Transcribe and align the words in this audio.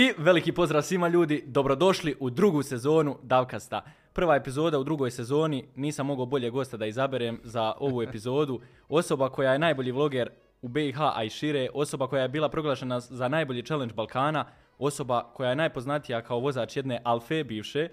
I 0.00 0.12
veliki 0.18 0.52
pozdrav 0.52 0.82
svima 0.82 1.08
ljudi, 1.08 1.44
dobrodošli 1.46 2.16
u 2.20 2.30
drugu 2.30 2.62
sezonu 2.62 3.18
Davkasta. 3.22 3.82
Prva 4.12 4.36
epizoda 4.36 4.78
u 4.78 4.84
drugoj 4.84 5.10
sezoni, 5.10 5.64
nisam 5.76 6.06
mogao 6.06 6.26
bolje 6.26 6.50
gosta 6.50 6.76
da 6.76 6.86
izaberem 6.86 7.40
za 7.44 7.72
ovu 7.78 8.02
epizodu. 8.02 8.60
Osoba 8.88 9.28
koja 9.28 9.52
je 9.52 9.58
najbolji 9.58 9.92
vloger 9.92 10.30
u 10.62 10.68
BiH, 10.68 11.00
a 11.00 11.24
i 11.24 11.30
šire, 11.30 11.68
osoba 11.74 12.06
koja 12.06 12.22
je 12.22 12.28
bila 12.28 12.48
proglašena 12.48 13.00
za 13.00 13.28
najbolji 13.28 13.62
challenge 13.62 13.94
Balkana, 13.94 14.44
osoba 14.78 15.32
koja 15.34 15.50
je 15.50 15.56
najpoznatija 15.56 16.22
kao 16.22 16.38
vozač 16.38 16.76
jedne 16.76 17.00
Alfe 17.04 17.44
bivše. 17.44 17.88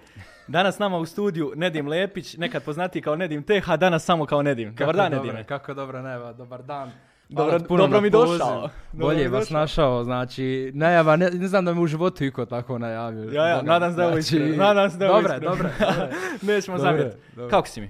Danas 0.47 0.79
nama 0.79 0.97
u 0.97 1.06
studiju 1.06 1.54
Nedim 1.56 1.87
Lepić, 1.87 2.37
nekad 2.37 2.64
poznatiji 2.64 3.01
kao 3.01 3.15
Nedim 3.15 3.43
Teh, 3.43 3.69
a 3.69 3.78
danas 3.78 4.06
samo 4.06 4.25
kao 4.25 4.42
Nedim. 4.42 4.75
Dobar 4.75 4.96
dan, 4.96 5.11
Nedime. 5.11 5.43
Kako 5.43 5.74
dobro, 5.74 6.01
najava, 6.01 6.33
dobar 6.33 6.64
dan. 6.64 6.92
Dobro- 7.29 7.60
puno 7.60 7.84
dobro 7.84 8.02
mi 8.02 8.10
došao. 8.10 8.61
Dobro 8.61 8.70
Bolje 9.07 9.24
mi 9.24 9.28
vas 9.28 9.43
došao. 9.43 9.60
našao, 9.60 10.04
znači, 10.04 10.71
najava, 10.74 11.16
ne, 11.16 11.29
ne 11.29 11.47
znam 11.47 11.66
da 11.66 11.74
me 11.74 11.82
u 11.82 11.88
životu 11.88 12.24
iko 12.24 12.46
tako 12.46 12.78
najavio. 12.79 13.32
Ja, 13.32 13.47
ja, 13.47 13.56
Boga, 13.56 13.68
nadam 13.68 13.92
se 13.92 13.96
da 13.96 14.02
je 14.02 14.07
ovo 14.07 14.21
znači, 14.21 14.36
iskreno, 14.36 14.64
nadam 14.64 14.89
se 14.89 14.97
da 14.97 15.06
je 15.06 15.11
ovo 15.11 15.21
Dobre, 15.21 15.39
dobre. 15.50 15.69
Nećemo 16.42 16.78
zamjeriti. 16.78 17.18
Kako 17.50 17.68
si 17.68 17.82
mi? 17.82 17.89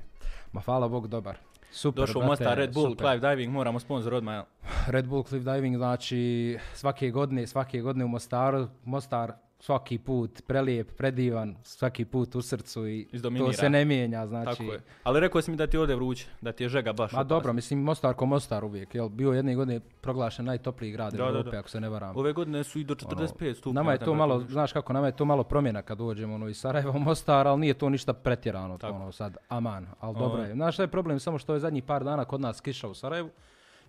Ma 0.54 0.62
hvala 0.62 0.88
Bog, 0.88 1.08
dobar. 1.08 1.38
Super, 1.72 2.02
Došao 2.02 2.20
u 2.20 2.22
brate, 2.22 2.30
Mostar, 2.30 2.58
Red 2.58 2.74
Bull, 2.74 2.90
super. 2.90 3.06
Clive 3.08 3.30
Diving, 3.30 3.54
moramo 3.54 3.80
sponsor 3.80 4.14
odmah. 4.14 4.36
jel? 4.36 4.44
Red 4.88 5.08
Bull 5.08 5.24
Cliff 5.24 5.46
Diving, 5.46 5.76
znači, 5.76 6.58
svake 6.74 7.10
godine, 7.12 7.48
svake 7.48 7.82
godine 7.82 8.06
u 8.06 8.08
Mostaru, 8.08 8.68
Mostar 8.84 9.32
svaki 9.66 9.98
put 9.98 10.42
prelijep, 10.48 10.98
predivan, 10.98 11.56
svaki 11.64 12.06
put 12.06 12.36
u 12.36 12.42
srcu 12.42 12.88
i 12.88 13.08
Izdominira. 13.12 13.52
to 13.52 13.54
se 13.54 13.70
ne 13.70 13.86
mijenja, 13.86 14.28
znači. 14.28 14.58
Tako 14.58 14.74
je. 14.74 14.80
Ali 15.04 15.20
rekao 15.20 15.42
si 15.42 15.52
mi 15.52 15.58
da 15.58 15.68
ti 15.68 15.78
je 15.78 15.82
ovdje 15.82 15.96
vruće, 15.96 16.28
da 16.42 16.52
ti 16.52 16.64
je 16.64 16.70
žega 16.70 16.94
baš. 16.94 17.12
Ma 17.12 17.24
dobro, 17.24 17.54
mislim 17.54 17.80
Mostar 17.80 18.14
ko 18.14 18.26
Mostar 18.26 18.66
uvijek, 18.66 18.96
jel? 18.96 19.10
Bio 19.10 19.32
je 19.32 19.36
jedne 19.38 19.56
godine 19.56 19.80
proglašen 20.02 20.46
najtopliji 20.46 20.92
grad 20.92 21.14
Da, 21.14 21.18
da, 21.18 21.30
Europe, 21.30 21.50
da. 21.50 21.60
ako 21.60 21.70
se 21.70 21.80
ne 21.80 21.90
varam. 21.90 22.18
Ove 22.18 22.34
godine 22.34 22.64
su 22.64 22.80
i 22.80 22.84
do 22.84 22.96
45 22.96 23.54
stupnja. 23.54 23.74
Nama 23.74 23.92
je 23.92 23.98
to 23.98 24.14
malo, 24.14 24.40
znaš 24.50 24.74
kako, 24.74 24.94
nama 24.94 25.06
je 25.08 25.16
to 25.16 25.26
malo 25.26 25.44
promjena 25.44 25.82
kad 25.82 25.98
dođemo 25.98 26.36
ono, 26.36 26.48
iz 26.50 26.58
Sarajeva 26.58 26.92
u 26.92 27.00
Mostar, 27.00 27.48
ali 27.48 27.60
nije 27.60 27.74
to 27.74 27.90
ništa 27.90 28.14
pretjerano, 28.14 28.78
Tako. 28.78 28.96
ono 28.96 29.12
sad, 29.12 29.38
aman, 29.50 29.88
ali 30.00 30.18
dobro 30.20 30.42
je. 30.44 30.50
je. 30.50 30.54
Znaš 30.54 30.74
šta 30.74 30.84
je 30.84 30.88
problem, 30.88 31.20
samo 31.20 31.38
što 31.38 31.54
je 31.54 31.60
zadnjih 31.60 31.84
par 31.84 32.04
dana 32.04 32.26
kod 32.26 32.42
nas 32.42 32.62
kiša 32.62 32.88
u 32.88 32.94
Sarajevu 32.94 33.30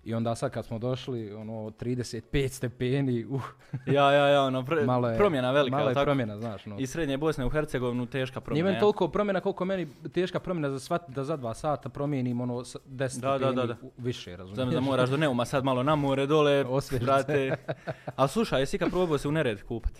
i 0.06 0.14
onda 0.14 0.34
sad 0.34 0.50
kad 0.50 0.64
smo 0.64 0.78
došli, 0.78 1.32
ono, 1.32 1.52
35 1.52 2.22
stepeni, 2.48 3.24
uh, 3.24 3.42
Ja, 3.86 4.12
ja, 4.12 4.26
ja, 4.26 4.42
ono, 4.42 4.62
pr- 4.62 4.86
malo 4.86 5.08
je, 5.08 5.16
promjena 5.16 5.52
velika, 5.52 5.76
malo 5.76 5.88
je 5.88 5.94
tako? 5.94 6.04
promjena, 6.04 6.36
znaš, 6.36 6.66
no. 6.66 6.76
Iz 6.78 6.90
srednje 6.90 7.16
Bosne 7.16 7.44
u 7.44 7.50
Hercegovinu 7.50 8.06
teška 8.06 8.34
Nije 8.34 8.44
promjena. 8.44 8.64
meni 8.64 8.76
ja? 8.76 8.80
toliko 8.80 9.08
promjena 9.08 9.40
koliko 9.40 9.64
meni 9.64 9.88
teška 10.06 10.40
promjena 10.40 10.70
za 10.70 10.80
shvatiti 10.80 11.12
da 11.12 11.24
za 11.24 11.36
dva 11.36 11.54
sata 11.54 11.88
promijenim 11.88 12.40
ono 12.40 12.64
s- 12.64 12.76
10 12.78 12.98
Da, 12.98 13.08
stepeni 13.08 13.56
da, 13.56 13.66
da. 13.66 13.76
više, 13.98 14.30
razumiješ? 14.32 14.54
Znam 14.56 14.70
da 14.70 14.80
moraš 14.80 15.10
do 15.10 15.16
Neuma 15.16 15.44
sad 15.44 15.64
malo 15.64 15.82
na 15.82 15.94
more 15.96 16.26
dole, 16.26 16.64
Osvježit 16.68 17.00
se. 17.00 17.06
brate. 17.06 17.56
Ali 18.16 18.28
slušaj, 18.28 18.60
jesi 18.62 18.76
ikad 18.76 18.90
probao 18.90 19.18
se 19.18 19.28
u 19.28 19.32
nered 19.32 19.62
kupat? 19.62 19.92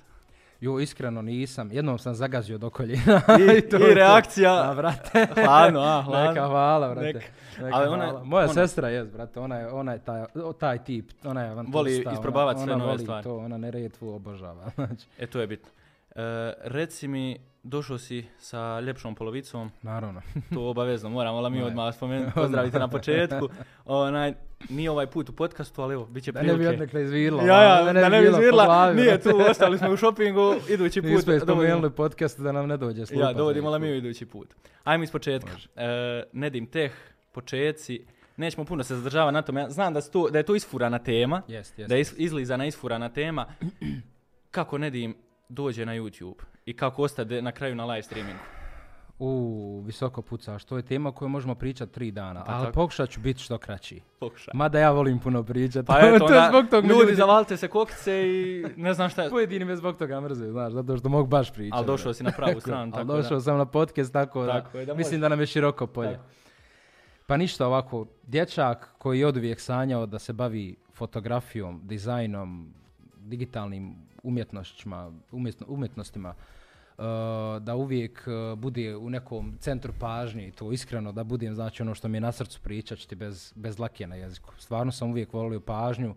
Jo, 0.61 0.81
iskreno 0.81 1.23
nisam. 1.23 1.73
Jednom 1.73 1.99
sam 1.99 2.15
zagazio 2.15 2.59
do 2.59 2.71
koljena. 2.71 3.21
I, 3.39 3.61
to 3.63 3.77
i 3.77 3.81
to. 3.81 3.95
reakcija. 3.95 4.71
A, 4.71 4.75
brate. 4.75 5.27
Hladno, 5.45 5.81
a, 5.81 6.03
hladno. 6.05 6.29
Neka 6.29 6.47
hvala, 6.47 6.89
brate. 6.89 7.07
Neka. 7.07 7.27
Neka 7.59 7.77
Ali 7.77 7.89
ona 7.89 8.05
hvala. 8.05 8.25
Moja 8.25 8.45
ona- 8.45 8.53
sestra 8.55 8.89
je, 8.89 9.05
brate, 9.05 9.41
ona 9.41 9.57
je, 9.57 9.69
ona 9.69 9.93
je 9.93 9.99
taj, 9.99 10.25
taj 10.59 10.79
tip, 10.79 11.11
ona 11.25 11.43
je 11.43 11.51
avanturista. 11.51 11.79
Voli 11.79 12.03
ona- 12.03 12.13
isprobavat 12.13 12.57
sve 12.57 12.65
ona 12.65 12.77
nove 12.77 12.87
voli 12.87 13.03
stvari. 13.03 13.23
to, 13.23 13.37
ona 13.37 13.59
neretvu 13.59 14.09
obožava. 14.11 14.71
Znači, 14.77 15.07
E, 15.19 15.27
to 15.27 15.41
je 15.41 15.47
bitno. 15.47 15.71
E, 16.17 16.53
reci 16.65 17.09
mi, 17.09 17.39
došao 17.63 17.99
si 17.99 18.25
sa 18.39 18.81
ljepšom 18.81 19.15
polovicom, 19.15 19.71
naravno. 19.83 20.23
to 20.55 20.69
obavezno, 20.69 21.11
moramo 21.11 21.41
la 21.41 21.49
mi 21.49 21.63
odmah 21.63 21.95
spomenuti, 21.95 22.33
pozdraviti 22.35 22.79
na 22.79 22.89
početku. 22.89 23.49
Onaj, 23.85 24.35
nije 24.69 24.91
ovaj 24.91 25.07
put 25.07 25.29
u 25.29 25.33
podcastu, 25.33 25.83
ali 25.83 25.95
evo, 25.95 26.07
bit 26.07 26.25
će 26.25 26.33
Da 26.33 26.43
ne 26.43 26.47
bi 26.47 26.53
prilike. 26.53 26.75
odnekle 26.75 27.03
izvirla. 27.03 27.43
Ja, 27.43 27.63
ja, 27.63 27.85
da 27.85 28.09
ne 28.09 28.11
bi 28.11 28.25
bilo 28.25 28.37
po 28.37 28.43
izvirla, 28.43 28.93
nije 28.93 29.21
tu, 29.21 29.31
ostali 29.51 29.79
smo 29.79 29.91
u 29.91 29.97
šopingu, 29.97 30.55
idući 30.71 31.03
put. 31.03 31.11
Nismo 31.11 31.33
je 31.33 31.41
spomenuli 31.41 31.91
podcast 31.91 32.41
da 32.41 32.53
nam 32.53 32.67
ne 32.69 32.77
dođe 32.77 33.07
slupa. 33.07 33.25
Ja, 33.25 33.33
dovodimo 33.33 33.71
la 33.71 33.79
mi 33.79 33.97
idući 33.97 34.27
put. 34.27 34.55
Ajmo 34.85 35.05
iz 35.05 35.11
početka. 35.11 35.51
E, 35.77 36.23
Nedim 36.33 36.67
Teh, 36.67 36.93
počeci, 37.33 38.07
nećemo 38.37 38.65
puno 38.65 38.85
se 38.85 38.97
zadržava 38.97 39.31
na 39.31 39.43
tome. 39.43 39.61
Ja 39.61 39.71
znam 39.71 39.95
da, 39.95 40.01
to, 40.01 40.31
da 40.31 40.39
je 40.39 40.43
to 40.43 40.55
isfurana 40.55 40.99
tema, 40.99 41.43
Jest, 41.49 41.79
jest. 41.79 41.89
da 41.89 41.95
je 41.95 42.01
is, 42.01 42.15
izlizana 42.17 42.67
isfurana 42.67 43.09
tema. 43.09 43.47
Kako 44.51 44.79
Nedim 44.79 45.15
dođe 45.49 45.87
na 45.87 45.93
YouTube 45.93 46.43
i 46.67 46.77
kako 46.77 47.03
ostade 47.03 47.43
na 47.43 47.53
kraju 47.53 47.75
na 47.75 47.85
live 47.85 48.03
streamingu. 48.03 48.41
U, 49.19 49.83
visoko 49.87 50.23
pucaš. 50.23 50.65
To 50.65 50.77
je 50.77 50.83
tema 50.83 51.13
koju 51.13 51.29
možemo 51.29 51.55
pričati 51.55 51.93
tri 51.93 52.11
dana, 52.11 52.45
Pa 52.45 52.53
ali 52.53 52.65
tako. 52.65 52.75
pokušat 52.75 53.11
ću 53.11 53.21
biti 53.21 53.41
što 53.41 53.59
kraći. 53.59 54.01
Pokušaj. 54.21 54.53
Mada 54.55 54.79
ja 54.79 54.91
volim 54.91 55.19
puno 55.19 55.43
pričati. 55.43 55.87
Pa 55.87 56.01
eto, 56.01 56.27
to 56.29 56.35
je 56.35 56.49
zbog 56.49 56.65
toga 56.71 56.89
me 56.89 56.95
ljudi 56.95 57.15
zavalite 57.15 57.57
se 57.57 57.69
kokice 57.69 58.29
i 58.29 58.65
ne 58.77 58.95
znam 58.95 59.11
šta 59.11 59.23
je. 59.23 59.31
Pojedini 59.31 59.65
me 59.65 59.77
zbog 59.77 59.97
toga 59.97 60.21
mrze, 60.21 60.51
znaš, 60.51 60.73
zato 60.73 60.97
što 60.97 61.09
mogu 61.09 61.27
baš 61.27 61.53
pričati. 61.53 61.77
Ali 61.77 61.87
došao 61.87 62.15
si 62.15 62.23
na 62.25 62.33
pravu 62.33 62.61
stranu, 62.61 62.83
Ali 62.83 62.93
tako 62.93 63.17
došao 63.17 63.37
da. 63.37 63.41
sam 63.41 63.59
na 63.59 63.67
podcast, 63.67 64.13
tako, 64.13 64.47
Tako 64.47 64.73
da, 64.73 64.79
je, 64.79 64.87
da 64.87 64.95
mislim 64.95 65.21
da 65.21 65.29
nam 65.29 65.41
je 65.41 65.47
široko 65.47 65.87
polje. 65.87 66.13
Tako. 66.13 66.25
Pa 67.27 67.37
ništa 67.37 67.67
ovako, 67.67 68.07
dječak 68.23 68.95
koji 68.99 69.21
je 69.21 69.27
oduvijek 69.27 69.61
sanjao 69.61 70.07
da 70.07 70.19
se 70.19 70.33
bavi 70.33 70.77
fotografijom, 70.95 71.81
dizajnom, 71.85 72.75
digitalnim 73.17 73.97
umjetnošćima, 74.27 75.13
umjetno, 75.33 75.67
umjetnostima, 75.69 76.29
uh, 76.29 77.05
da 77.61 77.75
uvijek 77.77 78.27
uh, 78.27 78.59
bude 78.59 78.97
u 78.97 79.11
nekom 79.11 79.57
centru 79.61 79.93
pažnje 80.01 80.49
i 80.49 80.53
to 80.53 80.73
iskreno 80.73 81.13
da 81.13 81.25
budem, 81.25 81.55
znači 81.55 81.83
ono 81.83 81.95
što 81.95 82.09
mi 82.09 82.17
je 82.17 82.21
na 82.21 82.33
srcu 82.33 82.61
pričat 82.63 83.15
bez, 83.15 83.53
bez 83.57 83.79
lakije 83.79 84.07
na 84.07 84.17
jeziku. 84.17 84.55
Stvarno 84.59 84.93
sam 84.93 85.11
uvijek 85.11 85.33
volio 85.33 85.61
pažnju 85.61 86.15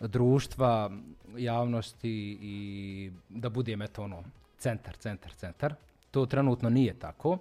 društva, 0.00 0.90
javnosti 1.36 2.38
i 2.40 3.10
da 3.28 3.48
budem 3.48 3.82
eto 3.82 4.02
ono 4.02 4.24
centar, 4.58 4.96
centar, 4.96 5.32
centar. 5.32 5.74
To 6.10 6.26
trenutno 6.26 6.70
nije 6.70 6.94
tako. 6.98 7.38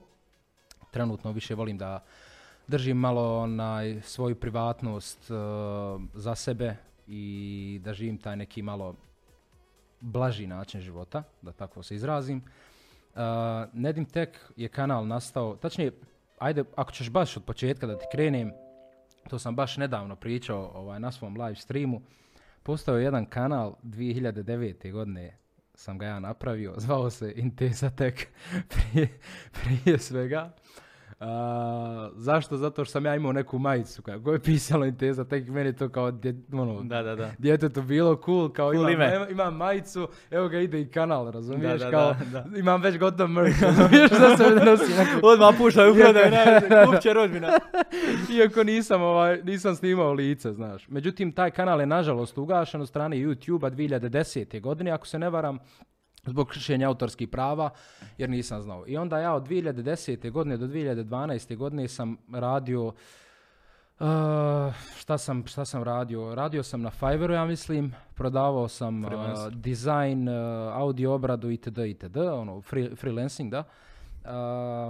Trenutno 0.91 1.31
više 1.31 1.55
volim 1.55 1.77
da 1.77 2.03
držim 2.67 2.97
malo 2.97 3.39
onaj 3.39 4.01
svoju 4.01 4.35
privatnost 4.35 5.31
uh, 5.31 5.37
za 6.13 6.35
sebe 6.35 6.75
i 7.07 7.81
da 7.83 7.93
živim 7.93 8.17
taj 8.17 8.35
neki 8.35 8.61
malo 8.61 8.95
blaži 9.99 10.47
način 10.47 10.81
života, 10.81 11.23
da 11.41 11.51
tako 11.51 11.83
se 11.83 11.95
izrazim. 11.95 12.37
Uh, 13.15 13.21
Nedim 13.73 14.05
Tek 14.05 14.39
je 14.55 14.67
kanal 14.67 15.07
nastao, 15.07 15.55
tačnije, 15.55 15.91
ajde, 16.39 16.63
ako 16.75 16.91
ćeš 16.91 17.09
baš 17.09 17.37
od 17.37 17.43
početka 17.43 17.87
da 17.87 17.97
ti 17.97 18.05
krenem, 18.11 18.51
to 19.29 19.39
sam 19.39 19.55
baš 19.55 19.77
nedavno 19.77 20.15
pričao 20.15 20.71
ovaj, 20.75 20.99
na 20.99 21.11
svom 21.11 21.41
live 21.41 21.55
streamu, 21.55 22.01
postao 22.63 22.97
je 22.97 23.03
jedan 23.03 23.25
kanal 23.25 23.75
2009. 23.83 24.91
godine 24.91 25.37
sam 25.73 25.97
ga 25.97 26.05
ja 26.05 26.19
napravio, 26.19 26.73
zvao 26.85 27.09
se 27.09 27.33
Intesa 27.35 27.89
Tek 27.89 28.27
prije, 28.71 29.19
prije 29.51 29.99
svega. 29.99 30.51
A, 31.19 32.09
zašto? 32.15 32.57
Zato 32.57 32.85
što 32.85 32.91
sam 32.91 33.05
ja 33.05 33.15
imao 33.15 33.31
neku 33.31 33.59
majicu 33.59 34.01
koja 34.01 34.15
je 34.25 34.39
pisalo 34.39 34.85
Intesa 34.85 35.23
Tek, 35.25 35.47
meni 35.47 35.75
to 35.75 35.89
kao 35.89 36.11
dje, 36.11 36.35
ono, 36.53 36.81
Da, 36.83 37.01
da, 37.01 37.15
da. 37.15 37.31
djetetu 37.37 37.81
bilo 37.81 38.21
cool, 38.25 38.49
kao 38.49 38.73
Cool 38.73 38.89
imam, 38.89 38.93
ime. 39.01 39.15
ima- 39.15 39.29
imam 39.29 39.55
majicu, 39.55 40.07
evo 40.31 40.47
ga 40.47 40.59
ide 40.59 40.81
i 40.81 40.87
kanal, 40.87 41.31
razumiješ, 41.31 41.79
Da, 41.79 41.85
da, 41.85 41.91
kao 41.91 42.13
da, 42.23 42.41
da. 42.41 42.57
imam 42.57 42.81
već 42.81 42.97
gotov 42.97 43.27
merch, 43.29 43.63
razumiješ 43.63 44.09
da 44.11 44.37
se 44.37 44.43
nosi 44.55 44.93
neku 44.93 45.19
Odmah 45.23 45.55
puštaj 45.57 45.89
u 45.91 45.95
prodaju, 45.95 46.31
kupće 46.85 47.13
rodbina. 47.13 47.47
Iako 48.35 48.63
nisam, 48.63 49.01
ovaj, 49.01 49.41
nisam 49.43 49.75
snimao 49.75 50.13
lice, 50.13 50.53
znaš. 50.53 50.87
Međutim, 50.87 51.31
taj 51.31 51.51
kanal 51.51 51.79
je 51.79 51.85
nažalost 51.87 52.37
ugašen 52.37 52.81
od 52.81 52.87
strane 52.87 53.15
YouTube-a 53.17 53.69
2010. 53.69 54.61
godine, 54.61 54.91
ako 54.91 55.07
se 55.07 55.19
ne 55.19 55.29
varam, 55.29 55.59
zbog 56.25 56.47
kršenja 56.47 56.87
autorskih 56.87 57.27
prava, 57.27 57.69
jer 58.17 58.29
nisam 58.29 58.61
znao. 58.61 58.83
I 58.87 58.97
onda 58.97 59.19
ja 59.19 59.33
od 59.33 59.47
2010. 59.47 60.31
godine 60.31 60.57
do 60.57 60.67
2012. 60.67 61.55
godine 61.55 61.87
sam 61.87 62.17
radio 62.33 62.93
Uh, 63.99 64.73
šta, 64.97 65.17
sam, 65.17 65.47
šta 65.47 65.65
sam 65.65 65.83
radio? 65.83 66.35
Radio 66.35 66.63
sam 66.63 66.81
na 66.81 66.89
Fiverru, 66.89 67.33
ja 67.33 67.45
mislim. 67.45 67.93
Prodavao 68.15 68.67
sam 68.67 69.05
uh, 69.05 69.11
dizajn, 69.51 70.29
uh, 70.29 70.33
audio 70.73 71.13
obradu 71.13 71.49
itd. 71.49 71.77
itd. 71.77 72.17
Ono, 72.17 72.61
free, 72.61 72.95
freelancing, 72.95 73.51
da. 73.51 73.63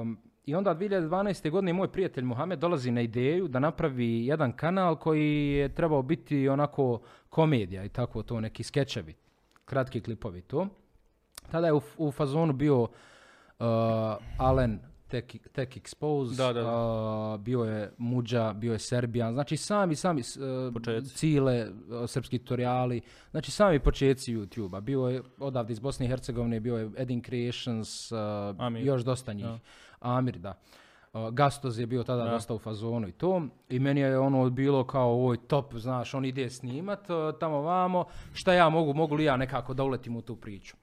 Um, 0.01 0.17
I 0.45 0.55
onda 0.55 0.75
2012. 0.75 1.49
godine 1.49 1.73
moj 1.73 1.91
prijatelj 1.91 2.23
Mohamed 2.23 2.59
dolazi 2.59 2.91
na 2.91 3.01
ideju 3.01 3.47
da 3.47 3.59
napravi 3.59 4.25
jedan 4.25 4.51
kanal 4.51 4.95
koji 4.95 5.51
je 5.51 5.69
trebao 5.69 6.01
biti 6.01 6.49
onako 6.49 7.01
komedija 7.29 7.83
i 7.83 7.89
tako 7.89 8.23
to, 8.23 8.39
neki 8.39 8.63
skečevi, 8.63 9.13
kratki 9.65 10.01
klipovi 10.01 10.41
to. 10.41 10.67
Tada 11.51 11.67
je 11.67 11.73
u, 11.73 11.81
u 11.97 12.11
fazonu 12.11 12.53
bio 12.53 12.81
uh, 12.81 12.87
Alen 14.37 14.79
Tech, 15.07 15.27
Tech 15.51 15.77
Expose, 15.77 16.35
Da, 16.37 16.53
da, 16.53 16.61
da. 16.61 17.33
uh, 17.33 17.39
bio 17.39 17.63
je 17.63 17.91
Muđa, 17.97 18.53
bio 18.53 18.73
je 18.73 18.79
Serbijan, 18.79 19.33
znači 19.33 19.57
sami, 19.57 19.95
sami 19.95 20.21
uh. 20.21 21.03
Cile, 21.13 21.67
uh, 21.69 22.09
srpski 22.09 22.37
tutoriali, 22.39 23.01
znači 23.31 23.51
sami 23.51 23.79
početci 23.79 24.35
YouTube-a. 24.35 24.79
Bio 24.81 25.01
je 25.07 25.21
odavde 25.39 25.73
iz 25.73 25.79
Bosne 25.79 26.05
i 26.05 26.09
Hercegovine, 26.09 26.59
bio 26.59 26.77
je 26.77 26.89
Edin 26.97 27.23
Creations, 27.23 28.11
uh, 28.11 28.17
još 28.85 29.01
dosta 29.01 29.33
njih. 29.33 29.45
Da. 29.45 29.59
Amir, 29.99 30.37
da. 30.37 30.53
Uh, 31.13 31.29
Gastoz 31.29 31.79
je 31.79 31.85
bio 31.85 32.03
tada 32.03 32.23
Da. 32.23 32.29
dosta 32.31 32.53
u 32.53 32.59
fazonu 32.59 33.07
i 33.07 33.11
to. 33.11 33.41
I 33.69 33.79
meni 33.79 34.01
je 34.01 34.19
ono 34.19 34.49
bilo 34.49 34.83
kao 34.83 35.09
ovoj 35.11 35.37
top, 35.47 35.73
znaš, 35.73 36.13
on 36.13 36.25
ide 36.25 36.49
snimat 36.49 37.09
uh, 37.09 37.39
tamo 37.39 37.61
vamo. 37.61 38.05
Šta 38.33 38.53
ja 38.53 38.69
mogu, 38.69 38.93
mogu 38.93 39.15
li 39.15 39.23
ja 39.23 39.37
nekako 39.37 39.73
da 39.73 39.83
uletim 39.83 40.15
u 40.15 40.21
tu 40.21 40.35
priču? 40.35 40.75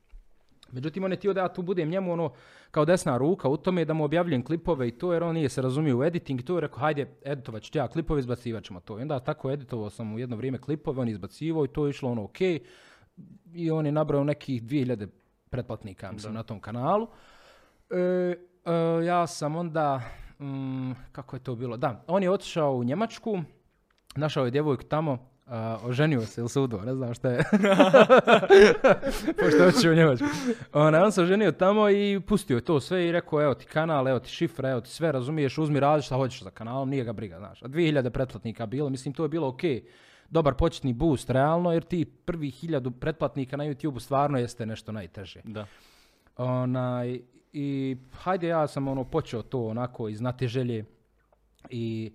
Međutim, 0.73 1.05
on 1.05 1.11
je 1.11 1.17
htio 1.17 1.33
da 1.33 1.41
ja 1.41 1.49
tu 1.49 1.63
budem 1.63 1.89
njemu 1.89 2.13
ono 2.13 2.33
kao 2.71 2.85
desna 2.85 3.17
ruka 3.17 3.49
u 3.49 3.57
tome 3.57 3.85
da 3.85 3.95
mu 3.95 4.05
objavljujem 4.05 4.45
klipove 4.45 4.89
i 4.89 4.91
to 4.91 5.13
jer 5.13 5.23
on 5.23 5.35
nije 5.35 5.49
se 5.49 5.63
razumio 5.63 5.99
u 5.99 6.05
editing 6.05 6.41
i 6.41 6.45
to 6.45 6.55
je 6.55 6.61
rekao 6.61 6.79
hajde 6.79 7.07
editovat 7.25 7.63
ću 7.63 7.79
ja 7.79 7.89
klipove, 7.89 8.21
izbacivat 8.21 8.65
ćemo 8.65 8.81
to. 8.81 8.99
I 8.99 9.03
onda 9.03 9.21
tako 9.21 9.51
editovao 9.51 9.91
sam 9.91 10.15
u 10.15 10.19
jedno 10.19 10.37
vrijeme 10.37 10.59
klipove, 10.59 11.01
on 11.01 11.09
izbacivao 11.09 11.65
i 11.65 11.69
to 11.69 11.87
je 11.87 11.91
išlo 11.91 12.11
ono 12.11 12.25
ok. 12.25 12.41
I 13.55 13.71
on 13.71 13.87
je 13.87 13.93
nabrao 13.93 14.25
nekih 14.25 14.63
2000 14.63 15.09
pretplatnika 15.51 16.13
mislim, 16.13 16.35
na 16.35 16.43
tom 16.43 16.61
kanalu. 16.61 17.09
E, 17.91 17.97
e, 17.97 18.35
ja 19.05 19.27
sam 19.27 19.57
onda, 19.57 20.03
mm, 20.41 20.93
kako 21.13 21.37
je 21.37 21.41
to 21.41 21.55
bilo, 21.55 21.77
da, 21.77 22.05
on 22.07 22.23
je 22.23 22.31
otišao 22.31 22.75
u 22.75 22.85
Njemačku, 22.85 23.39
našao 24.17 24.45
je 24.45 24.51
djevojku 24.51 24.85
tamo, 24.85 25.32
a, 25.47 25.79
oženio 25.85 26.21
se 26.21 26.41
ili 26.41 26.49
sudo, 26.49 26.81
ne 26.81 26.95
znam 26.95 27.15
šta 27.15 27.31
je. 27.31 27.39
Pošto 29.41 29.65
hoće 29.65 29.91
u 29.91 29.95
Njemačku. 29.95 30.27
Ona, 30.73 31.05
on 31.05 31.13
se 31.13 31.23
oženio 31.23 31.53
tamo 31.53 31.91
i 31.91 32.21
pustio 32.21 32.55
je 32.55 32.65
to 32.65 32.81
sve 32.81 33.09
i 33.09 33.13
rekao, 33.13 33.43
evo 33.43 33.55
ti 33.55 33.67
kanal, 33.67 34.09
evo 34.09 34.19
ti 34.19 34.31
šifra, 34.31 34.71
evo 34.71 34.81
ti 34.81 34.91
sve, 34.91 35.13
razumiješ, 35.13 35.59
uzmi 35.59 35.81
radi 35.81 36.03
šta 36.03 36.17
hoćeš 36.17 36.43
za 36.43 36.51
kanalom, 36.51 36.91
nije 36.91 37.05
ga 37.05 37.13
briga, 37.13 37.39
znaš. 37.39 37.63
A 37.63 37.69
2000 37.69 38.11
pretplatnika 38.11 38.67
bilo, 38.67 38.91
mislim, 38.91 39.15
to 39.15 39.23
je 39.23 39.29
bilo 39.29 39.49
ok. 39.49 39.61
Dobar 40.31 40.55
početni 40.55 40.93
boost, 40.93 41.31
realno, 41.31 41.73
jer 41.73 41.83
ti 41.83 42.05
prvi 42.05 42.51
hiljadu 42.51 42.91
pretplatnika 42.91 43.57
na 43.57 43.65
YouTube 43.65 44.01
stvarno 44.01 44.39
jeste 44.39 44.67
nešto 44.67 44.93
najteže. 44.93 45.41
Da. 45.45 45.67
Onaj, 46.37 47.21
I 47.53 47.97
hajde 48.13 48.49
ja 48.49 48.67
sam 48.67 48.89
ono 48.89 49.05
počeo 49.05 49.43
to 49.43 49.67
onako 49.67 50.09
iz 50.09 50.19
znate 50.19 50.49
želje 50.49 50.85
i 51.71 52.13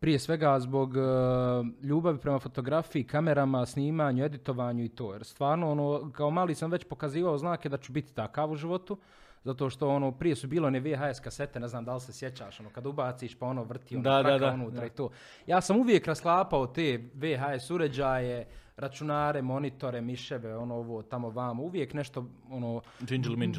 prije 0.00 0.18
svega 0.18 0.60
zbog 0.60 0.90
uh, 0.90 1.66
ljubavi 1.82 2.18
prema 2.18 2.38
fotografiji, 2.38 3.04
kamerama, 3.04 3.66
snimanju, 3.66 4.24
editovanju 4.24 4.84
i 4.84 4.88
to. 4.88 5.12
Jer 5.12 5.24
stvarno 5.24 5.70
ono, 5.70 6.12
kao 6.12 6.30
mali 6.30 6.54
sam 6.54 6.70
već 6.70 6.84
pokazivao 6.84 7.38
znake 7.38 7.68
da 7.68 7.76
ću 7.76 7.92
biti 7.92 8.14
takav 8.14 8.50
u 8.50 8.56
životu. 8.56 8.98
Zato 9.44 9.70
što 9.70 9.88
ono, 9.88 10.12
prije 10.12 10.36
su 10.36 10.46
bilo 10.46 10.66
one 10.66 10.80
VHS 10.80 11.20
kasete, 11.20 11.60
ne 11.60 11.68
znam 11.68 11.84
da 11.84 11.94
li 11.94 12.00
se 12.00 12.12
sjećaš, 12.12 12.60
ono, 12.60 12.70
kad 12.70 12.86
ubaciš 12.86 13.34
pa 13.34 13.46
ono 13.46 13.62
vrti, 13.62 13.96
ono, 13.96 14.02
Da, 14.02 14.22
da, 14.22 14.38
da, 14.38 14.52
unutra 14.52 14.80
da. 14.80 14.86
i 14.86 14.90
to. 14.90 15.10
Ja 15.46 15.60
sam 15.60 15.76
uvijek 15.76 16.06
rasklapao 16.06 16.66
te 16.66 16.98
VHS 17.14 17.70
uređaje, 17.70 18.46
računare, 18.80 19.42
monitore, 19.42 20.00
miševe, 20.00 20.56
ono 20.56 20.74
ovo 20.74 21.02
tamo 21.02 21.30
vamo, 21.30 21.62
uvijek 21.62 21.94
nešto 21.94 22.26
ono 22.50 22.80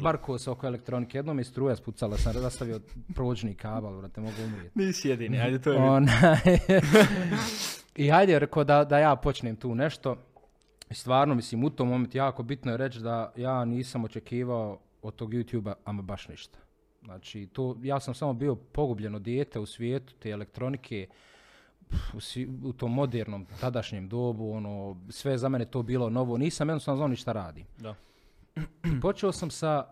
barko 0.02 0.38
se 0.38 0.50
oko 0.50 0.66
elektronike. 0.66 1.18
Jednom 1.18 1.38
je 1.38 1.44
struja 1.44 1.76
spucala, 1.76 2.16
sam 2.16 2.32
rastavio 2.42 2.80
prođni 3.14 3.54
kabel, 3.54 3.98
brate, 3.98 4.20
mogu 4.20 4.34
umrijeti. 4.44 4.78
Nisi 4.78 5.08
jedini, 5.08 5.40
ajde 5.40 5.58
to 5.58 5.72
je. 5.72 5.78
Onaj, 5.90 6.36
I 7.96 8.08
hajde, 8.08 8.38
rekao 8.38 8.64
da, 8.64 8.84
da 8.84 8.98
ja 8.98 9.16
počnem 9.16 9.56
tu 9.56 9.74
nešto. 9.74 10.16
I 10.90 10.94
stvarno, 10.94 11.34
mislim, 11.34 11.64
u 11.64 11.70
tom 11.70 11.88
momentu 11.88 12.16
jako 12.16 12.42
bitno 12.42 12.70
je 12.70 12.76
reći 12.76 13.00
da 13.00 13.32
ja 13.36 13.64
nisam 13.64 14.04
očekivao 14.04 14.78
od 15.02 15.14
tog 15.14 15.30
YouTube-a 15.30 15.74
ama 15.84 16.02
baš 16.02 16.28
ništa. 16.28 16.58
Znači, 17.04 17.48
to, 17.52 17.76
ja 17.82 18.00
sam 18.00 18.14
samo 18.14 18.32
bio 18.32 18.54
pogubljeno 18.54 19.18
dijete 19.18 19.60
u 19.60 19.66
svijetu 19.66 20.14
te 20.18 20.30
elektronike, 20.30 21.06
u, 22.64 22.72
tom 22.72 22.92
modernom 22.94 23.46
tadašnjem 23.60 24.08
dobu, 24.08 24.52
ono, 24.52 24.96
sve 25.08 25.32
je 25.32 25.38
za 25.38 25.48
mene 25.48 25.64
to 25.64 25.82
bilo 25.82 26.10
novo. 26.10 26.38
Nisam 26.38 26.68
jednostavno 26.68 26.96
znao 26.96 27.08
ni 27.08 27.16
šta 27.16 27.32
radim. 27.32 27.66
Da. 27.78 27.94
Počeo 29.02 29.32
sam 29.32 29.50
sa 29.50 29.86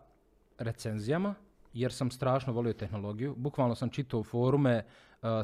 recenzijama, 0.58 1.34
jer 1.72 1.92
sam 1.92 2.10
strašno 2.10 2.52
volio 2.52 2.72
tehnologiju. 2.72 3.34
Bukvalno 3.37 3.75
sam 3.75 3.88
čitao 3.88 4.22
forume, 4.22 4.84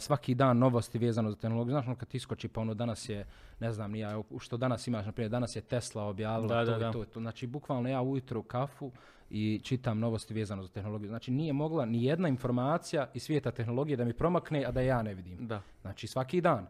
svaki 0.00 0.34
dan 0.34 0.58
novosti 0.58 0.98
vezano 0.98 1.30
za 1.30 1.36
tehnologiju. 1.36 1.72
Znaš, 1.72 1.86
ono 1.86 1.96
kad 1.96 2.14
iskoči, 2.14 2.48
pa 2.48 2.60
ono 2.60 2.74
danas 2.74 3.08
je, 3.08 3.26
ne 3.60 3.72
znam, 3.72 3.90
ni 3.92 3.98
ja, 3.98 4.22
što 4.38 4.56
danas 4.56 4.86
imaš, 4.86 5.06
na 5.06 5.12
primjer, 5.12 5.30
danas 5.30 5.56
je 5.56 5.60
Tesla 5.60 6.04
objavila 6.04 6.48
Da, 6.48 6.64
to 6.64 6.70
da, 6.70 6.78
da. 6.78 6.88
i 6.88 6.92
to 6.92 7.04
to. 7.04 7.20
Znači, 7.20 7.46
bukvalno 7.46 7.88
ja 7.88 8.02
ujutro 8.02 8.42
kafu 8.42 8.92
i 9.30 9.60
čitam 9.62 9.98
novosti 9.98 10.34
vezano 10.34 10.62
za 10.62 10.68
tehnologiju. 10.68 11.08
Znači, 11.08 11.30
nije 11.30 11.52
mogla 11.52 11.84
ni 11.84 12.04
jedna 12.04 12.28
informacija 12.28 13.06
iz 13.14 13.22
svijeta 13.22 13.50
tehnologije 13.50 13.96
da 13.96 14.04
mi 14.04 14.12
promakne, 14.12 14.64
a 14.64 14.70
da 14.70 14.80
ja 14.80 15.02
ne 15.02 15.14
vidim. 15.14 15.46
Da. 15.46 15.62
Znači 15.80 16.06
svaki 16.06 16.40
dan. 16.40 16.66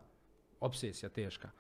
Obsesija 0.61 1.09
teška. 1.09 1.51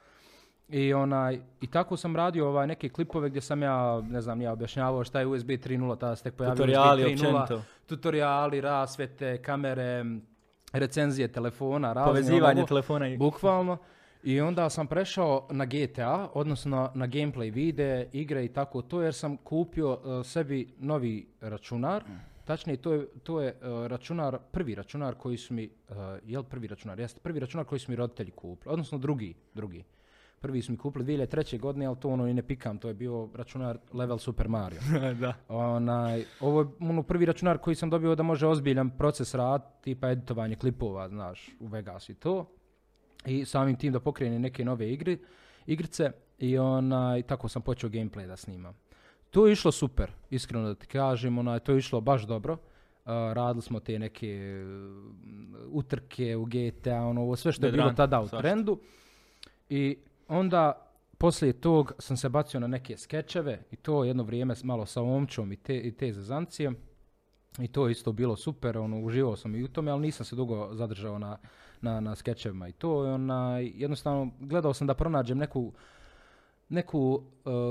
I, 0.69 0.94
onaj, 0.94 1.40
I 1.60 1.66
tako 1.66 1.96
sam 1.96 2.16
radio 2.16 2.48
ovaj, 2.48 2.66
neke 2.66 2.88
klipove 2.88 3.28
gdje 3.31 3.40
sam 3.40 3.62
ja, 3.62 4.00
ne 4.00 4.20
znam, 4.20 4.40
ja 4.40 4.52
objašnjavao 4.52 5.04
šta 5.04 5.20
je 5.20 5.26
USB 5.26 5.48
3.0, 5.50 5.98
tada 5.98 6.16
se 6.16 6.22
tek 6.22 6.34
pojavio 6.34 6.56
Tutoriali 6.56 7.04
USB 7.04 7.25
3.0, 7.25 7.40
općenito. 7.43 7.62
tutoriali, 7.87 8.60
rasvete, 8.60 9.43
kamere, 9.43 10.04
recenzije 10.72 11.28
telefona, 11.28 11.92
razne, 11.92 12.10
Povezivanje 12.10 12.60
ono, 12.60 12.66
telefona 12.66 13.08
i... 13.08 13.16
Bukvalno. 13.16 13.78
I 14.22 14.40
onda 14.40 14.70
sam 14.70 14.86
prešao 14.86 15.46
na 15.50 15.64
GTA, 15.64 16.28
odnosno 16.34 16.90
na 16.94 17.06
gameplay 17.06 17.52
vide, 17.52 18.08
igre 18.12 18.44
i 18.44 18.48
tako 18.48 18.82
to, 18.82 19.02
jer 19.02 19.14
sam 19.14 19.36
kupio 19.36 19.92
uh, 19.92 20.26
sebi 20.26 20.74
novi 20.78 21.26
računar. 21.40 22.04
Tačnije, 22.44 22.76
to 22.76 22.92
je, 22.92 23.06
to 23.22 23.40
je 23.40 23.54
uh, 23.62 23.86
računar, 23.86 24.38
prvi 24.52 24.74
računar 24.74 25.14
koji 25.14 25.36
su 25.36 25.54
mi, 25.54 25.64
uh, 25.88 25.96
jel 26.24 26.42
prvi 26.42 26.66
računar? 26.66 27.00
Jeste, 27.00 27.20
prvi 27.20 27.40
računar 27.40 27.66
koji 27.66 27.78
su 27.78 27.90
mi 27.90 27.96
roditelji 27.96 28.30
kupili, 28.30 28.72
odnosno 28.72 28.98
drugi, 28.98 29.34
drugi. 29.54 29.84
Prvi 30.46 30.62
su 30.62 30.72
mi 30.72 30.78
kupili 30.78 31.04
2003. 31.04 31.60
godine, 31.60 31.87
ali 31.87 31.96
to 31.96 32.08
ono 32.08 32.28
i 32.28 32.34
ne 32.34 32.43
pikam, 32.43 32.78
to 32.78 32.88
je 32.88 32.94
bio 32.94 33.28
računar 33.34 33.78
level 33.93 34.19
Super 34.19 34.48
Mario. 34.48 34.81
da. 35.20 35.34
Onaj, 35.48 36.25
ovo 36.40 36.60
je 36.60 36.66
ono 36.81 37.02
prvi 37.02 37.26
računar 37.26 37.58
koji 37.58 37.76
sam 37.76 37.90
dobio 37.90 38.14
da 38.14 38.22
može 38.22 38.46
ozbiljan 38.46 38.90
proces 38.90 39.34
rad, 39.34 39.81
tipa 39.81 40.10
editovanje 40.10 40.56
klipova, 40.56 41.08
znaš, 41.08 41.50
u 41.60 41.66
Vegas 41.66 42.08
i 42.08 42.14
to. 42.14 42.46
I 43.25 43.44
samim 43.44 43.76
tim 43.76 43.93
da 43.93 44.00
pokrene 44.00 44.38
neke 44.38 44.64
nove 44.64 44.93
igri, 44.93 45.19
igrice 45.66 46.12
i 46.38 46.58
onaj, 46.58 47.22
tako 47.22 47.48
sam 47.48 47.62
počeo 47.62 47.90
gameplay 47.90 48.26
da 48.26 48.37
snimam. 48.37 48.75
To 49.31 49.46
je 49.46 49.52
išlo 49.52 49.72
super, 49.72 50.10
iskreno 50.31 50.69
da 50.69 50.75
ti 50.75 50.87
kažem, 50.87 51.38
onaj, 51.38 51.60
to 51.60 51.72
je 51.72 51.78
išlo 51.78 52.00
baš 52.00 52.22
dobro. 52.22 52.52
Uh, 52.52 53.10
radili 53.32 53.62
smo 53.62 53.81
te 53.81 53.98
neke 53.98 54.62
uh, 54.64 55.76
utrke 55.76 56.37
u 56.37 56.44
GTA, 56.44 57.00
ono, 57.00 57.22
ovo 57.22 57.37
sve 57.37 57.52
što 57.52 57.66
je 57.66 57.72
bilo 57.72 57.93
tada 57.93 58.20
u 58.20 58.28
svašta. 58.28 58.43
trendu. 58.43 58.81
I 59.69 59.96
onda 60.28 60.90
poslije 61.19 61.52
tog 61.52 61.93
sam 61.99 62.17
se 62.17 62.28
bacio 62.28 62.61
na 62.61 62.67
neke 62.67 62.96
skečeve 62.96 63.62
i 63.70 63.76
to 63.76 64.05
jedno 64.05 64.23
vrijeme 64.23 64.55
malo 64.64 64.87
sa 64.87 65.02
omčom 65.02 65.52
i 65.52 65.56
te, 65.56 65.78
i 65.78 65.93
te 65.93 66.12
zezancije. 66.12 66.73
I 67.58 67.69
to 67.69 67.87
je 67.87 67.93
isto 67.93 68.12
bilo 68.12 68.37
super, 68.37 68.78
ono, 68.78 69.00
uživao 69.00 69.37
sam 69.37 69.55
i 69.55 69.64
u 69.64 69.69
tome, 69.69 69.90
ali 69.90 70.02
nisam 70.02 70.26
se 70.26 70.37
dugo 70.37 70.75
zadržao 70.75 71.19
na, 71.19 71.38
na, 71.81 72.00
na 72.00 72.14
skečevima 72.14 72.69
i 72.69 72.73
to. 72.73 73.05
I 73.05 73.08
onaj, 73.08 73.73
jednostavno, 73.75 74.31
gledao 74.40 74.75
sam 74.75 74.87
da 74.87 74.94
pronađem 74.94 75.39
neku, 75.39 75.72
neku 76.69 77.00
uh, 77.00 77.22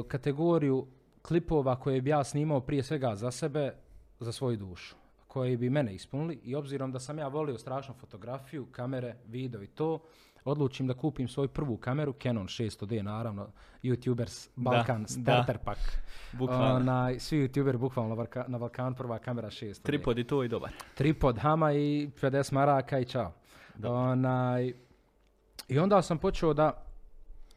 kategoriju 0.08 0.88
klipova 1.22 1.80
koje 1.80 2.02
bi 2.02 2.10
ja 2.10 2.24
snimao 2.24 2.62
prije 2.62 2.84
svega 2.84 3.16
za 3.16 3.32
sebe, 3.32 3.74
za 4.20 4.32
svoju 4.32 4.58
dušu 4.58 4.96
koji 5.36 5.58
bi 5.58 5.70
mene 5.70 5.96
ispunili 5.96 6.40
i 6.44 6.56
obzirom 6.56 6.92
da 6.92 7.00
sam 7.00 7.18
ja 7.20 7.28
volio 7.28 7.58
strašno 7.58 7.94
fotografiju, 7.94 8.66
kamere, 8.72 9.16
video 9.26 9.64
i 9.64 9.68
to, 9.68 10.00
odlučim 10.46 10.88
da 10.88 10.94
kupim 10.94 11.28
svoju 11.28 11.48
prvu 11.48 11.78
kameru, 11.78 12.14
Canon 12.14 12.48
600D 12.48 13.02
naravno, 13.02 13.48
YouTubers 13.84 14.50
Balkan 14.56 15.02
da. 15.02 15.08
starter 15.08 15.58
pack. 15.58 15.80
Bukvalno. 16.32 16.76
Onaj, 16.76 17.20
svi 17.20 17.38
YouTuberi 17.38 17.78
bukvalno 17.78 18.16
na, 18.16 18.22
Varka- 18.24 18.48
na 18.48 18.58
Balkanu 18.58 18.96
prva 18.96 19.20
kamera 19.20 19.50
600D. 19.50 19.82
Tripod 19.84 20.18
i 20.20 20.24
to 20.24 20.44
i 20.44 20.48
dobar. 20.48 20.72
Tripod, 20.96 21.38
hama 21.38 21.74
i 21.74 22.10
50 22.22 22.54
maraka 22.54 23.00
i 23.00 23.06
čao. 23.06 23.34
Da. 23.76 23.92
Onaj, 23.92 24.74
I 25.68 25.80
onda 25.80 26.02
sam 26.02 26.18
počeo 26.18 26.54
da 26.54 26.84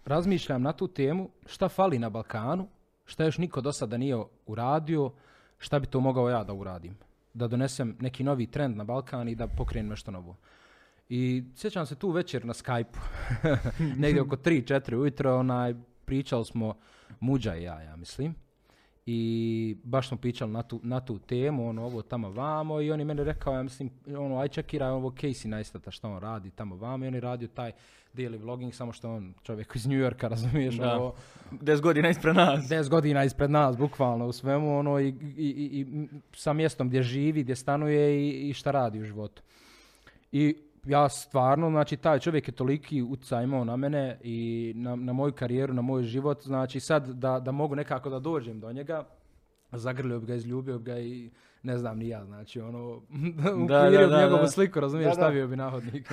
razmišljam 0.04 0.62
na 0.62 0.72
tu 0.72 0.88
temu 0.88 1.30
šta 1.46 1.68
fali 1.68 1.98
na 1.98 2.10
Balkanu, 2.10 2.68
šta 3.06 3.24
još 3.24 3.38
niko 3.38 3.60
do 3.60 3.72
sada 3.72 3.96
nije 3.96 4.16
uradio, 4.46 5.12
šta 5.58 5.78
bi 5.78 5.86
to 5.86 6.00
mogao 6.00 6.30
ja 6.30 6.44
da 6.44 6.52
uradim. 6.52 6.96
Da 7.34 7.48
donesem 7.48 7.96
neki 8.00 8.24
novi 8.24 8.46
trend 8.46 8.76
na 8.76 8.84
Balkan 8.84 9.28
i 9.28 9.34
da 9.34 9.46
pokrenem 9.46 9.88
nešto 9.90 10.10
novo. 10.10 10.36
I 11.08 11.44
sjećam 11.56 11.86
se 11.86 11.94
tu 11.94 12.10
večer 12.10 12.44
na 12.44 12.54
Skype-u, 12.54 12.98
negdje 14.02 14.22
oko 14.22 14.36
3-4 14.36 14.94
ujutro, 14.94 15.38
onaj, 15.38 15.74
pričali 16.04 16.44
smo 16.44 16.74
Muđa 17.20 17.56
i 17.56 17.62
ja, 17.62 17.80
ja 17.82 17.96
mislim. 17.96 18.34
I 19.06 19.76
baš 19.84 20.08
smo 20.08 20.16
pričali 20.16 20.52
na 20.52 20.62
tu, 20.62 20.80
na 20.82 21.00
tu 21.00 21.18
temu, 21.18 21.68
ono, 21.68 21.84
ovo 21.84 22.02
tamo 22.02 22.30
vamo, 22.30 22.80
i 22.80 22.92
on 22.92 22.98
je 23.00 23.04
meni 23.04 23.24
rekao, 23.24 23.54
ja 23.54 23.62
mislim, 23.62 23.90
ono, 24.06 24.38
aj 24.38 24.48
čekiraj 24.48 24.90
ovo 24.90 25.10
Casey 25.10 25.46
Neistata 25.46 25.90
šta 25.90 26.08
on 26.08 26.18
radi 26.18 26.50
tamo 26.50 26.76
vamo, 26.76 27.04
i 27.04 27.08
on 27.08 27.14
je 27.14 27.20
radio 27.20 27.48
taj 27.48 27.72
daily 28.14 28.40
vlogging, 28.40 28.74
samo 28.74 28.92
što 28.92 29.10
on 29.10 29.34
čovjek 29.42 29.76
iz 29.76 29.86
New 29.86 29.98
Yorka, 29.98 30.28
razumiješ, 30.28 30.74
Da. 30.74 30.96
ono, 30.96 31.12
10 31.52 31.80
godina 31.80 32.08
ispred 32.08 32.36
nas. 32.36 32.64
10 32.64 32.88
godina 32.88 33.24
ispred 33.24 33.50
nas, 33.50 33.76
bukvalno, 33.76 34.26
u 34.26 34.32
svemu, 34.32 34.78
ono, 34.78 35.00
i, 35.00 35.08
i, 35.08 35.14
i, 35.36 36.08
sa 36.32 36.52
mjestom 36.52 36.88
gdje 36.88 37.02
živi, 37.02 37.42
gdje 37.42 37.56
stanuje 37.56 38.28
i, 38.28 38.48
i 38.48 38.54
šta 38.54 38.70
radi 38.70 39.00
u 39.00 39.04
životu. 39.04 39.42
I 40.32 40.56
ja 40.88 41.08
stvarno, 41.08 41.70
znači, 41.70 41.96
taj 41.96 42.18
čovjek 42.18 42.48
je 42.48 42.54
toliki 42.54 43.02
utjecaj 43.02 43.44
imao 43.44 43.64
na 43.64 43.76
mene 43.76 44.18
i 44.22 44.72
na, 44.76 44.96
na 44.96 45.12
moju 45.12 45.32
karijeru, 45.32 45.74
na 45.74 45.82
moj 45.82 46.02
život, 46.02 46.42
znači, 46.42 46.80
sad 46.80 47.08
da, 47.08 47.40
da 47.40 47.52
mogu 47.52 47.74
nekako 47.74 48.10
da 48.10 48.18
dođem 48.18 48.60
do 48.60 48.72
njega, 48.72 49.04
zagrlio 49.72 50.20
bi 50.20 50.26
ga, 50.26 50.34
izljubio 50.34 50.78
bi 50.78 50.84
ga 50.84 50.98
i 50.98 51.30
ne 51.62 51.78
znam 51.78 51.98
ni 51.98 52.08
ja, 52.08 52.24
znači, 52.24 52.60
ono, 52.60 52.94
ukvirio 53.64 54.08
bi 54.08 54.14
njegovu 54.14 54.42
da. 54.42 54.48
sliku, 54.48 54.80
razumiješ, 54.80 55.06
Da, 55.06 55.10
da. 55.10 55.14
stavio 55.14 55.48
bi 55.48 55.56
na 55.56 55.70
hodnik. 55.70 56.12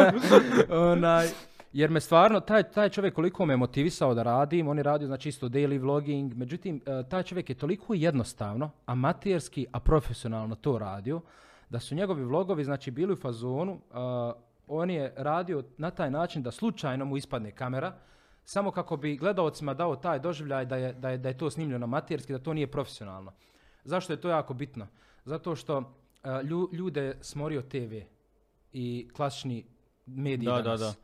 Onaj, 0.92 1.26
jer 1.72 1.90
me 1.90 2.00
stvarno, 2.00 2.40
taj, 2.40 2.62
taj 2.62 2.88
čovjek 2.88 3.14
koliko 3.14 3.46
me 3.46 3.56
motivisao 3.56 4.14
da 4.14 4.22
radim, 4.22 4.68
on 4.68 4.76
je 4.78 4.82
radio 4.82 5.06
znači 5.06 5.28
isto 5.28 5.48
daily 5.48 5.80
vlogging, 5.80 6.34
međutim, 6.34 6.80
e, 6.86 7.08
taj 7.08 7.22
čovjek 7.22 7.50
je 7.50 7.54
toliko 7.54 7.94
jednostavno, 7.94 8.70
amaterski, 8.86 9.66
a 9.72 9.80
profesionalno 9.80 10.54
to 10.54 10.78
radio, 10.78 11.20
da 11.70 11.80
su 11.80 11.94
njegovi 11.94 12.24
vlogovi 12.24 12.64
znači 12.64 12.90
bili 12.90 13.12
u 13.12 13.16
fazonu, 13.16 13.80
a, 13.92 14.32
on 14.66 14.90
je 14.90 15.14
radio 15.16 15.64
na 15.78 15.90
taj 15.90 16.10
način 16.10 16.42
da 16.42 16.50
slučajno 16.50 17.04
mu 17.04 17.16
ispadne 17.16 17.50
kamera, 17.50 17.92
samo 18.44 18.70
kako 18.70 18.96
bi 18.96 19.16
gledaocima 19.16 19.74
dao 19.74 19.96
taj 19.96 20.18
doživljaj 20.18 20.66
da 20.66 20.76
je, 20.76 20.92
da 20.92 21.10
je, 21.10 21.18
da 21.18 21.28
je 21.28 21.38
to 21.38 21.50
snimljeno 21.50 21.84
amaterski, 21.84 22.32
da 22.32 22.38
to 22.38 22.54
nije 22.54 22.70
profesionalno. 22.70 23.32
Zašto 23.84 24.12
je 24.12 24.20
to 24.20 24.28
jako 24.28 24.54
bitno? 24.54 24.86
Zato 25.24 25.56
što 25.56 25.94
a, 26.22 26.42
lju- 26.42 26.68
ljude 26.72 27.18
smorio 27.20 27.62
TV 27.62 27.94
i 28.72 29.08
klasični 29.16 29.64
mediji 30.06 30.46
Da, 30.46 30.56
da, 30.56 30.62
danas. 30.62 30.96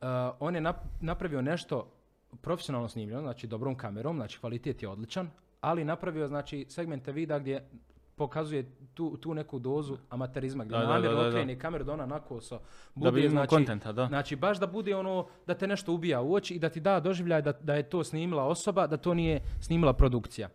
Uh, 0.00 0.08
on 0.40 0.54
je 0.54 0.60
nap- 0.60 0.86
napravio 1.00 1.42
nešto 1.42 1.92
profesionalno 2.40 2.88
snimljeno, 2.88 3.20
znači 3.20 3.46
dobrom 3.46 3.74
kamerom, 3.76 4.16
znači 4.16 4.40
kvalitet 4.40 4.82
je 4.82 4.88
odličan, 4.88 5.30
ali 5.60 5.84
napravio 5.84 6.28
znači 6.28 6.66
segmente 6.68 7.12
vida 7.12 7.38
gdje 7.38 7.68
pokazuje 8.16 8.70
tu, 8.94 9.16
tu 9.16 9.34
neku 9.34 9.58
dozu 9.58 9.96
amaterizma, 10.10 10.64
gdje 10.64 10.78
namjerno 10.78 11.28
okrene 11.28 11.58
kameru 11.58 11.84
da 11.84 11.92
ona 11.92 12.06
nakoso 12.06 12.60
Da 12.94 13.10
bi 13.10 13.20
bude, 13.20 13.30
znači, 13.30 13.48
kontenta, 13.48 13.92
da. 13.92 14.06
Znači, 14.06 14.36
baš 14.36 14.58
da 14.58 14.66
bude 14.66 14.96
ono, 14.96 15.26
da 15.46 15.54
te 15.54 15.66
nešto 15.66 15.92
ubija 15.92 16.20
u 16.20 16.34
oči 16.34 16.54
i 16.54 16.58
da 16.58 16.68
ti 16.68 16.80
da 16.80 17.00
doživljaj 17.00 17.42
da, 17.42 17.52
da 17.52 17.74
je 17.74 17.82
to 17.82 18.04
snimila 18.04 18.44
osoba, 18.44 18.86
da 18.86 18.96
to 18.96 19.14
nije 19.14 19.40
snimila 19.60 19.92
produkcija. 19.92 20.48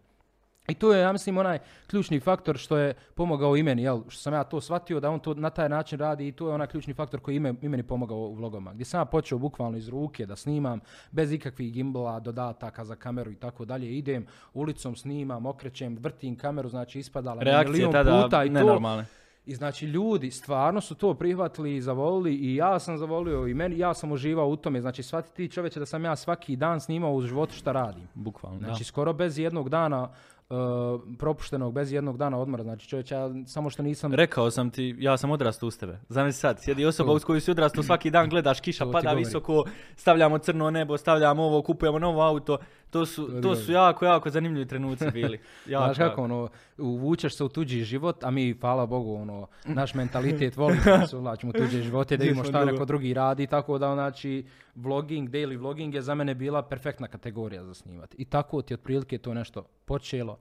I 0.68 0.74
to 0.74 0.94
je, 0.94 1.02
ja 1.02 1.12
mislim, 1.12 1.38
onaj 1.38 1.60
ključni 1.88 2.20
faktor 2.20 2.58
što 2.58 2.78
je 2.78 2.94
pomogao 3.16 3.58
i 3.58 3.64
meni, 3.64 3.84
jel? 3.84 4.02
Što 4.08 4.22
sam 4.22 4.34
ja 4.34 4.44
to 4.44 4.62
shvatio 4.62 5.00
da 5.00 5.10
on 5.10 5.20
to 5.20 5.34
na 5.34 5.50
taj 5.50 5.70
način 5.70 6.00
radi 6.00 6.28
i 6.28 6.32
to 6.32 6.48
je 6.48 6.54
onaj 6.54 6.68
ključni 6.68 6.94
faktor 6.94 7.20
koji 7.20 7.36
ime, 7.36 7.54
i 7.62 7.70
meni 7.70 7.84
pomogao 7.84 8.18
u 8.18 8.34
vlogama. 8.34 8.74
Gdje 8.74 8.86
sam 8.86 9.02
ja 9.02 9.06
počeo 9.06 9.38
bukvalno 9.38 9.78
iz 9.78 9.88
ruke 9.90 10.26
da 10.26 10.36
snimam, 10.36 10.80
bez 11.12 11.32
ikakvih 11.32 11.74
gimbala, 11.74 12.20
dodataka 12.20 12.86
za 12.86 12.96
kameru 12.96 13.32
i 13.32 13.36
tako 13.36 13.66
dalje. 13.66 13.98
Idem 13.98 14.26
ulicom, 14.54 14.96
snimam, 14.96 15.46
okrećem, 15.46 15.98
vrtim 16.02 16.36
kameru, 16.36 16.70
znači 16.70 17.00
ispadala 17.00 17.36
mi 17.36 17.44
Reakcije 17.44 17.74
milion 17.74 17.92
tada 17.92 18.24
puta 18.24 18.44
i 18.46 18.54
to. 18.54 19.04
I 19.46 19.56
znači 19.56 19.86
ljudi 19.86 20.32
stvarno 20.32 20.82
su 20.82 20.96
to 20.96 21.14
prihvatili 21.14 21.76
i 21.76 21.82
zavolili 21.82 22.36
i 22.36 22.56
ja 22.56 22.80
sam 22.80 22.98
zavolio 22.98 23.48
i 23.48 23.54
meni, 23.54 23.78
ja 23.78 23.94
sam 23.94 24.12
uživao 24.12 24.48
u 24.48 24.56
tome. 24.56 24.82
Znači 24.82 25.04
shvati 25.04 25.34
ti 25.36 25.52
čoveče 25.52 25.80
da 25.80 25.86
sam 25.86 26.06
ja 26.06 26.16
svaki 26.16 26.56
dan 26.56 26.80
snimao 26.80 27.14
u 27.14 27.22
životu 27.22 27.54
šta 27.54 27.72
radim. 27.72 28.08
Bukvalno, 28.14 28.60
Znači 28.60 28.80
da. 28.80 28.86
skoro 28.86 29.14
bez 29.14 29.40
jednog 29.40 29.70
dana 29.70 30.10
uh, 30.50 31.02
propuštenog, 31.18 31.74
bez 31.74 31.92
jednog 31.92 32.18
dana 32.18 32.40
odmora. 32.40 32.64
Znači 32.64 32.90
čovječe, 32.90 33.16
ja 33.16 33.30
samo 33.46 33.70
što 33.70 33.84
nisam... 33.84 34.14
Rekao 34.14 34.52
sam 34.52 34.70
ti, 34.70 34.96
ja 35.00 35.18
sam 35.18 35.32
odrastao 35.32 35.68
uz 35.68 35.78
tebe. 35.78 36.00
Zamisli 36.10 36.40
sad, 36.40 36.60
sjedi 36.62 36.86
osoba 36.86 37.12
uz 37.14 37.26
koju 37.26 37.42
si 37.42 37.52
odrastao 37.52 37.84
svaki 37.84 38.10
dan, 38.12 38.30
gledaš 38.30 38.60
kiša, 38.62 38.92
pada 38.92 39.14
visoko, 39.14 39.64
stavljamo 39.96 40.38
crno 40.38 40.72
nebo, 40.72 40.98
stavljamo 40.98 41.44
ovo, 41.44 41.62
kupujemo 41.62 42.00
novo 42.00 42.22
auto. 42.22 42.58
To 42.90 43.06
su, 43.06 43.42
To 43.42 43.56
su 43.56 43.72
jako, 43.72 44.06
jako 44.06 44.30
zanimljivi 44.30 44.66
trenuci 44.68 45.12
bili. 45.14 45.40
Jako, 45.66 45.86
Znaš 45.86 45.98
kako, 45.98 46.24
ono, 46.24 46.50
uvučeš 46.78 47.36
se 47.36 47.44
u 47.44 47.50
tuđi 47.50 47.84
život, 47.84 48.24
a 48.24 48.32
mi, 48.32 48.54
hvala 48.54 48.86
Bogu, 48.86 49.16
ono, 49.16 49.48
naš 49.66 49.94
mentalitet 49.94 50.58
volimo 50.58 50.82
da 50.86 51.08
se 51.08 51.18
uvlačimo 51.18 51.50
u 51.50 51.54
tuđe 51.54 51.82
živote, 51.82 52.18
da 52.18 52.24
vidimo 52.24 52.44
šta 52.44 52.66
neko 52.66 52.86
drugi 52.86 53.14
radi, 53.14 53.48
tako 53.48 53.78
da, 53.78 53.94
znači, 53.94 54.46
vlogging, 54.76 55.30
daily 55.30 55.58
vlogging 55.58 55.96
je 55.96 56.02
za 56.02 56.16
mene 56.16 56.36
bila 56.36 56.62
perfektna 56.62 57.08
kategorija 57.08 57.64
za 57.64 57.74
snimati. 57.74 58.18
I 58.20 58.26
tako 58.26 58.62
ti 58.62 58.74
otprilike 58.74 59.18
to 59.18 59.34
nešto 59.34 59.62
počelo, 59.86 60.38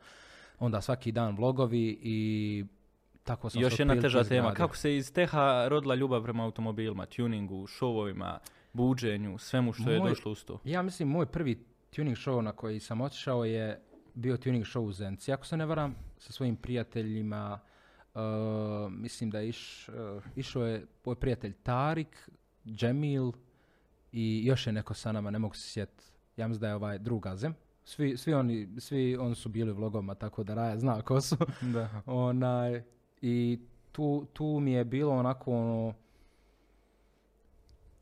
onda 0.59 0.81
svaki 0.81 1.13
dan 1.13 1.37
vlogovi 1.37 1.99
i 2.03 2.65
tako 3.25 3.51
sam 3.51 3.63
Još 3.63 3.79
jedna 3.79 4.01
teža 4.01 4.25
tema. 4.25 4.55
Kako 4.55 4.77
se 4.77 4.97
iz 4.97 5.13
teha 5.13 5.69
rodila 5.69 5.95
ljubav 5.95 6.23
prema 6.23 6.45
automobilima, 6.45 7.07
tuningu, 7.07 7.67
šovovima, 7.67 8.39
buđenju, 8.73 9.39
svemu 9.39 9.73
što 9.73 9.91
je 9.91 10.01
Moj- 10.01 10.09
došlo 10.09 10.33
uz 10.33 10.45
to? 10.45 10.59
Ja 10.65 10.83
mislim, 10.83 11.09
moj 11.09 11.27
prvi 11.27 11.65
tuning 11.91 12.17
show 12.17 12.41
na 12.41 12.53
koji 12.53 12.81
sam 12.81 13.01
otišao 13.01 13.45
je 13.45 13.81
bio 14.15 14.37
tuning 14.37 14.65
show 14.65 14.81
u 14.81 14.93
Zenci. 14.93 15.33
Ako 15.33 15.47
se 15.47 15.57
ne 15.57 15.67
varam, 15.67 15.95
sa 16.19 16.33
svojim 16.33 16.57
prijateljima, 16.57 17.59
uh, 18.15 18.21
mislim 18.91 19.31
da 19.31 19.39
je 19.39 19.49
iš, 19.49 19.89
uh, 19.89 20.23
išao 20.37 20.67
je 20.67 20.87
moj 21.05 21.15
prijatelj 21.15 21.53
Tarik, 21.63 22.31
Džemil 22.67 23.33
i 24.13 24.47
još 24.47 24.67
je 24.67 24.73
neko 24.73 24.95
sa 24.95 25.13
nama, 25.13 25.31
ne 25.31 25.39
mogu 25.39 25.55
se 25.55 25.69
sjetiti. 25.69 26.05
Ja 26.37 26.49
mislim 26.49 26.61
da 26.61 26.69
je 26.69 26.75
ovaj 26.75 26.99
drug 26.99 27.27
Azem. 27.27 27.55
Svi, 27.85 28.17
svi, 28.17 28.35
oni, 28.35 28.69
svi 28.79 29.17
oni 29.17 29.35
su 29.35 29.49
bili 29.49 29.71
u 29.71 29.75
vlogoma, 29.75 30.15
tako 30.15 30.45
da 30.45 30.55
Raja 30.55 30.79
zna 30.79 31.03
ko 31.03 31.21
su. 31.21 31.37
Da. 31.61 32.03
Onaj, 32.07 32.83
I 33.21 33.61
tu, 33.93 34.27
tu 34.33 34.61
mi 34.61 34.73
je 34.73 34.85
bilo 34.85 35.13
onako 35.13 35.53
ono, 35.53 35.95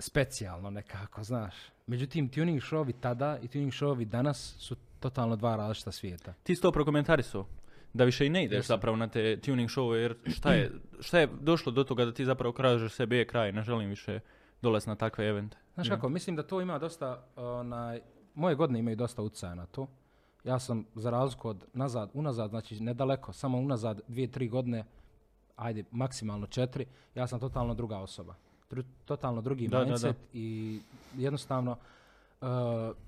specijalno 0.04 0.70
nekako, 0.70 1.24
znaš. 1.24 1.54
Međutim, 1.86 2.28
tuning 2.28 2.60
showovi 2.60 2.92
tada 3.00 3.38
i 3.42 3.48
tuning 3.48 3.72
showovi 3.72 4.04
danas 4.04 4.56
su 4.58 4.76
totalno 5.00 5.36
dva 5.36 5.56
različita 5.56 5.92
svijeta. 5.92 6.34
Ti 6.42 6.56
si 6.56 6.62
to 6.62 6.72
prokomentarisao. 6.72 7.46
Da 7.92 8.04
više 8.04 8.26
i 8.26 8.30
ne 8.30 8.44
ideš 8.44 8.56
Jesam. 8.56 8.76
zapravo 8.76 8.96
na 8.96 9.08
te 9.08 9.40
tuning 9.40 9.70
showove, 9.70 9.94
jer 9.94 10.16
šta 10.26 10.52
je, 10.52 10.72
šta 11.00 11.18
je 11.18 11.28
došlo 11.40 11.72
do 11.72 11.84
toga 11.84 12.04
da 12.04 12.12
ti 12.12 12.24
zapravo 12.24 12.52
kažeš 12.52 12.92
sebi 12.92 13.16
je 13.16 13.26
kraj, 13.26 13.52
ne 13.52 13.62
želim 13.62 13.88
više 13.88 14.20
dolaz 14.62 14.86
na 14.86 14.94
takve 14.94 15.26
evente. 15.26 15.56
Znaš 15.74 15.88
kako, 15.88 16.08
mislim 16.08 16.36
da 16.36 16.42
to 16.42 16.60
ima 16.60 16.78
dosta, 16.78 17.24
onaj, 17.36 18.00
moje 18.34 18.54
godine 18.54 18.78
imaju 18.78 18.96
dosta 18.96 19.22
utjecaja 19.22 19.54
na 19.54 19.66
to. 19.66 19.86
Ja 20.44 20.58
sam 20.58 20.86
za 20.94 21.10
razliku 21.10 21.48
od 21.48 21.64
nazad, 21.72 22.10
unazad, 22.14 22.50
znači 22.50 22.80
nedaleko, 22.80 23.32
samo 23.32 23.58
unazad 23.58 24.00
dvije, 24.08 24.30
tri 24.30 24.48
godine, 24.48 24.84
ajde, 25.56 25.84
maksimalno 25.90 26.46
četiri, 26.46 26.86
ja 27.14 27.26
sam 27.26 27.40
totalno 27.40 27.74
druga 27.74 27.98
osoba. 27.98 28.34
Dru- 28.74 28.84
totalno 29.04 29.40
drugi 29.40 29.68
Da, 29.68 29.78
da, 29.78 29.84
da. 29.84 29.90
mindset 29.90 30.16
i 30.32 30.80
jednostavno 31.16 31.76
uh, 32.40 32.48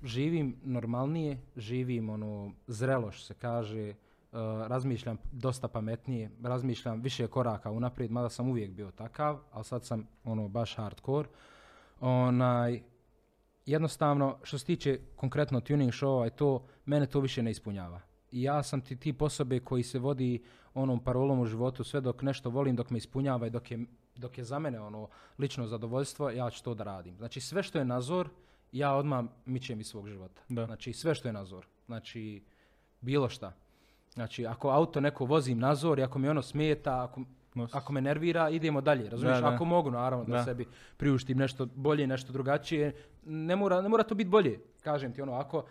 živim 0.03 0.55
normalnije, 0.63 1.37
živim 1.55 2.09
ono 2.09 2.51
zrelo 2.67 3.11
što 3.11 3.25
se 3.25 3.33
kaže, 3.33 3.89
uh, 3.89 4.37
razmišljam 4.67 5.17
dosta 5.31 5.67
pametnije, 5.67 6.31
razmišljam 6.43 7.01
više 7.01 7.27
koraka 7.27 7.71
unaprijed, 7.71 8.11
mada 8.11 8.29
sam 8.29 8.49
uvijek 8.49 8.71
bio 8.71 8.91
takav, 8.91 9.39
ali 9.51 9.63
sad 9.63 9.85
sam 9.85 10.07
ono 10.23 10.47
baš 10.47 10.75
hardcore. 10.75 11.29
Onaj, 11.99 12.81
jednostavno, 13.65 14.37
što 14.43 14.57
se 14.57 14.65
tiče 14.65 14.99
konkretno 15.15 15.61
tuning 15.61 15.91
showa 15.91 16.27
i 16.27 16.37
to, 16.37 16.65
mene 16.85 17.05
to 17.05 17.19
više 17.19 17.43
ne 17.43 17.51
ispunjava. 17.51 18.01
I 18.31 18.41
ja 18.41 18.63
sam 18.63 18.81
ti 18.81 18.95
tip 18.95 19.21
osobe 19.21 19.59
koji 19.59 19.83
se 19.83 19.99
vodi 19.99 20.43
onom 20.73 20.99
parolom 20.99 21.39
u 21.39 21.45
životu 21.45 21.83
sve 21.83 22.01
dok 22.01 22.21
nešto 22.21 22.49
volim, 22.49 22.75
dok 22.75 22.89
me 22.89 22.97
ispunjava 22.97 23.47
i 23.47 23.49
dok 23.49 23.71
je, 23.71 23.85
dok 24.17 24.37
je 24.37 24.43
za 24.43 24.59
mene 24.59 24.79
ono 24.79 25.07
lično 25.37 25.67
zadovoljstvo, 25.67 26.29
ja 26.29 26.49
ću 26.49 26.63
to 26.63 26.73
da 26.73 26.83
radim. 26.83 27.17
Znači 27.17 27.41
sve 27.41 27.63
što 27.63 27.77
je 27.77 27.85
nazor, 27.85 28.29
ja 28.71 28.93
odmah 28.95 29.25
mičem 29.45 29.79
iz 29.79 29.87
svog 29.87 30.07
života. 30.07 30.41
Da. 30.49 30.65
Znači 30.65 30.93
sve 30.93 31.15
što 31.15 31.27
je 31.27 31.33
nazor. 31.33 31.65
Znači 31.85 32.43
bilo 33.01 33.29
šta. 33.29 33.53
Znači 34.13 34.45
ako 34.45 34.69
auto 34.69 34.99
neko 34.99 35.25
vozim 35.25 35.59
nazor 35.59 35.99
i 35.99 36.03
ako 36.03 36.19
mi 36.19 36.29
ono 36.29 36.41
smeta, 36.41 37.03
ako, 37.03 37.21
ako 37.71 37.93
me 37.93 38.01
nervira, 38.01 38.49
idemo 38.49 38.81
dalje. 38.81 39.09
Razumiješ? 39.09 39.37
Da, 39.37 39.49
da. 39.49 39.55
Ako 39.55 39.65
mogu, 39.65 39.91
naravno, 39.91 40.25
da, 40.25 40.31
Da. 40.31 40.43
sebi 40.43 40.65
priuštim 40.97 41.37
nešto 41.37 41.65
bolje, 41.65 42.07
nešto 42.07 42.33
drugačije. 42.33 42.95
Ne 43.25 43.55
mora, 43.55 43.81
ne 43.81 43.89
mora 43.89 44.03
to 44.03 44.15
biti 44.15 44.29
bolje. 44.29 44.59
Kažem 44.81 45.13
ti 45.13 45.21
ono, 45.21 45.33
ako 45.33 45.65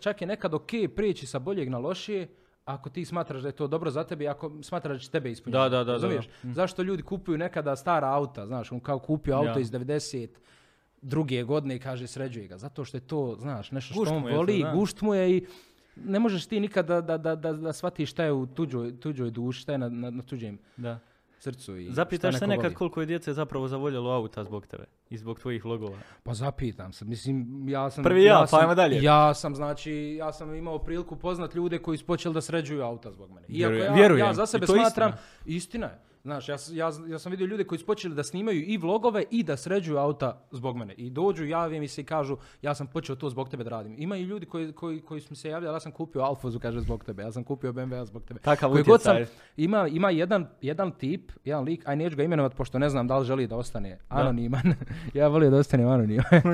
čak 0.00 0.20
je 0.20 0.26
nekad 0.26 0.54
ok 0.54 0.70
prijeći 0.96 1.26
sa 1.26 1.38
boljeg 1.38 1.68
na 1.68 1.78
lošije, 1.78 2.28
ako 2.64 2.90
ti 2.90 3.04
smatraš 3.04 3.42
da 3.42 3.48
je 3.48 3.52
to 3.52 3.66
dobro 3.66 3.90
za 3.90 4.04
tebe, 4.04 4.26
ako 4.26 4.52
smatraš 4.62 4.96
da 4.96 5.02
će 5.02 5.10
tebe 5.10 5.30
ispunjavati. 5.30 5.70
Da, 5.70 5.84
da, 5.84 5.98
da, 5.98 6.08
da. 6.08 6.20
Mm. 6.48 6.52
Zašto 6.52 6.82
ljudi 6.82 7.02
kupuju 7.02 7.38
nekada 7.38 7.76
stara 7.76 8.08
auta, 8.08 8.46
znaš, 8.46 8.72
on 8.72 8.80
kao 8.80 8.98
kupio 8.98 9.36
auto 9.36 9.50
Ja. 9.50 9.58
iz 9.58 9.70
90 9.70 10.28
druge 11.02 11.42
godine 11.42 11.76
i 11.76 11.78
kaže 11.78 12.06
sređuje 12.06 12.46
ga. 12.46 12.58
Zato 12.58 12.84
što 12.84 12.96
je 12.96 13.00
to, 13.00 13.36
znaš, 13.40 13.70
nešto 13.70 13.94
što 13.94 14.14
on 14.14 14.22
to, 14.22 14.36
voli, 14.36 14.62
da. 14.62 14.72
gušt 14.74 15.00
mu 15.02 15.14
je 15.14 15.36
i 15.36 15.46
ne 15.96 16.18
možeš 16.18 16.46
ti 16.46 16.60
nikada 16.60 17.00
da, 17.00 17.18
da, 17.18 17.34
da, 17.36 17.52
da 17.52 17.72
shvatiš 17.72 18.10
šta 18.10 18.24
je 18.24 18.32
u 18.32 18.46
tuđoj, 18.46 19.00
tuđoj 19.00 19.30
duši, 19.30 19.60
šta 19.60 19.72
je 19.72 19.78
na, 19.78 19.88
na, 19.88 20.10
na 20.10 20.22
tuđem 20.22 20.58
da. 20.76 20.98
Srcu. 21.42 21.76
I 21.76 21.90
Zapitaš 21.92 22.34
šta 22.34 22.38
se 22.38 22.46
nekad 22.46 22.64
voli. 22.64 22.74
koliko 22.74 23.00
je 23.00 23.06
djece 23.06 23.32
zapravo 23.32 23.68
zavoljelo 23.68 24.10
auta 24.10 24.44
zbog 24.44 24.66
tebe 24.66 24.84
i 25.10 25.18
zbog 25.18 25.40
tvojih 25.40 25.64
vlogova. 25.64 25.98
Pa 26.22 26.34
zapitam 26.34 26.92
se, 26.92 27.04
mislim, 27.04 27.68
ja 27.68 27.90
sam... 27.90 28.04
Prvi 28.04 28.24
ja, 28.24 28.38
pa 28.40 28.46
sam, 28.46 28.60
ajmo 28.60 28.74
dalje. 28.74 29.02
Ja 29.02 29.34
sam, 29.34 29.54
znači, 29.54 29.92
ja 30.18 30.32
sam 30.32 30.54
imao 30.54 30.78
priliku 30.78 31.16
poznat 31.16 31.54
ljude 31.54 31.78
koji 31.78 31.98
su 31.98 32.06
počeli 32.06 32.34
da 32.34 32.40
sređuju 32.40 32.82
auta 32.82 33.12
zbog 33.12 33.30
mene. 33.30 33.46
Iako 33.48 33.72
Vjerujem. 33.72 33.84
ja, 33.84 33.94
Vjerujem. 33.94 34.26
ja 34.26 34.34
za 34.34 34.42
I 34.42 34.46
sebe 34.46 34.66
to 34.66 34.72
smatram, 34.72 35.12
istina 35.46 35.86
je. 35.86 36.11
Znaš, 36.22 36.48
ja, 36.48 36.56
ja, 36.72 36.90
ja 37.08 37.18
sam 37.18 37.30
vidio 37.30 37.46
ljude 37.46 37.64
koji 37.64 37.78
su 37.78 37.86
počeli 37.86 38.14
da 38.14 38.22
snimaju 38.22 38.62
i 38.66 38.76
vlogove 38.76 39.24
i 39.30 39.42
da 39.42 39.56
sređuju 39.56 39.98
auta 39.98 40.46
zbog 40.50 40.76
mene. 40.76 40.94
I 40.94 41.10
dođu, 41.10 41.44
jave 41.44 41.80
mi 41.80 41.88
se 41.88 42.00
i 42.00 42.04
kažu, 42.04 42.36
ja 42.62 42.74
sam 42.74 42.86
počeo 42.86 43.16
to 43.16 43.30
zbog 43.30 43.48
tebe 43.48 43.64
da 43.64 43.70
radim. 43.70 43.94
Ima 43.98 44.16
i 44.16 44.22
ljudi 44.22 44.46
koji, 44.46 44.72
koji, 44.72 45.00
koji 45.00 45.20
su 45.20 45.26
mi 45.30 45.36
se 45.36 45.48
javljali, 45.48 45.76
ja 45.76 45.80
sam 45.80 45.92
kupio 45.92 46.22
Alfozu, 46.22 46.58
kaže, 46.58 46.80
zbog 46.80 47.04
tebe. 47.04 47.22
Ja 47.22 47.32
sam 47.32 47.44
kupio 47.44 47.72
BMW 47.72 48.04
zbog 48.04 48.24
tebe. 48.24 48.40
Takav 48.40 48.70
Koji 48.70 48.84
god 48.84 49.02
sam, 49.02 49.16
ima, 49.56 49.88
ima 49.88 50.10
jedan, 50.10 50.46
jedan 50.60 50.90
tip, 50.90 51.32
jedan 51.44 51.64
lik, 51.64 51.88
aj 51.88 51.96
neću 51.96 52.16
ga 52.16 52.22
imenovat 52.22 52.54
pošto 52.54 52.78
ne 52.78 52.88
znam 52.88 53.06
da 53.08 53.18
li 53.18 53.24
želi 53.24 53.46
da 53.46 53.56
ostane 53.56 53.98
anoniman. 54.08 54.74
ja 55.14 55.28
volio 55.28 55.50
da 55.50 55.56
ostane 55.56 55.84
anoniman 55.84 56.24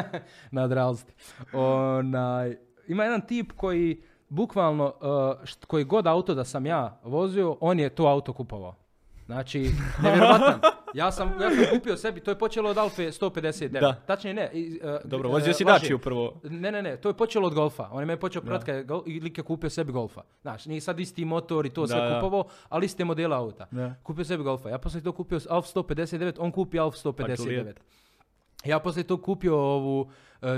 nadrealnosti. 0.50 1.12
Onaj, 1.52 2.56
ima 2.88 3.04
jedan 3.04 3.20
tip 3.20 3.52
koji 3.56 4.02
bukvalno, 4.28 4.84
uh, 4.84 5.02
št- 5.42 5.66
koji 5.66 5.84
god 5.84 6.06
auto 6.06 6.34
da 6.34 6.44
sam 6.44 6.66
ja 6.66 7.00
vozio, 7.04 7.56
on 7.60 7.80
je 7.80 7.88
to 7.88 8.06
auto 8.06 8.32
kupovao. 8.32 8.81
Znači, 9.26 9.70
nevjerovatan. 10.02 10.60
Ja 10.94 11.12
sam, 11.12 11.32
ja 11.40 11.50
sam 11.50 11.64
kupio 11.78 11.96
sebi, 11.96 12.20
to 12.20 12.30
je 12.30 12.38
počelo 12.38 12.70
od 12.70 12.78
Alfe 12.78 13.02
159. 13.02 13.68
Da. 13.68 13.92
Tačnije 13.92 14.34
ne. 14.34 14.50
i, 14.52 14.80
e, 14.82 14.98
Dobro, 15.04 15.28
e, 15.28 15.32
vozio 15.32 15.52
si. 15.54 15.64
Dačiju 15.64 15.98
prvo. 15.98 16.40
Ne, 16.44 16.72
ne, 16.72 16.82
ne, 16.82 16.96
to 16.96 17.08
je 17.08 17.14
počelo 17.14 17.46
od 17.46 17.54
golfa. 17.54 17.88
On 17.92 18.00
je 18.02 18.06
me 18.06 18.16
počeo 18.16 18.42
prodati 18.42 18.66
kad 18.66 18.74
je 18.74 18.84
gol, 18.84 19.02
i 19.06 19.20
lik 19.20 19.38
je 19.38 19.44
kupio 19.44 19.70
sebi 19.70 19.92
golfa. 19.92 20.22
Znaš, 20.42 20.66
nije 20.66 20.80
sad 20.80 21.00
isti 21.00 21.24
motor 21.24 21.66
i 21.66 21.70
to 21.70 21.86
sve 21.86 22.00
Da, 22.00 22.08
da. 22.08 22.14
kupovao, 22.14 22.44
ali 22.68 22.86
iste 22.86 23.04
modela 23.04 23.36
auta. 23.36 23.66
Da. 23.70 23.94
Kupio 24.02 24.24
sebi 24.24 24.42
golfa. 24.42 24.68
Ja 24.68 24.78
poslije 24.78 25.04
to 25.04 25.12
kupio 25.12 25.38
Alfa 25.48 25.80
159, 25.80 26.34
on 26.38 26.50
kupi 26.52 26.78
Alfa 26.78 26.96
159. 26.96 27.58
Juliet. 27.58 27.80
Ja 28.64 28.78
poslije 28.78 29.04
to 29.04 29.22
kupio 29.22 29.56
ovu 29.58 30.00
uh, 30.00 30.08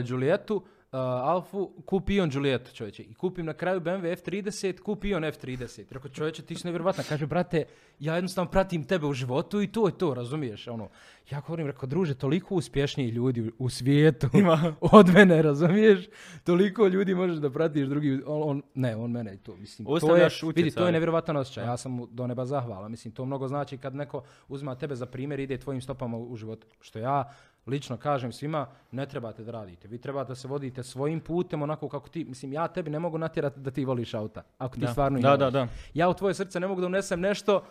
Julietu, 0.04 0.64
uh, 0.94 1.00
Alfu, 1.00 1.70
kupi 1.86 2.20
on 2.20 2.30
Julietu 2.32 2.74
čovječe. 2.74 3.02
I 3.02 3.14
kupim 3.14 3.46
na 3.46 3.52
kraju 3.52 3.80
BMW 3.80 4.16
F30, 4.16 4.80
kupi 4.80 5.14
on 5.14 5.22
F30. 5.22 5.84
Rekao 5.90 6.10
čovječe 6.10 6.42
ti 6.42 6.54
si 6.54 6.66
nevjerovatna. 6.66 7.04
Kaže 7.08 7.26
brate, 7.26 7.64
ja 7.98 8.14
jednostavno 8.14 8.50
pratim 8.50 8.84
tebe 8.84 9.06
u 9.06 9.12
životu 9.12 9.62
i 9.62 9.66
to 9.66 9.86
je 9.86 9.98
to, 9.98 10.14
razumiješ? 10.14 10.68
Ono, 10.68 10.88
ja 11.30 11.40
govorim, 11.40 11.66
rekao 11.66 11.86
druže, 11.86 12.14
toliko 12.14 12.54
uspješnijih 12.54 13.14
ljudi 13.14 13.42
u, 13.42 13.52
u 13.58 13.68
svijetu 13.68 14.28
Ima. 14.32 14.74
od 14.92 15.14
mene, 15.14 15.42
razumiješ? 15.42 16.08
Toliko 16.44 16.86
ljudi 16.86 17.14
možeš 17.14 17.36
da 17.36 17.50
pratiš 17.50 17.86
drugi, 17.88 18.22
on, 18.26 18.50
on- 18.50 18.62
ne, 18.74 18.96
on 18.96 19.10
mene 19.10 19.34
i 19.34 19.38
to, 19.38 19.56
mislim, 19.56 19.86
to 20.00 20.16
je, 20.16 20.28
vidi, 20.56 20.70
to 20.70 20.86
je 20.86 20.92
nevjerovatan 20.92 21.36
osjećaj, 21.36 21.64
ja 21.64 21.76
sam 21.76 21.92
mu 21.92 22.06
do 22.06 22.26
neba 22.26 22.46
zahvala, 22.46 22.88
mislim, 22.88 23.14
to 23.14 23.24
mnogo 23.24 23.48
znači 23.48 23.78
kad 23.78 23.94
neko 23.94 24.22
uzma 24.48 24.74
tebe 24.74 24.94
za 24.94 25.06
primjer 25.06 25.40
ide 25.40 25.58
tvojim 25.58 25.82
stopama 25.82 26.16
u, 26.16 26.32
u 26.32 26.36
životu, 26.36 26.66
što 26.80 26.98
ja 26.98 27.32
lično 27.66 27.96
kažem 27.96 28.32
svima, 28.32 28.66
ne 28.90 29.06
trebate 29.06 29.44
da 29.44 29.52
radite, 29.52 29.88
vi 29.88 29.98
trebate 29.98 30.28
da 30.28 30.34
se 30.34 30.48
vodite 30.48 30.82
svojim 30.82 31.20
putem 31.20 31.62
onako 31.62 31.88
kako 31.88 32.08
ti, 32.08 32.24
mislim, 32.24 32.52
ja 32.52 32.68
tebi 32.68 32.90
ne 32.90 32.98
mogu 32.98 33.18
natjerati 33.18 33.60
da 33.60 33.70
ti 33.70 33.84
voliš 33.84 34.14
auta, 34.14 34.42
ako 34.58 34.74
ti 34.74 34.80
Da. 34.80 34.88
stvarno 34.88 35.18
Da, 35.18 35.36
da, 35.36 35.50
da. 35.50 35.68
Ja 35.94 36.08
u 36.08 36.14
tvoje 36.14 36.34
srce 36.34 36.60
ne 36.60 36.66
mogu 36.66 36.80
da 36.80 36.86
unesem 36.86 37.20
nešto 37.20 37.62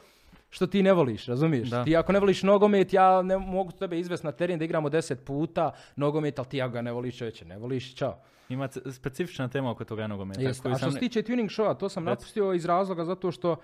što 0.49 0.67
ti 0.67 0.83
ne 0.83 0.93
voliš, 0.93 1.25
razumiješ? 1.25 1.69
Da. 1.69 1.83
Ti 1.83 1.97
ako 1.97 2.11
ne 2.11 2.19
voliš 2.19 2.43
nogomet, 2.43 2.93
ja 2.93 3.21
ne 3.21 3.37
mogu 3.37 3.71
tebe 3.71 3.99
izvesti 3.99 4.27
na 4.27 4.31
teren 4.31 4.59
da 4.59 4.65
igramo 4.65 4.89
deset 4.89 5.25
puta 5.25 5.71
nogomet, 5.95 6.39
ali 6.39 6.47
ti 6.47 6.61
ako 6.61 6.71
ga 6.73 6.81
ne 6.81 6.91
voliš 6.91 7.17
čovječe, 7.17 7.45
ne 7.45 7.57
voliš, 7.57 7.95
čao. 7.95 8.19
Ima 8.49 8.67
specifična 8.91 9.47
tema 9.47 9.71
oko 9.71 9.83
toga 9.83 10.07
nogometa. 10.07 10.41
Jeste. 10.41 10.69
A 10.69 10.77
što 10.77 10.91
se 10.91 10.99
tiče 10.99 11.21
tuning 11.21 11.49
showa, 11.49 11.77
to 11.77 11.89
sam 11.89 12.03
Reci. 12.03 12.09
napustio 12.11 12.53
iz 12.53 12.65
razloga 12.65 13.05
zato 13.05 13.31
što 13.31 13.55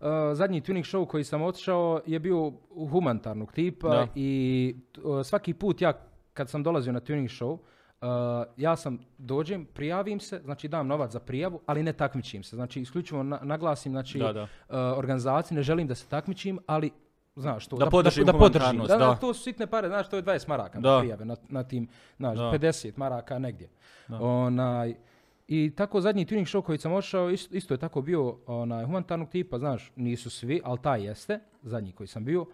uh, 0.00 0.06
zadnji 0.32 0.60
tuning 0.60 0.84
show 0.84 1.06
koji 1.06 1.24
sam 1.24 1.42
otišao 1.42 2.00
je 2.06 2.18
bio 2.18 2.52
humanitarnog 2.82 3.52
tipa 3.52 3.88
Da. 3.88 4.06
i 4.14 4.74
uh, 4.98 5.22
svaki 5.22 5.54
put 5.54 5.80
ja 5.80 5.92
kad 6.32 6.50
sam 6.50 6.62
dolazio 6.62 6.92
na 6.92 7.00
tuning 7.00 7.28
show, 7.28 7.52
uh, 7.52 8.08
ja 8.56 8.76
sam 8.76 8.98
dođem, 9.18 9.64
prijavim 9.66 10.20
se, 10.20 10.40
znači 10.40 10.68
dam 10.68 10.86
novac 10.86 11.12
za 11.12 11.20
prijavu, 11.20 11.60
ali 11.66 11.82
ne 11.82 11.92
takmičim 11.92 12.42
se. 12.42 12.56
Znači 12.56 12.80
isključivo 12.80 13.22
na- 13.22 13.40
naglasim 13.42 13.92
znači, 13.92 14.18
Da, 14.18 14.32
da. 14.32 14.42
uh, 14.42 14.48
organizaciju, 14.94 15.56
ne 15.56 15.62
želim 15.62 15.86
da 15.86 15.94
se 15.94 16.06
takmičim, 16.06 16.58
ali 16.66 16.90
znaš 17.36 17.66
to, 17.66 17.76
Da 17.76 17.90
podržim 17.90 18.24
da, 18.24 18.32
podržim. 18.32 18.60
humanitarnost, 18.60 18.88
Da, 18.90 18.98
da, 18.98 19.06
da. 19.06 19.14
to 19.16 19.34
su 19.34 19.42
sitne 19.42 19.66
pare, 19.66 19.88
znaš, 19.88 20.08
to 20.08 20.16
je 20.16 20.22
20 20.22 20.48
maraka 20.48 20.80
Da. 20.80 20.98
prijave 21.00 21.24
na, 21.24 21.36
na 21.48 21.62
tim, 21.62 21.88
znaš, 22.16 22.38
Da. 22.38 22.50
50 22.50 22.92
maraka 22.96 23.38
negdje. 23.38 23.68
Da. 24.08 24.20
Onaj, 24.20 24.94
I 25.48 25.72
tako 25.76 26.00
zadnji 26.00 26.26
tuning 26.26 26.46
show 26.46 26.62
koji 26.62 26.78
sam 26.78 26.92
ošao, 26.92 27.30
isto, 27.30 27.56
isto 27.56 27.74
je 27.74 27.78
tako 27.78 28.02
bio 28.02 28.38
onaj, 28.46 28.84
humanitarnog 28.84 29.28
tipa, 29.28 29.58
znaš, 29.58 29.92
nisu 29.96 30.30
svi, 30.30 30.60
ali 30.64 30.78
taj 30.82 31.04
jeste, 31.04 31.40
zadnji 31.62 31.92
koji 31.92 32.06
sam 32.06 32.24
bio. 32.24 32.46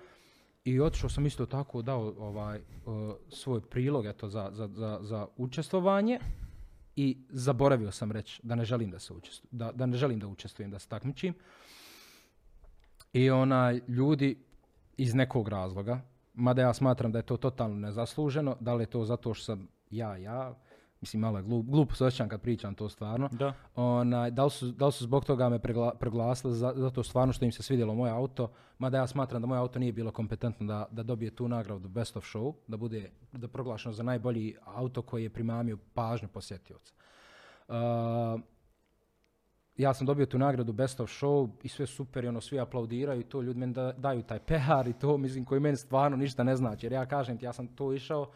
I 0.65 0.81
otišao 0.81 1.11
sam 1.11 1.27
isto 1.27 1.47
tako, 1.47 1.83
dao 1.83 2.15
ovaj, 2.19 2.59
uh, 2.59 3.15
svoj 3.29 3.61
prilog 3.61 4.07
eto, 4.07 4.29
za, 4.29 4.51
za, 4.53 4.69
za, 4.69 4.99
za 5.03 5.27
učestvovanje 5.37 6.19
i 6.97 7.19
zaboravio 7.29 7.91
sam 7.91 8.13
reći 8.13 8.41
da 8.43 8.55
ne 8.55 8.65
želim 8.65 8.91
da 8.91 8.99
se 8.99 9.13
učestvu, 9.13 9.49
da, 9.53 9.73
da 9.73 9.87
ne 9.87 9.97
želim 9.97 10.19
da 10.19 10.27
učestvujem, 10.27 10.71
da 10.71 10.79
se 10.79 10.89
takmičim. 10.89 11.35
I 13.13 13.31
onaj, 13.31 13.81
ljudi 13.89 14.45
iz 14.97 15.15
nekog 15.15 15.49
razloga, 15.49 16.01
mada 16.35 16.63
ja 16.63 16.75
smatram 16.75 17.13
da 17.13 17.19
je 17.19 17.27
to 17.27 17.37
totalno 17.37 17.77
nezasluženo, 17.77 18.57
da 18.61 18.75
li 18.75 18.83
je 18.83 18.87
to 18.87 19.05
zato 19.05 19.35
što 19.35 19.45
sam 19.45 19.69
ja, 19.91 20.17
ja, 20.17 20.55
mislim 21.03 21.21
malo 21.21 21.39
je 21.39 21.45
glup, 21.45 21.67
glupo 21.67 21.95
se 21.95 22.05
osjećam 22.05 22.29
kad 22.29 22.41
pričam 22.41 22.75
to 22.75 22.89
stvarno, 22.89 23.29
Da. 23.29 23.53
onaj, 23.77 24.31
da, 24.31 24.45
li 24.45 24.51
su, 24.51 24.67
da 24.67 24.87
li 24.87 24.93
su 24.93 25.05
zbog 25.05 25.25
toga 25.25 25.49
me 25.49 25.59
pregla, 25.59 25.95
proglasili 25.95 26.55
za- 26.55 26.73
zato 26.77 27.03
stvarno 27.03 27.33
što 27.33 27.45
im 27.45 27.53
se 27.53 27.63
svidjelo 27.63 27.95
moje 27.95 28.13
auto, 28.13 28.49
mada 28.79 28.99
ja 28.99 29.07
smatram 29.07 29.43
da 29.43 29.49
moje 29.49 29.59
auto 29.59 29.79
nije 29.79 29.93
bilo 29.93 30.11
kompetentno 30.11 30.67
da, 30.67 30.87
da 30.91 31.03
dobije 31.03 31.31
tu 31.31 31.49
nagradu 31.49 31.89
Best 31.89 32.17
of 32.17 32.25
Show, 32.25 32.55
da 32.67 32.77
bude 32.77 33.11
da 33.33 33.49
proglašeno 33.49 33.93
za 33.93 34.03
najbolji 34.03 34.55
auto 34.67 35.03
koji 35.03 35.23
je 35.23 35.31
primamio 35.31 35.79
pažnju 35.95 36.29
posjetioca. 36.29 36.93
Uh, 37.69 37.75
ja 39.77 39.95
sam 39.95 40.07
dobio 40.07 40.27
tu 40.27 40.39
nagradu 40.39 40.73
Best 40.73 41.01
of 41.01 41.11
Show 41.13 41.51
i 41.63 41.69
sve 41.69 41.87
super 41.87 42.25
i 42.25 42.29
ono 42.29 42.41
svi 42.41 42.61
aplaudiraju 42.61 43.21
i 43.21 43.25
to 43.25 43.43
ljudi 43.43 43.59
meni 43.59 43.73
da, 43.73 43.93
daju 43.93 44.23
taj 44.23 44.39
PR 44.49 44.89
i 44.89 44.93
to 44.93 45.19
mislim 45.19 45.45
koji 45.45 45.61
meni 45.61 45.77
stvarno 45.77 46.17
ništa 46.17 46.43
ne 46.45 46.57
znači 46.57 46.87
jer 46.87 46.93
ja 46.93 47.07
kažem 47.07 47.39
ti 47.39 47.45
ja 47.45 47.53
sam 47.53 47.67
to 47.67 47.93
išao 47.93 48.31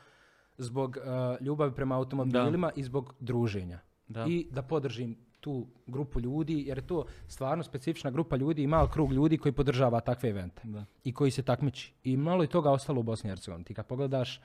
zbog 0.59 0.97
uh, 0.97 1.47
ljubavi 1.47 1.73
prema 1.75 1.97
automobilima 1.97 2.71
i 2.77 2.83
zbog 2.83 3.15
druženja 3.21 3.79
Da. 4.09 4.27
i 4.29 4.47
da 4.51 4.63
podržim 4.63 5.17
tu 5.41 5.67
grupu 5.87 6.21
ljudi 6.21 6.65
jer 6.67 6.79
je 6.79 6.87
to 6.87 7.05
stvarno 7.29 7.65
specifična 7.65 8.11
grupa 8.11 8.37
ljudi 8.37 8.63
i 8.63 8.67
mal 8.67 8.89
krug 8.89 9.13
ljudi 9.13 9.39
koji 9.39 9.53
podržava 9.53 10.01
takve 10.01 10.29
evente 10.29 10.63
Da. 10.65 10.85
i 11.05 11.13
koji 11.15 11.31
se 11.31 11.43
takmiči. 11.43 11.95
I 12.05 12.17
malo 12.17 12.43
je 12.43 12.49
toga 12.49 12.71
ostalo 12.71 13.01
u 13.01 13.03
Bosni 13.03 13.29
i 13.29 13.31
Hercegovini. 13.31 13.65
Ti 13.65 13.75
kad 13.75 13.87
pogledaš, 13.87 14.41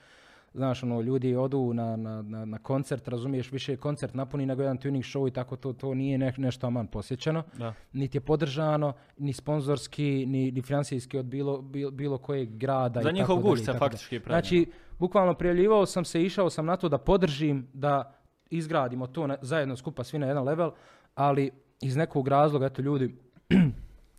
znaš, 0.53 0.83
ono, 0.83 1.01
ljudi 1.01 1.35
odu 1.35 1.73
na, 1.73 1.95
na, 1.95 2.21
na, 2.21 2.45
na 2.45 2.57
koncert, 2.57 3.07
razumiješ, 3.07 3.51
više 3.51 3.73
je 3.73 3.77
koncert 3.77 4.13
napuni 4.13 4.45
nego 4.45 4.61
jedan 4.61 4.77
tuning 4.77 5.03
show 5.03 5.27
i 5.27 5.31
tako 5.31 5.55
to, 5.55 5.73
to 5.73 5.93
nije 5.93 6.17
ne, 6.17 6.33
nešto 6.37 6.67
aman 6.67 6.87
posjećeno. 6.87 7.43
Da. 7.57 7.73
Niti 7.93 8.17
je 8.17 8.21
podržano, 8.21 8.93
ni 9.17 9.33
sponzorski, 9.33 10.25
ni, 10.25 10.51
ni 10.51 10.61
financijski 10.61 11.17
od 11.17 11.25
bilo, 11.25 11.61
bilo, 11.61 11.91
bilo 11.91 12.17
kojeg 12.17 12.57
grada. 12.57 13.01
Za 13.01 13.09
i 13.09 13.13
njihov 13.13 13.37
gušt 13.39 13.65
se 13.65 13.73
faktički 13.73 14.19
pravi. 14.19 14.41
Znači, 14.41 14.71
bukvalno 14.99 15.33
prijavljivao 15.33 15.85
sam 15.85 16.05
se, 16.05 16.23
išao 16.23 16.49
sam 16.49 16.65
na 16.65 16.77
to 16.77 16.89
da 16.89 16.97
podržim, 16.97 17.67
da 17.73 18.13
izgradimo 18.49 19.07
to 19.07 19.27
na- 19.27 19.37
zajedno 19.41 19.75
skupa 19.75 20.03
svi 20.03 20.19
na 20.19 20.27
jedan 20.27 20.43
level, 20.43 20.71
ali 21.15 21.51
iz 21.81 21.95
nekog 21.95 22.27
razloga, 22.27 22.65
eto 22.65 22.81
ljudi, 22.81 23.15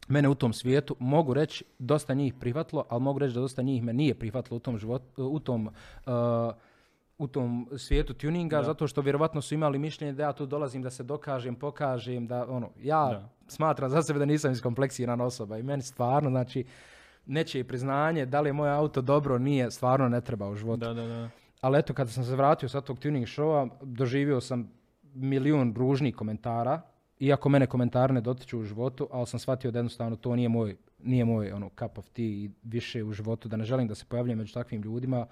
mene 0.08 0.28
u 0.28 0.34
tom 0.34 0.52
svijetu, 0.52 0.96
mogu 0.98 1.34
reći, 1.34 1.64
dosta 1.78 2.14
njih 2.14 2.34
prihvatilo, 2.34 2.84
ali 2.88 3.02
mogu 3.02 3.18
reći 3.18 3.34
da 3.34 3.40
dosta 3.40 3.62
njih 3.62 3.82
me 3.82 3.92
nije 3.92 4.14
prihvatilo 4.14 4.56
u 4.56 4.60
tom 4.60 4.78
životu, 4.78 5.26
u 5.26 5.40
tom, 5.40 5.66
uh, 5.66 6.12
u 7.18 7.26
tom 7.26 7.68
svijetu 7.76 8.14
tuninga, 8.14 8.56
Da. 8.56 8.62
zato 8.62 8.86
što 8.86 9.00
vjerovatno 9.00 9.40
su 9.42 9.54
imali 9.54 9.78
mišljenje 9.78 10.12
da 10.12 10.22
ja 10.22 10.32
tu 10.32 10.46
dolazim 10.46 10.82
da 10.82 10.90
se 10.90 11.02
dokažem, 11.02 11.54
pokažem, 11.54 12.26
da 12.26 12.46
ono, 12.48 12.70
ja 12.82 13.08
Da. 13.08 13.28
smatram 13.48 13.90
za 13.90 14.02
sebe 14.02 14.18
da 14.18 14.24
nisam 14.24 14.52
iskompleksirana 14.52 15.24
osoba 15.24 15.58
i 15.58 15.62
meni 15.62 15.82
stvarno, 15.82 16.30
znači, 16.30 16.64
nečije 17.26 17.64
priznanje, 17.64 18.26
da 18.26 18.40
li 18.40 18.48
je 18.48 18.52
moj 18.52 18.70
auto 18.70 19.00
dobro, 19.02 19.38
nije, 19.38 19.70
stvarno 19.70 20.08
ne 20.08 20.20
treba 20.20 20.48
u 20.48 20.54
životu. 20.54 20.80
Da, 20.80 20.94
da, 20.94 21.06
da. 21.06 21.28
Ali 21.60 21.78
eto, 21.78 21.94
kada 21.94 22.10
sam 22.10 22.24
se 22.24 22.36
vratio 22.36 22.68
sa 22.68 22.80
tog 22.80 22.98
tuning 22.98 23.26
showa, 23.26 23.68
doživio 23.82 24.40
sam 24.40 24.70
milijun 25.14 25.74
ružnih 25.76 26.16
komentara, 26.16 26.80
iako 27.26 27.48
mene 27.48 27.66
komentari 27.66 28.12
ne 28.12 28.20
dotiču 28.20 28.58
u 28.58 28.64
životu, 28.64 29.08
ali 29.12 29.26
sam 29.26 29.40
shvatio 29.40 29.70
da 29.70 29.78
jednostavno 29.78 30.16
to 30.16 30.36
nije 30.36 30.48
moj, 30.48 30.76
nije 31.02 31.24
moj 31.24 31.52
ono, 31.52 31.70
cup 31.78 31.98
of 31.98 32.08
tea 32.08 32.24
i 32.24 32.50
više 32.62 33.04
u 33.04 33.12
životu, 33.12 33.48
da 33.48 33.56
ne 33.56 33.64
želim 33.64 33.88
da 33.88 33.94
se 33.94 34.04
pojavljam 34.08 34.38
među 34.38 34.54
takvim 34.54 34.82
ljudima 34.82 35.26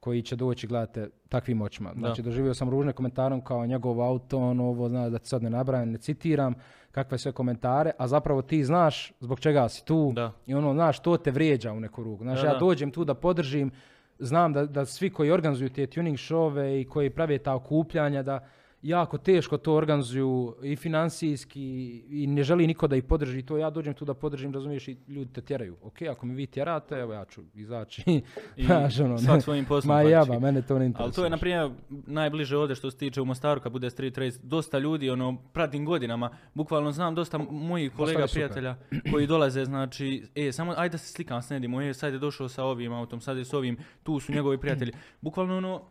koji 0.00 0.22
će 0.22 0.36
doći, 0.36 0.66
gledate, 0.66 1.08
takvim 1.28 1.62
očima. 1.62 1.92
Znači, 1.98 2.22
doživio 2.22 2.54
sam 2.54 2.70
ružne 2.70 2.92
komentare 2.92 3.40
kao 3.44 3.66
njegov 3.66 4.02
auto, 4.02 4.38
ono, 4.38 4.64
ovo, 4.64 4.88
zna, 4.88 5.08
da 5.10 5.18
sad 5.22 5.42
ne 5.42 5.50
nabrajam, 5.50 5.90
ne 5.90 5.98
citiram, 5.98 6.54
kakve 6.92 7.18
sve 7.18 7.32
komentare, 7.32 7.92
a 7.98 8.08
zapravo 8.08 8.42
ti 8.42 8.64
znaš 8.64 9.12
zbog 9.20 9.40
čega 9.40 9.68
si 9.68 9.84
tu 9.84 10.12
Da. 10.14 10.32
i 10.46 10.54
ono, 10.54 10.72
znaš, 10.72 11.00
to 11.00 11.16
te 11.16 11.30
vrijeđa 11.30 11.72
u 11.72 11.80
neku 11.80 12.02
ruku. 12.02 12.24
Znaš, 12.24 12.40
Da, 12.40 12.46
ja 12.46 12.52
da. 12.52 12.58
dođem 12.58 12.90
tu 12.90 13.04
da 13.04 13.14
podržim, 13.14 13.70
znam 14.18 14.52
da, 14.52 14.66
da 14.66 14.84
svi 14.86 15.10
koji 15.10 15.30
organizuju 15.30 15.70
te 15.70 15.86
tuning 15.86 16.16
showove 16.16 16.80
i 16.80 16.84
koji 16.84 17.10
prave 17.10 17.38
ta 17.38 17.54
okupljanja, 17.54 18.22
da 18.22 18.48
jako 18.82 19.18
teško 19.18 19.58
to 19.58 19.74
organizuju 19.74 20.56
i 20.62 20.76
financijski 20.76 21.62
i 22.08 22.26
ne 22.26 22.42
želi 22.42 22.66
niko 22.66 22.86
da 22.86 22.96
ih 22.96 23.04
podrži 23.04 23.42
to. 23.42 23.58
Ja 23.58 23.70
dođem 23.70 23.94
tu 23.94 24.04
da 24.04 24.14
podržim, 24.14 24.54
razumiješ, 24.54 24.88
i 24.88 24.96
ljudi 25.08 25.32
te 25.32 25.40
tjeraju. 25.40 25.76
Ok, 25.82 26.02
ako 26.02 26.26
mi 26.26 26.34
vi 26.34 26.46
tjerate, 26.46 26.94
evo 26.94 27.12
ja 27.12 27.24
ću 27.24 27.42
izaći. 27.54 28.02
I 28.06 28.22
Znaš, 28.66 29.00
ono, 29.00 29.16
ne. 29.16 29.40
svojim 29.40 29.64
poslom. 29.64 29.96
Ma 29.96 30.02
jaba, 30.02 30.38
mene 30.38 30.62
to 30.62 30.78
ne 30.78 30.86
interesuje. 30.86 31.04
Ali 31.04 31.12
to 31.12 31.24
je, 31.24 31.30
na 31.30 31.36
primjer, 31.36 31.70
najbliže 32.06 32.56
ovdje 32.56 32.76
što 32.76 32.90
se 32.90 32.96
tiče 32.96 33.20
u 33.20 33.24
Mostaru 33.24 33.60
kad 33.60 33.72
bude 33.72 33.90
street 33.90 34.18
race. 34.18 34.38
Dosta 34.42 34.78
ljudi, 34.78 35.10
ono, 35.10 35.36
pratim 35.52 35.84
godinama, 35.84 36.30
bukvalno 36.54 36.92
znam 36.92 37.14
dosta 37.14 37.38
mojih 37.38 37.92
kolega, 37.92 38.26
prijatelja 38.32 38.76
koji 39.10 39.26
dolaze, 39.26 39.64
znači, 39.64 40.26
e, 40.34 40.52
samo 40.52 40.74
ajde 40.76 40.92
da 40.92 40.98
se 40.98 41.12
slikam 41.12 41.42
s 41.42 41.50
Nedimo, 41.50 41.82
e, 41.82 41.94
sad 41.94 42.12
je 42.12 42.18
došao 42.18 42.48
sa 42.48 42.64
ovim 42.64 42.92
autom, 42.92 43.20
sad 43.20 43.36
je 43.36 43.44
s 43.44 43.54
ovim, 43.54 43.76
tu 44.02 44.20
su 44.20 44.32
njegovi 44.32 44.58
prijatelji. 44.58 44.92
Bukvalno, 45.20 45.56
ono, 45.56 45.82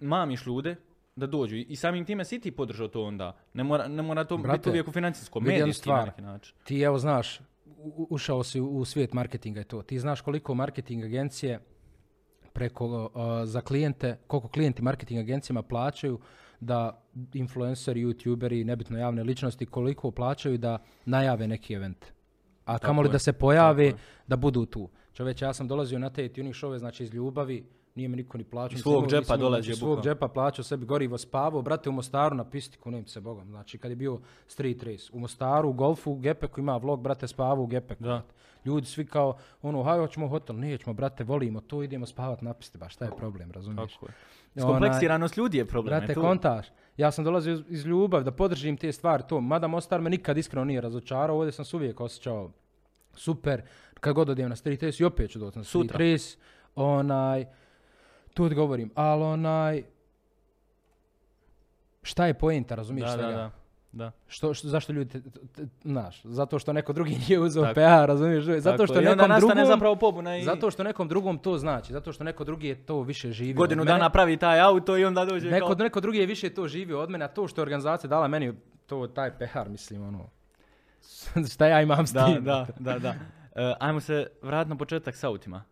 mamiš 0.00 0.46
ljude 0.46 0.76
da 1.16 1.26
dođu 1.26 1.56
i 1.56 1.76
samim 1.76 2.04
time 2.04 2.24
si 2.24 2.40
ti 2.40 2.50
podržao 2.50 2.88
to 2.88 3.04
onda. 3.04 3.36
Ne 3.52 3.64
mora, 3.64 3.88
ne 3.88 4.02
mora 4.02 4.24
to 4.24 4.36
biti 4.36 4.48
Brate, 4.48 4.70
uvijek 4.70 4.88
u 4.88 4.92
financijskom, 4.92 5.44
medijski 5.44 5.88
na 5.88 6.04
neki 6.04 6.22
način. 6.22 6.56
ti 6.64 6.80
evo 6.80 6.98
znaš, 6.98 7.40
u- 7.66 8.06
ušao 8.10 8.42
si 8.44 8.60
u, 8.60 8.66
u 8.68 8.84
svijet 8.84 9.12
marketinga 9.12 9.60
i 9.60 9.64
to. 9.64 9.82
Ti 9.82 9.98
znaš 9.98 10.20
koliko 10.20 10.54
marketing 10.54 11.04
agencije 11.04 11.60
preko 12.52 12.86
uh, 13.04 13.10
za 13.44 13.60
klijente, 13.60 14.18
koliko 14.26 14.48
klijenti 14.48 14.82
marketing 14.82 15.20
agencijama 15.20 15.62
plaćaju 15.62 16.18
da 16.60 17.02
influenceri, 17.34 18.04
youtuberi, 18.04 18.64
nebitno 18.64 18.98
javne 18.98 19.22
ličnosti, 19.22 19.66
koliko 19.66 20.10
plaćaju 20.10 20.58
da 20.58 20.78
najave 21.04 21.48
neki 21.48 21.74
event. 21.74 22.06
A 22.64 22.78
kamoli 22.78 23.08
da 23.08 23.18
se 23.18 23.32
pojave, 23.32 23.92
da 24.26 24.36
budu 24.36 24.66
tu. 24.66 24.90
Čovječe, 25.12 25.44
ja 25.44 25.52
sam 25.52 25.68
dolazio 25.68 25.98
na 25.98 26.10
te 26.10 26.28
tuning 26.28 26.54
showove, 26.54 26.78
znači 26.78 27.02
iz 27.02 27.14
ljubavi, 27.14 27.66
nije 27.94 28.08
mi 28.08 28.16
niko 28.16 28.38
ni 28.38 28.44
plaćao. 28.44 28.76
Iz 28.76 28.82
svog 28.82 29.08
džepa 29.08 29.36
dolazio 29.36 29.74
znači, 29.74 29.78
svog 29.78 30.02
džepa 30.02 30.28
plaćao 30.28 30.64
sebi 30.64 30.86
gorivo 30.86 31.18
spavao, 31.18 31.62
brate 31.62 31.88
u 31.88 31.92
Mostaru 31.92 32.36
na 32.36 32.44
pisti, 32.50 32.78
kunim 32.78 33.06
se 33.06 33.20
bogom. 33.20 33.48
Znači 33.48 33.78
kad 33.78 33.90
je 33.90 33.96
bio 33.96 34.20
street 34.46 34.82
race. 34.82 35.10
U 35.12 35.18
Mostaru, 35.18 35.68
u 35.68 35.72
golfu, 35.72 36.12
u 36.12 36.18
Gepeku 36.18 36.60
ima 36.60 36.76
vlog, 36.76 37.00
brate, 37.00 37.28
spavao 37.28 37.64
u 37.64 37.66
Gepeku. 37.66 38.04
Da. 38.04 38.22
Ljudi 38.64 38.86
svi 38.86 39.06
kao, 39.06 39.36
ono, 39.62 39.82
hajde, 39.82 40.00
hoćemo 40.00 40.28
hotel, 40.28 40.56
nećemo, 40.56 40.94
brate, 40.94 41.24
volimo 41.24 41.60
to, 41.60 41.82
idemo 41.82 42.06
spavat 42.06 42.42
na 42.42 42.54
pisti, 42.54 42.78
ba 42.78 42.88
šta 42.88 43.04
je 43.04 43.10
problem, 43.16 43.52
razumiješ? 43.52 43.92
Tako 43.92 44.06
je. 44.06 44.12
Skompleksiranost 44.60 45.36
ljudi 45.36 45.58
je 45.58 45.64
problem. 45.64 45.98
Brate, 45.98 46.12
je 46.12 46.14
kontaš. 46.14 46.66
Ja 46.96 47.10
sam 47.10 47.24
dolazio 47.24 47.52
iz, 47.52 47.60
iz 47.68 47.86
ljubavi 47.86 48.24
da 48.24 48.30
podržim 48.30 48.76
te 48.76 48.92
stvari, 48.92 49.22
to. 49.28 49.40
Mada 49.40 49.66
Mostar 49.66 50.00
me 50.00 50.10
nikad 50.10 50.38
iskreno 50.38 50.64
nije 50.64 50.80
razočarao, 50.80 51.36
ovdje 51.36 51.52
sam 51.52 51.64
se 51.64 51.76
uvijek 51.76 52.00
osjećao 52.00 52.50
super. 53.14 53.62
Kad 54.00 54.14
god 54.14 54.28
odem 54.28 54.48
na 54.48 54.56
street 54.56 54.82
race 54.82 55.02
i 55.02 55.06
opet 55.06 55.30
ću 55.30 55.38
doći 55.38 55.58
na 55.58 55.64
street 55.64 55.82
Sutra. 55.82 55.98
race. 55.98 56.36
Onaj, 56.74 57.46
tu 58.34 58.48
ti 58.48 58.54
govorim, 58.54 58.90
ali 58.94 59.22
onaj, 59.22 59.82
šta 62.02 62.26
je 62.26 62.34
poenta, 62.34 62.74
razumiješ 62.74 63.10
Da, 63.10 63.16
da, 63.16 63.28
da. 63.28 63.50
da. 63.92 64.10
Što, 64.26 64.54
što, 64.54 64.68
zašto 64.68 64.92
ljudi, 64.92 65.22
znaš, 65.84 66.22
zato 66.24 66.58
što 66.58 66.72
neko 66.72 66.92
drugi 66.92 67.16
nije 67.28 67.40
uzeo 67.40 67.62
Tako. 67.62 67.74
PA, 67.74 68.06
razumiješ? 68.06 68.44
Zato 68.44 68.76
Tako 68.76 68.86
što. 68.86 69.00
I 69.00 69.04
nekom 69.04 69.30
drugom, 69.38 69.66
zapravo 69.66 69.96
pobuna 69.96 70.36
i 70.36 70.44
zato 70.44 70.70
što 70.70 70.82
nekom 70.82 71.08
drugom 71.08 71.38
to 71.38 71.58
znači, 71.58 71.92
zato 71.92 72.12
što 72.12 72.24
neko 72.24 72.44
drugi 72.44 72.68
je 72.68 72.86
to 72.86 73.02
više 73.02 73.32
živio. 73.32 73.54
godinu 73.54 73.82
od 73.82 73.86
mene. 73.86 73.98
dana 73.98 74.10
pravi 74.10 74.36
taj 74.36 74.60
auto 74.60 74.96
i 74.98 75.04
onda 75.04 75.24
dođe 75.24 75.50
Neko, 75.50 75.66
kao... 75.66 75.74
neko 75.74 76.00
drugi 76.00 76.18
je 76.18 76.26
više 76.26 76.50
to 76.50 76.68
živio 76.68 77.00
od 77.00 77.10
mene, 77.10 77.24
a 77.24 77.28
to 77.28 77.48
što 77.48 77.60
je 77.60 77.62
organizacija 77.62 78.08
dala 78.08 78.28
meni, 78.28 78.52
to 78.86 79.06
taj 79.06 79.38
pehar, 79.38 79.68
mislim, 79.68 80.02
ono, 80.02 80.28
šta 81.54 81.66
ja 81.66 81.82
imam 81.82 82.06
s 82.06 82.12
Da, 82.12 82.26
tim? 82.26 82.44
da, 82.44 82.66
da, 82.78 82.98
da. 82.98 83.14
E, 83.54 83.74
ajmo 83.80 84.00
se 84.00 84.26
vratiti 84.42 84.70
na 84.70 84.76
početak 84.76 85.16
s 85.16 85.24
autima. 85.24 85.62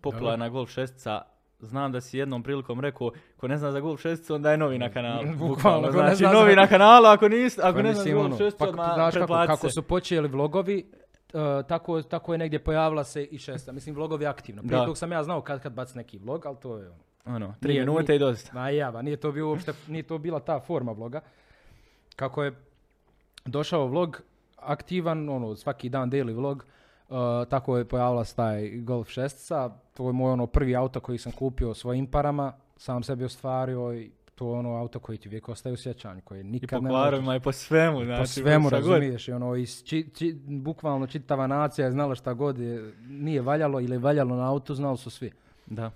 Popularna 0.00 0.48
Golf 0.48 0.70
6 0.70 1.20
Znam 1.62 1.92
da 1.92 2.00
si 2.00 2.18
jednom 2.18 2.42
prilikom 2.42 2.80
rekao, 2.80 3.10
ko 3.36 3.48
ne 3.48 3.56
zna 3.58 3.72
za 3.72 3.80
Golf 3.80 4.00
6 4.04 4.34
onda 4.34 4.50
je 4.50 4.56
novi 4.56 4.78
na 4.78 4.88
kanalu. 4.88 5.26
Bukvalno, 5.36 5.90
Znači, 5.90 6.16
zna 6.16 6.28
za- 6.28 6.34
novi 6.34 6.56
na 6.56 6.66
kanalu, 6.66 7.06
ako 7.06 7.28
nisi, 7.28 7.60
ako 7.62 7.76
Pa 7.76 7.82
ne 7.82 7.94
znaš 7.94 8.06
za 8.06 8.12
Golf 8.12 8.26
ono, 8.26 8.36
6 8.36 8.52
pa 8.58 8.68
odmah 8.68 8.94
znaš 8.94 9.14
kako, 9.14 9.34
kako 9.46 9.70
su 9.70 9.82
počeli 9.82 10.28
vlogovi, 10.28 10.86
uh, 11.32 11.40
tako, 11.68 12.02
tako 12.02 12.34
je 12.34 12.38
negdje 12.38 12.58
pojavila 12.58 13.04
se 13.04 13.24
i 13.24 13.38
šesta. 13.38 13.72
Mislim, 13.72 13.94
vlogovi 13.94 14.26
aktivno. 14.26 14.62
Prije 14.62 14.84
tog 14.84 14.98
sam 14.98 15.12
ja 15.12 15.22
znao 15.22 15.40
kad 15.40 15.62
kad 15.62 15.72
bac 15.72 15.94
neki 15.94 16.18
vlog, 16.18 16.46
ali 16.46 16.56
to 16.56 16.78
je 16.78 16.90
ono. 16.90 17.36
Ono, 17.36 17.54
tri 17.60 17.78
minute 17.80 18.16
i 18.16 18.18
dosta. 18.18 18.50
Ma 18.54 18.70
java, 18.70 19.02
nije 19.02 19.16
to 19.16 19.32
bio 19.32 19.48
uopšte, 19.48 19.72
nije 19.88 20.02
to 20.02 20.18
bila 20.18 20.40
ta 20.40 20.60
forma 20.60 20.92
vloga. 20.92 21.20
Kako 22.16 22.44
je 22.44 22.52
došao 23.44 23.86
vlog 23.86 24.22
aktivan, 24.56 25.28
ono, 25.28 25.56
svaki 25.56 25.88
dan 25.88 26.10
daily 26.10 26.34
vlog, 26.34 26.64
uh, 27.12 27.48
tako 27.48 27.78
je 27.78 27.84
pojavila 27.84 28.24
se 28.24 28.36
taj 28.36 28.70
Golf 28.70 29.08
6 29.08 29.70
to 29.94 30.06
je 30.06 30.12
moj 30.12 30.32
ono 30.32 30.46
prvi 30.46 30.76
auto 30.76 31.00
koji 31.00 31.18
sam 31.18 31.32
kupio 31.32 31.74
svojim 31.74 32.06
parama, 32.06 32.52
sam 32.76 33.02
sebi 33.02 33.24
ostvario 33.24 33.94
i 33.94 34.10
to 34.34 34.52
je 34.52 34.58
ono 34.58 34.76
auto 34.76 34.98
koji 34.98 35.18
ti 35.18 35.28
uvijek 35.28 35.48
ostaje 35.48 35.72
u 35.72 35.76
sjećanju, 35.76 36.20
koji 36.24 36.40
I 36.40 36.44
nikad 36.44 36.78
po 36.80 36.84
ne 36.84 36.90
kvarovima 36.90 37.36
i 37.36 37.40
po 37.40 37.52
svemu. 37.52 38.04
Znači, 38.04 38.20
po 38.20 38.26
svemu 38.26 38.70
razumiješ, 38.70 39.28
i 39.28 39.32
ono, 39.32 39.56
i 39.56 39.66
či- 39.66 40.10
či- 40.14 40.36
bukvalno 40.46 41.06
čitava 41.06 41.46
nacija 41.46 41.84
je 41.84 41.92
znala 41.92 42.14
šta 42.14 42.34
god 42.34 42.58
je, 42.58 42.92
nije 43.06 43.42
valjalo 43.42 43.80
ili 43.80 43.94
je 43.94 43.98
valjalo 43.98 44.36
na 44.36 44.50
autu, 44.50 44.74
znali 44.74 44.98
su 44.98 45.10
svi. 45.10 45.30
Da. 45.66 45.90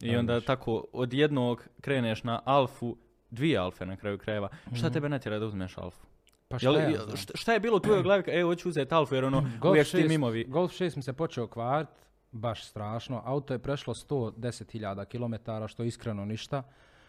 I 0.00 0.16
onda 0.16 0.40
tako 0.40 0.84
od 0.92 1.12
jednog 1.12 1.68
kreneš 1.80 2.24
na 2.24 2.40
alfu, 2.44 2.96
dvije 3.30 3.58
alfe 3.58 3.86
na 3.86 3.96
kraju 3.96 4.18
krajeva. 4.18 4.48
Šta 4.74 4.90
tebe 4.90 5.08
natjera 5.08 5.38
da 5.38 5.46
uzmeš 5.46 5.78
alfu? 5.78 6.06
Pa 6.48 6.58
šta 6.58 6.70
ja 6.70 6.88
jel- 6.88 7.04
znam? 7.04 7.16
šta, 7.16 7.32
šta 7.36 7.52
je 7.52 7.60
bilo 7.60 7.76
u 7.76 7.80
tvojoj 7.80 8.02
glavi? 8.02 8.22
E, 8.26 8.42
hoću 8.42 8.68
uzeti 8.68 8.94
alfu 8.94 9.14
jer 9.14 9.24
ono, 9.24 9.40
Golf 9.60 9.70
uvijek 9.72 9.86
su 9.86 9.96
ti 9.96 10.02
6 10.02 10.08
mimovi. 10.08 10.44
Golf 10.44 10.72
6 10.72 10.96
mi 10.96 11.02
se 11.02 11.12
počeo 11.12 11.46
kvart, 11.46 11.88
baš 12.32 12.64
strašno. 12.68 13.22
Auto 13.24 13.54
je 13.54 13.58
prešlo 13.58 13.94
110.000 13.94 15.04
km, 15.04 15.66
što 15.68 15.82
je 15.82 15.86
iskreno 15.86 16.24
ništa. 16.24 16.62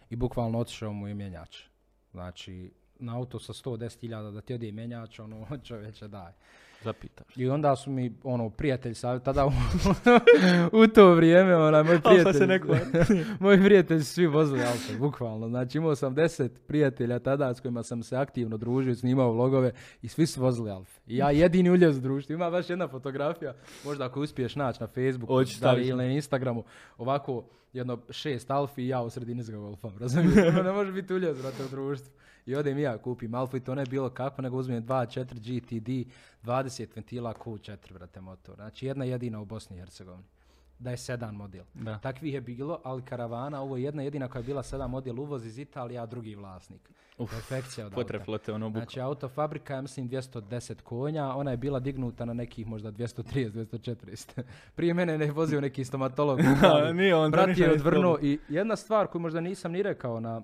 I 0.10 0.16
bukvalno 0.16 0.60
otišao 0.60 0.94
mu 0.94 1.08
je 1.08 1.14
mjenjač. 1.14 1.64
Znači, 2.12 2.72
na 3.00 3.16
auto 3.16 3.40
sa 3.40 3.54
110.000 3.54 4.32
da 4.32 4.42
ti 4.42 4.54
ode 4.54 4.72
mjenjač, 4.72 5.20
ono, 5.20 5.48
čovječe, 5.68 6.08
daj. 6.08 6.32
Zapitaš. 6.84 7.38
I 7.38 7.50
onda 7.50 7.76
su 7.76 7.92
mi, 7.92 8.14
ono, 8.24 8.50
prijatelj 8.50 8.94
savjet, 8.94 9.24
tada 9.24 9.46
u, 9.46 9.52
u 10.84 10.88
to 10.88 11.14
vrijeme, 11.14 11.56
onaj, 11.56 11.84
moj 11.84 12.02
prijatelj, 12.02 12.34
se 12.34 12.48
neko- 12.48 12.78
moji 13.40 13.64
prijatelji 13.64 14.04
su 14.04 14.14
svi 14.14 14.28
vozili 14.28 14.62
auto, 14.64 15.00
bukvalno. 15.00 15.48
Znači, 15.50 15.78
imao 15.78 15.96
sam 15.96 16.16
deset 16.16 16.68
prijatelja 16.68 17.20
tada 17.20 17.54
s 17.54 17.60
kojima 17.60 17.84
sam 17.84 18.04
se 18.04 18.18
aktivno 18.18 18.58
družio, 18.58 18.96
snimao 18.96 19.32
vlogove 19.32 19.72
i 20.02 20.08
svi 20.08 20.26
su 20.28 20.42
vozili 20.42 20.72
Alfa. 20.72 21.00
I 21.08 21.18
ja 21.18 21.32
jedini 21.32 21.70
uljez 21.70 21.98
u 21.98 22.02
društvu. 22.02 22.34
Ima 22.34 22.50
baš 22.50 22.70
jedna 22.70 22.88
fotografija, 22.88 23.54
možda 23.86 24.06
ako 24.06 24.22
uspiješ 24.22 24.56
naći 24.56 24.82
na 24.82 24.88
Facebooku 24.88 25.34
Hoću 25.34 25.60
da 25.62 25.72
li 25.72 25.88
ili 25.88 25.98
na 25.98 26.12
Instagramu, 26.12 26.64
ovako 26.98 27.44
jedno 27.74 28.00
šest 28.10 28.52
Alfi 28.52 28.82
i 28.84 28.88
ja 28.88 29.02
u 29.02 29.10
sredini 29.10 29.44
s. 29.44 29.50
Razumiješ? 30.00 30.48
Ono 30.48 30.64
ne 30.64 30.72
može 30.72 30.92
biti 30.92 31.14
uljez, 31.14 31.42
brate, 31.42 31.64
u 31.66 31.70
društvu. 31.70 32.12
I 32.48 32.56
odem 32.56 32.78
i 32.78 32.82
ja 32.82 32.98
kupim 32.98 33.36
Alfa 33.36 33.58
i 33.58 33.60
to 33.60 33.76
ne 33.76 33.86
bilo 33.86 34.10
kako, 34.10 34.42
nego 34.42 34.58
uzmem 34.58 34.86
2.4 34.86 35.24
GTD, 35.34 36.12
20 36.44 36.88
ventila 36.96 37.34
Q4, 37.34 37.94
brate, 37.94 38.22
motor. 38.22 38.56
Znači 38.56 38.86
jedna 38.86 39.06
jedina 39.06 39.42
u 39.42 39.46
Bosni 39.46 39.76
i 39.76 39.80
Hercegovini. 39.80 40.24
Da 40.80 40.92
je 40.92 40.98
sedan 40.98 41.36
model. 41.36 41.64
Da. 41.74 42.00
Takvih 42.00 42.34
je 42.34 42.42
bilo, 42.42 42.80
ali 42.84 43.02
karavana, 43.02 43.62
ovo 43.62 43.78
je 43.78 43.84
jedna 43.84 44.04
jedina 44.04 44.28
koja 44.28 44.40
je 44.40 44.44
bila 44.44 44.64
sedan 44.64 44.90
model 44.90 45.20
uvoz 45.20 45.46
iz 45.46 45.58
Italije, 45.58 46.00
a 46.00 46.06
drugi 46.06 46.36
vlasnik. 46.36 46.90
Uf, 47.18 47.32
Perfekcija 47.32 47.86
od 47.86 47.94
auta. 47.94 48.02
Potreflo 48.02 48.38
te 48.38 48.54
ono 48.54 48.70
bukvalno. 48.70 48.86
Znači 48.86 49.02
autofabrika 49.02 49.76
je 49.76 49.82
mislim 49.82 50.10
210 50.10 50.82
konja, 50.82 51.36
ona 51.36 51.52
je 51.52 51.58
bila 51.58 51.80
dignuta 51.80 52.26
na 52.26 52.34
nekih 52.34 52.68
možda 52.68 52.92
230, 52.92 53.52
240. 53.52 54.42
Prije 54.76 54.94
mene 54.94 55.18
ne 55.18 55.32
vozio 55.32 55.62
neki 55.62 55.86
stomatolog. 55.86 56.40
Nije 56.94 57.16
on 57.16 57.32
Brat 57.32 57.58
je 57.58 57.72
odvrnuo 57.72 58.20
i 58.22 58.40
jedna 58.50 58.76
stvar 58.76 59.08
koju 59.08 59.22
možda 59.22 59.42
nisam 59.42 59.72
ni 59.72 59.84
rekao 59.84 60.20
na, 60.20 60.42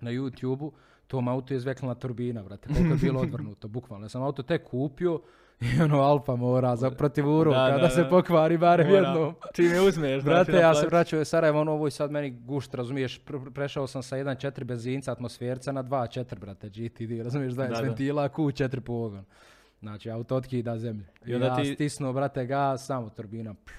na 0.00 0.10
YouTube-u, 0.10 0.72
tom 1.06 1.28
autu 1.28 1.54
je 1.54 1.60
zveknula 1.60 1.94
turbina, 1.96 2.42
brate, 2.42 2.68
koliko 2.68 2.86
je 2.86 2.98
bilo 3.02 3.20
odvrnuto, 3.20 3.68
bukvalno. 3.68 4.04
Ja 4.04 4.10
sam 4.10 4.22
auto 4.22 4.42
tek 4.42 4.64
kupio 4.64 5.20
i 5.62 5.82
ono 5.82 6.00
Alfa 6.00 6.36
mora 6.36 6.76
za 6.76 6.90
protiv 6.90 7.28
uroka 7.30 7.58
Da, 7.58 7.70
da, 7.70 7.78
da, 7.78 7.90
se 7.90 8.04
pokvari 8.04 8.58
barem 8.58 8.86
Mora. 8.86 8.98
jednom. 8.98 9.34
Čim 9.52 9.64
je 9.66 9.80
uzmeš, 9.80 10.22
znači, 10.22 10.24
Brate, 10.24 10.52
ja 10.54 10.74
se 10.74 10.86
vraćao 10.86 11.20
u 11.20 11.24
Sarajevo, 11.24 11.60
ono 11.60 11.72
ovo 11.72 11.86
je 11.86 11.90
sad 11.90 12.10
meni 12.10 12.30
gušt, 12.32 12.74
razumiješ, 12.74 13.20
pr- 13.22 13.50
prešao 13.50 13.86
sam 13.86 14.02
sa 14.02 14.16
1.4 14.16 14.64
benzinca 14.64 15.12
atmosferca 15.12 15.72
na 15.72 15.84
2.4, 15.84 16.38
brate, 16.38 16.68
GTD, 16.68 17.22
razumiješ, 17.22 17.52
da 17.52 17.62
je 17.62 17.68
Da, 17.70 17.80
ventila, 17.80 18.28
Q4 18.28 18.80
pogon. 18.80 19.24
Znači, 19.80 20.10
auto 20.10 20.36
otkida 20.36 20.78
zemlju. 20.78 21.04
I 21.26 21.30
I 21.30 21.34
onda 21.34 21.46
ja 21.46 21.56
ti- 21.56 21.74
stisnuo, 21.74 22.12
brate, 22.12 22.46
gas, 22.46 22.86
samo 22.86 23.10
turbina. 23.10 23.54
pff, 23.54 23.74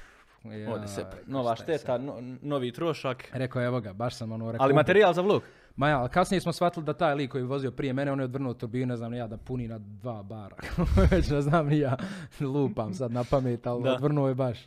Ode 0.69 0.87
se, 0.87 1.05
nova 1.25 1.51
je 1.51 1.55
šteta, 1.55 1.97
no- 1.97 2.17
novi 2.41 2.71
trošak. 2.71 3.29
Rekao 3.33 3.61
je, 3.61 3.65
evo 3.65 3.81
ga, 3.81 3.93
baš 3.93 4.15
sam 4.15 4.31
ono 4.31 4.51
rekao. 4.51 4.63
Ali 4.63 4.73
materijal 4.73 5.13
za 5.13 5.21
vlog. 5.21 5.41
Ma 5.75 5.89
ja, 5.89 5.99
ali 5.99 6.09
kasnije 6.09 6.41
smo 6.41 6.53
shvatili 6.53 6.85
da 6.85 6.93
taj 6.93 7.15
lik 7.15 7.31
koji 7.31 7.41
je 7.41 7.45
vozio 7.45 7.71
prije 7.71 7.93
mene, 7.93 8.11
on 8.11 8.19
je 8.19 8.25
odvrnuo 8.25 8.53
turbinu, 8.53 8.85
ne 8.85 8.97
znam 8.97 9.11
ni 9.11 9.17
ja, 9.17 9.27
da 9.27 9.37
puni 9.37 9.67
na 9.67 9.77
dva 9.79 10.23
bara. 10.23 10.55
Već 11.11 11.29
ne 11.29 11.41
znam 11.41 11.67
ni 11.67 11.79
ja, 11.79 11.97
lupam 12.41 12.93
sad 12.93 13.11
na 13.11 13.23
pamet, 13.23 13.67
ali 13.67 13.83
Da. 13.83 13.93
odvrnuo 13.93 14.27
je 14.27 14.35
baš. 14.35 14.57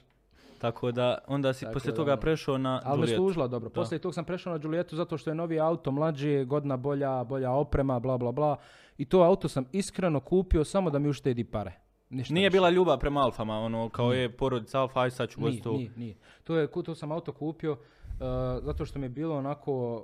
Tako 0.59 0.93
da, 0.93 1.19
onda 1.27 1.53
si 1.53 1.61
Tako 1.65 1.73
poslije 1.75 1.93
da, 1.93 1.97
toga 1.97 2.13
ono. 2.13 2.21
prešao 2.21 2.59
na 2.59 2.81
Ali 2.85 3.01
me 3.01 3.05
Julietu. 3.05 3.17
služila 3.23 3.47
dobro. 3.49 3.71
Poslije 3.71 3.99
tog 3.99 4.15
sam 4.15 4.25
prešao 4.25 4.53
na 4.53 4.61
Julietu 4.63 4.97
zato 4.97 5.19
što 5.19 5.31
je 5.31 5.35
novi 5.35 5.61
auto, 5.61 5.91
mlađi, 5.91 6.45
godina 6.45 6.77
bolja, 6.77 7.25
bolja 7.25 7.51
oprema, 7.53 7.99
bla 7.99 8.19
bla 8.19 8.33
bla. 8.33 8.57
I 8.99 9.05
to 9.05 9.21
auto 9.21 9.49
sam 9.49 9.65
iskreno 9.73 10.21
kupio 10.21 10.65
samo 10.65 10.91
da 10.91 10.99
mi 10.99 11.09
uštedi 11.09 11.45
pare. 11.45 11.73
Ništa 12.11 12.35
Nije 12.35 12.49
više. 12.49 12.57
bila 12.57 12.71
ljubav 12.71 12.99
prema 12.99 13.21
Alfama, 13.21 13.59
ono, 13.59 13.89
kao 13.89 14.13
je 14.13 14.37
porodica 14.37 14.81
Alfa, 14.81 15.01
aj 15.01 15.11
sad 15.11 15.29
ću 15.29 15.41
Nije, 15.41 15.63
nije, 15.65 15.91
nije. 15.97 16.15
To, 16.45 16.57
je, 16.57 16.69
to 16.85 16.95
sam 16.95 17.13
auto 17.13 17.33
kupio 17.33 17.77
zato 18.63 18.85
što 18.85 18.99
mi 18.99 19.05
je 19.05 19.11
bilo 19.11 19.37
onako, 19.37 19.97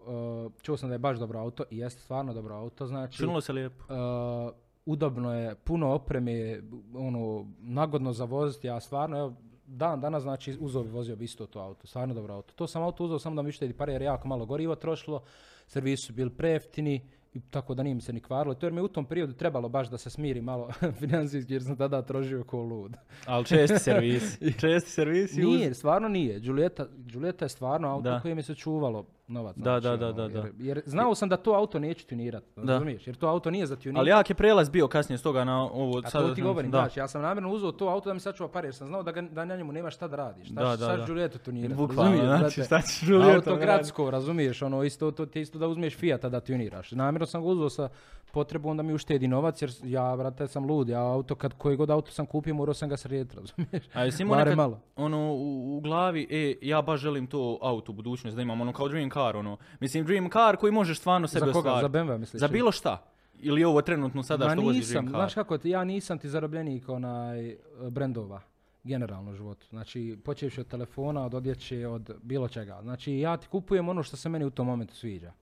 uh, 0.47 0.63
čuo 0.63 0.77
sam 0.77 0.89
da 0.89 0.95
je 0.95 0.99
baš 0.99 1.19
dobro 1.19 1.39
auto 1.39 1.65
i 1.71 1.79
jeste 1.79 2.01
stvarno 2.01 2.35
dobro 2.35 2.55
auto, 2.55 2.87
znači 2.87 3.17
Činilo 3.19 3.41
se 3.41 3.53
lijepo. 3.53 3.85
uh, 3.95 4.53
udobno 4.87 5.35
je, 5.35 5.55
puno 5.55 5.93
opreme, 5.95 6.63
ono, 6.95 7.47
nagodno 7.59 8.13
za 8.13 8.25
voziti, 8.25 8.67
ja 8.67 8.81
stvarno, 8.81 9.19
evo, 9.19 9.35
dan 9.67 10.01
danas 10.01 10.23
znači 10.23 10.57
uzeo 10.61 10.83
bi 10.83 10.91
vozio 10.91 11.17
bi 11.17 11.25
isto 11.25 11.47
to 11.47 11.61
auto, 11.61 11.87
stvarno 11.87 12.15
dobro 12.15 12.35
auto. 12.35 12.55
To 12.55 12.67
sam 12.67 12.83
auto 12.83 13.05
uzeo 13.05 13.19
samo 13.19 13.37
da 13.37 13.43
mi 13.43 13.49
uštedi 13.49 13.73
pare 13.73 13.93
jer 13.93 14.03
je 14.03 14.07
jako 14.07 14.29
malo 14.29 14.47
goriva 14.47 14.75
trošilo, 14.75 15.23
servisi 15.67 16.07
su 16.07 16.13
bili 16.13 16.31
prejeftini, 16.31 17.09
i 17.35 17.41
tako 17.41 17.75
da 17.75 17.83
nije 17.83 17.95
mi 17.95 18.01
se 18.01 18.13
ni 18.13 18.21
kvarilo. 18.21 18.55
To 18.55 18.67
jer 18.67 18.73
mi 18.73 18.79
je 18.79 18.85
u 18.85 18.89
tom 18.89 19.05
periodu 19.05 19.33
trebalo 19.33 19.69
baš 19.69 19.91
da 19.91 19.99
se 19.99 20.11
smiri 20.11 20.41
malo 20.41 20.69
financijski 21.01 21.53
jer 21.53 21.63
sam 21.63 21.77
tada 21.77 22.03
trošio 22.03 22.45
ko 22.45 22.59
lud. 22.59 22.97
Ali 23.27 23.45
česti 23.45 23.79
servis. 23.79 24.39
česti 24.61 24.91
servis 24.91 25.33
i 25.33 25.41
uz- 25.41 25.47
Nije, 25.47 25.75
stvarno 25.75 26.09
nije. 26.09 26.41
Giulietta, 26.41 26.87
Giulietta 26.99 27.45
je 27.45 27.49
stvarno 27.49 27.89
auto 27.89 28.19
koje 28.23 28.35
mi 28.35 28.43
se 28.43 28.55
čuvalo 28.55 29.07
novac. 29.27 29.57
Da, 29.57 29.81
znači, 29.81 29.99
da, 29.99 30.07
ono, 30.07 30.13
da, 30.13 30.29
da, 30.29 30.39
Jer, 30.39 30.53
jer 30.59 30.83
znao 30.87 31.15
sam 31.15 31.29
da 31.29 31.37
to 31.37 31.53
auto 31.53 31.79
neću 31.79 32.07
tunirat, 32.07 32.45
Da. 32.57 32.73
razumiješ? 32.73 33.07
Jer 33.07 33.17
to 33.17 33.27
auto 33.29 33.51
nije 33.51 33.67
za 33.67 33.77
tuniranje. 33.77 33.99
Ali 33.99 34.11
jak 34.11 34.31
je 34.31 34.35
prelaz 34.35 34.69
bio 34.69 34.89
kasnije 34.89 35.19
s 35.19 35.23
toga 35.23 35.45
na 35.45 35.63
ovo. 35.63 36.01
A 36.05 36.11
sada 36.11 36.29
to 36.29 36.35
ti 36.35 36.43
govorim, 36.43 36.71
da. 36.71 36.79
znači, 36.79 37.01
ja 37.01 37.09
sam 37.09 37.23
namjerno 37.23 37.51
uzeo 37.53 37.73
to 37.73 37.89
auto 37.89 38.11
da 38.11 38.15
mi 38.15 38.21
sačuva 38.21 38.49
pare, 38.49 38.67
jer 38.69 38.75
sam 38.75 38.87
znao 38.87 39.03
da, 39.03 39.13
ga, 39.13 39.23
da 39.23 39.45
na 39.45 39.57
njemu 39.57 39.73
nema 39.73 39.91
šta 39.91 40.09
da 40.09 40.17
radiš. 40.17 40.47
Šta, 40.47 40.55
Da, 40.55 40.63
da, 40.63 40.77
da, 40.77 40.85
šta 40.85 40.97
da. 40.97 41.05
Giulietta 41.05 41.39
tunirati, 41.39 41.75
Bukvalno, 41.75 42.03
razumiješ, 42.11 42.39
znači 42.39 42.63
šta 42.63 42.81
ćeš 42.83 43.09
Auto 43.35 43.57
gradsko, 43.57 44.11
razumiješ, 44.11 44.63
ono 44.63 44.85
isto, 44.85 45.11
to 45.11 45.27
ti 45.27 45.41
isto 45.41 45.59
da 45.59 45.69
uzmeš 45.69 45.97
Fiata 45.97 46.29
da 46.29 46.41
tuniraš. 46.41 46.93
Namjerno 46.93 47.27
sam 47.27 47.43
ga 47.43 47.49
uzeo 47.49 47.71
sa 47.71 47.89
potrebom 48.33 48.77
da 48.77 48.83
mi 48.83 48.95
uštedi 48.95 49.29
novac, 49.29 49.63
jer 49.63 49.71
ja, 49.85 50.17
brate, 50.17 50.47
sam 50.49 50.65
lud. 50.67 50.89
Ja 50.89 51.03
auto, 51.03 51.35
kad 51.35 51.55
koji 51.55 51.77
god 51.77 51.91
auto 51.91 52.11
sam 52.11 52.27
kupio, 52.27 52.55
morao 52.55 52.75
sam 52.75 52.89
ga 52.89 52.97
srediti, 52.97 53.37
razumiješ? 53.37 53.85
A 53.95 54.05
jesi 54.05 54.23
imao 54.23 54.39
nekad 54.39 54.57
malo. 54.57 54.81
ono 54.97 55.19
u, 55.33 55.77
u 55.77 55.81
glavi, 55.81 56.27
e, 56.31 56.55
ja 56.63 56.83
baš 56.83 57.01
želim 57.01 57.27
to 57.27 57.59
auto 57.63 57.93
u 57.93 57.95
budućnosti 57.95 58.37
da 58.37 58.43
imam, 58.43 58.61
ono 58.61 58.73
kao 58.73 58.89
dream 58.89 59.11
car, 59.15 59.37
ono. 59.37 59.57
Mislim, 59.81 60.05
dream 60.05 60.31
car 60.31 60.57
koji 60.57 60.73
možeš 60.73 60.99
stvarno 60.99 61.29
sebi 61.29 61.41
Za 61.41 61.53
koga? 61.53 61.59
ostvariti. 61.71 61.83
Za 61.83 62.05
BMW, 62.05 62.19
misliš? 62.19 62.41
Za 62.41 62.49
bilo 62.49 62.73
šta. 62.73 63.03
Ili 63.35 63.65
ovo 63.65 63.83
trenutno 63.83 64.23
sada 64.23 64.45
Ma 64.45 64.53
što 64.53 64.61
voziš 64.63 64.87
dream 64.87 65.05
car? 65.07 65.11
znaš 65.13 65.35
kako, 65.35 65.59
ja 65.65 65.85
nisam 65.85 66.19
ti 66.19 66.29
zarobljenik 66.29 66.89
onaj 66.89 67.57
brendova 67.91 68.41
generalno 68.85 69.31
u 69.31 69.35
životu. 69.35 69.67
Znači, 69.69 70.19
počevši 70.25 70.61
od 70.61 70.67
telefona, 70.67 71.27
od 71.27 71.35
odjeće, 71.35 71.87
od 71.87 72.11
bilo 72.23 72.49
čega. 72.49 72.79
Znači, 72.83 73.13
ja 73.15 73.37
ti 73.37 73.47
kupujem 73.49 73.89
ono 73.89 74.03
što 74.03 74.17
se 74.17 74.29
meni 74.29 74.45
u 74.45 74.51
tom 74.51 74.67
momentu 74.67 74.95
sviđa. 74.95 75.33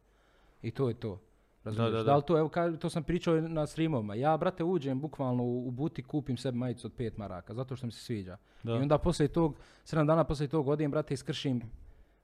I 0.62 0.70
to 0.70 0.88
je 0.88 0.94
to. 0.94 1.20
Razumiješ? 1.64 1.92
da, 1.92 1.98
Da, 1.98 2.04
da. 2.04 2.16
li 2.16 2.22
to, 2.22 2.38
evo, 2.38 2.48
ka- 2.48 2.78
to 2.78 2.90
sam 2.90 3.02
pričao 3.02 3.34
na 3.36 3.66
streamovima. 3.66 4.14
Ja, 4.14 4.36
brate, 4.36 4.64
uđem 4.64 5.00
bukvalno 5.00 5.42
u, 5.42 5.68
u 5.68 5.70
butik, 5.70 6.06
kupim 6.06 6.36
sebi 6.36 6.58
majicu 6.58 6.86
od 6.86 6.92
pet 6.92 7.16
maraka, 7.16 7.54
zato 7.54 7.76
što 7.76 7.86
mi 7.86 7.92
se 7.92 8.00
sviđa. 8.00 8.36
I 8.64 8.70
onda 8.70 8.98
poslije 8.98 9.28
tog, 9.28 9.54
7 9.84 10.06
dana 10.06 10.24
poslije 10.24 10.48
tog 10.48 10.68
odem, 10.68 10.90
brate, 10.90 11.14
iskršim 11.14 11.62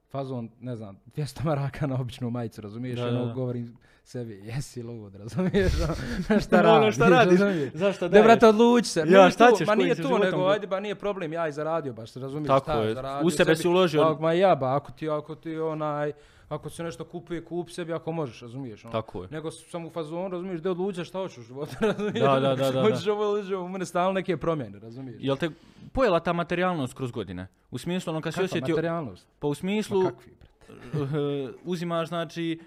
fazon, 0.09 0.49
ne 0.59 0.75
znam, 0.75 0.99
200 1.07 1.45
maraka 1.45 1.87
na 1.87 1.95
običnu 1.95 2.29
majicu, 2.29 2.61
razumiješ? 2.61 2.99
Da, 2.99 3.07
ono, 3.07 3.19
da, 3.19 3.25
da. 3.25 3.33
govorim 3.33 3.77
sebi, 4.03 4.33
jesi 4.35 4.83
lud, 4.83 5.15
razumiješ? 5.15 5.71
šta 6.45 6.59
Ono 6.59 6.79
radiš? 6.79 6.95
šta 6.95 7.07
radiš? 7.07 7.39
Zašto 7.73 8.05
Ne, 8.05 8.09
daješ? 8.09 8.23
brate, 8.25 8.47
odluči 8.47 8.87
se. 8.87 9.03
Ja, 9.07 9.29
šta 9.29 9.51
ćeš, 9.51 9.67
Ma 9.67 9.75
nije 9.75 9.95
životom 9.95 10.21
nego, 10.21 10.37
go- 10.37 10.47
ajde, 10.47 10.67
ba 10.67 10.79
nije 10.79 10.95
problem, 10.95 11.33
ja 11.33 11.47
i 11.47 11.51
zaradio 11.51 11.93
baš, 11.93 12.13
razumiješ? 12.13 12.47
Tako 12.47 12.63
šta, 12.63 12.83
je. 12.83 12.95
U 13.23 13.29
sebe 13.29 13.55
si 13.55 13.67
uložio- 13.67 14.17
ma 14.17 14.33
ja, 14.33 14.55
ba, 14.55 14.75
ako 14.75 14.91
ti, 14.91 15.09
ako 15.09 15.35
ti 15.35 15.57
onaj, 15.57 16.11
ako 16.49 16.69
se 16.69 16.83
nešto 16.83 17.03
kupuje, 17.03 17.45
kupi 17.45 17.71
sebi 17.71 17.93
ako 17.93 18.11
možeš, 18.11 18.41
razumiješ? 18.41 18.85
Ono. 18.85 18.91
Tako 18.91 19.23
je. 19.23 19.29
Nego 19.31 19.51
sam 19.51 19.85
u 19.85 19.89
fazonu, 19.89 20.29
razumiješ, 20.29 20.61
da 20.61 20.71
odlučaš 20.71 21.07
šta 21.07 21.19
hoćeš 21.19 21.37
u 21.37 21.41
životu, 21.41 21.75
razumiješ? 21.81 22.19
Da, 22.19 22.39
da, 22.39 22.55
da, 22.55 22.71
da, 22.71 22.81
Hoćeš 22.81 23.07
ovo 23.07 23.37
ili 23.37 23.55
u 23.55 23.67
mene 23.69 23.85
stalno 23.85 24.11
neke 24.13 24.37
promjene, 24.37 24.79
razumiješ? 24.79 25.17
Jel 25.21 25.37
te 25.37 25.49
pojela 25.93 26.19
ta 26.19 26.33
materijalnost 26.33 26.93
kroz 26.93 27.11
godine? 27.11 27.47
U 27.71 27.77
smislu, 27.77 28.11
ono 28.11 28.21
kad 28.21 28.33
si 28.33 28.43
osjetio... 28.43 28.75
materijalnost? 28.75 29.27
Pa 29.39 29.47
u 29.47 29.51
Ma 29.51 29.55
smislu, 29.55 30.03
kakvi, 30.03 30.31
brate? 30.33 31.17
eh, 31.17 31.49
uzimaš, 31.63 32.07
znači, 32.07 32.59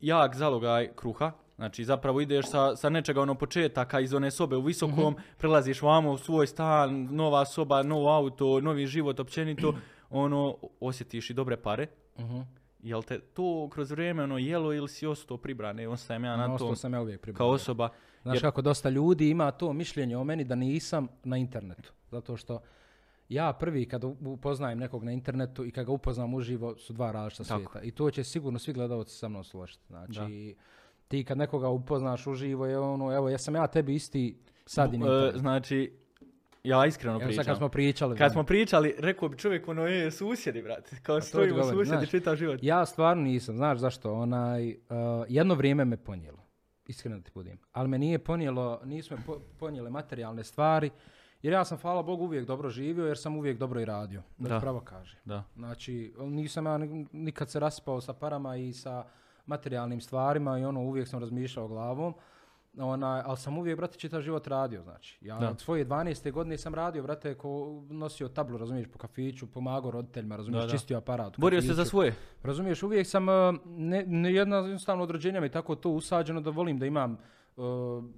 jak 0.00 0.36
zalogaj 0.36 0.88
kruha, 0.96 1.32
znači 1.56 1.84
zapravo 1.84 2.20
ideš 2.20 2.46
sa, 2.46 2.76
sa 2.76 2.88
nečega 2.88 3.22
ono 3.22 3.34
početaka 3.34 4.00
iz 4.00 4.14
one 4.14 4.30
sobe 4.30 4.56
u 4.56 4.60
visokom, 4.60 5.12
Mhm. 5.12 5.22
prelaziš 5.38 5.82
vamo 5.82 6.10
u 6.12 6.18
svoj 6.18 6.46
stan, 6.46 7.08
nova 7.10 7.44
soba, 7.44 7.82
novo 7.82 8.10
auto, 8.10 8.60
novi 8.60 8.86
život 8.86 9.20
općenito, 9.20 9.74
ono, 10.10 10.56
osjetiš 10.80 11.30
i 11.30 11.34
dobre 11.34 11.56
pare. 11.56 11.86
Mhm. 12.18 12.38
Jel 12.82 13.02
te 13.02 13.20
to 13.20 13.68
kroz 13.72 13.90
vrijeme 13.90 14.22
ono 14.22 14.38
jelo 14.38 14.72
ili 14.72 14.88
si 14.88 15.06
ostao 15.06 15.36
pribrane, 15.36 15.88
ostajem 15.88 16.24
ja 16.24 16.36
na 16.36 16.54
Ostao 16.54 16.68
tom 16.68 16.76
sam 16.76 16.94
ja 16.94 17.00
uvijek 17.00 17.20
pribran. 17.20 17.38
kao 17.38 17.48
osoba. 17.50 17.88
Znaš 18.22 18.34
Jer- 18.34 18.42
kako 18.42 18.62
dosta 18.62 18.88
ljudi 18.88 19.30
ima 19.30 19.50
to 19.50 19.72
mišljenje 19.72 20.16
o 20.16 20.24
meni 20.24 20.44
da 20.44 20.54
nisam 20.54 21.08
na 21.24 21.36
internetu. 21.36 21.92
Zato 22.10 22.36
što 22.36 22.60
ja 23.28 23.52
prvi 23.52 23.88
kad 23.88 24.04
upoznajem 24.04 24.78
nekog 24.78 25.04
na 25.04 25.12
internetu 25.12 25.64
i 25.64 25.70
kad 25.70 25.86
ga 25.86 25.92
upoznam 25.92 26.34
uživo 26.34 26.76
su 26.76 26.92
dva 26.92 27.10
različita 27.12 27.44
Tako. 27.44 27.70
svijeta. 27.70 27.86
I 27.86 27.90
to 27.90 28.10
će 28.10 28.24
sigurno 28.24 28.58
svi 28.58 28.72
gledalci 28.72 29.14
sa 29.14 29.28
mnom 29.28 29.44
složiti. 29.44 29.84
Znači, 29.86 30.56
ti 31.08 31.24
kad 31.24 31.38
nekoga 31.38 31.68
upoznaš 31.68 32.26
uživo 32.26 32.66
je 32.66 32.78
ono, 32.78 33.12
evo, 33.14 33.28
jesam 33.28 33.54
ja 33.54 33.66
tebi 33.66 33.94
isti 33.94 34.38
sad 34.66 34.94
i 34.94 34.96
e, 34.96 35.32
znači, 35.38 35.92
ja 36.64 36.86
iskreno 36.86 37.12
Evo 37.12 37.20
sad 37.20 37.28
pričam. 37.28 37.44
kad 37.44 37.56
smo 37.56 37.68
pričali. 37.68 38.16
Kad 38.16 38.32
smo 38.32 38.44
pričali, 38.44 38.94
rekao 38.98 39.28
bi 39.28 39.38
čovjek 39.38 39.68
ono 39.68 39.86
je 39.86 40.10
susjedi, 40.10 40.62
brate. 40.62 40.96
Kao 41.02 41.20
stojimo 41.20 41.64
susjedi 41.64 42.06
čitav 42.06 42.36
život. 42.36 42.58
Ja 42.62 42.86
stvarno 42.86 43.22
nisam, 43.22 43.56
znaš 43.56 43.78
zašto, 43.78 44.12
onaj, 44.12 44.68
uh, 44.70 44.76
jedno 45.28 45.54
vrijeme 45.54 45.84
me 45.84 45.96
ponijelo, 45.96 46.38
iskreno 46.86 47.20
ti 47.20 47.30
budem, 47.34 47.58
ali 47.72 47.88
me 47.88 47.98
nije 47.98 48.18
ponijelo, 48.18 48.80
nisu 48.84 49.14
me 49.14 49.20
po, 49.26 49.38
ponijele 49.58 49.90
materijalne 49.90 50.44
stvari, 50.44 50.90
jer 51.42 51.52
ja 51.52 51.64
sam, 51.64 51.78
hvala 51.78 52.02
Bogu, 52.02 52.24
uvijek 52.24 52.46
dobro 52.46 52.68
živio, 52.68 53.06
jer 53.06 53.18
sam 53.18 53.36
uvijek 53.36 53.58
dobro 53.58 53.80
i 53.80 53.84
radio, 53.84 54.22
da, 54.38 54.48
Da. 54.48 54.60
pravo 54.60 54.80
kaže. 54.80 55.16
Da. 55.24 55.44
Znači, 55.56 56.14
nisam 56.18 56.66
ja 56.66 56.78
ni- 56.78 57.06
nikad 57.12 57.50
se 57.50 57.60
raspao 57.60 58.00
sa 58.00 58.12
parama 58.12 58.56
i 58.56 58.72
sa 58.72 59.04
materijalnim 59.46 60.00
stvarima 60.00 60.58
i 60.58 60.64
ono, 60.64 60.80
uvijek 60.80 61.08
sam 61.08 61.20
razmišljao 61.20 61.68
glavom. 61.68 62.14
Onaj, 62.78 63.22
ali 63.24 63.36
sam 63.36 63.58
uvijek, 63.58 63.76
brate, 63.76 63.98
čitav 63.98 64.20
život 64.20 64.46
radio, 64.46 64.82
znači. 64.82 65.18
Ja 65.20 65.38
Da. 65.38 65.50
od 65.50 65.60
svoje 65.60 65.86
12. 65.86 66.32
godine 66.32 66.58
sam 66.58 66.74
radio, 66.74 67.02
brate, 67.02 67.34
ko 67.34 67.82
nosio 67.90 68.28
tablu, 68.28 68.58
razumiješ, 68.58 68.86
po 68.92 68.98
kafiću, 68.98 69.46
pomagao 69.46 69.90
roditeljima, 69.90 70.36
razumiješ, 70.36 70.62
Da, 70.62 70.66
da. 70.66 70.72
čistio 70.72 70.98
aparat. 70.98 71.38
Borio 71.38 71.62
se 71.62 71.74
za 71.74 71.84
svoje. 71.84 72.14
Razumiješ, 72.42 72.82
uvijek 72.82 73.06
sam, 73.06 73.28
uh, 73.28 73.34
ne, 73.66 74.04
ne 74.06 74.32
jedna 74.34 74.56
jednostavno 74.56 75.02
od 75.04 75.10
rođenja 75.10 75.40
mi 75.40 75.48
tako 75.48 75.74
to 75.74 75.90
usađeno 75.90 76.40
da 76.40 76.50
volim 76.50 76.78
da 76.78 76.86
imam 76.86 77.12
uh, 77.56 77.64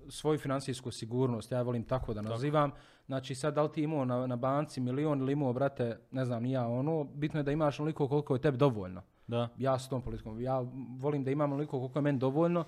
svoju 0.08 0.38
financijsku 0.38 0.90
sigurnost, 0.90 1.52
ja 1.52 1.62
volim 1.62 1.84
tako 1.84 2.14
da 2.14 2.22
nazivam. 2.22 2.70
Znači 3.06 3.34
sad 3.34 3.54
da 3.54 3.62
li 3.62 3.72
ti 3.72 3.82
imao 3.82 4.04
na, 4.04 4.26
na 4.26 4.36
banci 4.36 4.80
milion 4.80 5.20
ili 5.20 5.32
imao, 5.32 5.52
brate, 5.52 5.98
ne 6.10 6.24
znam, 6.24 6.42
ni 6.42 6.52
ja 6.52 6.66
ono, 6.68 7.04
bitno 7.04 7.40
je 7.40 7.44
da 7.44 7.52
imaš 7.52 7.80
onoliko 7.80 8.08
koliko 8.08 8.34
je 8.34 8.40
tebi 8.40 8.56
dovoljno. 8.58 9.02
Da. 9.26 9.48
Ja 9.58 9.78
s 9.78 9.88
tom 9.88 10.02
politikom, 10.02 10.40
ja 10.40 10.64
volim 10.98 11.24
da 11.24 11.30
imam 11.30 11.52
onoliko 11.52 11.78
koliko 11.78 11.98
je 11.98 12.02
meni 12.02 12.18
dovoljno, 12.18 12.64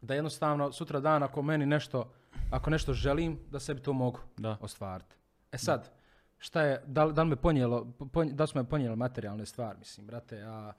da 0.00 0.14
jednostavno 0.14 0.72
sutra 0.72 1.00
dan 1.00 1.22
ako 1.22 1.42
meni 1.42 1.66
nešto, 1.66 2.04
ako 2.50 2.70
nešto 2.70 2.92
želim, 2.92 3.38
da 3.50 3.60
sebi 3.60 3.80
to 3.80 3.92
mogu 3.92 4.18
Da. 4.36 4.56
ostvariti. 4.60 5.14
E 5.52 5.58
sad, 5.58 5.90
šta 6.38 6.62
je, 6.62 6.82
da, 6.86 7.06
da 7.06 7.22
li 7.22 7.28
me 7.28 7.36
ponijelo, 7.36 7.84
ponj, 8.12 8.28
da 8.30 8.46
su 8.46 8.58
me 8.58 8.64
ponijele 8.64 8.96
materijalne 8.96 9.46
stvari, 9.46 9.78
mislim, 9.78 10.06
brate, 10.06 10.36
ja, 10.36 10.72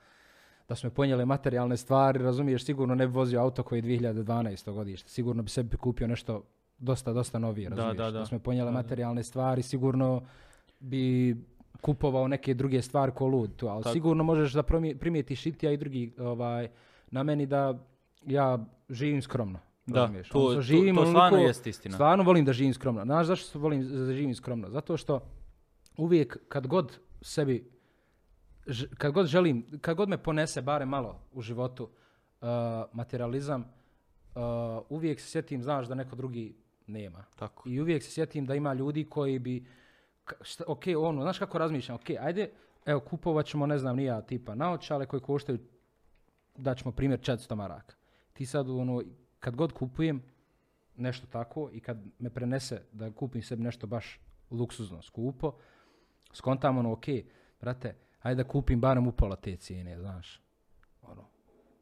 da 0.68 0.76
su 0.76 0.88
me 0.88 0.92
ponijele 0.92 1.26
materijalne 1.26 1.78
stvari, 1.78 2.20
razumiješ, 2.20 2.66
sigurno 2.66 2.96
ne 2.96 3.08
bi 3.08 3.14
vozio 3.14 3.42
auto 3.42 3.64
koji 3.64 3.80
je 3.80 3.84
2012. 3.84 4.72
godište, 4.74 5.10
sigurno 5.10 5.44
bi 5.44 5.50
sebi 5.50 5.78
kupio 5.78 6.08
nešto 6.08 6.44
dosta, 6.78 7.14
dosta 7.14 7.40
novije, 7.40 7.70
Da, 7.70 7.76
razumiješ, 7.76 7.98
da, 7.98 8.12
da. 8.12 8.26
su 8.26 8.36
me 8.36 8.40
ponijele 8.40 8.68
Da, 8.68 8.72
da. 8.72 8.78
materijalne 8.78 9.24
stvari, 9.24 9.62
sigurno 9.62 10.22
bi 10.80 11.36
kupovao 11.82 12.28
neke 12.28 12.54
druge 12.54 12.82
stvari 12.82 13.12
ko 13.12 13.28
lud, 13.28 13.56
tu, 13.56 13.68
ali 13.68 13.84
Tako. 13.84 13.94
sigurno 13.94 14.24
možeš 14.24 14.54
da 14.54 14.64
primijetiš 15.00 15.46
i 15.46 15.52
ti, 15.52 15.68
a 15.68 15.72
i 15.72 15.78
drugi 15.78 16.14
ovaj, 16.20 16.68
na 17.12 17.24
meni 17.24 17.46
da 17.46 17.78
ja 18.26 18.66
živim 18.90 19.22
skromno. 19.22 19.60
Da, 19.86 20.08
to, 20.08 20.40
odnosno 20.40 20.56
to, 20.56 20.62
živim 20.62 20.96
to 20.96 21.06
stvarno 21.06 21.38
jest 21.38 21.68
istina. 21.68 21.94
Stvarno 21.96 22.24
volim 22.24 22.46
da 22.46 22.54
živim 22.54 22.74
skromno. 22.74 23.04
Znaš 23.04 23.28
zašto 23.28 23.60
volim 23.60 23.82
da 23.82 24.14
živim 24.14 24.36
skromno? 24.36 24.70
Zato 24.70 24.98
što 24.98 25.20
uvijek 25.98 26.38
kad 26.48 26.68
god 26.68 27.00
sebi, 27.22 27.72
kad 28.98 29.12
god 29.12 29.26
želim, 29.26 29.80
kad 29.82 29.98
god 29.98 30.10
me 30.10 30.18
ponese 30.18 30.62
barem 30.62 30.90
malo 30.90 31.20
u 31.32 31.42
životu 31.42 31.84
uh, 31.84 32.48
materializam, 32.94 33.62
uh, 33.62 34.42
uvijek 34.90 35.20
se 35.20 35.28
sjetim, 35.28 35.64
znaš, 35.64 35.88
da 35.88 35.96
neko 35.96 36.16
drugi 36.16 36.56
nema. 36.88 37.24
Tako. 37.36 37.70
I 37.70 37.82
uvijek 37.82 38.04
se 38.04 38.12
sjetim 38.12 38.46
da 38.46 38.56
ima 38.56 38.74
ljudi 38.74 39.10
koji 39.10 39.40
bi, 39.40 39.66
šta, 40.42 40.64
ok, 40.68 40.84
ono, 40.98 41.22
znaš 41.22 41.40
kako 41.40 41.58
razmišljam, 41.58 41.96
ok, 41.96 42.10
ajde, 42.20 42.50
evo, 42.86 43.00
kupovat 43.00 43.46
ćemo, 43.46 43.66
ne 43.66 43.78
znam, 43.78 43.96
nija 43.96 44.22
tipa 44.22 44.56
naočale 44.56 45.06
koji 45.06 45.22
koštaju, 45.22 45.60
daćemo 46.56 46.92
primjer 46.92 47.20
400 47.20 47.56
maraka. 47.56 48.01
Ti 48.42 48.46
sad, 48.46 48.70
ono, 48.70 49.04
kad 49.40 49.56
god 49.56 49.72
kupujem 49.72 50.22
nešto 50.96 51.28
tako 51.28 51.70
i 51.74 51.80
kad 51.80 51.98
me 52.20 52.30
prenese 52.30 52.82
da 52.92 53.12
kupim 53.12 53.42
sebi 53.42 53.64
nešto 53.64 53.88
baš 53.88 54.20
luksuzno, 54.52 55.02
skupo, 55.02 55.54
skontam 56.34 56.78
ono, 56.78 56.92
ok, 56.92 57.06
brate, 57.60 57.96
ajde 58.22 58.44
da 58.44 58.50
kupim 58.50 58.82
barem 58.82 59.08
upola 59.08 59.36
te 59.36 59.56
cijene, 59.56 60.00
znaš. 60.00 60.42
Ono. 61.02 61.26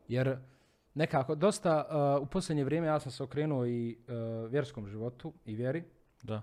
Jer 0.08 0.38
nekako, 0.93 1.36
dosta, 1.36 1.88
uh, 2.17 2.24
u 2.24 2.26
posljednje 2.26 2.63
vrijeme 2.63 2.88
ja 2.88 3.00
sam 3.00 3.12
se 3.12 3.24
okrenuo 3.24 3.65
i 3.65 3.98
uh, 3.98 4.52
vjerskom 4.52 4.88
životu 4.88 5.34
i 5.45 5.56
vjeri 5.56 5.84
Da. 6.24 6.41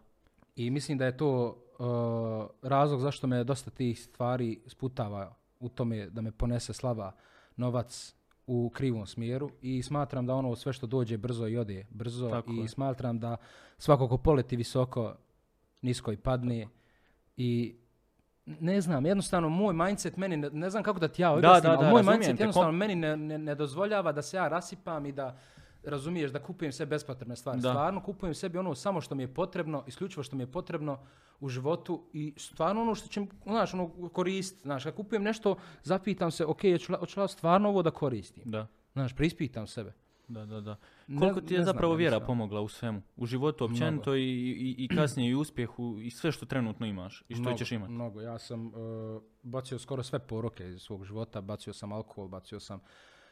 i 0.54 0.70
mislim 0.70 0.98
da 0.98 1.06
je 1.06 1.16
to 1.16 1.46
uh, 1.78 2.68
razlog 2.70 3.00
zašto 3.00 3.26
me 3.26 3.44
dosta 3.44 3.70
tih 3.70 4.00
stvari 4.00 4.60
sputava 4.66 5.34
u 5.60 5.68
tome 5.68 6.06
da 6.06 6.20
me 6.20 6.32
ponese 6.32 6.72
slava 6.72 7.12
novac 7.56 8.15
u 8.46 8.70
krivom 8.70 9.06
smjeru 9.06 9.50
i 9.62 9.82
smatram 9.82 10.26
da 10.26 10.34
ono 10.34 10.56
sve 10.56 10.72
što 10.72 10.86
dođe 10.86 11.16
brzo 11.16 11.48
i 11.48 11.56
ode 11.56 11.86
brzo 11.90 12.28
Tako 12.30 12.52
i 12.52 12.56
je. 12.56 12.68
smatram 12.68 13.18
da 13.18 13.36
svako 13.78 14.08
ko 14.08 14.18
poleti 14.18 14.56
visoko 14.56 15.14
nisko 15.82 16.12
i 16.12 16.16
padne 16.16 16.68
i 17.36 17.76
ne 18.46 18.80
znam, 18.80 19.06
jednostavno 19.06 19.48
moj 19.48 19.74
mindset 19.74 20.16
meni, 20.16 20.36
ne, 20.36 20.50
ne 20.50 20.70
znam 20.70 20.82
kako 20.82 20.98
da 20.98 21.08
ti 21.08 21.22
ja 21.22 21.32
objasnim, 21.32 21.62
da, 21.62 21.78
ali 21.78 21.86
da, 21.86 21.90
moj 21.90 22.02
mindset 22.02 22.40
jednostavno 22.40 22.72
meni 22.72 22.94
ne, 22.94 23.16
ne, 23.16 23.38
ne 23.38 23.54
dozvoljava 23.54 24.12
da 24.12 24.22
se 24.22 24.36
ja 24.36 24.48
rasipam 24.48 25.06
i 25.06 25.12
da 25.12 25.38
razumiješ 25.86 26.30
da 26.30 26.42
kupujem 26.42 26.72
sve 26.72 26.86
bespotrebne 26.86 27.36
stvari. 27.36 27.60
Da. 27.60 27.70
Stvarno 27.70 28.02
kupujem 28.02 28.34
sebi 28.34 28.58
ono 28.58 28.74
samo 28.74 29.00
što 29.00 29.14
mi 29.14 29.22
je 29.22 29.34
potrebno, 29.34 29.84
isključivo 29.86 30.22
što 30.22 30.36
mi 30.36 30.42
je 30.42 30.52
potrebno 30.52 30.98
u 31.40 31.48
životu 31.48 32.04
i 32.12 32.34
stvarno 32.36 32.82
ono 32.82 32.94
što 32.94 33.08
će, 33.08 33.20
znaš, 33.44 33.74
ono 33.74 34.08
koristiti. 34.12 34.62
Znaš, 34.62 34.84
kad 34.84 34.94
kupujem 34.94 35.22
nešto, 35.22 35.56
zapitam 35.82 36.30
se, 36.30 36.44
ok, 36.44 36.60
hoću 36.62 36.92
li- 36.92 37.22
ja 37.22 37.28
stvarno 37.28 37.68
ovo 37.68 37.82
da 37.82 37.90
koristim? 37.90 38.42
Da. 38.46 38.66
Znaš, 38.92 39.14
preispitam 39.14 39.66
sebe. 39.66 39.92
Da, 40.28 40.46
da, 40.46 40.60
da. 40.60 40.76
Ne- 41.06 41.18
Koliko 41.20 41.40
ti 41.40 41.54
je 41.54 41.58
ne 41.58 41.64
znam, 41.64 41.74
zapravo 41.74 41.94
vjera 41.94 42.20
pomogla 42.20 42.60
u 42.60 42.68
svemu? 42.68 43.02
U 43.16 43.26
životu 43.26 43.64
općenito 43.64 44.14
i, 44.14 44.22
i, 44.22 44.74
i 44.78 44.88
kasnije 44.88 45.30
i 45.30 45.34
uspjehu 45.34 45.98
i 46.00 46.10
sve 46.10 46.32
što 46.32 46.46
trenutno 46.46 46.86
imaš 46.86 47.24
i 47.28 47.34
što 47.34 47.42
Mnogo, 47.42 47.56
ćeš 47.58 47.72
imati. 47.72 47.92
Mnogo. 47.92 48.20
Ja 48.20 48.38
sam 48.38 48.66
uh, 48.66 48.72
bacio 49.42 49.78
skoro 49.78 50.02
sve 50.02 50.18
poroke 50.18 50.68
iz 50.68 50.80
svog 50.82 51.04
života. 51.04 51.40
Bacio 51.40 51.72
sam 51.72 51.92
alkohol, 51.92 52.28
bacio 52.28 52.60
sam 52.60 52.80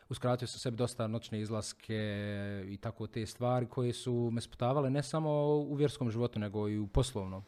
uskratio 0.09 0.49
sam 0.49 0.59
sebi 0.59 0.77
dosta 0.77 1.07
noćne 1.07 1.41
izlaske 1.41 1.95
i 2.69 2.77
tako 2.77 3.07
te 3.07 3.27
stvari 3.27 3.67
koje 3.67 3.93
su 3.93 4.31
me 4.33 4.41
sputavale 4.41 4.91
ne 4.91 5.03
samo 5.03 5.31
u 5.47 5.75
vjerskom 5.75 6.11
životu, 6.11 6.39
nego 6.39 6.69
i 6.69 6.79
u 6.79 6.87
poslovnom. 6.87 7.45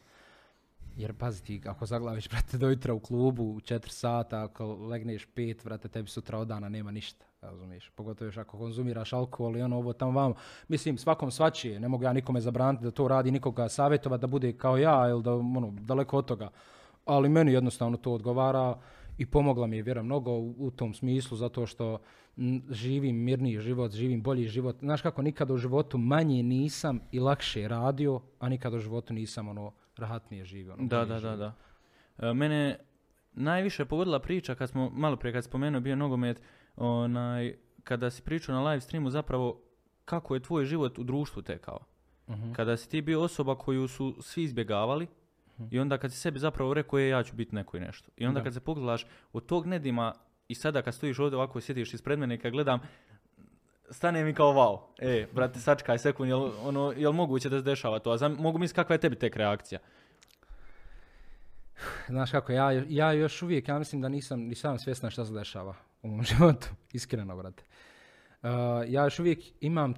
Jer 0.96 1.12
pazi 1.14 1.44
ti, 1.44 1.62
ako 1.66 1.86
zaglaviš, 1.86 2.28
brate, 2.32 2.58
do 2.58 2.68
jutra 2.68 2.94
u 2.94 3.00
klubu 3.00 3.44
u 3.44 3.60
4 3.60 3.88
sata, 3.88 4.44
ako 4.44 4.74
legneš 4.74 5.28
5, 5.36 5.64
brate, 5.64 5.88
tebi 5.88 6.08
sutra 6.08 6.38
od 6.38 6.48
dana 6.48 6.68
nema 6.68 6.90
ništa, 6.90 7.26
razumiješ? 7.40 7.90
Pogotovo 7.94 8.26
još 8.26 8.36
ako 8.36 8.58
konzumiraš 8.58 9.12
alkohol 9.12 9.56
i 9.56 9.62
ono 9.62 9.76
ovo 9.76 9.92
tamo 9.92 10.20
vamo. 10.20 10.34
Mislim, 10.68 10.98
svakom 10.98 11.30
svačije, 11.30 11.80
ne 11.80 11.88
mogu 11.88 12.04
ja 12.04 12.12
nikome 12.12 12.40
zabraniti 12.40 12.84
da 12.84 12.90
to 12.90 13.08
radi, 13.08 13.30
nikoga 13.30 13.68
savjetovati 13.68 14.20
da 14.20 14.26
bude 14.26 14.52
kao 14.52 14.76
ja 14.76 15.08
ili 15.08 15.22
da, 15.22 15.34
ono, 15.34 15.74
daleko 15.80 16.18
od 16.18 16.26
toga. 16.26 16.50
Ali 17.04 17.28
meni 17.28 17.52
jednostavno 17.52 17.96
to 17.96 18.12
odgovara 18.12 18.78
i 19.18 19.26
pomogla 19.26 19.66
mi 19.66 19.76
je, 19.76 19.82
vjerujem, 19.82 20.06
mnogo 20.06 20.32
u, 20.38 20.70
tom 20.70 20.94
smislu, 20.94 21.36
zato 21.36 21.66
što 21.66 21.98
živim 22.70 23.16
mirniji 23.16 23.60
život, 23.60 23.92
živim 23.92 24.22
bolji 24.22 24.48
život. 24.48 24.76
Znaš 24.80 25.02
kako, 25.02 25.22
nikada 25.22 25.54
u 25.54 25.56
životu 25.56 25.98
manje 25.98 26.42
nisam 26.42 27.00
i 27.12 27.20
lakše 27.20 27.68
radio, 27.68 28.20
a 28.38 28.48
nikada 28.48 28.76
u 28.76 28.80
životu 28.80 29.14
nisam 29.14 29.48
ono 29.48 29.72
rahatnije 29.96 30.44
živio. 30.44 30.74
Ono, 30.74 30.86
Da, 30.88 30.98
da, 30.98 31.04
da, 31.04 31.18
živio. 31.20 31.36
da. 31.36 31.52
E, 32.18 32.34
Mene 32.34 32.78
najviše 33.32 33.84
pogodila 33.84 34.18
priča 34.18 34.54
kad 34.54 34.68
smo, 34.70 34.90
malo 34.90 35.16
prije 35.16 35.32
kad 35.32 35.44
spomenuo 35.44 35.80
bio 35.80 35.96
nogomet, 35.96 36.40
onaj, 36.76 37.54
kada 37.84 38.10
si 38.10 38.22
pričao 38.22 38.54
na 38.54 38.70
live 38.70 38.80
streamu 38.80 39.10
zapravo 39.10 39.60
kako 40.04 40.34
je 40.34 40.40
tvoj 40.42 40.64
život 40.64 40.98
u 40.98 41.04
društvu 41.04 41.42
tekao. 41.42 41.78
Mhm. 42.28 42.52
Kada 42.52 42.76
si 42.76 42.88
ti 42.90 43.02
bio 43.02 43.22
osoba 43.22 43.54
koju 43.54 43.88
su 43.88 44.16
svi 44.20 44.42
izbjegavali 44.42 45.06
i 45.70 45.78
onda 45.78 45.98
kad 45.98 46.12
si 46.12 46.18
sebi 46.18 46.38
zapravo 46.38 46.74
rekao 46.74 46.98
je 46.98 47.08
ja 47.08 47.22
ću 47.22 47.36
biti 47.36 47.54
neko 47.54 47.76
i 47.76 47.80
nešto. 47.80 48.10
I 48.16 48.26
onda 48.26 48.40
Da. 48.40 48.44
kad 48.44 48.54
se 48.54 48.60
pogledaš 48.60 49.06
od 49.32 49.46
tog 49.46 49.66
nedima 49.66 50.12
i 50.48 50.54
sada 50.54 50.82
kad 50.82 50.94
stojiš 50.94 51.18
ovdje 51.18 51.36
ovako 51.36 51.60
sjediš 51.60 51.94
ispred 51.94 52.18
mene 52.18 52.34
i 52.34 52.38
kad 52.38 52.52
gledam 52.52 52.80
stane 53.90 54.24
mi 54.24 54.34
kao 54.34 54.52
wow. 54.52 54.78
E, 54.98 55.26
brate, 55.32 55.60
sačkaj 55.60 55.98
sekund, 55.98 56.28
jel, 56.28 56.50
ono, 56.62 56.94
jel 56.96 57.12
moguće 57.12 57.48
da 57.48 57.58
se 57.58 57.62
dešava 57.62 57.98
to? 57.98 58.10
A 58.10 58.18
znam, 58.18 58.32
mogu 58.32 58.58
misliti 58.58 58.76
kakva 58.76 58.94
je 58.94 59.00
tebi 59.00 59.16
tek 59.16 59.36
reakcija? 59.36 59.80
Znaš 62.08 62.30
kako, 62.30 62.52
ja, 62.52 62.72
ja 62.88 63.12
još 63.12 63.42
uvijek, 63.42 63.68
ja 63.68 63.78
mislim 63.78 64.02
da 64.02 64.08
nisam 64.08 64.40
ni 64.40 64.54
sam 64.54 64.78
svjestan 64.78 65.10
šta 65.10 65.24
se 65.24 65.32
dešava 65.32 65.74
u 66.02 66.08
mom 66.08 66.22
životu, 66.36 66.68
iskreno, 66.92 67.36
brate. 67.36 67.62
Uh, 68.42 68.50
ja 68.88 69.04
još 69.04 69.18
uvijek 69.18 69.40
imam 69.60 69.94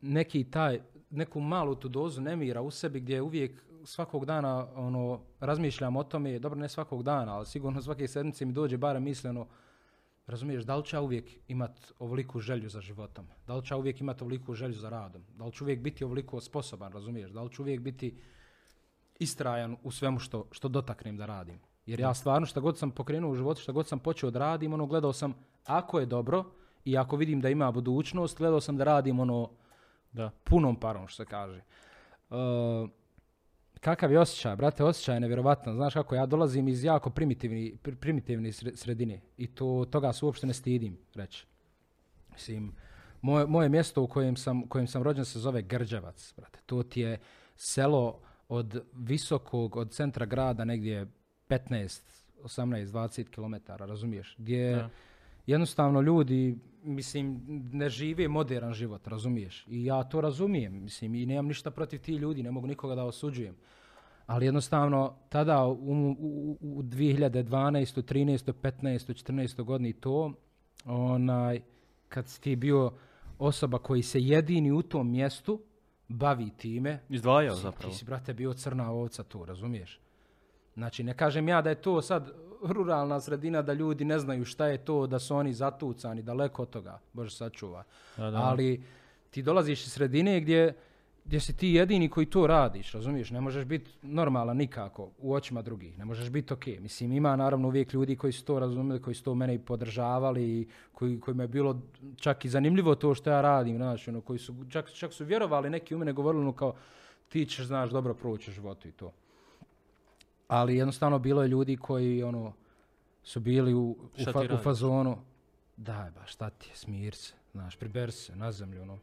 neki 0.00 0.44
taj, 0.44 0.80
neku 1.10 1.40
malu 1.40 1.74
tu 1.74 1.88
dozu 1.88 2.20
nemira 2.20 2.60
u 2.60 2.70
sebi 2.70 3.00
gdje 3.00 3.22
uvijek 3.22 3.64
svakog 3.88 4.24
dana 4.24 4.66
ono, 4.74 5.20
razmišljam 5.40 5.96
o 5.96 6.04
tome, 6.04 6.38
dobro 6.38 6.60
ne 6.60 6.68
svakog 6.68 7.02
dana, 7.02 7.36
ali 7.36 7.46
sigurno 7.46 7.82
svake 7.82 8.08
sedmice 8.08 8.44
mi 8.44 8.52
dođe 8.52 8.76
barem 8.76 9.02
misli 9.02 9.30
ono, 9.30 9.46
razumiješ, 10.26 10.64
da 10.64 10.76
li 10.76 10.84
ću 10.84 10.96
ja 10.96 11.00
uvijek 11.00 11.30
imat 11.48 11.92
ovoliku 11.98 12.40
želju 12.40 12.68
za 12.68 12.80
životom? 12.80 13.26
Da 13.46 13.56
li 13.56 13.64
ću 13.64 13.74
ja 13.74 13.78
uvijek 13.78 14.00
imat 14.00 14.22
ovoliku 14.22 14.54
želju 14.54 14.74
za 14.74 14.88
radom? 14.88 15.24
Da 15.36 15.44
li 15.44 15.52
ću 15.52 15.64
uvijek 15.64 15.80
biti 15.80 16.04
ovoliko 16.04 16.40
sposoban, 16.40 16.92
razumiješ? 16.92 17.30
Da 17.30 17.42
li 17.42 17.50
ću 17.50 17.62
uvijek 17.62 17.80
biti 17.80 18.18
istrajan 19.18 19.76
u 19.82 19.90
svemu 19.90 20.18
što, 20.18 20.46
što 20.50 20.68
dotaknem 20.68 21.16
da 21.16 21.26
radim. 21.26 21.58
Jer 21.86 22.00
ja 22.00 22.14
stvarno 22.14 22.46
šta 22.46 22.60
god 22.60 22.78
sam 22.78 22.90
pokrenuo 22.90 23.30
u 23.30 23.34
životu, 23.34 23.60
šta 23.60 23.72
god 23.72 23.88
sam 23.88 23.98
počeo 23.98 24.30
da 24.30 24.38
radim, 24.38 24.72
ono 24.72 24.86
gledao 24.86 25.12
sam 25.12 25.34
ako 25.64 26.00
je 26.00 26.06
dobro 26.06 26.44
i 26.84 26.98
ako 26.98 27.16
vidim 27.16 27.40
da 27.40 27.48
ima 27.48 27.72
budućnost, 27.72 28.38
gledao 28.38 28.60
sam 28.60 28.76
da 28.76 28.84
radim 28.84 29.20
ono 29.20 29.50
Da. 30.12 30.30
punom 30.44 30.76
parom, 30.76 31.08
što 31.08 31.16
se 31.16 31.28
kaže. 31.28 31.62
Uh, 32.30 32.36
kakav 33.80 34.12
je 34.12 34.20
osjećaj, 34.20 34.56
brate, 34.56 34.84
osjećaj 34.84 35.16
je 35.16 35.20
nevjerovatan. 35.20 35.74
Znaš 35.74 35.94
kako, 35.94 36.14
ja 36.14 36.26
dolazim 36.26 36.68
iz 36.68 36.84
jako 36.84 37.10
primitivni, 37.10 37.76
pri- 37.82 37.96
primitivne 37.96 38.48
sre- 38.48 38.76
sredine 38.76 39.20
i 39.36 39.46
to, 39.46 39.86
toga 39.90 40.12
se 40.12 40.24
uopšte 40.24 40.46
ne 40.46 40.54
stidim 40.54 40.98
reći. 41.14 41.46
Mislim, 42.32 42.72
moje, 43.20 43.46
moje 43.46 43.68
mjesto 43.68 44.02
u 44.02 44.06
kojem 44.06 44.36
sam, 44.36 44.68
kojem 44.68 44.86
sam 44.86 45.02
rođen 45.02 45.24
se 45.24 45.38
zove 45.38 45.62
Grđevac, 45.62 46.34
brate. 46.36 46.58
To 46.66 46.82
ti 46.82 47.00
je 47.00 47.18
selo 47.56 48.20
od 48.48 48.84
visokog, 48.92 49.76
od 49.76 49.92
centra 49.92 50.26
grada 50.26 50.64
negdje 50.64 51.06
15, 51.48 52.00
18, 52.42 52.86
20 52.86 53.24
km, 53.30 53.54
razumiješ? 53.68 54.34
Gdje 54.38 54.74
Da. 54.74 54.88
Jednostavno 55.48 56.00
ljudi, 56.00 56.58
mislim, 56.82 57.40
ne 57.72 57.88
žive 57.88 58.28
modern 58.28 58.72
život, 58.72 59.08
razumiješ? 59.08 59.64
I 59.68 59.84
ja 59.84 60.04
to 60.04 60.20
razumijem, 60.20 60.82
mislim, 60.82 61.14
i 61.14 61.26
nemam 61.26 61.46
ništa 61.46 61.70
protiv 61.70 62.00
tih 62.00 62.18
ljudi, 62.18 62.42
ne 62.42 62.50
mogu 62.50 62.66
nikoga 62.66 62.94
da 62.94 63.04
osuđujem. 63.04 63.54
Ali 64.26 64.46
jednostavno, 64.46 65.14
tada 65.28 65.66
u, 65.66 65.72
u, 66.18 66.58
u 66.60 66.82
2012. 66.82 68.02
13. 68.02 68.52
15. 68.52 69.32
14. 69.32 69.62
godini 69.62 69.92
to, 69.92 70.32
onaj, 70.84 71.60
kad 72.08 72.28
si 72.28 72.40
ti 72.40 72.56
bio 72.56 72.92
osoba 73.38 73.78
koji 73.78 74.02
se 74.02 74.20
jedini 74.20 74.72
u 74.72 74.82
tom 74.82 75.10
mjestu 75.10 75.60
bavi 76.08 76.50
time, 76.56 77.00
Izdvajao 77.08 77.56
zapravo. 77.56 77.92
Ti 77.92 77.98
si, 77.98 78.04
brate, 78.04 78.34
bio 78.34 78.54
crna 78.54 78.90
ovca 78.90 79.22
tu, 79.22 79.44
razumiješ? 79.44 80.00
Znači, 80.78 81.02
ne 81.02 81.14
kažem 81.14 81.48
ja 81.48 81.62
da 81.62 81.70
je 81.70 81.74
to 81.74 82.02
sad 82.02 82.30
ruralna 82.62 83.20
sredina, 83.20 83.62
da 83.62 83.72
ljudi 83.72 84.04
ne 84.04 84.18
znaju 84.18 84.44
šta 84.44 84.66
je 84.66 84.78
to, 84.78 85.06
da 85.06 85.18
su 85.18 85.36
oni 85.36 85.52
zatucani, 85.52 86.22
daleko 86.22 86.62
od 86.62 86.70
toga, 86.70 87.00
Bože 87.12 87.36
sačuva. 87.36 87.82
Da, 88.16 88.30
da. 88.30 88.38
Ali 88.38 88.82
ti 89.30 89.42
dolaziš 89.42 89.86
iz 89.86 89.92
sredine 89.92 90.40
gdje, 90.40 90.74
gdje 91.24 91.40
si 91.40 91.56
ti 91.56 91.68
jedini 91.68 92.08
koji 92.08 92.26
to 92.26 92.46
radiš, 92.46 92.92
razumiješ? 92.92 93.30
Ne 93.30 93.40
možeš 93.40 93.64
biti 93.64 93.90
normalan 94.02 94.56
nikako 94.56 95.10
u 95.18 95.34
očima 95.34 95.62
drugih, 95.62 95.98
ne 95.98 96.04
možeš 96.04 96.30
biti 96.30 96.54
ok. 96.54 96.66
Mislim, 96.66 97.12
ima 97.12 97.36
naravno 97.36 97.68
uvijek 97.68 97.92
ljudi 97.92 98.16
koji 98.16 98.32
su 98.32 98.44
to 98.44 98.58
razumjeli, 98.58 99.02
koji 99.02 99.14
su 99.14 99.24
to 99.24 99.34
mene 99.34 99.54
i 99.54 99.58
podržavali 99.58 100.44
i 100.44 100.66
koji, 100.92 101.20
kojima 101.20 101.42
je 101.42 101.48
bilo 101.48 101.80
čak 102.16 102.44
i 102.44 102.48
zanimljivo 102.48 102.94
to 102.94 103.14
što 103.14 103.30
ja 103.30 103.40
radim, 103.40 103.76
znaš, 103.76 104.08
ono, 104.08 104.20
koji 104.20 104.38
su, 104.38 104.54
čak, 104.70 104.92
čak 104.92 105.12
su 105.12 105.24
vjerovali 105.24 105.70
neki 105.70 105.94
u 105.94 105.98
mene, 105.98 106.12
govorili 106.12 106.42
ono 106.42 106.52
kao 106.52 106.74
ti 107.28 107.46
ćeš, 107.46 107.66
znaš, 107.66 107.90
dobro 107.90 108.14
proći 108.14 108.50
u 108.50 108.54
životu 108.54 108.88
i 108.88 108.92
to. 108.92 109.12
Ali 110.48 110.76
jednostavno 110.76 111.18
bilo 111.18 111.42
je 111.42 111.48
ljudi 111.48 111.76
koji, 111.76 112.22
ono, 112.22 112.52
su 113.22 113.40
bili 113.40 113.74
u, 113.74 113.96
u, 114.18 114.32
fa- 114.32 114.54
u 114.54 114.56
fazonu, 114.62 115.18
daj 115.76 116.10
ba, 116.10 116.26
šta 116.26 116.50
ti 116.50 116.70
je, 116.70 116.76
smir 116.76 117.14
se, 117.14 117.34
znaš, 117.52 117.76
priber 117.76 118.12
se 118.12 118.36
na 118.36 118.52
zemlju, 118.52 118.82
ono. 118.82 118.98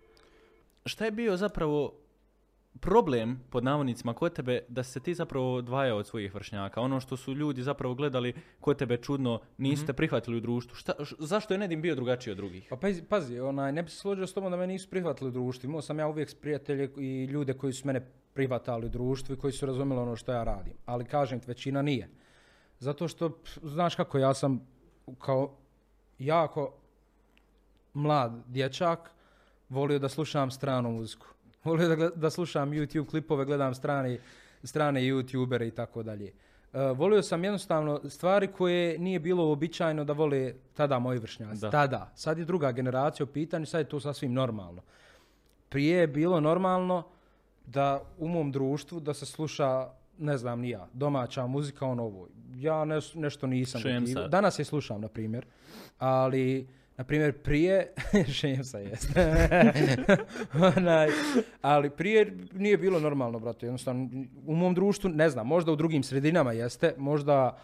Šta 0.86 1.06
je 1.06 1.12
bio 1.12 1.38
zapravo 1.38 1.94
problem, 2.76 3.40
pod 3.50 3.64
navodnicima, 3.64 4.14
kod 4.14 4.34
tebe, 4.34 4.60
da 4.68 4.84
se 4.84 5.00
ti 5.00 5.14
zapravo 5.14 5.56
odvajao 5.56 5.98
od 5.98 6.08
svojih 6.08 6.36
vršnjaka? 6.36 6.82
Ono 6.82 7.00
što 7.00 7.18
su 7.18 7.34
ljudi 7.34 7.64
zapravo 7.64 7.96
gledali 7.96 8.34
kod 8.60 8.78
tebe 8.78 8.98
čudno, 8.98 9.40
nisu 9.58 9.80
Mhm. 9.80 9.88
te 9.88 9.94
prihvatili 9.94 10.38
u 10.38 10.42
društvu. 10.42 10.76
Šta, 10.76 10.94
š- 11.00 11.16
zašto 11.20 11.54
je 11.54 11.58
Nedim 11.58 11.82
bio 11.82 11.96
drugačiji 11.96 12.32
od 12.32 12.38
drugih? 12.38 12.68
Pa 12.70 12.76
pazi, 12.76 13.04
pazi 13.04 13.40
onaj, 13.40 13.72
ne 13.72 13.84
bi 13.84 13.90
se 13.90 13.98
složio 13.98 14.28
s 14.28 14.34
tobom 14.34 14.52
da 14.52 14.58
me 14.58 14.68
nisu 14.68 14.90
prihvatili 14.90 15.28
u 15.28 15.34
društvu. 15.34 15.68
Imao 15.68 15.82
sam 15.82 16.00
ja 16.00 16.08
uvijek 16.08 16.36
prijatelje 16.36 16.92
i 16.98 17.26
ljude 17.26 17.54
koji 17.54 17.74
su 17.74 17.88
mene 17.88 18.02
prihvatali 18.34 18.86
u 18.86 18.90
društvu 18.90 19.34
i 19.34 19.40
koji 19.40 19.54
su 19.54 19.66
razumjeli 19.66 20.02
ono 20.02 20.16
što 20.16 20.32
ja 20.32 20.44
radim. 20.44 20.74
Ali 20.86 21.06
kažem 21.06 21.40
ti, 21.40 21.46
većina 21.48 21.82
nije. 21.82 22.10
Zato 22.80 23.08
što, 23.08 23.30
pf, 23.32 23.58
znaš 23.64 23.96
kako, 23.96 24.18
ja 24.18 24.34
sam 24.34 24.68
kao 25.20 25.58
jako 26.20 26.74
mlad 27.94 28.44
dječak 28.48 29.12
volio 29.70 30.00
da 30.00 30.10
slušam 30.10 30.52
stranu 30.52 30.92
muziku. 30.92 31.28
Volio 31.66 31.96
da, 31.96 32.10
da 32.10 32.30
slušam 32.30 32.72
YouTube 32.72 33.10
klipove, 33.10 33.46
gledam 33.46 33.74
strane, 33.74 34.20
strane 34.64 35.02
YouTubere 35.02 35.68
i 35.68 35.72
tako 35.72 36.04
dalje. 36.04 36.32
E, 36.74 36.80
volio 36.80 37.24
sam 37.24 37.44
jednostavno 37.44 38.10
stvari 38.10 38.48
koje 38.48 39.00
nije 39.00 39.20
bilo 39.20 39.52
običajno 39.52 40.04
da 40.04 40.14
vole 40.14 40.54
tada 40.74 41.00
moji 41.00 41.20
vršnjaci. 41.20 41.62
Da. 41.62 41.70
Tada. 41.72 42.12
Sad 42.16 42.38
je 42.38 42.46
druga 42.46 42.72
generacija 42.72 43.24
u 43.24 43.28
pitanju, 43.28 43.66
sad 43.66 43.80
je 43.80 43.90
to 43.90 44.00
sasvim 44.00 44.34
normalno. 44.34 44.82
Prije 45.70 45.98
je 45.98 46.08
bilo 46.08 46.40
normalno 46.40 47.04
da 47.66 48.02
u 48.18 48.28
mom 48.28 48.52
društvu 48.52 49.00
da 49.00 49.14
se 49.14 49.26
sluša 49.26 49.90
ne 50.18 50.38
znam 50.38 50.60
ni 50.60 50.70
ja, 50.70 50.88
domaća 50.94 51.48
muzika 51.48 51.86
on 51.86 52.00
ovo. 52.00 52.28
Ja 52.56 52.74
nes- 52.74 53.16
nešto 53.16 53.48
nisam. 53.48 53.82
Danas 54.30 54.60
je 54.60 54.66
slušam, 54.66 55.02
na 55.02 55.08
primjer. 55.08 55.46
Ali, 56.00 56.68
na 56.98 57.04
primjer, 57.04 57.34
prije... 57.34 57.94
Šemsa 58.38 58.80
jest. 58.80 59.10
Onaj, 60.78 61.10
ali 61.62 61.90
prije 61.90 62.38
nije 62.54 62.78
bilo 62.78 63.00
normalno, 63.00 63.40
brate. 63.40 63.66
Jednostavno, 63.66 64.10
u 64.46 64.56
mom 64.56 64.74
društvu, 64.74 65.10
ne 65.10 65.30
znam, 65.30 65.48
možda 65.48 65.72
u 65.72 65.76
drugim 65.76 66.04
sredinama 66.04 66.52
jeste, 66.52 66.94
možda 66.98 67.58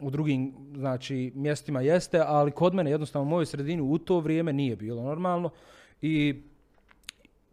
u 0.00 0.10
drugim 0.10 0.54
znači, 0.76 1.32
mjestima 1.34 1.80
jeste, 1.80 2.22
ali 2.26 2.50
kod 2.50 2.74
mene 2.74 2.90
jednostavno 2.90 3.26
u 3.26 3.30
mojoj 3.30 3.46
sredini 3.46 3.82
u 3.82 3.98
to 3.98 4.20
vrijeme 4.20 4.52
nije 4.52 4.76
bilo 4.76 5.02
normalno. 5.02 5.50
I 6.02 6.42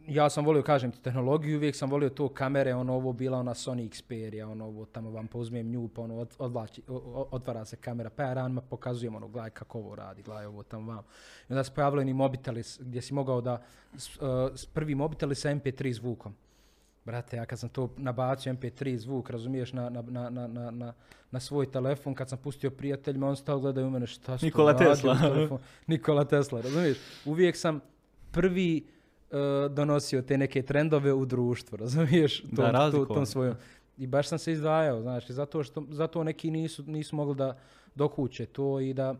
ja 0.07 0.29
sam 0.29 0.45
volio, 0.45 0.63
kažem 0.63 0.91
ti, 0.91 1.01
tehnologiju, 1.01 1.57
uvijek 1.57 1.75
sam 1.75 1.89
volio 1.89 2.09
to 2.09 2.29
kamere, 2.29 2.73
ono 2.73 2.93
ovo 2.93 3.13
bila 3.13 3.37
ona 3.37 3.53
Sony 3.53 3.89
Xperia, 3.89 4.47
ono 4.47 4.65
ovo 4.65 4.85
tamo 4.85 5.09
vam 5.11 5.27
pouzmem 5.27 5.67
nju, 5.67 5.87
pa 5.87 6.01
ono 6.01 6.17
od- 6.17 6.35
odvlači, 6.39 6.81
o- 6.87 6.93
o- 6.95 7.27
otvara 7.31 7.65
se 7.65 7.75
kamera, 7.75 8.09
pa 8.09 8.23
ja 8.23 8.33
ranima 8.33 8.61
pokazujem 8.61 9.15
ono, 9.15 9.27
gledaj 9.27 9.49
kako 9.49 9.79
ovo 9.79 9.95
radi, 9.95 10.21
gledaj 10.21 10.45
ovo 10.45 10.63
tamo 10.63 10.93
vam. 10.93 11.03
I 11.49 11.53
onda 11.53 11.63
se 11.63 11.71
pojavili 11.75 12.05
ni 12.05 12.13
mobiteli 12.13 12.63
gdje 12.79 13.01
si 13.01 13.13
mogao 13.13 13.41
da, 13.41 13.61
s, 13.97 14.17
uh, 14.17 14.23
s 14.55 14.65
prvi 14.65 14.95
mobiteli 14.95 15.35
sa 15.35 15.49
MP3 15.49 15.91
zvukom. 15.93 16.35
Brate, 17.05 17.37
ja 17.37 17.45
kad 17.45 17.59
sam 17.59 17.69
to 17.69 17.89
nabacio 17.97 18.53
MP3 18.53 18.97
zvuk, 18.97 19.29
razumiješ, 19.29 19.73
na, 19.73 19.89
na, 19.89 20.01
na, 20.01 20.29
na, 20.29 20.47
na, 20.47 20.71
na, 20.71 20.93
na 21.31 21.39
svoj 21.39 21.71
telefon, 21.71 22.13
kad 22.13 22.29
sam 22.29 22.37
pustio 22.37 22.71
prijateljima, 22.71 23.27
on 23.27 23.35
stao 23.35 23.59
gledaju 23.59 23.87
u 23.87 23.89
mene 23.89 24.07
šta 24.07 24.37
su 24.37 24.45
Nikola 24.45 24.77
Tesla. 24.77 25.17
Nikola 25.87 26.25
Tesla, 26.25 26.61
razumiješ? 26.61 26.97
Uvijek 27.25 27.57
sam 27.57 27.79
prvi 28.31 28.85
donosio 29.69 30.21
te 30.21 30.37
neke 30.37 30.61
trendove 30.61 31.13
u 31.13 31.25
društvu, 31.25 31.77
razumiješ? 31.77 32.41
Da, 32.41 32.47
Tom- 32.47 32.65
to- 32.65 32.71
razlikovan. 32.71 33.07
tom 33.09 33.25
svojom. 33.25 33.55
I 33.97 34.07
baš 34.07 34.27
sam 34.27 34.39
se 34.39 34.51
izdvajao, 34.51 35.01
znaš, 35.01 35.29
i 35.29 35.33
zato, 35.33 35.63
što, 35.63 35.83
zato 35.89 36.23
neki 36.23 36.51
nisu, 36.51 36.83
nisu 36.83 37.15
mogli 37.15 37.35
da 37.35 37.57
dokuće 37.95 38.45
to 38.45 38.79
i 38.79 38.93
da, 38.93 39.15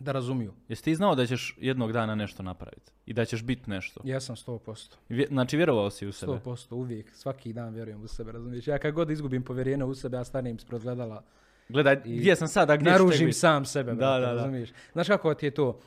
da 0.00 0.12
razumiju. 0.12 0.52
Jesi 0.68 0.84
ti 0.84 0.94
znao 0.94 1.14
da 1.14 1.26
ćeš 1.26 1.56
jednog 1.60 1.92
dana 1.92 2.14
nešto 2.14 2.42
napraviti? 2.42 2.92
I 3.06 3.12
da 3.12 3.24
ćeš 3.24 3.42
biti 3.42 3.70
nešto? 3.70 4.00
Ja 4.04 4.20
sam 4.20 4.36
100%. 4.36 4.94
Vje- 5.08 5.26
Znači, 5.28 5.56
vjerovao 5.56 5.90
si 5.90 6.06
u 6.06 6.12
sebe? 6.12 6.32
100% 6.34 6.74
uvijek, 6.74 7.10
svaki 7.14 7.52
dan 7.52 7.74
vjerujem 7.74 8.02
u 8.02 8.08
sebe, 8.08 8.32
razumiješ? 8.32 8.66
Ja 8.66 8.78
kad 8.78 8.94
god 8.94 9.10
izgubim 9.10 9.42
povjerenje 9.42 9.84
u 9.84 9.94
sebe, 9.94 10.16
ja 10.16 10.24
stanem 10.24 10.56
ispred 10.56 10.82
gledala, 10.82 11.22
Gledaj, 11.68 11.96
gdje 11.96 12.36
sam 12.36 12.48
sad, 12.48 12.70
a 12.70 12.76
gdje 12.76 12.90
naružim 12.90 13.32
sam 13.32 13.64
sebe, 13.64 13.90
Da, 13.90 13.96
brate, 13.96 14.20
da, 14.20 14.26
da. 14.26 14.32
razumiješ? 14.34 14.70
Znaš 14.92 15.06
kako 15.08 15.34
ti 15.34 15.46
je 15.46 15.50
to? 15.50 15.78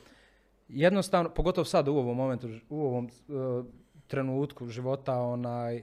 Jednostavno, 0.72 1.30
pogotovo 1.30 1.64
sad 1.64 1.88
u 1.88 1.92
ovom 1.92 2.16
momentu, 2.16 2.48
u 2.68 2.86
ovom 2.86 3.04
uh, 3.04 3.64
trenutku 4.06 4.68
života, 4.68 5.20
onaj, 5.20 5.82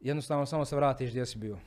jednostavno 0.00 0.46
samo 0.46 0.64
se 0.64 0.76
vratiš 0.76 1.10
gdje 1.10 1.26
si 1.26 1.38
bio. 1.38 1.58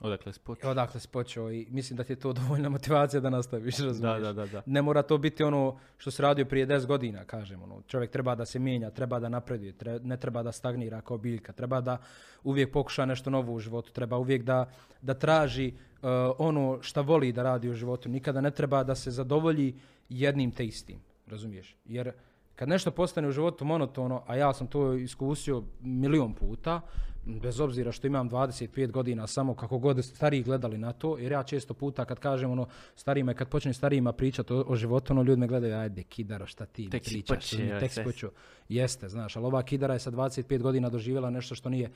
Odakle 0.00 0.32
si 0.32 0.40
počeo? 0.40 0.70
odakle 0.70 1.00
si 1.00 1.08
počeo 1.08 1.50
i 1.50 1.66
mislim 1.70 1.96
da 1.96 2.04
ti 2.04 2.12
je 2.12 2.16
to 2.16 2.32
dovoljna 2.40 2.68
motivacija 2.68 3.20
da 3.20 3.30
nastaviš, 3.30 3.78
razumiješ? 3.78 4.20
Da, 4.22 4.32
da, 4.32 4.32
da, 4.32 4.46
da. 4.46 4.62
Ne 4.66 4.82
mora 4.82 5.02
to 5.02 5.18
biti 5.18 5.42
ono 5.42 5.78
što 5.96 6.10
se 6.10 6.22
radio 6.22 6.44
prije 6.44 6.66
10 6.66 6.86
godina, 6.86 7.24
kažem. 7.24 7.62
Ono. 7.62 7.82
Čovjek 7.86 8.10
treba 8.10 8.34
da 8.34 8.44
se 8.44 8.58
mijenja, 8.58 8.90
treba 8.90 9.18
da 9.18 9.28
napreduje, 9.28 9.72
tre- 9.72 10.00
ne 10.04 10.16
treba 10.16 10.42
da 10.42 10.52
stagnira 10.52 11.00
kao 11.00 11.18
biljka, 11.18 11.52
treba 11.52 11.80
da 11.80 11.98
uvijek 12.44 12.72
pokuša 12.72 13.06
nešto 13.06 13.30
novo 13.30 13.52
u 13.52 13.58
životu, 13.58 13.92
treba 13.92 14.16
uvijek 14.16 14.42
da, 14.42 14.70
da 15.02 15.14
traži 15.14 15.72
uh, 15.72 16.08
ono 16.38 16.78
što 16.82 17.02
voli 17.02 17.32
da 17.32 17.42
radi 17.42 17.68
u 17.68 17.74
životu. 17.74 18.08
Nikada 18.08 18.40
ne 18.40 18.50
treba 18.50 18.84
da 18.84 18.94
se 18.94 19.10
zadovolji 19.10 19.74
jednim 20.08 20.50
te 20.50 20.66
istim, 20.66 21.00
razumiješ? 21.30 21.76
Jer 21.84 22.12
kad 22.56 22.68
nešto 22.68 22.90
postane 22.90 23.28
u 23.28 23.32
životu 23.32 23.64
monotono, 23.64 24.22
a 24.26 24.36
ja 24.36 24.52
sam 24.52 24.66
to 24.66 24.94
iskusio 24.94 25.62
milion 25.80 26.34
puta, 26.34 26.80
bez 27.26 27.60
obzira 27.60 27.92
što 27.92 28.06
imam 28.06 28.30
25 28.30 28.90
godina, 28.90 29.26
samo 29.26 29.54
kako 29.54 29.78
god 29.78 30.04
stariji 30.04 30.42
gledali 30.42 30.78
na 30.78 30.92
to, 30.92 31.18
jer 31.18 31.32
ja 31.32 31.42
često 31.42 31.74
puta 31.74 32.04
kad 32.04 32.18
kažem 32.18 32.50
ono 32.50 32.66
starijima, 32.96 33.34
kad 33.34 33.48
počnem 33.48 33.74
starijima 33.74 34.12
pričati 34.12 34.52
o, 34.52 34.64
o 34.66 34.76
životu, 34.76 35.12
ono 35.12 35.22
ljudi 35.22 35.40
me 35.40 35.46
gledaju, 35.46 35.76
ajde 35.76 36.02
kidaro, 36.02 36.46
šta 36.46 36.66
ti 36.66 36.90
Tek 36.90 37.04
si 37.04 37.10
pričaš, 37.10 37.50
počeo, 37.50 37.80
tek 37.80 37.92
si. 37.92 38.26
Jeste, 38.68 39.08
znaš, 39.08 39.36
ali 39.36 39.46
ova 39.46 39.62
kidara 39.62 39.94
je 39.94 40.00
sa 40.00 40.10
25 40.10 40.62
godina 40.62 40.88
doživjela 40.90 41.30
nešto 41.30 41.54
što 41.54 41.68
nije 41.68 41.90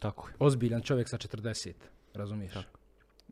Tako 0.00 0.28
ozbiljan 0.38 0.82
čovjek 0.82 1.08
sa 1.08 1.18
40, 1.18 1.72
razumiješ? 2.14 2.54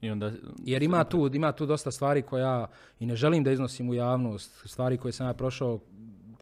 I 0.02 0.10
onda... 0.10 0.32
Jer 0.58 0.82
ima 0.82 1.04
tu, 1.04 1.30
ima 1.32 1.52
tu 1.52 1.66
dosta 1.66 1.90
stvari 1.90 2.22
koje 2.22 2.40
ja 2.40 2.66
i 3.00 3.06
ne 3.06 3.16
želim 3.16 3.44
da 3.44 3.52
iznosim 3.52 3.88
u 3.88 3.94
javnost, 3.94 4.68
stvari 4.68 4.96
koje 4.96 5.12
sam 5.12 5.26
ja 5.26 5.34
prošao 5.34 5.80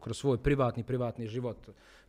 kroz 0.00 0.16
svoj 0.16 0.38
privatni, 0.38 0.82
privatni 0.82 1.26
život, 1.26 1.56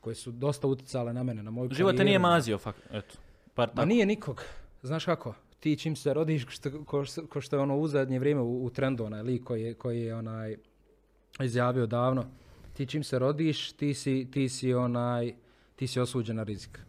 koje 0.01 0.15
su 0.15 0.31
dosta 0.31 0.67
uticale 0.67 1.13
na 1.13 1.23
mene, 1.23 1.43
na 1.43 1.51
moju 1.51 1.69
Život 1.71 1.95
te 1.97 2.03
nije 2.03 2.19
mazio, 2.19 2.57
fak, 2.57 2.75
eto. 2.91 3.15
Par 3.53 3.69
Ma 3.75 3.85
nije 3.85 4.05
nikog. 4.05 4.43
Znaš 4.83 5.05
kako? 5.05 5.33
Ti 5.59 5.75
čim 5.75 5.95
se 5.95 6.13
rodiš, 6.13 6.45
ko 6.45 6.51
što, 6.51 6.83
ko 6.83 7.05
što- 7.05 7.27
ko 7.27 7.41
što 7.41 7.55
je 7.55 7.61
ono 7.61 7.77
u 7.77 7.87
zadnje 7.87 8.19
vrijeme 8.19 8.41
u, 8.41 8.65
u 8.65 8.69
trendu, 8.69 9.03
onaj 9.05 9.21
lik 9.21 9.43
koji 9.43 9.63
je, 9.63 9.73
koji 9.73 10.01
je 10.01 10.15
onaj 10.15 10.55
izjavio 11.39 11.85
davno, 11.85 12.25
ti 12.73 12.85
čim 12.85 13.03
se 13.03 13.19
rodiš, 13.19 13.71
ti 13.71 13.93
si, 13.93 14.27
ti 14.31 14.49
si 14.49 14.73
onaj, 14.73 15.33
ti 15.75 15.87
si 15.87 15.99
osuđen 15.99 16.35
na 16.35 16.43
rizik. 16.43 16.79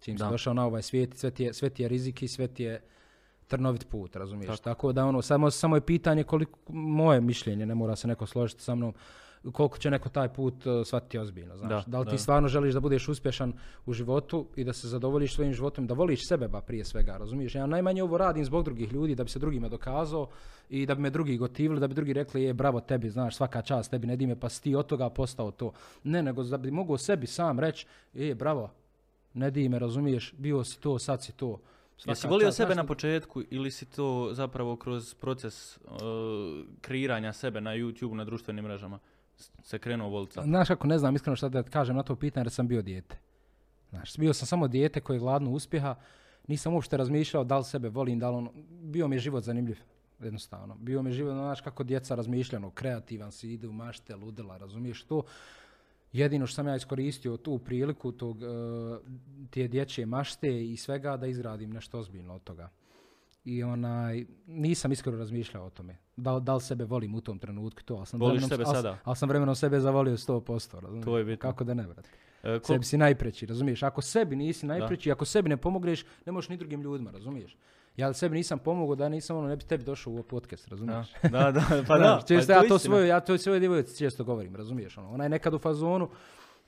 Čim 0.00 0.18
si 0.18 0.24
Da. 0.24 0.30
došao 0.30 0.54
na 0.54 0.66
ovaj 0.66 0.82
svijet, 0.82 1.14
sve 1.14 1.30
ti 1.30 1.42
je, 1.44 1.54
sve 1.54 1.70
ti 1.70 1.82
je 1.82 1.88
rizik 1.88 2.22
i 2.22 2.28
sve 2.28 2.48
ti 2.48 2.62
je 2.62 2.82
trnovit 3.52 3.88
put, 3.88 4.16
razumiješ? 4.16 4.48
Tako. 4.48 4.62
Tako, 4.62 4.92
da 4.92 5.04
ono, 5.04 5.22
samo, 5.22 5.50
samo 5.50 5.76
je 5.76 5.80
pitanje 5.80 6.24
koliko, 6.24 6.58
moje 6.72 7.20
mišljenje, 7.20 7.66
ne 7.66 7.74
mora 7.74 7.96
se 7.96 8.08
neko 8.08 8.26
složiti 8.26 8.62
sa 8.62 8.74
mnom, 8.74 8.94
koliko 9.52 9.78
će 9.78 9.90
neko 9.90 10.08
taj 10.08 10.28
put 10.32 10.66
uh, 10.66 10.86
shvatiti 10.86 11.18
ozbiljno, 11.18 11.56
znaš. 11.56 11.84
Da, 11.84 11.90
Da, 11.90 11.98
li 11.98 12.04
da. 12.04 12.10
ti 12.10 12.18
stvarno 12.18 12.48
želiš 12.48 12.74
da 12.74 12.80
budeš 12.80 13.08
uspješan 13.08 13.52
u 13.86 13.92
životu 13.92 14.46
i 14.56 14.64
da 14.64 14.72
se 14.72 14.88
zadovoljiš 14.88 15.34
svojim 15.34 15.52
životom, 15.52 15.86
da 15.86 15.94
voliš 15.94 16.28
sebe 16.28 16.48
ba 16.48 16.60
prije 16.60 16.84
svega, 16.84 17.16
razumiješ? 17.16 17.54
Ja 17.54 17.66
najmanje 17.66 18.02
ovo 18.02 18.18
radim 18.18 18.44
zbog 18.44 18.64
drugih 18.64 18.92
ljudi, 18.92 19.14
da 19.14 19.24
bi 19.24 19.30
se 19.30 19.38
drugima 19.38 19.68
dokazao 19.68 20.28
i 20.70 20.86
da 20.86 20.94
bi 20.94 21.02
me 21.02 21.10
drugi 21.10 21.36
gotivili, 21.36 21.80
da 21.80 21.88
bi 21.88 21.94
drugi 21.94 22.12
rekli, 22.12 22.42
je 22.42 22.54
bravo 22.54 22.80
tebi, 22.80 23.10
znaš, 23.10 23.36
svaka 23.36 23.62
čast 23.62 23.90
tebi, 23.90 24.06
ne 24.06 24.16
di 24.16 24.26
me, 24.26 24.40
pa 24.40 24.48
si 24.48 24.62
ti 24.62 24.74
od 24.74 24.86
toga 24.86 25.10
postao 25.10 25.50
to. 25.50 25.72
Ne, 26.04 26.22
nego 26.22 26.42
da 26.42 26.58
bi 26.58 26.70
mogao 26.70 26.98
sebi 26.98 27.26
sam 27.26 27.60
reći, 27.60 27.86
je 28.12 28.34
bravo, 28.34 28.70
ne 29.34 29.50
di 29.50 29.68
me, 29.68 29.78
razumiješ, 29.78 30.34
bio 30.38 30.64
si 30.64 30.80
to, 30.80 30.98
sad 30.98 31.22
si 31.22 31.32
to. 31.32 31.60
Jesi 32.06 32.28
volio 32.28 32.52
sebe 32.52 32.74
na 32.74 32.86
početku 32.86 33.42
ili 33.50 33.70
si 33.70 33.86
to 33.86 34.30
zapravo 34.32 34.76
kroz 34.76 35.14
proces 35.14 35.76
uh, 35.76 35.92
kreiranja 36.80 37.32
sebe 37.32 37.60
na 37.60 37.70
YouTube, 37.70 38.14
na 38.14 38.24
društvenim 38.24 38.64
mrežama 38.64 38.98
se 39.62 39.78
krenuo 39.78 40.26
sam? 40.30 40.44
Znaš 40.44 40.68
kako, 40.68 40.86
ne 40.86 40.98
znam 40.98 41.14
iskreno 41.14 41.36
šta 41.36 41.48
da 41.48 41.62
kažem 41.62 41.96
na 41.96 42.02
to 42.02 42.16
pitanje 42.16 42.44
jer 42.44 42.50
sam 42.50 42.68
bio 42.68 42.82
dijete. 42.82 43.18
Znaš, 43.90 44.16
bio 44.16 44.34
sam 44.34 44.46
samo 44.46 44.68
dijete 44.68 45.00
koje 45.00 45.16
je 45.16 45.20
gladno 45.20 45.50
uspjeha, 45.50 45.94
nisam 46.48 46.74
uopšte 46.74 46.96
razmišljao 46.96 47.44
da 47.44 47.58
li 47.58 47.64
sebe 47.64 47.88
volim, 47.88 48.18
da 48.18 48.30
li 48.30 48.36
ono, 48.36 48.52
bio 48.82 49.08
mi 49.08 49.16
je 49.16 49.20
život 49.20 49.44
zanimljiv, 49.44 49.78
jednostavno. 50.20 50.74
Bio 50.74 51.02
mi 51.02 51.10
je 51.10 51.14
život, 51.14 51.32
znaš 51.32 51.60
kako 51.60 51.84
djeca 51.84 52.14
razmišljaju, 52.14 52.62
ono, 52.64 52.70
kreativan 52.70 53.32
si, 53.32 53.52
ide 53.52 53.68
u 53.68 53.72
mašte, 53.72 54.16
ludila, 54.16 54.56
razumiješ 54.56 55.04
to. 55.04 55.22
Jedino 56.12 56.46
što 56.46 56.54
sam 56.54 56.66
ja 56.66 56.76
iskoristio 56.76 57.36
tu 57.36 57.58
priliku, 57.58 58.12
tog, 58.12 58.42
e, 58.42 58.46
te 59.50 59.68
dječje 59.68 60.06
mašte 60.06 60.64
i 60.64 60.76
svega 60.76 61.16
da 61.16 61.26
izgradim 61.26 61.70
nešto 61.70 61.98
ozbiljno 61.98 62.34
od 62.34 62.44
toga. 62.44 62.68
I 63.44 63.62
onaj, 63.62 64.24
nisam 64.46 64.92
iskreno 64.92 65.18
razmišljao 65.18 65.66
o 65.66 65.70
tome. 65.70 65.96
Da, 66.16 66.38
da 66.40 66.54
li 66.54 66.60
sebe 66.60 66.84
volim 66.84 67.14
u 67.14 67.20
tom 67.20 67.38
trenutku 67.38 67.82
to, 67.82 67.94
ali 67.94 68.06
sam, 68.06 68.20
Voliš 68.20 68.34
vremenom- 68.34 68.48
sebe 68.48 68.64
sada? 68.64 68.98
ali 69.04 69.16
sam 69.16 69.28
vremenom 69.28 69.54
sebe 69.54 69.80
zavolio 69.80 70.16
100%, 70.16 70.80
razumiješ? 70.80 71.04
To 71.04 71.18
je 71.18 71.24
bitno. 71.24 71.50
Kako 71.50 71.64
da 71.64 71.74
ne, 71.74 71.82
brate? 71.82 72.08
E, 72.42 72.60
Sebi 72.62 72.84
si 72.84 72.96
najpreći, 72.96 73.46
razumiješ? 73.46 73.82
Ako 73.82 74.02
sebi 74.02 74.36
nisi 74.36 74.66
najpreći, 74.66 75.12
ako 75.12 75.24
sebi 75.24 75.48
ne 75.48 75.56
pomogneš, 75.56 76.04
ne 76.26 76.32
možeš 76.32 76.48
ni 76.48 76.56
drugim 76.56 76.82
ljudima, 76.82 77.10
razumiješ? 77.10 77.56
Ja 77.96 78.12
sebi 78.12 78.36
nisam 78.36 78.58
pomogao 78.58 78.94
da 78.94 79.08
nisam 79.08 79.36
ono, 79.36 79.48
ne 79.48 79.56
bi 79.56 79.64
tebi 79.64 79.84
došao 79.84 80.12
u 80.12 80.22
podcast, 80.22 80.68
razumiješ? 80.68 81.12
Da, 81.22 81.28
da, 81.28 81.50
da, 81.50 81.60
pa 81.88 81.98
da. 81.98 82.04
Znaš, 82.04 82.22
pa 82.22 82.26
često 82.26 82.52
je 82.52 82.56
ja 82.56 82.68
to 82.68 82.78
svoje, 82.78 83.08
ja 83.08 83.20
to 83.20 83.38
svoje 83.38 83.60
djevojci 83.60 83.98
često 83.98 84.24
govorim, 84.24 84.56
razumiješ? 84.56 84.98
Ono, 84.98 85.10
ona 85.10 85.24
je 85.24 85.30
nekad 85.30 85.54
u 85.54 85.58
fazonu, 85.58 86.08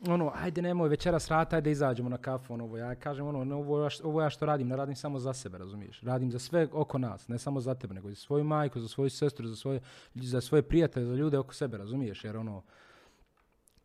ono, 0.08 0.32
ajde 0.34 0.62
nemoj 0.62 0.88
večeras 0.88 1.28
rata, 1.28 1.56
ajde 1.56 1.70
izađemo 1.70 2.08
na 2.08 2.16
kafu, 2.16 2.54
ono, 2.54 2.64
ovo. 2.64 2.76
ja 2.76 2.94
kažem, 2.94 3.26
ono, 3.26 3.44
ne, 3.44 3.54
ovo, 3.54 3.88
ovo 4.02 4.22
ja 4.22 4.30
što 4.30 4.46
radim, 4.46 4.68
ne 4.68 4.76
radim 4.76 4.96
samo 4.96 5.18
za 5.18 5.32
sebe, 5.32 5.58
razumiješ? 5.58 6.00
Radim 6.00 6.30
za 6.30 6.38
sve 6.38 6.68
oko 6.72 6.98
nas, 6.98 7.28
ne 7.28 7.38
samo 7.38 7.60
za 7.60 7.74
tebe, 7.74 7.94
nego 7.94 8.08
za 8.08 8.16
svoju 8.16 8.44
majku, 8.44 8.80
za 8.80 8.88
svoju 8.88 9.10
sestru, 9.10 9.46
za 9.46 9.56
svoje, 9.56 9.80
za 10.14 10.40
svoje 10.40 10.62
prijatelje, 10.62 11.06
za 11.06 11.14
ljude 11.14 11.38
oko 11.38 11.54
sebe, 11.54 11.76
razumiješ? 11.76 12.24
Jer 12.24 12.36
ono, 12.36 12.62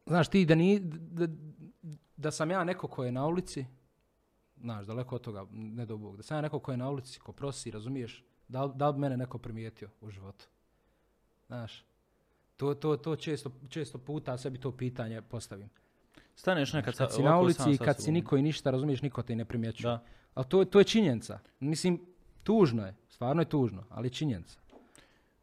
znaš 0.05 0.27
ti 0.27 0.45
da, 0.45 0.55
ni, 0.55 0.79
da, 0.83 1.27
da 2.17 2.31
sam 2.31 2.51
ja 2.51 2.63
neko 2.63 2.87
ko 2.87 3.03
je 3.03 3.11
na 3.11 3.27
ulici, 3.27 3.65
znaš, 4.61 4.85
daleko 4.85 5.15
od 5.15 5.21
toga, 5.21 5.45
ne 5.51 5.85
do 5.85 5.97
Bog, 5.97 6.17
da 6.17 6.23
sam 6.23 6.37
ja 6.37 6.41
neko 6.41 6.59
ko 6.59 6.71
je 6.71 6.77
na 6.77 6.89
ulici, 6.89 7.19
ko 7.19 7.31
prosi, 7.31 7.71
razumiješ, 7.71 8.23
da, 8.47 8.67
da 8.67 8.91
bi 8.91 8.99
mene 8.99 9.17
neko 9.17 9.37
primijetio 9.37 9.89
u 10.01 10.09
životu? 10.09 10.45
Znaš, 11.47 11.85
to, 12.57 12.73
to, 12.73 12.97
to 12.97 13.15
često, 13.15 13.51
često 13.69 13.97
puta 13.97 14.37
sebi 14.37 14.59
to 14.59 14.71
pitanje 14.71 15.21
postavim. 15.21 15.69
Staneš 16.35 16.73
nekad 16.73 16.95
sa, 16.95 17.05
Kad 17.05 17.15
si 17.15 17.23
na 17.23 17.39
ulici 17.39 17.71
i 17.71 17.77
kad 17.77 18.01
si 18.01 18.11
niko 18.11 18.37
i 18.37 18.41
ništa, 18.41 18.71
razumiješ, 18.71 19.01
niko 19.01 19.21
te 19.21 19.35
ne 19.35 19.45
primjećuje. 19.45 19.91
Da. 19.91 20.03
Ali 20.33 20.45
to, 20.49 20.65
to 20.65 20.79
je 20.79 20.83
činjenica. 20.83 21.39
Mislim, 21.59 22.05
tužno 22.43 22.85
je, 22.85 22.95
stvarno 23.09 23.41
je 23.41 23.49
tužno, 23.49 23.83
ali 23.89 24.07
je 24.07 24.11
činjenica. 24.11 24.59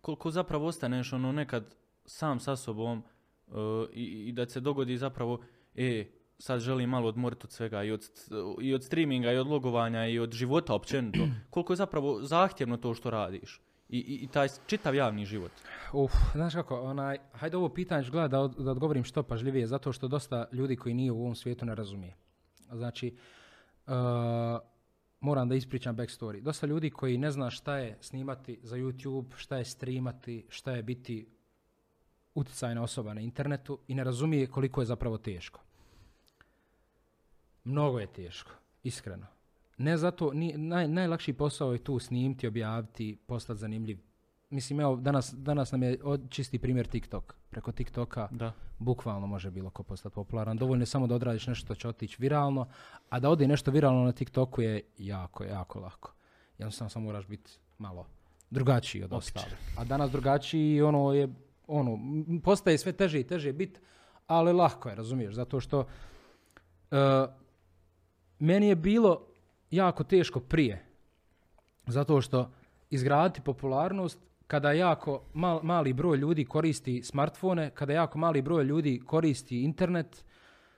Koliko 0.00 0.30
zapravo 0.30 0.66
ostaneš 0.66 1.12
ono 1.12 1.32
nekad 1.32 1.74
sam 2.04 2.40
sa 2.40 2.56
sobom 2.56 3.02
uh, 3.46 3.54
i, 3.92 4.28
i 4.28 4.32
da 4.32 4.48
se 4.48 4.60
dogodi 4.60 4.98
zapravo, 4.98 5.40
e, 5.74 6.06
sad 6.38 6.60
želim 6.60 6.90
malo 6.90 7.08
odmoriti 7.08 7.46
od 7.46 7.52
svega 7.52 7.82
i 7.84 7.90
od, 7.92 8.04
i 8.60 8.74
od 8.74 8.84
streaminga 8.84 9.32
i 9.32 9.36
od 9.36 9.46
logovanja 9.46 10.06
i 10.06 10.18
od 10.18 10.32
života 10.32 10.74
općenito. 10.74 11.28
Koliko 11.50 11.72
je 11.72 11.76
zapravo 11.76 12.22
zahtjevno 12.22 12.76
to 12.76 12.94
što 12.94 13.10
radiš 13.10 13.60
i, 13.88 13.98
i, 13.98 14.24
i 14.24 14.28
taj 14.28 14.48
čitav 14.66 14.94
javni 14.94 15.24
život. 15.24 15.52
Uf, 15.92 16.12
znaš 16.32 16.54
kako, 16.54 16.80
onaj, 16.80 17.18
hajde 17.32 17.56
ovo 17.56 17.68
pitanje 17.68 18.04
ću 18.04 18.12
gledati 18.12 18.30
da, 18.32 18.40
od- 18.40 18.54
da 18.58 18.70
odgovorim 18.70 19.04
što 19.04 19.22
pažljivije, 19.22 19.66
zato 19.66 19.92
što 19.92 20.08
dosta 20.08 20.48
ljudi 20.52 20.76
koji 20.76 20.94
nije 20.94 21.12
u 21.12 21.20
ovom 21.20 21.34
svijetu 21.34 21.64
ne 21.66 21.74
razumije. 21.74 22.16
Znači, 22.72 23.16
uh, 23.86 23.92
moram 25.20 25.48
da 25.48 25.54
ispričam 25.54 25.96
backstory. 25.96 26.40
Dosta 26.40 26.66
ljudi 26.66 26.90
koji 26.90 27.18
ne 27.18 27.30
zna 27.30 27.50
šta 27.50 27.76
je 27.78 27.98
snimati 28.00 28.58
za 28.62 28.76
YouTube, 28.76 29.36
šta 29.36 29.56
je 29.56 29.64
streamati, 29.64 30.46
šta 30.48 30.72
je 30.72 30.82
biti 30.82 31.26
utjecajna 32.34 32.82
osoba 32.82 33.14
na 33.14 33.20
internetu 33.20 33.78
i 33.88 33.94
ne 33.94 34.04
razumije 34.04 34.46
koliko 34.46 34.80
je 34.80 34.86
zapravo 34.86 35.18
teško. 35.18 35.65
Mnogo 37.66 37.98
je 37.98 38.06
teško, 38.06 38.50
iskreno. 38.82 39.26
Ne 39.78 39.96
zato, 39.96 40.32
ni, 40.32 40.52
naj, 40.52 40.88
najlakši 40.88 41.32
posao 41.32 41.72
je 41.72 41.78
tu 41.78 41.98
snimiti, 41.98 42.46
objaviti, 42.46 43.18
postati 43.26 43.60
zanimljiv. 43.60 43.98
mislim 44.50 44.80
evo, 44.80 44.96
danas, 44.96 45.34
danas 45.34 45.72
nam 45.72 45.82
je 45.82 45.98
od- 46.02 46.30
čisti 46.30 46.58
primjer 46.58 46.86
TikTok. 46.86 47.34
Preko 47.50 47.72
TikToka 47.72 48.28
Da. 48.30 48.52
bukvalno 48.78 49.26
može 49.26 49.50
bilo 49.50 49.70
ko 49.70 49.82
postati 49.82 50.14
popularan. 50.14 50.56
Dovoljno 50.56 50.82
je 50.82 50.86
samo 50.86 51.06
da 51.06 51.14
odradiš 51.14 51.46
nešto 51.46 51.64
što 51.64 51.74
će 51.74 51.88
otići 51.88 52.16
viralno, 52.18 52.68
a 53.08 53.20
da 53.20 53.30
ode 53.30 53.48
nešto 53.48 53.70
viralno 53.70 54.04
na 54.04 54.12
TikToku 54.12 54.62
je 54.62 54.82
jako, 54.98 55.44
jako 55.44 55.80
lako. 55.80 56.12
Jednostavno 56.58 56.88
samo 56.90 57.04
moraš 57.04 57.26
biti 57.26 57.50
malo 57.78 58.06
drugačiji 58.50 59.02
od 59.02 59.12
ostalih. 59.12 59.56
A 59.78 59.84
danas 59.84 60.10
drugačiji 60.10 60.82
ono 60.82 61.12
je, 61.12 61.28
ono, 61.66 61.98
postaje 62.44 62.78
sve 62.78 62.92
teže 62.92 63.20
i 63.20 63.26
teže 63.26 63.52
biti, 63.52 63.80
ali 64.26 64.52
lako 64.52 64.88
je, 64.88 64.94
razumiješ, 64.94 65.34
zato 65.34 65.60
što 65.60 65.86
e, 66.90 66.96
meni 68.38 68.68
je 68.68 68.74
bilo 68.76 69.26
jako 69.70 70.04
teško 70.04 70.40
prije, 70.40 70.84
zato 71.86 72.20
što 72.20 72.50
izgraditi 72.90 73.40
popularnost 73.40 74.18
kada 74.46 74.72
jako 74.72 75.22
mal- 75.34 75.60
mali 75.62 75.92
broj 75.92 76.16
ljudi 76.16 76.44
koristi 76.44 77.02
smartfone, 77.02 77.70
kada 77.70 77.92
jako 77.92 78.18
mali 78.18 78.42
broj 78.42 78.64
ljudi 78.64 79.00
koristi 79.00 79.62
internet, 79.62 80.24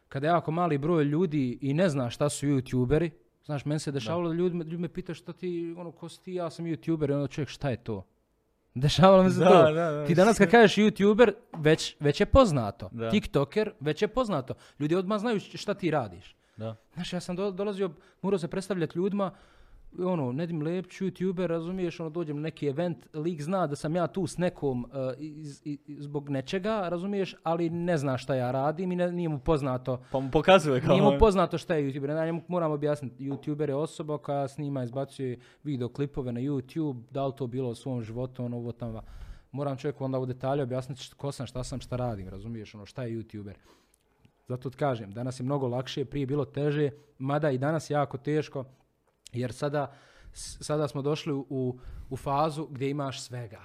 kada 0.09 0.27
jako 0.27 0.51
mali 0.51 0.79
broj 0.79 1.05
ljudi 1.05 1.59
i 1.61 1.75
ne 1.75 1.89
zna 1.89 2.11
šta 2.11 2.29
su 2.29 2.47
youtuberi, 2.47 3.11
znaš, 3.45 3.65
meni 3.65 3.79
se 3.79 3.93
dešavalo 3.93 4.29
da 4.29 4.35
ljudi, 4.35 4.57
me- 4.57 4.65
ljudi 4.65 4.77
me 4.79 4.89
pitaju 4.89 5.15
šta 5.17 5.33
ti, 5.33 5.75
ono, 5.79 5.93
ko 5.93 6.09
si 6.09 6.23
ti, 6.23 6.35
ja 6.35 6.51
sam 6.51 6.65
youtuber, 6.67 7.11
i 7.11 7.15
onda 7.15 7.27
čovjek, 7.27 7.49
šta 7.49 7.71
je 7.71 7.77
to? 7.77 8.05
Dešavalo 8.75 9.23
mi 9.23 9.31
se 9.31 9.39
Da, 9.39 9.49
to. 9.49 9.73
da, 9.73 9.91
da. 9.91 10.07
Ti 10.07 10.15
danas 10.15 10.39
kad 10.39 10.51
kažeš 10.51 10.77
youtuber, 10.77 11.33
već, 11.55 11.97
već 12.01 12.21
je 12.21 12.27
poznato. 12.27 12.89
Da. 12.93 13.11
Tiktoker, 13.11 13.73
već 13.81 14.03
je 14.03 14.09
poznato. 14.09 14.55
Ljudi 14.79 14.95
odmah 14.95 15.19
znaju 15.21 15.41
šta 15.41 15.75
ti 15.75 15.91
radiš. 15.91 16.37
Da. 16.59 16.77
Znaš, 16.95 17.13
ja 17.13 17.21
sam 17.21 17.37
do- 17.37 17.51
dolazio, 17.51 17.91
morao 18.23 18.39
se 18.39 18.49
predstavljati 18.49 18.99
ljudima, 18.99 19.31
ono, 19.99 20.33
Nedim 20.33 20.63
Lepć, 20.63 20.91
youtuber, 20.91 21.47
razumiješ, 21.47 22.01
ono, 22.01 22.11
dođem 22.11 22.37
na 22.37 22.43
neki 22.43 22.67
event, 22.67 23.07
lik 23.15 23.43
zna 23.43 23.67
da 23.67 23.77
sam 23.77 23.97
ja 23.97 24.07
tu 24.07 24.27
s 24.27 24.39
nekom 24.39 24.85
uh, 24.85 24.91
iz, 25.19 25.63
i- 25.65 25.79
zbog 25.99 26.29
nečega, 26.29 26.89
razumiješ, 26.89 27.35
ali 27.43 27.71
ne 27.71 27.99
zna 27.99 28.19
šta 28.19 28.35
ja 28.35 28.51
radim 28.51 28.93
i 28.93 28.97
ne, 28.97 29.13
nije 29.13 29.29
mu 29.29 29.39
poznato 29.39 30.03
Pa 30.13 30.21
mu 30.21 30.31
pokazuje 30.31 30.81
kao... 30.81 30.91
nije 30.91 31.03
mu 31.03 31.19
poznato 31.19 31.59
šta 31.59 31.75
je 31.75 31.83
YouTuber. 31.85 32.11
Ja 32.11 32.27
njemu 32.27 32.43
moram 32.49 32.73
objasniti. 32.73 33.25
YouTuber 33.25 33.69
je 33.69 33.75
osoba 33.75 34.19
koja 34.19 34.49
snima, 34.49 34.85
izbacuje 34.85 35.39
video 35.65 35.89
klipove 35.89 36.33
na 36.33 36.41
YouTube, 36.41 37.03
da 37.11 37.27
li 37.27 37.33
to 37.37 37.47
bilo 37.47 37.71
u 37.71 37.75
svom 37.75 38.03
životu, 38.03 38.45
ono, 38.45 38.57
ovo 38.57 38.73
tamo. 38.73 39.03
Moram 39.53 39.77
čovjeku 39.77 40.05
onda 40.05 40.19
u 40.19 40.27
detalje 40.27 40.63
objasniti 40.63 41.03
ko 41.17 41.33
sam, 41.33 41.47
šta 41.47 41.65
sam, 41.65 41.81
šta 41.81 41.97
radim, 41.97 42.29
razumiješ, 42.29 42.75
ono, 42.75 42.87
šta 42.87 43.03
je 43.03 43.17
YouTuber. 43.19 43.53
Zato 44.49 44.71
kažem, 44.71 45.11
danas 45.11 45.41
je 45.41 45.45
mnogo 45.45 45.69
lakše, 45.69 46.05
prije 46.05 46.23
je 46.23 46.27
bilo 46.27 46.45
teže, 46.45 46.91
mada 47.19 47.51
i 47.51 47.59
danas 47.59 47.91
je 47.91 47.95
jako 47.95 48.19
teško, 48.19 48.65
jer 49.33 49.53
sada, 49.53 49.93
sada 50.33 50.89
smo 50.89 51.03
došli 51.03 51.33
u, 51.33 51.79
u 52.11 52.17
fazu 52.17 52.67
gdje 52.67 52.91
imaš 52.91 53.23
svega. 53.23 53.61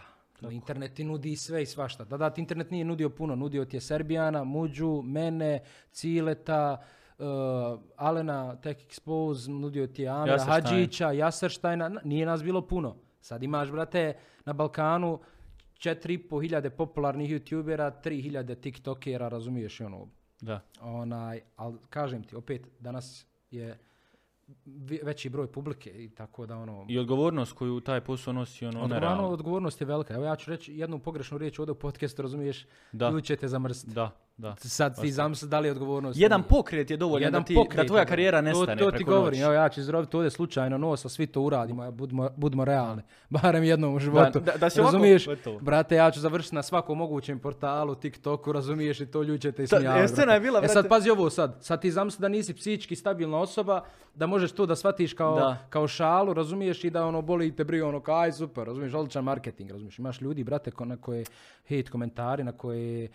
Internet 0.51 0.93
ti 0.93 1.03
nudi 1.03 1.35
sve 1.35 1.63
i 1.63 1.65
svašta. 1.65 2.03
Da, 2.03 2.17
da, 2.17 2.29
ti 2.29 2.41
internet 2.41 2.71
nije 2.71 2.85
nudio 2.85 3.09
puno. 3.09 3.35
Nudio 3.35 3.65
ti 3.65 3.75
je 3.77 3.81
Serbijana, 3.81 4.43
Muđu, 4.43 5.01
mene, 5.01 5.63
Cileta, 5.91 6.81
uh, 7.17 7.25
Alena, 7.95 8.55
Tech 8.55 8.79
Expose, 8.79 9.47
nudio 9.49 9.87
ti 9.87 10.01
je 10.01 10.07
Amira. 10.09 10.33
Hadžića, 10.51 11.11
Jasrštajna. 11.11 11.85
N- 11.85 11.97
Nije 12.03 12.25
nas 12.25 12.43
bilo 12.43 12.67
puno. 12.67 12.95
Sad 13.21 13.43
imaš, 13.43 13.71
brate, 13.71 14.13
na 14.45 14.53
Balkanu 14.53 15.19
4,5 15.77 16.41
hiljade 16.41 16.69
popularnih 16.69 17.31
youtubera, 17.31 17.91
3 18.03 18.21
hiljade 18.21 18.55
tiktokera, 18.55 19.27
razumiješ, 19.29 19.79
i 19.79 19.83
ono, 19.83 20.07
Da. 20.43 20.59
Onaj, 20.81 21.41
ali 21.55 21.77
kažem 21.89 22.23
ti, 22.23 22.35
opet, 22.35 22.67
danas 22.79 23.25
je 23.51 23.77
veći 25.03 25.29
broj 25.29 25.51
publike 25.51 26.03
i 26.03 26.09
tako 26.09 26.45
da 26.45 26.57
ono... 26.57 26.85
I 26.89 26.99
odgovornost 26.99 27.53
koju 27.53 27.79
taj 27.79 28.01
posao 28.01 28.33
nosi, 28.33 28.65
ono, 28.65 28.81
Odgovorno, 28.81 29.29
odgovornost 29.29 29.81
je 29.81 29.87
velika. 29.87 30.13
Evo 30.13 30.25
ja 30.25 30.35
ću 30.35 30.51
reći 30.51 30.73
jednu 30.77 30.99
pogrešnu 30.99 31.37
riječ 31.37 31.59
ovdje 31.59 31.71
u 31.71 31.75
podcastu, 31.75 32.21
razumiješ, 32.21 32.65
Da. 32.91 33.09
ljudi 33.09 33.25
će 33.25 33.35
te. 33.35 33.47
Da, 33.85 34.11
da. 34.37 34.55
Sad 34.57 35.01
ti 35.01 35.11
zamisli 35.11 35.49
da 35.49 35.59
li 35.59 35.67
je 35.67 35.71
odgovornost. 35.71 36.19
Jedan 36.19 36.43
pokret 36.43 36.91
je 36.91 36.97
dovoljan 36.97 37.31
da, 37.31 37.41
ti, 37.41 37.53
da 37.53 37.59
pokret, 37.59 37.87
tvoja 37.87 38.01
ono. 38.01 38.09
karijera 38.09 38.37
To- 38.37 38.41
nestane 38.41 38.75
To, 38.77 38.91
ti 38.91 38.95
preko 38.95 39.11
govorim, 39.11 39.41
evo 39.41 39.53
ja 39.53 39.69
ću 39.69 39.79
izrobiti 39.79 40.17
ovdje 40.17 40.29
slučajno 40.29 40.77
nos, 40.77 41.05
a 41.05 41.09
svi 41.09 41.27
to 41.27 41.41
uradimo, 41.41 41.83
a 41.83 41.91
budimo, 41.91 42.29
budimo 42.31 42.65
realni. 42.65 43.01
Barem 43.31 43.63
jednom 43.63 43.95
u 43.95 43.99
životu. 43.99 44.39
da- 44.39 44.51
da 44.53 44.69
si 44.69 44.79
ovako 44.79 44.93
razumiješ? 44.93 45.25
Brate, 45.61 45.95
ja 45.95 46.11
ću 46.11 46.19
završiti 46.19 46.55
na 46.55 46.63
svakom 46.63 46.97
mogućem 46.97 47.39
portalu, 47.39 47.95
TikToku, 47.95 48.51
razumiješ 48.51 48.99
i 48.99 49.05
to 49.05 49.21
ljudi 49.21 49.41
će 49.41 49.51
te 49.51 49.63
ismijavati. 49.63 50.03
e, 50.03 50.07
scena 50.07 50.25
brate. 50.25 50.35
je 50.35 50.39
bila, 50.41 50.59
E 50.59 50.67
sad 50.67 50.75
brate- 50.75 50.89
pazi 50.89 51.09
ovo 51.09 51.29
sad, 51.29 51.57
sad 51.61 51.81
ti 51.81 51.91
zamisli 51.91 52.21
da 52.21 52.27
nisi 52.27 52.53
psihički 52.53 52.95
stabilna 52.95 53.37
osoba, 53.39 53.81
da 54.15 54.27
možeš 54.27 54.51
to 54.51 54.65
da 54.65 54.75
shvatiš 54.75 55.13
kao, 55.13 55.35
Da. 55.35 55.57
kao 55.69 55.87
šalu, 55.87 56.33
razumiješ 56.33 56.83
i 56.83 56.89
da 56.89 57.05
ono 57.05 57.21
boli 57.21 57.51
te 57.51 57.63
brije 57.63 57.83
ono 57.83 57.99
kao 57.99 58.15
aj 58.15 58.31
super, 58.31 58.63
razumiješ, 58.63 58.93
odličan 58.93 59.23
marketing, 59.23 59.71
razumiješ. 59.71 59.99
Imaš 59.99 60.21
ljudi, 60.21 60.43
brate, 60.43 60.71
ko, 60.71 60.85
na 60.85 60.97
koje 60.97 61.25
hate 61.63 61.83
komentari, 61.83 62.43
na 62.43 62.51
koje 62.51 63.09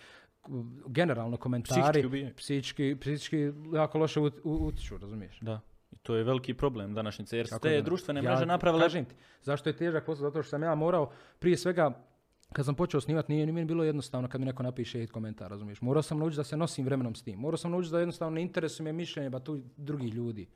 generalno 0.86 1.36
komentari 1.36 2.03
Psihički 2.36 2.96
psihički 3.01 3.53
jako 3.74 3.99
loše 3.99 4.20
utiču, 4.44 4.99
razumiješ. 4.99 5.38
Da. 5.40 5.61
I 5.90 5.96
to 5.96 6.14
je 6.16 6.24
veliki 6.24 6.55
problem 6.55 6.94
današnjice, 6.94 7.36
jer 7.36 7.46
su 7.46 7.51
Kako 7.51 7.62
te 7.62 7.68
da 7.70 7.76
ne? 7.76 7.82
društvene 7.82 8.18
Ja 8.20 8.24
mreže 8.30 8.42
ti 8.42 8.49
napravile... 8.49 8.84
Kažem 8.84 9.05
ti, 9.05 9.14
zašto 9.42 9.68
je 9.68 9.76
težak 9.76 10.07
posao? 10.07 10.22
Zato 10.30 10.42
što 10.42 10.51
sam 10.51 10.62
ja 10.62 10.74
morao, 10.74 11.11
prije 11.38 11.57
svega, 11.57 12.05
kad 12.53 12.64
sam 12.64 12.74
počeo 12.74 13.01
snimati, 13.01 13.32
nije 13.32 13.46
ni 13.46 13.53
meni 13.53 13.66
bilo 13.66 13.84
jednostavno 13.84 14.28
kad 14.28 14.40
mi 14.40 14.46
neko 14.46 14.62
napiše 14.62 15.01
hate 15.01 15.12
komentar, 15.12 15.51
razumiješ. 15.51 15.80
Morao 15.80 16.03
sam 16.03 16.18
naučiti 16.18 16.36
da 16.36 16.44
se 16.44 16.57
nosim 16.57 16.84
vremenom 16.84 17.14
s 17.14 17.22
tim. 17.22 17.38
Morao 17.38 17.57
sam 17.57 17.70
naučiti 17.70 17.92
da 17.92 17.99
jednostavno 17.99 18.34
ne 18.34 18.42
interesuje 18.42 18.84
me 18.84 18.92
mišljenje 18.92 19.30
ba 19.30 19.38
tu 19.40 19.61
drugih 19.76 20.14
ljudi. 20.14 20.49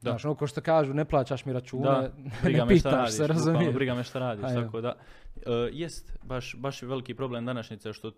Da. 0.00 0.10
Znaš, 0.10 0.24
ono 0.24 0.34
ko 0.34 0.46
što 0.46 0.60
kažu, 0.60 0.94
ne 0.94 1.04
plaćaš 1.04 1.44
mi 1.44 1.52
račune, 1.52 1.82
Da, 1.84 2.10
briga 2.42 2.64
ne 2.64 2.72
me 2.72 2.78
šta 2.78 2.88
pitaš 2.88 3.00
radiš, 3.00 3.14
se, 3.14 3.26
razumiješ. 3.26 3.74
briga 3.74 3.94
me 3.94 4.04
šta 4.04 4.18
radiš, 4.18 4.44
A, 4.44 4.52
evo. 4.52 4.62
tako 4.62 4.80
da. 4.80 4.94
E, 5.42 5.50
jest, 5.72 6.12
baš, 6.22 6.54
baš 6.54 6.82
veliki 6.82 7.14
problem 7.14 7.46
današnjice 7.46 7.92
što 7.92 8.12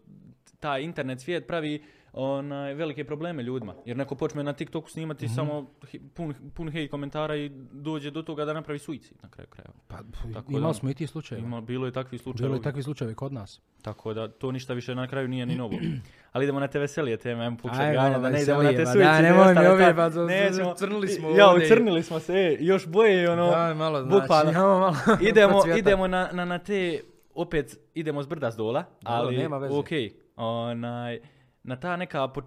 taj 0.60 0.82
internet 0.82 1.20
svijet 1.20 1.46
pravi 1.46 1.82
onaj, 2.14 2.74
velike 2.74 3.04
probleme 3.04 3.42
ljudima. 3.42 3.74
Jer 3.84 3.96
neko 3.96 4.14
počne 4.14 4.42
na 4.42 4.52
TikToku 4.52 4.90
snimati 4.90 5.24
Mhm. 5.26 5.34
samo 5.34 5.70
pun, 6.14 6.34
pun 6.50 6.68
hate 6.68 6.88
komentara 6.88 7.36
i 7.36 7.48
dođe 7.72 8.10
do 8.10 8.22
toga 8.22 8.44
da 8.44 8.52
napravi 8.52 8.78
suicid 8.78 9.16
na 9.22 9.28
kraju 9.28 9.48
krajeva. 9.48 9.72
Pa, 9.88 9.96
Tako 10.34 10.52
imali 10.52 10.64
da- 10.64 10.74
smo 10.74 10.90
i 10.90 10.94
ti 10.94 11.06
slučajeva. 11.06 11.46
Ima, 11.46 11.60
bilo 11.60 11.86
je 11.86 11.92
takvi 11.92 12.10
Bilo 12.10 12.22
slučajevi. 12.24 12.54
je 12.54 12.62
takvi 12.62 12.82
slučajevi 12.82 13.14
kod 13.14 13.32
nas. 13.32 13.60
Tako 13.82 14.14
da 14.14 14.28
to 14.28 14.52
ništa 14.52 14.72
više 14.72 14.94
na 14.94 15.08
kraju 15.08 15.28
nije 15.28 15.46
ni 15.46 15.54
novo. 15.54 15.78
Ali 16.32 16.44
idemo 16.44 16.60
na 16.60 16.68
te 16.68 16.78
veselije 16.78 17.16
teme, 17.16 17.42
ajmo 17.42 17.56
Ajmo, 17.64 17.92
ganja, 17.92 18.18
da 18.18 18.30
ne 18.30 18.42
idemo 18.42 18.62
na 18.62 18.70
te 18.70 18.86
suicide. 18.86 19.04
da, 19.04 19.20
nemoj 19.20 19.54
mi 19.54 19.66
ove, 19.66 20.10
z- 20.10 20.26
Nećemo. 20.26 20.74
crnili 20.74 21.08
smo 21.08 21.28
Ja, 21.30 21.54
ucrnili 21.56 22.02
smo 22.02 22.20
se, 22.20 22.32
e, 22.32 22.56
još 22.60 22.86
boje, 22.86 23.30
ono, 23.30 23.46
Daj 23.46 23.74
malo, 23.74 24.02
znači, 24.02 24.20
bukvalno. 24.20 24.50
imamo 24.52 24.78
malo 24.78 24.94
idemo, 25.22 25.62
idemo 25.78 26.06
na, 26.06 26.28
na, 26.32 26.44
na 26.44 26.58
te, 26.58 27.00
opet 27.34 27.64
idemo 27.94 28.22
s 28.22 28.26
brda 28.26 28.50
s 28.50 28.56
dola, 28.56 28.84
ali 29.04 29.36
nema 29.36 29.58
veze. 29.58 29.74
ok, 29.74 29.88
onaj, 30.36 31.20
na 31.62 31.76
ta 31.76 31.96
neka, 31.96 32.28
po- 32.28 32.42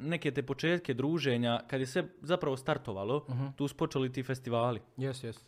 neke 0.00 0.30
te 0.30 0.42
početke 0.42 0.94
druženja, 0.94 1.60
kad 1.66 1.80
je 1.80 1.86
sve 1.86 2.04
zapravo 2.20 2.56
startovalo, 2.56 3.26
Mhm. 3.28 3.46
tu 3.48 3.68
su 3.68 3.76
počeli 3.76 4.12
ti 4.12 4.22
festivali. 4.22 4.80
Jes, 4.96 5.24
jes. 5.24 5.44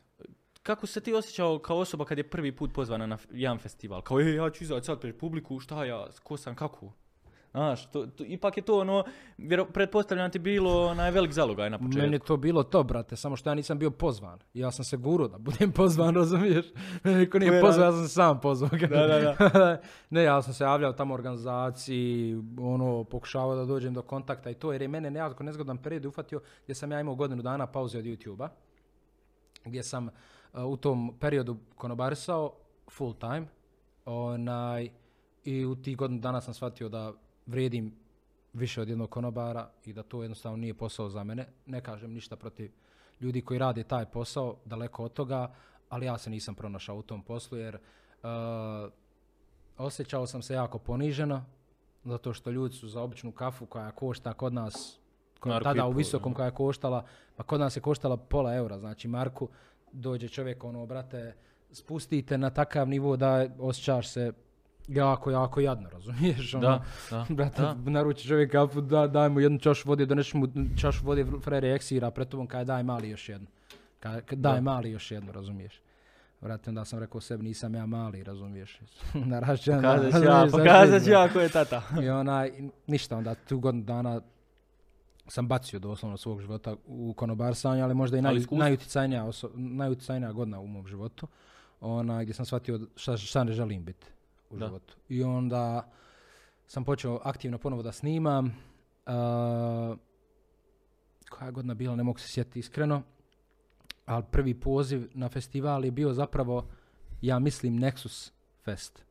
Kako 0.63 0.87
se 0.87 1.01
ti 1.01 1.15
osjećao 1.15 1.59
kao 1.59 1.77
osoba 1.79 2.05
kad 2.05 2.19
je 2.19 2.25
prvi 2.25 2.53
put 2.53 2.73
pozvana 2.75 3.07
na 3.07 3.15
f- 3.15 3.27
jedan 3.31 3.59
festival? 3.59 4.03
Kao, 4.03 4.21
e, 4.21 4.35
ja 4.35 4.51
ću 4.51 4.65
izaći 4.65 4.87
sad 4.87 5.01
pred 5.01 5.17
publiku, 5.17 5.61
šta 5.61 5.85
ja, 5.85 6.07
ko 6.23 6.37
sam, 6.37 6.55
kako? 6.55 6.93
Znaš, 7.57 7.91
to, 7.91 8.07
to- 8.07 8.25
ipak 8.27 8.57
je 8.57 8.63
to 8.63 8.81
ono, 8.81 9.05
vjero, 9.39 9.65
pretpostavljam 9.65 10.31
ti 10.31 10.39
bilo 10.39 10.87
onaj 10.87 11.11
velik 11.11 11.33
zalogaj 11.33 11.71
na 11.71 11.79
početku. 11.79 11.99
Meni 11.99 12.15
je 12.15 12.19
to 12.19 12.37
bilo 12.37 12.63
to, 12.63 12.83
brate, 12.83 13.17
samo 13.17 13.37
što 13.37 13.51
ja 13.51 13.55
nisam 13.55 13.79
bio 13.79 13.91
pozvan. 13.91 14.39
Ja 14.55 14.71
sam 14.71 14.85
se 14.85 14.97
guro 14.97 15.29
da 15.29 15.39
budem 15.39 15.73
pozvan, 15.81 16.15
razumiješ? 16.15 16.67
Mene 17.05 17.19
niko 17.19 17.39
nije 17.39 17.51
Koje 17.51 17.61
pozvao, 17.61 17.87
ja 17.87 17.93
sam 17.93 18.03
se 18.03 18.09
sam 18.09 18.41
pozvao. 18.41 18.71
Da, 18.71 19.07
da, 19.07 19.35
da. 19.39 19.81
ne, 20.11 20.23
ja 20.23 20.43
sam 20.43 20.55
se 20.55 20.65
javljao 20.65 20.93
tamo 20.93 21.15
organizaciji, 21.15 22.37
ono, 22.61 23.05
pokušavao 23.05 23.57
da 23.57 23.65
dođem 23.65 23.95
do 23.95 24.03
kontakta 24.03 24.51
i 24.51 24.55
to, 24.55 24.73
jer 24.73 24.83
je 24.83 24.89
mene 24.89 25.11
nekako 25.11 25.45
nezgodan 25.45 25.79
period 25.79 26.05
ufatio 26.05 26.41
gdje 26.65 26.75
sam 26.75 26.93
ja 26.93 27.01
imao 27.01 27.15
godinu 27.15 27.43
dana 27.43 27.67
pauze 27.67 27.99
od 27.99 28.05
YouTube-a, 28.05 28.49
gdje 29.65 29.83
sam 29.83 30.09
uh, 30.53 30.65
u 30.65 30.77
tom 30.77 31.17
periodu 31.21 31.57
konobarisao 31.75 32.53
full 32.91 33.15
time, 33.15 33.47
onaj, 34.05 34.89
i 35.45 35.65
u 35.65 35.75
tih 35.75 35.97
godinu 35.97 36.21
dana 36.21 36.41
sam 36.41 36.55
shvatio 36.55 36.89
da 36.89 37.13
vrijedim 37.47 37.95
više 38.53 38.81
od 38.81 38.89
jednog 38.89 39.11
konobara 39.11 39.71
i 39.85 39.93
da 39.93 40.03
to 40.03 40.23
jednostavno 40.23 40.57
nije 40.57 40.75
posao 40.75 41.09
za 41.09 41.25
mene. 41.25 41.47
Ne 41.67 41.81
kažem 41.81 42.13
ništa 42.13 42.37
protiv 42.37 42.73
ljudi 43.21 43.43
koji 43.43 43.59
rade 43.59 43.83
taj 43.83 44.07
posao, 44.07 44.57
daleko 44.65 45.05
od 45.05 45.13
toga, 45.13 45.55
ali 45.89 46.07
ja 46.07 46.19
se 46.19 46.31
nisam 46.31 46.55
pronašao 46.55 46.97
u 46.97 47.03
tom 47.03 47.23
poslu 47.23 47.59
jer 47.59 47.75
uh, 47.75 47.81
osjećao 49.79 50.27
sam 50.27 50.43
se 50.43 50.55
jako 50.55 50.79
poniženo, 50.79 51.45
zato 52.05 52.33
što 52.33 52.51
ljudi 52.51 52.75
su 52.75 52.89
za 52.89 53.03
običnu 53.03 53.33
kafu 53.33 53.67
koja 53.67 53.91
košta 53.91 54.33
kod 54.33 54.53
nas, 54.53 54.99
koja 55.41 55.61
tada 55.61 55.87
u 55.87 55.93
visokom 55.93 56.35
koja 56.35 56.47
je 56.47 56.55
koštala, 56.55 57.07
pa 57.37 57.43
kod 57.43 57.61
nas 57.61 57.77
je 57.77 57.81
koštala 57.81 58.17
pola 58.17 58.55
eura, 58.55 58.79
znači 58.79 59.09
Marku, 59.09 59.49
dođe 59.93 60.29
čovjek 60.29 60.65
ono, 60.65 60.87
brate, 60.87 61.35
spustite 61.73 62.39
na 62.39 62.51
takav 62.51 62.89
nivo 62.89 63.17
da 63.17 63.47
osjećaš 63.59 64.09
se 64.09 64.33
jako, 64.89 65.31
jako 65.31 65.61
jadno, 65.61 65.89
razumiješ? 65.91 66.55
Ono, 66.55 66.63
Da, 66.63 66.83
da, 67.11 67.27
Brate, 67.35 67.63
da. 67.63 67.75
naruči 67.75 68.29
čovjek 68.29 68.53
kafu, 68.53 68.81
da, 68.81 69.07
daj 69.07 69.29
mu 69.29 69.41
jednu 69.41 69.59
čašu 69.59 69.89
vode, 69.89 70.07
doneš 70.07 70.35
mu 70.35 70.47
čašu 70.77 71.05
vode, 71.05 71.27
frere 71.41 71.73
eksira, 71.73 72.11
pred 72.11 72.29
tobom 72.29 72.47
kaj 72.47 72.65
daj 72.65 72.83
mali 72.83 73.11
još 73.11 73.29
jednu. 73.29 73.47
Kaj, 74.01 74.21
kaj- 74.21 74.37
daj 74.37 74.55
Da. 74.55 74.61
mali 74.61 74.91
još 74.91 75.11
jednu, 75.11 75.33
razumiješ? 75.33 75.81
Vrate, 76.41 76.71
onda 76.71 76.85
sam 76.85 76.99
rekao 76.99 77.21
sebi, 77.21 77.45
nisam 77.45 77.75
ja 77.75 77.87
mali, 77.87 78.25
razumiješ. 78.25 78.81
Narašćan, 79.15 79.77
Pokazat 79.77 80.13
ću 80.13 80.25
ja, 80.25 80.47
pokazat 80.53 81.03
ću 81.05 81.11
ja 81.11 81.29
ko 81.29 81.41
je 81.41 81.49
tata. 81.49 81.83
I 82.05 82.09
onaj, 82.09 82.53
ništa, 82.87 83.17
onda 83.17 83.35
tu 83.35 83.59
godinu 83.59 83.85
dana 83.85 84.21
sam 85.29 85.49
bacio 85.49 85.79
doslovno 85.79 86.17
svog 86.17 86.41
života 86.41 86.77
u 86.87 87.15
konobarsanje, 87.15 87.83
ali 87.83 87.95
možda 87.95 88.19
i 88.19 88.23
naj, 88.23 88.35
najuticajnija, 88.51 89.25
oso, 89.25 89.51
najuticajnija 89.55 90.33
godina 90.33 90.61
u 90.61 90.67
mom 90.67 90.87
životu. 90.87 91.27
Ona, 91.81 92.23
gdje 92.23 92.35
sam 92.35 92.47
shvatio 92.47 92.81
šta, 92.97 93.17
šta 93.17 93.45
ne 93.45 93.53
želim 93.53 93.85
biti 93.85 94.07
u 94.51 94.57
Da. 94.57 94.67
životu. 94.67 94.97
I 95.09 95.23
onda 95.23 95.91
sam 96.67 96.85
počeo 96.85 97.21
aktivno 97.25 97.59
ponovo 97.59 97.83
da 97.83 97.93
snimam. 97.93 98.47
Uh, 98.47 98.53
koja 101.31 101.47
je 101.47 101.53
godina 101.53 101.75
bila, 101.75 101.97
ne 101.97 102.03
mogu 102.03 102.19
se 102.19 102.29
sjetiti 102.29 102.59
iskreno. 102.59 103.03
Ali 104.07 104.25
prvi 104.31 104.61
poziv 104.61 105.09
na 105.15 105.29
festival 105.29 105.85
je 105.85 105.91
bio 105.91 106.13
zapravo, 106.13 106.67
ja 107.21 107.39
mislim, 107.39 107.79
Nexus 107.81 108.31
Fest 108.65 109.05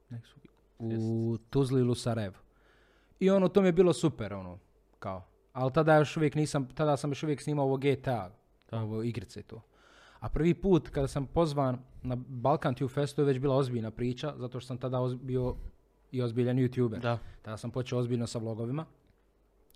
u 0.79 1.37
Tuzli 1.49 1.81
ili 1.81 1.89
u 1.91 1.95
Sarajevu. 1.95 2.35
I 3.19 3.29
ono, 3.29 3.47
to 3.47 3.61
mi 3.61 3.67
je 3.67 3.71
bilo 3.71 3.93
super, 3.93 4.33
ono, 4.33 4.59
kao. 4.99 5.23
Ali 5.53 5.73
tada 5.73 5.95
još 5.95 6.17
uvijek 6.17 6.35
nisam, 6.35 6.67
tada 6.75 6.97
sam 6.97 7.11
još 7.11 7.23
uvijek 7.23 7.41
snimao 7.41 7.65
ovo 7.65 7.77
GTA, 7.77 8.31
ovo 8.71 9.03
igrice 9.03 9.39
i 9.39 9.43
to. 9.43 9.61
A 10.25 10.29
prvi 10.29 10.53
put 10.53 10.89
kada 10.89 11.07
sam 11.07 11.27
pozvan 11.27 11.77
na 12.03 12.15
Balkan 12.15 12.75
Tube 12.75 12.93
Festu 12.93 13.21
je 13.21 13.25
već 13.25 13.39
bila 13.39 13.55
ozbiljna 13.55 13.91
priča, 13.91 14.33
zato 14.37 14.59
što 14.59 14.67
sam 14.67 14.77
tada 14.77 14.97
oz- 14.97 15.17
bio 15.21 15.55
i 16.11 16.21
ozbiljan 16.21 16.57
youtuber. 16.57 16.99
Da. 16.99 17.17
Tada 17.41 17.57
sam 17.57 17.71
počeo 17.71 17.99
ozbiljno 17.99 18.27
sa 18.27 18.39
vlogovima. 18.39 18.85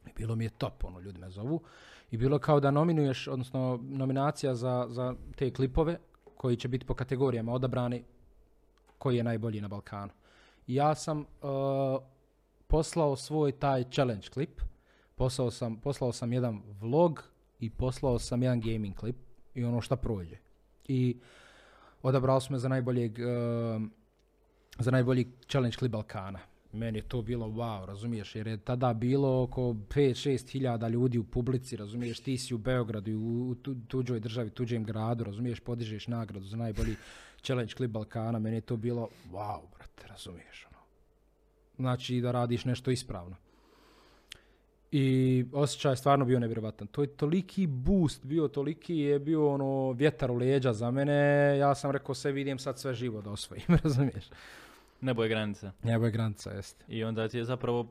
I 0.06 0.10
bilo 0.16 0.36
mi 0.36 0.44
je 0.44 0.50
top, 0.50 0.84
ono, 0.84 1.00
ljudi 1.00 1.20
me 1.20 1.30
zovu. 1.30 1.62
I 2.12 2.18
bilo 2.18 2.40
kao 2.40 2.60
da 2.60 2.72
nominuješ, 2.72 3.28
odnosno 3.28 3.80
nominacija 3.84 4.56
za, 4.56 4.88
za 4.90 5.16
te 5.36 5.54
klipove 5.54 6.00
koji 6.38 6.56
će 6.56 6.68
biti 6.68 6.86
po 6.86 6.94
kategorijama 6.94 7.54
odabrani 7.54 8.04
koji 8.98 9.18
je 9.18 9.24
najbolji 9.24 9.62
na 9.62 9.68
Balkanu. 9.68 10.12
I 10.68 10.76
ja 10.76 10.96
sam 10.96 11.20
uh, 11.20 11.26
poslao 12.68 13.16
svoj 13.16 13.52
taj 13.52 13.84
challenge 13.84 14.28
klip, 14.34 14.62
poslao 15.16 15.52
sam, 15.52 15.78
poslao 15.78 16.12
sam 16.12 16.34
jedan 16.34 16.62
vlog 16.82 17.24
i 17.60 17.70
poslao 17.70 18.20
sam 18.20 18.44
jedan 18.44 18.62
gaming 18.62 18.96
klip 18.96 19.29
i 19.60 19.66
ono 19.66 19.82
šta 19.82 19.96
prođe. 19.96 20.38
I 20.88 21.18
odabrali 22.02 22.42
smo 22.42 22.58
za 22.58 22.68
najboljeg 22.68 23.12
uh, 23.12 23.82
za 24.80 24.92
najbolji 24.92 25.28
challenge 25.48 25.78
klip 25.78 25.92
Balkana. 25.92 26.40
Meni 26.74 26.98
je 26.98 27.02
to 27.02 27.22
bilo 27.22 27.48
wow, 27.48 27.86
razumiješ, 27.86 28.36
jer 28.36 28.48
je 28.48 28.58
tada 28.58 28.94
bilo 28.94 29.44
oko 29.44 29.62
5-6 29.62 30.52
hiljada 30.52 30.88
ljudi 30.88 31.18
u 31.18 31.24
publici, 31.24 31.78
razumiješ, 31.78 32.20
ti 32.20 32.38
si 32.38 32.54
u 32.54 32.58
Beogradu, 32.58 33.12
u, 33.12 33.50
u 33.50 33.56
tu- 33.56 33.76
tuđoj 33.88 34.20
državi, 34.20 34.50
tuđem 34.50 34.84
gradu, 34.84 35.24
razumiješ, 35.24 35.60
podižeš 35.60 36.08
nagradu 36.08 36.46
za 36.46 36.58
najbolji 36.58 36.96
challenge 37.42 37.74
klip 37.74 37.92
Balkana, 37.92 38.40
meni 38.40 38.58
je 38.58 38.62
to 38.62 38.78
bilo 38.78 39.10
wow, 39.32 39.62
brate, 39.76 40.08
razumiješ, 40.08 40.68
ono. 40.72 40.80
Znači 41.78 42.22
da 42.22 42.32
radiš 42.32 42.66
nešto 42.66 42.92
ispravno. 42.92 43.36
I 44.92 45.46
osjećaj 45.54 45.92
je 45.92 45.96
stvarno 45.96 46.26
bio 46.26 46.40
nevjerovatan. 46.40 46.88
To 46.88 47.02
je 47.02 47.08
toliki 47.08 47.68
boost 47.68 48.26
bio, 48.26 48.48
toliki 48.48 48.96
je 48.96 49.20
bio 49.20 49.54
ono 49.54 49.92
vjetar 49.92 50.32
u 50.32 50.36
leđa 50.36 50.74
za 50.74 50.92
mene. 50.92 51.58
Ja 51.58 51.76
sam 51.76 51.92
rekao 51.92 52.16
sebi 52.16 52.42
idem 52.42 52.60
sad 52.60 52.80
sve 52.80 52.94
živo 52.94 53.22
da 53.22 53.30
osvojim, 53.32 53.66
razumiješ? 53.84 54.26
Nebo 55.02 55.24
je 55.24 55.30
granica. 55.30 55.72
Njegova 55.84 56.08
je 56.08 56.12
granica, 56.12 56.52
jeste. 56.52 56.86
I 56.88 57.04
onda 57.04 57.28
ti 57.28 57.38
je 57.38 57.46
zapravo 57.46 57.88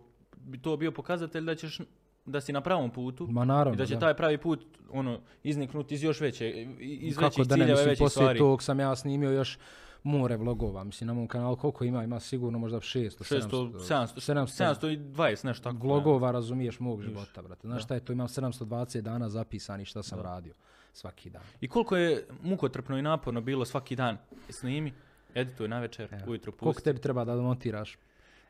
to 0.62 0.76
bio 0.76 0.92
pokazatelj 0.92 1.44
da 1.44 1.54
ćeš 1.54 1.80
da 2.26 2.40
si 2.40 2.52
na 2.52 2.60
pravom 2.60 2.90
putu 2.90 3.26
Ma 3.30 3.42
i 3.42 3.46
naravno, 3.46 3.76
da 3.76 3.86
će 3.86 3.94
da. 3.94 4.00
taj 4.00 4.14
pravi 4.14 4.38
put 4.38 4.66
ono 4.90 5.20
izniknuti 5.42 5.94
iz 5.94 6.02
još 6.02 6.20
veće 6.20 6.66
iz 6.80 7.14
Kako 7.14 7.24
većih 7.24 7.46
da 7.46 7.56
ne, 7.56 7.62
ciljeva 7.62 7.80
i 7.80 7.82
mislim, 7.82 7.90
većih 7.90 8.04
poslije 8.04 8.24
stvari. 8.24 8.38
tog 8.38 8.62
sam 8.62 8.80
ja 8.80 8.96
snimio 8.96 9.30
još 9.30 9.58
more 10.02 10.36
vlogova. 10.36 10.84
Mislim, 10.84 11.06
na 11.06 11.14
mom 11.14 11.26
kanalu 11.28 11.56
koliko 11.56 11.84
ima? 11.84 12.04
Ima 12.04 12.20
sigurno 12.20 12.58
možda 12.58 12.78
600, 12.78 13.34
600, 13.40 13.72
700, 13.78 14.20
700, 14.32 14.74
720, 15.14 15.44
nešto 15.44 15.62
tako. 15.64 15.86
vlogova, 15.86 16.30
razumiješ, 16.30 16.80
mog 16.80 17.02
života, 17.02 17.42
brate. 17.42 17.60
Znaš 17.62 17.76
da. 17.76 17.82
šta 17.82 17.94
je 17.94 18.00
to? 18.00 18.12
Imam 18.12 18.28
720 18.28 19.00
dana 19.00 19.28
zapisani 19.28 19.84
šta 19.84 20.02
sam 20.02 20.18
Da. 20.18 20.22
radio 20.24 20.54
svaki 20.92 21.30
dan. 21.30 21.42
I 21.60 21.68
koliko 21.68 21.96
je 21.96 22.26
mukotrpno 22.42 22.98
i 22.98 23.02
naporno 23.02 23.40
bilo 23.40 23.64
svaki 23.64 23.96
dan 23.96 24.16
snimi, 24.50 24.92
edituj 25.34 25.68
na 25.68 25.78
večer, 25.80 26.08
Evo. 26.12 26.30
ujutro 26.30 26.52
Koliko 26.52 26.64
pusti. 26.64 26.84
tebi 26.84 27.00
treba 27.00 27.24
da 27.24 27.36
montiraš? 27.36 27.98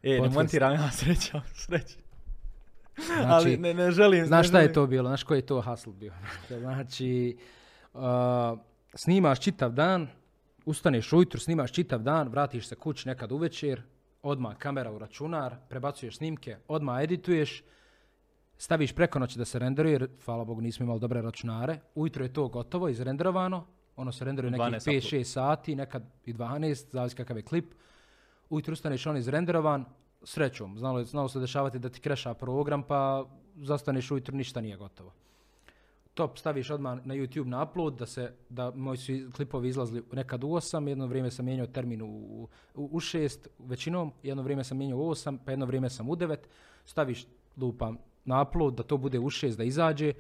E, 0.03 0.21
ne 0.21 0.29
montiram 0.29 0.73
ja 0.73 0.91
sreća, 0.91 1.43
sreća. 1.67 1.97
Znači, 3.07 3.25
Ali 3.27 3.57
ne, 3.57 3.75
ne 3.75 3.91
želim. 3.91 4.27
Znaš 4.27 4.39
ne 4.39 4.49
šta 4.49 4.59
je 4.59 4.63
želim. 4.63 4.75
to 4.75 4.87
bilo? 4.87 5.09
Znaš 5.09 5.23
koji 5.23 5.39
je 5.39 5.47
to 5.47 5.61
hustle 5.63 5.93
bio? 5.93 6.13
Znači, 6.59 7.37
uh, 7.95 8.01
snimaš 8.95 9.41
čitav 9.41 9.73
dan, 9.73 10.09
ustaneš 10.69 11.13
ujutro, 11.13 11.41
snimaš 11.41 11.73
čitav 11.73 12.03
dan, 12.03 12.29
vratiš 12.29 12.67
se 12.67 12.77
kući 12.77 13.09
nekad 13.09 13.33
uvečer, 13.33 13.83
odmah 14.23 14.57
kamera 14.57 14.93
u 14.93 14.99
računar, 14.99 15.57
prebacuješ 15.69 16.17
snimke, 16.17 16.57
odmah 16.69 17.03
edituješ, 17.03 17.63
staviš 18.59 18.93
preko 18.93 19.19
noći 19.19 19.39
da 19.39 19.45
se 19.45 19.59
renderuje, 19.59 19.93
jer 19.93 20.09
hvala 20.25 20.45
Bogu 20.45 20.61
nismo 20.61 20.85
imali 20.85 21.01
dobre 21.01 21.23
računare, 21.23 21.79
ujutro 21.95 22.25
je 22.25 22.33
to 22.33 22.49
gotovo, 22.49 22.89
izrenderovano, 22.89 23.67
ono 23.97 24.13
se 24.13 24.25
renderuje 24.25 24.51
nekih 24.51 24.67
12 24.67 24.91
5-6 24.91 25.25
sati, 25.25 25.77
nekad 25.77 26.03
i 26.25 26.35
12, 26.35 26.93
zavisi 26.93 27.17
kakav 27.17 27.37
je 27.37 27.43
klip. 27.43 27.75
Ujutro 28.51 28.73
ustaneš 28.73 29.07
on 29.07 29.17
izrenderovan, 29.17 29.85
srećom, 30.23 30.79
znalo, 30.79 31.05
znalo 31.05 31.29
se 31.29 31.41
dešavati 31.41 31.79
da 31.79 31.89
ti 31.89 32.01
kreša 32.01 32.35
program, 32.35 32.83
pa 32.83 33.25
zastaneš 33.57 34.11
ujutro, 34.11 34.37
ništa 34.37 34.61
nije 34.61 34.77
gotovo. 34.77 35.13
Top, 36.19 36.39
staviš 36.39 36.71
odmah 36.71 37.07
na 37.07 37.15
YouTube 37.15 37.47
na 37.47 37.63
upload, 37.63 37.95
da 37.95 38.07
se, 38.07 38.33
da 38.49 38.71
moji 38.71 38.99
su 38.99 39.13
klipovi 39.37 39.69
izlazili 39.69 40.03
nekad 40.13 40.45
u 40.45 40.49
8, 40.49 40.89
jedno 40.89 41.07
vrijeme 41.07 41.31
sam 41.31 41.45
mijenjao 41.45 41.67
termin 41.67 42.03
u, 42.03 42.07
u, 42.07 42.49
u 42.75 43.01
6, 43.01 43.47
većinom, 43.59 44.13
jedno 44.23 44.43
vrijeme 44.43 44.65
sam 44.65 44.79
mijenjao 44.79 44.99
u 44.99 45.11
8, 45.11 45.39
pa 45.45 45.51
jedno 45.51 45.67
vrijeme 45.67 45.91
sam 45.91 46.09
u 46.09 46.17
9, 46.17 46.37
staviš 46.85 47.27
lupam 47.57 47.99
na 48.25 48.43
upload, 48.43 48.75
da 48.75 48.83
to 48.83 48.97
bude 48.97 49.19
u 49.19 49.31
6, 49.31 49.57
da 49.57 49.65
izađe, 49.65 50.13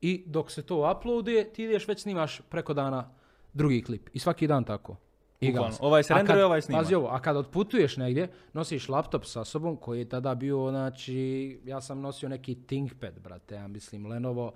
i 0.00 0.24
dok 0.26 0.50
se 0.50 0.62
to 0.62 0.92
uploaduje, 0.96 1.52
ti 1.52 1.64
ideš 1.64 1.88
već 1.88 2.02
snimaš 2.02 2.40
preko 2.48 2.74
dana 2.74 3.10
drugi 3.52 3.82
klip. 3.82 4.08
I 4.12 4.18
svaki 4.18 4.46
dan 4.46 4.64
tako. 4.64 4.96
Gas. 5.40 5.78
Ovaj 5.80 6.02
se 6.02 6.14
renderuje, 6.14 6.44
ovaj 6.44 6.62
snima. 6.62 6.78
Pazi 6.78 6.94
ovo, 6.94 7.08
a 7.08 7.20
kad 7.20 7.36
otputuješ 7.36 7.96
negdje, 7.96 8.28
nosiš 8.52 8.88
laptop 8.88 9.24
sa 9.24 9.44
sobom 9.44 9.76
koji 9.76 9.98
je 9.98 10.08
tada 10.08 10.34
bio, 10.34 10.70
znači, 10.70 11.60
ja 11.64 11.80
sam 11.80 12.00
nosio 12.00 12.28
neki 12.28 12.54
ThinkPad, 12.54 13.20
brate, 13.20 13.54
ja 13.54 13.68
mislim, 13.68 14.06
Lenovo 14.06 14.52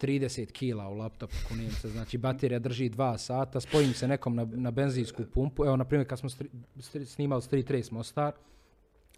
30 0.00 0.52
kila 0.52 0.88
u 0.88 0.94
laptopu, 0.94 1.34
kunim 1.48 1.70
se, 1.70 1.88
znači 1.88 2.18
baterija 2.18 2.58
drži 2.58 2.90
2 2.90 3.18
sata, 3.18 3.60
spojim 3.60 3.94
se 3.94 4.08
nekom 4.08 4.34
na, 4.34 4.44
na 4.44 4.70
benzinsku 4.70 5.22
pumpu, 5.34 5.64
evo, 5.64 5.76
na 5.76 5.84
primjer, 5.84 6.08
kad 6.08 6.18
smo 6.18 6.28
stri, 6.28 6.48
stri- 6.76 7.04
snimali 7.04 7.42
Street 7.42 7.70
Race 7.70 7.94
Mostar, 7.94 8.32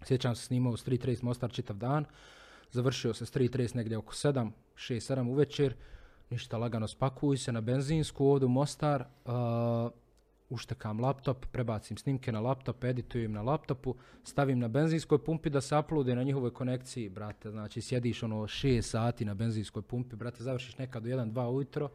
sjećam 0.03 0.35
se 0.35 0.45
snimao 0.45 0.77
Street 0.77 1.05
Race 1.05 1.25
Mostar 1.25 1.51
čitav 1.51 1.77
dan, 1.77 2.05
završio 2.71 3.13
se 3.13 3.25
Street 3.25 3.55
Race 3.55 3.77
negdje 3.77 3.97
oko 3.97 4.13
7, 4.13 4.51
6, 4.75 5.13
7 5.13 5.29
uvečer, 5.29 5.75
ništa 6.29 6.57
lagano 6.57 6.87
spakuj 6.87 7.37
se 7.37 7.51
na 7.51 7.61
benzinsku 7.61 8.25
ovdje 8.25 8.45
u 8.45 8.49
Mostar, 8.49 9.01
uh, 9.25 9.33
uštekam 10.53 10.99
laptop, 10.99 11.45
prebacim 11.47 11.97
snimke 11.97 12.31
na 12.31 12.39
laptop, 12.39 12.83
editujem 12.83 13.31
na 13.31 13.41
laptopu, 13.41 13.95
stavim 14.23 14.59
na 14.59 14.67
benzinskoj 14.69 15.17
pumpi 15.19 15.49
da 15.49 15.61
se 15.61 15.77
uploade 15.77 16.15
na 16.15 16.23
njihovoj 16.23 16.51
konekciji, 16.51 17.09
brate, 17.09 17.51
znači 17.51 17.81
sjediš 17.81 18.23
ono 18.23 18.35
6 18.37 18.81
sati 18.81 19.25
na 19.25 19.33
benzinskoj 19.33 19.81
pumpi, 19.81 20.15
brate, 20.15 20.43
završiš 20.43 20.77
nekad 20.77 21.05
u 21.05 21.09
1-2 21.09 21.47
ujutro 21.47 21.89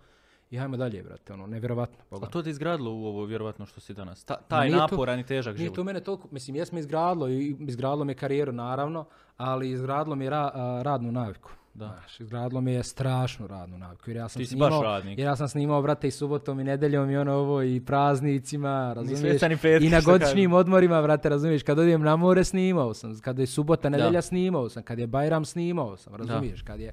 i 0.51 0.59
hajmo 0.59 0.77
dalje, 0.77 1.03
brate, 1.03 1.33
ono, 1.33 1.47
nevjerovatno. 1.47 1.99
A 2.01 2.05
Boga. 2.11 2.27
to 2.27 2.43
te 2.43 2.51
izgradilo 2.51 2.91
u 2.93 3.05
ovo, 3.05 3.25
vjerovatno 3.25 3.67
što 3.67 3.81
si 3.81 3.95
danas. 3.95 4.25
Ta, 4.25 4.37
taj 4.39 4.67
nije 4.67 4.77
to- 4.77 4.83
naporan 4.83 5.21
i 5.21 5.27
težak 5.27 5.55
Nije 5.55 5.65
život. 5.65 5.77
to 5.77 5.85
mene 5.85 6.01
toliko, 6.01 6.29
mislim, 6.31 6.57
jesmo 6.57 6.79
izgradilo 6.79 7.29
i 7.29 7.57
izgradilo 7.61 8.05
mi 8.05 8.13
je 8.13 8.17
karijeru 8.17 8.53
naravno, 8.53 9.05
ali 9.37 9.71
izgradilo 9.71 10.17
mi 10.17 10.27
ra- 10.27 10.51
a, 10.55 10.83
radnu 10.83 11.13
naviku. 11.13 11.51
Da. 11.79 11.87
Znaš, 11.87 12.21
izgradilo 12.21 12.61
mi 12.61 12.73
je 12.73 12.83
strašnu 12.83 13.47
radnu 13.47 13.79
naviku. 13.79 14.11
Jer 14.11 14.17
ja 14.17 14.29
sam 14.29 14.41
Ti 14.41 14.47
si 14.47 14.51
snimao, 14.51 14.71
baš 14.71 14.83
radnik. 14.83 15.19
Jer 15.19 15.27
ja 15.27 15.37
sam 15.37 15.49
snimao, 15.49 15.83
brate, 15.83 16.09
i 16.09 16.11
subotom 16.11 16.61
i 16.61 16.65
nedeljom 16.65 17.11
i 17.11 17.17
ono 17.17 17.33
ovo 17.33 17.63
i 17.63 17.81
praznicima, 17.81 18.93
razumiješ? 18.97 19.21
svjestan 19.21 19.53
i 19.53 19.57
petke, 19.57 19.87
I 19.87 19.91
na 19.91 20.01
godišnjim 20.01 20.53
odmorima, 20.53 21.03
brate, 21.03 21.29
razumiješ? 21.29 21.63
Kad 21.63 21.79
odijem 21.79 22.03
na 22.03 22.17
more 22.17 22.45
snimao 22.45 22.95
sam, 22.95 23.21
kad 23.21 23.39
je 23.39 23.47
subota, 23.47 23.89
nedelja 23.89 24.11
Da. 24.11 24.23
snimao 24.23 24.69
sam, 24.69 24.83
kad 24.83 24.99
je 24.99 25.07
Bajram 25.07 25.45
snimao 25.45 25.97
sam, 25.97 26.15
razumiješ? 26.15 26.63
Kad 26.63 26.81
je... 26.81 26.93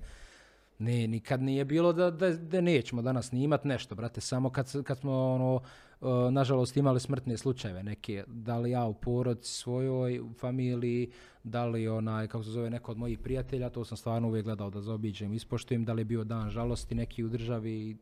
Ne, 0.79 1.07
nikad 1.07 1.41
nije 1.41 1.65
bilo 1.65 1.93
da, 1.93 2.11
da, 2.11 2.29
da 2.29 2.61
nećemo 2.61 3.01
danas 3.01 3.27
snimat 3.27 3.63
nešto, 3.63 3.95
brate, 3.95 4.21
samo 4.21 4.49
kad, 4.49 4.83
kad 4.83 4.97
smo, 4.97 5.33
ono, 5.33 5.61
nažalost, 6.31 6.77
imali 6.77 6.99
smrtne 6.99 7.37
slučajeve 7.37 7.83
neke, 7.83 8.23
da 8.27 8.57
li 8.57 8.71
ja 8.71 8.85
u 8.85 8.93
porodici 8.93 9.51
svojoj, 9.51 10.19
u 10.19 10.33
familiji, 10.33 11.11
da 11.43 11.65
li 11.65 11.87
onaj, 11.87 12.27
kako 12.27 12.43
se 12.43 12.49
zove, 12.49 12.69
neko 12.69 12.91
od 12.91 12.97
mojih 12.97 13.19
prijatelja, 13.19 13.69
to 13.69 13.85
sam 13.85 13.97
stvarno 13.97 14.27
uvijek 14.27 14.45
gledao 14.45 14.69
da 14.69 14.81
zaobiđem, 14.81 15.33
ispoštujem, 15.33 15.85
da 15.85 15.93
li 15.93 16.01
je 16.01 16.05
bio 16.05 16.23
dan 16.23 16.49
žalosti 16.49 16.95
neki 16.95 17.23
u 17.23 17.29
državi 17.29 17.71
i 17.71 17.97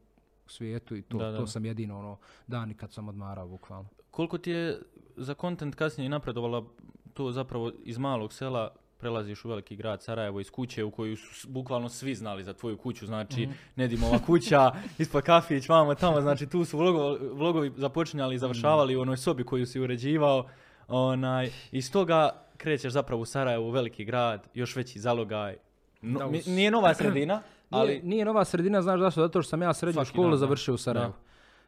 u 0.45 0.49
svijetu 0.49 0.95
i 0.95 1.01
to, 1.01 1.17
Da, 1.17 1.31
da. 1.31 1.37
to 1.37 1.47
sam 1.47 1.65
jedino 1.65 1.99
ono, 1.99 2.17
dan 2.47 2.73
kad 2.73 2.91
sam 2.91 3.07
odmarao, 3.09 3.47
bukvalno. 3.47 3.89
Koliko 4.11 4.37
ti 4.37 4.51
je 4.51 4.81
za 5.17 5.33
kontent 5.33 5.75
kasnije 5.75 6.09
napredovala 6.09 6.65
to 7.13 7.31
zapravo 7.31 7.71
iz 7.83 7.97
malog 7.97 8.33
sela 8.33 8.75
prelaziš 9.03 9.45
u 9.45 9.49
veliki 9.49 9.75
grad 9.75 10.03
Sarajevo 10.03 10.39
iz 10.39 10.51
kuće 10.51 10.83
u 10.83 10.91
koju 10.91 11.15
su 11.17 11.47
bukvalno 11.49 11.89
svi 11.89 12.15
znali 12.15 12.43
za 12.43 12.53
tvoju 12.53 12.77
kuću, 12.77 13.05
znači 13.05 13.41
Mhm. 13.43 13.51
Nedimova 13.75 14.19
kuća, 14.19 14.71
ispod 14.99 15.23
kafić, 15.23 15.69
vamo 15.69 15.95
tamo, 15.95 16.21
znači 16.21 16.47
tu 16.47 16.65
su 16.65 16.77
vlogovi, 16.77 17.19
vlogovi 17.31 17.71
započinjali 17.77 18.35
i 18.35 18.39
završavali 18.39 18.95
u 18.95 19.01
onoj 19.01 19.17
sobi 19.17 19.43
koju 19.43 19.65
si 19.65 19.79
uređivao. 19.79 20.45
Onaj, 20.87 21.49
I 21.71 21.91
toga 21.91 22.29
krećeš 22.57 22.93
zapravo 22.93 23.21
u 23.21 23.25
Sarajevo, 23.25 23.67
u 23.67 23.71
veliki 23.71 24.05
grad, 24.05 24.47
još 24.53 24.75
veći 24.75 24.99
zalogaj. 24.99 25.55
No- 26.01 26.19
Da, 26.19 26.27
mi- 26.27 26.41
nije 26.47 26.71
nova 26.71 26.93
sredina, 26.99 27.41
ali 27.69 27.87
Nije, 27.89 28.03
nije 28.03 28.25
nova 28.25 28.45
sredina, 28.45 28.81
znaš 28.81 28.99
zašto? 28.99 29.21
Zato 29.21 29.41
što 29.41 29.49
sam 29.49 29.61
ja 29.61 29.73
srednju 29.73 29.93
Svaki 29.93 30.09
školu 30.09 30.23
dan, 30.23 30.31
da. 30.31 30.37
završio 30.37 30.73
u 30.73 30.77
Sarajevu. 30.77 31.13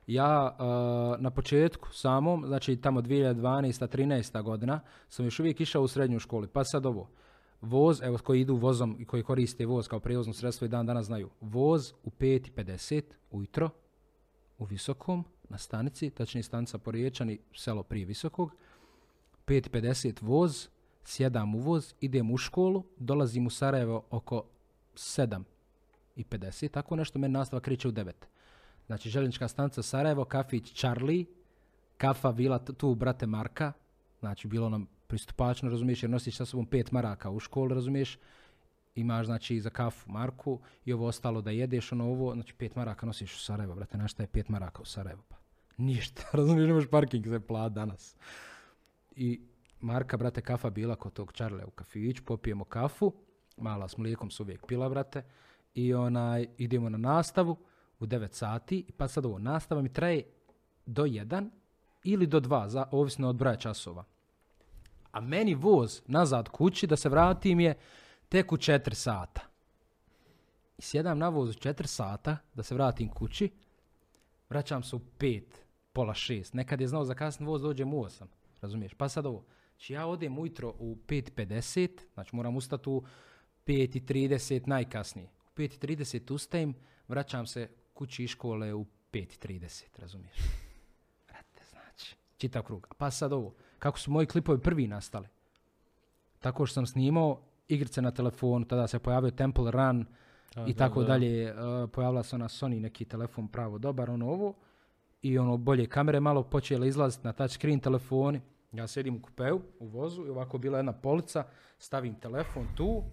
Ja 0.07 0.55
uh, 0.59 0.65
na 1.21 1.29
početku 1.31 1.89
samom, 1.93 2.43
znači 2.47 2.75
tamo 2.75 3.01
2012. 3.01 3.87
13. 3.87 4.41
godina, 4.41 4.79
sam 5.09 5.25
još 5.25 5.39
uvijek 5.39 5.61
išao 5.61 5.81
u 5.81 5.87
srednju 5.87 6.19
školu. 6.19 6.47
Pa 6.47 6.63
sad 6.63 6.85
ovo, 6.85 7.09
voz, 7.61 8.01
evo 8.01 8.17
koji 8.17 8.41
idu 8.41 8.55
vozom 8.55 8.95
i 8.99 9.05
koji 9.05 9.23
koriste 9.23 9.65
voz 9.65 9.87
kao 9.87 9.99
prijevozno 9.99 10.33
sredstvo 10.33 10.65
i 10.65 10.69
dan 10.69 10.85
danas 10.85 11.05
znaju. 11.05 11.29
Voz 11.41 11.93
u 12.03 12.09
5.50 12.09 13.01
ujutro 13.31 13.69
u 14.57 14.65
Visokom 14.65 15.25
na 15.49 15.57
stanici, 15.57 16.09
tačnije 16.09 16.43
stanica 16.43 16.77
Poriječani, 16.77 17.39
selo 17.55 17.83
prije 17.83 18.05
Visokog. 18.05 18.51
5.50 19.47 20.17
voz, 20.21 20.67
sjedam 21.03 21.55
u 21.55 21.59
voz, 21.59 21.93
idem 22.01 22.31
u 22.31 22.37
školu, 22.37 22.83
dolazim 22.97 23.47
u 23.47 23.49
Sarajevo 23.49 24.05
oko 24.09 24.43
7 24.93 25.43
i 26.15 26.23
50, 26.23 26.71
tako 26.71 26.95
nešto, 26.95 27.19
meni 27.19 27.33
nastava 27.33 27.59
kreće 27.59 27.87
u 27.87 27.91
9. 27.91 28.11
Znači, 28.85 29.09
željeznička 29.09 29.47
stanica 29.47 29.81
Sarajevo, 29.81 30.25
kafić 30.25 30.73
Charlie, 30.73 31.25
kafa 31.97 32.31
bila 32.31 32.59
t- 32.59 32.73
tu 32.73 32.95
brate 32.95 33.25
Marka, 33.25 33.73
znači 34.19 34.47
bilo 34.47 34.69
nam 34.69 34.87
pristupačno, 35.07 35.69
razumiješ, 35.69 36.03
jer 36.03 36.09
nosiš 36.09 36.37
sa 36.37 36.45
sobom 36.45 36.65
pet 36.65 36.91
maraka 36.91 37.29
u 37.29 37.39
školu, 37.39 37.73
razumiješ, 37.73 38.17
imaš 38.95 39.25
znači 39.25 39.59
za 39.59 39.69
kafu 39.69 40.11
Marku 40.11 40.59
i 40.85 40.93
ovo 40.93 41.07
ostalo 41.07 41.41
da 41.41 41.51
jedeš, 41.51 41.91
ono 41.91 42.05
ovo, 42.05 42.33
znači 42.33 42.53
pet 42.53 42.75
maraka 42.75 43.05
nosiš 43.05 43.35
u 43.35 43.39
Sarajevo, 43.39 43.75
brate, 43.75 43.97
znaš 43.97 44.11
šta 44.11 44.23
je 44.23 44.27
pet 44.27 44.49
maraka 44.49 44.81
u 44.81 44.85
Sarajevo, 44.85 45.23
pa 45.29 45.35
ništa, 45.77 46.23
razumiješ, 46.37 46.67
nemaš 46.67 46.87
parking 46.91 47.27
za 47.27 47.39
plat 47.39 47.73
danas. 47.73 48.15
I 49.15 49.41
Marka, 49.81 50.17
brate, 50.17 50.41
kafa 50.41 50.69
bila 50.69 50.95
kod 50.95 51.13
tog 51.13 51.33
Charlea 51.33 51.65
u 51.65 51.71
kafiću, 51.71 52.23
popijemo 52.23 52.63
kafu, 52.63 53.13
mala 53.57 53.87
s 53.87 53.97
mlijekom 53.97 54.31
su 54.31 54.43
uvijek 54.43 54.65
pila, 54.67 54.89
brate, 54.89 55.23
i 55.73 55.93
onaj, 55.93 56.47
idemo 56.57 56.89
na 56.89 56.97
nastavu 56.97 57.57
u 57.99 58.05
9 58.05 58.33
sati, 58.33 58.85
pa 58.97 59.07
sad 59.07 59.25
ovo, 59.25 59.39
nastava 59.39 59.81
mi 59.81 59.93
traje 59.93 60.23
do 60.85 61.03
1 61.03 61.49
ili 62.03 62.27
do 62.27 62.39
2, 62.39 62.67
za, 62.67 62.87
ovisno 62.91 63.29
od 63.29 63.35
broja 63.35 63.55
časova. 63.55 64.03
A 65.15 65.21
meni 65.21 65.55
voz 65.55 66.01
nazad 66.07 66.49
kući 66.49 66.87
da 66.87 66.95
se 66.95 67.09
vratim 67.09 67.59
je 67.59 67.77
tek 68.29 68.51
u 68.51 68.57
4 68.57 68.93
sata. 68.93 69.41
I 70.77 70.81
sjedam 70.81 71.17
na 71.17 71.29
voz 71.29 71.49
u 71.49 71.53
4 71.53 71.85
sata 71.85 72.37
da 72.53 72.63
se 72.63 72.75
vratim 72.75 73.09
kući, 73.09 73.49
vraćam 74.49 74.83
se 74.83 74.95
u 74.95 74.99
5, 75.19 75.43
pola 75.93 76.13
6. 76.13 76.55
Nekad 76.55 76.81
je 76.81 76.87
znao 76.87 77.05
za 77.05 77.13
kasni 77.13 77.45
voz 77.45 77.61
dođem 77.61 77.93
u 77.93 78.03
8, 78.03 78.23
razumiješ? 78.61 78.93
Pa 78.93 79.09
sad 79.09 79.25
ovo, 79.25 79.45
znači 79.69 79.93
ja 79.93 80.07
odem 80.07 80.37
ujutro 80.37 80.73
u 80.79 80.97
5.50, 81.07 81.89
znači 82.13 82.35
moram 82.35 82.55
ustati 82.55 82.89
u 82.89 83.03
5.30 83.65 84.67
najkasnije. 84.67 85.29
U 85.45 85.59
5.30 85.59 86.33
ustajem, 86.33 86.75
vraćam 87.07 87.47
se 87.47 87.69
kući 87.93 88.23
iz 88.23 88.29
škole 88.29 88.73
u 88.73 88.85
5.30, 89.13 89.83
razumiješ? 89.97 90.37
Brate, 91.27 91.61
znači, 91.69 92.15
čitav 92.37 92.63
krug. 92.63 92.95
Pa 92.97 93.11
sad 93.11 93.33
ovo, 93.33 93.53
kako 93.79 93.99
su 93.99 94.11
moji 94.11 94.27
klipovi 94.27 94.59
prvi 94.59 94.87
nastali? 94.87 95.27
Tako 96.39 96.65
što 96.65 96.73
sam 96.73 96.85
snimao 96.85 97.41
igrice 97.67 98.01
na 98.01 98.11
telefonu, 98.11 98.65
tada 98.65 98.87
se 98.87 98.99
pojavio 98.99 99.31
Temple 99.31 99.71
Run 99.71 100.05
i 100.67 100.73
da, 100.73 100.77
tako 100.77 101.01
da. 101.01 101.07
dalje. 101.07 101.53
Uh, 101.53 101.89
pojavila 101.89 102.23
se 102.23 102.35
ona 102.35 102.47
Sony 102.47 102.79
neki 102.79 103.05
telefon 103.05 103.47
pravo 103.47 103.77
dobar, 103.77 104.09
ono 104.09 104.29
ovo. 104.29 104.53
I 105.21 105.37
ono 105.37 105.57
bolje 105.57 105.87
kamere 105.87 106.19
malo 106.19 106.43
počele 106.43 106.87
izlaziti 106.87 107.27
na 107.27 107.33
touchscreen 107.33 107.79
telefoni. 107.79 108.41
Ja 108.71 108.87
sedim 108.87 109.15
u 109.15 109.21
kupeu, 109.21 109.61
u 109.79 109.87
vozu 109.87 110.25
i 110.25 110.29
ovako 110.29 110.57
bila 110.57 110.77
jedna 110.77 110.93
polica, 110.93 111.43
stavim 111.79 112.15
telefon 112.15 112.67
tu 112.75 113.03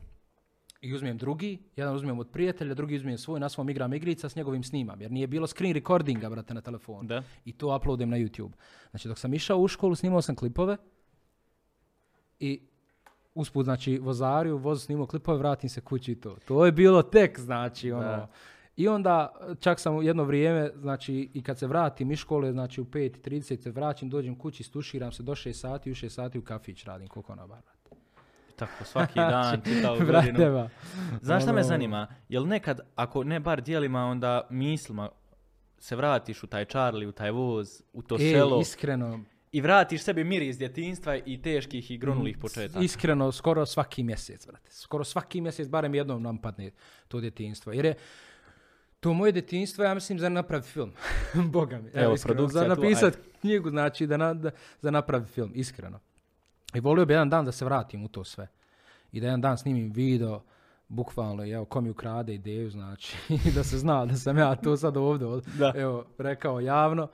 i 0.83 0.95
uzmem 0.95 1.17
drugi, 1.17 1.59
jedan 1.77 1.95
uzmem 1.95 2.19
od 2.19 2.31
prijatelja, 2.31 2.75
drugi 2.75 2.97
uzmem 2.97 3.19
svoj, 3.19 3.41
na 3.41 3.49
svom 3.49 3.71
igram 3.71 3.95
igrica, 3.95 4.29
s 4.29 4.37
njegovim 4.37 4.63
snimam, 4.63 5.01
jer 5.01 5.13
nije 5.13 5.27
bilo 5.27 5.47
screen 5.47 5.75
recordinga, 5.75 6.31
brate, 6.31 6.55
na 6.55 6.61
telefonu 6.61 7.09
Da. 7.09 7.23
i 7.45 7.53
to 7.53 7.77
uploadem 7.77 8.11
na 8.11 8.17
YouTube. 8.17 8.53
Znači 8.91 9.09
dok 9.09 9.19
sam 9.19 9.35
išao 9.35 9.59
u 9.59 9.69
školu, 9.69 9.95
snimao 9.95 10.23
sam 10.23 10.37
klipove 10.37 10.77
i 12.41 12.61
usput, 13.35 13.65
znači, 13.65 13.99
vozariju, 13.99 14.57
voz 14.57 14.85
snimao 14.85 15.07
klipove, 15.07 15.39
vratim 15.39 15.69
se 15.69 15.81
kući 15.81 16.13
i 16.13 16.21
to. 16.21 16.37
To 16.45 16.67
je 16.67 16.73
bilo 16.73 17.03
tek, 17.03 17.41
znači, 17.41 17.93
ono. 17.93 18.03
Da. 18.03 18.29
I 18.77 18.89
onda 18.89 19.33
čak 19.61 19.81
sam 19.81 20.03
jedno 20.03 20.25
vrijeme, 20.25 20.71
znači, 20.77 21.31
i 21.35 21.43
kad 21.43 21.59
se 21.59 21.67
vratim 21.67 22.11
iz 22.11 22.19
škole, 22.19 22.53
znači 22.53 22.81
u 22.81 22.85
5.30 22.85 23.63
se 23.63 23.71
vraćam, 23.71 24.09
dođem 24.09 24.35
kući, 24.35 24.63
stuširam 24.63 25.13
se 25.13 25.23
do 25.23 25.33
6 25.33 25.53
sati, 25.53 25.91
u 25.91 25.95
6 25.95 26.09
sati 26.09 26.39
u 26.39 26.43
kafić 26.43 26.85
radim 26.85 27.09
koliko 27.09 27.35
na 27.35 27.47
bar. 27.47 27.72
Tako, 28.67 28.85
svaki 28.85 29.19
dan, 29.35 29.61
čitavu 29.65 30.01
Brate, 30.07 30.33
godinu. 30.33 30.69
Znaš 31.23 31.43
šta 31.43 31.53
me 31.53 31.61
Ono- 31.61 31.69
zanima? 31.69 32.07
Jel 32.29 32.47
nekad, 32.47 32.81
ako 32.95 33.25
ne 33.25 33.41
bar 33.41 33.63
dijelima, 33.63 34.05
onda 34.07 34.47
mislima 34.51 35.09
se 35.79 35.97
vratiš 35.97 36.43
u 36.43 36.47
taj 36.47 36.65
Charlie, 36.65 37.09
u 37.09 37.13
taj 37.13 37.31
voz, 37.31 37.83
u 37.93 38.03
to 38.03 38.15
E, 38.15 38.19
selo 38.19 38.61
iskreno, 38.61 39.21
i 39.53 39.61
vratiš 39.61 40.03
sebi 40.03 40.25
mir 40.25 40.43
iz 40.43 40.59
djetinstva 40.59 41.17
i 41.17 41.43
teških 41.43 41.91
i 41.91 41.99
gronulih 41.99 42.37
Mm, 42.37 42.41
početaka. 42.41 42.85
Iskreno, 42.85 43.33
skoro 43.33 43.67
svaki 43.67 44.03
mjesec, 44.03 44.47
brate. 44.47 44.71
Skoro 44.71 45.05
svaki 45.05 45.41
mjesec, 45.41 45.69
barem 45.69 45.95
jednom 45.95 46.23
nam 46.23 46.39
padne 46.39 46.71
to 47.09 47.21
djetinstvo. 47.21 47.73
Jer 47.73 47.85
je 47.85 47.95
to 49.01 49.13
moje 49.13 49.33
djetinstvo, 49.33 49.85
ja 49.85 49.95
mislim, 49.95 50.19
za 50.19 50.29
napraviti 50.29 50.69
film. 50.69 50.93
Boga 51.53 51.79
mi. 51.79 51.91
Evo, 51.95 52.15
iskreno, 52.15 52.35
produkcija 52.37 52.69
Za 52.69 52.75
tu, 52.75 52.83
napisati 52.83 53.19
knjigu, 53.41 53.71
znači, 53.71 54.07
da, 54.07 54.17
na, 54.17 54.35
da, 54.35 54.51
za 54.81 54.91
napraviti 54.91 55.33
film, 55.33 55.53
iskreno. 55.55 56.01
I 56.75 56.81
volio 56.81 57.07
bi 57.07 57.13
jedan 57.13 57.31
dan 57.31 57.45
da 57.45 57.53
se 57.53 57.65
vratim 57.65 58.05
u 58.05 58.09
to 58.09 58.25
sve. 58.25 58.49
I 59.13 59.21
da 59.21 59.27
jedan 59.27 59.41
dan 59.41 59.59
snimim 59.59 59.93
video, 59.93 60.43
bukvalno, 60.89 61.45
evo, 61.47 61.65
ko 61.65 61.81
mi 61.81 61.91
ukrade 61.91 62.35
ideju, 62.35 62.71
znači, 62.71 63.17
da 63.55 63.65
se 63.65 63.79
zna 63.79 64.07
da 64.07 64.17
sam 64.17 64.39
ja 64.39 64.57
to 64.57 64.77
sad 64.77 64.97
ovdje, 64.97 65.27
Da. 65.59 65.73
evo, 65.77 66.05
rekao 66.19 66.61
javno. 66.61 67.09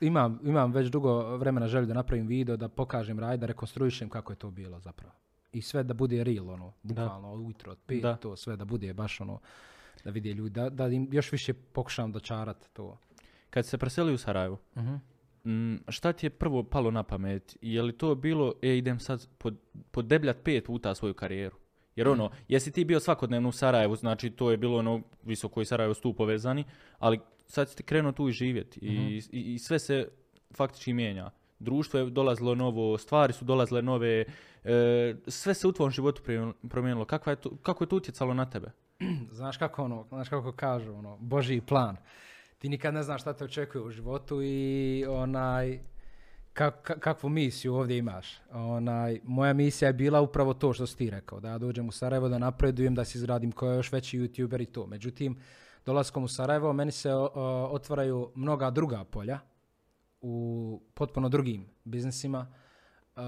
Imam, 0.00 0.40
imam 0.42 0.72
već 0.72 0.88
dugo 0.88 1.36
vremena 1.36 1.68
želju 1.68 1.86
da 1.86 1.94
napravim 1.94 2.26
video, 2.26 2.56
da 2.56 2.68
pokažem 2.68 3.18
raj, 3.18 3.36
da 3.36 3.46
rekonstruišem 3.46 4.08
kako 4.08 4.32
je 4.32 4.36
to 4.36 4.50
bilo 4.50 4.80
zapravo. 4.80 5.12
I 5.52 5.62
sve 5.62 5.82
da 5.82 5.94
bude 5.94 6.24
real, 6.24 6.50
ono, 6.50 6.72
bukvalno, 6.82 7.32
ujutro, 7.34 7.72
od 7.72 7.78
pet, 7.86 8.02
Da. 8.02 8.16
to 8.16 8.36
sve 8.36 8.56
da 8.56 8.64
bude 8.64 8.94
baš 8.94 9.20
ono, 9.20 9.38
da 10.04 10.10
vide 10.10 10.32
ljudi, 10.32 10.50
da, 10.50 10.70
da 10.70 10.86
im 10.86 11.08
još 11.12 11.32
više 11.32 11.52
pokušam 11.54 12.12
dočarat 12.12 12.64
to. 12.72 12.98
Kad 13.50 13.66
se 13.66 13.78
preseli 13.78 14.14
u 14.14 14.18
Sarajevo, 14.18 14.58
Mhm. 14.76 14.94
Mm, 15.44 15.76
šta 15.88 16.12
ti 16.12 16.26
je 16.26 16.30
prvo 16.30 16.62
palo 16.62 16.90
na 16.90 17.02
pamet? 17.02 17.56
Je 17.62 17.82
li 17.82 17.92
to 17.92 18.14
bilo, 18.14 18.52
e, 18.62 18.76
idem 18.76 19.00
sad 19.00 19.28
pod, 19.38 19.56
podebljat 19.90 20.36
pet 20.44 20.64
puta 20.64 20.94
svoju 20.94 21.14
karijeru? 21.14 21.56
Jer 21.96 22.08
ono, 22.08 22.30
jesi 22.48 22.72
ti 22.72 22.84
bio 22.84 23.00
svakodnevno 23.00 23.48
u 23.48 23.52
Sarajevu, 23.52 23.96
znači 23.96 24.30
to 24.30 24.50
je 24.50 24.56
bilo 24.56 24.78
ono 24.78 25.02
visoko 25.22 25.60
i 25.60 25.64
Sarajevo 25.64 25.94
su 25.94 26.02
tu 26.02 26.14
povezani, 26.14 26.64
ali 26.98 27.20
sad 27.46 27.70
si 27.70 27.76
ti 27.76 27.82
krenuo 27.82 28.12
tu 28.12 28.28
i 28.28 28.32
živjeti 28.32 28.80
i, 28.82 29.22
i, 29.32 29.54
i 29.54 29.58
sve 29.58 29.78
se 29.78 30.08
faktički 30.54 30.92
mijenja. 30.92 31.30
Društvo 31.58 32.00
je 32.00 32.10
dolazilo 32.10 32.54
novo, 32.54 32.98
stvari 32.98 33.32
su 33.32 33.44
dolazile 33.44 33.82
nove, 33.82 34.24
e, 34.64 35.14
sve 35.26 35.54
se 35.54 35.68
u 35.68 35.72
tvom 35.72 35.90
životu 35.90 36.22
promijenilo. 36.68 37.04
Kakva 37.04 37.32
je 37.32 37.36
to, 37.36 37.56
kako 37.62 37.84
je 37.84 37.88
to 37.88 37.96
utjecalo 37.96 38.34
na 38.34 38.50
tebe? 38.50 38.70
Znaš 39.38 39.56
kako 39.56 39.84
ono, 39.84 40.06
znaš 40.08 40.28
kako 40.28 40.52
kažu, 40.52 40.94
ono, 40.94 41.16
Božji 41.20 41.60
plan. 41.60 41.96
Ti 42.58 42.68
nikad 42.68 42.94
ne 42.94 43.02
znaš 43.02 43.20
šta 43.20 43.32
te 43.32 43.44
očekuje 43.44 43.82
u 43.82 43.90
životu 43.90 44.42
i 44.42 45.04
onaj, 45.08 45.78
kak- 46.54 46.82
ka- 46.82 46.98
kakvu 46.98 47.28
misiju 47.30 47.74
ovdje 47.74 47.98
imaš. 47.98 48.40
Onaj, 48.52 49.20
moja 49.24 49.52
misija 49.52 49.86
je 49.86 49.92
bila 49.92 50.20
upravo 50.20 50.54
to 50.54 50.72
što 50.72 50.86
si 50.86 50.96
ti 50.96 51.10
rekao, 51.10 51.40
da 51.40 51.48
ja 51.48 51.58
dođem 51.58 51.88
u 51.88 51.92
Sarajevo, 51.92 52.28
da 52.28 52.38
napredujem, 52.38 52.94
da 52.94 53.04
si 53.04 53.18
izradim 53.18 53.52
koja 53.52 53.74
još 53.74 53.92
veći 53.92 54.18
youtuber 54.18 54.62
i 54.62 54.66
to. 54.66 54.86
Međutim, 54.86 55.38
dolaskom 55.86 56.24
u 56.24 56.28
Sarajevo 56.28 56.72
meni 56.72 56.92
se 56.92 57.14
o, 57.14 57.30
o, 57.34 57.68
otvaraju 57.72 58.32
mnoga 58.34 58.70
druga 58.70 59.04
polja 59.04 59.38
u 60.20 60.82
potpuno 60.94 61.28
drugim 61.28 61.66
biznisima, 61.84 62.46
uh, 63.16 63.22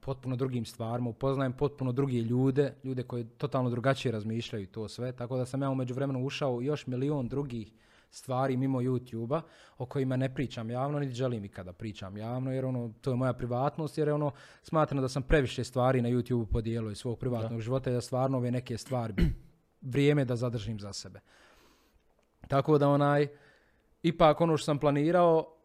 potpuno 0.00 0.36
drugim 0.36 0.64
stvarima, 0.64 1.10
upoznajem 1.10 1.52
potpuno 1.52 1.92
druge 1.92 2.20
ljude, 2.20 2.74
ljude 2.84 3.02
koji 3.02 3.24
totalno 3.24 3.70
drugačije 3.70 4.12
razmišljaju 4.12 4.66
to 4.66 4.88
sve, 4.88 5.12
tako 5.12 5.36
da 5.36 5.46
sam 5.46 5.62
ja 5.62 5.70
umeđu 5.70 5.94
vremenu 5.94 6.24
ušao 6.26 6.60
još 6.60 6.86
milion 6.86 7.28
drugih 7.28 7.72
stvari 8.10 8.56
mimo 8.56 8.80
YouTube-a 8.80 9.42
o 9.78 9.86
kojima 9.86 10.16
ne 10.16 10.34
pričam 10.34 10.70
javno, 10.70 10.98
niti 10.98 11.14
želim 11.14 11.44
ikada 11.44 11.72
pričam 11.72 12.16
javno, 12.16 12.52
jer 12.52 12.64
ono, 12.64 12.92
to 13.00 13.10
je 13.10 13.16
moja 13.16 13.32
privatnost, 13.32 13.98
jer 13.98 14.10
ono, 14.10 14.30
smatram 14.62 15.00
da 15.00 15.08
sam 15.08 15.22
previše 15.22 15.64
stvari 15.64 16.02
na 16.02 16.08
YouTube 16.08 16.46
podijelio 16.46 16.90
iz 16.90 16.98
svog 16.98 17.18
privatnog 17.18 17.60
života 17.60 17.90
i 17.90 17.92
da 17.92 18.00
stvarno 18.00 18.38
ove 18.38 18.50
neke 18.50 18.78
stvari 18.78 19.12
bi 19.12 19.22
vrijeme 19.92 20.24
da 20.24 20.36
zadržim 20.36 20.80
za 20.80 20.92
sebe. 20.92 21.20
Tako 22.48 22.78
da 22.78 22.88
onaj, 22.88 23.28
ipak 24.02 24.40
ono 24.40 24.56
što 24.56 24.64
sam 24.64 24.78
planirao, 24.78 25.59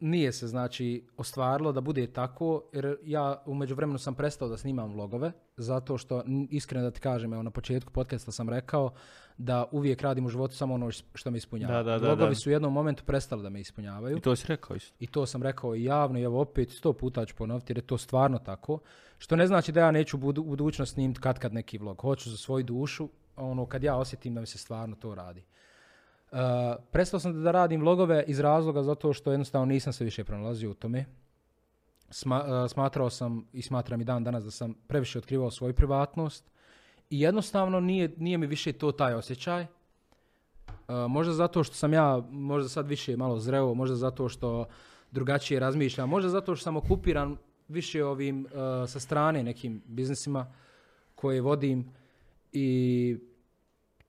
nije 0.00 0.32
se 0.32 0.46
znači 0.46 1.06
ostvarilo 1.16 1.72
da 1.72 1.80
bude 1.80 2.06
tako, 2.06 2.62
jer 2.72 2.96
ja 3.02 3.42
u 3.46 3.54
međuvremenu 3.54 3.98
sam 3.98 4.14
prestao 4.14 4.48
da 4.48 4.56
snimam 4.56 4.92
vlogove, 4.92 5.32
zato 5.56 5.98
što 5.98 6.22
iskreno 6.50 6.84
da 6.84 6.90
ti 6.90 7.00
kažem, 7.00 7.32
evo 7.32 7.42
na 7.42 7.50
početku 7.50 7.92
podcasta 7.92 8.32
sam 8.32 8.48
rekao 8.48 8.92
da 9.38 9.64
uvijek 9.72 10.02
radim 10.02 10.26
u 10.26 10.28
životu 10.28 10.56
samo 10.56 10.74
ono 10.74 10.90
što 11.14 11.30
me 11.30 11.38
ispunjava. 11.38 11.74
Da, 11.74 11.82
da, 11.82 11.98
da, 11.98 12.06
Vlogovi 12.06 12.30
da. 12.30 12.34
su 12.34 12.50
u 12.50 12.52
jednom 12.52 12.72
momentu 12.72 13.04
prestali 13.04 13.42
da 13.42 13.50
me 13.50 13.60
ispunjavaju. 13.60 14.16
I 14.16 14.20
to 14.20 14.36
si 14.36 14.46
rekao 14.46 14.76
isto. 14.76 14.96
I 15.00 15.06
to 15.06 15.26
sam 15.26 15.42
rekao 15.42 15.74
i 15.74 15.84
javno 15.84 16.18
i 16.18 16.22
evo 16.22 16.40
opet 16.40 16.70
sto 16.70 16.92
puta 16.92 17.26
ću 17.26 17.34
ponoviti 17.34 17.72
jer 17.72 17.78
je 17.78 17.86
to 17.86 17.98
stvarno 17.98 18.38
tako. 18.38 18.78
Što 19.18 19.36
ne 19.36 19.46
znači 19.46 19.72
da 19.72 19.80
ja 19.80 19.90
neću 19.90 20.16
u 20.16 20.20
budu, 20.20 20.42
budućnost 20.42 20.92
snimiti 20.92 21.20
kad 21.20 21.38
kad 21.38 21.54
neki 21.54 21.78
vlog. 21.78 22.00
Hoću 22.00 22.30
za 22.30 22.36
svoju 22.36 22.64
dušu, 22.64 23.08
ono 23.36 23.66
kad 23.66 23.82
ja 23.82 23.96
osjetim 23.96 24.34
da 24.34 24.40
mi 24.40 24.46
se 24.46 24.58
stvarno 24.58 24.96
to 24.96 25.14
radi. 25.14 25.44
Uh, 26.32 26.38
prestao 26.92 27.20
sam 27.20 27.42
da 27.42 27.50
radim 27.50 27.80
vlogove 27.80 28.24
iz 28.26 28.40
razloga 28.40 28.82
zato 28.82 29.12
što 29.12 29.30
jednostavno 29.30 29.66
nisam 29.66 29.92
se 29.92 30.04
više 30.04 30.24
pronalazio 30.24 30.70
u 30.70 30.74
tome. 30.74 31.04
Sma- 32.10 32.64
uh, 32.64 32.70
smatrao 32.70 33.10
sam 33.10 33.46
i 33.52 33.62
smatram 33.62 34.00
i 34.00 34.04
dan 34.04 34.24
danas 34.24 34.44
da 34.44 34.50
sam 34.50 34.74
previše 34.86 35.18
otkrivao 35.18 35.50
svoju 35.50 35.74
privatnost 35.74 36.50
i 37.10 37.20
jednostavno 37.20 37.80
nije, 37.80 38.14
nije 38.16 38.38
mi 38.38 38.46
više 38.46 38.72
to 38.72 38.92
taj 38.92 39.14
osjećaj. 39.14 39.62
Uh, 39.62 39.68
možda 41.08 41.32
zato 41.32 41.64
što 41.64 41.74
sam 41.74 41.92
ja 41.92 42.22
možda 42.30 42.68
sad 42.68 42.88
više 42.88 43.16
malo 43.16 43.38
zreo, 43.38 43.74
možda 43.74 43.96
zato 43.96 44.28
što 44.28 44.66
drugačije 45.10 45.60
razmišljam, 45.60 46.08
možda 46.08 46.28
zato 46.28 46.56
što 46.56 46.64
sam 46.64 46.76
okupiran 46.76 47.36
više 47.68 48.04
ovim 48.04 48.46
sa 48.86 49.00
strane 49.00 49.42
nekim 49.42 49.82
biznisima 49.86 50.52
koje 51.14 51.40
vodim 51.40 51.92
i 52.52 53.18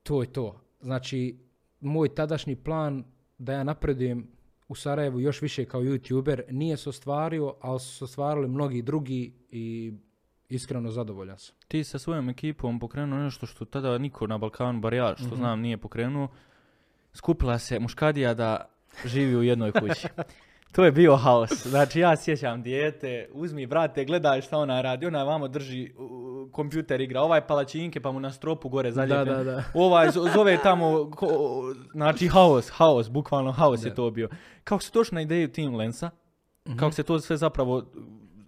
to 0.04 0.22
je 0.22 0.34
to. 0.34 0.62
Znači, 0.82 1.49
moj 1.82 2.16
tadašnji 2.16 2.56
plan 2.56 3.04
da 3.38 3.54
ja 3.54 3.64
napredujem 3.64 4.28
u 4.68 4.76
Sarajevu 4.76 5.20
još 5.20 5.42
više 5.42 5.66
kao 5.66 5.82
youtuber 5.82 6.42
nije 6.52 6.78
se 6.78 6.90
ostvario, 6.90 7.56
ali 7.62 7.80
su 7.80 7.98
se 7.98 8.04
ostvarili 8.04 8.48
mnogi 8.48 8.82
drugi 8.82 9.34
i 9.50 9.94
iskreno 10.50 10.92
zadovoljan 10.92 11.38
sam. 11.40 11.56
Ti 11.68 11.84
sa 11.84 12.00
svojom 12.00 12.30
ekipom 12.30 12.80
pokrenuo 12.80 13.20
nešto 13.20 13.46
što 13.46 13.66
tada 13.66 13.98
niko 13.98 14.28
na 14.28 14.38
Balkanu, 14.38 14.80
bar 14.80 14.94
ja 14.94 15.16
što 15.18 15.26
Mhm. 15.28 15.36
znam, 15.36 15.60
nije 15.62 15.78
pokrenuo. 15.78 16.28
Skupila 17.14 17.60
se 17.60 17.80
muškadija 17.80 18.34
da 18.34 18.70
živi 19.06 19.36
u 19.36 19.44
jednoj 19.44 19.72
kući. 19.72 20.08
To 20.72 20.86
je 20.86 20.92
bio 20.92 21.16
haos. 21.16 21.66
Znači 21.66 22.00
ja 22.00 22.16
sjećam 22.16 22.64
dijete, 22.64 23.30
uzmi 23.32 23.66
brate, 23.66 24.06
gledaj 24.06 24.42
šta 24.42 24.58
ona 24.58 24.82
radi. 24.82 25.06
Ona 25.06 25.24
vamo 25.24 25.48
drži 25.48 25.92
uh, 25.92 26.10
kompjuter 26.52 27.02
igra, 27.02 27.22
ovaj 27.22 27.48
palačinke 27.48 28.00
pa 28.00 28.12
mu 28.12 28.20
na 28.20 28.32
stropu 28.32 28.70
gore 28.70 28.92
zaljepljen. 28.92 29.26
Da, 29.28 29.36
da, 29.36 29.44
da. 29.46 29.64
Ovaj 29.74 30.08
zo- 30.08 30.34
zove 30.34 30.58
tamo, 30.58 31.12
ko- 31.12 31.76
znači 31.92 32.28
haos, 32.28 32.70
haos, 32.70 33.10
bukvalno 33.10 33.52
haos 33.52 33.86
je 33.86 33.96
to 33.96 34.12
bio. 34.12 34.30
Kako 34.64 34.84
se 34.84 34.92
došlo 34.94 35.16
na 35.16 35.22
ideju 35.22 35.48
Team 35.48 35.76
Lensa? 35.76 36.10
Kako 36.78 36.92
se 36.92 37.04
to 37.04 37.20
sve 37.20 37.38
zapravo 37.38 37.84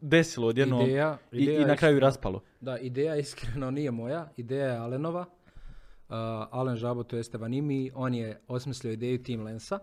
desilo 0.02 0.48
odjednom 0.48 0.82
Ideja, 0.82 1.18
i, 1.32 1.38
ideja 1.38 1.62
i 1.62 1.66
na 1.66 1.76
kraju 1.76 1.96
iskreno- 1.96 2.00
raspalo? 2.02 2.42
Da, 2.62 2.78
ideja 2.78 3.16
iskreno 3.16 3.72
nije 3.72 3.92
moja, 3.92 4.30
ideja 4.38 4.68
je 4.68 4.78
Alenova. 4.78 5.22
Uh, 5.22 6.16
Alen 6.52 6.76
Žabo, 6.76 7.04
to 7.04 7.18
jeste 7.18 7.38
Vanimi, 7.38 7.92
on 7.96 8.14
je 8.14 8.42
osmislio 8.48 8.94
ideju 8.94 9.24
Team 9.24 9.42
Lensa. 9.42 9.80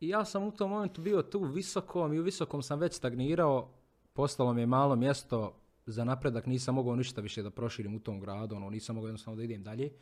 I 0.00 0.08
ja 0.08 0.24
sam 0.24 0.42
u 0.42 0.50
tom 0.50 0.70
momentu 0.70 1.02
bio 1.02 1.22
tu 1.22 1.40
visokom 1.40 2.12
i 2.12 2.18
u 2.18 2.22
visokom 2.22 2.62
sam 2.62 2.78
već 2.78 2.94
stagnirao. 2.94 3.68
Postalo 4.12 4.52
mi 4.52 4.60
je 4.60 4.66
malo 4.66 4.96
mjesto 4.96 5.54
za 5.86 6.04
napredak, 6.04 6.46
nisam 6.46 6.74
mogao 6.74 6.96
ništa 6.96 7.20
više 7.20 7.42
da 7.42 7.50
proširim 7.50 7.94
u 7.94 7.98
tom 7.98 8.20
gradu, 8.20 8.56
ono, 8.56 8.70
nisam 8.70 8.94
mogao 8.96 9.08
jednostavno 9.08 9.36
da 9.36 9.42
idem 9.42 9.62
dalje. 9.62 9.92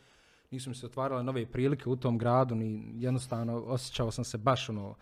Nisu 0.50 0.70
mi 0.70 0.76
se 0.76 0.86
otvarale 0.86 1.22
nove 1.22 1.46
prilike 1.46 1.88
u 1.88 1.96
tom 1.96 2.18
gradu, 2.18 2.54
ni 2.54 2.92
jednostavno 2.94 3.56
osjećao 3.56 4.10
sam 4.10 4.24
se 4.24 4.38
baš 4.38 4.68
ono, 4.68 4.94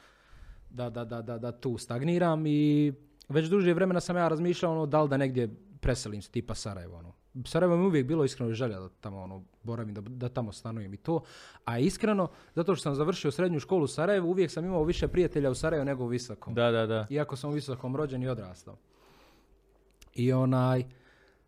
da, 0.71 0.91
da, 0.91 1.05
da, 1.05 1.23
da, 1.23 1.39
da 1.39 1.53
tu 1.53 1.79
stagniram 1.79 2.47
i 2.47 2.93
već 3.29 3.49
duže 3.49 3.75
vremena 3.75 4.01
sam 4.01 4.17
ja 4.17 4.29
razmišljao 4.29 4.73
ono, 4.73 4.87
da 4.87 5.03
li 5.03 5.09
da 5.09 5.17
negdje 5.17 5.49
preselim 5.81 6.23
se 6.23 6.31
tipa 6.31 6.55
Sarajevo. 6.55 6.97
Ono. 6.97 7.24
Sarajevo 7.45 7.77
mi 7.77 7.83
je 7.83 7.87
uvijek 7.87 8.07
bilo 8.07 8.25
iskreno 8.25 8.55
želja 8.55 8.81
da 8.81 8.89
tamo 8.89 9.23
ono, 9.23 9.43
boravim, 9.63 9.95
da, 9.95 10.01
da 10.01 10.29
tamo 10.29 10.53
stanujem 10.53 10.95
i 10.95 10.97
to. 10.97 11.23
A 11.65 11.79
iskreno, 11.79 12.29
zato 12.55 12.75
što 12.75 12.83
sam 12.83 12.95
završio 12.95 13.31
srednju 13.31 13.61
školu 13.61 13.85
u 13.85 13.89
Sarajevu, 13.89 14.31
uvijek 14.31 14.51
sam 14.51 14.65
imao 14.65 14.85
više 14.85 15.09
prijatelja 15.09 15.51
u 15.51 15.55
Sarajevu 15.55 15.85
nego 15.85 16.05
u 16.05 16.07
Visokom. 16.07 16.55
Da, 16.55 16.71
da, 16.71 16.87
da. 16.87 17.07
Iako 17.11 17.37
sam 17.37 17.51
u 17.51 17.53
Visokom 17.53 17.97
rođen 17.97 18.23
i 18.23 18.29
odrastao. 18.29 18.77
I 20.15 20.33
onaj, 20.33 20.85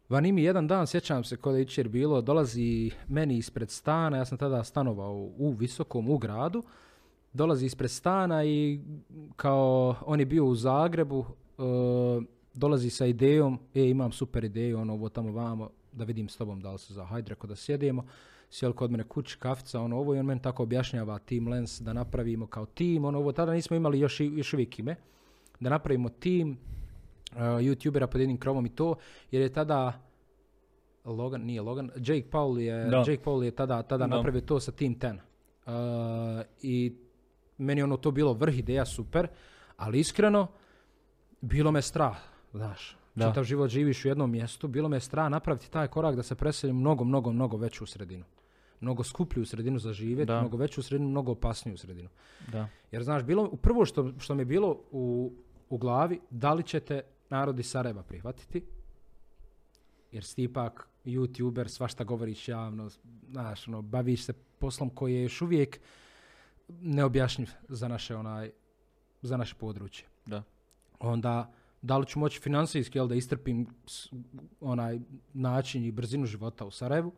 Vanimi 0.09 0.43
jedan 0.43 0.67
dan, 0.67 0.87
sjećam 0.87 1.25
se 1.25 1.37
kod 1.37 1.79
je 1.79 1.85
bilo, 1.85 2.21
dolazi 2.21 2.91
meni 3.09 3.37
ispred 3.37 3.71
stana, 3.71 4.17
ja 4.17 4.25
sam 4.25 4.39
tada 4.39 4.65
stanovao 4.65 5.15
u, 5.39 5.53
Visokom, 5.59 6.11
u 6.11 6.19
gradu, 6.19 6.63
dolazi 7.33 7.67
ispred 7.67 7.91
stana 7.91 8.45
i 8.45 8.81
kao 9.37 9.97
on 10.07 10.21
je 10.21 10.27
bio 10.27 10.45
u 10.45 10.55
Zagrebu, 10.55 11.25
e, 11.59 11.63
dolazi 12.57 12.91
sa 12.91 13.07
idejom, 13.07 13.59
e 13.75 13.89
imam 13.91 14.13
super 14.13 14.45
ideju, 14.45 14.79
ono 14.79 14.93
ovo 14.93 15.09
tamo 15.09 15.33
vamo, 15.33 15.71
da 15.93 16.05
vidim 16.05 16.29
s 16.29 16.37
tobom 16.37 16.61
da 16.61 16.73
li 16.73 16.79
se 16.79 16.95
za 16.95 17.05
hajde, 17.05 17.29
rekao 17.29 17.49
da 17.49 17.57
sjedemo, 17.57 18.05
sjeli 18.51 18.75
kod 18.75 18.91
mene 18.91 19.05
kući, 19.05 19.39
kafica, 19.39 19.81
ono 19.81 19.99
ovo 19.99 20.15
i 20.15 20.19
on 20.19 20.27
meni 20.27 20.43
tako 20.43 20.63
objašnjava 20.63 21.19
Team 21.19 21.49
Lens 21.49 21.81
da 21.81 21.93
napravimo 21.93 22.47
kao 22.47 22.67
tim, 22.67 23.05
ono 23.05 23.19
ovo 23.19 23.33
tada 23.33 23.53
nismo 23.53 23.77
imali 23.77 24.01
još, 24.01 24.21
još 24.21 24.53
uvijek 24.53 24.79
ime, 24.79 24.97
da 25.61 25.71
napravimo 25.71 26.09
tim 26.09 26.51
uh, 26.51 27.39
youtubera 27.39 28.07
pod 28.07 28.21
jednim 28.21 28.39
krovom 28.39 28.67
i 28.67 28.75
to, 28.75 28.95
jer 29.31 29.43
je 29.43 29.53
tada 29.53 30.01
Logan, 31.05 31.41
nije 31.41 31.63
Logan, 31.63 31.91
Jake 31.97 32.31
Paul 32.31 32.61
je, 32.61 32.85
Da. 32.85 32.97
Jake 32.97 33.23
Paul 33.25 33.45
je 33.45 33.51
tada, 33.51 33.83
tada 33.83 34.07
Da. 34.07 34.17
napravio 34.17 34.41
to 34.41 34.61
sa 34.61 34.73
Team 34.73 34.95
10. 34.95 35.19
Uh, 35.67 36.47
I 36.63 36.93
meni 37.59 37.83
ono 37.83 37.97
to 37.97 38.11
bilo 38.11 38.33
vrh 38.33 38.59
ideja, 38.59 38.85
super, 38.85 39.29
ali 39.77 40.01
iskreno, 40.01 40.47
bilo 41.41 41.71
me 41.73 41.83
strah, 41.83 42.17
znaš. 42.57 42.97
Da. 43.15 43.29
Čitav 43.29 43.45
život 43.45 43.71
živiš 43.71 44.05
u 44.05 44.09
jednom 44.09 44.31
mjestu, 44.31 44.69
bilo 44.69 44.89
me 44.89 45.01
strah 45.01 45.31
napraviti 45.31 45.71
taj 45.71 45.89
korak 45.89 46.17
da 46.17 46.23
se 46.23 46.35
preselim 46.35 46.77
mnogo, 46.77 47.05
mnogo, 47.05 47.33
mnogo 47.33 47.57
veću 47.57 47.87
sredinu. 47.87 48.25
Mnogo 48.81 49.05
skuplju 49.05 49.47
sredinu 49.47 49.79
za 49.79 49.93
živjeti, 49.93 50.33
mnogo 50.33 50.57
veću 50.57 50.83
sredinu, 50.83 51.11
mnogo 51.11 51.33
opasniju 51.33 51.79
sredinu. 51.79 52.09
da. 52.53 52.69
Jer 52.93 53.03
znaš, 53.03 53.23
bilo, 53.23 53.57
prvo 53.57 53.85
što, 53.87 54.13
što 54.19 54.35
mi 54.35 54.41
je 54.41 54.45
bilo 54.45 54.81
u, 54.91 55.33
u 55.69 55.79
glavi, 55.79 56.21
da 56.31 56.53
li 56.53 56.63
ćete 56.63 57.01
narod 57.31 57.59
iz 57.59 57.71
Sarajeva 57.71 58.03
prihvatiti? 58.03 58.63
Jer 60.13 60.25
si 60.25 60.43
ipak 60.43 60.89
youtuber, 61.05 61.69
svašta 61.69 62.05
govoriš 62.05 62.49
javno, 62.49 62.91
znaš, 63.31 63.69
ono, 63.69 63.83
baviš 63.83 64.25
se 64.25 64.33
poslom 64.59 64.91
koji 64.91 65.15
je 65.15 65.23
još 65.23 65.43
uvijek 65.43 65.81
neobjašnjiv 66.69 67.51
za 67.69 67.89
naše, 67.89 68.17
onaj, 68.17 68.51
za 69.23 69.37
naše 69.37 69.55
područje. 69.55 70.07
Da. 70.27 70.43
Onda, 70.99 71.53
da 71.87 71.99
li 71.99 72.07
ću 72.07 72.19
moći 72.19 72.41
financijski, 72.41 72.99
jel, 72.99 73.09
da 73.09 73.15
istrpim 73.15 73.67
onaj 74.61 74.99
način 75.33 75.85
i 75.85 75.93
brzinu 75.93 76.27
života 76.27 76.65
u 76.65 76.71
Sarajevu? 76.71 77.13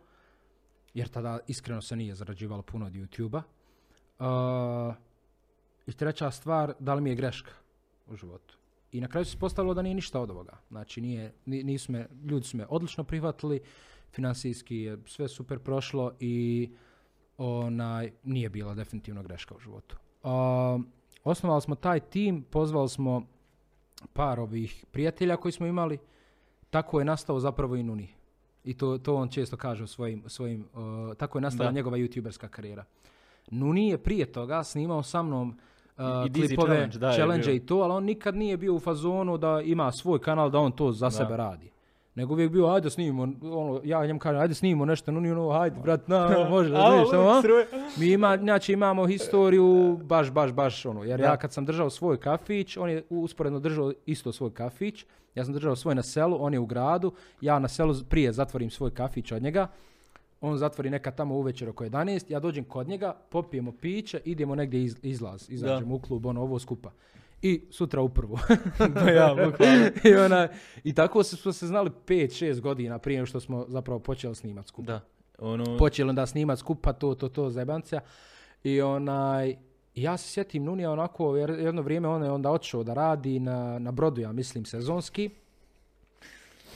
Jer 0.94 1.08
tada 1.08 1.38
iskreno 1.46 1.82
se 1.82 1.96
nije 1.96 2.14
zarađivalo 2.14 2.62
puno 2.62 2.86
od 2.86 2.92
YouTube-a. 2.92 3.42
Uh, 4.18 4.94
I 5.86 5.92
treća 5.92 6.30
stvar, 6.30 6.74
da 6.78 6.94
li 6.94 7.00
mi 7.00 7.10
je 7.10 7.16
greška 7.16 7.50
u 8.06 8.16
životu. 8.16 8.58
I 8.92 9.00
na 9.00 9.08
kraju 9.08 9.24
se 9.24 9.38
postavilo 9.38 9.74
da 9.74 9.82
nije 9.82 9.94
ništa 9.94 10.20
od 10.20 10.30
ovoga. 10.30 10.58
Znači, 10.68 11.00
nije, 11.00 11.32
ni- 11.46 11.62
nisu 11.64 11.92
me, 11.92 12.08
ljudi 12.24 12.46
su 12.46 12.56
me 12.56 12.66
odlično 12.68 13.04
prihvatili, 13.04 13.60
financijski 14.12 14.76
je 14.76 14.98
sve 15.06 15.28
super 15.28 15.58
prošlo 15.58 16.12
i 16.20 16.70
onaj, 17.38 18.12
nije 18.24 18.48
bila 18.48 18.74
definitivno 18.74 19.22
greška 19.22 19.54
u 19.54 19.58
životu. 19.58 19.96
Uh, 20.22 20.30
osnovali 21.24 21.62
smo 21.62 21.74
taj 21.74 22.00
tim, 22.00 22.42
pozvali 22.42 22.88
smo 22.88 23.26
par 24.12 24.40
ovih 24.40 24.84
prijatelja 24.90 25.36
koji 25.36 25.52
smo 25.52 25.66
imali, 25.66 25.98
tako 26.70 26.98
je 26.98 27.04
nastao 27.04 27.40
zapravo 27.40 27.76
i 27.76 27.82
Nuni. 27.82 28.08
I 28.64 28.74
to, 28.74 28.98
to 28.98 29.14
on 29.14 29.28
često 29.28 29.56
kaže 29.56 29.84
u 29.84 29.86
svojim, 29.86 30.22
svojim 30.26 30.60
uh, 30.74 31.14
tako 31.16 31.38
je 31.38 31.42
nastala 31.42 31.70
Da. 31.70 31.74
njegova 31.74 31.96
youtuberska 31.96 32.48
karijera. 32.48 32.84
Nuni 33.50 33.88
je 33.88 33.98
prije 33.98 34.32
toga 34.32 34.64
snimao 34.64 35.02
sa 35.02 35.22
mnom 35.22 35.48
uh, 35.48 36.04
I 36.26 36.32
klipove, 36.32 36.68
Challenge, 36.68 36.98
da, 36.98 37.12
challenge 37.12 37.54
i 37.54 37.66
to, 37.66 37.76
ali 37.76 37.92
on 37.92 38.04
nikad 38.04 38.36
nije 38.36 38.56
bio 38.56 38.74
u 38.74 38.78
fazonu 38.80 39.38
da 39.38 39.60
ima 39.64 39.92
svoj 39.92 40.18
kanal, 40.20 40.50
da 40.50 40.58
on 40.58 40.72
to 40.72 40.92
za 40.92 41.06
Da. 41.06 41.10
sebe 41.10 41.36
radi. 41.36 41.70
Nego 42.18 42.32
uvijek 42.34 42.52
bio, 42.52 42.66
ajde 42.66 42.90
snimimo, 42.90 43.22
ono, 43.42 43.80
ja 43.84 44.06
njemu 44.06 44.18
kažem, 44.18 44.40
ajde 44.40 44.54
snimimo 44.54 44.84
nešto, 44.84 45.12
Nuni 45.12 45.30
ono, 45.30 45.50
ajde, 45.50 45.80
brat, 45.82 46.08
na, 46.08 46.28
može, 46.50 46.70
razumiješ, 46.70 47.08
ono, 47.12 47.28
a? 47.28 47.42
Mi 47.96 48.06
ima, 48.06 48.36
znači 48.36 48.72
imamo 48.72 49.06
historiju 49.06 49.96
baš, 50.04 50.30
baš, 50.30 50.52
baš 50.52 50.86
ono, 50.86 51.04
jer 51.04 51.20
ja 51.20 51.36
kad 51.36 51.52
sam 51.52 51.64
držao 51.64 51.90
svoj 51.90 52.20
kafić, 52.20 52.76
on 52.76 52.90
je 52.90 53.02
usporedno 53.10 53.60
držao 53.60 53.92
isto 54.06 54.32
svoj 54.32 54.54
kafić, 54.54 55.04
ja 55.34 55.44
sam 55.44 55.54
držao 55.54 55.76
svoj 55.76 55.94
na 55.94 56.02
selu, 56.02 56.36
on 56.40 56.52
je 56.52 56.58
u 56.58 56.66
gradu, 56.66 57.12
ja 57.40 57.58
na 57.58 57.68
selu 57.68 57.94
prije 58.08 58.32
zatvorim 58.32 58.70
svoj 58.70 58.90
kafić 58.90 59.32
od 59.32 59.42
njega, 59.42 59.68
on 60.40 60.58
zatvori 60.58 60.90
neka 60.90 61.10
tamo 61.10 61.34
uvečer 61.34 61.68
oko 61.68 61.84
11, 61.84 62.32
ja 62.32 62.40
dođem 62.40 62.64
kod 62.64 62.88
njega, 62.88 63.16
popijemo 63.30 63.72
piće, 63.80 64.20
idemo 64.24 64.54
negdje 64.54 64.82
iz, 64.82 64.96
izlaz, 65.02 65.50
izađemo 65.50 65.94
u 65.94 65.98
klub, 65.98 66.26
ono, 66.26 66.42
ovo 66.42 66.58
skupa. 66.58 66.90
I 67.42 67.62
sutra 67.70 68.02
u 68.02 68.08
prvu. 68.08 68.38
Da, 68.94 69.10
ja. 69.18 69.36
I, 70.04 70.14
ona, 70.14 70.48
I 70.84 70.94
tako 70.94 71.22
smo 71.22 71.52
se 71.52 71.66
znali 71.66 71.90
5-6 72.06 72.60
godina 72.60 72.98
prije 72.98 73.26
što 73.26 73.40
smo 73.40 73.64
zapravo 73.68 74.00
počeli 74.00 74.34
snimat 74.34 74.66
skupa 74.66 74.92
Da. 74.92 75.00
Ono, 75.38 75.78
počeli 75.78 76.10
onda 76.10 76.26
snimat 76.26 76.58
skupa 76.58 76.92
to, 76.92 77.14
to, 77.14 77.28
to, 77.28 77.50
zajebancija. 77.50 78.00
I 78.64 78.80
onaj, 78.80 79.56
ja 79.94 80.16
se 80.16 80.28
sjetim 80.28 80.64
Nunija 80.64 80.90
onako, 80.90 81.36
jer 81.36 81.50
jedno 81.50 81.82
vrijeme 81.82 82.08
on 82.08 82.22
je 82.22 82.30
onda 82.30 82.50
otišao 82.50 82.84
da 82.84 82.94
radi 82.94 83.40
na, 83.40 83.78
na 83.78 83.92
brodu, 83.92 84.20
ja 84.20 84.32
mislim, 84.32 84.64
sezonski. 84.64 85.30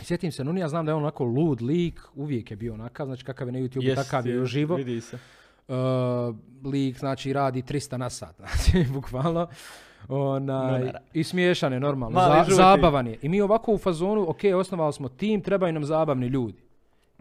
Sjetim 0.03 0.33
se 0.33 0.45
Nunija, 0.45 0.69
znam 0.69 0.87
da 0.87 0.93
je 0.93 0.97
on 0.97 1.03
onako 1.03 1.25
lud 1.25 1.63
lik, 1.63 2.01
uvijek 2.15 2.51
je 2.51 2.57
bio 2.57 2.75
onakav, 2.75 3.07
znači 3.07 3.25
kakav 3.25 3.49
je 3.49 3.53
na 3.53 3.59
YouTube, 3.59 3.85
Jest, 3.85 4.03
takav 4.03 4.27
je 4.27 4.41
uživo. 4.41 4.77
Vidi 4.77 5.01
se. 5.01 5.19
Uh, 5.69 5.75
lik, 6.73 6.99
znači, 6.99 7.33
radi 7.33 7.63
300 7.63 7.97
na 7.97 8.11
sat, 8.11 8.37
znači, 8.43 8.87
bukvalno. 8.93 9.49
Onaj. 10.09 10.93
I 11.13 11.25
smiješan 11.25 11.73
je 11.73 11.81
normalno, 11.81 12.15
Mali 12.19 12.45
za- 12.45 12.55
zabavan 12.57 13.07
je. 13.07 13.19
I 13.23 13.29
mi 13.29 13.41
ovako 13.41 13.73
u 13.73 13.79
fazonu, 13.79 14.31
ok, 14.31 14.39
osnovali 14.57 14.93
smo 14.93 15.09
tim, 15.09 15.41
trebaju 15.41 15.73
nam 15.73 15.85
zabavni 15.85 16.27
ljudi. 16.27 16.63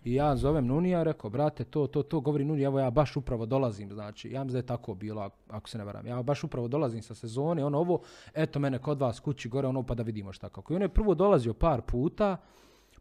I 0.04 0.14
ja 0.14 0.36
zovem 0.36 0.68
Nunija, 0.68 1.04
rekao, 1.04 1.30
brate, 1.30 1.64
to, 1.64 1.88
to, 1.88 2.04
to, 2.04 2.20
govori 2.20 2.46
Nunija, 2.46 2.68
evo 2.68 2.80
ja 2.80 2.90
baš 2.90 3.16
upravo 3.16 3.46
dolazim, 3.46 3.92
znači, 3.92 4.30
ja 4.30 4.40
mislim 4.40 4.52
da 4.52 4.58
je 4.58 4.66
tako 4.68 4.94
bilo, 4.94 5.30
ako- 5.50 5.70
se 5.70 5.78
ne 5.78 5.84
varam. 5.84 6.08
Ja 6.08 6.24
baš 6.24 6.44
upravo 6.44 6.68
dolazim 6.68 7.02
sa 7.02 7.16
sezone, 7.16 7.66
ono 7.66 7.78
ovo, 7.80 8.00
eto 8.34 8.60
mene 8.60 8.80
kod 8.80 9.00
vas 9.00 9.20
kući 9.20 9.50
gore, 9.50 9.68
ono, 9.68 9.84
pa 9.84 9.94
da 9.94 10.04
vidimo 10.04 10.34
šta 10.34 10.50
kako. 10.50 10.74
I 10.74 10.76
on 10.76 10.82
je 10.82 10.90
prvo 10.90 11.14
dolazio 11.16 11.54
par 11.54 11.82
puta, 11.82 12.38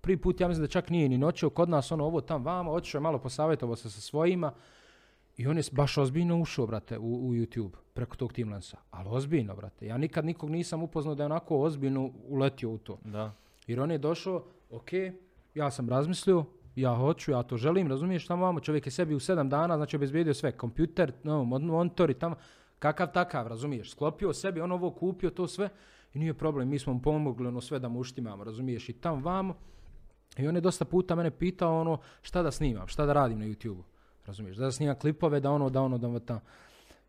prvi 0.01 0.17
put 0.17 0.41
ja 0.41 0.49
mislim 0.49 0.65
da 0.65 0.71
čak 0.71 0.91
nije 0.91 1.09
ni 1.09 1.19
noćeo 1.19 1.51
kod 1.51 1.69
nas, 1.69 1.93
ono, 1.93 2.05
ovo 2.05 2.21
tam 2.21 2.45
vamo, 2.45 2.71
otišao 2.73 2.99
je 2.99 3.03
malo 3.03 3.19
posavjetovao 3.19 3.77
se 3.77 3.91
sa 3.91 4.01
svojima, 4.01 4.53
i 5.41 5.47
on 5.47 5.57
je 5.57 5.63
baš 5.73 5.99
ozbiljno 5.99 6.41
ušao, 6.41 6.67
brate, 6.67 6.99
u, 6.99 7.29
u 7.29 7.35
YouTube 7.35 7.71
preko 7.95 8.17
tog 8.17 8.33
Teamlensa. 8.33 8.77
Ali 8.91 9.09
ozbiljno, 9.11 9.57
brate. 9.57 9.87
Ja 9.87 9.99
nikad 9.99 10.25
nikog 10.25 10.51
nisam 10.51 10.83
upoznao 10.83 11.15
da 11.15 11.23
je 11.23 11.27
onako 11.27 11.61
ozbiljno 11.61 12.11
uletio 12.29 12.71
u 12.71 12.79
to. 12.79 12.99
Da. 13.05 13.33
Jer 13.67 13.81
on 13.81 13.91
je 13.91 13.99
došao, 13.99 14.45
ok, 14.71 14.89
ja 15.55 15.71
sam 15.71 15.89
razmislio, 15.89 16.45
ja 16.77 16.95
hoću, 16.95 17.31
ja 17.31 17.43
to 17.43 17.57
želim, 17.57 17.89
razumiješ 17.89 18.27
tamo 18.27 18.45
vamo, 18.45 18.61
čovjek 18.61 18.87
je 18.87 18.93
sebi 18.93 19.15
u 19.15 19.21
sedam 19.21 19.49
dana, 19.49 19.77
znači 19.77 19.97
obezbijedio 19.97 20.35
sve, 20.35 20.53
kompjuter, 20.53 21.13
no, 21.23 21.45
mon- 21.45 21.67
monitor 21.67 22.11
i 22.11 22.15
tamo, 22.15 22.37
kakav 22.79 23.13
takav, 23.13 23.47
razumiješ, 23.47 23.91
sklopio 23.91 24.33
sebi, 24.33 24.61
on 24.61 24.73
ovo 24.73 24.91
kupio, 24.91 25.31
to 25.31 25.49
sve, 25.49 25.69
i 26.15 26.19
nije 26.19 26.35
problem, 26.35 26.69
mi 26.69 26.79
smo 26.79 26.93
mu 26.93 27.03
pomogli 27.03 27.49
ono 27.49 27.61
sve 27.61 27.79
da 27.79 27.89
mu 27.89 28.01
uštimamo, 28.01 28.45
razumiješ, 28.45 28.89
i 28.89 28.93
tam 28.93 29.23
vamo, 29.23 29.55
i 30.39 30.49
on 30.49 30.55
je 30.55 30.61
dosta 30.61 30.85
puta 30.85 31.15
mene 31.15 31.31
pitao 31.31 31.81
ono 31.81 31.99
šta 32.23 32.43
da 32.43 32.51
snimam, 32.51 32.87
šta 32.89 33.07
da 33.07 33.13
radim 33.13 33.39
na 33.39 33.47
YouTube-u. 33.47 33.85
Razumiješ? 34.27 34.57
Da 34.57 34.73
snimam 34.73 34.97
klipove, 34.97 35.41
da 35.41 35.51
ono, 35.51 35.71
da 35.71 35.83
ono, 35.83 35.99
da 35.99 36.09
ono, 36.09 36.19
tamo. 36.19 36.41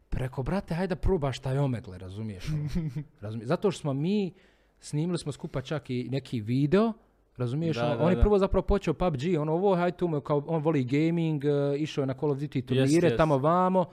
Preko, 0.09 0.43
brate, 0.43 0.73
hajde 0.75 0.95
da 0.95 1.01
probaš 1.01 1.39
taj 1.39 1.57
omegle, 1.57 1.97
razumiješ? 1.97 2.49
ono. 2.49 2.69
razumiješ? 3.21 3.47
Zato 3.47 3.71
što 3.71 3.81
smo 3.81 3.93
mi, 3.93 4.33
snimili 4.79 5.17
smo 5.17 5.31
skupa 5.31 5.61
čak 5.61 5.89
i 5.89 6.07
neki 6.11 6.41
video, 6.41 6.93
razumiješ? 7.37 7.77
Da, 7.77 7.85
ono, 7.85 7.95
da, 7.95 8.03
on 8.03 8.09
je 8.09 8.15
da. 8.15 8.21
prvo 8.21 8.39
zapravo 8.39 8.61
počeo 8.61 8.93
PUBG, 8.93 9.21
ono 9.39 9.53
ovo, 9.53 9.75
hajde 9.75 9.97
tu 9.97 10.21
kao, 10.21 10.43
on 10.47 10.61
voli 10.61 10.83
gaming, 10.83 11.45
eh, 11.45 11.75
išao 11.77 12.01
je 12.01 12.05
na 12.05 12.13
Call 12.13 12.31
of 12.31 12.37
Duty 12.37 12.65
turnire, 12.65 13.07
jest. 13.07 13.17
tamo 13.17 13.37
vamo, 13.37 13.85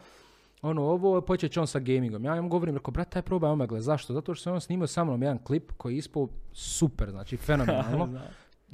ono 0.62 0.83
ovo, 0.83 1.21
počet 1.21 1.53
će 1.53 1.61
on 1.61 1.66
sa 1.66 1.79
gamingom. 1.79 2.25
Ja 2.25 2.43
mu 2.43 2.49
govorim, 2.49 2.77
rekao, 2.77 2.93
brate, 2.93 3.19
aj 3.19 3.23
probaj 3.23 3.51
omegle, 3.51 3.81
zašto? 3.81 4.12
Zato 4.12 4.35
što 4.35 4.43
se 4.43 4.51
on 4.51 4.61
snimao 4.61 4.87
sa 4.87 5.05
mnom 5.05 5.23
jedan 5.23 5.39
klip 5.39 5.73
koji 5.77 5.95
je 5.95 5.99
ispao 5.99 6.29
super, 6.53 7.11
znači 7.11 7.37
fenomenalno 7.47 8.21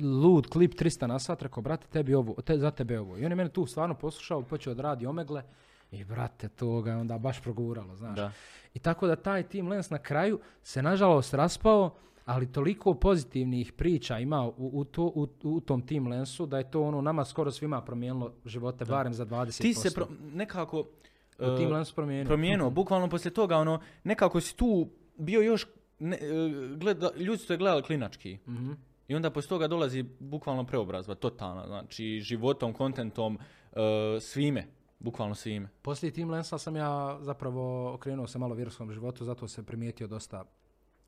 lud 0.00 0.46
klip 0.46 0.74
300 0.74 1.06
na 1.06 1.18
sat, 1.18 1.42
rekao, 1.42 1.62
brate, 1.62 1.86
tebi 1.86 2.14
ovo, 2.14 2.34
te, 2.34 2.58
za 2.58 2.70
tebe 2.70 3.00
ovo. 3.00 3.18
I 3.18 3.24
on 3.24 3.32
je 3.32 3.36
mene 3.36 3.50
tu 3.50 3.66
stvarno 3.66 3.94
poslušao, 3.94 4.42
počeo 4.42 4.74
da 4.74 4.82
radi 4.82 5.06
omegle 5.06 5.42
i 5.90 6.04
brate, 6.04 6.48
to 6.48 6.82
ga 6.82 6.90
je 6.90 6.96
onda 6.96 7.18
baš 7.18 7.42
proguralo, 7.42 7.96
znaš. 7.96 8.16
Da. 8.16 8.32
I 8.74 8.78
tako 8.78 9.06
da 9.06 9.16
taj 9.16 9.42
Team 9.42 9.68
Lens 9.68 9.90
na 9.90 9.98
kraju 9.98 10.38
se 10.62 10.82
nažalost 10.82 11.34
raspao, 11.34 11.94
ali 12.24 12.52
toliko 12.52 12.94
pozitivnih 12.94 13.72
priča 13.72 14.18
ima 14.18 14.46
u, 14.46 14.52
u, 14.56 14.84
to, 14.84 15.02
u, 15.04 15.28
u 15.42 15.60
tom 15.60 15.82
Team 15.82 16.06
Lensu 16.06 16.46
da 16.46 16.58
je 16.58 16.70
to 16.70 16.82
ono 16.82 17.00
nama 17.00 17.24
skoro 17.24 17.50
svima 17.50 17.82
promijenilo 17.82 18.32
živote, 18.44 18.84
barem 18.84 19.14
za 19.14 19.26
20%. 19.26 19.62
Ti 19.62 19.74
se 19.74 19.90
pro- 19.90 20.08
nekako 20.32 20.80
u 20.80 20.84
e, 21.44 21.56
Team 21.56 21.72
Lensu 21.72 21.94
promijenio. 21.94 22.26
promijenuo, 22.26 22.70
bukvalno 22.80 23.08
poslije 23.08 23.34
toga, 23.34 23.56
ono, 23.56 23.80
nekako 24.04 24.40
si 24.40 24.56
tu 24.56 24.88
bio 25.16 25.40
još, 25.40 25.66
ne, 25.98 26.16
e, 26.16 26.20
gleda, 26.76 27.10
ljudi 27.16 27.38
su 27.38 27.46
te 27.48 27.56
gledali 27.56 27.82
klinački. 27.82 28.38
Mhm. 28.48 28.72
I 29.08 29.14
onda 29.14 29.30
poslije 29.30 29.48
toga 29.48 29.68
dolazi 29.68 30.04
bukvalno 30.20 30.64
preobrazba, 30.66 31.14
totalna, 31.14 31.66
znači 31.66 32.20
životom, 32.20 32.72
kontentom, 32.72 33.38
e, 33.72 34.20
svime, 34.20 34.66
bukvalno 34.98 35.34
svime. 35.34 35.68
Poslije 35.82 36.12
Team 36.12 36.30
Lensa 36.30 36.58
sam 36.58 36.76
ja 36.76 37.18
zapravo 37.20 37.94
okrenuo 37.94 38.26
se 38.26 38.38
malo 38.38 38.54
vjerskom 38.54 38.92
životu, 38.92 39.24
zato 39.24 39.48
se 39.48 39.62
primijetio 39.66 40.06
dosta, 40.06 40.44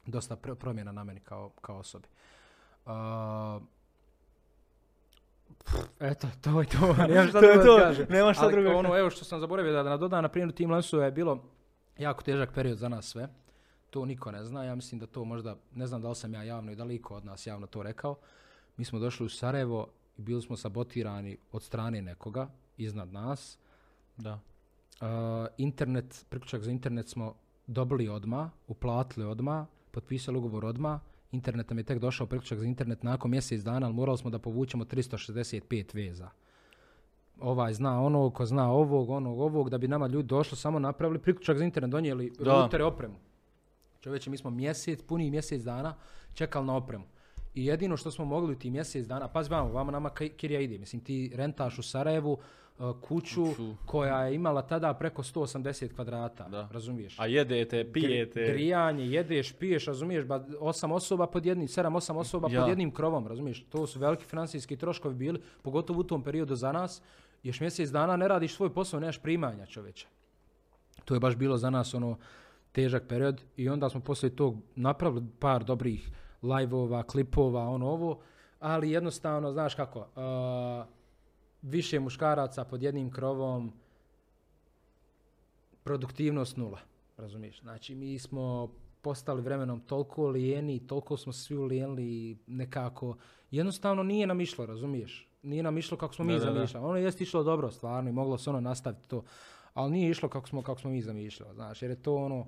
dosta 0.06 0.36
pr- 0.36 0.54
promjena 0.54 0.92
na 0.92 1.04
meni 1.04 1.20
kao, 1.20 1.50
kao 1.60 1.78
osobi. 1.78 2.08
Uh, 2.86 2.92
pff, 5.64 5.74
eto, 6.00 6.28
to 6.40 6.60
je 6.60 6.66
to, 6.66 6.94
nemam 7.08 7.28
šta 7.28 7.40
To 7.40 7.46
drugo 7.46 7.64
to, 7.64 7.78
kažem. 7.78 8.06
nema 8.08 8.34
šta 8.34 8.44
Ali 8.44 8.52
drugo 8.52 8.78
ono, 8.78 8.98
evo 8.98 9.10
što 9.10 9.24
sam 9.24 9.40
zaboravio 9.40 9.72
da 9.72 9.82
nadodam, 9.82 10.22
na 10.22 10.28
primjer 10.28 10.52
Team 10.54 10.70
Lensu 10.70 10.98
je 10.98 11.10
bilo 11.10 11.44
jako 11.98 12.22
težak 12.22 12.52
period 12.54 12.78
za 12.78 12.88
nas 12.88 13.06
sve. 13.06 13.28
To 13.96 14.04
niko 14.04 14.30
ne 14.30 14.44
zna, 14.44 14.64
ja 14.64 14.74
mislim 14.74 14.98
da 14.98 15.06
to 15.06 15.24
možda, 15.24 15.56
ne 15.74 15.86
znam 15.86 16.02
da 16.02 16.08
li 16.08 16.14
sam 16.14 16.34
ja 16.34 16.42
javno 16.42 16.72
i 16.72 16.76
da 16.76 16.84
li 16.84 16.94
iko 16.94 17.14
od 17.14 17.24
nas 17.24 17.46
javno 17.46 17.66
to 17.66 17.82
rekao. 17.82 18.16
Mi 18.76 18.84
smo 18.84 18.98
došli 18.98 19.26
u 19.26 19.28
Sarajevo 19.28 19.88
i 20.18 20.22
bili 20.22 20.42
smo 20.42 20.56
sabotirani 20.56 21.36
od 21.52 21.62
strane 21.62 22.02
nekoga 22.02 22.48
iznad 22.76 23.12
nas. 23.12 23.58
Da. 24.16 24.32
Uh, 24.32 24.38
internet, 25.58 26.26
priključak 26.28 26.62
za 26.62 26.70
internet 26.70 27.08
smo 27.08 27.34
dobili 27.66 28.08
odma, 28.08 28.50
uplatili 28.68 29.26
odma, 29.26 29.66
potpisali 29.90 30.38
ugovor 30.38 30.64
odma, 30.64 31.00
internet 31.32 31.70
nam 31.70 31.78
je 31.78 31.84
tek 31.84 31.98
došao 31.98 32.26
priključak 32.26 32.58
za 32.58 32.66
internet 32.66 33.02
nakon 33.02 33.30
mjesec 33.30 33.62
dana, 33.62 33.86
ali 33.86 33.94
morali 33.94 34.18
smo 34.18 34.30
da 34.30 34.38
povučemo 34.38 34.84
365 34.84 35.94
veza. 35.94 36.28
Ovaj 37.40 37.72
zna 37.72 38.02
onog, 38.02 38.34
ko 38.34 38.46
zna 38.46 38.72
ovog, 38.72 39.10
onog, 39.10 39.40
ovog, 39.40 39.70
da 39.70 39.78
bi 39.78 39.88
nama 39.88 40.06
ljudi 40.06 40.28
došli, 40.28 40.56
samo 40.56 40.78
napravili 40.78 41.18
priključak 41.18 41.58
za 41.58 41.64
internet, 41.64 41.90
donijeli 41.90 42.32
Da. 42.38 42.62
rutere, 42.62 42.84
opremu. 42.84 43.14
Čovječe, 44.06 44.30
mi 44.30 44.36
smo 44.36 44.50
mjesec, 44.50 45.02
puni 45.02 45.30
mjesec 45.30 45.62
dana 45.62 45.94
čekali 46.34 46.66
na 46.66 46.76
opremu. 46.76 47.04
I 47.54 47.66
jedino 47.66 47.96
što 47.96 48.10
smo 48.10 48.24
mogli 48.24 48.52
u 48.52 48.58
ti 48.58 48.70
mjesec 48.70 49.06
dana, 49.06 49.28
pazi 49.28 49.50
vamo, 49.50 49.72
vamo 49.72 49.90
nama 49.90 50.10
Kirija 50.10 50.60
ide, 50.60 50.78
mislim 50.78 51.02
ti 51.02 51.32
rentaš 51.34 51.78
u 51.78 51.82
Sarajevu 51.82 52.32
uh, 52.78 52.96
kuću 53.00 53.44
koja 53.86 54.22
je 54.22 54.34
imala 54.34 54.62
tada 54.62 54.94
preko 54.94 55.22
180 55.22 55.94
kvadrata, 55.94 56.48
Da. 56.48 56.68
razumiješ? 56.72 57.18
A 57.18 57.26
jedete, 57.26 57.92
pijete. 57.92 58.40
Gri- 58.40 58.52
Grijanje, 58.52 59.06
jedeš, 59.06 59.52
piješ, 59.52 59.86
razumiješ, 59.86 60.24
ba, 60.24 60.44
osam 60.60 60.92
osoba 60.92 61.26
pod 61.26 61.46
jednim, 61.46 61.68
sedam, 61.68 61.94
osam 61.96 62.16
osoba 62.16 62.48
Ja. 62.50 62.60
pod 62.60 62.68
jednim 62.68 62.90
krovom, 62.90 63.26
razumiješ? 63.26 63.64
To 63.64 63.86
su 63.86 63.98
veliki 63.98 64.24
financijski 64.24 64.76
troškovi 64.76 65.14
bili, 65.14 65.40
pogotovo 65.62 66.00
u 66.00 66.04
tom 66.04 66.22
periodu 66.22 66.54
za 66.54 66.72
nas. 66.72 67.02
Još 67.42 67.60
mjesec 67.60 67.90
dana 67.90 68.16
ne 68.16 68.28
radiš 68.28 68.54
svoj 68.54 68.74
posao, 68.74 69.00
nemaš 69.00 69.18
primanja 69.18 69.66
čoveče. 69.66 70.06
To 71.04 71.14
je 71.14 71.20
baš 71.20 71.36
bilo 71.36 71.56
za 71.56 71.70
nas 71.70 71.94
ono 71.94 72.18
težak 72.76 73.08
period 73.08 73.40
i 73.56 73.68
onda 73.68 73.88
smo 73.88 74.00
poslije 74.00 74.36
tog 74.36 74.56
napravili 74.74 75.26
par 75.40 75.64
dobrih 75.64 76.10
live-ova, 76.42 77.02
klipova, 77.02 77.68
ono 77.68 77.88
ovo, 77.88 78.20
ali 78.60 78.90
jednostavno, 78.90 79.52
znaš 79.52 79.74
kako, 79.74 79.98
uh, 79.98 80.86
više 81.62 82.00
muškaraca 82.00 82.64
pod 82.64 82.82
jednim 82.82 83.10
krovom, 83.10 83.72
produktivnost 85.84 86.56
nula, 86.56 86.78
razumiješ? 87.16 87.60
Znači, 87.60 87.94
mi 87.94 88.18
smo 88.18 88.72
postali 89.02 89.42
vremenom 89.42 89.80
toliko 89.80 90.28
lijeni, 90.28 90.86
toliko 90.86 91.16
smo 91.16 91.32
svi 91.32 91.56
ulijenili 91.56 92.38
nekako, 92.46 93.16
jednostavno 93.50 94.02
nije 94.02 94.26
nam 94.26 94.40
išlo, 94.40 94.66
razumiješ? 94.66 95.28
Nije 95.42 95.62
nam 95.62 95.78
išlo 95.78 95.96
kako 95.96 96.14
smo 96.14 96.24
mi 96.24 96.32
Da, 96.32 96.38
da. 96.38 96.52
zamišljali. 96.52 96.86
Ono 96.86 96.96
jest 96.96 97.20
išlo 97.20 97.42
dobro, 97.42 97.70
stvarno, 97.70 98.10
i 98.10 98.12
moglo 98.12 98.38
se 98.38 98.50
ono 98.50 98.60
nastaviti 98.60 99.08
to, 99.08 99.22
ali 99.76 99.92
nije 99.92 100.10
išlo 100.10 100.28
kako 100.28 100.48
smo, 100.48 100.62
kako 100.62 100.80
smo 100.80 100.90
mi 100.90 101.02
zamišljali, 101.02 101.54
znaš, 101.54 101.82
jer 101.82 101.90
je 101.90 102.02
to 102.02 102.14
ono, 102.14 102.46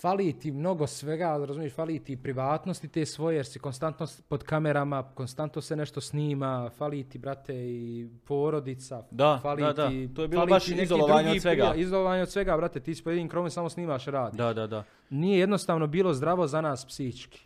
fali 0.00 0.38
ti 0.38 0.50
mnogo 0.50 0.86
svega, 0.86 1.36
razumiješ, 1.36 1.74
fali 1.74 2.04
ti 2.04 2.22
privatnosti 2.22 2.88
te 2.88 3.06
svoje, 3.06 3.36
jer 3.36 3.46
si 3.46 3.58
konstantno 3.58 4.06
pod 4.28 4.42
kamerama, 4.42 5.02
konstantno 5.14 5.62
se 5.62 5.76
nešto 5.76 6.00
snima, 6.00 6.70
fali 6.76 7.04
ti, 7.08 7.18
brate, 7.18 7.54
i 7.54 8.08
porodica, 8.24 9.02
Da, 9.10 9.38
fali 9.42 9.62
da, 9.62 9.72
da. 9.72 9.88
ti... 9.88 10.14
To 10.14 10.22
je 10.22 10.28
bilo 10.28 10.40
fali 10.40 10.50
baš 10.50 10.68
izolovanje 10.68 11.30
od 11.30 11.42
svega. 11.42 11.74
Izolovanje 11.76 12.22
od 12.22 12.30
svega, 12.30 12.56
brate, 12.56 12.80
ti 12.80 12.94
s 12.94 13.04
pojedinim 13.04 13.28
krovom 13.28 13.50
samo 13.50 13.68
snimaš 13.68 14.04
radi. 14.04 14.36
Da, 14.36 14.52
da, 14.52 14.66
da. 14.66 14.84
Nije 15.10 15.38
jednostavno 15.38 15.86
bilo 15.86 16.14
zdravo 16.14 16.46
za 16.46 16.60
nas 16.60 16.84
psihički. 16.86 17.40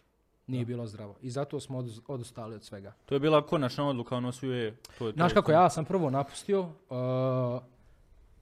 Nije 0.47 0.65
bilo 0.65 0.87
zdravo. 0.87 1.17
I 1.23 1.31
zato 1.31 1.61
smo 1.61 1.85
odustali 2.07 2.55
od 2.55 2.65
svega. 2.65 2.93
To 3.07 3.15
je 3.15 3.21
bila 3.21 3.47
konačna 3.47 3.89
odluka, 3.89 4.17
ono 4.17 4.33
svi 4.33 4.49
je... 4.49 4.77
To 4.99 5.07
je 5.07 5.13
to. 5.13 5.17
Znaš 5.17 5.33
kako, 5.33 5.53
ja 5.53 5.71
sam 5.71 5.85
prvo 5.85 6.11
napustio, 6.11 6.61
uh, 6.61 7.63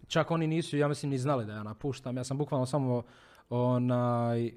čak 0.08 0.30
oni 0.30 0.46
nisu, 0.46 0.76
ja 0.76 0.88
mislim, 0.88 1.10
ni 1.10 1.18
znali 1.18 1.46
da 1.46 1.52
ja 1.52 1.62
napuštam. 1.62 2.16
Ja 2.16 2.24
sam 2.24 2.38
bukvalno 2.38 2.66
samo 2.66 3.02
onaj, 3.50 4.50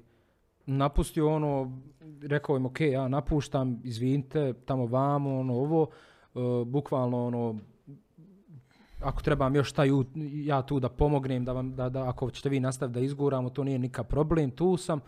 napustio 0.66 1.28
ono, 1.28 1.78
rekao 2.22 2.56
im, 2.56 2.66
ok, 2.66 2.80
ja 2.82 3.08
napuštam, 3.08 3.80
izvinite, 3.84 4.52
tamo 4.54 4.86
vamo, 4.86 5.40
ono, 5.40 5.54
ovo, 5.54 5.88
uh, 6.34 6.42
bukvalno, 6.64 7.26
ono, 7.26 7.58
ako 9.00 9.22
trebam 9.22 9.56
još 9.56 9.70
šta 9.70 9.84
ju- 9.84 10.04
ja 10.34 10.62
tu 10.62 10.80
da 10.80 10.88
pomognem, 10.88 11.44
da, 11.44 11.52
vam, 11.52 11.74
da, 11.74 11.88
da 11.88 12.08
ako 12.08 12.30
ćete 12.30 12.48
vi 12.48 12.60
nastaviti 12.60 12.94
da 12.94 13.04
izguramo, 13.04 13.50
to 13.50 13.64
nije 13.64 13.78
nikakav 13.78 14.04
problem, 14.04 14.50
tu 14.50 14.76
sam. 14.76 15.00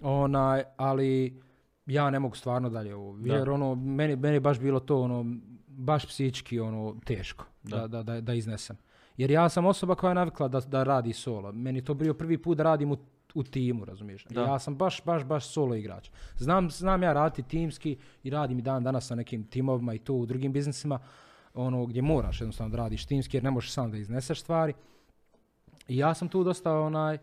Onaj, 0.00 0.62
ali 0.76 1.40
ja 1.86 2.10
ne 2.10 2.18
mogu 2.18 2.36
stvarno 2.36 2.70
dalje 2.70 2.94
ovo, 2.94 3.16
Da. 3.18 3.34
jer 3.34 3.50
ono, 3.50 3.74
meni, 3.74 4.16
meni 4.16 4.36
je 4.36 4.40
baš 4.40 4.58
bilo 4.60 4.80
to 4.80 5.00
ono, 5.00 5.24
baš 5.68 6.06
psihički 6.06 6.60
ono, 6.60 6.96
teško 7.04 7.44
da, 7.62 7.76
Da. 7.78 7.86
da, 7.88 8.02
da, 8.04 8.20
da 8.20 8.34
iznesem. 8.34 8.76
Jer 9.16 9.30
ja 9.30 9.48
sam 9.48 9.66
osoba 9.66 9.94
koja 9.94 10.10
je 10.10 10.14
navikla 10.14 10.48
da, 10.48 10.60
da 10.60 10.82
radi 10.82 11.12
solo. 11.12 11.52
Meni 11.52 11.78
je 11.78 11.84
to 11.84 11.94
bio 11.94 12.14
prvi 12.14 12.38
put 12.38 12.56
da 12.56 12.62
radim 12.62 12.92
u, 12.92 12.96
u 13.34 13.42
timu, 13.42 13.84
razumiješ? 13.84 14.24
Da. 14.24 14.42
Ja 14.42 14.58
sam 14.58 14.76
baš, 14.76 15.04
baš, 15.04 15.24
baš 15.24 15.46
solo 15.48 15.74
igrač. 15.74 16.10
Znam, 16.36 16.70
znam 16.70 17.02
ja 17.02 17.12
raditi 17.12 17.42
timski 17.42 17.96
i 18.22 18.30
radim 18.30 18.58
i 18.58 18.62
dan 18.62 18.84
danas 18.84 19.06
sa 19.06 19.14
nekim 19.14 19.44
timovima 19.44 19.94
i 19.94 19.98
to 19.98 20.14
u 20.14 20.26
drugim 20.26 20.52
biznisima, 20.52 20.98
ono 21.54 21.86
gdje 21.86 22.02
moraš 22.02 22.40
jednostavno 22.40 22.70
da 22.70 22.82
radiš 22.82 23.06
timski 23.06 23.36
jer 23.36 23.44
ne 23.44 23.50
možeš 23.50 23.72
sam 23.72 23.90
da 23.90 23.96
izneseš 23.96 24.40
stvari. 24.40 24.72
I 25.88 25.96
ja 25.96 26.14
sam 26.14 26.28
tu 26.28 26.44
dosta 26.44 26.78
onaj, 26.78 27.14
uh, 27.14 27.20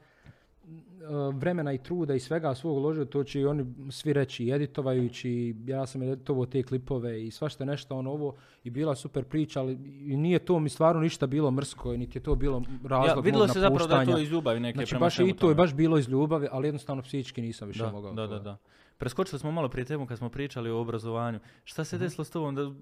vremena 1.34 1.74
i 1.74 1.78
truda 1.78 2.14
i 2.14 2.20
svega 2.20 2.56
svog 2.56 2.78
uložio, 2.78 3.06
to 3.06 3.24
će 3.24 3.40
i 3.40 3.46
oni 3.46 3.66
svi 3.92 4.14
reći, 4.14 4.46
i 4.46 4.52
editovajući, 4.52 5.56
ja 5.66 5.86
sam 5.86 6.04
editovao 6.04 6.46
te 6.46 6.64
klipove 6.64 7.26
i 7.28 7.32
svašta 7.32 7.66
nešto 7.66 7.96
ono 7.96 8.12
ovo 8.12 8.36
i 8.64 8.70
bila 8.70 8.96
super 8.96 9.24
priča, 9.24 9.60
ali 9.60 9.76
nije 10.18 10.40
to 10.40 10.60
mi 10.60 10.70
stvarno 10.70 11.02
ništa 11.02 11.28
bilo 11.28 11.52
mrsko, 11.52 11.98
niti 11.98 12.18
je 12.18 12.24
to 12.24 12.36
bilo 12.36 12.64
razlog 12.84 13.18
Ja, 13.18 13.22
vidjelo 13.22 13.46
mog 13.46 13.54
se 13.54 13.60
zapravo 13.60 13.88
da 13.88 14.02
je 14.02 14.06
to 14.06 14.20
iz 14.20 14.32
ljubavi 14.32 14.60
neke 14.60 14.78
Znači 14.78 14.90
prema 14.90 15.06
baš 15.06 15.20
i 15.20 15.34
to 15.34 15.50
je 15.50 15.56
baš 15.56 15.74
bilo 15.74 15.98
iz 15.98 16.10
ljubavi, 16.10 16.48
ali 16.52 16.68
jednostavno 16.68 17.02
psihički 17.02 17.42
nisam 17.42 17.68
više 17.68 17.84
Da, 17.84 17.92
mogao. 17.92 18.14
da, 18.14 18.28
da, 18.28 18.40
da. 18.40 18.58
Preskočili 19.00 19.40
smo 19.40 19.52
malo 19.52 19.70
prije 19.70 19.86
temu 19.86 20.06
kad 20.06 20.18
smo 20.18 20.30
pričali 20.30 20.70
o 20.70 20.80
obrazovanju. 20.80 21.40
Šta 21.64 21.82
Mhm. 21.82 21.86
se 21.86 21.98
desilo 21.98 22.26
s 22.26 22.30
tobom 22.30 22.56
da 22.56 22.64
u 22.64 22.76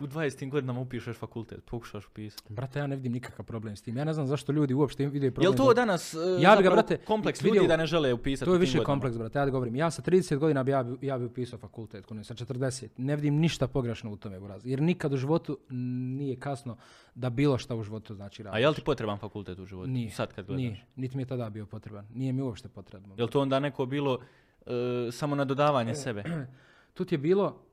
u 0.00 0.06
20. 0.06 0.50
godinama 0.50 0.80
upišeš 0.80 1.16
fakultet, 1.16 1.64
pokušaš 1.64 2.06
upisati? 2.06 2.52
Brate, 2.52 2.78
ja 2.78 2.86
ne 2.86 2.96
vidim 2.96 3.12
nikakav 3.12 3.44
problem 3.44 3.76
s 3.76 3.82
tim. 3.82 3.96
Ja 3.96 4.04
ne 4.04 4.12
znam 4.12 4.26
zašto 4.26 4.52
ljudi 4.52 4.74
uopšte 4.74 5.06
vide 5.06 5.30
problem. 5.30 5.44
Jel 5.46 5.56
to 5.56 5.66
da- 5.66 5.74
danas 5.76 6.14
uh, 6.14 6.20
Ja 6.20 6.26
bi 6.26 6.38
ga, 6.38 6.46
zapravo 6.54 6.72
brate, 6.72 6.96
kompleks 6.98 7.42
vidio- 7.42 7.54
ljudi 7.54 7.68
da 7.68 7.76
ne 7.76 7.86
žele 7.86 8.12
upisati 8.12 8.44
To 8.44 8.52
je 8.52 8.58
više 8.58 8.70
godinama? 8.70 8.84
kompleks, 8.86 9.18
brate. 9.18 9.38
Ja 9.38 9.44
da 9.44 9.50
govorim. 9.50 9.76
Ja 9.76 9.90
sa 9.90 10.02
30 10.02 10.36
godina 10.36 10.62
bi 10.62 10.70
ja, 10.70 10.82
bi- 10.82 11.06
ja 11.06 11.18
bi 11.18 11.24
upisao 11.24 11.58
fakultet, 11.58 12.06
kune, 12.06 12.24
sa 12.24 12.34
40. 12.34 12.88
Ne 12.96 13.16
vidim 13.16 13.34
ništa 13.36 13.66
pogrešno 13.68 14.12
u 14.12 14.16
tome, 14.16 14.40
buraz. 14.40 14.66
Jer 14.66 14.80
nikad 14.82 15.12
u 15.12 15.16
životu 15.16 15.58
nije 15.70 16.36
kasno 16.36 16.76
da 17.14 17.30
bilo 17.30 17.58
šta 17.58 17.74
u 17.74 17.82
životu 17.82 18.14
znači 18.14 18.42
radiš. 18.42 18.56
A 18.56 18.60
jel 18.60 18.74
ti 18.74 18.82
potreban 18.82 19.18
fakultet 19.18 19.58
u 19.58 19.66
životu? 19.66 19.90
Nije, 19.90 20.10
Sad 20.10 20.32
kad 20.32 20.46
gledaš. 20.46 20.58
Nije, 20.58 20.84
niti 20.96 21.16
mi 21.16 21.22
je 21.22 21.26
tada 21.26 21.50
bio 21.50 21.66
potreban. 21.66 22.06
Nije 22.10 22.32
mi 22.32 22.42
uopšte 22.42 22.68
potrebno. 22.68 23.14
Jel 23.18 23.28
to 23.28 23.40
onda 23.40 23.60
neko 23.60 23.86
bilo 23.86 24.18
uh, 24.66 24.72
samo 25.14 25.34
na 25.34 25.44
dodavanje 25.44 25.94
sebe? 25.94 26.24
Tu 26.94 27.04
ti 27.04 27.14
je 27.14 27.18
bilo, 27.18 27.64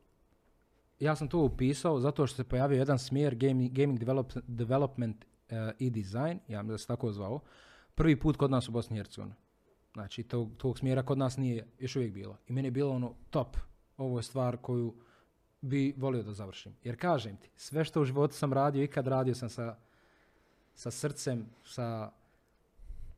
ja 0.99 1.15
sam 1.15 1.27
to 1.27 1.39
upisao 1.39 1.99
zato 1.99 2.27
što 2.27 2.35
se 2.35 2.43
pojavio 2.43 2.77
jedan 2.79 2.99
smjer 2.99 3.35
gaming, 3.35 3.71
gaming 3.71 3.99
develop, 3.99 4.33
development 4.47 5.25
eh, 5.49 5.71
i 5.79 5.89
design, 5.89 6.39
ja 6.47 6.63
da 6.63 6.77
se 6.77 6.87
tako 6.87 7.11
zvao, 7.11 7.39
prvi 7.95 8.19
put 8.19 8.37
kod 8.37 8.51
nas 8.51 8.69
u 8.69 8.71
Bosni 8.71 8.95
i 8.95 8.99
Hercegovini. 8.99 9.35
Znači, 9.93 10.23
tog, 10.23 10.51
tog 10.57 10.79
smjera 10.79 11.03
kod 11.03 11.17
nas 11.17 11.37
nije 11.37 11.67
još 11.79 11.95
uvijek 11.95 12.13
bilo. 12.13 12.37
I 12.47 12.53
meni 12.53 12.67
je 12.67 12.71
bilo 12.71 12.95
ono 12.95 13.15
top. 13.29 13.57
Ovo 13.97 14.19
je 14.19 14.23
stvar 14.23 14.57
koju 14.57 14.95
bi 15.61 15.93
volio 15.97 16.23
da 16.23 16.33
završim. 16.33 16.75
Jer 16.83 16.99
kažem 16.99 17.37
ti, 17.37 17.49
sve 17.55 17.85
što 17.85 18.01
u 18.01 18.05
životu 18.05 18.33
sam 18.33 18.53
radio, 18.53 18.83
ikad 18.83 19.07
radio 19.07 19.35
sam 19.35 19.49
sa, 19.49 19.75
sa 20.73 20.91
srcem, 20.91 21.45
sa 21.63 22.11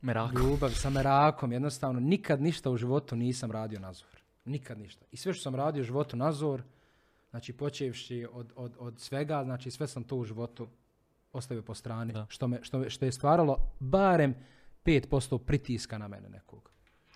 Merako. 0.04 0.40
ljubav, 0.40 0.70
sa 0.70 0.90
merakom, 0.90 1.52
jednostavno 1.52 2.00
nikad 2.00 2.42
ništa 2.42 2.70
u 2.70 2.78
životu 2.78 3.16
nisam 3.16 3.52
radio 3.52 3.80
na 3.80 3.94
zor. 3.94 4.10
Nikad 4.46 4.78
ništa. 4.80 5.06
I 5.12 5.18
sve 5.18 5.34
što 5.34 5.44
sam 5.44 5.56
radio 5.56 5.82
u 5.82 5.86
životu 5.86 6.18
na 6.18 6.32
zor, 6.32 6.64
znači 7.30 7.54
počevši 7.54 8.28
od, 8.32 8.54
od, 8.56 8.76
od 8.80 9.00
svega, 9.00 9.44
znači 9.44 9.72
sve 9.72 9.88
sam 9.88 10.04
to 10.04 10.16
u 10.16 10.24
životu 10.24 10.68
ostavio 11.34 11.64
po 11.64 11.74
strani, 11.74 12.14
Da. 12.14 12.26
što, 12.30 12.48
me, 12.48 12.60
što, 12.62 12.80
me- 12.80 12.90
što 12.90 13.06
je 13.06 13.12
stvaralo 13.12 13.58
barem 13.80 14.36
5% 14.86 15.38
pritiska 15.38 15.98
na 15.98 16.08
mene 16.08 16.30
nekog. 16.30 16.70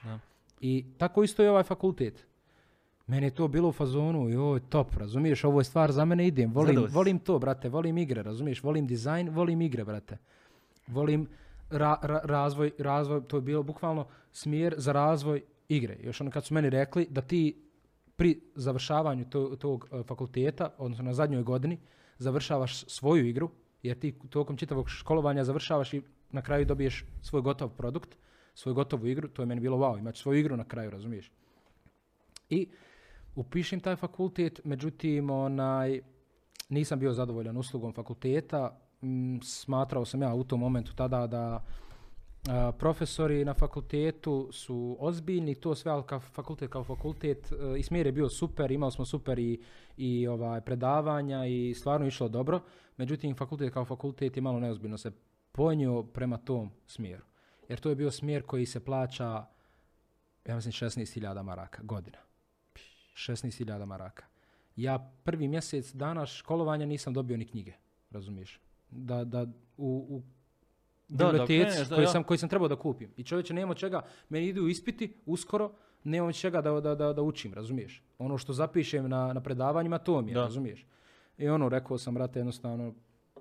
Da. 0.03 0.19
I 0.61 0.85
tako 0.97 1.23
isto 1.23 1.43
je 1.43 1.49
ovaj 1.51 1.63
fakultet. 1.63 2.25
Meni 3.07 3.25
je 3.27 3.35
to 3.35 3.47
bilo 3.47 3.69
u 3.69 3.71
fazonu, 3.71 4.29
joj, 4.29 4.59
top, 4.69 4.95
razumiješ, 4.95 5.43
ovo 5.43 5.59
je 5.59 5.63
stvar 5.63 5.91
za 5.91 6.05
mene, 6.05 6.27
idem, 6.27 6.53
volim, 6.53 6.85
volim 6.89 7.19
to, 7.19 7.39
brate, 7.39 7.69
volim 7.69 7.97
igre, 7.97 8.23
razumiješ, 8.23 8.63
volim 8.63 8.88
dizajn, 8.88 9.29
volim 9.29 9.61
igre, 9.61 9.85
brate. 9.85 10.17
Volim 10.88 11.27
ra- 11.70 11.99
ra- 12.01 12.22
razvoj, 12.24 12.72
razvoj, 12.78 13.22
to 13.28 13.38
je 13.38 13.41
bilo 13.41 13.63
bukvalno 13.63 14.07
smjer 14.32 14.76
za 14.78 14.91
razvoj 14.91 15.41
igre. 15.70 15.97
Još 16.03 16.22
ono 16.22 16.32
kad 16.32 16.45
su 16.45 16.53
meni 16.53 16.70
rekli 16.70 17.07
da 17.09 17.22
ti 17.22 17.63
pri 18.15 18.41
završavanju 18.55 19.30
to- 19.30 19.55
tog 19.55 19.88
e, 19.91 20.03
fakulteta, 20.03 20.70
odnosno 20.78 21.05
na 21.05 21.13
zadnjoj 21.13 21.43
godini, 21.43 21.80
završavaš 22.18 22.86
svoju 22.88 23.26
igru, 23.26 23.49
jer 23.84 23.99
ti 23.99 24.20
tokom 24.30 24.57
čitavog 24.57 24.89
školovanja 24.89 25.43
završavaš 25.43 25.93
i 25.93 26.01
na 26.32 26.41
kraju 26.41 26.65
dobiješ 26.65 27.05
svoj 27.22 27.41
gotov 27.41 27.70
produkt, 27.70 28.18
svoju 28.53 28.76
gotovu 28.76 29.07
igru, 29.07 29.28
to 29.28 29.41
je 29.41 29.45
meni 29.45 29.61
bilo 29.61 29.78
wow, 29.78 29.99
imati 29.99 30.20
svoju 30.20 30.39
igru 30.39 30.57
na 30.57 30.63
kraju, 30.63 30.89
razumiješ. 30.89 31.32
I 32.49 32.68
upišem 33.36 33.80
taj 33.80 33.95
fakultet, 33.95 34.61
međutim, 34.63 35.30
onaj, 35.30 36.01
nisam 36.70 36.99
bio 36.99 37.13
zadovoljan 37.13 37.57
uslugom 37.57 37.93
fakulteta, 37.93 38.80
smatrao 39.43 40.06
sam 40.06 40.22
ja 40.22 40.34
u 40.34 40.43
tom 40.43 40.60
momentu 40.60 40.95
tada 40.95 41.28
da 41.28 41.64
a, 42.50 42.72
profesori 42.72 43.45
na 43.45 43.54
fakultetu 43.54 44.50
su 44.52 44.98
ozbiljni, 45.00 45.56
to 45.56 45.76
sve, 45.76 45.91
ali 45.91 46.04
kao 46.04 46.20
fakultet 46.20 46.72
kao 46.72 46.84
fakultet, 46.84 47.52
e, 47.52 47.80
i 47.80 47.84
smjer 47.84 48.06
je 48.06 48.12
bio 48.12 48.30
super, 48.30 48.72
imali 48.72 48.91
smo 48.91 49.06
super 49.06 49.39
i, 49.39 49.62
i 49.98 50.28
ovaj, 50.28 50.62
predavanja 50.62 51.45
i 51.45 51.74
stvarno 51.74 52.08
išlo 52.08 52.28
dobro, 52.28 52.62
međutim 52.98 53.36
fakultet 53.36 53.74
kao 53.74 53.86
fakultet 53.86 54.38
je 54.38 54.41
malo 54.41 54.60
neozbiljno 54.60 54.98
se 54.98 55.12
ponio 55.52 56.04
prema 56.04 56.38
tom 56.38 56.72
smjeru. 56.88 57.24
Jer 57.70 57.80
to 57.80 57.89
je 57.89 57.95
bio 57.95 58.12
smjer 58.12 58.43
koji 58.43 58.66
se 58.66 58.86
plaća, 58.86 59.45
ja 60.45 60.56
mislim, 60.56 60.72
16.000 60.72 61.43
maraka 61.43 61.84
godina. 61.84 62.18
16.000 63.14 63.86
maraka. 63.86 64.26
Ja 64.76 65.12
prvi 65.24 65.48
mjesec 65.48 65.93
dana 65.93 66.26
školovanja 66.26 66.86
nisam 66.86 67.14
dobio 67.14 67.38
ni 67.38 67.45
knjige, 67.45 67.74
razumiješ? 68.12 68.60
Da, 68.91 69.23
da 69.23 69.45
u, 69.77 70.05
u 70.09 70.21
biblioteci 71.07 71.89
koji, 71.89 72.03
ja. 72.03 72.07
sam, 72.07 72.23
koji 72.23 72.38
sam 72.38 72.49
trebao 72.49 72.67
da 72.67 72.75
kupim. 72.75 73.11
I 73.17 73.23
čovječe, 73.23 73.53
nema 73.53 73.73
čega, 73.73 74.01
meni 74.29 74.47
idu 74.47 74.67
ispiti 74.67 75.13
uskoro, 75.25 75.71
nemam 76.03 76.33
čega 76.33 76.61
da, 76.61 76.71
da, 76.81 76.95
da, 76.95 77.13
da 77.13 77.21
učim, 77.21 77.53
razumiješ? 77.53 78.03
Ono 78.17 78.38
što 78.38 78.53
zapišem 78.53 79.09
na, 79.09 79.33
na 79.33 79.41
predavanjima, 79.41 79.97
to 79.97 80.21
mi 80.21 80.31
je, 80.31 80.35
Da. 80.35 80.41
razumiješ? 80.41 80.85
I 81.38 81.47
ono, 81.49 81.69
rekao 81.69 81.97
sam, 81.97 82.13
brate, 82.13 82.39
jednostavno, 82.39 82.93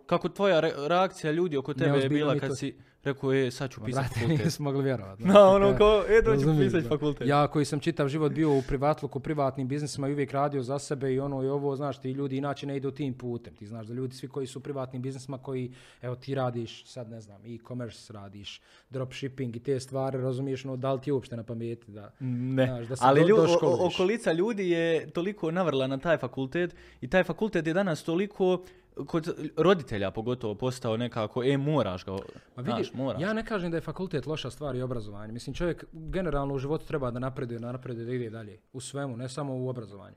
Kako 0.06 0.28
tvoja 0.28 0.60
re- 0.60 0.74
reakcija 0.88 1.32
ljudi 1.32 1.56
oko 1.56 1.74
tebe 1.74 1.98
je 1.98 2.08
bila 2.08 2.38
kad 2.38 2.58
si 2.58 2.76
rekao, 3.06 3.34
e, 3.34 3.50
sad 3.50 3.70
ću 3.70 3.80
pisati 3.84 4.04
brate, 4.04 4.20
fakultet? 4.20 4.44
nisu 4.44 4.62
mogli 4.62 4.84
vjerovati. 4.84 5.22
Da, 5.24 5.46
ono 5.46 5.76
kao, 5.76 6.04
e, 6.08 6.22
dođu 6.22 6.46
pisati 6.58 6.88
fakultet. 6.88 7.28
Ja 7.28 7.48
koji 7.48 7.64
sam 7.64 7.80
čitav 7.80 8.08
život 8.08 8.32
bio 8.32 8.52
u 8.52 8.62
privatluku, 8.62 9.20
privatnim 9.20 9.68
biznisima 9.68 10.08
i 10.08 10.12
uvijek 10.12 10.32
radio 10.32 10.62
za 10.62 10.78
sebe 10.78 11.14
i 11.14 11.20
ono 11.20 11.42
i 11.42 11.48
ovo, 11.48 11.76
znaš, 11.76 12.00
ti 12.00 12.10
ljudi 12.10 12.36
inače 12.36 12.66
ne 12.66 12.76
idu 12.76 12.90
tim 12.90 13.14
putem. 13.14 13.54
Ti 13.54 13.66
znaš 13.66 13.86
da 13.86 13.94
ljudi 13.94 14.14
svi 14.14 14.28
koji 14.28 14.46
su 14.46 14.58
u 14.58 14.62
privatnim 14.62 15.02
biznisima 15.02 15.38
koji, 15.38 15.72
evo 16.02 16.14
ti 16.14 16.34
radiš, 16.34 16.86
sad 16.86 17.10
ne 17.10 17.20
znam, 17.20 17.40
e-commerce 17.46 18.12
radiš, 18.12 18.60
dropshipping 18.90 19.56
i 19.56 19.60
te 19.60 19.80
stvari, 19.80 20.18
razumiješ, 20.18 20.64
no, 20.64 20.76
da 20.76 20.92
li 20.92 21.00
ti 21.00 21.10
je 21.10 21.14
uopšte 21.14 21.36
na 21.36 21.42
pameti 21.42 21.90
da... 21.90 22.10
Ne, 22.20 22.66
Znaš, 22.66 22.86
da 22.86 22.96
se 22.96 23.02
ali 23.06 23.24
do- 23.28 23.58
o- 23.62 23.86
okolica 23.86 24.32
ljudi 24.32 24.70
je 24.70 25.10
toliko 25.10 25.50
navrla 25.50 25.86
na 25.86 25.98
taj 25.98 26.16
fakultet 26.16 26.74
i 27.00 27.08
taj 27.08 27.24
fakultet 27.24 27.66
je 27.66 27.74
danas 27.74 28.02
toliko 28.02 28.62
kod 29.06 29.28
roditelja 29.56 30.10
pogotovo 30.10 30.54
postao 30.54 30.96
nekako, 30.96 31.44
e, 31.44 31.56
moraš 31.58 32.04
ga, 32.04 32.12
Ma 32.56 32.62
znaš, 32.62 32.78
vidi, 32.78 32.96
moraš. 32.96 33.22
ja 33.22 33.32
ne 33.32 33.46
kažem 33.46 33.70
da 33.70 33.76
je 33.76 33.80
fakultet 33.80 34.26
loša 34.26 34.50
stvar 34.50 34.76
i 34.76 34.82
obrazovanje. 34.82 35.32
Mislim, 35.32 35.54
čovjek 35.54 35.84
generalno 35.92 36.54
u 36.54 36.58
životu 36.58 36.86
treba 36.86 37.10
da 37.10 37.18
napreduje, 37.18 37.58
da 37.58 37.72
napreduje, 37.72 38.06
da 38.06 38.12
ide 38.12 38.30
dalje. 38.30 38.60
U 38.72 38.80
svemu, 38.80 39.16
ne 39.16 39.28
samo 39.28 39.56
u 39.56 39.68
obrazovanju. 39.68 40.16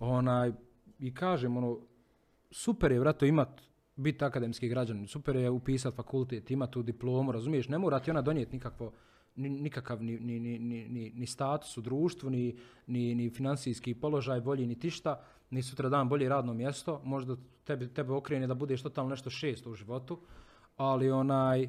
Onaj, 0.00 0.52
I 0.98 1.14
kažem, 1.14 1.56
ono, 1.56 1.78
super 2.50 2.92
je, 2.92 3.00
vrato, 3.00 3.26
imat, 3.26 3.48
biti 3.96 4.24
akademski 4.24 4.68
građanin, 4.68 5.06
super 5.06 5.36
je 5.36 5.50
upisat 5.50 5.94
fakultet, 5.94 6.50
imat 6.50 6.70
tu 6.70 6.82
diplomu, 6.82 7.32
razumiješ, 7.32 7.68
ne 7.68 7.78
mora 7.78 8.00
ti 8.00 8.10
ona 8.10 8.22
donijeti 8.22 8.52
nikakvo, 8.52 8.92
ni, 9.36 9.48
nikakav 9.48 10.02
ni, 10.02 10.18
ni, 10.18 10.40
ni, 10.40 10.58
ni, 10.58 10.88
ni, 10.88 11.10
ni 11.10 11.26
status 11.26 11.76
u 11.76 11.80
društvu, 11.80 12.30
ni, 12.30 12.56
ni, 12.86 13.14
ni 13.14 13.30
financijski 13.30 13.94
položaj 13.94 14.40
bolji, 14.40 14.66
ni 14.66 14.78
tišta, 14.78 15.20
ni 15.54 15.62
sutra 15.62 15.88
dan 15.88 16.08
bolje 16.08 16.28
radno 16.28 16.54
mjesto, 16.54 17.00
možda 17.04 17.36
tebe, 17.64 17.88
tebe 17.88 18.12
okrene 18.12 18.46
da 18.46 18.54
budeš 18.54 18.82
totalno 18.82 19.10
nešto 19.10 19.30
šesto 19.30 19.70
u 19.70 19.74
životu, 19.74 20.18
ali 20.76 21.10
onaj, 21.10 21.68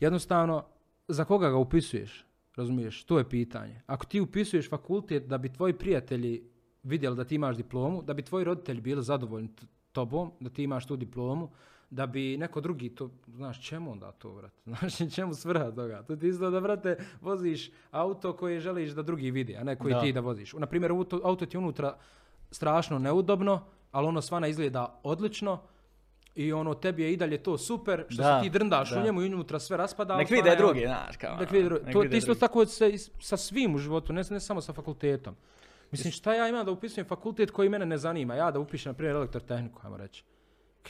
jednostavno, 0.00 0.64
za 1.08 1.24
koga 1.24 1.50
ga 1.50 1.56
upisuješ? 1.56 2.24
Razumiješ? 2.56 3.04
To 3.04 3.18
je 3.18 3.28
pitanje. 3.28 3.82
Ako 3.86 4.06
ti 4.06 4.20
upisuješ 4.20 4.70
fakultet 4.70 5.26
da 5.26 5.38
bi 5.38 5.52
tvoji 5.52 5.72
prijatelji 5.72 6.42
vidjeli 6.82 7.16
da 7.16 7.24
ti 7.24 7.34
imaš 7.34 7.56
diplomu, 7.56 8.02
da 8.02 8.14
bi 8.14 8.22
tvoji 8.22 8.44
roditelji 8.44 8.80
bili 8.80 9.02
zadovoljni 9.02 9.48
tobom, 9.92 10.32
da 10.40 10.50
ti 10.50 10.62
imaš 10.62 10.86
tu 10.86 10.96
diplomu, 10.96 11.50
da 11.90 12.06
bi 12.06 12.36
neko 12.36 12.60
drugi 12.60 12.88
to, 12.88 13.10
znaš, 13.28 13.62
čemu 13.68 13.92
onda 13.92 14.12
to, 14.12 14.34
brate? 14.34 14.60
Znaš, 14.70 15.14
čemu 15.14 15.34
svrha 15.34 15.70
toga? 15.70 16.02
To 16.02 16.16
ti 16.16 16.28
isto 16.28 16.50
da, 16.50 16.60
brate, 16.60 16.96
voziš 17.20 17.70
auto 17.90 18.32
koje 18.36 18.60
želiš 18.60 18.90
da 18.90 19.02
drugi 19.02 19.30
vidi, 19.30 19.56
a 19.56 19.64
ne 19.64 19.76
koji 19.76 19.94
Da. 19.94 20.00
ti 20.00 20.12
da 20.12 20.20
voziš. 20.20 20.52
Naprimjer, 20.52 20.90
auto, 20.90 21.20
auto 21.24 21.46
ti 21.46 21.58
unutra 21.58 21.96
strašno 22.54 22.98
neudobno, 22.98 23.60
ali 23.92 24.06
ono 24.06 24.22
svana 24.22 24.46
izgleda 24.46 25.00
odlično, 25.02 25.60
i 26.34 26.52
ono, 26.52 26.74
tebi 26.74 27.02
je 27.02 27.12
i 27.12 27.16
dalje 27.16 27.38
to 27.38 27.58
super, 27.58 28.04
što 28.08 28.22
Da, 28.22 28.38
se 28.38 28.44
ti 28.44 28.50
drndaš 28.50 28.90
da. 28.90 29.00
u 29.00 29.04
njemu 29.04 29.22
i 29.22 29.26
unutra 29.26 29.58
sve 29.58 29.76
raspada. 29.76 30.16
Nek 30.16 30.30
vide 30.30 30.50
ono- 30.50 30.56
drugi, 30.58 30.80
znaš, 30.80 31.16
kao. 31.16 31.36
Nek 31.36 31.50
vide 31.50 31.64
drugi. 31.64 31.84
nek 31.84 31.92
To 31.92 32.02
ti 32.02 32.16
isto 32.16 32.26
drugi. 32.26 32.40
tako 32.40 32.66
sa, 32.66 32.84
sa 33.20 33.36
svim 33.36 33.74
u 33.74 33.78
životu, 33.78 34.12
ne, 34.12 34.22
ne 34.30 34.40
samo 34.40 34.60
sa 34.60 34.72
fakultetom. 34.72 35.34
Mislim, 35.90 36.12
šta 36.12 36.34
ja 36.34 36.48
imam 36.48 36.64
da 36.64 36.70
upisujem 36.70 37.06
fakultet 37.06 37.50
koji 37.50 37.68
mene 37.68 37.86
ne 37.86 37.98
zanima? 37.98 38.34
Ja 38.34 38.50
da 38.50 38.58
upišem, 38.58 38.90
na 38.90 38.94
primjer, 38.94 39.16
elektrotehniku, 39.16 39.80
ajmo 39.84 39.96
reći. 39.96 40.24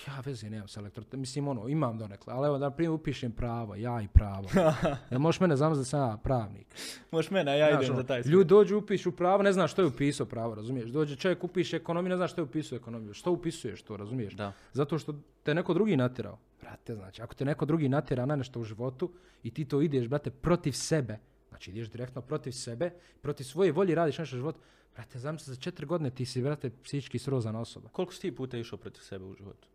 Ja 0.07 0.23
veze 0.25 0.51
nemam 0.51 0.69
sa 0.69 0.81
elektro... 0.81 1.05
Mislim, 1.13 1.49
ono, 1.49 1.69
imam 1.69 1.99
donekle, 1.99 2.35
ali 2.35 2.47
evo, 2.47 2.59
da 2.59 2.65
na 2.65 2.71
primjer 2.71 2.91
upišem 2.91 3.33
pravo, 3.33 3.75
ja 3.75 4.03
i 4.03 4.09
pravo. 4.09 4.49
Jel 5.11 5.21
možeš 5.21 5.41
mene 5.41 5.57
zamisliti 5.57 5.87
da 5.87 5.89
sam 5.89 6.11
ja 6.11 6.17
pravnik? 6.17 6.67
Možeš 7.11 7.31
mene, 7.31 7.59
ja 7.59 7.69
Znaš, 7.69 7.83
idem 7.83 7.95
ono, 7.95 8.03
za 8.03 8.07
taj 8.07 8.23
smjer. 8.23 8.33
Ljudi 8.33 8.49
dođu, 8.49 8.79
upišu 8.79 9.13
pravo, 9.13 9.43
ne 9.43 9.53
zna 9.53 9.69
što 9.69 9.83
je 9.83 9.87
upisao 9.87 10.27
pravo, 10.27 10.55
razumiješ? 10.55 10.91
Dođe 10.91 11.17
čovjek, 11.17 11.45
upiše 11.45 11.77
ekonomiju, 11.77 12.11
ne 12.11 12.17
zna 12.17 12.29
što 12.29 12.41
je 12.41 12.45
upisao 12.45 12.77
ekonomiju. 12.77 13.15
Što 13.15 13.33
upisuješ 13.33 13.83
to, 13.83 13.97
razumiješ? 13.97 14.35
Da. 14.35 14.53
Zato 14.73 14.99
što 14.99 15.15
te 15.43 15.55
neko 15.55 15.75
drugi 15.75 15.97
natjerao. 15.97 16.39
Brate, 16.61 16.95
znači, 16.95 17.23
ako 17.23 17.35
te 17.35 17.45
neko 17.45 17.65
drugi 17.65 17.89
natjera 17.89 18.27
na 18.27 18.37
nešto 18.37 18.61
u 18.61 18.65
životu 18.65 19.11
i 19.43 19.51
ti 19.51 19.65
to 19.65 19.83
ideš, 19.83 20.09
brate, 20.09 20.31
protiv 20.31 20.73
sebe, 20.73 21.19
znači 21.49 21.71
ideš 21.71 21.91
direktno 21.91 22.23
protiv 22.23 22.51
sebe, 22.53 22.91
protiv 23.23 23.45
svoje 23.45 23.73
volje 23.73 23.95
radiš 23.95 24.19
nešto 24.19 24.37
u 24.37 24.39
životu, 24.39 24.61
brate, 24.95 25.19
zamisli 25.19 25.55
za 25.55 25.61
četiri 25.61 25.87
godine 25.87 26.11
ti 26.11 26.27
si, 26.27 26.43
brate, 26.43 26.71
psihički 26.83 27.19
srozana 27.19 27.61
osoba. 27.61 27.89
Koliko 27.89 28.15
si 28.15 28.21
ti 28.21 28.37
puta 28.37 28.57
išao 28.59 28.79
protiv 28.79 29.01
sebe 29.01 29.25
u 29.25 29.35
životu? 29.35 29.69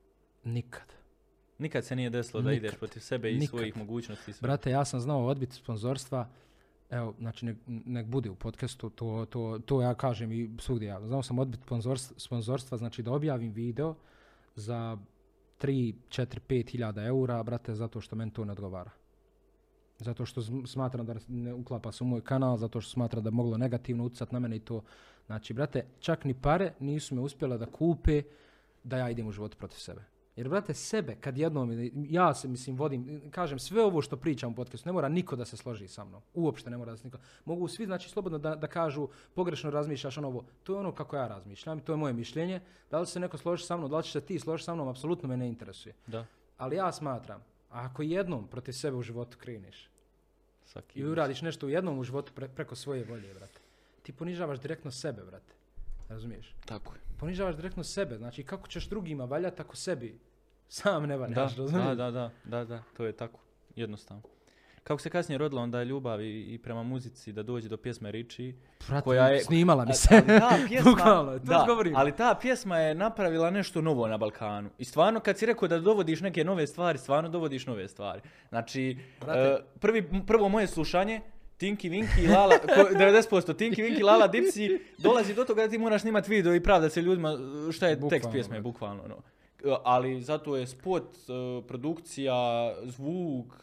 Nikad. 0.44 0.94
Nikad 1.58 1.86
se 1.86 1.96
nije 1.96 2.10
desilo 2.10 2.42
da 2.42 2.50
Nikad. 2.50 2.64
ideš 2.66 2.80
protiv 2.80 3.00
sebe 3.00 3.32
i 3.32 3.34
Nikad. 3.34 3.50
svojih 3.50 3.78
mogućnosti. 3.78 4.34
sve. 4.34 4.46
Brate, 4.48 4.72
ja 4.72 4.86
sam 4.86 5.00
znao 5.00 5.26
odbiti 5.26 5.56
sponzorstva, 5.56 6.28
evo, 6.90 7.14
znači 7.20 7.46
nek, 7.46 7.58
nek 7.68 8.06
bude 8.08 8.30
u 8.30 8.36
podcastu, 8.36 8.90
to, 8.90 9.26
to, 9.30 9.60
to 9.66 9.82
ja 9.82 9.94
kažem 9.94 10.32
i 10.32 10.50
svugdje 10.60 10.88
ja. 10.88 11.02
Znao 11.08 11.24
sam 11.24 11.40
odbiti 11.40 11.64
sponzorstva, 12.18 12.78
znači 12.78 13.04
da 13.04 13.12
objavim 13.12 13.52
video 13.52 13.96
za 14.56 14.98
3, 15.62 15.94
4, 16.10 16.40
5 16.48 16.70
hiljada 16.70 17.04
eura, 17.04 17.44
brate, 17.44 17.76
zato 17.76 18.02
što 18.02 18.16
meni 18.16 18.34
to 18.34 18.46
ne 18.46 18.52
odgovara. 18.52 18.92
Zato 19.98 20.26
što 20.26 20.42
sm- 20.42 20.66
smatram 20.66 21.06
da 21.06 21.16
ne 21.28 21.54
uklapa 21.54 21.92
se 21.92 22.04
u 22.04 22.08
moj 22.08 22.22
kanal, 22.22 22.58
zato 22.58 22.82
što 22.82 22.92
smatram 22.92 23.24
da 23.24 23.28
je 23.28 23.32
moglo 23.32 23.58
negativno 23.58 24.04
utjecati 24.06 24.34
na 24.36 24.40
mene 24.40 24.56
i 24.56 24.60
to. 24.60 24.84
Znači, 25.26 25.54
brate, 25.54 25.86
čak 26.00 26.24
ni 26.26 26.34
pare 26.34 26.74
nisu 26.80 27.16
me 27.16 27.22
uspjele 27.22 27.58
da 27.58 27.66
kupe 27.66 28.24
da 28.84 28.98
ja 28.98 29.10
idem 29.10 29.28
u 29.28 29.32
život 29.32 29.58
protiv 29.58 29.78
sebe. 29.78 30.02
Jer, 30.40 30.50
brate, 30.50 30.74
sebe, 30.74 31.16
kad 31.22 31.38
jednom, 31.38 31.90
ja 32.10 32.34
se, 32.34 32.48
mislim, 32.48 32.76
vodim, 32.76 33.22
kažem, 33.32 33.60
sve 33.60 33.84
ovo 33.84 34.02
što 34.02 34.18
pričam 34.18 34.52
u 34.52 34.56
podcastu, 34.56 34.90
ne 34.90 34.94
mora 34.94 35.10
niko 35.10 35.36
da 35.36 35.46
se 35.46 35.58
složi 35.58 35.88
sa 35.88 36.06
mnom. 36.06 36.22
Uopšte 36.34 36.70
ne 36.70 36.78
mora 36.78 36.92
da 36.92 36.98
se 36.98 37.08
niko. 37.08 37.18
Mogu 37.46 37.68
svi, 37.68 37.86
znači, 37.86 38.10
slobodno 38.10 38.38
da, 38.38 38.56
da 38.56 38.68
kažu, 38.68 39.08
pogrešno 39.36 39.70
razmišljaš 39.70 40.18
ono 40.18 40.28
ovo. 40.28 40.46
To 40.64 40.74
je 40.74 40.80
ono 40.80 40.92
kako 40.92 41.16
ja 41.16 41.28
razmišljam 41.28 41.78
i 41.78 41.82
to 41.82 41.94
je 41.94 41.98
moje 41.98 42.14
mišljenje. 42.14 42.62
Da 42.92 43.00
li 43.00 43.08
se 43.08 43.20
neko 43.20 43.38
složi 43.38 43.66
sa 43.66 43.78
mnom, 43.78 43.90
da 43.92 43.98
li 43.98 44.04
će 44.04 44.12
se 44.12 44.22
ti 44.22 44.40
složiti 44.40 44.66
sa 44.66 44.76
mnom, 44.76 44.88
apsolutno 44.88 45.30
me 45.30 45.38
ne 45.38 45.48
interesuje. 45.48 45.96
Da, 46.08 46.26
Ali 46.58 46.76
ja 46.76 46.92
smatram, 46.92 47.44
ako 47.70 48.02
jednom 48.02 48.48
protiv 48.48 48.72
sebe 48.72 48.98
u 48.98 49.02
životu 49.02 49.38
svaki. 50.66 51.00
i 51.00 51.06
uradiš 51.06 51.42
nešto 51.42 51.68
u 51.68 51.70
jednom 51.70 52.00
u 52.00 52.04
životu 52.04 52.32
pre- 52.36 52.56
preko 52.56 52.76
svoje 52.76 53.04
volje, 53.04 53.34
brate, 53.34 53.60
ti 54.04 54.14
ponižavaš 54.14 54.60
direktno 54.60 54.92
sebe, 54.92 55.22
brate. 55.24 55.54
Razumiješ? 56.10 56.56
Tako 56.66 56.94
je. 56.94 57.00
Ponižavaš 57.20 57.56
direktno 57.56 57.84
sebe. 57.84 58.18
Znači, 58.18 58.44
kako 58.44 58.68
ćeš 58.68 58.88
drugima 58.88 59.26
valjati 59.26 59.62
ako 59.62 59.76
sebi 59.76 60.20
sam 60.70 61.04
ne 61.04 61.08
Da, 61.10 61.16
valjaš, 61.16 61.36
razumiješ? 61.58 61.88
da, 61.88 61.96
da, 61.96 62.12
da, 62.12 62.32
da, 62.46 62.66
da, 62.66 62.84
to 62.92 63.06
je 63.06 63.12
tako. 63.12 63.40
Jednostavno. 63.76 64.24
Kako 64.84 65.02
se 65.02 65.10
kasnije 65.10 65.38
rodila 65.38 65.62
onda 65.62 65.84
ljubav 65.84 66.22
i, 66.22 66.44
i 66.44 66.58
prema 66.58 66.84
muzici 66.84 67.32
da 67.32 67.44
dođe 67.44 67.70
do 67.70 67.78
pjesme 67.78 68.12
Riči. 68.12 68.56
Koja 69.04 69.28
je- 69.28 69.40
snimala 69.42 69.86
mi 69.86 69.94
se. 69.94 70.08
ali 70.12 70.40
ta 70.40 70.58
pjesma, 70.68 70.92
Bukvalno, 70.92 71.32
to 71.32 71.38
da, 71.40 71.64
govorim. 71.68 71.96
ali 71.96 72.12
ta 72.14 72.36
pjesma 72.36 72.78
je 72.78 72.96
napravila 72.96 73.50
nešto 73.50 73.82
novo 73.82 74.08
na 74.08 74.18
Balkanu. 74.18 74.70
I 74.78 74.86
stvarno 74.86 75.20
kad 75.20 75.38
si 75.38 75.46
rekao 75.46 75.68
da 75.68 75.80
dovodiš 75.80 76.22
neke 76.22 76.44
nove 76.44 76.68
stvari, 76.68 76.98
stvarno 76.98 77.30
dovodiš 77.30 77.66
nove 77.66 77.88
stvari. 77.88 78.22
Znači, 78.50 78.98
Brate. 79.22 79.40
e, 79.40 79.58
prvi, 79.80 80.10
prvo 80.28 80.50
moje 80.50 80.68
slušanje, 80.68 81.22
Tinky 81.60 81.90
Winky, 81.90 82.30
Lala, 82.30 82.58
ko, 82.58 82.68
90% 82.96 83.22
Tinky 83.54 83.78
Winky, 83.80 84.04
Lala, 84.04 84.28
Dipsy, 84.28 84.80
dolazi 84.98 85.34
do 85.34 85.44
toga 85.44 85.62
da 85.62 85.70
ti 85.70 85.78
moraš 85.78 86.02
snimat 86.02 86.28
video 86.28 86.56
i 86.56 86.64
pravda 86.64 86.90
se 86.90 87.02
ljudima 87.02 87.38
šta 87.72 87.88
je 87.88 87.96
tekst 87.96 88.02
Bukvalno, 88.02 88.32
pjesme, 88.32 88.50
brate. 88.52 88.62
bukvalno. 88.64 89.04
No. 89.08 89.16
E, 89.66 89.76
Ali 89.84 90.22
zato 90.22 90.58
je 90.58 90.68
spot, 90.68 91.04
e, 91.04 91.68
produkcija, 91.68 92.36
zvuk, 92.86 93.56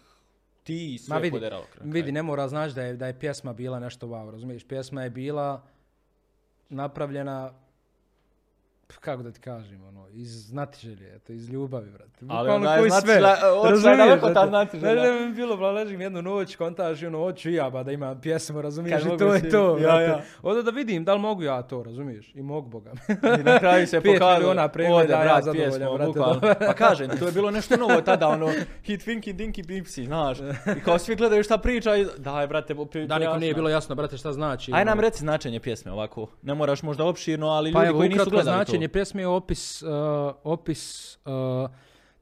ti, 0.62 0.98
sve 0.98 1.14
Ma 1.14 1.20
vidi, 1.20 1.36
poderalo. 1.36 1.64
kraj 1.74 1.90
Vidi, 1.90 2.12
ne 2.12 2.22
mora 2.22 2.48
znaš 2.48 2.72
da 2.72 2.82
je, 2.82 2.96
da 2.96 3.06
je 3.06 3.18
pjesma 3.18 3.52
bila 3.52 3.80
nešto 3.80 4.06
wow, 4.06 4.30
razumiješ? 4.30 4.64
Pjesma 4.68 5.02
je 5.02 5.10
bila 5.10 5.62
napravljena 6.68 7.52
kako 9.00 9.22
da 9.22 9.32
ti 9.32 9.40
kažem, 9.40 9.84
ono, 9.84 10.08
iz 10.12 10.46
znatiželje, 10.46 11.14
eto, 11.16 11.32
iz 11.32 11.48
ljubavi, 11.48 11.90
brate. 11.90 12.26
Ali 12.28 12.50
je 12.50 12.78
koji 12.78 12.90
sve, 12.90 13.20
razumiješ, 13.70 14.20
brate. 14.20 14.48
znatiželja. 14.48 14.94
Ne, 14.94 15.02
ne, 15.02 15.20
mi 15.20 15.26
je 15.26 15.32
bilo, 15.32 15.56
bla, 15.56 15.72
ležim 15.72 16.00
jednu 16.00 16.22
noć, 16.22 16.56
kontaž 16.56 17.02
i 17.02 17.06
ono, 17.06 17.18
hoću 17.18 17.50
i 17.50 17.54
ja, 17.54 17.70
ba, 17.70 17.82
da 17.82 17.92
imam 17.92 18.20
pjesmu, 18.20 18.62
razumiješ, 18.62 19.02
i 19.02 19.18
to 19.18 19.34
je 19.34 19.50
to, 19.50 19.78
ja, 19.78 19.96
brate. 20.42 20.56
ja. 20.56 20.62
Da 20.62 20.70
vidim 20.70 21.04
da 21.04 21.14
li 21.14 21.20
mogu 21.20 21.42
ja 21.42 21.62
to, 21.62 21.82
razumiješ, 21.82 22.34
i 22.34 22.42
mogu 22.42 22.68
boga. 22.68 22.92
I 23.40 23.42
na 23.42 23.58
kraju 23.58 23.86
se 23.86 24.00
Pet 24.02 24.12
pokazalo, 24.12 24.38
miliona 24.38 24.68
pregleda, 24.68 25.22
ja 25.22 25.40
zadovoljan, 25.42 25.96
pjesmo, 25.96 26.34
brate. 26.40 26.66
Pa 26.66 26.74
kažem, 26.74 27.18
to 27.18 27.26
je 27.26 27.32
bilo 27.32 27.50
nešto 27.50 27.76
novo 27.76 28.00
tada, 28.00 28.28
ono, 28.28 28.52
hit 28.82 29.06
Winky 29.06 29.34
Dinky 29.34 29.66
Pipsi, 29.66 30.04
znaš. 30.04 30.38
I 30.76 30.80
kao 30.84 30.98
svi 30.98 31.16
gledaju 31.16 31.42
šta 31.42 31.58
priča 31.58 31.96
i 31.96 32.06
daj, 32.18 32.46
brate, 32.46 32.74
Da, 33.08 33.18
nikom 33.18 33.40
nije 33.40 33.54
bilo 33.54 33.68
jasno, 33.68 33.94
brate, 33.94 34.16
šta 34.16 34.32
znači. 34.32 34.72
Aj 34.72 34.82
ono. 34.82 34.90
nam 34.90 35.00
reci 35.00 35.20
značenje 35.20 35.60
pjesme 35.60 35.92
ovako. 35.92 36.26
Ne 36.42 36.54
moraš 36.54 36.82
možda 36.82 37.04
opširno, 37.04 37.48
ali 37.48 37.72
Pa 37.72 37.84
ljudi 37.84 37.98
koji 37.98 38.08
nisu 38.08 38.30
gledali 38.30 38.75
to. 38.84 38.92
pjesme 38.92 39.22
je 39.22 39.26
opis, 39.28 39.82
uh, 39.82 39.88
opis 40.44 41.16
uh, 41.16 41.70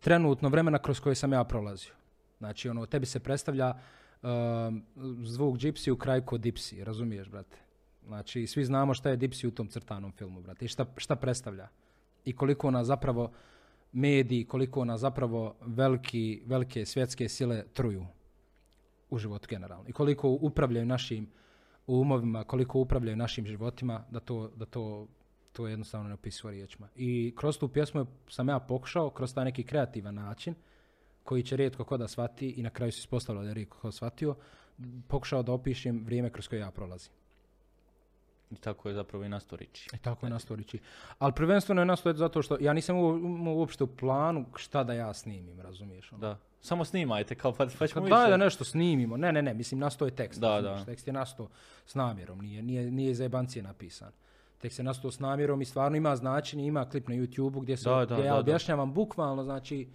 trenutno 0.00 0.48
vremena 0.48 0.78
kroz 0.78 1.00
koje 1.00 1.14
sam 1.14 1.32
ja 1.32 1.44
prolazio. 1.44 1.92
Znači, 2.38 2.68
ono, 2.68 2.86
tebi 2.86 3.06
se 3.06 3.20
predstavlja 3.20 3.74
um, 4.22 4.84
zvuk 5.22 5.56
Gypsy 5.56 5.90
u 5.90 5.96
kraju 5.96 6.22
kod 6.22 6.40
Dipsy, 6.40 6.84
razumiješ, 6.84 7.28
brate? 7.28 7.56
Znači, 8.06 8.46
svi 8.46 8.64
znamo 8.64 8.94
šta 8.94 9.10
je 9.10 9.16
Dipsy 9.16 9.46
u 9.46 9.50
tom 9.50 9.68
crtanom 9.68 10.12
filmu, 10.12 10.40
brate, 10.40 10.64
i 10.64 10.68
šta, 10.68 10.86
šta 10.96 11.16
predstavlja. 11.16 11.68
I 12.24 12.36
koliko 12.36 12.68
ona 12.68 12.84
zapravo 12.84 13.32
mediji, 13.92 14.44
koliko 14.44 14.80
ona 14.80 14.98
zapravo 14.98 15.54
veliki, 15.60 16.42
velike 16.46 16.86
svjetske 16.86 17.28
sile 17.28 17.64
truju 17.72 18.06
u 19.10 19.18
životu 19.18 19.48
generalno. 19.50 19.84
I 19.88 19.92
koliko 19.92 20.28
upravljaju 20.28 20.86
našim 20.86 21.30
umovima, 21.86 22.44
koliko 22.44 22.78
upravljaju 22.78 23.16
našim 23.16 23.46
životima, 23.46 24.04
da 24.10 24.20
to, 24.20 24.50
da 24.56 24.66
to, 24.66 25.06
to 25.54 25.68
jednostavno 25.68 26.08
ne 26.08 26.14
opisuje 26.14 26.52
riječima. 26.52 26.88
I 26.96 27.32
kroz 27.36 27.58
tu 27.58 27.68
pjesmu 27.68 28.00
je- 28.00 28.06
sam 28.28 28.48
ja 28.48 28.58
pokušao, 28.58 29.10
kroz 29.10 29.34
taj 29.34 29.44
neki 29.44 29.62
kreativan 29.62 30.14
način, 30.14 30.54
koji 31.24 31.42
će 31.42 31.56
rijetko 31.56 31.84
ko 31.84 31.96
da 31.96 32.08
shvati 32.08 32.48
i 32.50 32.62
na 32.62 32.70
kraju 32.70 32.92
se 32.92 32.98
ispostavilo 32.98 33.42
da 33.42 33.48
je 33.48 33.54
rijetko 33.54 33.78
ko 33.78 33.92
shvatio, 33.92 34.34
pokušao 35.08 35.42
da 35.42 35.52
opišem 35.52 36.02
vrijeme 36.04 36.30
kroz 36.30 36.48
koje 36.48 36.60
ja 36.60 36.70
prolazim. 36.70 37.12
I 38.50 38.56
tako 38.56 38.88
je 38.88 38.94
zapravo 38.94 39.24
i 39.24 39.28
nastao 39.28 39.56
Riči. 39.56 39.90
I 39.94 39.98
tako 39.98 40.26
je 40.26 40.30
nastao 40.30 40.56
Riči. 40.56 40.78
Ali 41.18 41.32
prvenstveno 41.32 41.80
je 41.82 41.86
nastao 41.86 42.12
zato 42.12 42.42
što 42.42 42.56
ja 42.60 42.72
nisam 42.72 42.96
imao 42.96 43.54
uopšte 43.54 43.84
u 43.84 43.96
planu 43.96 44.46
šta 44.56 44.84
da 44.84 44.92
ja 44.92 45.14
snimim, 45.14 45.60
razumiješ? 45.60 46.12
ono. 46.12 46.20
Da. 46.20 46.38
Samo 46.60 46.84
snimajte, 46.84 47.34
kao 47.34 47.52
pa, 47.52 47.66
pa 47.78 47.86
ćemo 47.86 48.04
više. 48.04 48.30
da 48.30 48.36
nešto 48.36 48.64
snimimo. 48.64 49.16
Ne, 49.16 49.32
ne, 49.32 49.42
ne, 49.42 49.54
mislim 49.54 49.80
nastao 49.80 50.06
je 50.06 50.16
tekst. 50.16 50.40
Da, 50.40 50.60
da. 50.60 50.84
Tekst 50.84 51.06
je 51.06 51.12
nastao 51.12 51.48
s 51.86 51.94
namjerom, 51.94 52.38
nije, 52.40 52.62
nije, 52.62 52.90
nije 52.90 53.14
za 53.14 53.22
jebancije 53.22 53.62
napisan. 53.62 54.12
Tekst 54.64 54.78
je 54.78 54.84
nastao 54.84 55.10
s 55.10 55.18
namjerom 55.18 55.62
i 55.62 55.64
stvarno 55.64 55.96
ima 55.96 56.16
značenje, 56.16 56.66
ima 56.66 56.88
klip 56.88 57.08
na 57.08 57.14
YouTube-u 57.14 57.60
gdje, 57.60 57.76
se, 57.76 57.90
Da, 57.90 58.06
da, 58.06 58.14
gdje 58.14 58.24
ja 58.24 58.32
da. 58.32 58.40
objašnjavam 58.40 58.94
bukvalno, 58.94 59.44
znači, 59.44 59.88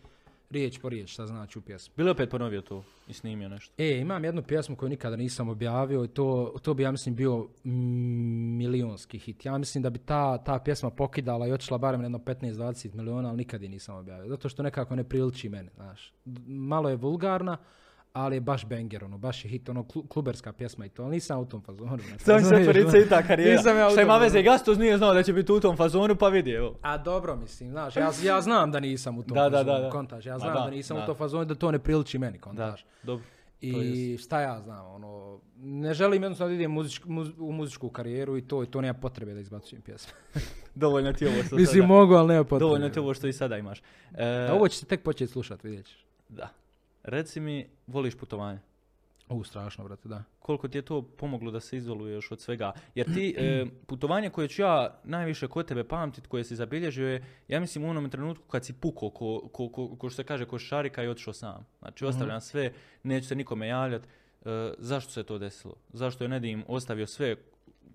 riječ 0.50 0.80
po 0.80 0.90
riječ 0.90 1.14
šta 1.14 1.26
znači 1.28 1.60
u 1.60 1.62
pjesmi. 1.62 1.94
Bilo 1.98 2.08
je 2.10 2.12
opet 2.12 2.30
ponovio 2.30 2.62
to 2.62 2.84
i 3.08 3.14
snimio 3.14 3.50
nešto. 3.50 3.74
E, 3.78 3.98
imam 3.98 4.24
jednu 4.24 4.44
pjesmu 4.44 4.76
koju 4.76 4.90
nikada 4.90 5.16
nisam 5.16 5.50
objavio 5.50 6.04
i 6.04 6.08
to, 6.08 6.54
to 6.62 6.74
bi, 6.74 6.84
ja 6.84 6.92
mislim, 6.92 7.16
bio 7.16 7.48
milionski 7.64 9.20
hit. 9.20 9.46
Ja 9.46 9.58
mislim 9.58 9.82
da 9.82 9.90
bi 9.90 10.00
ta, 10.00 10.38
ta 10.38 10.60
pjesma 10.60 10.90
pokidala 10.90 11.48
i 11.48 11.52
otišla 11.52 11.78
barem 11.78 12.02
jedno 12.02 12.18
15-20 12.18 12.96
miliona, 12.96 13.30
ali 13.30 13.38
nikad 13.38 13.62
je 13.62 13.70
nisam 13.70 13.96
objavio. 13.96 14.30
Zato 14.30 14.50
što 14.50 14.64
nekako 14.64 14.96
ne 14.96 15.04
priliči 15.04 15.50
meni, 15.50 15.70
znaš. 15.76 16.14
Malo 16.48 16.90
je 16.90 16.96
vulgarna, 16.96 17.58
ali 18.14 18.36
je 18.36 18.42
baš 18.42 18.66
banger, 18.66 19.04
ono, 19.04 19.18
baš 19.18 19.46
je 19.46 19.50
hit, 19.50 19.70
ono, 19.70 19.84
klu- 19.84 20.08
kluberska 20.08 20.54
pjesma 20.54 20.86
i 20.86 20.90
to, 20.90 21.04
ali 21.04 21.12
nisam 21.12 21.40
u 21.40 21.46
tom 21.46 21.62
fazonu. 21.62 21.98
Sam 22.18 22.42
se 22.42 22.56
ono. 22.56 22.98
i 22.98 23.10
ta 23.10 23.24
karijera. 23.24 23.52
Nisam 23.52 23.78
ja 23.78 23.88
u 23.88 23.92
Šta 23.92 24.02
ima 24.02 24.18
veze. 24.18 24.42
Gastos 24.42 24.78
nije 24.78 24.98
znao 24.98 25.14
da 25.14 25.24
će 25.24 25.34
biti 25.34 25.52
u 25.52 25.60
tom 25.60 25.78
fazonu, 25.78 26.16
pa 26.16 26.28
vidi, 26.28 26.52
evo. 26.52 26.76
A 26.82 26.98
dobro, 26.98 27.36
mislim, 27.36 27.70
znaš, 27.70 27.96
ja, 27.96 28.12
ja 28.24 28.42
znam 28.42 28.72
da 28.72 28.80
nisam 28.80 29.18
u 29.18 29.24
tom 29.24 29.36
Da, 29.36 29.50
da, 29.50 29.58
fazonu, 29.58 29.74
da, 29.74 29.84
da. 29.84 29.90
kontaž, 29.90 30.26
ja 30.26 30.40
znam 30.40 30.54
da, 30.54 30.60
da, 30.60 30.70
nisam 30.70 30.98
da. 30.98 31.04
u 31.04 31.06
tom 31.06 31.16
fazonu, 31.16 31.46
da 31.46 31.56
to 31.56 31.72
ne 31.72 31.80
priliči 31.80 32.18
meni, 32.18 32.38
Da, 32.38 32.42
kontaž. 32.42 32.82
dobro. 33.04 33.26
To 33.62 33.66
I 33.68 34.18
šta 34.18 34.42
ja 34.42 34.62
znam, 34.62 34.86
ono, 34.88 35.40
ne 35.58 35.94
želim 35.94 36.24
jednostavno 36.24 36.50
da 36.50 36.56
idem 36.56 36.72
muz- 36.72 37.34
u 37.40 37.52
muzičku 37.52 37.90
karijeru 37.90 38.38
i 38.38 38.42
to, 38.42 38.64
i 38.64 38.68
to 38.68 38.82
nema 38.82 38.94
potrebe 38.94 39.34
da 39.34 39.40
izbacujem 39.40 39.82
pjesme. 39.82 40.14
Dovoljno 40.76 41.14
ti 41.14 41.26
je 41.26 41.30
ovo 41.30 41.44
što 41.44 41.56
Mislim, 41.56 41.82
sada. 41.82 41.88
mogu, 41.88 42.14
ali 42.14 42.28
nema 42.28 42.44
potrebe. 42.44 42.60
Dovoljno 42.60 42.90
ti 42.90 43.00
je 43.00 43.04
ovo 43.04 43.14
što 43.14 43.28
i 43.28 43.34
sada 43.34 43.58
imaš. 43.58 43.82
E, 44.14 44.50
ovo 44.52 44.68
će 44.68 44.78
se 44.78 44.86
tek 44.86 45.04
početi 45.04 45.32
slušat, 45.32 45.64
vidjet 45.64 45.86
ćeš. 45.86 46.06
Da. 46.30 46.50
Reci 47.04 47.40
mi, 47.40 47.70
voliš 47.88 48.18
putovanje? 48.18 48.60
Ovo 49.30 49.44
strašno, 49.44 49.84
brate, 49.84 50.10
da. 50.10 50.24
Koliko 50.40 50.68
ti 50.68 50.78
je 50.78 50.82
to 50.82 51.02
pomoglo 51.02 51.52
da 51.52 51.60
se 51.60 51.78
izoluješ 51.78 52.32
od 52.32 52.42
svega? 52.42 52.72
Jer 52.96 53.14
ti, 53.14 53.36
e, 53.38 53.66
putovanje 53.88 54.30
koje 54.30 54.48
ću 54.48 54.62
ja 54.62 55.00
najviše 55.04 55.48
kod 55.48 55.68
tebe 55.68 55.84
pamtit, 55.84 56.28
koje 56.28 56.44
si 56.44 56.56
zabilježio 56.56 57.08
je, 57.08 57.24
ja 57.48 57.60
mislim 57.60 57.86
u 57.86 57.90
onom 57.90 58.10
trenutku 58.10 58.48
kad 58.48 58.66
si 58.66 58.74
pukao, 58.74 59.10
ko, 59.10 59.50
ko, 59.54 59.70
ko, 59.70 59.96
ko 59.96 60.10
što 60.10 60.16
se 60.16 60.24
kaže, 60.24 60.46
ko 60.46 60.60
šarika 60.60 61.04
i 61.04 61.08
otišao 61.08 61.34
sam. 61.34 61.66
Znači, 61.80 62.06
ostavljam 62.06 62.42
sve, 62.42 62.74
neću 63.04 63.28
se 63.28 63.36
nikome 63.36 63.68
javljat. 63.68 64.04
E, 64.46 64.74
zašto 64.78 65.12
se 65.12 65.24
to 65.24 65.38
desilo? 65.38 65.76
Zašto 65.94 66.24
je 66.24 66.28
Nedim 66.28 66.64
ostavio 66.68 67.08
sve 67.08 67.36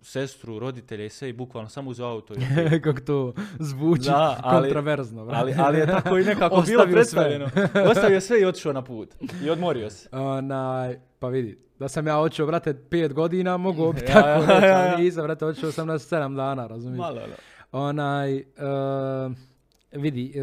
sestru, 0.05 0.59
roditelje 0.59 1.07
i 1.07 1.11
sve 1.11 1.29
i 1.29 1.35
bukvalno 1.35 1.69
samo 1.69 1.91
uz 1.91 2.01
auto. 2.01 2.35
i- 2.35 2.81
Kako 2.83 3.01
to 3.01 3.33
zvuči 3.59 4.03
Da, 4.03 4.41
ali- 4.41 4.63
kontraverzno. 4.63 5.25
brate. 5.25 5.41
ali, 5.41 5.55
ali 5.59 5.79
je 5.79 5.87
tako 5.87 6.19
i 6.19 6.25
nekako 6.25 6.61
bilo 6.63 6.85
predstavljeno. 6.85 7.49
Ostavio 7.91 8.21
sve 8.21 8.41
i 8.41 8.45
otišao 8.45 8.73
na 8.73 8.83
put. 8.83 9.15
I 9.43 9.51
odmorio 9.51 9.91
se. 9.91 10.09
Onaj, 10.13 10.99
pa 11.19 11.29
vidi, 11.29 11.59
da 11.79 11.89
sam 11.89 12.07
ja 12.07 12.21
očeo, 12.21 12.47
brate, 12.47 12.75
pet 12.81 13.13
godina, 13.13 13.57
mogu 13.57 13.93
bi 13.95 14.01
Ja, 14.01 14.07
tako 14.07 14.29
ja, 14.43 14.47
reći, 14.51 14.67
ja, 14.67 14.89
ali 14.89 15.05
nisam, 15.05 15.23
brate, 15.23 15.47
očeo 15.47 15.73
sam 15.73 15.87
na 15.87 15.99
sedam 15.99 16.37
dana, 16.37 16.67
razumiješ? 16.67 16.99
Malo, 16.99 17.15
da. 17.17 17.37
Onaj, 17.73 18.37
e, 18.37 18.45
vidi, 19.93 20.27
e, 20.31 20.41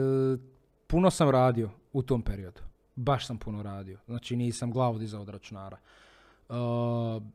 puno 0.88 1.10
sam 1.10 1.30
radio 1.30 1.70
u 1.94 2.02
tom 2.02 2.22
periodu. 2.22 2.62
Baš 2.96 3.28
sam 3.28 3.38
puno 3.38 3.64
radio. 3.64 3.98
Znači 4.06 4.36
nisam 4.36 4.72
glavu 4.72 5.00
dizao 5.00 5.22
od 5.22 5.30
računara. 5.30 5.78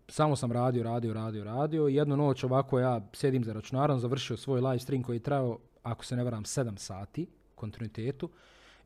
Samo 0.09 0.36
sam 0.36 0.52
radio, 0.52 0.82
radio, 0.82 1.12
radio, 1.12 1.44
radio. 1.44 1.88
Jednu 1.88 2.16
noć 2.16 2.44
ovako 2.44 2.78
ja 2.78 3.01
sjedim 3.12 3.44
za 3.44 3.52
računarom, 3.52 4.01
završio 4.01 4.36
svoj 4.36 4.60
live 4.60 4.78
stream 4.78 5.02
koji 5.02 5.16
je 5.16 5.22
trajao, 5.22 5.59
ako 5.82 6.05
se 6.05 6.16
ne 6.16 6.24
varam, 6.24 6.44
7 6.44 6.76
sati 6.76 7.26
kontinuitetu. 7.55 8.30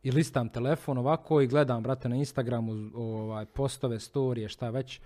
I 0.03 0.11
listam 0.11 0.49
telefon 0.49 0.99
ovako 0.99 1.41
i 1.41 1.47
gledam, 1.47 1.83
brate, 1.83 2.09
na 2.09 2.17
Instagramu 2.17 2.91
ovaj, 2.95 3.47
postove, 3.47 4.01
storije, 4.01 4.49
šta 4.49 4.71
već. 4.71 5.01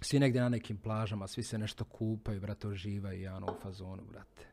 Svi 0.00 0.18
negdje 0.18 0.40
na 0.40 0.48
nekim 0.48 0.76
plažama, 0.76 1.26
svi 1.26 1.42
se 1.42 1.58
nešto 1.58 1.84
kupaju, 1.84 2.40
brate, 2.40 2.68
uživaju, 2.68 3.22
ja 3.22 3.36
ono 3.36 3.46
u 3.46 3.60
fazonu, 3.62 4.02
brate. 4.10 4.46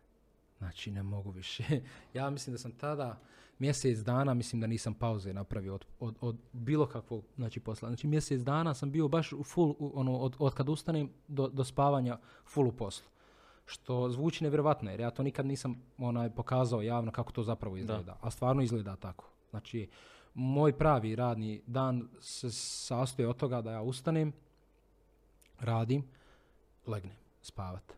Znači, 0.57 0.91
ne 0.91 1.03
mogu 1.03 1.31
više. 1.31 1.63
ja 2.13 2.29
mislim 2.29 2.53
da 2.53 2.57
sam 2.57 2.71
tada 2.71 3.19
mjesec 3.59 3.99
dana, 3.99 4.33
mislim 4.33 4.61
da 4.61 4.67
nisam 4.67 4.93
pauze 4.93 5.33
napravio 5.33 5.73
od, 5.73 5.85
od, 5.99 6.15
od 6.21 6.37
bilo 6.53 6.85
kakvog 6.85 7.23
znači, 7.35 7.59
posla. 7.59 7.89
Znači, 7.89 8.07
mjesec 8.07 8.41
dana 8.41 8.73
sam 8.73 8.91
bio 8.91 9.07
baš 9.07 9.33
u 9.33 9.43
full, 9.43 9.75
ono, 9.79 10.17
od, 10.17 10.35
od 10.39 10.53
kad 10.53 10.69
ustanem 10.69 11.09
do, 11.27 11.47
do 11.47 11.63
spavanja 11.63 12.17
full 12.45 12.67
u 12.67 12.71
poslu. 12.71 13.07
Što 13.65 14.09
zvuči 14.09 14.43
nevjerovatno, 14.43 14.91
jer 14.91 14.99
ja 14.99 15.09
to 15.09 15.23
nikad 15.23 15.45
nisam 15.45 15.81
onaj, 15.97 16.29
pokazao 16.29 16.81
javno 16.81 17.11
kako 17.11 17.31
to 17.31 17.43
zapravo 17.43 17.77
izgleda. 17.77 18.17
A 18.21 18.31
stvarno 18.31 18.61
izgleda 18.61 18.95
tako. 18.95 19.25
Znači, 19.49 19.89
moj 20.33 20.77
pravi 20.77 21.15
radni 21.15 21.61
dan 21.67 22.07
se 22.19 22.51
sastoji 22.51 23.25
od 23.25 23.37
toga 23.37 23.61
da 23.61 23.71
ja 23.71 23.81
ustanem, 23.81 24.33
radim, 25.59 26.03
legnem, 26.87 27.15
spavat. 27.41 27.93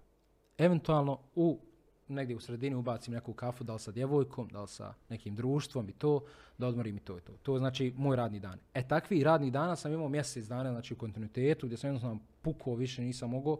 Eventualno 0.57 1.19
u 1.35 1.59
negdje 2.07 2.35
u 2.35 2.39
sredini 2.39 2.75
ubacim 2.75 3.13
neku 3.13 3.33
kafu, 3.33 3.63
da 3.63 3.73
li 3.73 3.79
sa 3.79 3.91
djevojkom, 3.91 4.47
da 4.47 4.61
li 4.61 4.67
sa 4.67 4.93
nekim 5.09 5.35
društvom 5.35 5.89
i 5.89 5.93
to, 5.93 6.23
da 6.57 6.67
odmorim 6.67 6.97
i 6.97 6.99
to 6.99 7.17
i 7.17 7.21
to. 7.21 7.33
To 7.43 7.53
je 7.53 7.59
znači 7.59 7.93
moj 7.97 8.15
radni 8.15 8.39
dan. 8.39 8.59
E 8.73 8.87
takvih 8.87 9.23
radnih 9.23 9.51
dana 9.51 9.75
sam 9.75 9.93
imao 9.93 10.09
mjesec 10.09 10.45
dana 10.45 10.71
znači 10.71 10.93
u 10.93 10.97
kontinuitetu 10.97 11.65
gdje 11.65 11.77
sam 11.77 11.87
jednostavno 11.87 12.19
pukao, 12.41 12.75
više 12.75 13.01
nisam 13.01 13.29
mogao 13.29 13.59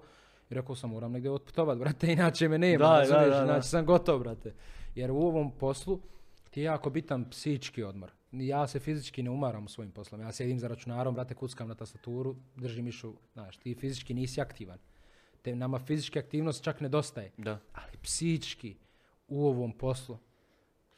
i 0.50 0.54
rekao 0.54 0.76
sam 0.76 0.90
moram 0.90 1.12
negdje 1.12 1.32
otputovat, 1.32 1.78
brate, 1.78 2.12
inače 2.14 2.48
me 2.48 2.58
nema, 2.58 2.86
Da, 2.86 3.06
da, 3.06 3.20
da, 3.20 3.30
da. 3.30 3.46
znači 3.46 3.68
sam 3.68 3.86
gotov, 3.86 4.20
brate. 4.20 4.54
Jer 4.96 5.12
u 5.12 5.18
ovom 5.18 5.52
poslu 5.52 6.00
ti 6.50 6.60
je 6.60 6.64
jako 6.64 6.90
bitan 6.90 7.30
psihički 7.30 7.84
odmor. 7.84 8.12
Ja 8.32 8.68
se 8.68 8.80
fizički 8.80 9.24
ne 9.24 9.30
umaram 9.30 9.66
u 9.66 9.70
svojim 9.70 9.92
poslom. 9.92 10.22
Ja 10.22 10.32
sjedim 10.32 10.60
za 10.60 10.68
računarom, 10.68 11.14
brate, 11.14 11.36
kuckam 11.36 11.68
na 11.68 11.76
tastaturu, 11.76 12.36
držim 12.56 12.86
mišu, 12.86 13.14
znaš, 13.34 13.58
ti 13.58 13.76
fizički 13.76 14.14
nisi 14.14 14.42
aktivan. 14.42 14.78
Te 15.38 15.56
nama 15.56 15.80
fizičke 15.80 16.20
aktivnost 16.20 16.64
čak 16.64 16.82
nedostaje. 16.82 17.32
Da. 17.38 17.60
Ali 17.74 17.98
psihički 17.98 18.76
u 19.28 19.48
ovom 19.48 19.72
poslu 19.72 20.18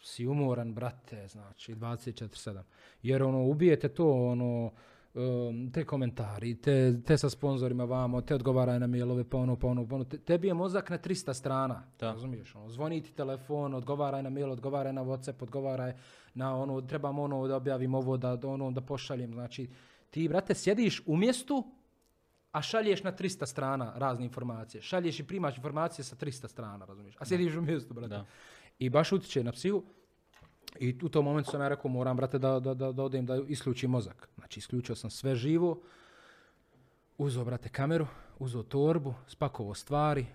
si 0.01 0.27
umoran, 0.27 0.73
brate, 0.73 1.27
znači 1.27 1.75
24-7. 1.75 2.61
Jer 3.03 3.23
ono, 3.23 3.43
ubijete 3.43 3.89
to, 3.89 4.11
ono, 4.13 4.71
um, 5.13 5.71
te 5.71 5.85
komentari, 5.85 6.55
te, 6.55 6.73
te 7.01 7.17
sa 7.17 7.29
sponzorima 7.29 7.83
vamo, 7.83 8.21
te 8.21 8.35
odgovaraj 8.35 8.79
na 8.79 8.87
mailove, 8.87 9.23
pa 9.23 9.37
ono, 9.37 9.55
pa 9.55 9.67
ono, 9.67 9.87
pa 9.87 9.95
ono. 9.95 10.03
Te- 10.03 10.17
Tebi 10.17 10.47
je 10.47 10.53
mozak 10.53 10.89
na 10.89 10.97
300 10.97 11.33
strana, 11.33 11.83
Da. 11.99 12.11
razumiješ? 12.11 12.55
Ono, 12.55 12.69
zvoni 12.69 13.01
ti 13.01 13.11
telefon, 13.11 13.73
odgovaraj 13.73 14.23
na 14.23 14.29
mail, 14.29 14.51
odgovaraj 14.51 14.93
na 14.93 15.03
Whatsapp, 15.03 15.41
odgovaraj 15.41 15.93
na 16.33 16.57
ono, 16.57 16.81
trebam 16.81 17.19
ono 17.19 17.47
da 17.47 17.55
objavim 17.55 17.95
ovo, 17.95 18.17
da 18.17 18.39
ono, 18.43 18.71
da 18.71 18.81
pošaljem. 18.81 19.33
Znači, 19.33 19.69
ti, 20.09 20.27
brate, 20.27 20.53
sjediš 20.55 21.01
u 21.05 21.17
mjestu, 21.17 21.63
a 22.51 22.61
šalješ 22.61 23.03
na 23.03 23.11
300 23.11 23.45
strana 23.45 23.93
razne 23.95 24.25
informacije. 24.25 24.81
Šalješ 24.81 25.19
i 25.19 25.27
primaš 25.27 25.57
informacije 25.57 26.05
sa 26.05 26.15
300 26.15 26.47
strana, 26.47 26.85
razumiješ? 26.85 27.15
A 27.19 27.25
sjediš 27.25 27.55
u 27.55 27.61
mjestu, 27.61 27.93
brate. 27.93 28.09
Da. 28.09 28.25
I 28.79 28.89
baš 28.89 29.11
utječe 29.11 29.43
na 29.43 29.51
psihu. 29.51 29.83
I 30.79 30.97
u 31.03 31.09
tom 31.09 31.25
momentu 31.25 31.51
sam 31.51 31.61
ja 31.61 31.67
rekao, 31.67 31.91
moram, 31.91 32.17
brate, 32.17 32.39
da, 32.39 32.59
da, 32.59 32.73
da, 32.73 32.91
da 32.91 33.03
odem 33.03 33.25
da 33.25 33.41
isključim 33.47 33.91
mozak. 33.91 34.29
Znači, 34.35 34.59
isključio 34.59 34.95
sam 34.95 35.09
sve 35.09 35.35
živo, 35.35 35.81
uzeo, 37.17 37.45
brate, 37.45 37.69
kameru, 37.69 38.07
uzeo 38.39 38.63
torbu, 38.63 39.13
spakovao 39.27 39.73
stvari, 39.73 40.25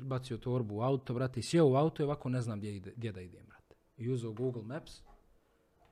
bacio 0.00 0.36
torbu 0.36 0.76
u 0.76 0.82
auto, 0.82 1.14
brate, 1.14 1.40
i 1.40 1.42
sjeo 1.42 1.66
u 1.66 1.74
auto 1.74 2.02
i 2.02 2.04
ovako 2.04 2.28
ne 2.28 2.40
znam 2.40 2.58
gdje, 2.58 2.76
ide, 2.76 2.92
gdje 2.96 3.12
da 3.12 3.20
idem, 3.20 3.46
brate. 3.46 3.74
I 3.96 4.10
uzeo 4.10 4.32
Google 4.32 4.62
Maps, 4.62 5.02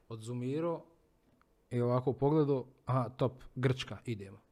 odzumirao 0.09 0.85
i 1.70 1.81
ovako 1.81 2.12
pogledao, 2.12 2.66
aha, 2.85 3.09
top, 3.09 3.43
Grčka, 3.55 3.98
idemo. 4.05 4.47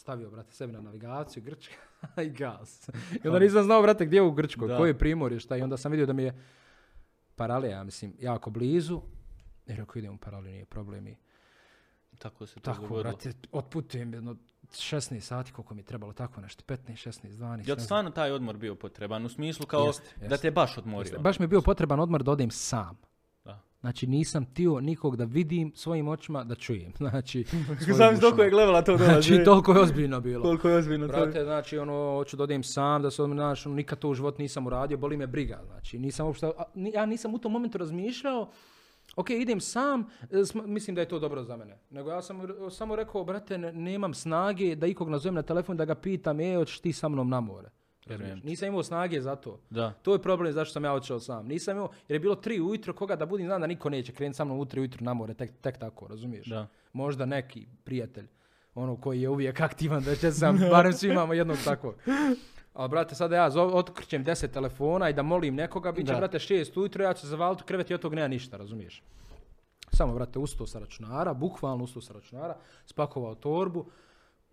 Stavio, 0.00 0.30
brate, 0.30 0.52
sebi 0.52 0.72
na 0.72 0.80
navigaciju, 0.80 1.42
Grčka 1.42 1.74
i 2.26 2.30
gas. 2.30 2.88
I 3.24 3.28
onda 3.28 3.38
nisam 3.38 3.64
znao, 3.64 3.82
brate, 3.82 4.06
gdje 4.06 4.16
je 4.16 4.22
u 4.22 4.32
Grčkoj, 4.32 4.68
Da. 4.68 4.76
koji 4.76 4.90
je 4.90 4.98
primorje, 4.98 5.40
šta. 5.40 5.56
I 5.56 5.62
onda 5.62 5.76
sam 5.76 5.90
vidio 5.92 6.06
da 6.06 6.12
mi 6.12 6.22
je 6.22 6.34
paralija, 7.36 7.76
ja 7.76 7.84
mislim, 7.84 8.14
jako 8.18 8.50
blizu. 8.50 9.00
I 9.66 9.74
rekao, 9.74 9.98
idem 9.98 10.14
u 10.14 10.18
paraliju, 10.18 10.52
nije 10.52 10.64
problem. 10.64 11.06
I 11.06 11.16
Tako 12.18 12.46
se 12.46 12.54
to 12.54 12.60
tako, 12.60 12.82
dogodilo. 12.82 13.02
brate, 13.02 13.32
otputujem 13.52 14.14
jedno 14.14 14.36
16 14.64 15.20
sati, 15.20 15.52
koliko 15.52 15.74
mi 15.74 15.80
je 15.80 15.84
trebalo, 15.84 16.12
tako 16.12 16.40
nešto, 16.40 16.64
15, 16.64 16.76
16, 17.08 17.28
12. 17.28 17.68
Jel 17.68 17.76
stvarno 17.76 18.10
taj 18.10 18.32
odmor 18.32 18.56
bio 18.56 18.74
potreban? 18.74 19.24
U 19.24 19.28
smislu 19.28 19.66
kao 19.66 19.86
Jeste, 19.86 20.10
da 20.18 20.24
jeste. 20.24 20.38
te 20.38 20.50
baš 20.50 20.78
odmorio. 20.78 21.00
Jeste, 21.02 21.18
Baš 21.18 21.38
mi 21.38 21.44
je 21.44 21.48
bio 21.48 21.62
potreban 21.62 22.00
odmor 22.00 22.22
da 22.22 22.30
odem 22.32 22.50
sam. 22.50 22.98
Znači 23.80 24.06
nisam 24.06 24.44
tio 24.44 24.80
nikog 24.80 25.16
da 25.16 25.24
vidim 25.24 25.72
svojim 25.74 26.08
očima, 26.08 26.44
da 26.44 26.54
čujem. 26.54 26.92
Znači, 26.98 27.44
ušima. 27.82 28.12
dok 28.20 28.38
je 28.38 28.50
gledala 28.50 28.82
to 28.82 28.96
dolazi. 28.96 29.28
Znači, 29.28 29.44
toliko 29.44 29.72
je 29.72 29.80
ozbiljno 29.80 30.20
bilo. 30.20 30.42
Koliko 30.42 30.68
je 30.68 30.76
ozbiljno 30.76 31.08
to. 31.08 31.12
Brate, 31.12 31.44
znači, 31.44 31.78
ono, 31.78 32.16
hoću 32.16 32.36
da 32.36 32.42
odem 32.42 32.62
sam, 32.62 33.02
da 33.02 33.10
se 33.10 33.22
odmah, 33.22 33.36
znaš, 33.36 33.66
ono, 33.66 33.74
nikad 33.74 33.98
to 33.98 34.08
u 34.08 34.14
životu 34.14 34.42
nisam 34.42 34.66
uradio, 34.66 34.98
boli 34.98 35.16
me 35.16 35.26
briga, 35.26 35.62
znači, 35.66 35.98
nisam 35.98 36.26
uopšte, 36.26 36.46
a, 36.46 36.64
ja 36.74 37.06
nisam 37.06 37.34
u 37.34 37.38
tom 37.38 37.52
momentu 37.52 37.78
razmišljao, 37.78 38.50
ok, 39.16 39.30
idem 39.30 39.60
sam, 39.60 40.06
e, 40.22 40.26
mislim 40.64 40.94
da 40.94 41.00
je 41.00 41.08
to 41.08 41.18
dobro 41.18 41.44
za 41.44 41.56
mene. 41.56 41.78
Nego 41.90 42.10
ja 42.10 42.22
sam 42.22 42.40
samo 42.70 42.96
rekao, 42.96 43.24
brate, 43.24 43.58
ne- 43.58 43.72
nemam 43.72 44.14
snage 44.14 44.76
da 44.76 44.86
ikog 44.86 45.08
nazovem 45.08 45.34
na 45.34 45.42
telefon 45.42 45.76
da 45.76 45.84
ga 45.84 45.94
pitam, 45.94 46.40
e, 46.40 46.56
hoćeš 46.56 46.80
ti 46.80 46.92
sa 46.92 47.08
mnom 47.08 47.28
na 47.28 47.40
more. 47.40 47.70
Razumiješ? 48.06 48.40
Ti. 48.40 48.46
Nisam 48.46 48.68
imao 48.68 48.82
snage 48.82 49.20
za 49.20 49.36
to. 49.36 49.60
Da. 49.70 49.92
To 50.02 50.12
je 50.12 50.22
problem 50.22 50.52
zašto 50.52 50.72
sam 50.72 50.84
ja 50.84 50.92
otišao 50.92 51.20
sam. 51.20 51.46
Nisam 51.46 51.76
imao, 51.76 51.90
jer 52.08 52.14
je 52.14 52.20
bilo 52.20 52.34
tri 52.34 52.60
ujutro, 52.60 52.92
koga 52.92 53.16
da 53.16 53.26
budim, 53.26 53.46
znam 53.46 53.60
da 53.60 53.66
niko 53.66 53.90
neće 53.90 54.12
krenuti 54.12 54.36
sa 54.36 54.44
mnom 54.44 54.58
u 54.58 54.64
tri 54.64 54.80
ujutro 54.80 55.04
na 55.04 55.14
more, 55.14 55.34
tek, 55.34 55.52
tek 55.60 55.78
tako, 55.78 56.08
razumiješ? 56.08 56.46
Da. 56.46 56.66
Možda 56.92 57.26
neki 57.26 57.66
prijatelj, 57.84 58.26
ono 58.74 58.96
koji 58.96 59.20
je 59.22 59.28
uvijek 59.28 59.60
aktivan, 59.60 60.02
da 60.06 60.16
će 60.16 60.32
sam, 60.32 60.58
barem 60.70 60.92
svi 60.92 61.08
imamo 61.08 61.34
jednog 61.34 61.56
takvog. 61.64 61.94
Ali, 62.74 62.88
brate, 62.88 63.14
sada 63.14 63.36
ja 63.36 63.50
zov, 63.50 63.76
otkrćem 63.76 64.24
deset 64.24 64.52
telefona 64.52 65.08
i 65.10 65.12
da 65.12 65.22
molim 65.22 65.54
nekoga, 65.54 65.92
bit 65.92 66.06
će, 66.06 66.12
Da. 66.12 66.18
brate, 66.18 66.38
šest 66.38 66.76
ujutro, 66.76 67.04
ja 67.04 67.14
ću 67.14 67.26
zavaliti 67.26 67.62
krevet 67.62 67.90
i 67.90 67.94
od 67.94 68.00
tog 68.00 68.14
nema 68.14 68.28
ništa, 68.28 68.56
razumiješ? 68.56 69.02
Samo, 69.92 70.14
brate, 70.14 70.38
ustao 70.38 70.66
sa 70.66 70.78
računara, 70.78 71.34
bukvalno 71.34 71.84
ustao 71.84 72.02
sa 72.02 72.12
računara, 72.12 72.56
spakovao 72.86 73.34
torbu, 73.34 73.86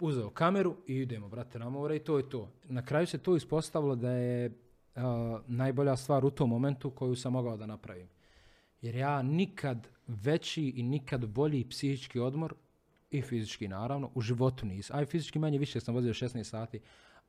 uzeo 0.01 0.29
kameru 0.29 0.75
i 0.87 0.95
idemo, 0.95 1.29
brate, 1.29 1.59
na 1.59 1.69
more 1.69 1.95
i 1.95 1.99
to 1.99 2.17
je 2.17 2.29
to. 2.29 2.51
Na 2.63 2.85
kraju 2.85 3.07
se 3.07 3.17
to 3.17 3.35
ispostavilo 3.35 3.95
da 3.95 4.11
je 4.11 4.51
a, 4.95 5.39
najbolja 5.47 5.97
stvar 5.97 6.25
u 6.25 6.29
tom 6.29 6.49
momentu 6.49 6.91
koju 6.91 7.15
sam 7.15 7.33
mogao 7.33 7.57
da 7.57 7.65
napravim. 7.65 8.07
Jer 8.81 8.95
ja 8.95 9.21
nikad 9.21 9.87
veći 10.07 10.63
i 10.63 10.83
nikad 10.83 11.25
bolji 11.25 11.69
psihički 11.69 12.19
odmor 12.19 12.53
i 13.11 13.21
fizički 13.21 13.67
naravno 13.67 14.11
u 14.15 14.21
životu 14.21 14.65
nisam. 14.65 14.99
Aj 14.99 15.05
fizički 15.05 15.39
manje 15.39 15.57
više 15.57 15.79
sam 15.79 15.95
vozio 15.95 16.13
16 16.13 16.43
sati. 16.43 16.79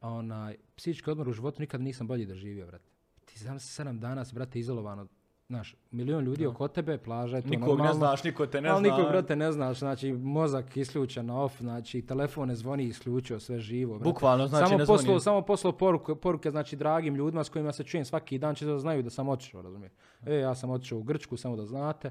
A 0.01 0.09
onaj, 0.09 0.57
psihički 0.77 1.11
odmor 1.11 1.29
u 1.29 1.33
životu 1.33 1.61
nikad 1.61 1.81
nisam 1.81 2.07
bolji 2.07 2.27
doživio, 2.27 2.67
brate. 2.67 2.91
Ti 3.25 3.39
znam 3.39 3.61
se 3.61 3.83
7 3.83 3.99
dana, 3.99 4.25
brate, 4.33 4.59
izolovano. 4.59 5.07
Znaš, 5.49 5.77
milion 5.91 6.25
ljudi 6.25 6.47
oko 6.47 6.69
tebe, 6.69 6.99
plaža 6.99 7.37
je 7.37 7.43
to 7.43 7.49
Nikog 7.49 7.69
normalno. 7.69 7.93
ne 7.93 7.99
znaš, 7.99 8.25
niko 8.25 8.47
te 8.47 8.61
ne 8.61 8.69
Ali 8.69 8.89
zna. 8.89 8.97
nikog, 8.97 9.11
brate, 9.11 9.37
ne 9.37 9.53
znaš, 9.53 9.79
znači, 9.79 10.13
mozak 10.13 10.77
isključen 10.77 11.27
na 11.27 11.43
off, 11.43 11.61
znači, 11.61 12.03
telefon 12.03 12.49
ne 12.49 12.57
zvoni, 12.57 12.85
isključio, 12.85 13.41
sve 13.41 13.59
živo, 13.59 13.99
brate. 13.99 14.05
Bukvalno, 14.05 14.47
znači 14.47 14.67
samo 14.67 14.79
ne 14.79 14.87
poslao, 14.87 14.99
zvoni. 15.05 15.21
samo 15.21 15.43
poslao 15.43 15.73
poruke, 15.73 16.15
poruke, 16.15 16.51
znači, 16.51 16.77
dragim 16.77 17.15
ljudima 17.15 17.45
s 17.45 17.49
kojima 17.49 17.73
se 17.73 17.85
čujem 17.85 18.05
svaki 18.05 18.39
dan, 18.39 18.55
će 18.55 18.67
da 18.67 18.79
znaju 18.79 19.03
da 19.03 19.11
sam 19.11 19.29
otišao, 19.29 19.63
razumiješ? 19.63 19.93
E, 20.27 20.35
ja 20.35 20.55
sam 20.55 20.71
otišao 20.71 20.99
u 20.99 21.03
Grčku, 21.03 21.37
samo 21.37 21.57
da 21.57 21.67
znate, 21.67 22.11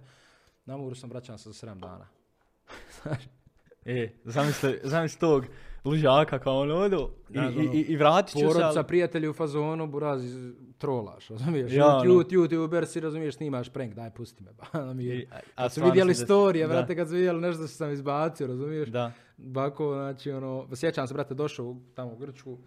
na 0.65 0.77
moru 0.77 0.95
sam 0.95 1.09
vraćan 1.09 1.37
sa 1.37 1.49
7 1.49 1.79
dana. 1.79 2.07
E, 3.85 4.09
zamisli, 4.25 4.79
zamisli 4.83 5.19
tog 5.19 5.45
lužaka 5.87 6.39
kao 6.39 6.59
on 6.59 6.71
odu 6.73 7.09
i, 7.29 7.33
Da, 7.33 7.41
i, 7.41 7.45
ono, 7.47 7.61
i, 7.63 7.79
i 7.79 7.95
vratit 7.95 8.31
ću 8.31 8.39
se, 8.39 8.45
Porodca, 8.45 8.67
ali- 8.69 8.83
prijatelji 8.83 9.27
u 9.27 9.33
fazonu, 9.33 9.87
buraz, 9.87 10.21
trolaš, 10.77 11.27
razumiješ? 11.27 11.71
Ja, 11.71 11.77
Ja, 11.77 11.95
ono. 11.95 12.11
YouTuber 12.13 12.85
si, 12.85 12.99
razumiješ, 12.99 13.35
snimaš 13.35 13.69
prank, 13.69 13.93
daj, 13.93 14.11
pusti 14.11 14.43
me, 14.43 14.51
miru. 14.93 15.15
I- 15.15 15.27
a- 15.31 15.39
Kad 15.55 15.73
su 15.73 15.83
vidjeli 15.83 16.15
storije, 16.15 16.67
brate, 16.67 16.95
kad 16.95 17.07
su 17.07 17.13
vidjeli 17.13 17.41
nešto 17.41 17.57
što 17.59 17.67
sam 17.67 17.91
izbacio, 17.91 18.47
razumiješ? 18.47 18.89
Da. 18.89 19.11
Bako, 19.37 19.93
znači, 19.93 20.31
ono, 20.31 20.67
sjećam 20.73 21.07
se, 21.07 21.13
brate, 21.13 21.33
došao 21.33 21.75
tamo 21.93 22.11
u 22.11 22.17
Grčku, 22.17 22.57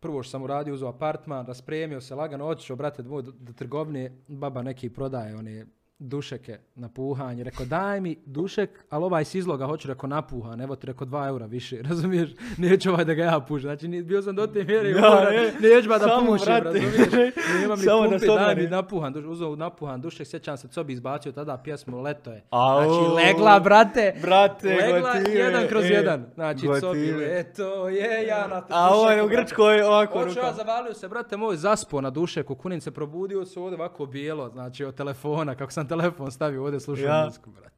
prvo 0.00 0.22
što 0.22 0.30
sam 0.30 0.42
uradio, 0.42 0.74
uzeo 0.74 0.88
apartman, 0.88 1.46
raspremio 1.46 2.00
se, 2.00 2.14
lagano 2.14 2.46
otišao, 2.46 2.76
brate, 2.76 3.02
do, 3.02 3.22
do 3.22 3.52
trgovine, 3.52 4.12
baba 4.28 4.62
neki 4.62 4.90
prodaje 4.90 5.36
one 5.36 5.66
dušeke 5.98 6.58
na 6.74 6.88
puhanje. 6.88 7.44
Rekao, 7.44 7.66
daj 7.66 8.00
mi 8.00 8.16
dušek, 8.26 8.84
ali 8.90 9.04
ovaj 9.04 9.24
s 9.24 9.34
izloga 9.34 9.66
hoću, 9.66 9.88
rekao, 9.88 10.08
napuhan, 10.08 10.60
evo 10.60 10.76
ti 10.76 10.86
rekao 10.86 11.06
dva 11.06 11.28
eura 11.28 11.46
više, 11.46 11.82
razumiješ? 11.88 12.30
Neću 12.58 12.90
ovaj 12.90 13.04
da 13.04 13.14
ga 13.14 13.24
ja 13.24 13.40
pušem. 13.40 13.62
Znači, 13.62 13.88
bio 14.02 14.22
sam 14.22 14.36
do 14.36 14.46
te 14.46 14.64
mjere, 14.64 14.92
ne, 14.92 15.68
neću 15.68 15.88
ba 15.88 15.98
da 15.98 16.06
brate. 16.06 16.64
razumiješ? 16.64 17.34
Nemam 17.60 17.78
ni 18.10 18.18
da 18.18 18.34
daj 18.34 18.54
mi 18.54 18.66
napuhan, 18.66 19.30
uzeo 19.30 19.56
napuhan 19.56 20.00
dušek, 20.00 20.26
sjećam 20.26 20.56
se, 20.56 20.68
co 20.68 20.84
bi 20.84 20.92
izbacio 20.92 21.32
tada 21.32 21.56
pjesmu 21.56 22.00
Leto 22.00 22.32
je. 22.32 22.44
Znači, 22.50 23.14
legla, 23.14 23.60
brate, 23.60 24.14
Brate, 24.22 24.68
legla 24.68 25.12
gotive, 25.12 25.38
jedan 25.38 25.68
kroz 25.68 25.84
e, 25.84 25.88
jedan. 25.88 26.26
Znači, 26.34 26.66
co 26.80 26.92
bi 26.92 27.12
leto 27.12 27.88
je, 27.88 28.26
ja 28.26 28.48
na 28.48 28.62
A 28.68 28.94
ovo 28.94 29.10
je 29.10 29.22
u 29.22 29.24
dušeku. 29.24 29.42
Grčkoj 29.42 29.82
ovako 29.82 30.18
Hoću 30.18 30.38
ja 30.38 30.52
zavalio 30.52 30.94
se, 30.94 31.08
brate 31.08 31.36
moj, 31.36 31.56
zaspo 31.56 32.00
na 32.00 32.10
duše, 32.10 32.42
kukunin 32.42 32.80
se 32.80 32.90
probudio 32.90 33.46
se 33.46 33.60
ovdje 33.60 33.78
ovako 33.78 34.06
bijelo, 34.06 34.48
znači 34.48 34.84
od 34.84 34.94
telefona, 34.94 35.54
kako 35.54 35.72
sam 35.72 35.83
telefon 35.88 36.32
stavio 36.32 36.64
ovdje, 36.64 36.80
slušao 36.80 37.06
Ja. 37.06 37.24
muziku, 37.24 37.50
brate. 37.50 37.74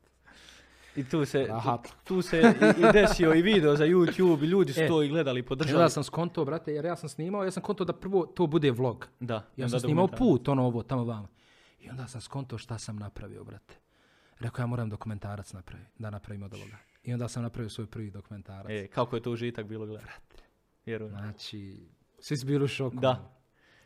I 0.96 1.04
tu 1.04 1.24
se, 1.24 1.48
Aha. 1.50 1.78
tu, 2.04 2.22
se 2.22 2.38
i, 2.40 2.80
i 2.80 2.92
desio 2.92 3.34
i 3.34 3.42
video 3.42 3.76
za 3.76 3.84
YouTube 3.86 4.42
i 4.42 4.46
ljudi 4.46 4.72
su 4.72 4.80
E. 4.80 4.86
to 4.88 5.02
i 5.02 5.08
gledali 5.08 5.40
i 5.40 5.42
podržali. 5.42 5.76
onda 5.76 5.88
sam 5.88 6.04
skonto, 6.04 6.44
brate, 6.44 6.72
jer 6.72 6.84
ja 6.84 6.96
sam 6.96 7.08
snimao, 7.08 7.44
ja 7.44 7.50
sam 7.50 7.62
konto 7.62 7.84
da 7.84 7.92
prvo 7.92 8.26
to 8.26 8.46
bude 8.46 8.70
vlog. 8.70 9.08
Da. 9.20 9.42
Ja 9.56 9.68
sam 9.68 9.80
snimao 9.80 10.06
put, 10.08 10.48
ono 10.48 10.66
ovo, 10.66 10.82
tamo 10.82 11.04
vamo. 11.04 11.28
I 11.80 11.90
onda 11.90 12.06
sam 12.06 12.20
skonto 12.20 12.58
šta 12.58 12.78
sam 12.78 12.96
napravio, 12.96 13.44
brate. 13.44 13.74
Rekao, 14.38 14.62
ja 14.62 14.66
moram 14.66 14.88
dokumentarac 14.90 15.52
napraviti, 15.52 15.90
da 15.98 16.10
napravim 16.10 16.42
od 16.42 16.54
ovoga. 16.54 16.76
I 17.02 17.12
onda 17.12 17.28
sam 17.28 17.42
napravio 17.42 17.70
svoj 17.70 17.86
prvi 17.86 18.10
dokumentarac. 18.10 18.70
E, 18.70 18.86
kako 18.86 19.16
je 19.16 19.22
to 19.22 19.30
užitak 19.30 19.66
bilo 19.66 19.86
gledati. 19.86 20.36
Vjerujem. 20.86 21.10
Znači, 21.12 21.86
svi 22.20 22.36
su 22.36 22.46
bili 22.46 22.64
u 22.64 22.68
šoku. 22.68 22.96
Da. 22.96 23.32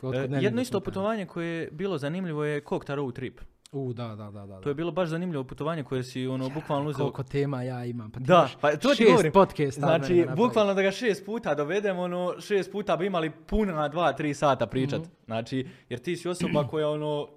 E, 0.02 0.28
jedno 0.40 0.62
isto 0.62 0.80
putovanje 0.80 1.26
koje 1.26 1.60
je 1.60 1.70
bilo 1.70 1.98
zanimljivo 1.98 2.44
je 2.44 2.60
Kokta 2.60 2.94
Road 2.94 3.14
Trip. 3.14 3.40
U, 3.72 3.92
da, 3.92 4.08
da, 4.08 4.30
da, 4.30 4.46
da. 4.46 4.60
To 4.60 4.68
je 4.68 4.74
bilo 4.74 4.92
baš 4.92 5.08
zanimljivo 5.08 5.44
putovanje 5.44 5.84
koje 5.84 6.02
si 6.02 6.26
ono 6.26 6.48
bukvalno 6.48 6.90
uzeo. 6.90 7.04
Koliko 7.04 7.22
tema 7.22 7.62
ja 7.62 7.84
imam. 7.84 8.10
Pa 8.10 8.18
ti 8.18 8.24
Da, 8.24 8.48
pa 8.60 8.76
to 8.76 8.94
ti 8.94 9.04
govorim. 9.04 9.32
mene 9.56 9.70
Znači, 9.70 10.26
bukvalno 10.36 10.74
da 10.74 10.82
ga 10.82 10.90
šest 10.90 11.26
puta 11.26 11.54
dovedemo, 11.54 12.02
ono, 12.02 12.34
šest 12.40 12.72
puta 12.72 12.96
bi 12.96 13.06
imali 13.06 13.30
puna 13.30 13.88
dva, 13.88 14.12
tri 14.12 14.34
sata 14.34 14.66
pričat. 14.66 15.00
Mhm. 15.00 15.10
Znači, 15.24 15.66
jer 15.88 16.00
ti 16.00 16.16
si 16.16 16.28
osoba 16.28 16.68
koja 16.68 16.88
ono, 16.88 17.28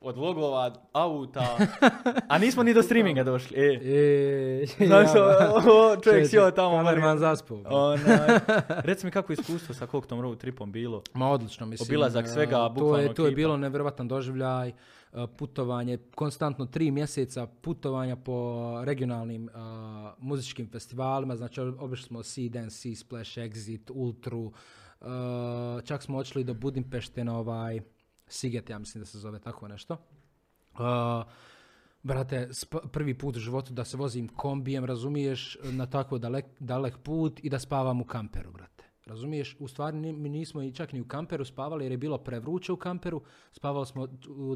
od 0.00 0.16
vlogova, 0.16 0.72
auta, 0.92 1.56
a 2.28 2.38
nismo 2.38 2.62
ni 2.62 2.74
do 2.74 2.82
streaminga 2.82 3.24
došli. 3.24 3.56
E, 3.56 3.80
E, 3.84 4.66
znaš, 4.86 5.08
ja, 5.14 5.52
o, 5.54 5.96
čovjek 5.96 6.28
sjeo 6.28 6.50
tamo. 6.50 6.76
Kamerman 6.76 7.18
zaspao. 7.18 7.58
Reci 8.88 9.06
mi 9.06 9.12
kako 9.12 9.32
je 9.32 9.36
iskustvo 9.40 9.74
sa 9.74 9.86
Koktom 9.86 10.20
Road 10.20 10.38
Tripom 10.38 10.72
bilo. 10.72 11.02
Ma 11.14 11.30
odlično, 11.30 11.66
mislim. 11.66 11.86
Obilazak 11.88 12.24
e, 12.24 12.28
svega, 12.28 12.56
to 12.56 12.68
bukvalno 12.68 12.98
je, 12.98 13.14
to 13.14 13.26
je 13.26 13.32
bilo 13.32 13.56
nevjerovatan 13.56 14.08
doživljaj, 14.08 14.68
e, 14.68 14.72
putovanje, 15.36 15.98
konstantno 16.14 16.66
tri 16.66 16.90
mjeseca 16.90 17.46
putovanja 17.46 18.16
po 18.16 18.60
regionalnim 18.84 19.48
e, 19.48 19.52
muzičkim 20.18 20.68
festivalima, 20.70 21.36
znači 21.36 21.60
obišli 21.60 22.06
smo 22.06 22.22
Sea 22.22 22.48
Dance, 22.48 22.76
Sea 22.76 22.96
Splash, 22.96 23.38
Exit, 23.38 23.90
Ultru, 23.94 24.52
e, 25.00 25.04
čak 25.84 26.02
smo 26.02 26.18
otišli 26.18 26.44
do 26.44 26.54
Budimpešte 26.54 27.24
na 27.24 27.38
ovaj 27.38 27.80
Siget, 28.26 28.70
ja 28.70 28.78
mislim 28.78 29.02
da 29.02 29.06
se 29.06 29.18
zove 29.18 29.38
tako 29.38 29.68
nešto. 29.68 29.94
E, 29.94 31.24
Brate, 32.04 32.48
prvi 32.92 33.18
put 33.18 33.36
u 33.36 33.40
životu 33.40 33.72
da 33.72 33.84
se 33.84 33.96
vozim 33.96 34.28
kombijem, 34.28 34.84
razumiješ, 34.84 35.58
na 35.62 35.86
tako 35.86 36.18
dalek, 36.18 36.44
dalek 36.60 36.98
put 36.98 37.40
i 37.42 37.50
da 37.50 37.58
spavam 37.58 38.00
u 38.00 38.04
kamperu, 38.04 38.52
brate. 38.52 38.73
Razumiješ, 39.06 39.56
u 39.58 39.68
stvari 39.68 39.96
mi 39.96 40.28
nismo 40.28 40.62
i 40.62 40.72
čak 40.72 40.92
ni 40.92 41.00
u 41.00 41.08
kamperu 41.08 41.44
spavali 41.44 41.84
jer 41.84 41.92
je 41.92 41.98
bilo 41.98 42.18
prevruće 42.18 42.72
u 42.72 42.76
kamperu, 42.76 43.22
spavali 43.52 43.86
smo 43.86 44.06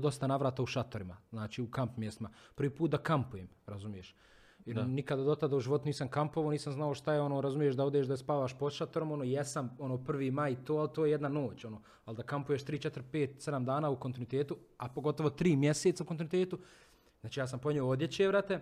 dosta 0.01 0.27
navrata 0.27 0.63
u 0.63 0.67
šatorima, 0.67 1.17
znači 1.31 1.63
u 1.63 1.71
kamp 1.71 1.97
mjestima. 1.97 2.31
Prvi 2.55 2.71
put 2.71 2.91
da 2.91 2.99
kampujem, 2.99 3.49
razumiješ. 3.67 4.15
Jer 4.67 4.87
nikada 4.87 5.23
do 5.23 5.35
tada 5.35 5.57
u 5.57 5.61
životu 5.61 5.85
nisam 5.85 6.09
kampovao, 6.09 6.51
nisam 6.51 6.73
znao 6.73 6.95
šta 6.95 7.13
je 7.13 7.21
ono, 7.21 7.41
razumiješ, 7.41 7.75
da 7.75 7.85
odeš 7.85 8.07
da 8.07 8.17
spavaš 8.17 8.59
pod 8.59 8.73
šatorom, 8.73 9.13
ono, 9.13 9.25
jesam, 9.25 9.77
ono, 9.79 9.99
prvi 10.05 10.31
maj 10.31 10.65
to, 10.65 10.77
ali 10.77 10.89
to 10.95 11.05
je 11.05 11.11
jedna 11.11 11.29
noć, 11.29 11.65
ono, 11.65 11.83
ali 12.05 12.17
da 12.17 12.23
kampuješ 12.23 12.65
3, 12.65 12.91
4, 12.91 13.03
5, 13.13 13.51
7 13.51 13.65
dana 13.65 13.91
u 13.91 13.97
kontinuitetu, 13.97 14.57
a 14.79 14.89
pogotovo 14.89 15.31
3 15.31 15.57
mjeseca 15.57 16.05
u 16.05 16.07
kontinuitetu, 16.07 16.59
Znači 17.21 17.41
ja 17.41 17.47
sam 17.47 17.59
ponio 17.59 17.89
odjeće, 17.89 18.29
vrate. 18.29 18.61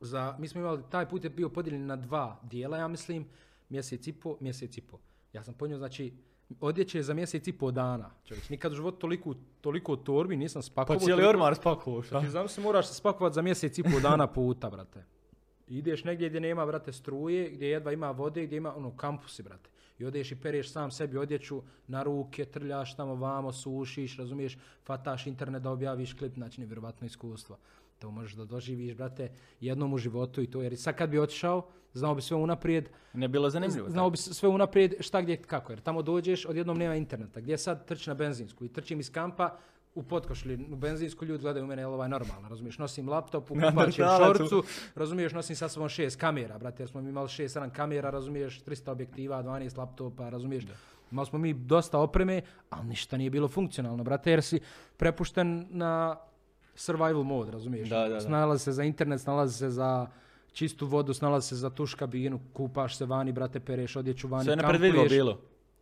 Za, 0.00 0.36
mi 0.38 0.48
smo 0.48 0.60
imali, 0.60 0.82
taj 0.90 1.08
put 1.08 1.24
je 1.24 1.30
bio 1.30 1.48
podijeljen 1.48 1.86
na 1.86 1.96
dva 1.96 2.40
dijela, 2.42 2.78
ja 2.78 2.88
mislim. 2.88 3.28
Mjesec 3.72 4.06
i 4.06 4.12
po, 4.12 4.36
mjesec 4.40 4.76
i 4.76 4.82
po. 4.82 4.98
Ja 5.32 5.44
sam 5.44 5.54
ponio, 5.54 5.78
znači, 5.78 6.12
odjeće 6.60 7.02
za 7.02 7.14
mjesec 7.14 7.46
i 7.46 7.52
po 7.52 7.70
dana. 7.70 8.10
Čovječ, 8.24 8.48
nikad 8.48 8.72
u 8.72 8.76
životu 8.76 8.98
toliko, 8.98 9.30
toliko 9.60 9.96
torbi 9.96 10.36
nisam 10.36 10.60
Pa 10.60 10.64
spakovao. 10.64 11.00
cijeli 11.00 11.12
toliko- 11.12 11.30
ormar 11.30 11.54
spakovao, 11.54 12.02
šta? 12.02 12.20
Ti 12.20 12.28
znam 12.28 12.48
se 12.48 12.60
moraš 12.60 12.88
se 12.88 12.94
spakovat 12.94 13.32
za 13.32 13.42
mjesec 13.42 13.78
i 13.78 13.82
po 13.82 14.00
dana 14.02 14.26
puta, 14.26 14.70
brate. 14.70 15.04
Ideš 15.68 16.04
negdje 16.04 16.28
gdje 16.28 16.40
nema, 16.40 16.66
brate, 16.66 16.92
struje, 16.92 17.50
gdje 17.50 17.66
jedva 17.68 17.92
ima 17.92 18.10
vode, 18.10 18.46
gdje 18.46 18.56
ima, 18.56 18.76
ono, 18.76 18.96
kampusi, 18.96 19.42
brate. 19.42 19.70
I 19.98 20.04
odeš 20.04 20.32
i 20.32 20.36
pereš 20.36 20.72
sam 20.72 20.90
sebi 20.90 21.18
odjeću 21.18 21.62
na 21.86 22.02
ruke, 22.02 22.44
trljaš 22.44 22.96
tamo 22.96 23.14
vamo, 23.14 23.52
sušiš, 23.52 24.16
razumiješ, 24.16 24.56
fataš 24.84 25.26
internet 25.26 25.62
da 25.62 25.70
objaviš 25.70 26.12
klip, 26.12 26.34
znači 26.34 26.60
nevjerovatno 26.60 27.06
iskustvo. 27.06 27.58
To 28.02 28.10
možeš 28.10 28.32
da 28.32 28.44
doživiš, 28.44 28.94
brate, 28.94 29.28
jednom 29.60 29.92
u 29.92 29.98
životu 29.98 30.42
i 30.42 30.46
to, 30.46 30.62
jer 30.62 30.76
sad 30.76 30.96
kad 30.96 31.10
bi 31.10 31.18
otišao, 31.18 31.62
znao 31.92 32.14
bi 32.14 32.22
sve 32.22 32.36
unaprijed, 32.36 32.88
Ne 33.14 33.28
bilo 33.28 33.50
zanimljivo. 33.50 33.90
znao 33.90 34.10
bi 34.10 34.16
sve 34.16 34.48
unaprijed 34.48 34.94
šta 35.00 35.22
gdje 35.22 35.36
kako, 35.36 35.72
jer 35.72 35.80
tamo 35.80 36.02
dođeš, 36.02 36.46
odjednom 36.46 36.78
nema 36.78 36.94
interneta. 36.96 37.40
Gdje 37.40 37.58
sad 37.58 37.86
trči 37.86 38.10
na 38.10 38.14
benzinsku? 38.14 38.64
I 38.64 38.68
trčim 38.68 39.00
iz 39.00 39.12
kampa, 39.12 39.56
u 39.94 40.02
potkošli, 40.02 40.66
u 40.72 40.76
benzinsku 40.76 41.24
ljudi 41.24 41.42
gledaju 41.42 41.64
u 41.64 41.68
mene, 41.68 41.82
jel 41.82 41.94
ovaj 41.94 42.08
normalno, 42.08 42.48
razumiješ, 42.48 42.78
nosim 42.78 43.08
laptop, 43.08 43.50
u 43.50 43.56
Neandertalac 43.56 43.94
u- 44.30 44.38
šorcu, 44.38 44.62
razumiješ, 44.94 45.32
nosim 45.32 45.56
sa 45.56 45.68
sobom 45.68 45.88
šest 45.88 46.16
kamera, 46.16 46.58
brate, 46.58 46.82
jer 46.82 46.90
smo 46.90 47.00
mi 47.00 47.08
imali 47.08 47.28
šest, 47.28 47.52
sedam 47.52 47.70
kamera, 47.70 48.10
razumiješ, 48.10 48.62
300 48.62 48.90
objektiva, 48.90 49.42
12 49.42 49.78
laptopa, 49.78 50.28
razumiješ, 50.28 50.64
imali 51.10 51.26
smo 51.26 51.38
mi 51.38 51.54
dosta 51.54 51.98
opreme, 51.98 52.40
ali 52.70 52.86
ništa 52.86 53.16
nije 53.16 53.30
bilo 53.30 53.48
funkcionalno, 53.48 54.04
brate, 54.04 54.30
jer 54.30 54.42
si 54.42 54.60
prepušten 54.96 55.66
na 55.70 56.16
survival 56.74 57.22
mode, 57.22 57.50
razumiješ, 57.50 57.88
Da, 57.88 57.98
da, 57.98 58.08
da. 58.08 58.20
snalazi 58.20 58.64
se 58.64 58.72
za 58.72 58.82
internet, 58.84 59.20
snalazi 59.20 59.58
se 59.58 59.70
za 59.70 60.06
čistu 60.52 60.86
vodu, 60.86 61.14
snalazi 61.14 61.48
se 61.48 61.56
za 61.56 61.70
tuš 61.70 61.94
kabinu, 61.94 62.40
kupaš 62.52 62.96
se 62.96 63.04
vani, 63.06 63.32
brate, 63.32 63.60
pereš 63.60 63.96
odjeću 63.96 64.28
vani, 64.28 64.44
Sve 64.44 64.56
kampuješ, 64.56 65.10
bilo. 65.10 65.38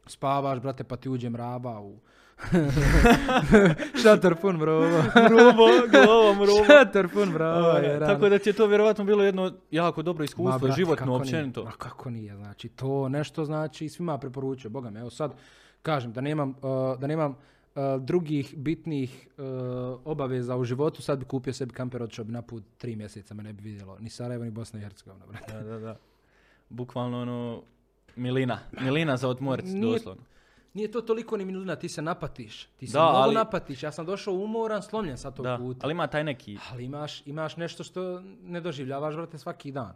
spavaš, 0.07 0.61
brate, 0.61 0.85
pa 0.85 0.97
ti 0.97 1.09
uđe 1.09 1.31
mraba 1.31 1.81
u... 1.81 1.97
Šator 4.03 4.37
pun 4.37 4.57
mrova. 4.57 5.03
Mrubo, 5.29 5.67
glovom 5.91 6.37
mrubo. 6.37 6.65
Šator 6.67 7.09
pun 7.09 7.29
mrava. 7.29 7.59
Ovaj, 7.69 7.85
je 7.85 7.99
rano. 7.99 8.15
Tako 8.15 8.29
da 8.29 8.39
ti 8.39 8.49
je 8.49 8.53
to 8.53 8.67
vjerovatno 8.67 9.05
bilo 9.05 9.23
jedno 9.23 9.53
jako 9.71 10.03
dobro 10.03 10.21
Ma, 10.21 10.25
iskustvo, 10.25 10.59
brate, 10.59 10.77
životno 10.77 11.15
općenito. 11.17 11.65
Ma 11.65 11.71
kako 11.71 12.11
nije, 12.11 12.37
znači 12.37 12.69
to 12.69 13.09
nešto 13.09 13.45
znači 13.45 13.89
svima 13.89 14.19
preporučujem, 14.19 14.73
boga 14.73 14.91
me, 14.91 15.01
evo 15.01 15.11
sad 15.11 15.33
kažem 15.83 16.13
da 16.13 16.21
nemam, 16.21 16.51
uh, 16.51 16.99
da 17.01 17.07
nemam 17.07 17.37
drugih 17.99 18.55
bitnih 18.57 19.29
uh, 19.31 19.45
obaveza 20.05 20.57
u 20.57 20.65
životu, 20.65 21.03
sad 21.03 21.19
bi 21.19 21.25
kupio 21.25 21.53
sebi 21.53 21.73
kamper, 21.73 22.03
odšao 22.03 22.25
bi 22.25 22.33
na 22.33 22.43
put 22.43 22.65
tri 22.79 22.97
mjeseca, 22.97 23.35
me 23.35 23.43
ne 23.43 23.53
bi 23.53 23.63
vidjelo, 23.63 23.99
ni 23.99 24.11
Sarajevo, 24.11 24.45
ni 24.45 24.51
Bosna 24.51 24.79
i 24.79 24.83
Hercegovina, 24.83 25.27
brate. 25.27 25.53
Da, 25.55 25.63
da, 25.63 25.79
da. 25.79 25.97
Bukvalno 26.69 27.21
ono, 27.21 27.63
milina. 28.17 28.59
Milina 28.81 29.17
za 29.17 29.29
odmorac, 29.29 29.65
Nije- 29.67 29.93
doslovno. 29.93 30.23
Nije 30.75 30.91
to 30.91 31.01
toliko 31.01 31.37
ni 31.37 31.45
milina, 31.45 31.77
ti 31.77 31.89
se 31.89 32.03
napatiš, 32.03 32.65
ti 32.67 32.87
se 32.87 32.93
Da, 32.93 33.03
mnogo 33.03 33.17
ali- 33.17 33.35
napatiš, 33.35 33.83
ja 33.83 33.93
sam 33.93 34.07
došao 34.07 34.35
umoran, 34.35 34.83
slomljen 34.83 35.19
sa 35.19 35.31
tog 35.31 35.45
Da, 35.45 35.57
puta. 35.57 35.81
ali 35.83 35.93
ima 35.93 36.07
taj 36.07 36.25
neki. 36.25 36.59
Ali 36.71 36.85
imaš, 36.85 37.27
imaš 37.27 37.57
nešto 37.57 37.85
što 37.85 38.21
ne 38.43 38.61
doživljavaš, 38.61 39.15
brate, 39.15 39.39
svaki 39.39 39.73
dan. 39.73 39.93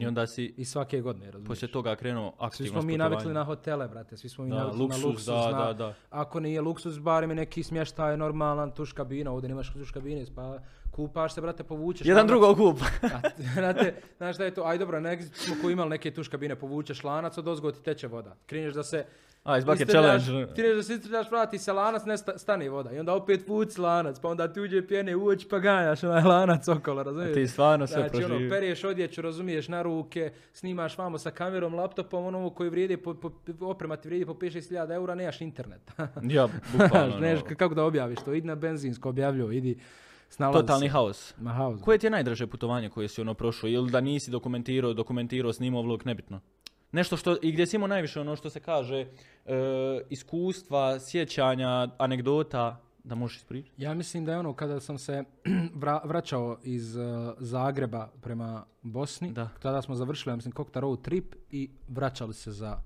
I 0.00 0.06
onda 0.06 0.26
si 0.26 0.54
I 0.56 0.64
svake 0.64 1.00
godine, 1.00 1.26
razumiješ? 1.26 1.48
poslije 1.48 1.72
toga 1.72 1.96
krenuo 1.96 2.30
Svi 2.30 2.36
aktivno 2.40 2.72
smo 2.72 2.82
mi 2.82 2.98
navikli 2.98 3.32
na 3.34 3.44
hotele, 3.44 3.88
brate, 3.88 4.16
svi 4.16 4.28
smo 4.28 4.44
mi 4.44 4.50
Da, 4.50 4.56
navikli 4.56 4.78
luksuz, 4.78 5.02
na 5.02 5.08
luksuz. 5.08 5.26
da, 5.26 5.50
na- 5.50 5.64
da, 5.64 5.72
da. 5.74 5.94
Ako 6.10 6.40
nije 6.40 6.60
luksuz, 6.60 6.98
barem 6.98 7.30
je 7.30 7.36
neki 7.36 7.62
smještaj 7.62 8.16
normalan, 8.16 8.70
tuš 8.70 8.92
kabina, 8.92 9.30
ovdje 9.30 9.48
nemaš 9.48 9.72
tuš 9.72 9.90
kabine, 9.90 10.24
pa 10.36 10.58
kupaš 10.90 11.34
se, 11.34 11.40
brate, 11.40 11.64
povučeš. 11.64 12.06
Jedan 12.06 12.26
drugo 12.26 12.54
kupa. 12.54 12.84
A, 13.14 13.20
brate, 13.56 13.94
znaš 14.16 14.34
šta 14.34 14.44
je 14.44 14.54
to? 14.54 14.64
Aj 14.64 14.78
dobro, 14.78 14.98
Exitu 15.00 15.34
smo 15.36 15.54
koji 15.62 15.72
imali 15.72 15.90
neke 15.90 16.10
tuš 16.10 16.28
kabine, 16.28 16.56
povučeš 16.56 17.04
lanac, 17.04 17.38
od 17.38 17.48
ozgo 17.48 17.72
ti 17.72 17.82
teče 17.82 18.06
voda. 18.06 18.36
Kreneš 18.46 18.74
da 18.74 18.82
se 18.82 19.04
A, 19.42 19.58
iz 19.58 19.64
bucket 19.64 19.88
challenge. 19.90 20.24
Kreneš 20.54 20.76
da 20.76 20.82
se 20.82 20.94
istrljaš, 20.94 21.30
vrati 21.30 21.58
se 21.58 21.72
lanac, 21.72 22.04
ne 22.04 22.16
sta- 22.16 22.38
stane 22.38 22.70
voda. 22.70 22.92
I 22.92 22.98
onda 22.98 23.14
opet 23.14 23.48
vuci 23.48 23.80
lanac, 23.80 24.18
pa 24.18 24.28
onda 24.28 24.48
ti 24.48 24.60
uđe 24.60 24.86
pjene 24.86 25.16
u 25.16 25.26
oči, 25.26 25.46
pa 25.48 25.58
ganjaš 25.58 26.02
onaj 26.04 26.22
lanac 26.24 26.68
okolo, 26.68 27.02
razumiješ? 27.02 27.30
A 27.30 27.34
ti 27.34 27.46
stvarno 27.46 27.86
sve 27.86 27.96
Znači, 27.98 28.16
ono, 28.16 28.26
proživio. 28.26 28.50
pereš 28.50 28.84
odjeću, 28.84 29.22
razumiješ, 29.22 29.68
na 29.68 29.82
ruke, 29.82 30.32
snimaš 30.52 30.98
vamo 30.98 31.18
sa 31.18 31.30
kamerom, 31.30 31.74
laptopom, 31.74 32.24
ono 32.24 32.50
koji 32.50 32.70
vrijedi, 32.70 32.96
po, 32.96 33.14
po, 33.14 33.30
oprema 33.60 33.96
ti 33.96 34.08
vrijedi 34.08 34.26
po 34.26 34.34
5-6 34.34 34.68
hiljada 34.68 34.94
eura, 34.94 35.14
nemaš 35.14 35.40
internet. 35.40 35.90
Ja, 36.24 36.48
bukvalno. 36.72 37.16
Ono, 37.18 37.40
k- 37.40 37.54
kako 37.54 37.74
da 37.74 37.84
objaviš 37.84 38.18
to? 38.18 38.32
Idi 38.32 38.46
na 38.46 38.54
benzinsko, 38.54 39.08
objavljuj, 39.08 39.56
idi 39.56 39.78
snalazi 40.28 40.58
Totalni 40.58 40.86
se. 40.86 40.90
haos. 40.90 41.34
Ma 41.38 41.50
haos. 41.50 41.80
Koje 41.80 41.98
ti 41.98 42.06
je 42.06 42.10
najdraže 42.10 42.46
putovanje 42.46 42.88
koje 42.88 43.08
si 43.08 43.20
ono 43.20 43.34
prošao? 43.34 43.68
Ili 43.68 43.90
da 43.90 44.00
nisi 44.00 44.30
dokumentirao, 44.30 44.92
dokumentirao, 44.92 45.52
snimao 45.52 45.82
vlog, 45.82 46.06
nebitno. 46.06 46.40
Nešto 46.92 47.16
što, 47.16 47.36
i 47.42 47.52
gdje 47.52 47.66
si 47.66 47.76
imao 47.76 47.88
najviše 47.88 48.20
ono 48.20 48.36
što 48.36 48.50
se 48.50 48.60
kaže, 48.60 48.96
e, 49.00 49.06
iskustva, 50.10 51.00
sjećanja, 51.00 51.88
anegdota, 51.98 52.80
da 53.04 53.14
možeš 53.14 53.36
ispričati? 53.36 53.82
Ja 53.82 53.94
mislim 53.94 54.24
da 54.24 54.32
je 54.32 54.38
ono 54.38 54.54
kada 54.54 54.80
sam 54.80 54.98
se 54.98 55.24
vra- 55.82 56.00
vraćao 56.04 56.58
iz 56.62 56.96
uh, 56.96 57.02
Zagreba 57.38 58.08
prema 58.20 58.64
Bosni, 58.82 59.32
Da. 59.32 59.48
tada 59.62 59.82
smo 59.82 59.94
završili, 59.94 60.32
ja 60.32 60.36
mislim, 60.36 60.52
Kokta 60.52 60.80
road 60.80 61.02
trip 61.02 61.34
i 61.50 61.70
vraćali 61.88 62.34
se 62.34 62.52
za, 62.52 62.78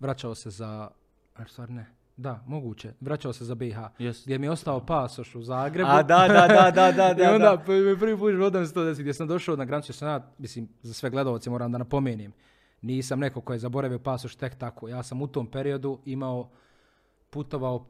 vraćao 0.00 0.34
se 0.34 0.50
za, 0.50 0.88
a 1.34 1.46
stvar 1.46 1.70
ne, 1.70 1.86
da, 2.16 2.42
moguće, 2.46 2.92
vraćao 3.00 3.32
se 3.32 3.44
za 3.44 3.54
BiH. 3.54 3.76
Yes. 3.98 4.22
Gdje 4.24 4.38
mi 4.38 4.46
je 4.46 4.50
ostao 4.50 4.86
pasoš 4.86 5.34
u 5.34 5.42
Zagrebu. 5.42 5.90
A 5.90 6.02
da, 6.02 6.28
da, 6.28 6.48
da, 6.48 6.70
da, 6.70 6.92
da, 6.92 7.14
da. 7.14 7.24
I 7.24 7.34
onda 7.34 7.56
da. 7.56 7.62
prvi 7.98 8.16
put 8.18 8.34
vodam 8.38 8.64
110 8.66 9.00
gdje 9.00 9.14
sam 9.14 9.28
došao 9.28 9.56
na 9.56 9.64
granicu, 9.64 9.92
sam 9.92 10.08
ja, 10.08 10.32
mislim, 10.38 10.68
za 10.82 10.94
sve 10.94 11.10
gledalce 11.10 11.50
moram 11.50 11.72
da 11.72 11.78
napomenem, 11.78 12.32
nisam 12.82 13.20
neko 13.20 13.40
ko 13.40 13.52
je 13.52 13.58
zaboravio 13.58 13.98
pasoš 13.98 14.36
tek 14.36 14.54
tako. 14.54 14.88
Ja 14.88 15.02
sam 15.02 15.22
u 15.22 15.26
tom 15.26 15.46
periodu 15.46 15.98
imao, 16.04 16.50
putovao 17.30 17.86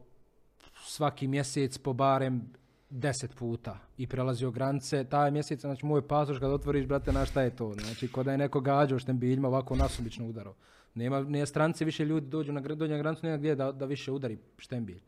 svaki 0.85 1.27
mjesec 1.27 1.79
po 1.79 1.93
barem 1.93 2.53
10 2.91 3.35
puta 3.35 3.79
i 3.99 4.07
prelazio 4.07 4.51
granice. 4.51 5.05
Taj 5.05 5.31
mjesec, 5.31 5.61
znači 5.61 5.87
moj 5.87 6.09
pasoš 6.09 6.39
kad 6.39 6.51
otvoriš, 6.51 6.87
brate, 6.87 7.13
na 7.13 7.27
šta 7.27 7.43
je 7.43 7.57
to? 7.57 7.75
Znači, 7.75 8.09
kod 8.09 8.25
da 8.25 8.33
je 8.33 8.39
neko 8.39 8.61
gađao 8.61 8.99
štembiljima 8.99 9.49
ovako 9.49 9.77
nasumično 9.77 10.27
udarao. 10.27 10.55
Nema, 10.95 11.21
ne 11.21 11.47
stranci 11.47 11.85
više 11.85 12.05
ljudi 12.05 12.27
dođu 12.27 12.53
na, 12.53 12.61
gr- 12.61 12.75
dođu 12.75 12.93
na 12.93 12.99
granicu, 12.99 13.27
nema 13.27 13.39
gdje 13.39 13.55
da, 13.55 13.73
da 13.73 13.85
više 13.85 14.13
udari 14.13 14.39
štembilj. 14.59 15.01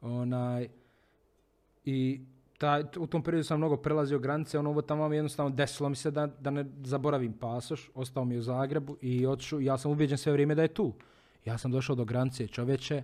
Onaj, 0.00 0.68
i 1.84 2.20
taj, 2.60 2.84
u 2.98 3.06
tom 3.06 3.22
periodu 3.22 3.44
sam 3.44 3.58
mnogo 3.58 3.76
prelazio 3.76 4.18
granice, 4.18 4.58
ono 4.58 4.70
ovo 4.70 4.82
tamo 4.82 5.14
jednostavno 5.14 5.50
desilo 5.50 5.88
mi 5.88 5.96
se 5.96 6.10
da, 6.10 6.26
da 6.26 6.50
ne 6.50 6.64
zaboravim 6.84 7.32
pasoš, 7.32 7.90
ostao 7.94 8.24
mi 8.24 8.38
u 8.38 8.42
Zagrebu 8.42 8.96
i 9.00 9.26
otišu, 9.26 9.60
ja 9.60 9.78
sam 9.78 9.92
ubijeđen 9.92 10.18
sve 10.18 10.32
vrijeme 10.32 10.54
da 10.54 10.62
je 10.62 10.74
tu. 10.74 10.92
Ja 11.44 11.58
sam 11.58 11.70
došao 11.70 11.96
do 11.96 12.04
granice 12.04 12.46
čovječe, 12.46 13.02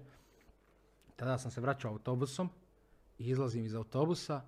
tada 1.17 1.39
sam 1.39 1.51
se 1.51 1.61
vraćao 1.61 1.93
autobusom 1.93 2.51
izlazim 3.19 3.65
iz 3.65 3.75
autobusa, 3.75 4.41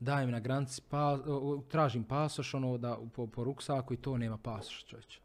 dajem 0.00 0.30
na 0.30 0.40
granici, 0.40 0.82
pa, 0.88 1.18
tražim 1.68 2.04
pasoš, 2.04 2.54
ono, 2.54 2.78
da, 2.78 2.98
po, 3.14 3.26
po 3.26 3.44
ruksaku 3.44 3.94
i 3.94 3.96
to 3.96 4.18
nema 4.18 4.38
pasoš, 4.38 4.84
čovječe. 4.84 5.20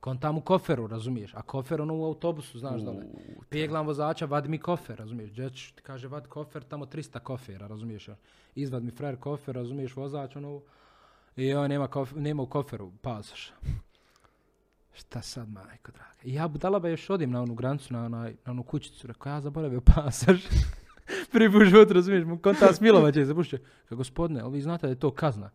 Kontam 0.00 0.38
u 0.38 0.40
koferu, 0.40 0.86
razumiješ, 0.86 1.34
a 1.34 1.42
kofer 1.42 1.80
ono 1.80 1.96
u 1.96 2.04
autobusu, 2.04 2.58
znaš 2.58 2.80
da 2.80 2.90
li. 2.90 3.06
Peglam 3.48 3.86
vozača, 3.86 4.26
vadi 4.26 4.48
mi 4.48 4.58
kofer, 4.58 4.98
razumiješ, 4.98 5.54
ćeš, 5.54 5.72
ti 5.72 5.82
kaže, 5.82 6.08
vad 6.08 6.26
kofer, 6.26 6.62
tamo 6.62 6.86
300 6.86 7.18
kofera, 7.18 7.66
razumiješ, 7.66 8.08
izvad 8.54 8.84
mi 8.84 8.90
frajer 8.90 9.16
kofer, 9.16 9.54
razumiješ, 9.54 9.96
vozač, 9.96 10.36
ono, 10.36 10.60
i 11.36 11.54
on 11.54 11.68
nema, 11.68 11.88
kof, 11.88 12.12
nema 12.16 12.42
u 12.42 12.46
koferu 12.46 12.92
pasoša. 13.02 13.52
Šta 14.92 15.22
sad, 15.22 15.48
majko 15.48 15.92
draga? 15.92 16.20
I 16.24 16.34
ja 16.34 16.48
budala 16.48 16.78
ba 16.78 16.88
još 16.88 17.10
odim 17.10 17.30
na 17.30 17.42
onu 17.42 17.54
granicu, 17.54 17.92
na, 17.94 18.08
na, 18.08 18.22
na 18.22 18.52
onu 18.52 18.62
kućicu, 18.62 19.06
rekao, 19.06 19.32
ja 19.32 19.40
zaboravio 19.40 19.80
pasoš. 19.80 20.40
Prvi 21.32 21.52
put 21.52 21.64
životu, 21.64 21.92
razumiješ, 21.92 22.24
mu 22.24 22.38
konta 22.38 22.72
smilova 22.72 23.12
će 23.12 23.26
se 23.26 23.34
pušće. 23.34 23.58
Gospodine, 23.90 24.40
ali 24.40 24.52
vi 24.52 24.60
znate 24.60 24.86
da 24.86 24.90
je 24.90 24.98
to 24.98 25.10
kazna, 25.10 25.50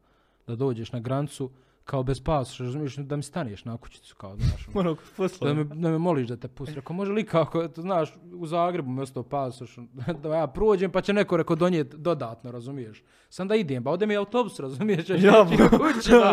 da 0.48 0.56
dođeš 0.56 0.92
na 0.92 1.00
granicu 1.00 1.50
kao 1.86 2.04
bez 2.04 2.22
pasoša, 2.22 2.64
razumiješ, 2.64 2.96
da 2.96 3.16
mi 3.16 3.24
staneš 3.24 3.66
na 3.66 3.78
kućicu, 3.78 4.16
kao, 4.16 4.38
znaš, 4.38 4.68
ono. 4.74 4.90
Ono, 5.18 5.30
Da 5.42 5.54
me, 5.54 5.64
da 5.64 5.90
me 5.90 5.98
moliš 5.98 6.28
da 6.28 6.38
te 6.38 6.48
pusti. 6.48 6.76
Rekao, 6.76 6.96
može 6.96 7.12
li 7.12 7.26
kako, 7.26 7.68
to 7.68 7.82
znaš, 7.82 8.14
u 8.34 8.48
Zagrebu 8.48 8.92
mi 8.92 9.02
ostao 9.02 9.24
pasoš, 9.24 9.78
da 10.24 10.36
ja 10.36 10.48
prođem 10.48 10.92
pa 10.92 11.02
će 11.02 11.14
neko 11.14 11.38
reko 11.38 11.56
donijeti 11.56 11.98
dodatno, 11.98 12.52
razumiješ. 12.52 13.04
Sam 13.30 13.48
da 13.48 13.56
idem, 13.56 13.84
pa 13.84 13.92
ode 13.92 14.06
mi 14.06 14.16
autobus, 14.16 14.60
razumiješ, 14.60 15.10
ja, 15.10 15.16
Ja, 15.16 15.44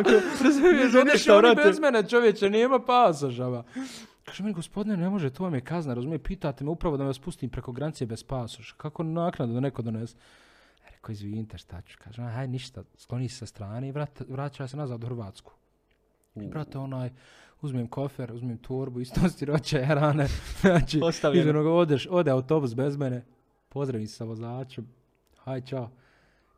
da, 0.03 0.21
razumiješ, 0.45 0.95
odeš 1.01 1.29
oni 1.29 1.55
bez 1.65 1.81
mene, 1.81 2.09
čovječe, 2.09 2.51
nema 2.51 2.79
pasoša, 2.79 3.51
ba. 3.51 3.63
Kaže 4.25 4.43
meni, 4.43 4.55
gospodine, 4.55 4.97
ne 4.97 5.09
može, 5.09 5.31
to 5.31 5.45
vam 5.45 5.55
je 5.55 5.61
kazna, 5.61 5.95
razumije, 5.95 6.19
pitate 6.19 6.65
me 6.65 6.71
upravo 6.71 6.97
da 6.97 7.05
me 7.05 7.15
spustim 7.15 7.51
preko 7.51 7.73
granice 7.73 8.07
bez 8.07 8.23
pasoša. 8.23 8.75
Kako 8.77 9.03
naknadu 9.03 9.53
da 9.53 9.61
neko 9.61 9.83
donese? 9.83 10.17
Rekao, 11.03 11.13
izvinite, 11.13 11.59
šta 11.59 11.83
ću? 11.83 11.99
Kaže, 11.99 12.23
aj, 12.23 12.49
ništa, 12.49 12.83
skloni 12.97 13.29
se 13.29 13.37
sa 13.37 13.47
strane 13.47 13.89
i 13.89 13.93
vrat, 13.93 14.23
vraća 14.29 14.69
se 14.69 14.77
nazad 14.77 15.05
u 15.05 15.07
Hrvatsku. 15.07 15.53
I 16.35 16.47
brate, 16.47 16.79
onaj, 16.79 17.11
uzmem 17.61 17.89
kofer, 17.89 18.33
uzmem 18.33 18.59
torbu, 18.59 19.01
isto 19.07 19.29
stiroće 19.29 19.81
rane. 19.89 20.29
Znači, 20.61 21.01
izmjeno 21.35 21.63
ga 21.63 21.71
odeš, 21.71 22.07
ode 22.11 22.31
autobus 22.31 22.75
bez 22.75 22.97
mene, 22.97 23.25
pozdravim 23.69 24.07
se 24.07 24.17
sa 24.17 24.25
vozačem, 24.25 24.87
haj 25.39 25.61
čao. 25.61 25.91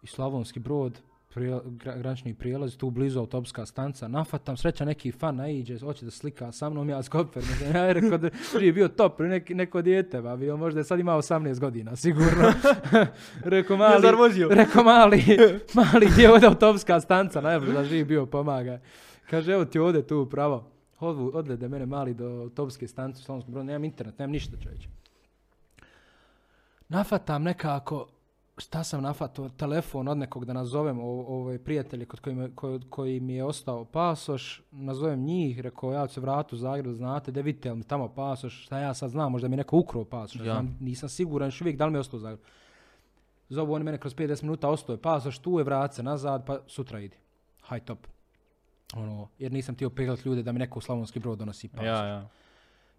I 0.02 0.06
Slavonski 0.06 0.60
brod, 0.60 1.00
prije, 1.34 1.60
gra, 1.64 1.96
granični 1.96 2.34
prijelaz, 2.34 2.76
tu 2.76 2.90
blizu 2.90 3.18
autobuska 3.18 3.66
stanca, 3.66 4.08
nafatam, 4.08 4.56
sreća 4.56 4.84
neki 4.84 5.12
fan 5.12 5.36
naiđe, 5.36 5.78
hoće 5.78 6.04
da 6.04 6.10
slika 6.10 6.52
sa 6.52 6.70
mnom, 6.70 6.88
ja 6.88 7.02
s 7.02 7.08
kofer. 7.08 7.42
Ja 7.74 7.84
je 7.84 7.94
rekao 7.94 8.18
da 8.18 8.30
je 8.60 8.72
bio 8.72 8.88
top, 8.88 9.18
neki, 9.18 9.54
neko 9.54 9.82
dijete, 9.82 10.22
ba, 10.22 10.36
bio 10.36 10.56
možda 10.56 10.80
je 10.80 10.84
sad 10.84 11.00
ima 11.00 11.12
18 11.12 11.60
godina, 11.60 11.96
sigurno. 12.04 12.52
rekao 13.44 13.76
mali, 13.76 14.02
rekao 14.50 14.84
mali, 14.84 15.22
mali, 15.74 16.08
gdje 16.12 16.22
je 16.22 16.32
ovdje 16.32 16.48
autobuska 16.48 17.00
stanca, 17.00 17.40
najbliža 17.40 17.84
živ 17.84 18.06
bio, 18.06 18.26
pomagaj. 18.26 18.78
Kaže, 19.30 19.52
evo 19.52 19.64
ti 19.64 19.78
ovdje 19.78 20.06
tu 20.06 20.28
pravo. 20.30 20.70
Odvu, 21.00 21.30
odvede 21.34 21.68
mene 21.68 21.86
mali 21.86 22.14
do 22.14 22.26
autobuske 22.26 22.88
stanice 22.88 23.20
u 23.20 23.22
Slavonskom 23.22 23.52
brodu, 23.52 23.66
nemam 23.66 23.84
internet, 23.84 24.18
nemam 24.18 24.32
ništa 24.32 24.56
čovječe. 24.62 24.88
Nafatam 26.88 27.42
nekako, 27.42 28.06
šta 28.56 28.84
sam 28.84 29.02
nafatao, 29.02 29.48
telefon 29.48 30.08
od 30.08 30.18
nekog 30.18 30.44
da 30.44 30.52
nazovem 30.52 30.98
ove 31.00 31.58
prijatelje 31.58 32.06
kod 32.06 32.20
koji, 32.20 32.36
me, 32.36 32.54
koji, 32.54 32.80
koji 32.90 33.20
mi 33.20 33.34
je 33.34 33.44
ostao 33.44 33.84
pasoš, 33.84 34.62
nazovem 34.70 35.24
njih, 35.24 35.60
rekao 35.60 35.92
ja 35.92 36.06
ću 36.06 36.14
se 36.14 36.20
vratiti 36.20 36.54
u 36.54 36.58
Zagreb, 36.58 36.94
znate, 36.94 37.32
da 37.32 37.40
vidite 37.40 37.74
mi 37.74 37.84
tamo 37.84 38.08
pasoš, 38.08 38.64
šta 38.64 38.78
ja 38.78 38.94
sad 38.94 39.10
znam, 39.10 39.32
možda 39.32 39.48
mi 39.48 39.54
je 39.54 39.56
neko 39.56 39.76
ukrao 39.76 40.04
pasoš, 40.04 40.40
Ja. 40.40 40.44
znam, 40.44 40.76
nisam 40.80 41.08
siguran 41.08 41.46
još 41.46 41.60
uvijek 41.60 41.76
da 41.76 41.84
li 41.86 41.90
mi 41.90 41.96
je 41.96 42.00
ostao 42.00 42.16
u 42.16 42.20
Zagrebu. 42.20 42.42
Zovu 43.48 43.72
oni 43.72 43.84
mene 43.84 43.98
kroz 43.98 44.14
50 44.14 44.42
minuta, 44.42 44.68
ostao 44.68 44.94
je 44.94 45.02
pasoš, 45.02 45.38
tu 45.38 45.58
je 45.58 45.64
vrat 45.64 45.94
se 45.94 46.02
nazad, 46.02 46.46
pa 46.46 46.58
sutra 46.66 47.00
idi. 47.00 47.16
Haj 47.62 47.80
top. 47.80 48.06
Ono, 48.96 49.28
jer 49.38 49.52
nisam 49.52 49.74
htio 49.74 49.90
peglat 49.90 50.24
ljude 50.24 50.42
da 50.42 50.52
mi 50.52 50.58
neko 50.58 50.78
u 50.78 50.82
Slavonski 50.82 51.20
brod 51.20 51.38
donosi 51.38 51.68
pasoš. 51.68 51.86
Ja, 51.86 52.06
ja. 52.06 52.28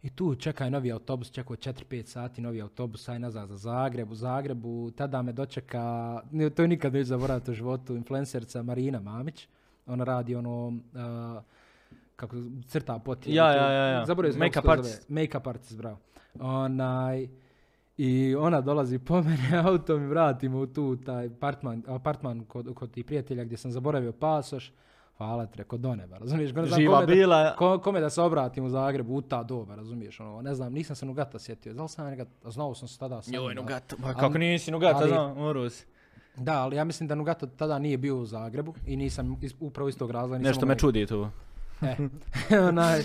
I 0.04 0.10
tu 0.10 0.36
čekaj 0.36 0.72
novi 0.72 0.92
autobus, 0.92 1.32
čekao 1.32 1.56
4-5 1.56 2.06
sati 2.06 2.42
novi 2.42 2.62
autobus, 2.62 3.10
aj 3.10 3.20
nazad 3.20 3.50
za 3.50 3.58
Zagreb, 3.58 4.12
u 4.12 4.16
Zagrebu, 4.16 4.92
tada 4.92 5.22
me 5.22 5.34
dočeka, 5.34 6.22
to 6.56 6.62
je 6.62 6.68
nikad 6.68 6.94
neću 6.94 7.08
zaboraviti 7.08 7.52
u 7.52 7.54
životu, 7.54 7.96
influencerca 7.96 8.64
Marina 8.64 9.00
Mamić, 9.00 9.48
ona 9.86 10.04
radi 10.04 10.36
ono, 10.36 10.68
uh, 10.68 11.44
kako 12.16 12.36
crta 12.68 13.00
pot. 13.00 13.28
Ja, 13.28 13.52
ja, 13.52 13.72
ja, 13.72 13.88
ja. 13.88 14.06
Make-up 14.06 14.54
to 14.54 14.62
zove. 14.62 14.74
artist. 14.74 15.10
Make-up 15.10 15.50
artist, 15.50 15.78
bravo. 15.78 15.98
Onaj, 16.40 17.28
I 17.98 18.36
ona 18.36 18.62
dolazi 18.62 19.00
po 19.00 19.22
mene 19.28 19.58
autom 19.66 20.04
i 20.04 20.08
vratimo 20.08 20.60
u 20.60 20.68
tu 20.68 20.96
taj 20.96 21.26
apartman, 21.26 21.84
apartman 21.88 22.46
kod, 22.46 22.74
kod 22.76 22.92
tih 22.92 23.06
prijatelja 23.06 23.44
gdje 23.44 23.58
sam 23.58 23.72
zaboravio 23.72 24.12
pasoš. 24.12 24.72
Hvala 25.18 25.46
ti, 25.46 25.58
rekao 25.58 25.78
do 25.78 25.96
neba, 25.96 26.18
razumiješ? 26.18 26.52
Ne 26.52 26.66
znam 26.66 26.80
Živa 26.80 26.94
kome 26.94 27.06
da- 27.06 27.14
bila. 27.14 27.56
Ko, 27.56 27.80
kome 27.80 28.00
da 28.00 28.10
se 28.10 28.22
obratim 28.22 28.66
u 28.66 28.70
Zagrebu 28.70 29.16
u 29.16 29.22
ta 29.22 29.44
doba, 29.44 29.76
razumiješ? 29.76 30.20
Ono, 30.20 30.42
ne 30.42 30.56
znam, 30.56 30.74
nisam 30.74 30.96
se 30.96 31.06
Nugata 31.06 31.40
sjetio. 31.40 31.74
Da 31.74 31.84
li 31.84 31.90
sam 31.90 32.06
ja 32.06 32.12
nekad, 32.12 32.28
znao 32.46 32.76
sam 32.76 32.88
se 32.88 33.00
tada 33.00 33.22
sam. 33.22 33.34
Joj, 33.34 33.54
da- 33.54 33.62
Nugata. 33.62 33.96
Ma 34.00 34.08
ali- 34.08 34.16
kako 34.16 34.38
nisi 34.38 34.72
Nugata, 34.72 34.98
ali- 34.98 35.08
znam, 35.08 35.38
morao 35.38 35.70
si. 35.70 35.86
Da, 36.38 36.54
ali 36.54 36.76
ja 36.76 36.84
mislim 36.84 37.08
da 37.08 37.16
Nugata 37.16 37.48
tada 37.48 37.80
nije 37.80 37.98
bio 37.98 38.18
u 38.18 38.26
Zagrebu 38.26 38.74
i 38.86 38.96
nisam 38.96 39.38
iz, 39.42 39.54
upravo 39.60 39.90
iz 39.90 39.98
tog 39.98 40.12
razloga. 40.12 40.38
nisam 40.38 40.50
Nešto 40.50 40.66
me 40.66 40.76
čudi 40.76 41.06
tu. 41.06 41.28
E, 41.82 41.96
onaj, 42.70 43.02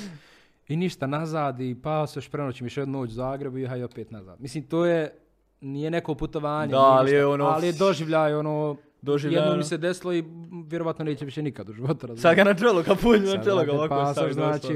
I 0.69 0.77
ništa 0.77 1.07
nazad 1.07 1.61
i 1.61 1.75
pao 1.75 2.07
se 2.07 2.19
još 2.19 2.29
prenoćim 2.29 2.67
još 2.67 2.77
jednu 2.77 2.99
noć 2.99 3.11
u 3.11 3.15
Zagrebu 3.15 3.59
i 3.59 3.67
haj 3.67 3.83
opet 3.85 4.11
nazad. 4.11 4.41
Mislim, 4.41 4.65
to 4.65 4.87
je, 4.87 5.13
nije 5.61 5.91
neko 5.91 6.15
putovanje. 6.15 6.71
Da, 6.71 6.79
nije 6.79 6.89
ali 6.89 7.05
ništa, 7.05 7.17
je 7.17 7.27
ono- 7.27 7.45
Ali 7.45 7.67
je 7.67 7.73
doživljaj, 7.73 8.35
ono, 8.35 8.77
Doživljaj, 9.03 9.43
jedno 9.43 9.57
mi 9.57 9.65
se 9.65 9.79
desilo 9.79 10.13
i 10.13 10.25
vjerovatno 10.67 11.05
neće 11.05 11.25
više 11.25 11.43
nikad 11.43 11.69
u 11.69 11.73
životu. 11.73 12.07
razumiješ? 12.07 12.23
Sad 12.23 12.37
ga 12.37 12.45
na 12.45 12.55
čelo, 12.55 12.83
kapulj 12.83 13.21
na 13.21 13.45
čelo 13.45 13.65
ga 13.65 13.73
ovako 13.73 13.89
pasoš, 13.91 14.15
stavi 14.15 14.33
znači, 14.33 14.75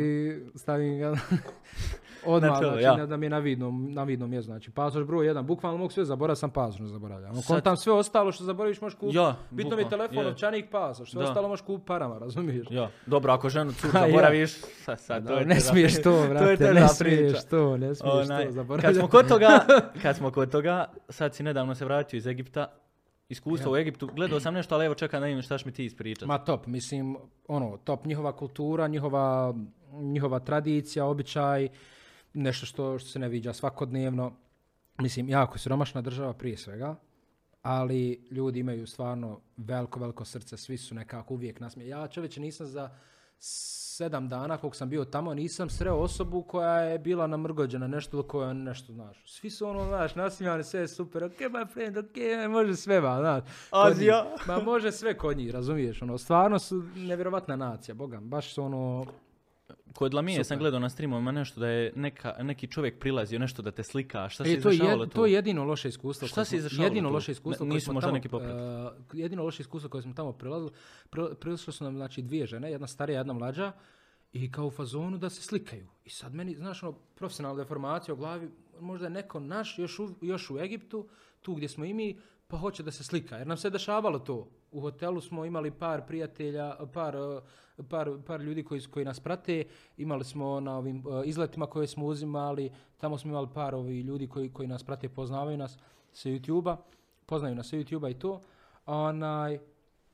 stavim 0.54 0.98
ga 0.98 1.10
odmah, 2.26 2.50
Na 2.50 2.60
čelo, 2.60 2.72
znači, 2.72 3.00
ja. 3.00 3.06
da 3.06 3.16
mi 3.16 3.26
je 3.26 3.30
na 3.30 3.38
vidnom, 3.38 3.88
na 3.90 4.04
vidnom 4.04 4.30
mjestu. 4.30 4.46
Znači, 4.46 4.70
pasoš 4.70 5.04
broj 5.04 5.26
jedan, 5.26 5.46
bukvalno 5.46 5.78
mogu 5.78 5.90
sve 5.90 6.04
zaboraviti, 6.04 6.40
sam 6.40 6.50
pasoš 6.50 6.80
zaboravljam. 6.82 7.30
Ono, 7.30 7.42
Sad- 7.42 7.48
kontam 7.48 7.76
sve 7.76 7.92
ostalo 7.92 8.32
što 8.32 8.44
zaboraviš 8.44 8.80
možeš 8.80 8.98
kupiti. 8.98 9.16
Ja, 9.16 9.36
Bitno 9.50 9.76
mi 9.76 9.82
je 9.82 9.88
telefon, 9.88 10.18
je. 10.18 10.24
novčanik, 10.24 10.70
pasoš, 10.70 11.10
sve 11.10 11.18
Da. 11.18 11.28
ostalo 11.28 11.48
možeš 11.48 11.62
kupiti 11.62 11.86
parama, 11.86 12.18
razumiješ? 12.18 12.66
Ja, 12.70 12.90
dobro, 13.06 13.32
ako 13.32 13.48
ženu 13.48 13.72
ja. 13.84 14.00
zaboraviš, 14.00 14.52
sad, 14.74 15.00
sad, 15.00 15.26
to 15.26 15.34
je 15.34 15.46
ne 15.46 15.60
smiješ 15.60 15.94
to, 15.94 16.02
To 16.02 16.16
je 16.16 16.28
brate, 16.28 16.72
ne 16.72 16.88
smiješ 16.88 17.44
to, 17.44 17.76
ne 17.76 17.94
smiješ 17.94 17.98
to, 18.28 18.34
kad 18.36 18.52
zaboravljam. 18.52 18.94
smo 18.94 19.08
kod 19.08 19.28
toga, 19.28 19.60
kad 20.02 20.16
smo 20.16 20.30
kod 20.30 20.50
toga, 20.50 20.84
sad 21.08 21.34
si 21.34 21.42
nedavno 21.42 21.74
se 21.74 21.84
vratio 21.84 22.16
iz 22.16 22.26
Egipta, 22.26 22.66
iskustvo 23.28 23.72
u 23.72 23.76
Egiptu, 23.76 24.06
gledao 24.06 24.40
sam 24.40 24.54
nešto, 24.54 24.74
ali 24.74 24.84
evo 24.84 24.94
čekam 24.94 25.20
da 25.20 25.26
vidim 25.26 25.42
šta 25.42 25.58
mi 25.66 25.72
ti 25.72 25.84
ispričati. 25.84 26.26
Ma 26.26 26.38
top, 26.38 26.66
mislim, 26.66 27.16
ono, 27.48 27.76
top, 27.76 28.06
njihova 28.06 28.36
kultura, 28.36 28.88
njihova, 28.88 29.54
njihova 29.92 30.38
tradicija, 30.38 31.06
običaj, 31.06 31.68
nešto 32.34 32.66
što, 32.66 32.98
što 32.98 33.08
se 33.08 33.18
ne 33.18 33.28
viđa 33.28 33.52
svakodnevno. 33.52 34.32
Mislim, 34.98 35.28
jako 35.28 35.58
siromašna 35.58 36.02
država 36.02 36.32
prije 36.32 36.56
svega, 36.56 36.96
ali 37.62 38.28
ljudi 38.30 38.60
imaju 38.60 38.86
stvarno 38.86 39.40
veliko, 39.56 40.00
veliko 40.00 40.24
srce, 40.24 40.56
svi 40.56 40.78
su 40.78 40.94
nekako 40.94 41.34
uvijek 41.34 41.60
nasmije. 41.60 41.88
Ja 41.88 42.08
čovječe 42.08 42.40
nisam 42.40 42.66
za 42.66 42.90
sedam 43.96 44.28
dana 44.28 44.56
koliko 44.56 44.76
sam 44.76 44.88
bio 44.88 45.04
tamo, 45.04 45.34
nisam 45.34 45.70
sreo 45.70 45.94
osobu 45.94 46.42
koja 46.42 46.78
je 46.78 46.98
bila 46.98 47.26
namrgođena 47.26 47.86
nešto 47.86 48.22
koja 48.22 48.52
nešto, 48.52 48.92
znaš. 48.92 49.22
Svi 49.26 49.50
su 49.50 49.66
ono, 49.66 49.84
znaš, 49.84 50.14
nasmijani, 50.14 50.64
sve 50.64 50.80
je 50.80 50.88
super, 50.88 51.24
ok, 51.24 51.38
my 51.38 51.72
friend, 51.72 51.96
ok, 51.96 52.50
može 52.50 52.76
sve, 52.76 53.00
ba, 53.00 53.18
znaš. 53.20 53.42
Azija. 53.70 54.26
Ma 54.46 54.58
može 54.58 54.92
sve 54.92 55.18
kod 55.18 55.36
njih, 55.36 55.50
razumiješ, 55.50 56.02
ono, 56.02 56.18
stvarno 56.18 56.58
su 56.58 56.82
nevjerovatna 56.96 57.56
nacija, 57.56 57.94
boga, 57.94 58.20
baš 58.20 58.54
su 58.54 58.62
ono, 58.62 59.06
Kod 59.94 60.14
Lamije 60.14 60.36
sam 60.36 60.44
Super. 60.44 60.58
gledao 60.58 60.80
na 60.80 60.90
streamovima 60.90 61.32
nešto 61.32 61.60
da 61.60 61.68
je 61.68 61.92
neka, 61.96 62.36
neki 62.40 62.66
čovjek 62.66 62.98
prilazio 63.00 63.38
nešto 63.38 63.62
da 63.62 63.70
te 63.70 63.82
slika. 63.82 64.28
Šta 64.28 64.44
se 64.44 64.52
E, 64.52 64.60
to, 64.60 64.70
je, 64.70 64.78
tu? 64.78 65.06
to 65.06 65.26
je 65.26 65.32
jedino 65.32 65.64
loše 65.64 65.88
iskustvo. 65.88 66.28
Šta 66.28 66.44
se 66.44 66.56
Jedino 66.72 67.08
tu? 67.08 67.14
loše 67.14 67.32
iskustvo 67.32 67.66
Ne- 67.66 67.74
nisu 67.74 67.92
možda 67.92 68.08
tamo, 68.08 68.14
neki 68.14 68.28
e, 69.12 69.20
jedino 69.22 69.44
loše 69.44 69.60
iskustvo 69.60 69.90
koje 69.90 70.02
smo 70.02 70.14
tamo 70.14 70.32
prilazili, 70.32 70.70
pri- 71.10 71.34
prišle 71.34 71.72
su 71.72 71.84
nam 71.84 71.94
znači 71.94 72.22
dvije 72.22 72.46
žene, 72.46 72.70
jedna 72.70 72.86
starija, 72.86 73.18
jedna 73.18 73.32
mlađa 73.32 73.72
i 74.32 74.52
kao 74.52 74.66
u 74.66 74.70
fazonu 74.70 75.18
da 75.18 75.30
se 75.30 75.42
slikaju. 75.42 75.86
I 76.04 76.10
sad 76.10 76.34
meni, 76.34 76.54
znaš, 76.54 76.82
ono, 76.82 76.92
profesionalna 76.92 77.58
deformacija 77.58 78.14
u 78.14 78.18
glavi, 78.18 78.50
možda 78.80 79.06
je 79.06 79.10
neko 79.10 79.40
naš 79.40 79.78
još 79.78 79.98
u, 79.98 80.14
još 80.20 80.50
u 80.50 80.58
Egiptu, 80.58 81.08
tu 81.42 81.54
gdje 81.54 81.68
smo 81.68 81.84
i 81.84 81.94
mi, 81.94 82.18
pa 82.46 82.56
hoće 82.58 82.82
da 82.82 82.90
se 82.90 83.04
slika. 83.04 83.36
Jer 83.36 83.46
nam 83.46 83.56
se 83.56 83.70
dešavalo 83.70 84.18
to. 84.18 84.48
U 84.74 84.80
hotelu 84.80 85.20
smo 85.20 85.44
imali 85.44 85.70
par 85.70 86.06
prijatelja, 86.06 86.76
par, 86.92 87.16
par, 87.88 88.10
par 88.26 88.40
ljudi 88.40 88.64
koji, 88.64 88.80
koji 88.80 89.04
nas 89.04 89.20
prate. 89.20 89.64
Imali 89.96 90.24
smo 90.24 90.60
na 90.60 90.76
ovim 90.76 90.96
e, 90.96 91.26
izletima 91.26 91.66
koje 91.66 91.86
smo 91.86 92.06
uzimali, 92.06 92.70
tamo 92.96 93.18
smo 93.18 93.30
imali 93.30 93.48
par 93.54 93.74
ovi 93.74 94.00
ljudi 94.00 94.28
koji, 94.28 94.52
koji 94.52 94.68
nas 94.68 94.82
prate, 94.82 95.08
poznavaju 95.08 95.58
nas 95.58 95.78
sa 96.12 96.28
YouTube-a, 96.28 96.76
poznaju 97.26 97.54
nas 97.54 97.68
sa 97.68 97.76
YouTube-a 97.76 98.08
i 98.10 98.14
to. 98.14 98.40
Onaj, 98.86 99.58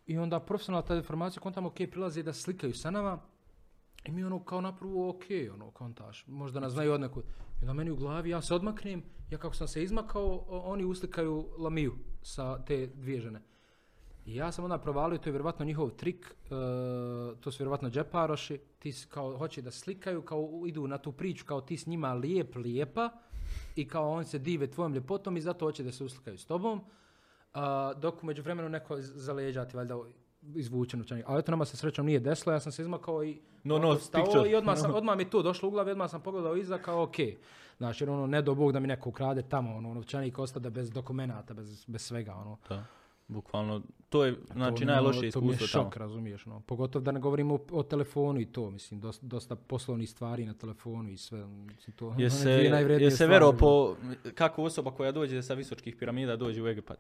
I 0.07 0.19
onda 0.19 0.41
profesionalna 0.41 0.87
ta 0.87 0.97
informacija, 0.97 1.43
kontamo, 1.43 1.69
ok, 1.69 1.77
prilaze 1.91 2.23
da 2.23 2.33
slikaju 2.33 2.75
sa 2.75 2.91
nama, 2.91 3.19
i 4.05 4.13
mi 4.13 4.25
ono 4.25 4.45
kao 4.45 4.61
napravo 4.61 5.11
ok, 5.11 5.25
ono 5.55 5.71
kontaš, 5.71 6.25
možda 6.27 6.61
nas 6.61 6.73
znaju 6.73 6.93
odnekud. 6.93 7.25
I 7.25 7.65
onda 7.65 7.73
meni 7.73 7.91
u 7.91 7.97
glavi, 7.97 8.31
ja 8.31 8.43
se 8.43 8.55
odmaknem, 8.55 9.03
ja 9.31 9.39
kako 9.39 9.55
sam 9.55 9.69
se 9.69 9.83
izmakao, 9.83 10.45
oni 10.49 10.85
uslikaju 10.85 11.49
Lamiju 11.59 11.95
sa 12.23 12.65
te 12.65 12.87
dvije 12.87 13.21
žene. 13.21 13.41
I 14.27 14.35
ja 14.35 14.53
sam 14.53 14.65
onda 14.65 14.79
provalio, 14.79 15.19
to 15.19 15.29
je 15.29 15.33
vjerovatno 15.33 15.65
njihov 15.65 15.91
trik, 15.91 16.27
e, 16.45 16.49
to 17.37 17.51
su 17.51 17.59
vjerovatno 17.59 17.91
džeparoši, 17.91 18.59
ti 18.79 18.95
kao 19.09 19.39
hoće 19.39 19.63
da 19.63 19.71
slikaju, 19.71 20.23
kao 20.23 20.63
idu 20.67 20.87
na 20.87 20.99
tu 20.99 21.13
priču, 21.13 21.45
kao 21.45 21.61
ti 21.61 21.77
s 21.77 21.87
njima 21.87 22.15
lijep, 22.15 22.57
lijepa, 22.57 23.11
i 23.77 23.89
kao 23.89 24.11
oni 24.11 24.25
se 24.25 24.39
dive 24.39 24.67
tvojom 24.67 24.95
ljepotom 24.95 25.37
i 25.37 25.41
zato 25.41 25.67
hoće 25.67 25.83
da 25.83 25.93
se 25.93 26.05
uslikaju 26.05 26.39
s 26.39 26.45
tobom. 26.45 26.81
A, 27.55 27.93
dok 27.95 28.23
umeđu 28.23 28.43
vremenu 28.43 28.69
neko 28.69 29.01
z- 29.01 29.13
za 29.15 29.33
leđa 29.33 29.65
ti 29.65 29.77
valjda 29.77 29.97
izvuče 30.45 30.97
novčanik. 30.97 31.25
Ali 31.29 31.39
eto 31.39 31.51
nama 31.53 31.65
se 31.65 31.77
srećom 31.77 32.07
nije 32.07 32.21
desilo, 32.21 32.53
ja 32.53 32.61
sam 32.61 32.73
se 32.73 32.83
izmakao 32.83 33.25
i 33.25 33.39
No, 33.65 33.79
no, 33.79 33.95
stao 33.97 34.23
i 34.43 34.55
odmah, 34.55 34.79
sam, 34.79 34.95
odmah 34.95 35.17
mi 35.17 35.25
to 35.25 35.43
došlo 35.43 35.69
u 35.69 35.73
glavi, 35.73 35.91
odmah 35.91 36.11
sam 36.11 36.21
pogledao 36.21 36.57
iza 36.57 36.79
kao 36.79 37.03
ok. 37.03 37.17
Znači, 37.77 38.05
jer 38.05 38.11
ono, 38.11 38.27
ne 38.27 38.43
do 38.43 38.55
Bog 38.55 38.73
da 38.73 38.81
mi 38.81 38.87
neko 38.89 39.09
ukrade 39.09 39.43
tamo, 39.43 39.77
ono, 39.77 39.95
novčanik 39.95 40.39
ostade 40.39 40.71
bez 40.71 40.91
dokumenata, 40.91 41.55
bez, 41.55 41.85
bez 41.87 42.03
svega, 42.03 42.35
ono. 42.35 42.59
Da. 42.69 42.85
Bukvalno, 43.31 43.81
to 44.09 44.25
je 44.25 44.33
znači 44.47 44.77
To 44.77 44.83
ono- 44.83 44.93
najlošije 44.93 45.33
To 45.33 45.41
mi 45.41 45.47
je 45.47 45.51
iskustvo 45.51 45.67
šok, 45.69 45.93
tamo. 45.93 46.05
razumiješ, 46.05 46.47
no. 46.47 46.61
Pogotovo 46.61 47.03
da 47.03 47.13
ne 47.13 47.21
govorimo 47.21 47.55
o, 47.55 47.61
o 47.73 47.83
telefonu 47.83 48.41
i 48.41 48.47
to, 48.47 48.71
mislim, 48.71 49.01
dosta, 49.01 49.27
dosta 49.27 49.57
poslovnih 49.57 50.11
stvari 50.11 50.47
na 50.47 50.55
telefonu 50.55 51.11
i 51.11 51.17
sve, 51.17 51.47
mislim, 51.47 51.93
to 51.93 52.15
Je 52.19 52.31
se, 52.31 52.51
je 53.01 53.11
se 53.11 53.27
vero 53.27 53.49
ono. 53.49 53.59
po, 53.59 53.97
kako 54.35 54.63
osoba 54.63 54.91
koja 54.91 55.13
dođe 55.13 55.43
sa 55.43 55.55
visočkih 55.55 55.97
piramida 55.97 56.37
dođe 56.37 56.63
u 56.63 56.69
Egipat? 56.69 56.99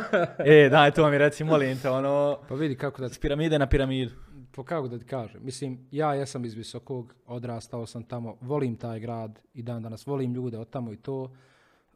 e, 0.46 0.68
daj, 0.68 0.90
to 0.90 1.10
mi 1.10 1.18
reci, 1.18 1.44
molim 1.44 1.78
te, 1.78 1.90
ono, 1.90 2.38
Pa 2.48 2.54
vidi 2.54 2.74
kako 2.74 3.00
da 3.00 3.08
s 3.08 3.18
piramide 3.18 3.58
na 3.58 3.66
piramidu. 3.66 4.10
po 4.52 4.64
kako 4.64 4.88
da 4.88 4.98
ti 4.98 5.04
kažem, 5.04 5.40
mislim, 5.44 5.78
ja 5.90 6.14
jesam 6.14 6.44
iz 6.44 6.54
Visokog, 6.54 7.14
odrastao 7.26 7.86
sam 7.86 8.02
tamo, 8.02 8.36
volim 8.40 8.76
taj 8.76 9.00
grad 9.00 9.40
i 9.54 9.62
dan 9.62 9.82
danas 9.82 10.06
volim 10.06 10.34
ljude 10.34 10.58
od 10.58 10.70
tamo 10.70 10.92
i 10.92 10.96
to. 10.96 11.30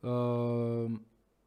Ehm, 0.03 0.95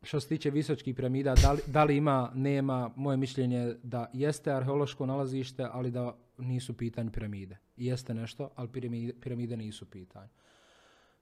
što 0.03 0.19
se 0.19 0.27
tiče 0.27 0.49
Visočkih 0.49 0.95
piramida, 0.95 1.35
da 1.35 1.51
li, 1.51 1.59
da 1.67 1.83
li 1.83 1.97
ima, 1.97 2.31
nema, 2.35 2.91
moje 2.95 3.17
mišljenje 3.17 3.57
je 3.57 3.77
da 3.83 4.09
jeste 4.13 4.51
arheološko 4.51 5.05
nalazište, 5.05 5.67
ali 5.71 5.91
da 5.91 6.15
nisu 6.37 6.71
u 6.71 6.75
pitanju 6.75 7.11
piramide. 7.11 7.57
Jeste 7.77 8.13
nešto, 8.13 8.49
ali 8.55 8.67
piramide, 8.67 9.13
piramide 9.13 9.57
nisu 9.57 9.85
u 9.85 9.87
pitanju. 9.87 10.29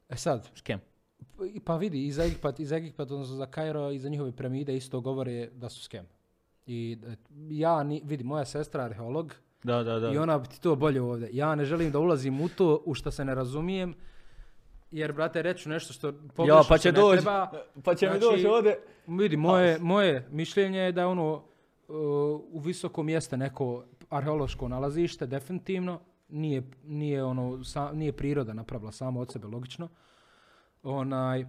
E 0.09 0.15
sad, 0.15 0.49
Skem. 0.55 0.79
p- 1.37 1.59
pa 1.65 1.77
vidi, 1.77 2.05
iz 2.05 2.19
Egipat, 2.19 2.59
iz 2.59 2.71
Egipat, 2.71 3.11
odnosno 3.11 3.35
za 3.35 3.45
Kairo 3.45 3.91
i 3.91 3.99
za 3.99 4.09
njihove 4.09 4.31
piramide 4.31 4.75
isto 4.77 5.01
govore 5.01 5.49
da 5.49 5.69
su 5.69 5.83
skem. 5.83 6.05
I 6.65 6.97
e, 7.07 7.15
ja, 7.49 7.83
ni, 7.83 8.01
vidi, 8.05 8.23
moja 8.23 8.45
sestra 8.45 8.81
je 8.81 8.85
arheolog, 8.85 9.35
Da, 9.63 9.83
da, 9.83 9.99
da. 9.99 10.11
i 10.11 10.17
ona 10.17 10.39
bi 10.39 10.47
ti 10.47 10.61
to 10.61 10.75
bolje 10.75 11.01
ovdje. 11.01 11.29
Ja 11.33 11.55
ne 11.55 11.65
želim 11.65 11.91
da 11.91 11.99
ulazim 11.99 12.41
u 12.41 12.49
to 12.49 12.81
u 12.85 12.93
što 12.93 13.11
se 13.11 13.25
ne 13.25 13.35
razumijem, 13.35 13.93
jer, 14.95 15.13
brate, 15.13 15.41
reću 15.41 15.69
nešto 15.69 15.93
što 15.93 16.13
pogrešno 16.35 16.57
Ja, 16.57 16.63
pa 16.69 16.77
će 16.77 16.91
doći, 16.91 17.17
treba. 17.21 17.51
pa 17.83 17.95
će 17.95 18.05
mi 18.05 18.11
Znači, 18.19 18.25
doći 18.25 18.47
ovdje. 18.47 18.79
Vidi, 19.07 19.37
moje, 19.37 19.79
moje 19.79 20.27
mišljenje 20.31 20.79
je 20.79 20.91
da 20.91 21.01
je 21.01 21.07
ono 21.07 21.33
uh, 21.33 21.43
u 22.51 22.59
visokom 22.59 23.09
jeste 23.09 23.37
neko 23.37 23.83
arheološko 24.09 24.67
nalazište, 24.67 25.27
definitivno. 25.27 25.99
Nije, 26.29 26.63
nije, 26.83 27.23
ono, 27.23 27.63
sa- 27.63 27.91
nije 27.93 28.11
priroda 28.11 28.53
napravila 28.53 28.91
samo 28.91 29.19
od 29.19 29.31
sebe, 29.31 29.47
logično. 29.47 29.89
Onaj, 30.83 31.45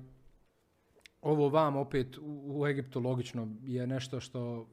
ovo 1.23 1.49
vam 1.49 1.77
opet 1.77 2.19
u, 2.19 2.23
u 2.61 2.67
Egiptu 2.67 3.01
logično 3.01 3.49
je 3.63 3.87
nešto 3.87 4.21
što 4.21 4.67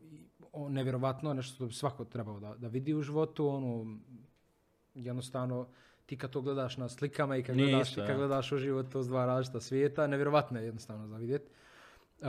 nevjerovatno, 0.69 1.33
nešto 1.33 1.55
što 1.55 1.65
bi 1.65 1.73
svako 1.73 2.05
trebao 2.05 2.39
da, 2.39 2.55
da 2.57 2.67
vidi 2.67 2.93
u 2.93 3.01
životu, 3.01 3.47
ono, 3.47 3.97
jednostavno 4.93 5.67
ti 6.05 6.17
kad 6.17 6.29
to 6.29 6.41
gledaš 6.41 6.77
na 6.77 6.89
slikama 6.89 7.37
i 7.37 7.43
kad, 7.43 7.55
Nije 7.55 7.69
gledaš, 7.69 7.89
isto, 7.89 8.05
kad 8.07 8.17
gledaš 8.17 8.51
u 8.51 8.57
život 8.57 8.85
to 8.91 9.03
s 9.03 9.07
dva 9.07 9.25
različita 9.25 9.59
svijeta, 9.59 10.07
nevjerovatno 10.07 10.59
je 10.59 10.65
jednostavno 10.65 11.07
za 11.07 11.17
vidjeti. 11.17 11.49
Uh, 12.21 12.27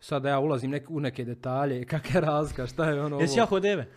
sada 0.00 0.28
ja 0.28 0.38
ulazim 0.38 0.70
nek, 0.70 0.90
u 0.90 1.00
neke 1.00 1.24
detalje, 1.24 1.84
kakva 1.94 2.14
je 2.14 2.20
razlika, 2.20 2.66
šta 2.66 2.90
je 2.90 3.02
ono... 3.02 3.20
Jesi 3.20 3.38
jako 3.38 3.60
deve? 3.60 3.88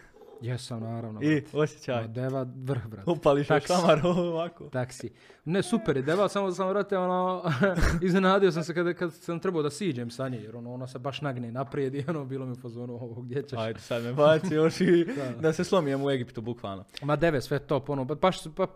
Jesam, 0.41 0.79
naravno. 0.79 1.21
I, 1.23 1.43
osjećaj. 1.53 2.01
Ma, 2.01 2.07
Deva 2.07 2.47
vrh, 2.55 2.87
brate. 2.87 3.11
Upališ 3.11 3.41
još 3.41 3.47
Taksi. 3.47 3.67
šamar 3.73 4.01
ovako. 4.05 4.63
Taksi. 4.63 5.09
Ne, 5.45 5.63
super 5.63 5.97
je 5.97 6.03
deva, 6.03 6.29
samo 6.29 6.51
sam, 6.51 6.69
brate, 6.69 6.97
ono, 6.97 7.43
iznenadio 8.01 8.51
sam 8.51 8.63
se 8.63 8.73
kad, 8.73 8.93
kad 8.93 9.13
sam 9.13 9.39
trebao 9.39 9.61
da 9.61 9.69
siđem 9.69 10.09
sa 10.09 10.29
nje, 10.29 10.37
jer 10.37 10.55
ono, 10.55 10.73
ona 10.73 10.87
se 10.87 10.99
baš 10.99 11.21
nagne 11.21 11.51
naprijed 11.51 11.95
i 11.95 12.05
ono, 12.07 12.25
bilo 12.25 12.45
mi 12.45 12.51
u 12.51 12.55
fazonu, 12.55 12.93
ovo, 12.93 13.21
gdje 13.21 13.43
ćeš? 13.43 13.59
Ajde, 13.59 13.79
sad 13.79 14.03
me 14.03 14.13
baci 14.13 14.53
još 14.53 14.81
i 14.81 15.05
Da. 15.17 15.31
da 15.31 15.53
se 15.53 15.63
slomijem 15.63 16.03
u 16.03 16.09
Egiptu, 16.09 16.41
bukvalno. 16.41 16.83
Ma 17.01 17.15
deve, 17.15 17.41
sve 17.41 17.59
top, 17.59 17.89
ono, 17.89 18.03
ba- 18.03 18.15
baš 18.15 18.41
su, 18.41 18.49
ba- 18.51 18.67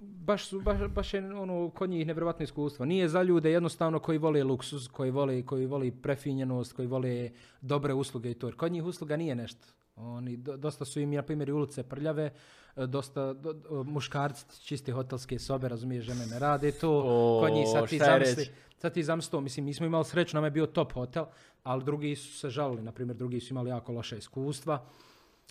baš 0.00 0.46
su, 0.46 0.60
baš, 0.60 0.78
baš 0.88 1.14
je, 1.14 1.34
ono, 1.34 1.70
kod 1.70 1.90
njih 1.90 2.06
nevjerovatno 2.06 2.42
iskustvo. 2.44 2.84
Nije 2.84 3.08
za 3.08 3.22
ljude 3.22 3.50
jednostavno 3.50 3.98
koji 3.98 4.18
vole 4.18 4.44
luksuz, 4.44 4.88
koji 4.88 5.10
vole, 5.10 5.42
koji 5.42 5.66
voli 5.66 5.90
prefinjenost, 5.92 6.72
koji 6.72 6.88
vole 6.88 7.30
dobre 7.60 7.94
usluge 7.94 8.30
i 8.30 8.34
to. 8.34 8.46
Jer 8.46 8.56
kod 8.56 8.72
njih 8.72 8.84
usluga 8.84 9.16
nije 9.16 9.34
nešto. 9.34 9.66
Oni, 9.96 10.36
do- 10.36 10.56
dosta 10.56 10.84
su 10.84 11.00
im, 11.00 11.10
na 11.10 11.22
primjer, 11.22 11.52
ulice 11.52 11.82
prljave, 11.82 12.30
e, 12.76 12.86
dosta 12.86 13.32
do, 13.32 13.54
muškarci 13.84 14.44
čiste 14.62 14.92
hotelske 14.92 15.38
sobe, 15.38 15.68
razumiješ, 15.68 16.04
žene 16.04 16.26
ne 16.26 16.38
rade 16.38 16.72
to. 16.72 17.02
O, 17.06 17.40
kod 17.42 17.52
njih 17.52 17.66
sad 17.72 17.88
ti 17.88 17.98
zamisli, 17.98 18.48
sad 18.78 18.94
ti 18.94 19.02
zamisli 19.02 19.40
mislim, 19.40 19.66
mi 19.66 19.74
smo 19.74 19.86
imali 19.86 20.04
sreću, 20.04 20.36
nam 20.36 20.44
je 20.44 20.50
bio 20.50 20.66
top 20.66 20.92
hotel, 20.92 21.24
ali 21.62 21.84
drugi 21.84 22.16
su 22.16 22.38
se 22.38 22.50
žalili, 22.50 22.82
na 22.82 22.92
primjer, 22.92 23.16
drugi 23.16 23.40
su 23.40 23.54
imali 23.54 23.70
jako 23.70 23.92
loše 23.92 24.18
iskustva. 24.18 24.84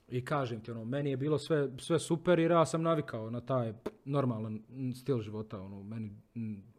I 0.10 0.22
kažem 0.22 0.62
ti, 0.62 0.72
ono, 0.72 0.86
meni 0.86 1.10
je 1.10 1.18
bilo 1.18 1.38
sve, 1.38 1.70
sve 1.78 2.00
super 2.00 2.40
jer 2.40 2.52
ja 2.52 2.66
sam 2.66 2.82
navikao 2.82 3.30
na 3.30 3.42
taj 3.42 3.74
normalan 4.06 4.60
stil 4.96 5.20
života, 5.20 5.60
ono, 5.60 5.84
meni, 5.84 6.12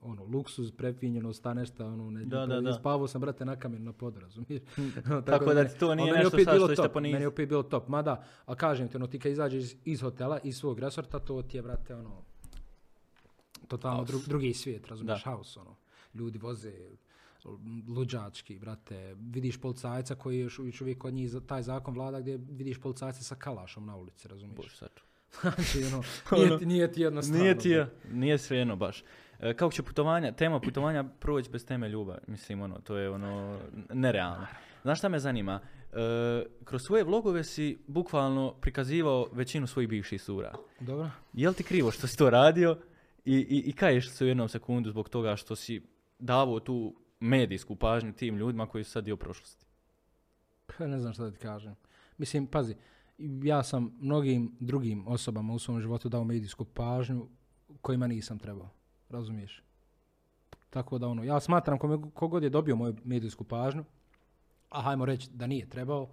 ono, 0.00 0.24
luksuz, 0.24 0.72
prefinjenost, 0.72 1.42
ta 1.42 1.54
nešto, 1.54 1.86
ono, 1.86 2.10
ne, 2.10 2.24
Da, 2.24 2.46
da, 2.46 2.60
da. 2.60 2.72
spavao 2.72 3.06
sam, 3.08 3.20
brate, 3.20 3.44
na 3.44 3.56
kamenu 3.56 3.84
na 3.84 3.92
podu, 3.92 4.20
razumiješ? 4.20 4.62
Tako 5.26 5.44
da 5.44 5.54
meni- 5.54 5.68
ti 5.68 5.78
to 5.78 5.94
nije 5.94 6.08
je 6.08 6.14
nešto 6.14 6.30
sad 6.38 6.56
što 6.56 6.68
ćete 6.68 6.74
top, 6.76 6.92
poniziti. 6.92 7.12
Meni 7.12 7.22
je 7.24 7.28
opet 7.28 7.48
bilo 7.48 7.62
top, 7.64 7.88
mada, 7.88 8.14
a 8.46 8.54
kažem 8.54 8.88
ti, 8.88 8.96
ono, 8.96 9.06
ti 9.06 9.18
kad 9.18 9.32
izađeš 9.32 9.62
iz, 9.62 9.76
iz 9.84 10.00
hotela, 10.00 10.38
iz 10.40 10.56
svog 10.56 10.78
resorta, 10.78 11.18
to 11.18 11.42
ti 11.42 11.56
je, 11.56 11.62
brate, 11.62 11.94
ono, 11.94 12.22
totalno 13.68 14.04
dru- 14.04 14.28
drugi 14.28 14.54
svijet, 14.54 14.88
razumiješ, 14.88 15.24
Da. 15.24 15.30
house, 15.30 15.60
ono, 15.60 15.76
ljudi 16.14 16.38
voze, 16.38 16.72
luđački, 17.88 18.58
brate, 18.58 19.14
vidiš 19.18 19.60
policajca 19.60 20.14
koji 20.14 20.36
je 20.36 20.42
još, 20.42 20.58
još 20.58 20.80
uvijek 20.80 20.98
kod 20.98 21.14
njih 21.14 21.30
taj 21.46 21.62
zakon 21.62 21.94
vlada 21.94 22.20
gdje 22.20 22.36
vidiš 22.36 22.80
policajca 22.80 23.22
sa 23.22 23.34
kalašom 23.34 23.86
na 23.86 23.96
ulici, 23.96 24.28
razumiješ? 24.28 24.56
Bože, 24.56 24.76
sad. 24.76 24.90
Znači, 25.40 25.84
ono, 25.94 26.02
nije, 26.42 26.58
ti- 26.58 26.66
nije 26.66 26.92
ti 26.92 27.02
jednostavno. 27.02 27.42
Nije 27.42 27.58
ti, 27.58 27.82
nije 28.12 28.38
svejedno 28.38 28.76
baš. 28.76 29.04
E, 29.40 29.54
kako 29.54 29.72
će 29.72 29.82
putovanja, 29.82 30.32
tema 30.32 30.60
putovanja 30.60 31.04
proći 31.04 31.50
bez 31.50 31.66
teme 31.66 31.88
ljubav? 31.88 32.16
Mislim, 32.26 32.62
ono, 32.62 32.78
to 32.78 32.96
je 32.96 33.10
ono, 33.10 33.58
nerealno. 33.92 34.46
Znaš 34.82 34.98
šta 34.98 35.08
me 35.08 35.18
zanima? 35.18 35.60
E, 35.92 36.44
kroz 36.64 36.82
svoje 36.82 37.04
vlogove 37.04 37.44
si 37.44 37.78
bukvalno 37.86 38.54
prikazivao 38.60 39.28
većinu 39.32 39.66
svojih 39.66 39.88
bivših 39.88 40.22
sura. 40.22 40.54
Dobro. 40.80 41.10
Je 41.32 41.48
li 41.48 41.54
ti 41.54 41.62
krivo 41.62 41.90
što 41.90 42.06
si 42.06 42.16
to 42.16 42.30
radio 42.30 42.78
i, 43.24 43.34
i, 43.34 43.62
i 43.66 43.72
kaješ 43.72 44.10
se 44.10 44.24
u 44.24 44.28
jednom 44.28 44.48
sekundu 44.48 44.90
zbog 44.90 45.08
toga 45.08 45.36
što 45.36 45.56
si 45.56 45.82
davao 46.18 46.60
tu 46.60 46.94
medijsku 47.20 47.76
pažnju 47.76 48.12
tim 48.12 48.36
ljudima 48.36 48.66
koji 48.66 48.84
su 48.84 48.90
sad 48.90 49.04
dio 49.04 49.16
prošlosti? 49.16 49.66
Pa 50.66 50.86
ne 50.86 51.00
znam 51.00 51.12
šta 51.12 51.24
da 51.24 51.30
ti 51.30 51.38
kažem. 51.38 51.74
Mislim, 52.18 52.46
pazi, 52.46 52.76
ja 53.42 53.62
sam 53.62 53.96
mnogim 54.00 54.56
drugim 54.60 55.08
osobama 55.08 55.54
u 55.54 55.58
svom 55.58 55.80
životu 55.80 56.08
dao 56.08 56.24
medijsku 56.24 56.64
pažnju 56.64 57.28
kojima 57.80 58.06
nisam 58.06 58.38
trebao. 58.38 58.70
Razumiješ? 59.08 59.62
Tako 60.70 60.98
da 60.98 61.08
ono, 61.08 61.24
ja 61.24 61.40
smatram 61.40 61.78
kome- 61.78 62.10
kogod 62.14 62.42
je 62.42 62.50
dobio 62.50 62.76
moju 62.76 62.96
medijsku 63.04 63.44
pažnju, 63.44 63.84
a 64.70 64.82
hajmo 64.82 65.04
reći 65.04 65.30
da 65.32 65.46
nije 65.46 65.68
trebao, 65.68 66.08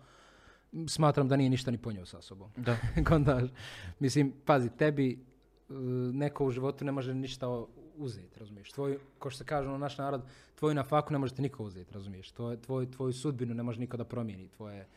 smatram 0.88 1.28
da 1.28 1.36
nije 1.36 1.50
ništa 1.50 1.72
ni 1.72 1.78
ponio 1.78 2.06
sa 2.06 2.22
sobom. 2.22 2.52
Da. 2.58 2.78
Mislim, 4.00 4.34
pazi, 4.46 4.70
tebi 4.78 5.12
e, 5.12 5.74
neko 6.14 6.46
u 6.46 6.52
životu 6.52 6.86
ne 6.86 6.92
može 6.92 7.14
ništa 7.14 7.48
uzeti, 7.98 8.40
razumiješ? 8.40 8.72
Tvoj, 8.72 9.00
ko 9.20 9.30
što 9.30 9.38
se 9.38 9.46
kaže 9.46 9.70
ono 9.70 9.78
naš 9.78 9.98
narod, 9.98 10.22
tvoju 10.56 10.76
na 10.76 10.84
faku 10.84 11.14
ne 11.14 11.20
može 11.20 11.36
ti 11.36 11.42
niko 11.42 11.64
uzeti, 11.64 11.94
razumiješ? 11.94 12.32
Tvoj, 12.32 12.62
tvoj, 12.62 12.92
tvoju 12.92 13.14
sudbinu 13.14 13.54
ne 13.54 13.64
može 13.64 13.80
niko 13.80 13.98
da 13.98 14.04
promijeni, 14.04 14.48
tvoje, 14.48 14.88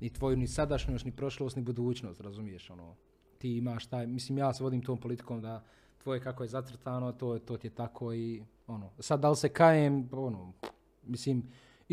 ni 0.00 0.10
tvoju 0.10 0.36
ni 0.36 0.46
sadašnjost, 0.46 1.04
ni 1.04 1.12
prošlost, 1.12 1.56
ni 1.56 1.62
budućnost, 1.62 2.20
razumiješ? 2.20 2.70
Ono, 2.70 2.94
ti 3.38 3.56
imaš 3.56 3.86
taj, 3.86 4.06
mislim, 4.06 4.38
ja 4.38 4.52
se 4.54 4.64
vodim 4.64 4.82
tom 4.82 4.98
politikom 4.98 5.40
da 5.40 5.64
tvoje 6.02 6.20
kako 6.20 6.42
je 6.42 6.48
zacrtano, 6.48 7.12
to, 7.12 7.38
to 7.38 7.56
ti 7.56 7.66
je 7.66 7.70
tako 7.74 8.12
i 8.12 8.42
ono. 8.66 8.90
Sad, 8.98 9.20
da 9.20 9.30
li 9.30 9.36
se 9.36 9.48
kajem, 9.48 10.08
ono, 10.12 10.52
mislim, 11.02 11.42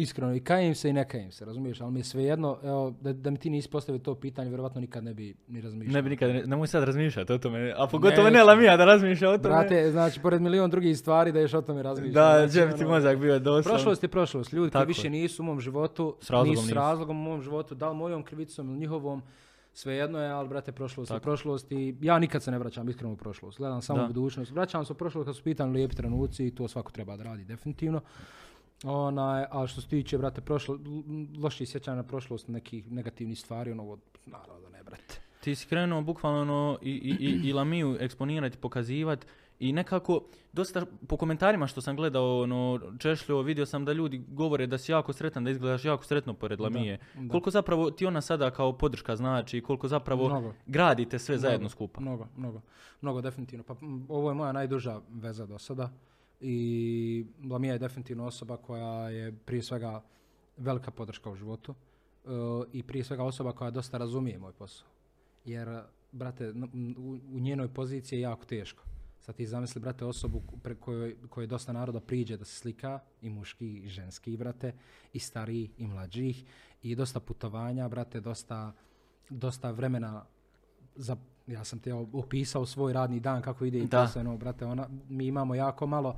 iskreno 0.01 0.35
i 0.35 0.39
kajem 0.39 0.75
se 0.75 0.89
i 0.89 0.93
ne 0.93 1.07
kajem 1.07 1.31
se, 1.31 1.45
razumiješ? 1.45 1.81
Ali 1.81 1.91
mi 1.91 1.99
je 1.99 2.03
svejedno, 2.03 2.57
evo, 2.63 2.93
da, 3.01 3.13
da 3.13 3.31
mi 3.31 3.37
ti 3.37 3.49
nisi 3.49 3.69
postavio 3.69 3.99
to 3.99 4.15
pitanje, 4.15 4.49
vjerovatno 4.49 4.81
nikad 4.81 5.03
ne 5.03 5.13
bi 5.13 5.35
ni 5.47 5.61
razmišljao. 5.61 5.93
Ne 5.93 6.01
bi 6.01 6.09
nikad, 6.09 6.29
ne, 6.29 6.43
nemoj 6.45 6.67
sad 6.67 6.83
razmišljati 6.83 7.33
o 7.33 7.37
tome, 7.37 7.73
a 7.77 7.87
pogotovo 7.87 8.23
ne, 8.23 8.31
Neću. 8.31 8.45
Lamija 8.45 8.77
da 8.77 8.85
razmišlja 8.85 9.29
o 9.29 9.37
tome. 9.37 9.55
Brate, 9.55 9.91
znači, 9.91 10.19
pored 10.19 10.41
milion 10.41 10.69
drugih 10.69 10.97
stvari 10.97 11.31
da 11.31 11.39
još 11.39 11.53
o 11.53 11.61
tome 11.61 11.83
razmišljam. 11.83 12.13
da, 12.13 12.47
znači, 12.47 12.53
džep 12.53 12.77
ti 12.77 12.83
ono, 12.83 12.93
mozak 12.93 13.17
bio 13.17 13.39
doslovno. 13.39 13.77
Prošlost 13.77 14.03
je 14.03 14.09
prošlost. 14.09 14.53
Ljudi 14.53 14.71
koji 14.71 14.85
više 14.85 15.09
nisu 15.09 15.43
u 15.43 15.45
mom 15.45 15.59
životu, 15.59 16.15
S 16.21 16.29
razlogom 16.29 16.55
nisu 16.55 16.67
s 16.67 16.71
razlogom 16.71 17.17
u 17.19 17.23
mom 17.29 17.41
životu, 17.41 17.75
da 17.75 17.89
li 17.89 17.95
mojom 17.95 18.23
krivicom 18.23 18.69
ili 18.69 18.79
njihovom, 18.79 19.21
svejedno 19.73 20.19
je, 20.19 20.29
ali 20.29 20.49
brate, 20.49 20.71
prošlost 20.71 21.11
je 21.11 21.19
prošlost 21.19 21.71
i 21.71 21.95
ja 22.01 22.19
nikad 22.19 22.43
se 22.43 22.51
ne 22.51 22.59
vraćam 22.59 22.89
iskreno 22.89 23.13
u 23.13 23.17
prošlost. 23.17 23.57
Gledam 23.57 23.81
samo 23.81 23.99
Da. 23.99 24.05
u 24.05 24.07
budućnost. 24.07 24.51
Vraćam 24.51 24.85
se 24.85 24.93
u 24.93 24.95
prošlost 24.95 25.25
kad 25.25 25.35
su 25.35 25.43
pitani 25.43 25.73
lijepi 25.73 25.95
trenuci 25.95 26.47
i 26.47 26.51
to 26.55 26.67
svako 26.67 26.91
treba 26.91 27.17
da 27.17 27.23
radi 27.23 27.45
definitivno. 27.45 28.01
Onaj, 28.83 29.45
a 29.51 29.67
što 29.67 29.81
se 29.81 29.87
tiče, 29.87 30.17
brate, 30.17 30.41
prošlo, 30.41 30.75
l- 30.75 30.81
loših 31.39 31.69
sjećanja 31.69 31.95
na 31.95 32.03
prošlost, 32.03 32.47
nekih 32.47 32.91
negativnih 32.91 33.39
stvari, 33.39 33.71
ono, 33.71 33.83
od- 33.85 33.99
naravno 34.25 34.61
da 34.61 34.69
ne, 34.69 34.83
brate. 34.83 35.21
Ti 35.41 35.55
si 35.55 35.67
krenuo 35.67 36.01
bukvalno 36.01 36.41
ono, 36.41 36.79
i, 36.81 36.91
i, 36.91 37.25
i, 37.25 37.49
i 37.49 37.53
Lamiju 37.53 37.97
eksponirati, 37.99 38.57
pokazivati 38.57 39.27
i 39.59 39.73
nekako, 39.73 40.21
dosta 40.53 40.85
po 41.07 41.17
komentarima 41.17 41.67
što 41.67 41.81
sam 41.81 41.95
gledao, 41.95 42.41
ono, 42.41 42.79
češljo, 42.99 43.41
vidio 43.41 43.65
sam 43.65 43.85
da 43.85 43.93
ljudi 43.93 44.23
govore 44.27 44.67
da 44.67 44.77
si 44.77 44.91
jako 44.91 45.13
sretan, 45.13 45.43
da 45.43 45.49
izgledaš 45.49 45.85
jako 45.85 46.03
sretno 46.03 46.33
pored 46.33 46.59
Lamije. 46.59 46.99
da. 47.15 47.31
Koliko 47.31 47.51
zapravo 47.51 47.91
ti 47.91 48.05
ona 48.05 48.21
sada 48.21 48.51
kao 48.51 48.73
podrška 48.73 49.15
znači, 49.15 49.61
koliko 49.61 49.87
zapravo 49.87 50.25
Mnogo. 50.25 50.53
gradite 50.65 51.19
sve 51.19 51.37
zajedno 51.37 51.59
Mnogo, 51.59 51.69
skupa. 51.69 52.01
Mnogo, 52.01 52.27
mnogo, 52.37 52.61
mnogo 53.01 53.21
definitivno. 53.21 53.63
Pa 53.63 53.75
ovo 54.09 54.29
je 54.29 54.35
moja 54.35 54.51
najduža 54.51 55.01
veza 55.11 55.45
do 55.45 55.57
sada 55.59 55.89
i 56.41 57.25
Lamija 57.49 57.73
je 57.73 57.79
definitivno 57.79 58.25
osoba 58.25 58.57
koja 58.57 59.09
je 59.09 59.31
prije 59.45 59.63
svega 59.63 60.03
velika 60.57 60.91
podrška 60.91 61.29
u 61.29 61.35
životu 61.35 61.75
e, 62.25 62.29
i 62.73 62.83
prije 62.83 63.03
svega 63.03 63.23
osoba 63.23 63.51
koja 63.51 63.71
dosta 63.71 63.97
razumije 63.97 64.39
moj 64.39 64.53
posao. 64.53 64.87
Jer, 65.45 65.81
brate, 66.11 66.53
u, 66.97 67.17
u 67.31 67.39
njenoj 67.39 67.73
poziciji 67.73 68.17
je 68.17 68.21
jako 68.21 68.45
teško. 68.45 68.83
Sad 69.21 69.35
ti 69.35 69.47
zamisli, 69.47 69.81
brate, 69.81 70.05
osobu 70.05 70.41
pre 70.63 70.75
kojoj, 70.75 71.15
kojoj 71.29 71.47
dosta 71.47 71.73
naroda 71.73 71.99
priđe 71.99 72.37
da 72.37 72.45
se 72.45 72.55
slika, 72.55 72.99
i 73.21 73.29
muški, 73.29 73.77
i 73.77 73.89
ženski, 73.89 74.37
brate, 74.37 74.73
i 75.13 75.19
stariji, 75.19 75.69
i 75.77 75.87
mlađih, 75.87 76.45
i 76.83 76.95
dosta 76.95 77.19
putovanja, 77.19 77.89
brate, 77.89 78.19
dosta, 78.19 78.73
dosta 79.29 79.71
vremena 79.71 80.25
za, 80.95 81.17
ja 81.49 81.63
sam 81.63 81.79
te 81.79 81.93
opisao 81.93 82.65
svoj 82.65 82.93
radni 82.93 83.19
dan 83.19 83.41
kako 83.41 83.65
ide 83.65 83.77
i 83.77 83.85
Da. 83.85 84.01
to 84.01 84.11
sve, 84.11 84.23
no, 84.23 84.37
brate, 84.37 84.65
ona, 84.65 84.87
mi 85.09 85.25
imamo 85.27 85.55
jako 85.55 85.87
malo 85.87 86.15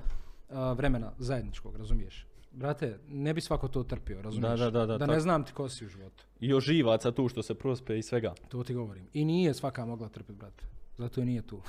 a, 0.50 0.74
vremena 0.74 1.12
zajedničkog, 1.18 1.76
razumiješ? 1.76 2.28
Brate, 2.52 3.00
ne 3.08 3.34
bi 3.34 3.42
svako 3.42 3.68
to 3.68 3.84
trpio, 3.84 4.22
razumiješ? 4.22 4.60
da, 4.60 4.70
da, 4.70 4.86
da, 4.86 4.98
da 4.98 5.06
ne 5.06 5.20
znam 5.20 5.44
ti 5.46 5.54
ko 5.54 5.70
si 5.70 5.86
u 5.86 5.90
životu. 5.90 6.24
I 6.40 6.54
oživaca 6.54 7.12
tu 7.12 7.28
što 7.28 7.44
se 7.44 7.54
prospe 7.54 7.98
i 8.00 8.04
svega. 8.04 8.34
To 8.50 8.64
ti 8.64 8.74
govorim. 8.74 9.08
I 9.14 9.26
nije 9.26 9.54
svaka 9.54 9.86
mogla 9.86 10.10
trpiti, 10.10 10.40
brate. 10.40 10.66
Zato 10.98 11.22
i 11.22 11.26
nije 11.26 11.42
tu. 11.42 11.62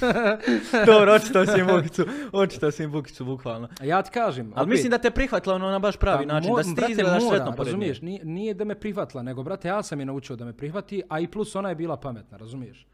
Dobro, 0.86 1.12
očito 1.12 1.46
si 1.46 1.60
im 1.60 1.66
Bukicu, 1.66 2.02
očito 2.32 2.70
si 2.70 2.82
im 2.82 2.92
Bukicu, 2.92 3.24
bukvalno. 3.24 3.68
A 3.80 3.84
ja 3.84 4.02
ti 4.02 4.10
kažem, 4.10 4.52
Ali 4.54 4.68
mislim 4.68 4.90
da 4.90 4.98
te 4.98 5.10
prihvatila 5.10 5.54
ono 5.54 5.70
na 5.70 5.78
baš 5.78 5.96
pravi 5.96 6.26
Pa 6.26 6.32
način, 6.34 6.50
mo- 6.50 6.56
da 6.56 6.62
si 6.62 6.74
ti 6.76 6.84
izgledaš 6.90 7.22
mora, 7.22 7.36
sretno 7.36 7.64
razumiješ, 7.64 8.00
nije, 8.00 8.24
nije 8.24 8.54
da 8.54 8.64
me 8.64 8.74
prihvatila, 8.74 9.22
nego, 9.22 9.42
brate, 9.42 9.68
ja 9.68 9.82
sam 9.82 10.00
je 10.00 10.06
naučio 10.06 10.36
da 10.36 10.44
me 10.44 10.52
prihvati, 10.52 11.02
a 11.08 11.20
i 11.20 11.28
plus 11.28 11.54
ona 11.56 11.68
je 11.68 11.74
bila 11.74 11.96
pametna, 11.96 12.36
razumiješ? 12.36 12.86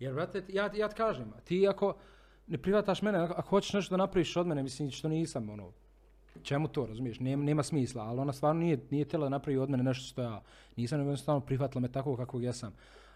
Jer, 0.00 0.14
brate, 0.14 0.44
ja, 0.48 0.70
ja 0.74 0.88
ti 0.88 0.94
kažem, 0.96 1.32
ti 1.44 1.68
ako 1.68 1.96
ne 2.46 2.58
prihvataš 2.58 3.02
mene, 3.02 3.18
ako 3.18 3.48
hoćeš 3.48 3.72
nešto 3.72 3.92
da 3.92 3.96
napraviš 3.96 4.36
od 4.36 4.46
mene, 4.46 4.62
mislim, 4.62 4.90
što 4.90 5.08
nisam, 5.08 5.50
ono, 5.50 5.72
čemu 6.42 6.68
to, 6.68 6.86
razumiješ, 6.86 7.20
nema, 7.20 7.44
nema 7.44 7.62
smisla, 7.62 8.02
ali 8.02 8.20
ona 8.20 8.32
stvarno 8.32 8.60
nije, 8.60 8.78
nije 8.90 9.04
htjela 9.04 9.24
da 9.24 9.28
napravi 9.28 9.58
od 9.58 9.70
mene 9.70 9.82
nešto 9.82 10.04
što 10.04 10.22
ja 10.22 10.42
nisam, 10.76 11.00
jednostavno 11.00 11.40
prihvatila 11.40 11.80
me 11.80 11.92
tako 11.92 12.16
kakvog 12.16 12.42
ja 12.42 12.52
sam. 12.52 12.74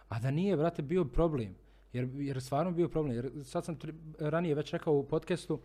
A 0.08 0.18
da 0.18 0.30
nije, 0.30 0.56
brate, 0.56 0.82
bio 0.82 1.04
problem, 1.04 1.54
jer, 1.92 2.08
jer 2.14 2.42
stvarno 2.42 2.72
bio 2.72 2.88
problem, 2.88 3.14
jer 3.14 3.30
sad 3.44 3.64
sam 3.64 3.76
tri- 3.76 3.94
ranije 4.18 4.54
već 4.54 4.72
rekao 4.72 4.94
u 4.94 5.08
podcastu, 5.08 5.60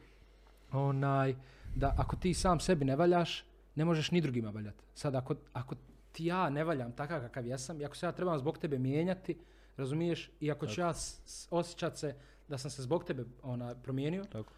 onaj, 0.72 1.36
da 1.76 1.96
ako 1.98 2.16
ti 2.16 2.34
sam 2.34 2.60
sebi 2.60 2.86
ne 2.86 2.96
valjaš, 2.96 3.46
ne 3.76 3.86
možeš 3.86 4.12
ni 4.12 4.22
drugima 4.22 4.50
valjati. 4.50 4.84
Sad, 4.94 5.16
ako, 5.16 5.36
ako 5.54 5.76
ti 6.12 6.26
ja 6.26 6.50
ne 6.50 6.64
valjam 6.64 6.92
takav 6.92 7.22
kakav 7.22 7.46
jesam, 7.46 7.82
i 7.82 7.86
ako 7.86 7.96
se 7.96 8.06
ja 8.06 8.12
trebam 8.12 8.40
zbog 8.40 8.58
tebe 8.58 8.80
mijenjati, 8.80 9.38
razumiješ, 9.78 10.32
i 10.40 10.52
ako 10.52 10.68
ću 10.68 10.82
ja 10.82 10.94
osjećat 11.50 11.98
se 11.98 12.16
da 12.48 12.58
sam 12.58 12.72
se 12.72 12.82
zbog 12.82 13.04
tebe 13.04 13.24
ona, 13.44 13.76
promijenio, 13.76 14.24
Tako. 14.24 14.54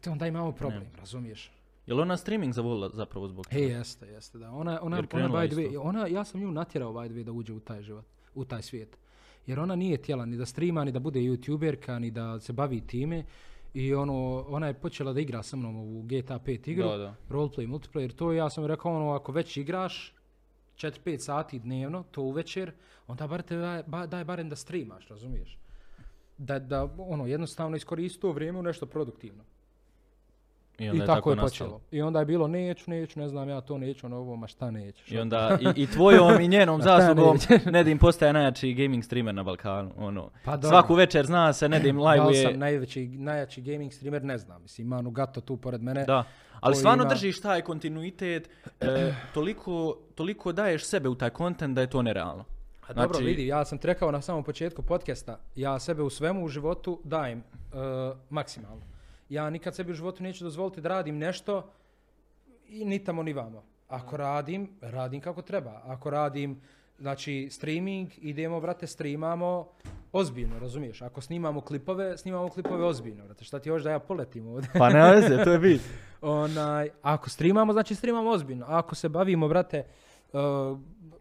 te 0.00 0.10
onda 0.10 0.26
imamo 0.26 0.52
problem, 0.52 0.86
razumiješ? 0.98 1.52
Jel 1.86 2.00
ona 2.00 2.16
streaming 2.16 2.52
zavolila 2.52 2.90
zapravo 2.94 3.28
zbog 3.28 3.46
toga? 3.46 3.58
E, 3.58 3.62
jeste, 3.62 4.06
jeste, 4.06 4.38
da. 4.38 4.50
Ona, 4.50 4.78
ona, 4.82 4.96
Jer 4.96 5.06
ona, 5.12 5.28
by 5.28 5.68
the 5.70 5.78
ona, 5.78 6.06
ja 6.06 6.24
sam 6.24 6.40
nju 6.40 6.50
natjerao 6.50 6.92
by 6.92 7.06
the 7.08 7.14
way 7.14 7.24
da 7.24 7.32
uđe 7.32 7.52
u 7.52 7.60
taj 7.60 7.82
život, 7.82 8.04
u 8.34 8.44
taj 8.44 8.62
svijet. 8.62 8.98
Jer 9.46 9.60
ona 9.60 9.76
nije 9.76 9.96
htjela 9.96 10.26
ni 10.26 10.36
da 10.36 10.46
streama, 10.46 10.84
ni 10.84 10.92
da 10.92 10.98
bude 10.98 11.20
youtuberka, 11.20 11.98
ni 11.98 12.10
da 12.10 12.40
se 12.40 12.52
bavi 12.52 12.80
time. 12.80 13.24
I 13.74 13.94
ono, 13.94 14.44
ona 14.48 14.66
je 14.66 14.74
počela 14.74 15.12
da 15.12 15.20
igra 15.20 15.42
sa 15.42 15.56
mnom 15.56 15.76
u 15.76 16.02
GTA 16.02 16.38
5 16.38 16.70
igru, 16.70 16.88
Da, 16.88 16.96
da. 16.96 17.14
roleplay, 17.28 17.66
multiplayer, 17.66 18.12
to 18.12 18.32
ja 18.32 18.50
sam 18.50 18.66
rekao 18.66 18.96
ono, 18.96 19.10
ako 19.12 19.32
već 19.32 19.56
igraš 19.56 20.14
4-5 20.76 21.18
sati 21.18 21.58
dnevno, 21.58 22.04
to 22.10 22.22
uvečer, 22.22 22.72
onda 23.06 23.26
bar 23.26 23.42
te 23.42 23.56
daj, 23.56 23.82
ba- 23.86 24.06
daj 24.06 24.24
barem 24.24 24.48
da 24.48 24.56
streamaš, 24.56 25.08
razumiješ? 25.08 25.58
Da, 26.38 26.58
da 26.58 26.88
ono, 26.98 27.26
jednostavno 27.26 27.76
iskoristi 27.76 28.20
to 28.20 28.32
vrijeme 28.32 28.58
u 28.58 28.62
nešto 28.62 28.86
produktivno. 28.86 29.44
I 30.78 30.84
I, 30.84 30.90
onda 30.90 31.02
je 31.02 31.06
tako, 31.06 31.16
tako 31.16 31.30
je 31.30 31.36
nastalo. 31.36 31.70
počelo. 31.70 31.80
I 31.90 32.02
onda 32.02 32.18
je 32.18 32.24
bilo 32.24 32.48
neću, 32.48 32.90
neću, 32.90 33.20
ne 33.20 33.28
znam 33.28 33.48
ja 33.48 33.60
to 33.60 33.78
neću, 33.78 34.06
ono 34.06 34.16
ovo, 34.16 34.36
ma 34.36 34.46
šta 34.46 34.70
nećeš. 34.70 35.10
I 35.10 35.18
onda 35.18 35.58
i, 35.76 35.82
i 35.82 35.86
tvojom 35.86 36.40
i 36.40 36.48
njenom 36.48 36.82
zaslugom? 36.90 37.38
Nedim 37.72 37.98
postaje 37.98 38.32
najjači 38.32 38.74
gaming 38.74 39.04
streamer 39.04 39.34
na 39.34 39.42
Balkanu. 39.42 39.90
Ono. 39.96 40.30
Pa 40.44 40.52
dobro. 40.52 40.68
Svaku 40.68 40.94
večer 40.94 41.26
zna 41.26 41.52
se, 41.52 41.68
Nedim 41.68 41.96
Da 41.98 42.12
li 42.14 42.20
live 42.20 42.42
sam 42.42 42.50
je... 42.50 42.56
najveći, 42.56 43.06
najjači 43.08 43.62
gaming 43.62 43.92
streamer, 43.92 44.24
ne 44.24 44.38
znam. 44.38 44.62
Mislim, 44.62 44.86
ima 44.86 45.02
Nugato 45.02 45.40
tu 45.40 45.56
pored 45.56 45.82
mene. 45.82 46.04
Da. 46.04 46.24
Ali 46.60 46.76
stvarno 46.76 47.02
ima- 47.02 47.10
držiš 47.10 47.40
taj 47.40 47.62
kontinuitet, 47.62 48.50
e, 48.80 49.12
toliko, 49.34 49.96
toliko 50.14 50.52
daješ 50.52 50.84
sebe 50.84 51.08
u 51.08 51.14
taj 51.14 51.30
kontent 51.30 51.74
da 51.74 51.80
je 51.80 51.90
to 51.90 52.02
nerealno. 52.02 52.44
A 52.86 52.92
dobro, 52.92 53.08
Znači- 53.08 53.24
vidi, 53.24 53.46
ja 53.46 53.64
sam 53.64 53.78
ti 53.78 53.86
rekao 53.86 54.10
na 54.10 54.20
samom 54.20 54.44
početku 54.44 54.82
podcasta, 54.82 55.38
ja 55.54 55.78
sebe 55.78 56.02
u 56.02 56.10
svemu 56.10 56.44
u 56.44 56.48
životu 56.48 57.00
dajem 57.04 57.38
uh, 57.38 57.78
maksimalno. 58.30 58.82
Ja 59.28 59.50
nikad 59.50 59.74
sebi 59.74 59.92
u 59.92 59.94
životu 59.94 60.22
neću 60.22 60.44
dozvoliti 60.44 60.80
da 60.80 60.88
radim 60.88 61.18
nešto 61.18 61.70
i 62.68 62.84
ni 62.84 63.04
tamo 63.04 63.22
ni 63.22 63.32
vamo. 63.32 63.62
Ako 63.88 64.16
radim, 64.16 64.68
radim 64.80 65.20
kako 65.20 65.42
treba. 65.42 65.80
Ako 65.84 66.10
radim, 66.10 66.60
znači, 66.98 67.48
streaming, 67.50 68.08
idemo, 68.16 68.60
brate, 68.60 68.86
streamamo 68.86 69.68
ozbiljno, 70.12 70.58
razumiješ? 70.58 71.02
Ako 71.02 71.20
snimamo 71.20 71.60
klipove, 71.60 72.18
snimamo 72.18 72.48
klipove 72.48 72.84
ozbiljno, 72.84 73.24
brate. 73.24 73.44
Šta 73.44 73.58
ti 73.58 73.68
još 73.68 73.82
da 73.82 73.90
ja 73.90 73.98
poletim 73.98 74.46
ovdje? 74.46 74.70
Pa 74.78 74.88
ne 74.90 75.10
veze, 75.10 75.44
to 75.44 75.52
je 75.52 75.58
bit. 75.58 75.80
Onaj, 76.20 76.90
ako 77.02 77.30
streamamo, 77.30 77.72
znači 77.72 77.94
streamamo 77.94 78.30
ozbiljno. 78.30 78.66
Ako 78.68 78.94
se 78.94 79.08
bavimo, 79.08 79.48
brate, 79.48 79.84
uh, 80.32 80.40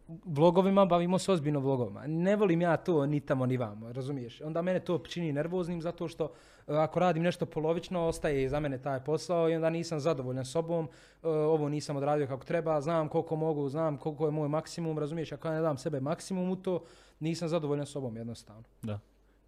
vlogovima, 0.07 0.85
bavimo 0.85 1.19
se 1.19 1.31
ozbiljno 1.31 1.59
vlogovima. 1.59 2.07
Ne 2.07 2.35
volim 2.35 2.61
ja 2.61 2.77
to 2.77 3.05
ni 3.05 3.19
tamo 3.19 3.45
ni 3.45 3.57
vamo, 3.57 3.93
razumiješ? 3.93 4.41
Onda 4.41 4.61
mene 4.61 4.79
to 4.79 4.97
čini 4.97 5.33
nervoznim 5.33 5.81
zato 5.81 6.07
što 6.07 6.25
uh, 6.25 6.31
ako 6.67 6.99
radim 6.99 7.23
nešto 7.23 7.45
polovično, 7.45 8.07
ostaje 8.07 8.49
za 8.49 8.59
mene 8.59 8.77
taj 8.77 9.03
posao 9.03 9.49
i 9.49 9.55
onda 9.55 9.69
nisam 9.69 9.99
zadovoljan 9.99 10.45
sobom, 10.45 10.85
uh, 10.85 11.29
ovo 11.31 11.69
nisam 11.69 11.95
odradio 11.95 12.27
kako 12.27 12.45
treba, 12.45 12.81
znam 12.81 13.09
koliko 13.09 13.35
mogu, 13.35 13.69
znam 13.69 13.97
koliko 13.97 14.25
je 14.25 14.31
moj 14.31 14.49
maksimum, 14.49 14.99
razumiješ? 14.99 15.31
Ako 15.31 15.47
ja 15.47 15.53
ne 15.53 15.61
dam 15.61 15.77
sebe 15.77 15.99
maksimum 15.99 16.49
u 16.49 16.55
to, 16.55 16.83
nisam 17.19 17.47
zadovoljan 17.47 17.85
sobom 17.85 18.17
jednostavno. 18.17 18.63
Da. 18.81 18.99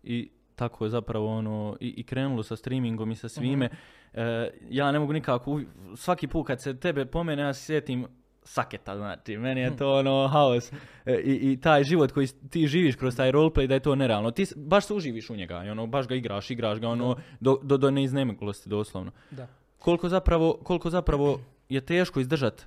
I 0.03 0.29
tako 0.55 0.85
je 0.85 0.89
zapravo 0.89 1.37
ono, 1.37 1.77
i, 1.79 1.93
i 1.97 2.03
krenulo 2.03 2.43
sa 2.43 2.55
streamingom 2.55 3.11
i 3.11 3.15
sa 3.15 3.29
svime. 3.29 3.69
E, 4.13 4.51
ja 4.69 4.91
ne 4.91 4.99
mogu 4.99 5.13
nikako, 5.13 5.61
svaki 5.95 6.27
put 6.27 6.47
kad 6.47 6.61
se 6.61 6.79
tebe 6.79 7.05
pomene, 7.05 7.41
ja 7.41 7.53
sjetim 7.53 8.07
saketa, 8.45 8.97
znači, 8.97 9.37
meni 9.37 9.61
je 9.61 9.77
to 9.77 9.99
ono 9.99 10.27
haos 10.27 10.71
E, 11.05 11.21
i, 11.23 11.51
i 11.51 11.57
taj 11.61 11.83
život 11.83 12.11
koji 12.11 12.27
ti 12.49 12.67
živiš 12.67 12.95
kroz 12.95 13.15
taj 13.15 13.31
roleplay 13.31 13.67
da 13.67 13.73
je 13.73 13.79
to 13.79 13.95
nerealno. 13.95 14.31
Ti 14.31 14.45
baš 14.55 14.85
se 14.85 14.93
uživiš 14.93 15.29
u 15.29 15.35
njega 15.35 15.57
ono, 15.57 15.87
baš 15.87 16.07
ga 16.07 16.15
igraš, 16.15 16.51
igraš 16.51 16.79
ga 16.79 16.89
ono, 16.89 17.15
do, 17.39 17.59
do, 17.63 17.77
do 17.77 17.91
neiznemoglosti 17.91 18.69
doslovno. 18.69 19.11
Da. 19.31 19.47
Koliko 19.79 20.09
zapravo, 20.09 20.59
koliko 20.63 20.89
zapravo 20.89 21.39
je 21.69 21.81
teško 21.81 22.19
izdržat 22.19 22.65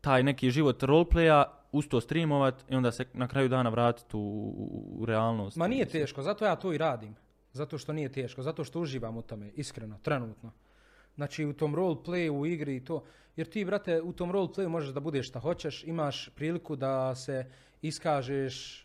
taj 0.00 0.22
neki 0.22 0.50
život 0.50 0.82
roleplaya, 0.82 1.44
uz 1.72 1.88
to 1.88 2.00
streamovat 2.00 2.64
i 2.70 2.74
onda 2.74 2.92
se 2.92 3.04
na 3.12 3.28
kraju 3.28 3.48
dana 3.48 3.70
vratiti 3.70 4.16
u, 4.16 4.20
u, 4.20 4.96
u 4.98 5.06
realnost. 5.06 5.56
Ma 5.56 5.68
nije 5.68 5.88
teško, 5.88 6.22
zato 6.22 6.44
ja 6.44 6.56
to 6.56 6.72
i 6.72 6.78
radim. 6.78 7.14
Zato 7.52 7.78
što 7.78 7.92
nije 7.92 8.12
teško, 8.12 8.42
zato 8.42 8.64
što 8.64 8.80
uživam 8.80 9.16
u 9.16 9.22
tome, 9.22 9.50
iskreno, 9.54 9.98
trenutno. 10.02 10.52
Znači 11.16 11.44
u 11.44 11.52
tom 11.52 11.74
roleplayu, 11.76 12.30
u 12.30 12.46
igri 12.46 12.76
i 12.76 12.84
to. 12.84 13.04
Jer 13.36 13.46
ti, 13.50 13.64
brate, 13.64 14.02
u 14.02 14.12
tom 14.12 14.32
roleplayu 14.32 14.68
možeš 14.68 14.90
da 14.90 15.00
budeš 15.00 15.28
šta 15.28 15.38
hoćeš, 15.40 15.84
imaš 15.84 16.28
priliku 16.28 16.76
da 16.76 17.14
se 17.14 17.46
iskažeš 17.82 18.80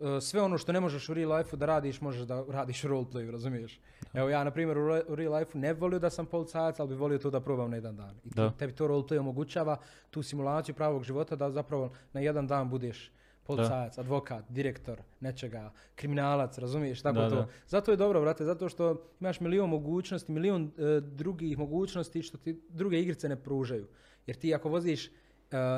e, 0.00 0.20
sve 0.20 0.42
ono 0.42 0.58
što 0.58 0.72
ne 0.72 0.80
možeš 0.80 1.08
u 1.08 1.14
real 1.14 1.36
life 1.36 1.56
da 1.56 1.66
radiš, 1.66 2.00
možeš 2.00 2.22
da 2.22 2.44
radiš 2.48 2.84
u 2.84 2.88
roleplayu, 2.88 3.30
razumiješ? 3.30 3.80
Evo 4.14 4.28
ja, 4.28 4.44
na 4.44 4.50
primjer, 4.50 4.78
u, 4.78 4.88
re- 4.88 5.02
u 5.08 5.14
real 5.14 5.34
life 5.34 5.58
ne 5.58 5.72
volio 5.72 5.98
da 5.98 6.10
sam 6.10 6.26
policajac, 6.26 6.80
ali 6.80 6.88
bi 6.88 6.94
volio 6.94 7.18
to 7.18 7.30
da 7.30 7.40
probam 7.40 7.70
na 7.70 7.76
jedan 7.76 7.96
dan. 7.96 8.14
I 8.24 8.30
Da. 8.34 8.50
tebi 8.58 8.72
to 8.72 8.88
roleplay 8.88 9.18
omogućava 9.18 9.76
tu 10.10 10.22
simulaciju 10.22 10.74
pravog 10.74 11.04
života 11.04 11.36
da 11.36 11.50
zapravo 11.50 11.92
na 12.12 12.20
jedan 12.20 12.46
dan 12.46 12.70
budeš 12.70 13.10
policajac, 13.42 13.98
advokat, 13.98 14.44
direktor, 14.48 15.02
nečega, 15.20 15.72
kriminalac, 15.94 16.58
razumiješ, 16.58 17.02
tako 17.02 17.18
Da, 17.18 17.28
to. 17.30 17.34
da. 17.36 17.48
Zato 17.66 17.90
je 17.90 17.96
dobro, 17.96 18.20
brate, 18.20 18.44
zato 18.44 18.68
što 18.68 19.02
imaš 19.20 19.40
milion 19.40 19.70
mogućnosti, 19.70 20.32
milion 20.32 20.70
e, 20.78 21.00
drugih 21.00 21.58
mogućnosti 21.58 22.22
što 22.22 22.38
ti 22.38 22.60
druge 22.68 23.00
igrice 23.00 23.28
ne 23.28 23.36
pružaju. 23.36 23.86
Jer 24.26 24.36
ti 24.36 24.54
ako 24.54 24.68
voziš 24.68 25.06
e, 25.06 25.10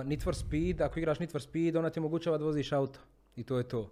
Need 0.05 0.23
for 0.23 0.35
Speed, 0.35 0.81
ako 0.81 0.99
igraš 0.99 1.19
Need 1.19 1.33
for 1.33 1.43
Speed, 1.43 1.77
ona 1.77 1.91
ti 1.91 1.99
omogućava 1.99 2.39
da 2.39 2.45
voziš 2.45 2.73
auto. 2.73 3.01
I 3.37 3.45
to 3.45 3.59
je 3.59 3.69
to. 3.69 3.91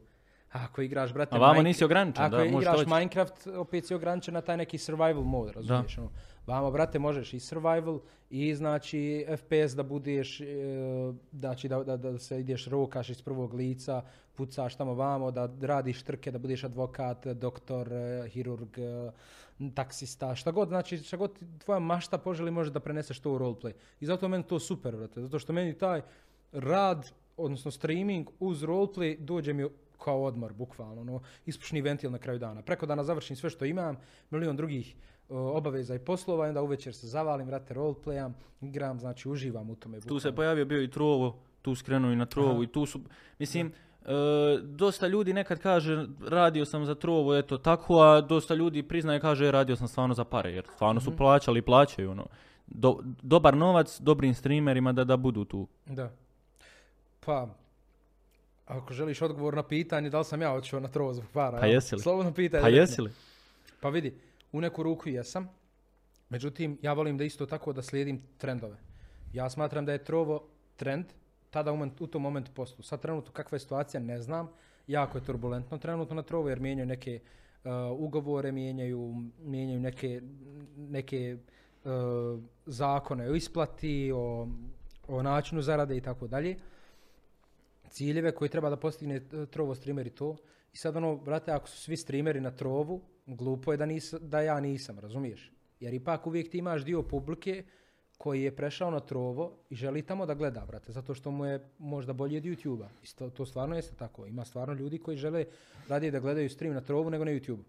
Ako 0.53 0.83
igraš, 0.83 1.13
brate, 1.13 1.37
A 1.37 1.39
vamo 1.39 1.55
Minecraft- 1.55 1.65
nisi 1.65 1.85
ograničen, 1.85 2.25
ako 2.25 2.37
da, 2.37 2.45
možeš 2.45 2.61
igraš 2.61 2.79
doći. 2.79 2.91
Minecraft, 2.91 3.47
opet 3.47 3.87
si 3.87 3.95
ograničen 3.95 4.35
na 4.35 4.41
taj 4.41 4.57
neki 4.57 4.79
survival 4.79 5.23
mod, 5.23 5.51
razumiješ? 5.51 5.99
ono. 5.99 6.11
Vamo, 6.47 6.71
brate, 6.71 6.99
možeš 6.99 7.35
i 7.35 7.41
survival 7.41 8.01
i 8.31 8.55
znači 8.55 9.27
FPS 9.37 9.75
da 9.77 9.83
budeš, 9.83 10.41
e, 10.41 10.45
znači 11.33 11.69
da, 11.69 11.85
da, 11.85 11.97
da 11.97 12.19
se 12.19 12.41
ideš 12.41 12.67
rokaš 12.67 13.09
iz 13.11 13.23
prvog 13.23 13.55
lica, 13.55 14.03
pucaš 14.35 14.75
tamo 14.77 14.95
vamo, 14.95 15.31
da 15.31 15.49
radiš 15.61 16.03
trke, 16.03 16.31
da 16.31 16.39
budeš 16.39 16.65
advokat, 16.65 17.27
doktor, 17.27 17.93
e, 17.93 18.29
hirurg, 18.29 18.79
e, 18.79 19.11
taksista, 19.75 20.35
šta 20.35 20.51
god, 20.51 20.69
znači 20.69 20.99
šta 20.99 21.17
god 21.17 21.31
tvoja 21.59 21.79
mašta 21.79 22.19
poželi 22.19 22.51
može 22.51 22.71
da 22.71 22.81
preneseš 22.81 23.21
to 23.21 23.33
u 23.33 23.39
roleplay. 23.39 23.73
I 24.01 24.07
zato 24.07 24.29
meni 24.29 24.45
to 24.45 24.59
super, 24.59 24.97
brate, 24.97 25.21
zato 25.21 25.39
što 25.39 25.53
meni 25.53 25.79
taj 25.79 26.03
rad, 26.53 27.13
odnosno 27.37 27.71
streaming 27.71 28.29
uz 28.41 28.63
roleplay 28.63 29.19
dođe 29.19 29.53
mi 29.53 29.67
kao 30.05 30.23
odmor, 30.25 30.53
bukvalno, 30.53 31.01
ono, 31.01 31.21
ispušni 31.47 31.81
ventil 31.81 32.11
na 32.11 32.19
kraju 32.19 32.39
dana. 32.39 32.63
Preko 32.63 32.87
dana 32.87 33.05
završim 33.05 33.37
sve 33.37 33.51
što 33.51 33.65
imam, 33.65 33.97
milion 34.31 34.57
drugih 34.57 34.95
o, 35.29 35.39
obaveza 35.57 35.95
i 35.95 35.99
poslova 35.99 36.47
i 36.47 36.49
onda 36.49 36.63
uvečer 36.63 36.95
se 36.95 37.07
zavalim, 37.07 37.47
vrate, 37.47 37.75
roleplayam, 37.75 38.33
igram, 38.61 39.01
znači 39.01 39.29
uživam 39.29 39.71
u 39.71 39.77
tome. 39.77 40.01
Tu 40.01 40.03
se 40.03 40.13
bukvalno. 40.13 40.37
pojavio 40.37 40.65
bio 40.65 40.83
i 40.83 40.91
Trovo, 40.91 41.39
tu 41.63 41.75
skrenuo 41.75 42.13
i 42.13 42.17
na 42.17 42.27
Trovu 42.27 42.51
Aha. 42.55 42.63
i 42.63 42.67
tu 42.67 42.87
su, 42.87 43.01
mislim, 43.39 43.73
e, 44.03 44.13
dosta 44.63 45.07
ljudi 45.07 45.33
nekad 45.33 45.59
kaže 45.59 46.07
radio 46.29 46.65
sam 46.65 46.85
za 46.87 46.95
Trovo, 46.95 47.37
eto 47.37 47.59
tako, 47.59 48.01
a 48.01 48.21
dosta 48.21 48.55
ljudi 48.55 48.83
priznaje 48.83 49.21
kaže 49.21 49.47
"E, 49.47 49.51
radio 49.51 49.77
sam 49.77 49.89
stvarno 49.89 50.15
za 50.15 50.25
pare, 50.25 50.53
jer 50.53 50.65
stvarno 50.75 51.01
su 51.01 51.17
plaćali 51.17 51.59
i 51.59 51.63
plaćaju, 51.63 52.11
ono. 52.11 52.27
Do, 52.67 52.99
dobar 53.23 53.57
novac 53.57 54.01
dobrim 54.01 54.35
streamerima 54.35 54.93
da, 54.93 55.05
da 55.05 55.17
budu 55.17 55.45
tu. 55.45 55.67
Da. 55.87 56.11
Pa, 57.21 57.49
ako 58.71 58.95
želiš 58.95 59.23
odgovor 59.23 59.55
na 59.55 59.63
pitanje 59.63 60.11
da 60.11 60.19
li 60.19 60.25
sam 60.25 60.43
ja 60.43 60.53
otišao 60.53 60.81
na 60.81 60.89
trovo 60.89 61.15
zbog 61.15 61.31
para. 61.33 61.59
Pa 61.61 61.67
jesi 61.67 61.95
li? 61.95 62.03
Slobodno 62.03 62.35
pitaj. 62.35 62.61
Pa 62.61 62.69
jesi 62.69 63.03
li? 63.03 63.11
Pa 63.81 63.89
vidi, 63.89 64.15
u 64.53 64.61
neku 64.61 64.83
ruku 64.83 65.09
jesam. 65.09 65.49
Međutim, 66.29 66.79
ja 66.83 66.93
volim 66.93 67.19
da 67.19 67.25
isto 67.25 67.47
tako 67.47 67.73
da 67.73 67.83
slijedim 67.83 68.23
trendove. 68.39 68.77
Ja 69.33 69.51
smatram 69.51 69.87
da 69.87 69.93
je 69.93 70.05
trovo 70.05 70.49
trend, 70.77 71.05
tada 71.51 71.73
u, 72.01 72.07
tom 72.07 72.23
momentu 72.23 72.51
postu. 72.55 72.83
Sad 72.83 73.01
trenutno 73.01 73.33
kakva 73.33 73.57
je 73.57 73.61
situacija 73.61 74.01
ne 74.01 74.21
znam. 74.21 74.49
Jako 74.87 75.19
je 75.19 75.25
turbulentno 75.25 75.79
trenutno 75.79 76.15
na 76.17 76.23
trovo 76.23 76.49
jer 76.49 76.61
mijenjaju 76.61 76.87
neke 76.87 77.21
uh, 77.65 77.71
ugovore, 77.99 78.53
mijenjaju, 78.53 79.15
mijenjaju 79.39 79.81
neke, 79.81 80.23
neke 80.77 81.37
uh, 81.85 81.91
zakone 82.67 83.31
o 83.31 83.35
isplati, 83.35 84.13
o, 84.15 84.49
o 85.09 85.23
načinu 85.23 85.63
zarade 85.63 85.97
i 85.97 86.01
tako 86.01 86.27
dalje. 86.27 86.57
Ciljeve 87.91 88.33
koje 88.33 88.49
treba 88.49 88.71
da 88.71 88.77
postigne 88.77 89.17
e, 89.17 89.47
trovo 89.47 89.75
streamer 89.75 90.07
i 90.07 90.11
to. 90.11 90.37
I 90.73 90.77
sad 90.77 90.97
ono, 90.97 91.17
brate, 91.17 91.53
ako 91.53 91.69
su 91.69 91.77
svi 91.77 91.97
streameri 91.97 92.41
na 92.41 92.51
trovu, 92.51 93.01
glupo 93.27 93.73
je 93.73 93.77
da, 93.77 93.87
nis, 93.87 94.15
da 94.21 94.41
ja 94.41 94.61
nisam, 94.61 94.99
razumiješ? 94.99 95.53
Jer 95.81 95.95
ipak 95.95 96.27
uvijek 96.27 96.51
ti 96.51 96.59
imaš 96.59 96.85
dio 96.85 97.03
publike 97.03 97.65
koji 98.19 98.43
je 98.43 98.57
prešao 98.57 98.91
na 98.91 99.01
trovo 99.01 99.59
i 99.71 99.75
želi 99.75 100.03
tamo 100.03 100.27
da 100.27 100.35
gleda, 100.35 100.65
brate, 100.67 100.93
zato 100.93 101.15
što 101.15 101.31
mu 101.31 101.47
je 101.47 101.69
možda 101.79 102.13
bolje 102.13 102.39
od 102.39 102.45
YouTube-a. 102.45 102.89
Isto, 103.03 103.31
to 103.31 103.47
stvarno 103.47 103.77
jeste 103.77 103.97
tako. 103.97 104.27
Ima 104.27 104.45
stvarno 104.45 104.75
ljudi 104.75 104.99
koji 104.99 105.17
žele 105.17 105.45
radije 105.89 106.11
da 106.11 106.21
gledaju 106.21 106.51
stream 106.51 106.75
na 106.75 106.81
trovu 106.81 107.11
nego 107.11 107.25
na 107.25 107.31
YouTube. 107.31 107.63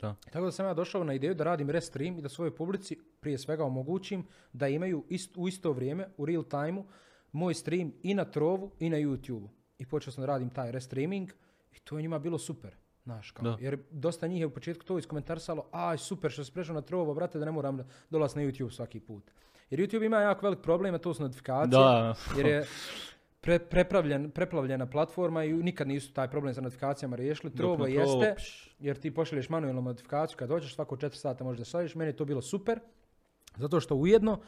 Da. 0.00 0.14
Tako 0.30 0.44
da 0.44 0.52
sam 0.52 0.66
ja 0.66 0.74
došao 0.74 1.04
na 1.04 1.14
ideju 1.14 1.34
da 1.34 1.44
radim 1.44 1.70
restream 1.70 2.18
i 2.18 2.22
da 2.22 2.28
svojoj 2.28 2.56
publici 2.56 2.96
prije 3.20 3.38
svega 3.38 3.64
omogućim 3.64 4.24
da 4.52 4.68
imaju 4.68 5.04
ist, 5.08 5.36
u 5.36 5.48
isto 5.48 5.72
vrijeme, 5.72 6.08
u 6.16 6.26
real 6.26 6.44
time 6.44 6.82
moj 7.32 7.54
stream 7.54 7.92
i 8.02 8.14
na 8.14 8.24
Trovu 8.24 8.70
i 8.78 8.90
na 8.90 8.96
YouTube. 8.96 9.48
I 9.78 9.86
počeo 9.86 10.12
sam 10.12 10.22
da 10.22 10.26
radim 10.26 10.50
taj 10.50 10.72
restreaming 10.72 11.30
i 11.72 11.78
to 11.78 11.96
je 11.96 12.02
njima 12.02 12.18
bilo 12.18 12.38
super. 12.38 12.76
Znaš, 13.04 13.30
kao, 13.30 13.44
Da. 13.44 13.56
jer 13.60 13.78
dosta 13.90 14.26
njih 14.26 14.40
je 14.40 14.46
u 14.46 14.50
početku 14.50 14.84
to 14.84 14.98
iskomentarsalo, 14.98 15.68
aj 15.72 15.98
super 15.98 16.30
što 16.30 16.44
si 16.44 16.52
prešao 16.52 16.74
na 16.74 16.82
Trovo, 16.82 17.14
brate, 17.14 17.38
da 17.38 17.44
ne 17.44 17.52
moram 17.52 17.76
da 17.76 17.84
dolaz 18.10 18.34
na 18.36 18.42
YouTube 18.42 18.70
svaki 18.70 19.00
put. 19.00 19.30
Jer 19.70 19.80
YouTube 19.80 20.06
ima 20.06 20.16
jako 20.16 20.46
velik 20.46 20.60
problem, 20.60 20.94
a 20.94 20.98
to 20.98 21.14
su 21.14 21.22
notifikacije. 21.22 21.78
Da. 21.78 22.14
Jer 22.36 22.46
je 22.46 22.66
pre, 23.40 23.58
prepravljen, 23.58 24.30
preplavljena 24.30 24.86
platforma 24.86 25.44
i 25.44 25.52
nikad 25.52 25.88
nisu 25.88 26.12
taj 26.12 26.30
problem 26.30 26.54
sa 26.54 26.60
notifikacijama 26.60 27.16
riješili. 27.16 27.50
Dok 27.50 27.56
Trovo 27.56 27.76
Trovo, 27.76 27.88
jeste, 27.88 28.34
jer 28.78 28.96
ti 28.98 29.14
pošalješ 29.14 29.48
manualnu 29.48 29.82
notifikaciju 29.82 30.36
kad 30.38 30.48
dođeš 30.48 30.74
svako 30.74 30.96
4 30.96 31.14
sata 31.14 31.44
možeš 31.44 31.58
da 31.58 31.64
staviš. 31.64 31.94
Meni 31.94 32.08
je 32.08 32.16
to 32.16 32.24
bilo 32.24 32.42
super, 32.42 32.80
zato 33.56 33.80
što 33.80 33.94
ujedno 33.94 34.40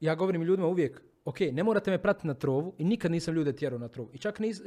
ja 0.00 0.14
govorim 0.14 0.42
ljudima 0.42 0.68
uvijek, 0.68 1.02
ok, 1.24 1.40
ne 1.52 1.62
morate 1.62 1.90
me 1.90 2.02
pratiti 2.02 2.26
na 2.26 2.34
trovu 2.34 2.74
i 2.78 2.84
nikad 2.84 3.10
nisam 3.10 3.34
ljude 3.34 3.52
tjerao 3.52 3.78
na 3.78 3.88
trovu. 3.88 4.10
I 4.12 4.18
čak 4.18 4.38
nis, 4.38 4.60
e, 4.60 4.64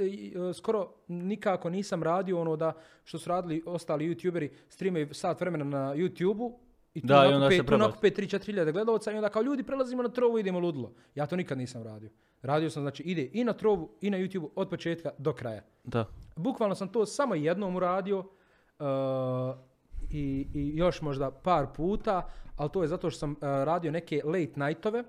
skoro 0.54 0.94
nikako 1.08 1.70
nisam 1.70 2.04
radio 2.04 2.40
ono 2.42 2.56
da 2.56 2.74
što 3.04 3.20
su 3.20 3.30
radili 3.30 3.64
ostali 3.66 4.10
youtuberi, 4.10 4.50
streamaju 4.70 5.14
sat 5.14 5.42
vremena 5.42 5.64
na 5.64 5.96
youtube 5.96 6.54
i 6.94 7.02
tu 7.02 7.08
Da, 7.08 7.24
tu 7.50 7.50
prebaci. 7.50 7.78
nakupe 7.78 8.10
3-4 8.10 8.46
hiljade 8.46 8.72
gledalca 8.72 9.12
i 9.12 9.16
onda 9.16 9.30
kao 9.30 9.42
ljudi 9.42 9.64
prelazimo 9.64 10.04
na 10.04 10.10
trovu 10.10 10.38
i 10.38 10.42
idemo 10.42 10.60
ludilo. 10.60 10.94
Ja 11.16 11.26
to 11.26 11.36
nikad 11.36 11.58
nisam 11.58 11.84
radio. 11.84 12.10
Radio 12.42 12.70
sam, 12.70 12.84
znači, 12.84 13.04
ide 13.04 13.30
i 13.34 13.44
na 13.44 13.54
trovu 13.54 13.90
i 14.02 14.10
na 14.10 14.18
YouTube 14.18 14.48
od 14.56 14.70
početka 14.70 15.10
do 15.18 15.34
kraja. 15.34 15.62
Da. 15.84 16.06
Bukvalno 16.36 16.76
sam 16.76 16.88
to 16.88 17.06
samo 17.06 17.36
jednom 17.36 17.76
uradio 17.76 18.20
uh, 18.20 18.26
i, 20.10 20.48
i 20.54 20.72
još 20.78 21.02
možda 21.02 21.32
par 21.32 21.68
puta, 21.76 22.30
ali 22.56 22.70
to 22.70 22.82
je 22.82 22.88
zato 22.88 23.10
što 23.10 23.20
sam 23.20 23.32
uh, 23.32 23.38
radio 23.42 23.92
neke 23.92 24.22
late 24.26 24.52
nightove 24.56 25.04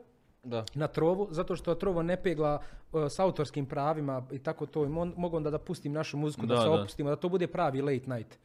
Da. 0.45 0.65
na 0.75 0.87
trovu, 0.87 1.29
zato 1.31 1.57
što 1.57 1.75
trovo 1.75 2.03
ne 2.03 2.23
pegla 2.23 2.59
uh, 2.93 3.03
s 3.03 3.19
autorskim 3.19 3.67
pravima 3.67 4.27
i 4.33 4.39
tako 4.39 4.67
to. 4.67 4.85
I 4.85 4.89
mo- 4.89 5.13
mogu 5.17 5.37
onda 5.37 5.51
da 5.51 5.59
pustim 5.59 5.93
našu 5.93 6.17
muziku, 6.17 6.47
da, 6.47 6.55
Da, 6.55 6.61
se 6.63 6.69
da. 6.69 6.75
opustimo, 6.75 7.11
da 7.11 7.17
to 7.17 7.29
bude 7.29 7.47
pravi 7.47 7.81
late 7.83 8.11
night. 8.11 8.39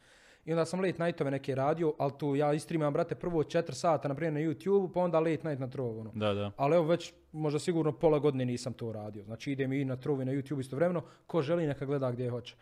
I 0.44 0.52
onda 0.52 0.64
sam 0.64 0.80
late 0.80 1.04
nightove 1.04 1.30
neke 1.30 1.54
radio, 1.54 1.94
ali 1.98 2.12
tu 2.18 2.36
ja 2.36 2.52
istrimam, 2.52 2.92
brate, 2.92 3.14
prvo 3.14 3.42
4 3.42 3.72
sata, 3.72 4.08
na 4.08 4.14
primjer 4.14 4.32
na 4.34 4.50
YouTube, 4.50 4.92
pa 4.94 5.00
onda 5.00 5.18
late 5.20 5.48
night 5.48 5.58
na 5.60 5.66
trovu. 5.68 6.00
Ono. 6.00 6.10
Da, 6.14 6.34
da. 6.34 6.50
Ali 6.56 6.76
evo 6.76 6.84
već 6.86 7.12
možda 7.32 7.58
sigurno 7.58 7.92
pola 7.92 8.18
godine 8.18 8.44
nisam 8.44 8.72
to 8.72 8.92
radio. 8.92 9.24
Znači 9.24 9.52
idem 9.52 9.72
i 9.72 9.84
na 9.84 9.96
Trovu 9.96 10.22
i 10.22 10.24
na 10.24 10.32
YouTube 10.32 10.60
istovremeno. 10.60 11.02
Ko 11.26 11.42
želi 11.42 11.66
neka 11.66 11.86
gleda 11.86 12.10
gdje 12.12 12.30
hoće. 12.30 12.56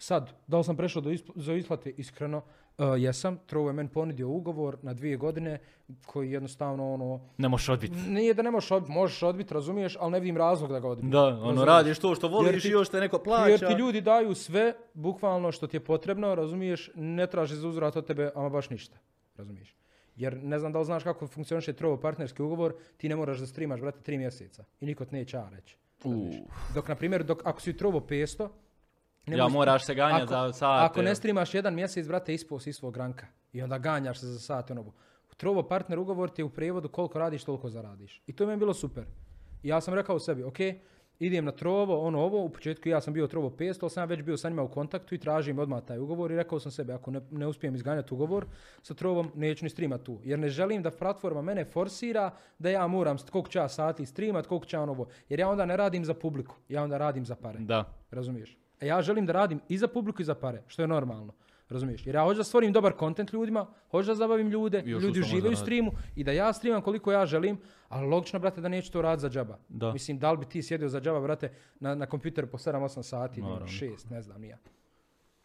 Sad, 0.00 0.30
da 0.46 0.58
li 0.58 0.64
sam 0.64 0.76
prešao 0.76 1.02
do 1.02 1.10
ispl- 1.10 1.32
za 1.36 1.54
isplate? 1.54 1.90
Iskreno, 1.90 2.38
uh, 2.78 2.84
jesam. 2.98 3.38
Trovo 3.38 3.68
je 3.68 3.72
meni 3.72 3.88
ponudio 3.88 4.28
ugovor 4.28 4.76
na 4.82 4.94
dvije 4.94 5.16
godine 5.16 5.58
koji 6.06 6.30
jednostavno 6.30 6.94
ono... 6.94 7.20
Ne 7.38 7.48
možeš 7.48 7.68
odbiti. 7.68 7.96
Nije 7.98 8.34
da 8.34 8.42
ne 8.42 8.50
možeš 8.50 8.70
odbiti, 8.70 8.92
možeš 8.92 9.22
odbiti, 9.22 9.54
razumiješ, 9.54 9.96
ali 10.00 10.12
ne 10.12 10.20
vidim 10.20 10.36
razlog 10.36 10.70
da 10.70 10.80
ga 10.80 10.88
odbijem. 10.88 11.10
Da, 11.10 11.20
ono, 11.20 11.36
Razumiješ? 11.36 11.66
radiš 11.66 11.98
to 11.98 12.14
što 12.14 12.26
Jer 12.26 12.32
voliš 12.34 12.62
ti- 12.62 12.68
i 12.68 12.72
još 12.72 12.88
te 12.88 13.00
neko 13.00 13.16
Jer 13.16 13.22
plaća. 13.24 13.68
ti 13.68 13.74
ljudi 13.74 14.00
daju 14.00 14.34
sve, 14.34 14.74
bukvalno 14.94 15.52
što 15.52 15.66
ti 15.66 15.76
je 15.76 15.80
potrebno, 15.82 16.34
razumiješ, 16.34 16.90
ne 16.94 17.26
traži 17.26 17.56
za 17.56 17.68
uzvrat 17.68 17.96
od 17.96 18.06
tebe, 18.06 18.30
ama 18.34 18.48
baš 18.48 18.70
ništa, 18.70 18.98
razumiješ. 19.36 19.76
Jer 20.16 20.36
ne 20.36 20.58
znam 20.58 20.72
da 20.72 20.78
li 20.78 20.84
znaš 20.84 21.04
kako 21.04 21.26
funkcioniše 21.26 21.72
Trovo 21.72 21.96
partnerski 21.96 22.42
ugovor, 22.42 22.74
ti 22.96 23.08
ne 23.08 23.16
moraš 23.16 23.38
da 23.38 23.46
streamaš, 23.46 23.80
brate, 23.80 24.00
tri 24.00 24.18
mjeseca 24.18 24.64
i 24.80 24.86
niko 24.86 25.04
te 25.04 25.16
neće 25.16 25.38
reći. 25.50 25.76
Dok, 26.74 26.88
na 26.88 26.94
primjer, 26.94 27.24
dok, 27.24 27.42
ako 27.44 27.60
si 27.60 27.76
Trovo 27.76 28.00
500, 28.00 28.48
ne 29.26 29.36
Ja 29.36 29.48
moraš 29.48 29.84
se 29.84 29.94
ganjati 29.94 30.30
za 30.30 30.52
sate. 30.52 30.84
Ako 30.84 31.02
ne 31.02 31.14
streamaš 31.14 31.54
jedan 31.54 31.74
mjesec, 31.74 32.08
brate, 32.08 32.34
ispao 32.34 32.58
si 32.58 32.70
iz 32.70 32.76
svog 32.76 32.96
ranka. 32.96 33.26
I 33.52 33.62
onda 33.62 33.78
ganjaš 33.78 34.18
se 34.18 34.26
za 34.26 34.38
sat. 34.38 34.70
Ono. 34.70 34.92
Trovo 35.36 35.62
partner 35.62 35.98
ugovor 35.98 36.30
ti 36.30 36.40
je 36.40 36.44
u 36.44 36.50
prijevodu 36.50 36.88
koliko 36.88 37.18
radiš, 37.18 37.44
toliko 37.44 37.68
zaradiš. 37.68 38.22
I 38.26 38.32
to 38.32 38.46
mi 38.46 38.52
je 38.52 38.56
bilo 38.56 38.74
super. 38.74 39.04
I 39.62 39.68
ja 39.68 39.80
sam 39.80 39.94
rekao 39.94 40.18
sebi, 40.18 40.42
ok, 40.42 40.58
idem 41.18 41.44
na 41.44 41.52
trovo, 41.52 42.00
ono 42.06 42.20
ovo, 42.20 42.44
u 42.44 42.48
početku 42.48 42.88
ja 42.88 43.00
sam 43.00 43.14
bio 43.14 43.26
trovo 43.26 43.50
500, 43.50 43.78
ali 43.80 43.90
sam 43.90 44.08
već 44.08 44.22
bio 44.22 44.36
sa 44.36 44.48
njima 44.48 44.62
u 44.62 44.68
kontaktu 44.68 45.14
i 45.14 45.18
tražim 45.18 45.58
odmah 45.58 45.82
taj 45.84 45.98
ugovor 45.98 46.32
i 46.32 46.36
rekao 46.36 46.60
sam 46.60 46.72
sebi, 46.72 46.92
ako 46.92 47.10
ne, 47.10 47.20
ne 47.30 47.46
uspijem 47.46 47.74
izganjati 47.74 48.14
ugovor 48.14 48.46
sa 48.82 48.94
trovom, 48.94 49.30
neću 49.34 49.64
ni 49.64 49.70
streamat 49.70 50.02
tu. 50.02 50.20
Jer 50.24 50.38
ne 50.38 50.48
želim 50.48 50.82
da 50.82 50.90
platforma 50.90 51.42
mene 51.42 51.64
forsira 51.64 52.30
da 52.58 52.70
ja 52.70 52.86
moram 52.86 53.16
koliko 53.30 53.50
ja 53.54 53.68
sati 53.68 54.06
streamat, 54.06 54.46
koliko 54.46 54.66
ja 54.72 54.82
ono 54.82 54.92
ovo. 54.92 55.08
Jer 55.28 55.40
ja 55.40 55.48
onda 55.48 55.64
ne 55.64 55.76
radim 55.76 56.04
za 56.04 56.14
publiku, 56.14 56.56
ja 56.68 56.82
onda 56.82 56.98
radim 56.98 57.24
za 57.24 57.34
pare. 57.34 57.58
Da. 57.58 57.84
Razumiješ? 58.10 58.59
A 58.80 58.84
ja 58.84 59.02
želim 59.02 59.26
da 59.26 59.32
radim 59.32 59.60
i 59.68 59.78
za 59.78 59.88
publiku 59.88 60.22
i 60.22 60.24
za 60.24 60.34
pare, 60.34 60.62
što 60.66 60.82
je 60.82 60.88
normalno. 60.88 61.32
Razumiješ? 61.68 62.06
Jer 62.06 62.14
ja 62.14 62.24
hoću 62.24 62.36
da 62.36 62.44
stvorim 62.44 62.72
dobar 62.72 62.92
kontent 62.92 63.32
ljudima, 63.32 63.66
hoću 63.90 64.06
da 64.06 64.14
zabavim 64.14 64.48
ljude, 64.48 64.82
I 64.86 64.90
ljudi 64.90 65.20
uživaju 65.20 65.52
u 65.52 65.56
streamu 65.56 65.92
i 66.16 66.24
da 66.24 66.32
ja 66.32 66.52
streamam 66.52 66.82
koliko 66.82 67.12
ja 67.12 67.26
želim, 67.26 67.58
ali 67.88 68.06
logično, 68.06 68.38
brate, 68.38 68.60
da 68.60 68.68
neću 68.68 68.92
to 68.92 69.02
raditi 69.02 69.20
za 69.20 69.28
džaba. 69.30 69.58
Da. 69.68 69.92
Mislim, 69.92 70.18
da 70.18 70.32
li 70.32 70.38
bi 70.38 70.46
ti 70.46 70.62
sjedio 70.62 70.88
za 70.88 71.00
džaba, 71.00 71.20
brate, 71.20 71.52
na, 71.80 71.94
na 71.94 72.06
kompjuteru 72.06 72.46
po 72.46 72.58
7-8 72.58 73.02
sati, 73.02 73.42
Naravno. 73.42 73.66
ili 73.66 73.92
6, 73.96 74.10
ne 74.10 74.22
znam, 74.22 74.40
nija. 74.40 74.58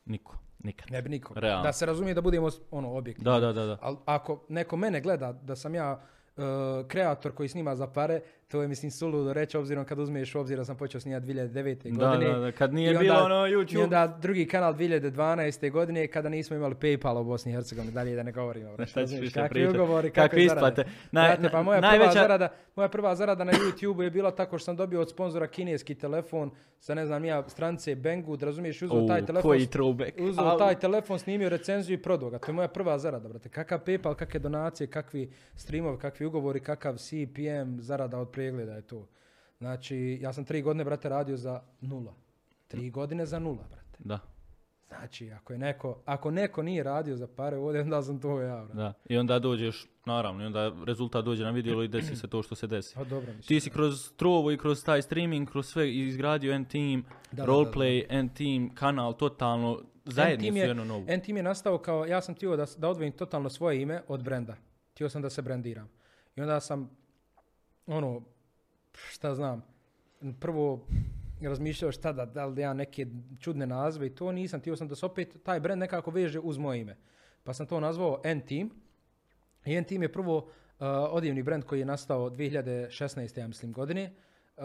Niko. 0.06 0.38
Nikad. 0.64 0.91
Ne 0.91 1.02
bi 1.02 1.10
niko. 1.10 1.34
Realno. 1.36 1.64
Da 1.64 1.74
se 1.74 1.86
razumije 1.86 2.14
da 2.14 2.22
budemo 2.22 2.49
ono 2.72 2.98
objektivni. 2.98 3.32
Da, 3.32 3.40
da, 3.40 3.53
da, 3.53 3.66
da. 3.66 3.78
Ali 3.82 3.98
ako 4.06 4.45
neko 4.49 4.78
mene 4.78 5.02
gleda 5.02 5.32
da 5.34 5.56
sam 5.56 5.76
ja 5.76 6.02
e, 6.38 6.41
kreator 6.88 7.32
koji 7.32 7.49
snima 7.49 7.76
za 7.76 7.88
pare, 7.88 8.22
to 8.47 8.61
je 8.61 8.67
mislim 8.67 8.91
suludo 8.91 9.34
reći 9.34 9.57
obzirom 9.57 9.85
kad 9.85 9.99
uzmeš 9.99 10.35
u 10.35 10.39
obzir 10.39 10.57
da 10.57 10.65
sam 10.65 10.77
počeo 10.77 11.01
snimati 11.01 11.26
2009. 11.26 11.91
Da, 11.91 12.07
godine. 12.07 12.31
da, 12.31 12.39
da, 12.39 12.51
kad 12.51 12.73
nije 12.73 12.85
I 12.85 12.89
onda- 12.89 12.99
bilo 13.01 13.15
ono 13.17 13.47
I 13.47 13.51
YouTube. 13.51 13.84
onda 13.84 14.17
drugi 14.19 14.47
kanal 14.47 14.73
2012. 14.73 15.69
godine 15.69 16.07
kada 16.07 16.30
nismo 16.30 16.55
imali 16.55 16.76
Paypal 16.76 17.17
u 17.17 17.23
Bosni 17.23 17.51
i 17.51 17.55
Hercegovini, 17.55 17.93
dalje 17.93 18.15
da 18.15 18.23
ne 18.23 18.31
govorimo. 18.31 18.85
Šta 18.85 19.05
ćeš 19.05 19.19
više 19.19 19.34
kakvi 19.34 19.67
ugovori, 19.67 20.09
Kakve 20.11 20.43
isplate? 20.43 20.84
Brate, 21.11 21.41
pa 21.43 21.57
na- 21.57 21.63
moja, 21.63 21.81
najveća- 21.81 21.99
prva 22.03 22.13
zarada, 22.13 22.47
moja 22.76 22.89
prva 22.89 23.15
zarada 23.15 23.43
na 23.43 23.51
YouTube 23.53 24.01
je 24.01 24.11
bila 24.11 24.31
tako 24.31 24.57
što 24.57 24.65
sam 24.65 24.76
dobio 24.76 25.01
od 25.01 25.09
sponzora 25.09 25.47
kineski 25.47 25.95
telefon 25.95 26.51
sa 26.80 26.93
ne 26.93 27.05
znam 27.05 27.26
ja 27.26 27.43
stranice 27.45 27.95
Banggood, 27.95 28.43
razumiješ, 28.43 28.81
uzeo 28.81 28.97
U, 28.97 29.07
taj 29.07 29.26
telefon, 29.26 29.49
koji 29.49 29.59
throwback. 29.61 30.22
uzeo 30.22 30.45
Au. 30.45 30.57
taj 30.57 30.76
telefon, 30.76 31.19
snimio 31.19 31.49
recenziju 31.49 31.93
i 31.93 32.01
prodao 32.01 32.30
ga. 32.30 32.39
To 32.39 32.47
je 32.47 32.53
moja 32.53 32.67
prva 32.67 32.97
zarada, 32.97 33.30
brate. 33.30 33.49
Kakav 33.49 33.80
PayPal, 33.80 34.15
kakve 34.15 34.39
donacije, 34.39 34.88
kakvi 34.88 35.30
streamovi, 35.55 35.97
kakvi 35.97 36.26
ugovori, 36.26 36.59
kakav 36.59 36.95
CPM, 36.95 37.80
zarada 37.80 38.19
od 38.19 38.30
pregleda 38.36 38.74
je 38.74 38.82
to. 38.82 39.07
Znači, 39.57 40.20
ja 40.22 40.34
sam 40.34 40.45
tri 40.45 40.62
godine, 40.62 40.84
brate, 40.84 41.10
radio 41.10 41.38
za 41.38 41.62
nula. 41.82 42.14
Tri 42.68 42.90
godine 42.90 43.26
za 43.26 43.40
nula, 43.40 43.64
brate. 43.70 43.98
Da, 43.99 44.20
Znači, 44.90 45.32
ako 45.32 45.53
je 45.53 45.60
neko, 45.60 46.02
ako 46.06 46.32
neko 46.32 46.64
nije 46.64 46.84
radio 46.84 47.16
za 47.16 47.28
pare 47.28 47.57
ovdje, 47.57 47.82
onda 47.82 48.02
sam 48.02 48.22
to 48.22 48.41
ja, 48.41 48.56
brate. 48.57 48.74
da. 48.74 48.94
I 49.06 49.18
onda 49.18 49.40
dođeš, 49.40 49.88
naravno, 50.06 50.44
i 50.44 50.48
onda 50.48 50.72
rezultat 50.86 51.26
dođe 51.26 51.44
na 51.44 51.52
vidjelo 51.52 51.84
i 51.84 51.88
desi 51.88 52.16
se 52.16 52.28
to 52.28 52.44
što 52.44 52.56
se 52.56 52.68
desi. 52.68 52.95
Pa 52.95 53.03
dobro, 53.03 53.28
mislim. 53.28 53.44
Ti 53.48 53.60
si 53.60 53.70
kroz 53.70 54.12
Trovo 54.12 54.52
i 54.52 54.57
kroz 54.57 54.84
taj 54.84 55.02
streaming, 55.02 55.49
kroz 55.49 55.68
sve 55.68 55.94
izgradio 55.94 56.53
N-Team, 56.53 57.03
roleplay, 57.34 58.06
N-Team, 58.10 58.70
kanal, 58.70 59.14
totalno, 59.14 59.82
zajednicu 60.06 60.57
je- 60.57 60.68
jednu 60.68 60.86
novu. 60.86 61.06
N-Team 61.07 61.38
je 61.38 61.44
nastao 61.44 61.78
kao, 61.78 62.06
ja 62.06 62.22
sam 62.22 62.36
htio 62.36 62.56
da, 62.56 62.66
da 62.78 62.90
odvojim 62.90 63.12
totalno 63.14 63.49
svoje 63.49 63.82
ime 63.82 64.02
od 64.07 64.24
brenda. 64.24 64.56
Htio 64.91 65.10
sam 65.10 65.22
da 65.22 65.30
se 65.30 65.41
brandiram. 65.41 65.90
I 66.36 66.41
onda 66.41 66.60
sam, 66.60 66.90
ono, 67.88 68.22
šta 68.94 69.36
znam, 69.36 69.64
prvo 70.40 70.88
razmišljao 71.41 71.91
šta 71.91 72.14
da, 72.14 72.26
da 72.26 72.45
li 72.45 72.62
ja 72.62 72.74
neke 72.74 73.07
čudne 73.40 73.68
nazve 73.68 74.07
i 74.07 74.16
to 74.16 74.32
nisam. 74.32 74.60
Htio 74.60 74.76
sam 74.76 74.88
da 74.88 74.95
se 74.95 75.06
opet 75.06 75.38
taj 75.44 75.60
brend 75.60 75.80
nekako 75.80 76.12
veže 76.12 76.40
uz 76.40 76.57
moje 76.57 76.82
ime. 76.82 76.98
Pa 77.44 77.53
sam 77.53 77.68
to 77.68 77.80
nazvao 77.80 78.22
N-Team. 78.24 78.70
I 79.66 79.76
N-Team 79.76 80.02
je 80.02 80.12
prvo 80.12 80.38
uh, 80.38 80.45
odjevni 81.10 81.44
brend 81.44 81.64
koji 81.64 81.80
je 81.80 81.86
nastao 81.86 82.30
2016. 82.30 83.40
ja 83.40 83.48
mislim 83.48 83.72
godine. 83.72 84.14
Uh, 84.57 84.64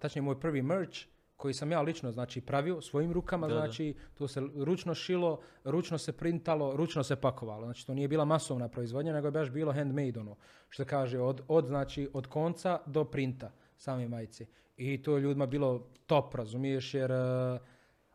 tačnije 0.00 0.22
moj 0.22 0.40
prvi 0.40 0.62
merch 0.62 0.98
koji 1.36 1.54
sam 1.54 1.72
ja 1.72 1.80
lično 1.80 2.12
znači 2.12 2.40
pravio 2.40 2.80
svojim 2.80 3.12
rukama, 3.12 3.46
Da, 3.46 3.54
da. 3.54 3.60
znači 3.60 3.94
to 4.14 4.28
se 4.28 4.42
ručno 4.56 4.94
šilo, 4.94 5.40
ručno 5.64 5.98
se 5.98 6.12
printalo, 6.12 6.76
ručno 6.76 7.02
se 7.02 7.16
pakovalo. 7.16 7.64
Znači 7.64 7.86
to 7.86 7.94
nije 7.94 8.08
bila 8.08 8.24
masovna 8.24 8.68
proizvodnja, 8.68 9.12
nego 9.12 9.26
je 9.26 9.30
baš 9.30 9.50
bilo 9.50 9.72
handmade 9.72 10.20
ono, 10.20 10.36
što 10.68 10.84
kaže 10.84 11.20
od, 11.20 11.42
od 11.48 11.66
znači 11.66 12.08
od 12.12 12.26
konca 12.26 12.78
do 12.86 13.04
printa 13.04 13.52
same 13.76 14.08
majice. 14.08 14.46
I 14.76 15.02
to 15.02 15.16
je 15.16 15.20
ljudima 15.20 15.46
bilo 15.46 15.86
top, 16.06 16.34
razumiješ, 16.34 16.94
jer 16.94 17.10
uh, 17.10 17.60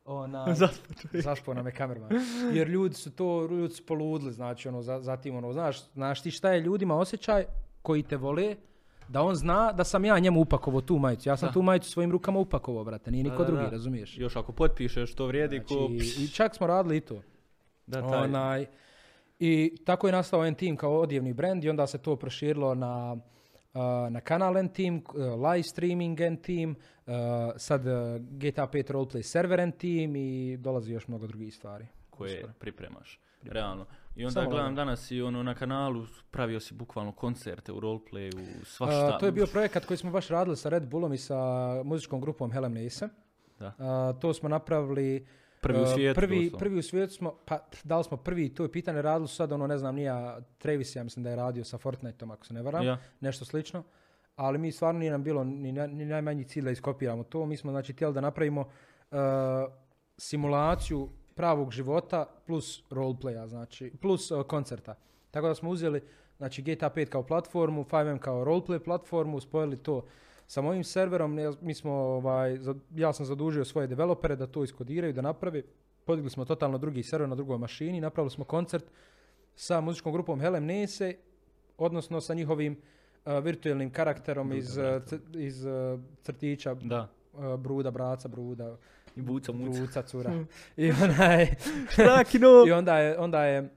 ona, 0.06 0.56
Zaspao 1.24 1.54
nam 1.54 1.66
je 1.66 1.72
kamerman. 1.72 2.10
Jer 2.54 2.68
ljudi 2.68 2.96
su 2.96 3.12
to, 3.12 3.48
ljudi 3.52 3.74
su 3.74 3.86
poludili, 3.86 4.34
znači 4.34 4.68
ono, 4.68 4.82
za, 4.82 5.02
zatim 5.02 5.36
ono, 5.36 5.54
znaš, 5.54 5.92
znaš 5.94 6.22
ti 6.22 6.32
šta 6.32 6.54
je 6.54 6.62
ljudima 6.62 6.96
osjećaj 6.96 7.46
koji 7.82 8.04
te 8.04 8.18
vole, 8.18 8.56
da 9.12 9.22
on 9.22 9.36
zna 9.36 9.72
da 9.72 9.84
sam 9.84 10.06
ja 10.06 10.20
njemu 10.20 10.42
upakovao 10.42 10.82
tu 10.82 11.00
majicu. 11.00 11.30
Ja 11.30 11.38
sam 11.38 11.50
Da. 11.50 11.54
tu 11.54 11.62
majicu 11.62 11.90
svojim 11.90 12.12
rukama 12.12 12.40
upakovao, 12.40 12.84
brate, 12.84 13.12
nije 13.12 13.24
niko 13.24 13.38
da, 13.38 13.46
drugi, 13.46 13.64
da. 13.64 13.70
razumiješ? 13.70 14.18
Još 14.18 14.36
ako 14.36 14.52
potpišeš, 14.52 15.16
to 15.16 15.26
vrijedi 15.26 15.60
ko... 15.60 15.88
Znači, 15.90 16.24
I 16.24 16.28
čak 16.28 16.56
smo 16.56 16.68
radili 16.68 16.98
i 16.98 17.02
to. 17.02 17.22
Da, 17.88 18.02
taj, 18.02 18.24
Onaj, 18.24 18.66
I 19.40 19.76
tako 19.86 20.08
je 20.08 20.14
nastao 20.14 20.46
N-Team 20.46 20.76
kao 20.76 21.00
odjevni 21.00 21.34
brand 21.34 21.64
i 21.64 21.70
onda 21.70 21.88
se 21.88 21.98
to 21.98 22.16
proširilo 22.16 22.76
na, 22.76 23.14
uh, 23.14 23.82
na 24.10 24.22
kanal 24.22 24.58
N-Team, 24.58 24.96
uh, 24.96 25.16
live 25.52 25.64
streaming 25.64 26.20
N-Team, 26.20 26.76
uh, 27.06 27.14
sad 27.58 27.86
uh, 27.86 27.94
GTA 28.20 28.68
5 28.68 28.92
roleplay 28.92 29.22
server 29.22 29.60
N-Team 29.60 30.16
i 30.16 30.58
dolazi 30.58 30.94
još 30.94 31.08
mnogo 31.08 31.28
drugih 31.28 31.56
stvari. 31.56 31.86
koje 32.10 32.44
pripremaš. 32.60 33.20
Realno. 33.44 33.86
I 34.16 34.24
onda 34.24 34.32
Samo 34.32 34.46
gledam 34.46 34.66
lagano. 34.66 34.76
danas 34.76 35.12
i 35.12 35.22
ono 35.22 35.44
na 35.44 35.56
kanalu 35.56 36.02
pravio 36.32 36.60
si 36.60 36.74
bukvalno 36.74 37.12
koncerte 37.12 37.72
u 37.72 37.80
roleplayu, 37.80 38.66
svašta. 38.66 39.18
to 39.18 39.26
je 39.26 39.32
bio 39.32 39.48
projekat 39.48 39.86
koji 39.86 39.98
smo 39.98 40.12
baš 40.12 40.28
radili 40.28 40.58
sa 40.58 40.70
Red 40.70 40.88
Bullom 40.88 41.14
i 41.14 41.18
sa 41.18 41.38
muzičkom 41.84 42.22
grupom 42.22 42.52
Helem 42.52 42.74
Nase. 42.74 43.10
Da. 43.60 43.68
Uh, 44.14 44.20
to 44.20 44.34
smo 44.34 44.50
napravili 44.50 45.28
prvi 45.62 45.82
u 45.82 45.88
svijetu. 45.88 46.16
Prvi, 46.16 46.52
prvi 46.60 46.78
u 46.78 46.84
svijetu 46.84 47.14
smo, 47.14 47.36
pa 47.46 47.60
da 47.84 47.98
li 47.98 48.04
smo 48.04 48.18
prvi, 48.18 48.50
to 48.50 48.64
je 48.64 48.72
pitanje, 48.72 49.02
radili 49.02 49.28
su 49.28 49.36
sad 49.36 49.52
ono, 49.52 49.68
ne 49.68 49.78
znam, 49.78 49.96
nija 49.96 50.40
Travis, 50.58 50.96
ja 50.96 51.04
mislim 51.04 51.24
da 51.24 51.30
je 51.30 51.36
radio 51.36 51.64
sa 51.64 51.78
Fortniteom, 51.78 52.32
ako 52.32 52.46
se 52.46 52.54
ne 52.54 52.62
varam, 52.62 52.86
Ja. 52.86 52.98
nešto 53.20 53.46
slično. 53.46 53.84
Ali 54.36 54.58
mi 54.58 54.72
stvarno 54.72 55.00
nije 55.00 55.12
nam 55.12 55.24
bilo 55.24 55.44
ni, 55.44 55.72
na- 55.72 55.88
ni 55.88 56.06
najmanji 56.06 56.44
cilj 56.44 56.64
da 56.64 56.72
iskopiramo 56.72 57.24
to. 57.24 57.46
Mi 57.46 57.58
smo 57.58 57.72
znači 57.72 57.94
htjeli 57.94 58.14
da 58.14 58.22
napravimo 58.22 58.62
uh, 58.62 59.18
simulaciju 60.18 61.10
pravog 61.42 61.72
života 61.72 62.26
plus 62.48 62.84
roleplaya, 62.90 63.48
znači 63.48 63.92
plus 64.02 64.32
uh, 64.32 64.44
koncerta. 64.44 64.96
Tako 65.32 65.48
da 65.48 65.56
smo 65.56 65.70
uzeli 65.70 66.02
znači 66.38 66.62
GTA 66.62 66.90
5 66.90 67.06
kao 67.06 67.24
platformu, 67.24 67.84
5M 67.84 68.20
kao 68.20 68.46
roleplay 68.46 68.80
platformu, 68.80 69.40
spojili 69.40 69.78
to 69.78 70.06
sa 70.48 70.62
mojim 70.62 70.84
serverom. 70.84 71.40
Ja, 71.40 71.54
mi 71.62 71.74
smo, 71.74 71.92
ovaj, 71.92 72.60
ja 72.96 73.14
sam 73.14 73.26
zadužio 73.26 73.66
svoje 73.66 73.88
developere 73.88 74.36
da 74.36 74.48
to 74.48 74.64
iskodiraju, 74.64 75.14
da 75.14 75.22
naprave. 75.22 75.64
Podigli 76.06 76.30
smo 76.30 76.46
totalno 76.46 76.78
drugi 76.78 77.04
server 77.04 77.30
na 77.30 77.36
drugoj 77.36 77.58
mašini, 77.58 78.02
napravili 78.02 78.32
smo 78.32 78.46
koncert 78.46 78.86
sa 79.56 79.82
muzičkom 79.82 80.14
grupom 80.14 80.40
Helem 80.40 80.66
Nese, 80.66 81.16
odnosno 81.78 82.22
sa 82.22 82.34
njihovim 82.34 82.78
uh, 83.26 83.44
virtualnim 83.44 83.90
karakterom 83.90 84.50
Bruda, 84.50 84.60
iz, 84.60 84.80
c- 85.06 85.20
iz 85.34 85.66
uh, 85.66 86.00
crtića 86.24 86.74
Da. 86.74 87.08
Bruda, 87.58 87.92
Braca, 87.92 88.28
Bruda, 88.28 88.78
I 89.16 89.22
buca 89.22 89.52
muca. 89.52 89.80
Bruca, 89.80 90.02
cura. 90.02 90.46
I 90.78 90.92
onaj, 90.94 91.48
Rakino! 91.98 92.64
i 92.68 92.72
onda 92.72 92.98
je, 92.98 93.18
onda 93.18 93.44
je 93.44 93.70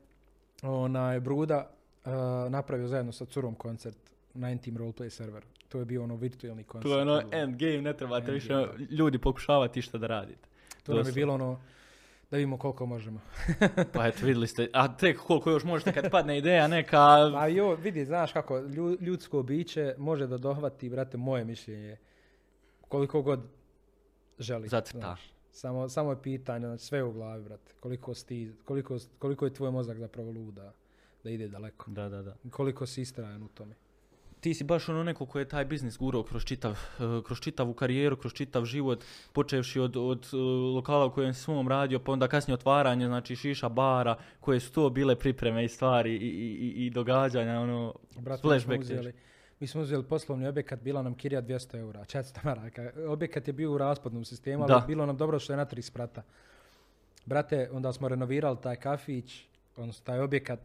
onaj 0.62 1.20
Bruda 1.20 1.70
uh, 2.04 2.12
napravio 2.50 2.88
zajedno 2.88 3.12
sa 3.12 3.24
curom 3.24 3.54
koncert 3.54 3.96
na 4.34 4.50
N-Team 4.50 4.76
Roleplay 4.76 5.08
server. 5.10 5.42
To 5.68 5.78
je 5.78 5.84
bio 5.84 6.02
ono 6.02 6.16
virtualni 6.16 6.64
koncert. 6.64 6.90
To 6.90 6.96
je 6.96 7.02
ono 7.02 7.14
je- 7.14 7.26
endgame, 7.32 7.82
ne 7.82 7.96
trebate 7.96 8.32
više 8.32 8.48
da. 8.48 8.66
ljudi 8.90 9.18
pokušavati 9.18 9.82
šta 9.82 9.98
da 9.98 10.06
radite. 10.06 10.48
To 10.82 10.92
nam 10.92 10.98
je 10.98 11.00
doslovno. 11.00 11.14
bilo 11.14 11.34
ono 11.34 11.60
da 12.30 12.36
vidimo 12.36 12.58
koliko 12.58 12.86
možemo. 12.86 13.20
Pa 13.94 14.06
eto, 14.06 14.26
vidjeli 14.26 14.46
ste, 14.46 14.68
a 14.72 14.96
tek 14.96 15.18
koliko 15.18 15.50
još 15.50 15.64
možete 15.64 15.92
kad 15.92 16.10
padne 16.10 16.38
ideja 16.38 16.68
neka... 16.68 16.98
A 17.36 17.46
jo, 17.48 17.74
vidi, 17.74 18.04
znaš 18.04 18.32
kako, 18.32 18.54
lju- 18.58 18.96
ljudsko 19.00 19.42
biće 19.42 19.94
može 19.98 20.26
da 20.26 20.38
dohvati, 20.38 20.88
brate, 20.88 21.16
moje 21.16 21.44
mišljenje, 21.44 21.96
koliko 22.80 23.22
god 23.22 23.40
želi. 24.38 24.68
Zacrta. 24.68 24.98
znaš. 24.98 25.20
Samo, 25.52 25.88
samo 25.88 26.10
je 26.10 26.22
pitanje, 26.22 26.66
znači 26.66 26.84
sve 26.84 26.98
je 26.98 27.04
u 27.04 27.12
glavi, 27.12 27.44
brate. 27.44 27.72
Koliko, 27.80 28.14
si 28.14 28.26
ti, 28.26 28.52
koliko, 28.64 28.96
koliko 29.18 29.44
je 29.44 29.54
tvoj 29.54 29.70
mozak 29.70 29.98
zapravo 29.98 30.30
luda 30.30 30.72
da 31.24 31.30
ide 31.30 31.48
daleko. 31.48 31.90
Da, 31.90 32.08
da, 32.08 32.22
da. 32.22 32.36
Koliko 32.50 32.86
si 32.86 33.02
istrajan 33.02 33.42
u 33.42 33.48
tome. 33.48 33.74
Ti 34.40 34.54
si 34.54 34.64
baš 34.64 34.88
ono 34.88 35.04
neko 35.04 35.26
ko 35.26 35.38
je 35.38 35.48
taj 35.48 35.64
biznis 35.64 35.98
gurao 35.98 36.22
kroz, 36.22 36.44
čitav, 36.44 36.72
eh, 36.72 37.22
kroz 37.26 37.40
čitavu 37.40 37.74
karijeru, 37.74 38.16
kroz 38.16 38.32
čitav 38.32 38.64
život, 38.64 39.04
počevši 39.32 39.80
od, 39.80 39.96
od 39.96 40.28
eh, 40.32 40.36
lokala 40.74 41.06
u 41.06 41.10
kojem 41.12 41.34
si 41.34 41.40
svom 41.40 41.68
radio, 41.68 41.98
pa 41.98 42.12
onda 42.12 42.28
kasnije 42.28 42.54
otvaranje, 42.54 43.06
znači 43.06 43.36
šiša 43.36 43.68
bara, 43.68 44.16
koje 44.40 44.60
su 44.60 44.72
to 44.72 44.90
bile 44.90 45.16
pripreme 45.16 45.64
i 45.64 45.68
stvari 45.68 46.16
i, 46.16 46.28
i, 46.28 46.86
i- 46.86 46.90
događanja, 46.90 47.60
ono, 47.60 47.94
smo, 48.12 48.36
flashback 48.36 48.84
mi 49.60 49.66
smo 49.66 49.80
uzeli 49.80 50.04
poslovni 50.04 50.46
objekat, 50.46 50.80
bila 50.80 51.02
nam 51.02 51.14
kirija 51.14 51.42
200 51.42 51.78
eura, 51.78 52.00
400 52.00 52.14
maraka. 52.44 52.90
Objekat 53.08 53.46
je 53.46 53.52
bio 53.52 53.72
u 53.72 53.78
raspadnom 53.78 54.24
sistemu, 54.24 54.62
ali 54.62 54.70
Da. 54.70 54.84
bilo 54.86 55.06
nam 55.06 55.16
dobro 55.16 55.38
što 55.38 55.52
je 55.52 55.56
na 55.56 55.64
tri 55.64 55.82
sprata. 55.82 56.22
Brate, 57.26 57.68
onda 57.72 57.92
smo 57.92 58.08
renovirali 58.08 58.56
taj 58.58 58.76
kafić, 58.76 59.44
odnosno 59.76 60.04
taj 60.04 60.20
objekat, 60.20 60.60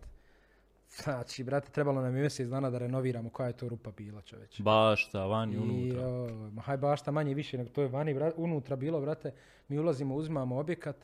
Znači, 0.93 1.43
brate, 1.43 1.71
trebalo 1.71 2.01
nam 2.01 2.15
je 2.15 2.21
mjesec 2.21 2.47
dana 2.47 2.69
da 2.69 2.77
renoviramo 2.77 3.29
koja 3.29 3.47
je 3.47 3.53
to 3.53 3.69
rupa 3.69 3.91
bila, 3.91 4.21
čoveče. 4.21 4.63
Bašta, 4.63 5.25
vani, 5.25 5.55
I, 5.55 5.59
unutra. 5.59 6.07
o, 6.07 6.27
ma 6.51 6.61
haj 6.61 6.77
bašta 6.77 7.11
manje 7.11 7.33
više 7.33 7.57
nego 7.57 7.69
to 7.69 7.81
je 7.81 7.87
vani, 7.87 8.13
bra- 8.13 8.33
unutra 8.35 8.75
bilo, 8.75 9.01
brate, 9.01 9.31
mi 9.67 9.79
ulazimo, 9.79 10.15
uzimamo 10.15 10.57
objekat, 10.57 10.95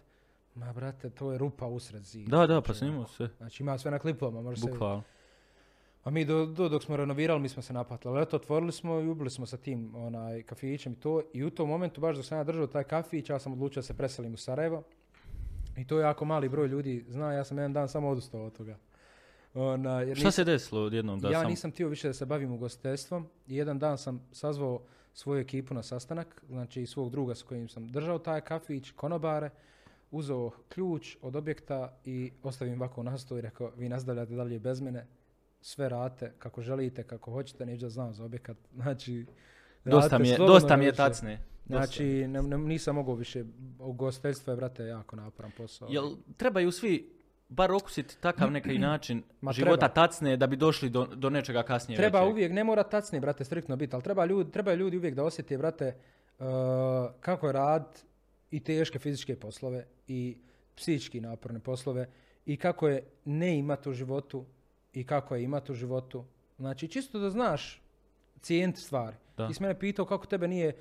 ma 0.56 0.74
brate, 0.74 1.10
to 1.10 1.32
je 1.32 1.38
rupa 1.38 1.66
usred 1.68 2.04
zida. 2.04 2.38
Da, 2.38 2.48
da, 2.48 2.62
pa 2.62 2.74
snimao 2.74 3.08
sve. 3.08 3.30
Znači 3.38 3.64
ima 3.64 3.78
sve 3.78 3.92
na 3.92 4.00
klipovima, 4.00 4.42
može 4.42 4.62
se... 4.62 4.72
Bukvalno. 4.72 5.04
A 6.06 6.12
mi 6.12 6.26
do, 6.26 6.46
do, 6.46 6.70
dok 6.70 6.84
smo 6.84 6.98
renovirali, 6.98 7.42
mi 7.42 7.50
smo 7.50 7.62
se 7.62 7.74
napatili. 7.74 8.14
Ali 8.14 8.24
eto, 8.24 8.36
otvorili 8.36 8.72
smo 8.72 9.00
i 9.00 9.08
ubili 9.08 9.30
smo 9.30 9.46
sa 9.46 9.58
tim 9.58 9.96
onaj, 9.96 10.44
kafićem 10.44 10.94
i 10.94 10.96
to. 10.96 11.22
I 11.34 11.44
u 11.44 11.50
tom 11.50 11.70
momentu, 11.70 12.02
baš 12.02 12.16
dok 12.16 12.26
sam 12.26 12.38
ja 12.38 12.44
držao 12.44 12.68
taj 12.68 12.84
kafić, 12.84 13.30
ja 13.30 13.40
sam 13.40 13.54
odlučio 13.54 13.82
da 13.82 13.86
se 13.86 13.94
preselim 13.94 14.34
u 14.34 14.38
Sarajevo. 14.38 14.84
I 15.78 15.88
to 15.88 16.00
je 16.00 16.04
jako 16.04 16.26
mali 16.26 16.50
broj 16.50 16.68
ljudi 16.68 17.06
zna, 17.10 17.34
ja 17.34 17.44
sam 17.44 17.58
jedan 17.58 17.74
dan 17.74 17.90
samo 17.90 18.10
odustao 18.10 18.46
od 18.46 18.58
toga. 18.58 18.78
Ona, 19.54 20.02
jer 20.02 20.18
Šta 20.18 20.32
se 20.32 20.44
desilo 20.44 20.82
odjednom 20.82 21.20
da 21.20 21.30
ja 21.30 21.42
sam... 21.42 21.50
nisam 21.50 21.72
htio 21.72 21.88
više 21.88 22.08
da 22.08 22.14
se 22.14 22.26
bavim 22.26 22.52
ugostiteljstvom 22.52 23.28
i 23.48 23.56
jedan 23.56 23.80
dan 23.80 23.98
sam 23.98 24.28
sazvao 24.32 24.82
svoju 25.14 25.42
ekipu 25.42 25.74
na 25.74 25.84
sastanak, 25.84 26.44
znači 26.50 26.82
i 26.82 26.88
svog 26.88 27.10
druga 27.10 27.36
s 27.36 27.44
kojim 27.44 27.70
sam 27.70 27.88
držao 27.88 28.20
taj 28.20 28.42
kafić, 28.42 28.92
konobare, 28.92 29.50
uzeo 30.12 30.52
ključ 30.70 31.18
od 31.22 31.36
objekta 31.36 31.98
i 32.06 32.32
ostavim 32.44 32.82
ovako 32.82 33.04
na 33.04 33.18
stol 33.18 33.38
i 33.38 33.42
rekao, 33.42 33.72
vi 33.78 33.90
nastavljate 33.90 34.36
dalje 34.36 34.60
bez 34.60 34.82
mene, 34.82 35.08
sve 35.66 35.90
rate 35.90 36.34
kako 36.40 36.62
želite, 36.62 37.04
kako 37.04 37.32
hoćete, 37.32 37.66
neću 37.66 37.86
da 37.86 37.90
znam 37.90 38.14
za 38.14 38.24
objekat. 38.26 38.58
Znači, 38.76 39.26
Dosta 39.86 40.18
mi 40.18 40.30
je, 40.30 40.38
dosta 40.38 40.78
mi 40.78 40.86
je 40.86 40.94
tacne. 40.94 41.40
Dosta. 41.66 41.86
Znači, 41.86 42.28
ne, 42.28 42.42
ne- 42.42 42.58
nisam 42.58 42.96
mogao 42.96 43.16
više, 43.16 43.44
ugostiteljstvo 43.80 44.54
je, 44.54 44.58
brate, 44.58 44.84
jako 44.84 45.16
naporan 45.16 45.52
posao. 45.58 45.88
Jel 45.92 46.16
trebaju 46.38 46.72
svi 46.72 47.12
bar 47.50 47.72
okusiti 47.72 48.18
takav 48.22 48.52
neki 48.52 48.78
način 48.90 49.24
Ma 49.42 49.52
života 49.54 49.78
treba. 49.78 49.94
tacne 49.94 50.38
da 50.38 50.48
bi 50.48 50.56
došli 50.56 50.90
do, 50.90 51.06
do 51.06 51.30
nečega 51.30 51.64
kasnije 51.64 51.98
Treba 51.98 52.20
većeg? 52.20 52.32
uvijek, 52.34 52.52
ne 52.52 52.64
mora 52.64 52.84
tacni, 52.84 53.20
brate, 53.20 53.44
striktno 53.44 53.76
biti, 53.76 53.96
ali 53.96 54.04
treba 54.04 54.26
ljudi, 54.26 54.52
trebaju 54.52 54.78
ljudi 54.78 54.98
uvijek 54.98 55.16
da 55.16 55.24
osjete, 55.24 55.58
brate, 55.58 55.96
uh, 56.40 56.46
kako 57.20 57.48
je 57.48 57.54
rad 57.54 58.02
i 58.52 58.60
teške 58.60 59.00
fizičke 59.00 59.36
poslove 59.36 59.86
i 60.08 60.38
psihički 60.76 61.22
naporne 61.22 61.60
poslove 61.60 62.10
i 62.46 62.58
kako 62.58 62.88
je 62.88 63.04
ne 63.26 63.58
imati 63.58 63.90
u 63.90 63.94
životu 63.94 64.46
i 64.96 65.04
kako 65.04 65.36
je 65.36 65.44
imati 65.44 65.72
u 65.72 65.76
životu. 65.76 66.26
Znači, 66.58 66.88
čisto 66.88 67.20
da 67.20 67.30
znaš 67.30 67.82
cijeniti 68.42 68.82
stvari. 68.82 69.16
Da. 69.38 69.48
Ti 69.48 69.54
si 69.54 69.62
mene 69.64 69.80
pitao 69.80 70.06
kako 70.06 70.26
tebe 70.26 70.48
nije 70.48 70.76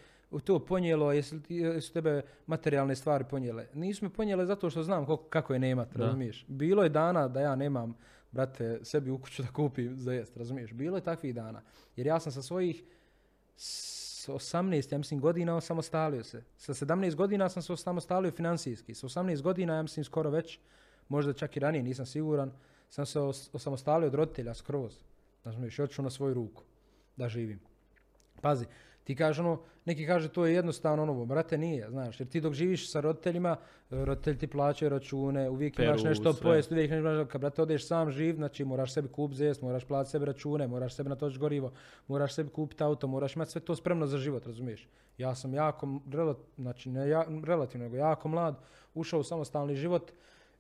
to 0.45 0.59
ponijelo, 0.59 1.13
jesu, 1.13 1.37
jesu 1.49 1.93
tebe 1.93 2.23
materijalne 2.47 2.97
stvari 2.97 3.25
ponijele. 3.31 3.67
Nisu 3.75 4.05
me 4.05 4.11
ponijele 4.11 4.47
zato 4.47 4.71
što 4.71 4.83
znam 4.83 5.07
kako, 5.07 5.17
kako 5.17 5.53
je 5.53 5.59
nemat, 5.59 5.97
razumiješ? 5.97 6.45
Bilo 6.49 6.83
je 6.83 6.89
dana 6.89 7.29
da 7.29 7.41
ja 7.41 7.57
nemam, 7.57 7.97
brate, 8.33 8.81
sebi 8.83 9.11
u 9.11 9.19
kuću 9.19 9.43
da 9.43 9.49
kupim 9.49 9.97
za 9.97 10.13
jest, 10.13 10.37
razumiješ? 10.37 10.73
Bilo 10.73 10.97
je 10.97 11.05
takvih 11.05 11.35
dana. 11.35 11.63
Jer 11.97 12.07
ja 12.07 12.21
sam 12.21 12.33
sa 12.33 12.43
svojih 12.43 12.85
s 13.57 14.29
18, 14.29 14.93
ja 14.93 14.99
mislim, 14.99 15.21
godina 15.21 15.57
osamostalio 15.57 16.25
se. 16.25 16.43
Sa 16.57 16.75
17 16.75 17.15
godina 17.15 17.49
sam 17.49 17.63
se 17.63 17.73
osamostalio 17.73 18.31
financijski. 18.31 18.95
Sa 18.95 19.07
18 19.07 19.43
godina, 19.43 19.75
ja 19.75 19.83
mislim, 19.83 20.05
skoro 20.05 20.31
već, 20.31 20.59
možda 21.09 21.33
čak 21.33 21.57
i 21.57 21.61
ranije, 21.61 21.83
nisam 21.83 22.07
siguran, 22.07 22.53
sam 22.89 23.07
se 23.07 23.21
os- 23.21 23.51
osamostalio 23.53 24.07
od 24.07 24.15
roditelja 24.15 24.55
skroz. 24.55 24.95
Razumiješ, 25.45 25.79
otišao 25.79 26.03
na 26.03 26.11
svoju 26.11 26.35
ruku 26.35 26.63
da 27.17 27.29
živim. 27.29 27.61
Pazi, 28.41 28.67
ti 29.05 29.17
kažeš 29.17 29.39
ono, 29.39 29.61
neki 29.85 30.07
kaže 30.07 30.29
to 30.29 30.47
je 30.47 30.55
jednostavno 30.55 31.03
ono, 31.03 31.25
brate 31.25 31.59
nije, 31.59 31.91
znaš, 31.91 32.21
jer 32.21 32.29
ti 32.29 32.41
dok 32.41 32.53
živiš 32.53 32.91
sa 32.91 33.01
roditeljima, 33.01 33.57
roditelji 33.91 34.39
ti 34.39 34.47
plaćaju 34.47 34.89
račune, 34.89 35.51
uvijek 35.51 35.79
imaš 35.79 36.03
nešto 36.03 36.33
sve. 36.33 36.43
pojest, 36.43 36.73
uvijek 36.73 36.91
imaš, 36.91 37.29
kad 37.29 37.41
brate 37.41 37.63
odeš 37.63 37.87
sam 37.87 38.11
živ, 38.11 38.35
znači 38.37 38.65
moraš 38.65 38.93
sebi 38.93 39.09
kup 39.09 39.33
zest, 39.33 39.63
moraš 39.63 39.85
platiti 39.85 40.11
sebi 40.11 40.25
račune, 40.25 40.67
moraš 40.67 40.95
sebi 40.95 41.09
natočiti 41.09 41.41
gorivo, 41.41 41.73
moraš 42.09 42.35
sebi 42.35 42.51
kupiti 42.51 42.85
auto, 42.85 43.07
moraš 43.07 43.37
imati 43.37 43.51
sve 43.51 43.61
to 43.61 43.77
spremno 43.77 44.07
za 44.07 44.19
život, 44.19 44.47
razumiješ? 44.47 44.89
Ja 45.19 45.35
sam 45.35 45.55
jako, 45.55 46.01
znači 46.57 46.91
ne 46.91 47.09
ja, 47.09 47.25
relativno, 47.45 47.85
nego 47.85 47.97
jako 47.97 48.29
mlad, 48.29 48.57
ušao 48.95 49.21
u 49.21 49.25
samostalni 49.25 49.77
život 49.77 50.13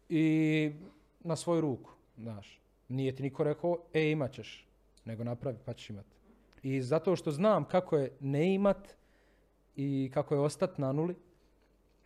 i 0.08 0.72
na 1.20 1.36
svoju 1.36 1.60
ruku, 1.60 1.93
znaš. 2.16 2.60
Nije 2.88 3.16
ti 3.16 3.22
niko 3.22 3.44
rekao, 3.44 3.78
e 3.92 4.10
imat 4.10 4.32
ćeš, 4.32 4.66
nego 5.04 5.24
napravi 5.24 5.58
pa 5.64 5.74
ćeš 5.74 5.90
imat. 5.90 6.06
I 6.62 6.82
zato 6.82 7.16
što 7.16 7.30
znam 7.30 7.64
kako 7.64 7.96
je 7.96 8.12
ne 8.20 8.54
imat 8.54 8.96
i 9.76 10.10
kako 10.14 10.34
je 10.34 10.40
ostat 10.40 10.78
na 10.78 10.92
nuli, 10.92 11.14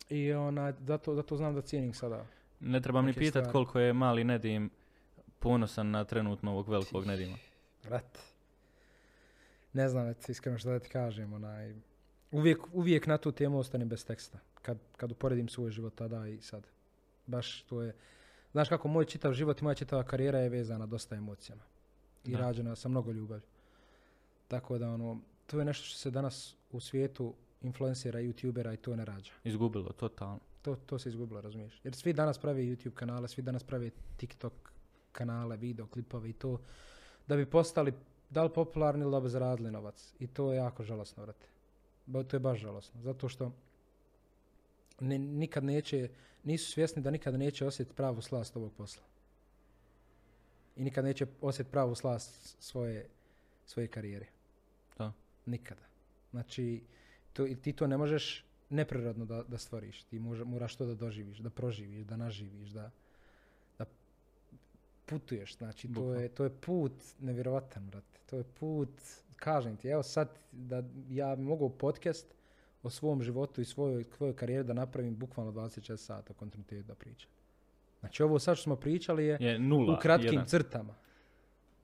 i 0.09 0.33
ona, 0.33 0.73
zato, 0.87 1.15
zato 1.15 1.37
znam 1.37 1.55
da 1.55 1.61
cijenim 1.61 1.93
sada. 1.93 2.25
Ne 2.59 2.81
trebam 2.81 3.05
ni 3.05 3.13
pitat 3.13 3.31
stvari. 3.31 3.51
koliko 3.51 3.79
je 3.79 3.93
mali 3.93 4.23
Nedim 4.23 4.69
ponosan 5.39 5.91
na 5.91 6.03
trenutno 6.03 6.51
ovog 6.51 6.69
velikog 6.69 7.05
Nedima. 7.05 7.37
Rat. 7.83 8.19
Ne 9.73 9.89
znam, 9.89 10.07
eto, 10.07 10.31
iskreno 10.31 10.57
što 10.57 10.69
da 10.69 10.79
ti 10.79 10.89
kažem, 10.89 11.33
onaj, 11.33 11.75
uvijek, 12.31 12.59
uvijek 12.73 13.07
na 13.07 13.17
tu 13.17 13.31
temu 13.31 13.59
ostanem 13.59 13.89
bez 13.89 14.05
teksta, 14.05 14.39
kad, 14.61 14.77
kad 14.97 15.11
uporedim 15.11 15.49
svoj 15.49 15.71
život 15.71 15.95
tada 15.95 16.27
i 16.27 16.41
sad. 16.41 16.67
Baš 17.25 17.61
to 17.61 17.81
je, 17.81 17.95
znaš 18.51 18.69
kako 18.69 18.87
moj 18.87 19.05
čitav 19.05 19.33
život 19.33 19.61
i 19.61 19.63
moja 19.63 19.75
čitava 19.75 20.03
karijera 20.03 20.39
je 20.39 20.49
vezana 20.49 20.85
dosta 20.85 21.15
emocijama. 21.15 21.61
I 22.25 22.31
Da. 22.31 22.39
rađena 22.39 22.75
sa 22.75 22.89
mnogo 22.89 23.11
ljubavi. 23.11 23.41
Tako 24.47 24.77
da, 24.77 24.89
ono, 24.89 25.19
to 25.47 25.59
je 25.59 25.65
nešto 25.65 25.85
što 25.85 25.97
se 25.97 26.11
danas 26.11 26.55
u 26.71 26.79
svijetu 26.79 27.33
influencera, 27.61 28.19
youtubera 28.19 28.73
i 28.73 28.77
to 28.77 28.95
ne 28.95 29.05
rađa. 29.05 29.31
Izgubilo, 29.43 29.91
totalno. 29.91 30.39
To, 30.61 30.75
to 30.75 30.99
se 30.99 31.09
izgubilo, 31.09 31.41
razumiješ? 31.41 31.81
Jer 31.83 31.95
svi 31.95 32.13
danas 32.13 32.37
prave 32.37 32.61
YouTube 32.61 32.93
kanale, 32.93 33.27
svi 33.27 33.41
danas 33.41 33.63
prave 33.63 33.89
TikTok 34.17 34.53
kanale, 35.11 35.57
video, 35.57 35.87
klipove 35.87 36.29
i 36.29 36.33
to 36.33 36.59
da 37.27 37.35
bi 37.35 37.45
postali 37.45 37.93
da 38.29 38.43
li 38.43 38.49
popularni 38.49 39.01
ili 39.03 39.11
da 39.11 39.19
bi 39.19 39.29
zaradili 39.29 39.71
novac. 39.71 40.13
I 40.19 40.27
to 40.27 40.51
je 40.51 40.57
jako 40.57 40.83
žalosno, 40.83 41.23
vrate. 41.23 41.47
Ba, 42.05 42.23
to 42.23 42.35
je 42.35 42.39
baš 42.39 42.59
žalosno. 42.59 43.01
Zato 43.01 43.29
što 43.29 43.51
ne, 44.99 45.17
nikad 45.17 45.63
neće, 45.63 46.09
nisu 46.43 46.71
svjesni 46.71 47.01
da 47.01 47.11
nikada 47.11 47.37
neće 47.37 47.65
osjetiti 47.65 47.95
pravu 47.95 48.21
slast 48.21 48.57
ovog 48.57 48.73
posla. 48.73 49.03
I 50.75 50.83
nikad 50.83 51.05
neće 51.05 51.25
osjetiti 51.41 51.71
pravu 51.71 51.95
slast 51.95 52.55
svoje, 52.59 53.09
svoje 53.65 53.87
karijere. 53.87 54.25
Da. 54.97 55.13
Nikada. 55.45 55.85
Znači, 56.31 56.81
to, 57.33 57.47
ti 57.61 57.73
to 57.73 57.87
ne 57.87 57.97
možeš 57.97 58.45
neprirodno 58.69 59.25
da, 59.25 59.43
da 59.43 59.57
stvoriš. 59.57 60.03
Ti 60.03 60.19
moraš 60.19 60.75
to 60.75 60.85
da 60.85 60.95
doživiš, 60.95 61.37
da 61.37 61.49
proživiš, 61.49 62.05
da 62.05 62.17
naživiš, 62.17 62.69
da, 62.69 62.91
da 63.77 63.85
putuješ. 65.05 65.57
Znači, 65.57 65.93
to 65.93 66.13
je, 66.13 66.29
to 66.29 66.43
je 66.43 66.49
put 66.49 66.93
nevjerovatan, 67.19 67.87
brate. 67.87 68.19
To 68.29 68.37
je 68.37 68.43
put, 68.59 68.89
kažem 69.35 69.77
ti, 69.77 69.87
evo 69.87 70.03
sad 70.03 70.29
da 70.51 70.83
ja 71.09 71.35
mogao 71.35 71.69
podcast 71.69 72.38
o 72.83 72.89
svom 72.89 73.21
životu 73.21 73.61
i 73.61 73.65
svojoj, 73.65 74.05
svojoj 74.07 74.35
karijeri 74.35 74.63
da 74.63 74.73
napravim 74.73 75.15
bukvalno 75.15 75.51
24 75.53 75.97
sata 75.97 76.33
kontinuitet 76.33 76.85
da 76.85 76.95
pričam. 76.95 77.29
Znači, 77.99 78.23
ovo 78.23 78.39
sad 78.39 78.55
što 78.55 78.63
smo 78.63 78.75
pričali 78.75 79.25
je 79.25 79.37
Je 79.39 79.59
nula. 79.59 79.93
u 79.93 79.99
kratkim 79.99 80.27
jedan. 80.27 80.45
crtama. 80.45 80.93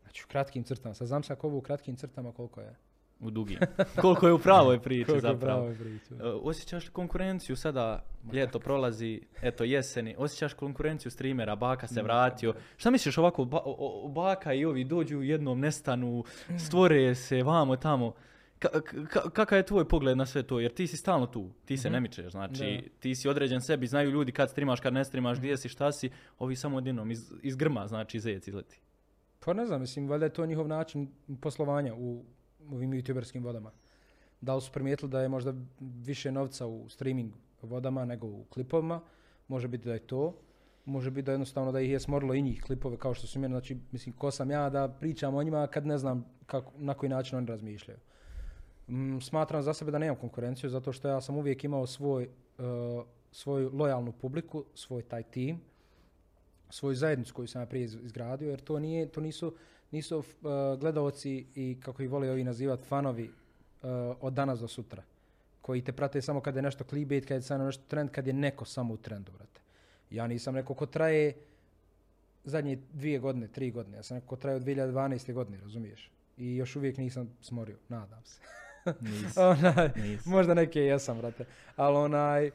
Znači, 0.04 0.24
u 0.24 0.32
kratkim 0.32 0.64
crtama. 0.64 0.94
Sad 0.94 1.08
znam 1.08 1.24
sad 1.24 1.38
ovo 1.42 1.58
u 1.58 1.62
kratkim 1.62 1.96
crtama 1.96 2.32
koliko 2.32 2.62
je. 2.62 2.76
U 3.20 3.30
dugim. 3.30 3.60
Koliko 4.02 4.28
je 4.28 4.34
u 4.34 4.40
pravoj 4.40 4.82
priči 4.82 5.06
Koliko 5.06 5.28
je 5.28 5.34
zapravo. 5.34 5.60
pravoj 5.60 5.76
priči. 5.76 6.14
E, 6.14 6.24
Osjećaš 6.24 6.86
li 6.86 6.92
konkurenciju 6.92 7.56
sada, 7.56 8.04
ljeto 8.34 8.60
prolazi, 8.60 9.22
eto 9.42 9.64
jeseni, 9.64 10.16
osjećaš 10.18 10.54
konkurenciju 10.54 11.12
streamera, 11.12 11.56
Baka 11.56 11.88
se 11.88 12.02
vratio. 12.02 12.54
Šta 12.78 12.92
misliš 12.92 13.18
ovako, 13.18 13.46
ba, 13.46 13.58
o- 13.58 13.76
o- 14.04 14.08
Baka 14.08 14.54
i 14.54 14.66
ovi 14.66 14.84
dođu 14.84 15.22
jednom, 15.22 15.60
nestanu, 15.60 16.24
stvore 16.60 17.16
se 17.16 17.44
vamo 17.44 17.76
tamo. 17.76 18.14
Ka- 18.60 18.82
ka- 18.82 19.30
kakav 19.30 19.58
je 19.58 19.66
tvoj 19.66 19.88
pogled 19.88 20.18
na 20.18 20.26
sve 20.26 20.44
to? 20.44 20.60
Jer 20.60 20.74
ti 20.74 20.88
si 20.88 20.98
stalno 20.98 21.26
tu, 21.28 21.50
ti 21.66 21.78
se 21.78 21.90
ne 21.90 22.00
mičeš, 22.02 22.32
znači 22.32 22.82
Da. 22.84 22.90
ti 23.00 23.16
si 23.16 23.28
određen 23.30 23.62
sebi, 23.62 23.88
znaju 23.88 24.10
ljudi 24.12 24.32
kad 24.32 24.50
streamaš, 24.50 24.80
kad 24.80 24.94
ne 24.94 25.06
streamaš, 25.06 25.38
gdje 25.38 25.58
si, 25.58 25.70
šta 25.70 25.92
si, 25.92 26.10
ovi 26.40 26.56
samo 26.56 26.78
odjednom 26.78 27.12
iz, 27.12 27.34
iz 27.44 27.56
grma, 27.56 27.88
znači 27.88 28.20
zec 28.20 28.48
izleti. 28.48 28.80
Pa 29.46 29.54
ne 29.54 29.66
znam, 29.66 29.82
mislim, 29.82 30.08
valjda 30.08 30.26
je 30.26 30.34
to 30.34 30.46
njihov 30.46 30.68
način 30.68 31.12
poslovanja 31.42 31.94
u 31.96 32.24
ovim 32.72 32.92
youtuberskim 32.92 33.44
vodama. 33.44 33.72
Da 34.42 34.56
li 34.56 34.62
su 34.62 34.72
primijetili 34.72 35.12
da 35.12 35.22
je 35.22 35.30
možda 35.30 35.54
više 35.80 36.32
novca 36.32 36.68
u 36.68 36.90
streaming 36.90 37.34
vodama 37.62 38.06
nego 38.06 38.28
u 38.28 38.46
klipovima, 38.50 39.02
može 39.48 39.68
biti 39.68 39.86
da 39.86 39.94
je 39.94 40.00
to. 40.08 40.38
Može 40.86 41.12
biti 41.12 41.26
da 41.26 41.32
jednostavno 41.32 41.72
da 41.72 41.80
ih 41.80 41.92
je 41.92 42.00
smorilo 42.00 42.34
i 42.34 42.42
njih 42.42 42.64
klipove 42.64 42.98
kao 42.98 43.14
što 43.14 43.28
su 43.28 43.40
meni, 43.40 43.54
znači, 43.54 43.78
mislim, 43.92 44.16
ko 44.16 44.32
sam 44.32 44.52
ja 44.52 44.70
da 44.70 44.88
pričam 45.00 45.36
o 45.36 45.44
njima 45.44 45.68
kad 45.68 45.86
ne 45.86 45.98
znam 45.98 46.26
kako, 46.46 46.72
na 46.78 46.94
koji 46.94 47.10
način 47.10 47.38
oni 47.38 47.48
razmišljaju. 47.48 48.00
Mm, 48.88 49.20
smatram 49.20 49.64
za 49.64 49.74
sebe 49.74 49.92
da 49.92 49.98
nemam 49.98 50.16
konkurenciju 50.16 50.70
zato 50.70 50.94
što 50.94 51.08
ja 51.08 51.22
sam 51.22 51.38
uvijek 51.38 51.64
imao 51.64 51.88
svoj, 51.88 52.30
uh, 52.58 52.66
svoju 53.32 53.72
lojalnu 53.74 54.12
publiku, 54.12 54.66
svoj 54.74 55.02
taj 55.04 55.24
tim, 55.24 55.62
svoju 56.70 56.96
zajednicu 56.96 57.34
koju 57.34 57.48
sam 57.48 57.62
ja 57.62 57.66
prije 57.66 57.84
iz- 57.84 57.98
izgradio, 58.04 58.50
jer 58.50 58.60
to, 58.60 58.80
nije, 58.80 59.08
to 59.08 59.22
nisu, 59.22 59.56
nisu 59.92 60.18
uh, 60.18 60.26
gledaoci 60.80 61.46
i 61.56 61.78
kako 61.84 62.04
ih 62.04 62.10
vole 62.10 62.32
ovi 62.32 62.44
nazivati 62.44 62.84
fanovi 62.88 63.24
uh, 63.24 63.90
od 64.22 64.34
danas 64.34 64.60
do 64.60 64.68
sutra. 64.68 65.04
Koji 65.62 65.82
te 65.82 65.92
prate 65.92 66.22
samo 66.22 66.42
kad 66.42 66.56
je 66.56 66.62
nešto 66.62 66.84
clickbait, 66.84 67.26
kad 67.26 67.38
je 67.38 67.42
samo 67.42 67.64
nešto 67.64 67.84
trend, 67.88 68.10
kad 68.10 68.28
je 68.28 68.34
neko 68.34 68.66
samo 68.66 68.94
u 68.94 68.98
trendu, 68.98 69.32
brate. 69.32 69.62
Ja 70.10 70.28
nisam 70.28 70.54
neko 70.56 70.74
ko 70.74 70.86
traje 70.86 71.34
zadnje 72.44 72.80
dvije 72.94 73.20
godine, 73.20 73.48
tri 73.48 73.72
godine. 73.72 73.98
Ja 73.98 74.04
sam 74.04 74.16
neko 74.16 74.36
trajao 74.36 74.60
2012. 74.60 75.34
godine, 75.34 75.58
razumiješ? 75.62 76.12
I 76.38 76.56
još 76.56 76.76
uvijek 76.76 76.98
nisam 76.98 77.30
smorio, 77.42 77.78
nadam 77.90 78.26
se. 78.26 78.40
Nisi. 79.02 79.40
onaj, 79.52 79.90
Nisi. 79.96 80.30
možda 80.30 80.54
neke 80.54 80.80
jesam, 80.80 81.18
brate. 81.18 81.46
Ali 81.76 81.98
onaj, 81.98 82.52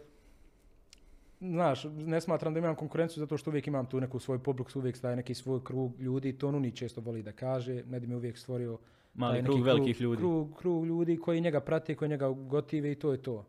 znaš, 1.40 1.84
ne 1.84 2.20
smatram 2.20 2.54
da 2.54 2.58
imam 2.58 2.74
konkurenciju 2.74 3.20
zato 3.20 3.36
što 3.36 3.50
uvijek 3.50 3.66
imam 3.66 3.86
tu 3.86 4.00
neku 4.00 4.18
svoju 4.18 4.38
publiku, 4.38 4.78
uvijek 4.78 4.96
staje 4.96 5.16
neki 5.16 5.34
svoj 5.34 5.64
krug 5.64 6.00
ljudi, 6.00 6.32
to 6.32 6.50
Nuni 6.50 6.76
često 6.76 7.00
voli 7.00 7.22
da 7.22 7.32
kaže, 7.32 7.82
Medi 7.86 8.06
mi 8.06 8.12
je 8.12 8.16
uvijek 8.16 8.38
stvorio 8.38 8.78
Mali 9.14 9.38
taj 9.38 9.44
krug 9.44 9.62
velikih 9.62 10.00
ljudi. 10.00 10.16
Krug, 10.16 10.56
krug 10.58 10.86
ljudi 10.86 11.16
koji 11.16 11.40
njega 11.40 11.60
prate, 11.60 11.94
koji 11.94 12.08
njega 12.08 12.28
gotive 12.28 12.92
i 12.92 12.94
to 12.94 13.12
je 13.12 13.22
to. 13.22 13.46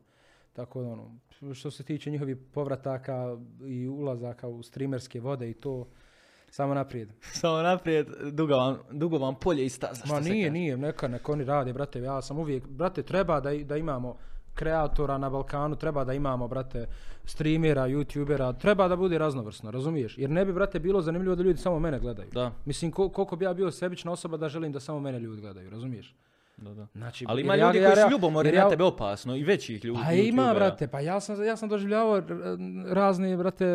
Tako 0.54 0.82
da 0.82 0.88
ono, 0.88 1.20
što 1.54 1.72
se 1.72 1.84
tiče 1.84 2.12
njihovih 2.12 2.38
povrataka 2.54 3.38
i 3.66 3.88
ulazaka 3.88 4.48
u 4.48 4.64
streamerske 4.64 5.20
vode 5.20 5.50
i 5.50 5.54
to, 5.54 5.88
samo 6.52 6.74
naprijed. 6.74 7.10
Samo 7.34 7.62
naprijed, 7.62 8.08
dugo 8.32 8.56
vam, 8.56 8.78
dugo 8.92 9.18
vam 9.18 9.36
polje 9.36 9.66
i 9.66 9.70
staza. 9.70 10.04
Ma 10.06 10.20
nije, 10.20 10.44
kaže. 10.44 10.52
nije, 10.52 10.78
neka, 10.78 11.08
neka 11.08 11.32
oni 11.32 11.44
rade, 11.44 11.74
brate, 11.74 12.02
ja 12.02 12.22
sam 12.22 12.40
uvijek, 12.40 12.68
brate, 12.68 13.04
treba 13.04 13.40
da, 13.40 13.52
da 13.56 13.78
imamo 13.78 14.16
kreatora 14.54 15.18
na 15.18 15.30
Balkanu, 15.30 15.76
treba 15.76 16.04
da 16.04 16.14
imamo, 16.14 16.48
brate, 16.48 16.86
streamera, 17.26 17.82
youtubera, 17.84 18.58
treba 18.58 18.88
da 18.88 18.96
bude 18.96 19.18
raznovrsno, 19.18 19.72
razumiješ? 19.72 20.18
Jer 20.18 20.30
ne 20.30 20.46
bi, 20.46 20.54
brate, 20.54 20.80
bilo 20.80 21.02
zanimljivo 21.02 21.36
da 21.36 21.44
ljudi 21.44 21.60
samo 21.60 21.80
mene 21.80 22.00
gledaju. 22.00 22.30
Da, 22.32 22.52
Mislim, 22.66 22.92
ko- 22.92 23.10
koliko 23.10 23.36
bi 23.36 23.46
ja 23.46 23.54
bio 23.54 23.72
sebična 23.72 24.12
osoba 24.12 24.38
da 24.38 24.50
želim 24.50 24.72
da 24.72 24.80
samo 24.80 25.00
mene 25.00 25.20
ljudi 25.20 25.42
gledaju, 25.42 25.70
razumiješ? 25.70 26.16
Da, 26.62 26.74
da. 26.74 26.88
Znači, 26.94 27.26
Ali 27.28 27.42
ima 27.42 27.56
ja- 27.56 27.66
ljudi 27.66 27.78
ja- 27.78 27.90
koji 27.90 28.00
ja- 28.00 28.06
su 28.06 28.12
ljubomorni 28.12 28.48
jer 28.48 28.56
na 28.56 28.62
ja- 28.62 28.70
tebe 28.70 28.84
opasno 28.84 29.36
i 29.36 29.44
većih 29.44 29.86
ljudi. 29.86 30.00
Pa 30.06 30.14
ima, 30.14 30.54
brate, 30.54 30.88
pa 30.88 31.00
ja 31.00 31.20
sam, 31.20 31.44
ja 31.44 31.58
sam 31.58 31.70
doživljavao 31.70 32.22
razne, 32.86 33.38
brate, 33.38 33.66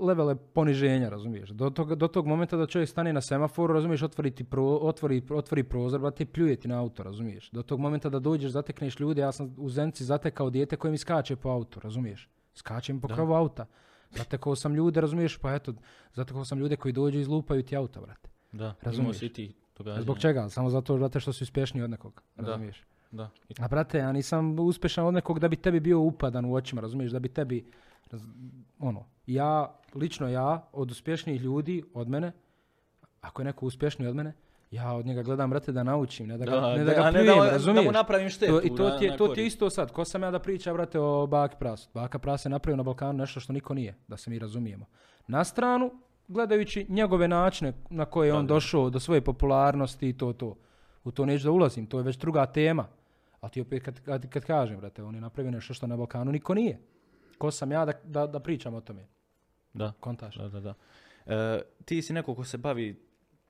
levele 0.00 0.36
poniženja, 0.36 1.08
razumiješ? 1.08 1.48
Do 1.50 1.70
tog, 1.70 1.94
do 1.94 2.08
tog 2.08 2.26
momenta 2.26 2.56
da 2.56 2.66
čovjek 2.66 2.88
stane 2.88 3.12
na 3.12 3.20
semaforu, 3.20 3.74
razumiješ, 3.74 4.02
otvori, 4.02 4.30
ti 4.30 4.44
pro, 4.44 4.64
otvori, 4.64 5.22
otvori 5.30 5.62
prozor, 5.62 6.00
brate, 6.00 6.26
pljuje 6.26 6.56
ti 6.56 6.68
na 6.68 6.80
auto, 6.80 7.02
razumiješ? 7.02 7.50
Do 7.50 7.62
tog 7.62 7.80
momenta 7.80 8.08
da 8.08 8.18
dođeš, 8.18 8.50
zatekneš 8.50 9.00
ljude, 9.00 9.20
ja 9.20 9.32
sam 9.32 9.54
u 9.58 9.68
Zenci 9.68 10.04
zatekao 10.04 10.50
dijete 10.50 10.76
koje 10.76 10.90
mi 10.90 10.98
skače 10.98 11.36
po 11.36 11.48
autu, 11.48 11.80
razumiješ? 11.80 12.28
Skače 12.54 12.92
mi 12.92 13.00
po 13.00 13.08
krovu 13.08 13.34
auta. 13.34 13.66
Zatekao 14.10 14.56
sam 14.56 14.74
ljude, 14.74 15.00
razumiješ, 15.00 15.36
pa 15.38 15.54
eto, 15.54 15.74
zatekao 16.12 16.44
sam 16.44 16.58
ljude 16.58 16.76
koji 16.76 16.92
dođu 16.92 17.18
i 17.18 17.20
izlupaju 17.20 17.62
ti 17.62 17.76
auta, 17.76 18.00
brate. 18.00 18.28
Da, 18.52 18.74
Razumiješ. 18.82 19.18
si 19.18 19.26
i 19.26 19.32
ti 19.32 19.54
događanja. 19.76 20.02
Zbog 20.02 20.18
čega? 20.18 20.48
Samo 20.48 20.70
zato, 20.70 20.96
brate, 20.96 21.20
što 21.20 21.32
si 21.32 21.44
uspješniji 21.44 21.84
od 21.84 21.90
nekog, 21.90 22.22
Da. 22.36 22.42
razumiješ? 22.42 22.82
Da. 23.10 23.30
I- 23.48 23.54
A 23.58 23.68
brate, 23.68 23.98
ja 23.98 24.12
nisam 24.12 24.58
uspješan 24.58 25.06
od 25.06 25.14
nekog 25.14 25.38
da 25.38 25.48
bi 25.48 25.56
tebi 25.56 25.80
bio 25.80 26.00
upadan 26.00 26.44
u 26.44 26.54
očima, 26.54 26.80
razumiješ, 26.80 27.12
da 27.12 27.18
bi 27.18 27.28
tebi, 27.28 27.64
raz- 28.10 28.26
ono, 28.78 29.04
ja, 29.26 29.50
lično 29.94 30.28
ja, 30.28 30.68
od 30.72 30.90
uspješnijih 30.90 31.40
ljudi, 31.40 31.82
od 31.94 32.08
mene, 32.08 32.32
ako 33.20 33.42
je 33.42 33.46
neko 33.46 33.66
uspješniji 33.66 34.08
od 34.08 34.16
mene, 34.16 34.32
ja 34.70 34.92
od 34.92 35.06
njega 35.06 35.22
gledam, 35.22 35.50
brate, 35.50 35.72
da 35.72 35.82
naučim, 35.82 36.26
ne 36.26 36.38
da 36.38 36.44
ga, 36.44 36.60
ne 36.68 36.84
da 36.84 36.94
ga 36.94 37.00
a 37.00 37.10
pljujem, 37.10 37.26
da, 37.26 37.34
mu- 37.34 37.42
razumiješ? 37.42 37.76
da 37.76 37.88
mu 37.88 37.92
napravim 37.92 38.28
štetu. 38.28 38.52
To, 38.52 38.60
I 38.62 38.70
to 38.70 38.90
ti, 38.90 39.04
je, 39.04 39.16
to 39.16 39.28
ti 39.28 39.40
je 39.40 39.46
isto 39.46 39.70
sad, 39.70 39.92
ko 39.92 40.04
sam 40.04 40.22
ja 40.22 40.30
da 40.30 40.38
priča, 40.38 40.72
brate, 40.72 41.00
o 41.00 41.26
Baki 41.26 41.56
Prasu. 41.58 41.88
Baka 41.94 42.18
Pras 42.18 42.44
je 42.44 42.50
napravio 42.50 42.76
na 42.76 42.82
Balkanu 42.82 43.12
nešto 43.12 43.40
što 43.40 43.52
niko 43.52 43.74
nije, 43.74 43.94
da 44.08 44.16
se 44.16 44.30
mi 44.30 44.38
razumijemo. 44.38 44.86
Na 45.26 45.44
stranu, 45.44 45.90
gledajući 46.28 46.86
njegove 46.88 47.28
načine 47.28 47.72
na 47.90 48.04
koje 48.04 48.28
je 48.28 48.34
on 48.34 48.46
došao 48.46 48.90
do 48.90 49.00
svoje 49.00 49.20
popularnosti 49.20 50.08
i 50.08 50.12
to, 50.12 50.32
to. 50.32 50.56
U 51.04 51.10
to 51.10 51.26
neću 51.26 51.44
da 51.44 51.50
ulazim, 51.50 51.86
to 51.86 51.98
je 51.98 52.04
već 52.04 52.16
druga 52.16 52.46
tema. 52.46 52.86
Ali 53.40 53.50
ti 53.52 53.60
opet 53.60 53.82
kad, 53.82 54.00
kad, 54.00 54.28
kad 54.28 54.44
kažem, 54.44 54.78
brate, 54.78 55.02
on 55.02 55.14
je 55.14 55.20
napravio 55.20 55.50
nešto 55.50 55.74
što 55.74 55.86
na 55.86 55.96
Balkanu 55.96 56.32
niko 56.32 56.54
nije. 56.54 56.78
Ko 57.38 57.50
sam 57.50 57.72
ja 57.72 57.84
da, 57.84 57.92
da, 58.04 58.26
da 58.26 58.40
pričam 58.40 58.74
o 58.74 58.80
tome? 58.80 59.06
Da, 59.74 59.92
Kontaš? 60.00 60.36
da, 60.36 60.48
da. 60.48 60.60
da. 60.60 60.74
E, 61.26 61.62
ti 61.84 62.02
si 62.02 62.12
neko 62.12 62.34
ko 62.34 62.44
se 62.44 62.58
bavi 62.58 63.00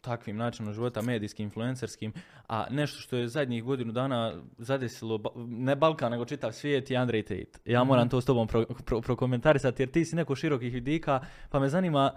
takvim 0.01 0.37
načinom 0.37 0.73
života, 0.75 1.03
medijskim, 1.03 1.45
influencerskim, 1.45 2.13
a 2.49 2.67
nešto 2.71 3.01
što 3.01 3.17
je 3.17 3.29
zadnjih 3.29 3.65
godinu 3.65 3.93
dana 3.93 4.35
zadesilo, 4.59 5.21
ne 5.37 5.77
Balkan, 5.77 6.11
nego 6.11 6.25
čitav 6.25 6.53
svijet 6.53 6.91
je 6.91 6.97
Andrej 6.97 7.23
Tate. 7.23 7.59
Ja 7.65 7.81
Mhm. 7.81 7.89
moram 7.89 8.09
to 8.09 8.21
s 8.21 8.25
tobom 8.25 8.49
pro, 8.49 8.65
pro- 8.85 9.01
prokomentarisati, 9.01 9.83
jer 9.83 9.91
ti 9.91 10.05
si 10.05 10.17
neko 10.17 10.35
širokih 10.37 10.73
vidika, 10.75 11.21
pa 11.51 11.61
me 11.61 11.69
zanima, 11.69 12.13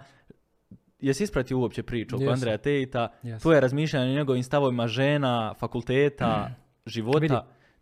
jesi 1.00 1.24
ispratio 1.24 1.58
uopće 1.58 1.82
priču 1.82 2.16
oko 2.16 2.22
Jesam. 2.22 2.34
Andreja 2.34 2.56
Tate-a, 2.58 3.08
Jesam. 3.22 3.40
tvoje 3.40 3.60
razmišljanje 3.60 4.10
o 4.12 4.14
njegovim 4.14 4.42
stavovima 4.42 4.86
žena, 4.86 5.54
fakulteta, 5.58 6.50
života. 6.86 7.18
Vidi. 7.18 7.34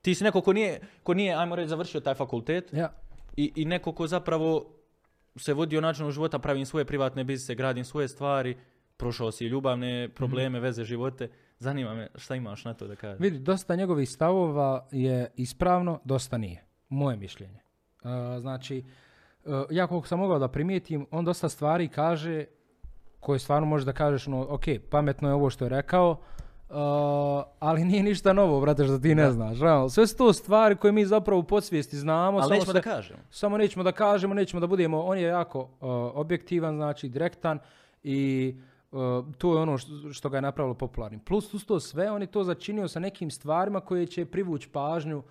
Ti 0.03 0.15
si 0.15 0.25
neko 0.25 0.41
ko 0.41 0.53
nije, 0.53 0.81
ko 1.03 1.15
nije, 1.15 1.35
ajmo 1.35 1.57
reći, 1.57 1.69
završio 1.69 2.01
taj 2.01 2.15
fakultet, 2.15 2.73
Ja. 2.73 2.93
i, 3.37 3.53
i 3.57 3.65
neko 3.65 3.93
ko 3.93 4.07
zapravo 4.07 4.73
se 5.37 5.55
vodio 5.55 5.81
načinom 5.81 6.11
života, 6.13 6.39
pravim 6.39 6.67
svoje 6.67 6.85
privatne 6.85 7.25
biznise, 7.25 7.55
gradim 7.55 7.85
svoje 7.85 8.09
stvari, 8.09 8.57
prošao 8.97 9.33
si 9.33 9.45
ljubavne 9.45 10.09
probleme, 10.09 10.61
veze, 10.61 10.85
živote. 10.85 11.29
Zanima 11.59 11.95
me 11.95 12.09
šta 12.15 12.35
imaš 12.35 12.65
na 12.65 12.75
to 12.75 12.87
da 12.87 12.97
kažeš. 12.97 13.21
Vidi, 13.21 13.39
dosta 13.39 13.77
njegovih 13.77 14.11
stavova 14.11 14.89
je 14.93 15.31
ispravno, 15.37 16.01
dosta 16.05 16.39
nije. 16.39 16.65
Moje 16.89 17.17
mišljenje. 17.17 17.61
Uh, 18.03 18.11
znači, 18.41 18.85
uh, 19.45 19.53
ja 19.71 19.87
koliko 19.87 20.07
sam 20.07 20.19
mogao 20.19 20.39
da 20.39 20.49
primijetim, 20.49 21.07
on 21.11 21.25
dosta 21.25 21.49
stvari 21.49 21.89
kaže 21.89 22.45
koje 23.21 23.39
stvarno 23.39 23.67
možeš 23.67 23.87
da 23.87 23.93
kažeš, 23.93 24.29
ono, 24.29 24.47
ok, 24.49 24.63
pametno 24.91 25.29
je 25.29 25.35
ovo 25.35 25.51
što 25.51 25.65
je 25.65 25.69
rekao, 25.71 26.11
uh, 26.11 26.77
ali 27.59 27.85
nije 27.85 28.03
ništa 28.03 28.33
novo, 28.33 28.61
brate, 28.61 28.85
što 28.85 28.99
ti 28.99 29.15
ne 29.15 29.23
Da. 29.23 29.33
znaš. 29.33 29.61
realno. 29.61 29.89
Sve 29.89 30.07
su 30.07 30.17
to 30.17 30.33
stvari 30.33 30.77
koje 30.77 30.93
mi 30.93 31.07
zapravo 31.07 31.41
u 31.41 31.45
podsvijesti 31.45 31.97
znamo. 31.97 32.39
Ali 32.39 32.43
samo 32.43 32.51
nećemo 32.51 32.67
se- 32.67 32.73
da 32.73 32.81
kažemo. 32.83 33.19
samo 33.31 33.59
nećemo 33.59 33.83
da 33.83 33.93
kažemo, 33.93 34.35
nećemo 34.35 34.61
da 34.61 34.67
budemo, 34.67 35.01
on 35.01 35.19
je 35.19 35.25
jako 35.25 35.61
uh, 35.61 35.69
objektivan, 36.15 36.77
znači 36.77 37.09
direktan 37.09 37.59
i 38.03 38.55
uh, 38.93 38.99
to 39.39 39.55
je 39.55 39.61
ono 39.61 39.79
što, 39.79 39.91
što 40.13 40.29
ga 40.29 40.37
je 40.37 40.43
napravilo 40.43 40.75
popularnim. 40.75 41.21
Plus 41.21 41.55
uz 41.55 41.65
to 41.65 41.81
sve, 41.81 42.11
on 42.11 42.23
je 42.23 42.27
to 42.29 42.45
začinio 42.45 42.89
sa 42.89 43.01
nekim 43.01 43.31
stvarima 43.31 43.81
koje 43.81 44.07
će 44.07 44.25
privući 44.25 44.69
pažnju 44.69 45.19
uh, 45.19 45.25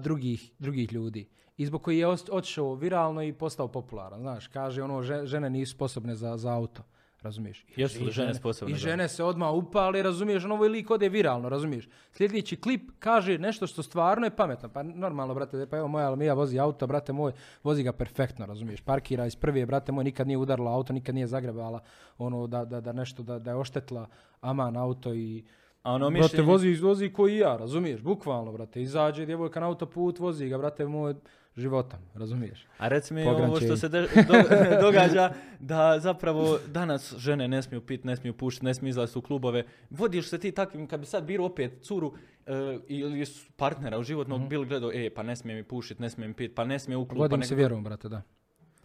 drugih, 0.00 0.50
drugih 0.58 0.92
ljudi. 0.92 1.28
I 1.56 1.66
zbog 1.66 1.82
koji 1.82 1.98
je 1.98 2.06
otišao 2.08 2.74
viralno 2.74 3.22
i 3.22 3.32
postao 3.32 3.68
popularan. 3.68 4.20
Znaš, 4.20 4.46
kaže 4.46 4.82
ono, 4.82 5.02
že- 5.02 5.26
žene 5.26 5.50
nisu 5.50 5.72
sposobne 5.72 6.14
za, 6.14 6.36
za 6.36 6.52
auto. 6.52 6.82
Razumiješ? 7.22 7.64
Jesu 7.76 8.04
li 8.04 8.08
I 8.08 8.12
žene 8.12 8.34
sposobne 8.34 8.74
I 8.74 8.78
žene 8.78 9.08
se 9.08 9.24
odmah 9.24 9.52
upale, 9.52 10.02
razumiješ, 10.02 10.44
ono 10.44 10.54
ovaj 10.54 10.68
lik 10.68 10.90
ode 10.90 11.08
viralno, 11.08 11.48
razumiješ. 11.48 11.88
Sljedeći 12.12 12.56
klip 12.56 12.90
kaže 12.98 13.38
nešto 13.38 13.66
što 13.66 13.82
stvarno 13.82 14.26
je 14.26 14.36
pametno. 14.36 14.68
Pa 14.68 14.82
normalno, 14.82 15.34
brate, 15.34 15.66
pa 15.66 15.76
evo 15.76 15.88
moja 15.88 16.06
Almija 16.06 16.34
vozi 16.34 16.58
auto, 16.58 16.86
brate 16.86 17.12
moj, 17.12 17.32
vozi 17.62 17.82
ga 17.82 17.92
perfektno, 17.92 18.46
razumiješ. 18.46 18.80
Parkira 18.80 19.26
iz 19.26 19.36
prve, 19.36 19.66
brate 19.66 19.92
moj, 19.92 20.04
nikad 20.04 20.26
nije 20.26 20.38
udarila 20.38 20.74
auto, 20.74 20.92
nikad 20.92 21.14
nije 21.14 21.26
zagrebala 21.26 21.80
ono 22.18 22.46
da, 22.46 22.64
da, 22.64 22.80
da 22.80 22.92
nešto, 22.92 23.22
da, 23.22 23.38
da 23.38 23.50
je 23.50 23.56
oštetila 23.56 24.08
aman 24.40 24.76
auto 24.76 25.14
i 25.14 25.44
A 25.82 25.92
ono 25.92 26.10
brate, 26.10 26.22
mišljenje... 26.22 26.46
vozi, 26.46 26.74
vozi 26.74 27.12
ko 27.12 27.28
i 27.28 27.36
ja, 27.36 27.56
razumiješ, 27.56 28.00
bukvalno, 28.02 28.52
brate. 28.52 28.82
Izađe 28.82 29.26
djevojka 29.26 29.60
na 29.60 29.66
autoput, 29.66 30.18
vozi 30.18 30.48
ga, 30.48 30.58
brate 30.58 30.86
moj, 30.86 31.14
životom, 31.56 31.98
razumiješ. 32.14 32.66
A 32.78 32.88
reci 32.88 33.14
mi 33.14 33.24
ovo 33.24 33.56
što 33.56 33.76
se 33.76 33.88
de- 33.88 34.00
do- 34.00 34.42
događa, 34.82 35.30
da 35.60 35.98
zapravo 35.98 36.58
danas 36.66 37.14
žene 37.16 37.48
ne 37.48 37.62
smiju 37.62 37.80
pit, 37.80 38.04
ne 38.04 38.16
smiju 38.16 38.34
pušiti, 38.34 38.64
ne 38.64 38.74
smiju 38.74 38.90
izlaziti 38.90 39.18
u 39.18 39.22
klubove. 39.22 39.64
Vodiš 39.90 40.28
se 40.28 40.38
ti 40.38 40.52
takvim, 40.52 40.86
kad 40.86 41.00
bi 41.00 41.06
sad 41.06 41.24
birao 41.24 41.46
opet 41.46 41.82
curu 41.82 42.12
e, 42.46 42.52
ili 42.88 43.24
partnera 43.56 43.98
u 43.98 44.02
životnog, 44.02 44.40
Mhm. 44.40 44.48
bil 44.48 44.64
gledao, 44.64 44.90
e, 44.92 45.10
pa 45.10 45.22
ne 45.22 45.36
smije 45.36 45.56
mi 45.56 45.62
pušiti, 45.64 46.02
ne 46.02 46.10
smije 46.10 46.28
mi 46.28 46.34
pit, 46.34 46.54
pa 46.54 46.64
ne 46.64 46.78
smije 46.78 46.96
u 46.96 47.04
klub, 47.04 47.18
pa 47.18 47.22
Vodim 47.22 47.38
nek- 47.38 47.44
se 47.44 47.54
vjerom, 47.54 47.84
brate, 47.84 48.08
da. 48.08 48.22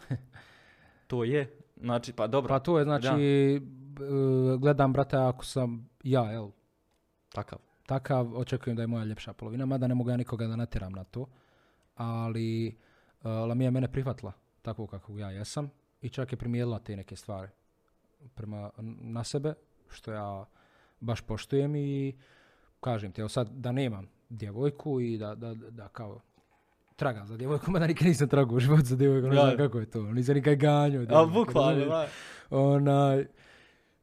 To 1.07 1.23
je, 1.23 1.49
znači, 1.77 2.13
pa 2.13 2.27
dobro, 2.27 2.49
Pa 2.49 2.59
to 2.59 2.77
je, 2.79 2.83
znači, 2.85 3.07
e, 3.07 3.59
gledam, 4.57 4.93
brate, 4.93 5.17
ako 5.17 5.45
sam 5.45 5.89
ja, 6.03 6.21
jel, 6.23 6.49
takav. 7.29 7.59
takav, 7.85 8.31
očekujem 8.35 8.75
da 8.75 8.83
je 8.83 8.87
moja 8.87 9.03
ljepša 9.05 9.33
polovina, 9.33 9.65
mada 9.65 9.87
ne 9.87 9.95
mogu 9.95 10.09
ja 10.09 10.17
nikoga 10.17 10.47
da 10.47 10.55
natjeram 10.55 10.91
na 10.91 11.03
to. 11.03 11.25
Ali 11.95 12.67
uh, 12.67 13.25
Lamija 13.25 13.67
je 13.67 13.71
mene 13.71 13.91
prihvatila 13.91 14.31
tako 14.61 14.87
kako 14.87 15.17
ja 15.19 15.31
jesam 15.31 15.69
i 16.01 16.09
čak 16.09 16.31
je 16.31 16.37
primijenila 16.37 16.79
te 16.79 16.95
neke 16.95 17.15
stvari 17.15 17.51
prema 18.35 18.71
na 19.01 19.23
sebe, 19.23 19.53
što 19.89 20.11
ja 20.11 20.45
baš 20.99 21.21
poštujem 21.21 21.75
i 21.75 22.15
kažem 22.79 23.11
ti, 23.11 23.21
evo 23.21 23.29
sad 23.29 23.49
da 23.49 23.71
nemam 23.71 24.07
djevojku 24.29 24.99
i 24.99 25.17
da, 25.17 25.35
da, 25.35 25.53
da 25.53 25.87
kao 25.87 26.21
tragam 26.95 27.27
za 27.27 27.37
djevojkom, 27.37 27.71
mada 27.73 27.87
nikad 27.87 28.07
nisam 28.07 28.27
tragao 28.29 28.55
u 28.55 28.59
životu 28.59 28.83
za 28.85 28.95
djevojkom, 28.95 29.29
ne 29.29 29.35
Ja. 29.35 29.41
znam 29.45 29.57
kako 29.57 29.79
je 29.79 29.85
to, 29.89 30.01
nisam 30.03 30.35
nikad 30.35 30.55
ganjao. 30.55 31.03
A 31.03 31.05
djevojku, 31.05 31.33
bukvalno, 31.33 31.85
da. 31.85 32.07
Onaj, 32.49 33.25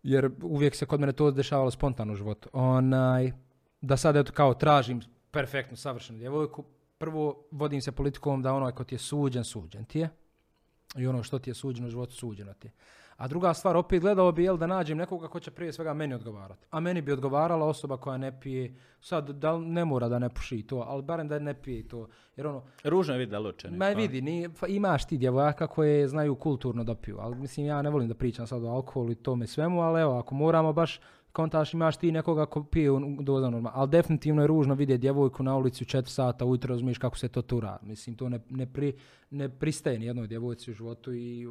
jer 0.03 0.31
uvijek 0.43 0.75
se 0.75 0.87
kod 0.87 1.01
mene 1.01 1.13
to 1.13 1.31
dešavalo 1.31 1.71
spontano 1.71 2.13
u 2.13 2.17
životu. 2.17 2.49
Onaj, 2.53 3.33
da 3.81 3.97
sad 3.97 4.17
eto 4.17 4.33
kao 4.33 4.55
tražim 4.55 5.01
perfektnu, 5.31 5.77
savršenu 5.77 6.19
djevojku, 6.19 6.65
prvo 7.01 7.45
vodim 7.51 7.81
se 7.81 7.93
politikom 7.93 8.43
da 8.43 8.55
ono 8.55 8.67
ako 8.67 8.85
ti 8.85 8.95
je 8.95 8.99
suđen, 8.99 9.45
suđen 9.45 9.85
ti 9.85 9.99
je. 9.99 10.09
I 10.97 11.07
ono 11.07 11.23
što 11.23 11.39
ti 11.39 11.51
je 11.51 11.55
suđeno 11.55 11.87
u 11.89 11.91
životu, 11.91 12.15
suđeno 12.15 12.55
ti 12.55 12.67
je. 12.67 12.73
A 13.17 13.29
druga 13.29 13.55
stvar, 13.55 13.77
opet 13.77 14.01
gledao 14.01 14.33
bi 14.33 14.45
jel, 14.45 14.57
da 14.57 14.67
nađem 14.67 14.99
nekoga 14.99 15.29
ko 15.29 15.41
će 15.41 15.51
prije 15.51 15.73
svega 15.73 15.95
meni 15.95 16.15
odgovarati. 16.15 16.67
A 16.71 16.81
meni 16.81 17.03
bi 17.03 17.13
odgovarala 17.13 17.67
osoba 17.67 17.97
koja 17.97 18.17
ne 18.17 18.41
pije, 18.41 18.75
sad 19.01 19.31
da 19.31 19.59
ne 19.59 19.85
mora 19.85 20.09
da 20.09 20.19
ne 20.19 20.29
puši 20.29 20.63
to, 20.63 20.85
ali 20.89 21.03
barem 21.03 21.29
da 21.29 21.39
ne 21.39 21.55
pije 21.55 21.89
to. 21.89 22.09
Jer 22.37 22.47
ono, 22.47 22.63
Ružno 22.85 23.15
je 23.15 23.19
vidjeti 23.19 23.33
da 23.33 23.39
lučeni. 23.39 23.77
Ma 23.77 23.89
vidi, 23.89 24.21
ni, 24.21 24.49
pa 24.61 24.67
imaš 24.67 25.07
ti 25.07 25.19
djevojaka 25.19 25.67
koje 25.67 26.09
znaju 26.09 26.35
kulturno 26.35 26.85
da 26.85 26.95
piju, 26.95 27.17
ali 27.21 27.37
mislim 27.37 27.67
ja 27.67 27.83
ne 27.83 27.91
volim 27.91 28.09
da 28.09 28.15
pričam 28.15 28.47
sad 28.47 28.65
o 28.65 28.69
alkoholu 28.69 29.11
i 29.11 29.15
tome 29.15 29.47
svemu, 29.47 29.83
ali 29.83 30.01
evo, 30.01 30.19
ako 30.19 30.35
moramo 30.35 30.73
baš 30.73 31.01
kontaš 31.33 31.75
imaš 31.75 31.97
ti 31.97 32.13
nekoga 32.13 32.47
ko 32.47 32.65
pije 32.65 32.91
u 32.91 33.23
doza 33.23 33.51
normalno, 33.51 33.71
ali 33.75 33.91
definitivno 33.91 34.43
je 34.43 34.47
ružno 34.47 34.75
vidjeti 34.75 35.01
djevojku 35.01 35.43
na 35.43 35.57
ulici 35.57 35.85
u 35.85 35.87
4 35.87 36.07
sata 36.07 36.45
ujutro, 36.45 36.69
razumiješ 36.69 36.99
kako 36.99 37.19
se 37.19 37.29
to 37.29 37.43
tura. 37.43 37.79
Mislim, 37.83 38.17
to 38.17 38.29
ne, 38.29 38.41
ne, 38.49 38.67
pri, 38.67 38.93
ne 39.31 39.49
pristaje 39.49 39.99
ni 39.99 40.07
jednoj 40.07 40.27
djevojci 40.27 40.71
u 40.71 40.75
životu 40.75 41.15
i 41.15 41.49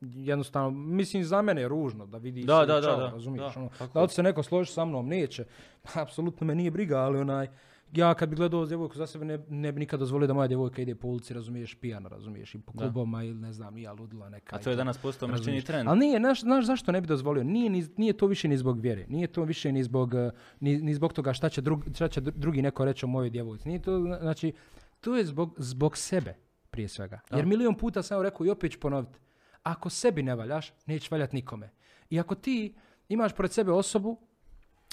jednostavno, 0.00 0.70
mislim 0.70 1.24
za 1.24 1.42
mene 1.42 1.60
je 1.60 1.68
ružno 1.68 2.06
da 2.06 2.18
vidi 2.18 2.44
Da, 2.44 2.60
se 2.60 2.66
da, 2.66 2.80
da, 2.80 2.96
da, 2.96 3.10
razumiješ, 3.10 3.54
da, 3.54 3.60
ono, 3.60 3.70
da 3.94 4.02
li 4.02 4.08
se 4.08 4.22
neko 4.22 4.42
složi 4.42 4.72
sa 4.72 4.84
mnom, 4.84 5.08
neće, 5.08 5.44
apsolutno 6.02 6.46
me 6.46 6.54
nije 6.54 6.70
briga, 6.70 6.98
ali 6.98 7.18
onaj, 7.18 7.48
ja 7.92 8.14
kad 8.14 8.28
bi 8.28 8.36
gledao 8.36 8.66
djevojku 8.66 8.96
za 8.96 9.06
sebe 9.06 9.24
ne, 9.24 9.38
ne 9.48 9.72
bi 9.72 9.80
nikad 9.80 10.00
dozvolio 10.00 10.26
da 10.26 10.34
moja 10.34 10.48
djevojka 10.48 10.82
ide 10.82 10.94
po 10.94 11.08
ulici, 11.08 11.34
razumiješ, 11.34 11.74
pijana, 11.74 12.08
razumiješ, 12.08 12.54
i 12.54 12.58
po 12.58 12.72
klubovima 12.72 13.24
ili 13.24 13.34
ne 13.34 13.52
znam, 13.52 13.74
nija 13.74 13.92
ludila 13.92 14.28
neka. 14.28 14.56
A 14.56 14.58
to 14.58 14.70
je 14.70 14.76
danas 14.76 14.98
postao 14.98 15.28
Razumiješ. 15.28 15.64
trend. 15.64 15.88
Ali 15.88 15.98
nije, 15.98 16.18
znaš, 16.18 16.40
znaš 16.40 16.64
zašto 16.66 16.92
ne 16.92 17.00
bi 17.00 17.06
dozvolio? 17.06 17.44
Nije, 17.44 17.70
ni, 17.70 17.84
nije 17.96 18.12
to 18.12 18.26
više 18.26 18.48
ni 18.48 18.56
zbog 18.56 18.80
vjere. 18.80 19.06
Nije 19.08 19.26
to 19.26 19.44
više 19.44 19.72
ni 19.72 19.82
zbog, 19.82 20.14
eh, 20.14 20.30
ni, 20.60 20.76
ni 20.78 20.94
zbog 20.94 21.12
toga 21.12 21.32
šta 21.32 21.48
će, 21.48 21.60
drug, 21.60 21.84
šta 21.94 22.08
će 22.08 22.20
dru- 22.20 22.32
drugi 22.36 22.62
neko 22.62 22.84
reći 22.84 23.04
o 23.04 23.08
mojoj 23.08 23.30
djevojci. 23.30 23.68
Nije 23.68 23.82
to, 23.82 24.00
zna- 24.00 24.18
znači, 24.20 24.52
to 25.00 25.16
je 25.16 25.24
zbog, 25.24 25.54
zbog 25.58 25.96
sebe 25.96 26.34
prije 26.70 26.88
svega. 26.88 27.20
Jer 27.30 27.46
milion 27.46 27.74
puta 27.74 28.02
sam 28.02 28.22
rekao 28.22 28.46
i 28.46 28.50
opet 28.50 28.72
ću 28.72 28.80
ponoviti. 28.80 29.18
Ako 29.62 29.90
sebi 29.90 30.22
ne 30.22 30.34
valjaš, 30.34 30.72
nećeš 30.86 31.10
valjati 31.10 31.36
nikome. 31.36 31.70
I 32.10 32.20
ako 32.20 32.34
ti 32.34 32.74
imaš 33.08 33.32
pored 33.32 33.52
sebe 33.52 33.72
osobu, 33.72 34.20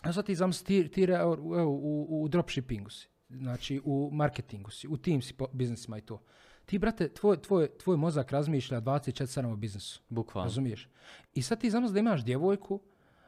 a 0.03 0.13
sad 0.13 0.25
ti 0.25 0.35
zamisli, 0.35 0.65
ti, 0.65 0.91
ti 0.91 1.05
re- 1.05 1.15
evo, 1.15 1.33
evo, 1.33 1.71
u, 1.71 2.23
u 2.23 2.27
dropshippingu 2.27 2.89
si, 2.89 3.07
znači 3.29 3.81
u 3.85 4.09
marketingu 4.13 4.71
si, 4.71 4.87
u 4.87 4.97
tim 4.97 5.21
si 5.21 5.33
po- 5.33 5.47
biznisima 5.53 5.97
i 5.97 6.01
to. 6.01 6.21
Ti, 6.65 6.77
brate, 6.79 7.09
tvoj, 7.09 7.41
tvoj, 7.41 7.69
tvoj 7.77 7.97
mozak 7.97 8.31
razmišlja 8.31 8.81
24-7 8.81 9.53
o 9.53 9.55
biznisu. 9.55 10.01
Bukvalno. 10.09 10.45
Razumiješ? 10.45 10.89
I 11.33 11.41
sad 11.41 11.59
ti 11.61 11.69
zamisli 11.69 11.93
da 11.93 11.99
imaš 11.99 12.23
djevojku 12.23 12.81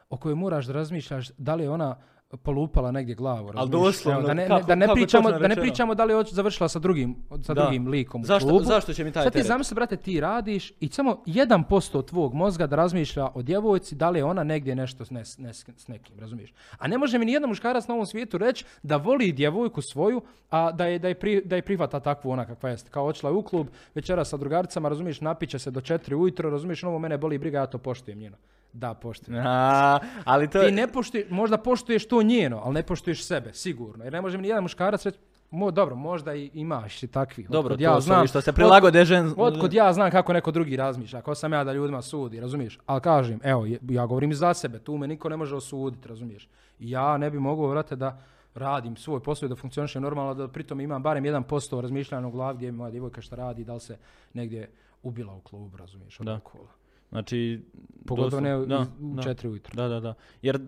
o 0.08 0.16
kojoj 0.16 0.34
moraš 0.34 0.66
da 0.66 0.72
razmišljaš 0.72 1.30
da 1.38 1.54
li 1.54 1.62
je 1.64 1.70
ona 1.70 2.00
polupala 2.34 2.90
negdje 2.90 3.14
glavu. 3.14 3.52
razumiješ? 3.52 3.70
doslovno, 3.84 4.22
da 4.22 4.34
ne, 4.34 4.48
kako- 4.48 4.66
da 4.66 4.74
ne 4.74 4.86
kako 4.86 4.94
pričamo, 4.94 5.30
da 5.32 5.48
ne 5.48 5.56
pričamo 5.56 5.94
da 5.94 6.04
li 6.04 6.14
je 6.14 6.24
završila 6.26 6.68
sa 6.68 6.78
drugim, 6.78 7.16
sa 7.42 7.54
Da. 7.54 7.62
drugim 7.62 7.88
likom 7.88 8.22
u 8.22 8.24
Zašto, 8.24 8.48
klubu. 8.48 8.64
zašto 8.64 8.92
će 8.92 9.04
mi 9.04 9.12
taj 9.12 9.22
Sad 9.22 9.32
ti 9.32 9.42
zamisli, 9.42 9.74
brate, 9.74 9.96
ti 9.96 10.20
radiš 10.20 10.72
i 10.80 10.88
samo 10.88 11.22
1% 11.26 11.62
tvog 12.02 12.34
mozga 12.34 12.66
da 12.66 12.76
razmišlja 12.76 13.28
o 13.28 13.42
djevojci, 13.42 13.94
da 13.94 14.10
li 14.10 14.18
je 14.18 14.24
ona 14.24 14.44
negdje 14.44 14.74
nešto 14.74 15.04
s, 15.04 15.10
ne, 15.10 15.24
s- 15.24 15.38
ne- 15.38 15.54
s 15.54 15.88
nekim, 15.88 16.18
razumiješ? 16.18 16.52
A 16.78 16.88
ne 16.88 16.98
može 16.98 17.18
mi 17.18 17.24
ni 17.24 17.32
jedan 17.32 17.48
muškarac 17.48 17.88
na 17.88 17.94
ovom 17.94 18.06
svijetu 18.06 18.38
reći 18.38 18.64
da 18.82 18.96
voli 18.96 19.32
djevojku 19.32 19.82
svoju, 19.82 20.22
a 20.50 20.72
da 20.72 20.86
je, 20.86 20.98
da 20.98 21.08
je, 21.08 21.14
pri, 21.14 21.42
da 21.44 21.56
je 21.56 21.62
prihvata 21.62 22.00
takvu 22.00 22.30
ona 22.30 22.44
kakva 22.44 22.70
jest. 22.70 22.88
Kao 22.88 23.06
očela 23.06 23.30
je 23.30 23.36
u 23.36 23.42
klub, 23.42 23.66
večera 23.94 24.24
sa 24.24 24.36
drugaricama, 24.36 24.88
razumiješ, 24.88 25.20
napiće 25.20 25.58
se 25.58 25.70
do 25.70 25.80
4 25.80 26.14
ujutro, 26.14 26.50
razumiješ, 26.50 26.84
ovo 26.84 26.98
mene 26.98 27.18
boli 27.18 27.38
briga, 27.38 27.58
ja 27.58 27.66
to 27.66 27.78
poštujem 27.78 28.18
njeno. 28.18 28.36
Da, 28.72 28.94
poštujem. 28.94 29.46
A, 29.46 29.98
ali 30.24 30.50
to 30.50 30.62
Ti 30.62 30.72
ne 30.72 30.86
poštuješ, 30.88 31.30
možda 31.30 31.58
poštuješ 31.58 32.08
to 32.08 32.22
njeno, 32.22 32.60
ali 32.64 32.74
ne 32.74 32.82
poštuješ 32.82 33.24
sebe, 33.24 33.52
sigurno. 33.52 34.04
Jer 34.04 34.12
ne 34.12 34.20
može 34.20 34.38
mi 34.38 34.42
ni 34.42 34.48
jedan 34.48 34.62
muškarac 34.62 35.04
reći, 35.04 35.18
mo, 35.50 35.70
dobro, 35.70 35.96
možda 35.96 36.34
i 36.34 36.50
imaš 36.54 37.02
i 37.02 37.06
takvih. 37.06 37.50
Dobro, 37.50 37.76
to 37.76 38.00
su 38.00 38.12
ovi 38.12 38.28
što 38.28 38.40
se 38.40 38.52
prilagode 38.52 39.04
žen... 39.04 39.34
Otkud 39.36 39.72
ja 39.72 39.92
znam 39.92 40.10
kako 40.10 40.32
neko 40.32 40.50
drugi 40.50 40.76
razmišlja, 40.76 41.20
ko 41.20 41.34
sam 41.34 41.52
ja 41.52 41.64
da 41.64 41.72
ljudima 41.72 42.02
sudi, 42.02 42.40
razumiješ? 42.40 42.78
Ali 42.86 43.00
kažem, 43.00 43.40
evo, 43.42 43.66
ja 43.88 44.06
govorim 44.06 44.34
za 44.34 44.54
sebe, 44.54 44.78
tu 44.78 44.96
me 44.96 45.06
niko 45.06 45.28
ne 45.28 45.36
može 45.36 45.56
osuditi, 45.56 46.08
razumiješ? 46.08 46.48
Ja 46.78 47.16
ne 47.16 47.30
bi 47.30 47.38
mogao, 47.38 47.66
vrate, 47.66 47.96
da 47.96 48.18
radim 48.54 48.96
svoj 48.96 49.20
posao 49.20 49.46
i 49.46 49.48
da 49.48 49.56
funkcioniše 49.56 50.00
normalno, 50.00 50.34
da 50.34 50.48
pritom 50.48 50.80
imam 50.80 51.02
barem 51.02 51.24
1% 51.24 51.80
razmišljanja 51.80 52.26
u 52.26 52.30
glavi 52.30 52.56
gdje 52.56 52.66
je 52.66 52.72
moja 52.72 52.90
djevojka 52.90 53.20
šta 53.20 53.36
radi, 53.36 53.64
da 53.64 53.74
li 53.74 53.80
se 53.80 53.98
negdje 54.34 54.70
ubila 55.02 55.34
u 55.34 55.40
klubu, 55.40 55.76
razumiješ? 55.76 56.20
od 56.20 56.26
Da. 56.26 56.32
alkohola. 56.32 56.81
Znači... 57.12 57.60
Pogotovo 58.06 58.40
ne 58.40 58.56
u, 58.56 58.66
da, 58.66 58.86
u 59.00 59.14
da. 59.14 59.22
četiri 59.22 59.48
ujutro. 59.48 59.74
Da, 59.76 59.88
da, 59.88 60.00
da. 60.00 60.14
Jer 60.42 60.56
e, 60.56 60.60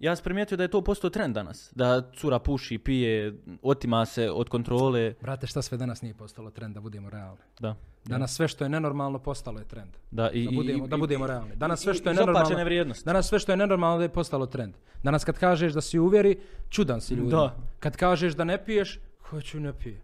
ja 0.00 0.16
sam 0.16 0.24
primijetio 0.24 0.56
da 0.56 0.62
je 0.62 0.68
to 0.68 0.82
postao 0.82 1.10
trend 1.10 1.34
danas. 1.34 1.72
Da 1.74 2.10
cura 2.16 2.38
puši, 2.38 2.78
pije, 2.78 3.34
otima 3.62 4.06
se 4.06 4.30
od 4.30 4.48
kontrole. 4.48 5.14
Brate, 5.20 5.46
šta 5.46 5.62
sve 5.62 5.78
danas 5.78 6.02
nije 6.02 6.14
postalo 6.14 6.50
trend, 6.50 6.74
da 6.74 6.80
budemo 6.80 7.10
realni? 7.10 7.40
Da. 7.60 7.76
Danas 8.04 8.34
sve 8.36 8.48
što 8.48 8.64
je 8.64 8.68
nenormalno 8.68 9.18
postalo 9.18 9.58
je 9.58 9.64
trend. 9.64 9.90
Da, 10.10 10.30
i, 10.30 10.44
Da 10.44 10.50
budemo, 10.50 10.84
i- 10.84 10.88
da 10.88 10.96
budemo 10.96 11.26
realni. 11.26 11.56
Danas 11.56 11.80
sve 11.80 11.94
što 11.94 12.08
je 12.08 12.12
i 12.12 12.16
nenormalno, 12.16 12.64
vrijednosti. 12.64 13.04
danas 13.04 13.28
sve 13.28 13.38
što 13.38 13.52
je 13.52 13.56
nenormalno 13.56 13.98
da 13.98 14.04
je 14.04 14.08
postalo 14.08 14.46
trend. 14.46 14.74
Danas 15.02 15.24
kad 15.24 15.38
kažeš 15.38 15.72
da 15.72 15.80
si 15.80 15.98
uvjeri, 15.98 16.38
čudan 16.68 17.00
si 17.00 17.14
ljudima. 17.14 17.40
Da. 17.40 17.56
Kad 17.80 17.96
kažeš 17.96 18.34
da 18.34 18.44
ne 18.44 18.64
piješ, 18.64 18.98
hoću 19.22 19.60
ne 19.60 19.72
pije. 19.72 20.00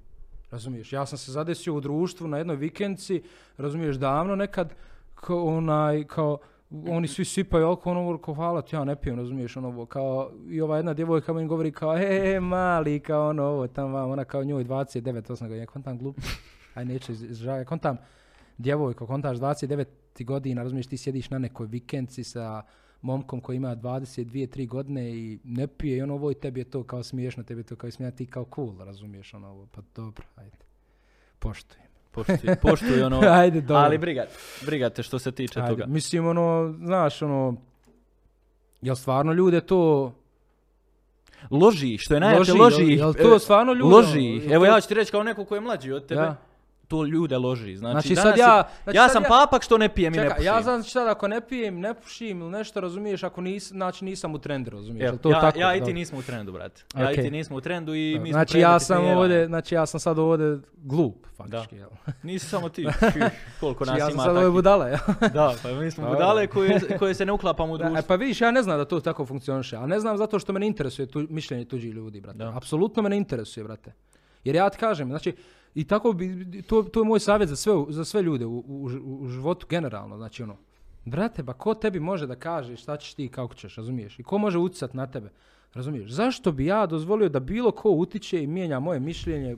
Razumiješ? 0.51 0.93
Ja 0.93 1.07
sam 1.07 1.19
se 1.19 1.33
zadesio 1.33 1.75
u 1.75 1.81
društvu 1.81 2.29
na 2.29 2.39
jednoj 2.39 2.57
vikendci, 2.57 3.23
razumiješ, 3.57 3.97
davno 3.97 4.37
nekad, 4.37 4.75
onaj, 5.29 6.05
kao, 6.05 6.39
oni 6.71 7.09
svi 7.09 7.25
sipaju 7.25 7.67
alkohol, 7.67 8.09
ono, 8.09 8.19
kao, 8.19 8.35
hvala 8.35 8.63
ti, 8.63 8.77
ja 8.77 8.85
ne 8.85 8.97
pijem, 8.97 9.17
razumiješ, 9.17 9.57
ono, 9.57 9.87
kao, 9.87 10.31
i 10.49 10.61
ova 10.61 10.77
jedna 10.77 10.95
djevojka 10.95 11.33
meni 11.33 11.49
govori 11.49 11.73
kao, 11.73 11.97
e, 11.99 12.41
mali, 12.41 13.01
kao 13.01 13.29
ono, 13.29 13.45
ovo, 13.45 13.67
tam, 13.67 13.93
vam, 13.93 14.11
ona 14.11 14.25
kao 14.25 14.45
njoj 14.45 14.65
29, 14.65 15.33
8 15.33 15.49
godina, 15.49 15.67
kontam 15.67 15.99
glup, 15.99 16.17
aj 16.75 16.85
neće 16.85 17.13
ja 17.45 17.65
kontam, 17.65 17.97
djevojko, 18.59 19.07
kontaš 19.07 19.39
29 19.39 19.87
godina, 20.25 20.63
razumiješ, 20.63 20.87
ti 20.87 20.97
sjediš 20.97 21.31
na 21.31 21.39
nekoj 21.39 21.67
vikendci 21.67 22.25
sa 22.25 22.63
momkom 23.03 23.41
koji 23.41 23.57
ima 23.57 23.77
22, 23.77 24.47
3 24.47 24.69
godine 24.69 25.11
i 25.11 25.39
ne 25.45 25.67
pije 25.67 25.97
i 25.97 26.03
ono 26.03 26.15
ovo 26.15 26.31
i 26.31 26.35
tebi 26.35 26.61
je 26.61 26.71
to 26.71 26.83
kao 26.83 27.03
smiješno, 27.03 27.43
tebi 27.43 27.61
je 27.61 27.65
to 27.65 27.77
kao 27.77 27.91
smiješno, 27.91 28.17
ti 28.17 28.27
kao 28.27 28.47
cool, 28.55 28.79
razumiješ, 28.79 29.35
ono 29.35 29.49
ovo, 29.49 29.67
pa 29.67 29.83
dobro, 29.95 30.27
ajde, 30.37 30.57
poštujem. 31.39 31.86
Poštuj, 32.17 32.57
poštuj 32.63 33.03
ono... 33.03 33.21
Ajde, 33.41 33.61
dobro. 33.61 33.77
ali 33.77 33.99
briga, 33.99 34.25
briga 34.67 34.91
te 34.91 35.03
što 35.03 35.19
se 35.19 35.33
tiče 35.33 35.61
Ajde, 35.61 35.71
toga. 35.71 35.87
Mislim, 35.87 36.27
ono, 36.27 36.75
znaš, 36.85 37.23
ono, 37.23 37.57
jel 38.81 38.97
stvarno 38.97 39.33
ljude 39.33 39.61
to 39.61 40.13
Loži 41.51 41.99
što 41.99 42.15
je 42.15 42.21
najjače, 42.21 42.53
loži? 42.53 42.77
loži 42.77 42.93
jel, 42.93 42.99
jel 42.99 43.15
to 43.15 43.39
stvarno 43.39 43.73
ljude? 43.73 43.95
Loži 43.95 44.41
ono, 44.45 44.55
Evo 44.55 44.65
ja 44.67 44.81
ću 44.81 44.89
ti 44.89 44.95
reći 44.95 45.11
kao 45.11 45.23
neko 45.23 45.45
ko 45.45 45.55
je 45.55 45.61
mlađi 45.61 45.93
od 45.93 46.07
tebe. 46.07 46.21
Ja. 46.21 46.37
To 46.89 47.05
ljude 47.05 47.39
loži. 47.39 47.77
Znači, 47.77 47.93
Znači, 47.93 48.15
sad 48.17 48.25
danas 48.25 48.39
ja- 48.39 48.57
je- 48.57 48.65
znači, 48.85 48.97
ja 48.97 49.03
sad 49.03 49.13
sam 49.13 49.23
ja- 49.23 49.29
papak 49.29 49.63
što 49.63 49.79
ne 49.79 49.89
pijem 49.89 50.15
i 50.15 50.19
ne 50.19 50.29
pušim. 50.29 50.45
ja 50.45 50.63
znam 50.63 50.83
sad 50.83 51.09
ako 51.09 51.29
ne 51.29 51.41
pijem, 51.41 51.81
ne 51.81 51.95
pušim 51.95 52.41
ili 52.41 52.51
nešto, 52.51 52.81
razumiješ, 52.81 53.23
ako 53.23 53.41
nis, 53.41 53.69
znači 53.69 54.05
nisam 54.05 54.35
u 54.35 54.39
trendu, 54.39 54.71
razumiješ, 54.71 55.03
jel 55.03 55.19
to 55.19 55.31
ja, 55.31 55.41
tako? 55.41 55.59
ja 55.59 55.75
i 55.77 55.85
ti 55.85 55.93
nismo 55.93 56.19
u 56.19 56.23
trendu, 56.23 56.53
brate. 56.53 56.83
Ja 56.97 57.13
i 57.13 57.17
ti 57.17 57.31
nismo 57.31 57.57
u 57.57 57.61
trendu 57.61 57.95
i 57.95 58.19
mi 58.19 58.29
smo 58.29 58.33
Znači 58.35 58.59
ja 58.59 58.79
sam 58.81 59.05
ovdje, 59.07 59.47
znači 59.47 59.75
ja 59.75 59.87
sam 59.87 60.01
sad 60.01 60.19
ovdje 60.19 60.59
glup, 60.75 61.27
faktički, 61.29 61.77
jel? 61.77 61.89
Nisi 62.23 62.47
samo 62.47 62.69
ti. 62.69 62.87
Koliko 63.61 63.85
nas 63.85 63.89
Znači, 63.89 64.01
ja 64.01 64.07
sam 64.07 64.15
ima 64.15 64.23
sad 64.23 64.37
ovdje 64.37 64.51
budala, 64.51 64.87
jel? 64.87 64.99
Da, 65.35 65.55
pa 65.63 65.69
mi 65.71 65.91
smo 65.91 66.09
budale 66.09 66.47
koje, 66.47 66.81
koje 66.99 67.15
se 67.15 67.27
ne 67.27 67.33
uklapamo 67.33 67.73
u 67.73 67.79
Da, 67.79 67.85
društvo. 67.85 67.99
e, 67.99 68.03
pa 68.03 68.15
vidiš, 68.15 68.41
ja 68.41 68.51
ne 68.51 68.63
znam 68.63 68.79
da 68.79 68.85
to 68.85 69.01
tako 69.01 69.27
funkcioniše, 69.27 69.77
a 69.77 69.87
ne 69.87 70.01
znam 70.01 70.17
zato 70.19 70.39
što 70.39 70.53
me 70.53 70.61
ne 70.61 70.67
interesuje 70.67 71.07
tu, 71.07 71.27
mišljenje 71.31 71.65
tuđih 71.65 71.93
ljudi, 71.93 72.21
brate. 72.21 72.45
Apsolutno 72.47 73.03
me 73.03 73.09
ne 73.09 73.17
interesuje, 73.17 73.65
brate. 73.65 73.93
Jer 74.45 74.57
ja 74.57 74.71
ti 74.71 74.79
kažem, 74.79 75.09
znači, 75.09 75.37
i 75.77 75.85
tako 75.85 76.13
bi, 76.13 76.63
to, 76.63 76.83
to 76.83 77.01
je 77.01 77.05
moj 77.05 77.21
savjet 77.21 77.49
za 77.49 77.57
sve, 77.57 77.73
za 77.89 78.05
sve 78.05 78.23
ljude 78.23 78.47
u, 78.47 78.59
u, 78.59 78.89
u 79.05 79.29
životu 79.29 79.67
generalno, 79.71 80.17
znači 80.17 80.43
ono, 80.43 80.57
brate, 81.05 81.43
ba 81.43 81.53
ko 81.53 81.75
tebi 81.75 82.01
može 82.01 82.27
da 82.27 82.37
kaže 82.37 82.77
šta 82.77 82.97
ćeš 82.97 83.15
ti 83.15 83.25
i 83.25 83.29
kako 83.29 83.55
ćeš, 83.55 83.77
razumiješ? 83.77 84.19
I 84.19 84.23
ko 84.23 84.39
može 84.39 84.59
utjecat 84.59 84.95
na 84.95 85.07
tebe, 85.07 85.31
razumiješ? 85.75 86.11
Zašto 86.11 86.53
bi 86.53 86.67
ja 86.67 86.87
dozvolio 86.87 87.29
da 87.29 87.41
bilo 87.41 87.71
ko 87.71 87.91
utiče 87.91 88.43
i 88.43 88.47
mijenja 88.47 88.81
moje 88.81 89.01
mišljenje, 89.01 89.57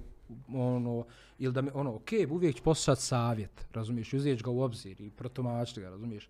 ono, 0.54 1.04
ili 1.38 1.52
da 1.52 1.62
mi, 1.62 1.70
ono, 1.74 1.94
ok, 1.94 2.10
uvijek 2.30 2.56
ću 2.56 2.62
poslušati 2.62 3.02
savjet, 3.02 3.68
razumiješ, 3.74 4.12
uzeti 4.12 4.42
ga 4.42 4.50
u 4.50 4.60
obzir 4.60 5.00
i 5.00 5.10
protumačiti 5.10 5.80
ga, 5.80 5.90
razumiješ? 5.90 6.28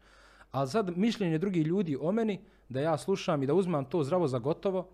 Ali 0.50 0.68
sad 0.68 0.96
mišljenje 0.96 1.38
drugih 1.38 1.66
ljudi 1.66 1.96
o 2.00 2.12
meni, 2.12 2.40
da 2.68 2.80
ja 2.80 2.98
slušam 2.98 3.42
i 3.42 3.46
da 3.46 3.54
uzmam 3.54 3.84
to 3.84 4.04
zdravo 4.04 4.28
za 4.28 4.38
gotovo, 4.38 4.88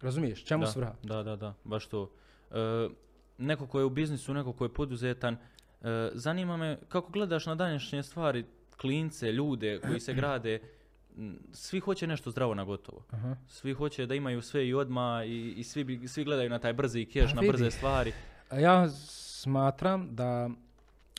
razumiješ, 0.00 0.44
čemu 0.44 0.64
da, 0.64 0.70
svrha? 0.70 0.94
Da, 1.02 1.22
da, 1.22 1.36
da, 1.36 1.54
baš 1.64 1.86
to. 1.86 2.10
E, 2.50 2.88
neko 3.40 3.66
ko 3.66 3.78
je 3.78 3.84
u 3.84 3.90
biznisu, 3.90 4.34
neko 4.34 4.52
ko 4.52 4.64
je 4.64 4.74
poduzetan, 4.74 5.34
e, 5.34 6.10
zanima 6.14 6.56
me 6.56 6.78
kako 6.88 7.12
gledaš 7.12 7.46
na 7.46 7.54
današnje 7.54 8.02
stvari, 8.02 8.44
klince, 8.76 9.32
ljude 9.32 9.80
koji 9.86 10.00
se 10.00 10.14
grade, 10.14 10.60
svi 11.52 11.80
hoće 11.80 12.06
nešto 12.06 12.30
zdravo 12.30 12.54
na 12.54 12.64
gotovo. 12.64 13.04
Aha. 13.10 13.36
Svi 13.48 13.72
hoće 13.72 14.06
da 14.06 14.14
imaju 14.14 14.42
sve 14.42 14.68
i 14.68 14.74
odma 14.74 15.24
i, 15.26 15.54
i 15.56 15.64
svi, 15.64 16.08
svi 16.08 16.24
gledaju 16.24 16.50
na 16.50 16.58
taj 16.58 16.72
brzi 16.72 17.04
keš, 17.04 17.30
Pa 17.34 17.40
na 17.40 17.52
brze 17.52 17.70
stvari. 17.70 18.12
A 18.50 18.58
Ja 18.58 18.88
smatram 18.88 20.08
da 20.14 20.50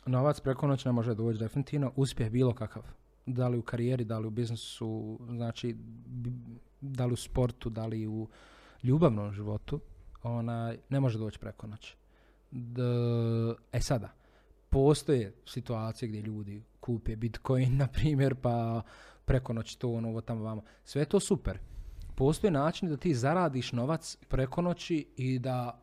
novac 0.06 0.40
preko 0.40 0.66
noći 0.66 0.88
ne 0.88 0.92
može 0.92 1.14
doći 1.14 1.38
definitivno, 1.38 1.92
uspjeh 1.96 2.30
bilo 2.30 2.54
kakav. 2.54 2.82
Da 3.26 3.48
li 3.48 3.58
u 3.58 3.62
karijeri, 3.62 4.04
da 4.04 4.18
li 4.18 4.26
u 4.26 4.30
biznisu, 4.30 5.18
znači 5.30 5.76
da 6.80 7.06
li 7.06 7.12
u 7.12 7.16
sportu, 7.16 7.70
da 7.70 7.86
li 7.86 8.06
u 8.06 8.28
ljubavnom 8.82 9.32
životu, 9.32 9.80
onaj, 10.22 10.78
ne 10.88 11.00
može 11.00 11.18
doći 11.18 11.38
preko 11.38 11.66
noći. 11.66 11.96
D- 12.52 12.82
e 13.72 13.80
sada, 13.80 14.12
postoje 14.70 15.34
situacije 15.46 16.08
gdje 16.08 16.20
ljudi 16.20 16.62
kupe 16.80 17.16
Bitcoin, 17.16 17.76
na 17.82 17.86
primjer, 17.86 18.34
pa 18.34 18.82
preko 19.24 19.52
noći 19.52 19.78
to, 19.78 19.92
ono, 19.92 20.08
ovo 20.08 20.20
tamo 20.20 20.42
vamo. 20.44 20.62
Sve 20.84 21.02
je 21.02 21.06
to 21.06 21.20
super. 21.20 21.58
Postoje 22.14 22.50
način 22.50 22.88
da 22.88 22.96
ti 22.96 23.14
zaradiš 23.14 23.72
novac 23.72 24.16
preko 24.28 24.62
noći 24.62 25.06
i 25.16 25.38
da 25.38 25.80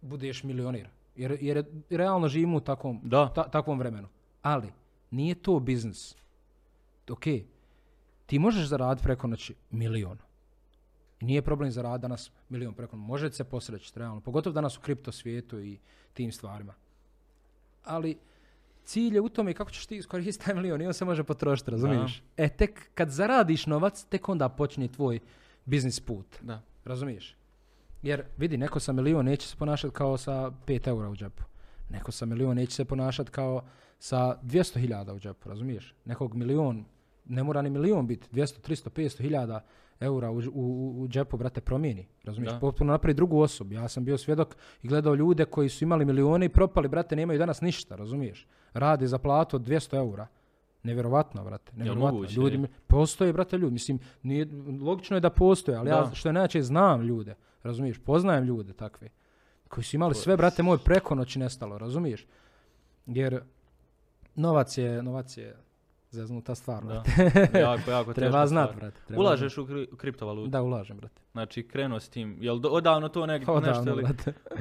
budeš 0.00 0.42
milionir. 0.44 0.88
Jer, 1.16 1.38
jer 1.40 1.64
realno 1.90 2.28
živimo 2.28 2.56
u 2.56 2.60
takvom, 2.60 3.00
Da. 3.04 3.32
ta- 3.34 3.48
takvom 3.50 3.78
vremenu. 3.78 4.08
Ali, 4.42 4.72
nije 5.10 5.34
to 5.34 5.60
biznis. 5.60 6.16
Ok, 7.10 7.24
ti 8.26 8.38
možeš 8.38 8.66
zaraditi 8.68 9.02
preko 9.04 9.26
noći 9.26 9.54
milion. 9.70 10.18
I 11.20 11.24
nije 11.24 11.42
problem 11.42 11.70
zaraditi 11.70 12.02
danas 12.02 12.30
milion 12.48 12.74
preko. 12.74 12.96
Može 12.96 13.32
se 13.32 13.44
posrećiti, 13.44 13.98
realno. 13.98 14.20
Pogotovo 14.20 14.54
danas 14.54 14.76
u 14.76 14.80
kripto 14.80 15.12
svijetu 15.12 15.60
i 15.60 15.78
tim 16.12 16.32
stvarima. 16.32 16.74
Ali, 17.84 18.18
cilj 18.84 19.14
je 19.14 19.20
u 19.20 19.28
tome 19.28 19.54
kako 19.54 19.70
ćeš 19.70 19.86
ti 19.86 19.96
iskoristiti 19.96 20.44
taj 20.44 20.54
milion 20.54 20.82
i 20.82 20.86
on 20.86 20.94
se 20.94 21.04
može 21.04 21.24
potrošiti, 21.24 21.70
razumiješ? 21.70 22.22
E, 22.36 22.48
tek 22.48 22.90
kad 22.94 23.10
zaradiš 23.10 23.66
novac, 23.66 24.04
tek 24.04 24.28
onda 24.28 24.48
počinje 24.48 24.88
tvoj 24.88 25.20
biznis 25.64 26.00
put. 26.00 26.26
Da. 26.42 26.62
Razumiješ? 26.84 27.36
Jer 28.02 28.24
vidi, 28.36 28.56
neko 28.56 28.80
sa 28.80 28.92
milion 28.92 29.24
neće 29.24 29.48
se 29.48 29.56
ponašati 29.56 29.94
kao 29.94 30.16
sa 30.16 30.50
5 30.66 30.88
eura 30.88 31.08
u 31.08 31.16
džepu. 31.16 31.42
Neko 31.90 32.12
sa 32.12 32.26
milion 32.26 32.56
neće 32.56 32.74
se 32.74 32.84
ponašati 32.84 33.30
kao 33.30 33.64
sa 33.98 34.38
200 34.42 34.78
hiljada 34.80 35.14
u 35.14 35.18
džepu, 35.18 35.48
razumiješ? 35.48 35.94
Nekog 36.04 36.34
milion, 36.34 36.84
ne 37.24 37.42
mora 37.42 37.62
ni 37.62 37.70
milion 37.70 38.06
biti, 38.06 38.28
200, 38.32 38.70
300, 38.70 38.90
500 38.90 39.22
hiljada 39.22 39.64
eura 40.00 40.30
u, 40.30 40.40
u, 40.52 41.02
u 41.02 41.08
džepu, 41.08 41.36
brate, 41.36 41.60
promijeni. 41.60 42.06
Razumiješ? 42.24 42.52
Da. 42.52 42.58
Potpuno 42.58 42.92
napravi 42.92 43.14
drugu 43.14 43.40
osobu. 43.40 43.74
Ja 43.74 43.88
sam 43.88 44.04
bio 44.04 44.18
svjedok 44.18 44.56
i 44.82 44.88
gledao 44.88 45.14
ljude 45.14 45.44
koji 45.44 45.68
su 45.68 45.84
imali 45.84 46.04
milione 46.04 46.46
i 46.46 46.48
propali, 46.48 46.88
brate, 46.88 47.16
nemaju 47.16 47.38
danas 47.38 47.60
ništa, 47.60 47.96
razumiješ? 47.96 48.46
Rade 48.72 49.06
za 49.06 49.18
platu 49.18 49.56
od 49.56 49.62
200 49.62 49.96
eura. 49.96 50.26
Nevjerovatno, 50.82 51.44
brate. 51.44 51.72
Nevjerovatno. 51.76 52.12
moguće, 52.12 52.34
Ljudi, 52.34 52.56
je? 52.56 52.68
postoje, 52.86 53.32
brate, 53.32 53.58
ljudi. 53.58 53.72
Mislim, 53.72 53.98
nije, 54.22 54.46
logično 54.80 55.16
je 55.16 55.20
da 55.20 55.30
postoje, 55.30 55.78
ali 55.78 55.88
ja 55.90 56.00
Da. 56.02 56.14
što 56.14 56.28
je 56.28 56.32
najčešće 56.32 56.62
znam 56.62 57.02
ljude, 57.02 57.34
razumiješ? 57.62 57.98
Poznajem 57.98 58.44
ljude 58.44 58.72
takve. 58.72 59.08
Koji 59.68 59.84
su 59.84 59.96
imali 59.96 60.14
sve, 60.14 60.36
brate, 60.36 60.62
moje 60.62 60.78
preko 60.84 61.14
noći 61.14 61.38
nestalo, 61.38 61.78
razumiješ? 61.78 62.26
Jer 63.06 63.40
novac 64.34 64.78
je, 64.78 65.02
novac 65.02 65.36
je 65.36 65.56
zeznuta 66.16 66.54
stvar, 66.54 66.82
Da. 66.82 66.88
brate. 66.88 67.58
jako, 67.58 67.90
jako 67.90 68.14
Treba 68.20 68.46
znat, 68.46 68.76
brate. 68.76 68.96
Treba 69.06 69.22
Ulažeš 69.22 69.58
u 69.58 69.66
kri- 69.66 69.96
kriptovalutu. 69.96 70.48
Da, 70.48 70.62
ulažem, 70.62 70.96
brate. 70.96 71.20
Znači, 71.32 71.68
krenuo 71.68 72.00
s 72.00 72.08
tim. 72.08 72.36
Jel 72.40 72.58
do- 72.58 72.68
odavno 72.68 73.08
to 73.08 73.26
nešto 73.26 73.52
Odavno, 73.52 73.92
ili... 73.92 74.02
brate. 74.02 74.32
Uh, 74.50 74.56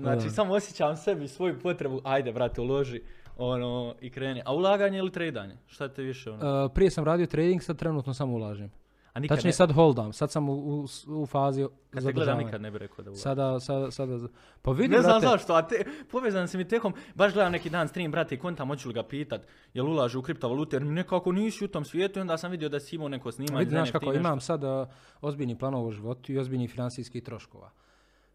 znači, 0.00 0.24
Da. 0.24 0.30
samo 0.30 0.54
osjećam 0.54 0.96
sebi 0.96 1.28
svoju 1.28 1.58
potrebu, 1.60 2.00
ajde, 2.04 2.32
brate, 2.32 2.60
uloži 2.60 3.02
ono, 3.36 3.94
i 4.00 4.10
kreni. 4.10 4.42
A 4.44 4.54
ulaganje 4.54 4.98
ili 4.98 5.12
tradanje? 5.12 5.56
Šta 5.66 5.88
te 5.88 6.02
više 6.02 6.30
ono? 6.30 6.64
Uh, 6.64 6.72
prije 6.72 6.90
sam 6.90 7.04
radio 7.04 7.26
trading, 7.26 7.62
sad 7.62 7.76
trenutno 7.78 8.14
samo 8.14 8.34
ulažem. 8.34 8.70
A 9.12 9.20
nikad 9.20 9.36
Tačnije 9.36 9.48
ne, 9.48 9.52
sad 9.52 9.72
holdam, 9.72 10.12
sad 10.12 10.30
sam 10.30 10.48
u, 10.48 10.52
u, 10.52 10.86
u 11.06 11.26
fazi 11.26 11.62
kad 11.62 11.70
te 11.70 11.78
gleda, 11.90 12.00
zadržavanja. 12.00 12.44
nikad 12.44 12.60
ne 12.60 12.70
bi 12.70 12.78
rekao 12.78 13.04
da 13.04 13.10
ulaže. 13.10 13.22
Sada, 13.22 13.60
sada, 13.60 13.90
sada, 13.90 14.18
pa 14.62 14.70
vidi, 14.70 14.88
Ne 14.88 15.02
znam 15.02 15.20
brate, 15.20 15.26
zašto, 15.26 15.54
a 15.54 15.68
te, 15.68 15.84
povezan 16.10 16.48
si 16.48 16.56
mi 16.56 16.68
tekom, 16.68 16.94
baš 17.14 17.32
gledam 17.32 17.52
neki 17.52 17.70
dan 17.70 17.88
stream, 17.88 18.10
brate, 18.10 18.34
i 18.34 18.38
kontam, 18.38 18.68
hoću 18.68 18.88
li 18.88 18.94
ga 18.94 19.02
pitat, 19.02 19.46
jel 19.74 19.86
ulaže 19.86 20.18
u 20.18 20.22
kriptovalute, 20.22 20.76
jer 20.76 20.82
nekako 20.82 21.32
nisi 21.32 21.64
u 21.64 21.68
tom 21.68 21.84
svijetu 21.84 22.18
i 22.18 22.20
onda 22.20 22.38
sam 22.38 22.50
vidio 22.50 22.68
da 22.68 22.80
si 22.80 22.96
imao 22.96 23.08
neko 23.08 23.32
snimanje. 23.32 23.58
vidi, 23.58 23.70
za 23.70 23.76
znaš 23.76 23.90
kako, 23.90 24.12
imam 24.12 24.40
sad 24.40 24.64
uh, 24.64 24.88
ozbiljni 25.20 25.58
planova 25.58 25.86
u 25.86 25.92
životu 25.92 26.32
i 26.32 26.38
ozbiljni 26.38 26.68
financijskih 26.68 27.22
troškova. 27.22 27.70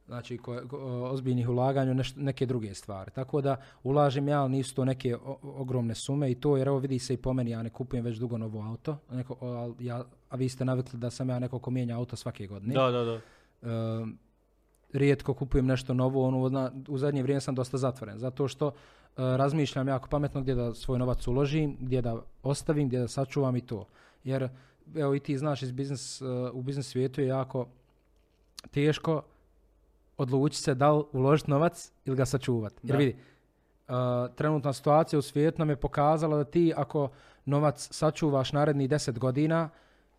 Znači, 0.08 0.38
ko- 0.38 0.62
o- 0.72 1.10
ozbiljnih 1.12 1.50
ulaganja 1.50 1.92
u 1.92 1.96
neš- 1.96 2.18
neke 2.18 2.46
druge 2.46 2.74
stvari. 2.74 3.12
Tako 3.12 3.42
da 3.42 3.56
ulažem 3.84 4.28
ja, 4.28 4.42
ali 4.42 4.52
nisu 4.52 4.76
to 4.76 4.86
neke 4.86 5.16
o- 5.16 5.38
ogromne 5.44 5.96
sume 5.96 6.32
i 6.32 6.36
to, 6.36 6.58
jer 6.58 6.68
evo 6.68 6.80
vidi 6.80 7.00
se 7.00 7.14
i 7.14 7.18
po 7.18 7.34
meni, 7.34 7.52
ja 7.52 7.64
ne 7.64 7.70
kupujem 7.70 8.06
već 8.06 8.18
dugo 8.18 8.38
novo 8.38 8.62
auto, 8.62 8.98
neko, 9.12 9.36
al 9.42 9.74
ja, 9.80 10.04
a 10.30 10.36
vi 10.36 10.50
ste 10.50 10.66
navikli 10.66 11.00
da 11.00 11.10
sam 11.10 11.30
ja 11.30 11.40
neko 11.40 11.60
ko 11.60 11.72
mijenja 11.72 11.98
auto 11.98 12.16
svake 12.16 12.48
godine. 12.48 12.74
Da, 12.74 12.92
da, 12.92 13.04
da. 13.04 13.20
Um, 14.02 14.18
rijetko 14.94 15.34
kupujem 15.34 15.66
nešto 15.66 15.94
novo, 15.94 16.28
ono, 16.28 16.50
na, 16.50 16.72
u 16.88 16.98
zadnje 16.98 17.24
vrijeme 17.24 17.42
sam 17.42 17.56
dosta 17.56 17.78
zatvoren, 17.78 18.20
zato 18.20 18.48
što 18.48 18.68
uh, 18.68 18.74
razmišljam 19.18 19.88
jako 19.88 20.10
pametno 20.10 20.42
gdje 20.42 20.56
da 20.56 20.74
svoj 20.74 21.00
novac 21.00 21.28
uložim, 21.28 21.78
gdje 21.80 22.02
da 22.02 22.16
ostavim, 22.44 22.88
gdje 22.88 23.00
da 23.00 23.08
sačuvam 23.08 23.56
i 23.56 23.62
to. 23.62 23.86
Jer, 24.24 24.50
evo 24.96 25.16
i 25.16 25.20
ti 25.20 25.38
znaš, 25.38 25.62
iz 25.62 25.72
biznis, 25.72 26.22
uh, 26.22 26.28
u 26.54 26.62
biznis 26.62 26.88
svijetu 26.88 27.22
je 27.22 27.28
jako 27.28 27.68
teško 28.72 29.22
odlučiti 30.18 30.64
se 30.64 30.76
da 30.76 30.92
li 30.92 31.04
uložiti 31.14 31.52
novac 31.52 31.92
ili 32.06 32.18
ga 32.18 32.26
sačuvati. 32.26 32.76
Jer 32.84 32.98
vidi, 32.98 33.16
uh, 33.88 33.96
trenutna 34.36 34.74
situacija 34.74 35.20
u 35.20 35.22
svijetu 35.22 35.60
nam 35.60 35.70
je 35.70 35.76
pokazala 35.76 36.38
da 36.38 36.44
ti 36.44 36.74
ako 36.76 37.10
novac 37.46 37.88
sačuvaš 37.92 38.54
narednih 38.54 38.90
10 38.90 39.20
godina, 39.20 39.70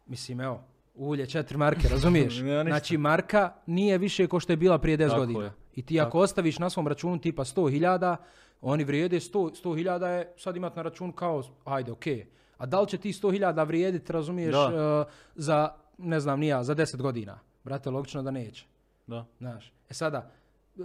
mislim 0.07 0.41
evo, 0.41 0.65
ulje 0.95 1.27
četiri 1.27 1.59
marke, 1.59 1.89
razumiješ? 1.95 2.41
Znači 2.65 2.99
marka 2.99 3.53
nije 3.67 3.99
više 3.99 4.27
ko 4.27 4.41
što 4.41 4.53
je 4.53 4.57
bila 4.57 4.79
prije 4.79 4.99
10 4.99 5.09
Tako 5.09 5.21
godina. 5.21 5.45
je. 5.45 5.53
I 5.75 5.83
ti 5.83 6.01
ako 6.01 6.19
ostaviš 6.19 6.59
na 6.59 6.71
svom 6.71 6.89
računu 6.89 7.19
tipa 7.19 7.45
100.000, 7.45 8.17
oni 8.61 8.85
vrijede 8.85 9.17
100 9.17 9.65
100.000 9.65 10.07
je 10.07 10.33
sad 10.37 10.57
imat 10.57 10.77
na 10.77 10.83
račun 10.83 11.13
kao, 11.13 11.43
ajde, 11.65 11.93
okej. 11.93 12.27
A 12.59 12.67
da 12.67 12.81
li 12.81 12.89
će 12.89 12.99
ti 12.99 13.13
100.000 13.13 13.67
vrijediti, 13.67 14.13
razumiješ, 14.13 14.55
uh, 14.55 14.73
za, 15.35 15.69
ne 15.99 16.21
znam, 16.21 16.41
nija, 16.41 16.65
za 16.65 16.75
10 16.75 16.97
godina? 17.03 17.39
Brate, 17.65 17.91
logično 17.91 18.23
da 18.23 18.31
neće. 18.31 18.67
Da. 19.07 19.25
Znaš, 19.39 19.73
e 19.91 19.95
sada, 19.95 20.31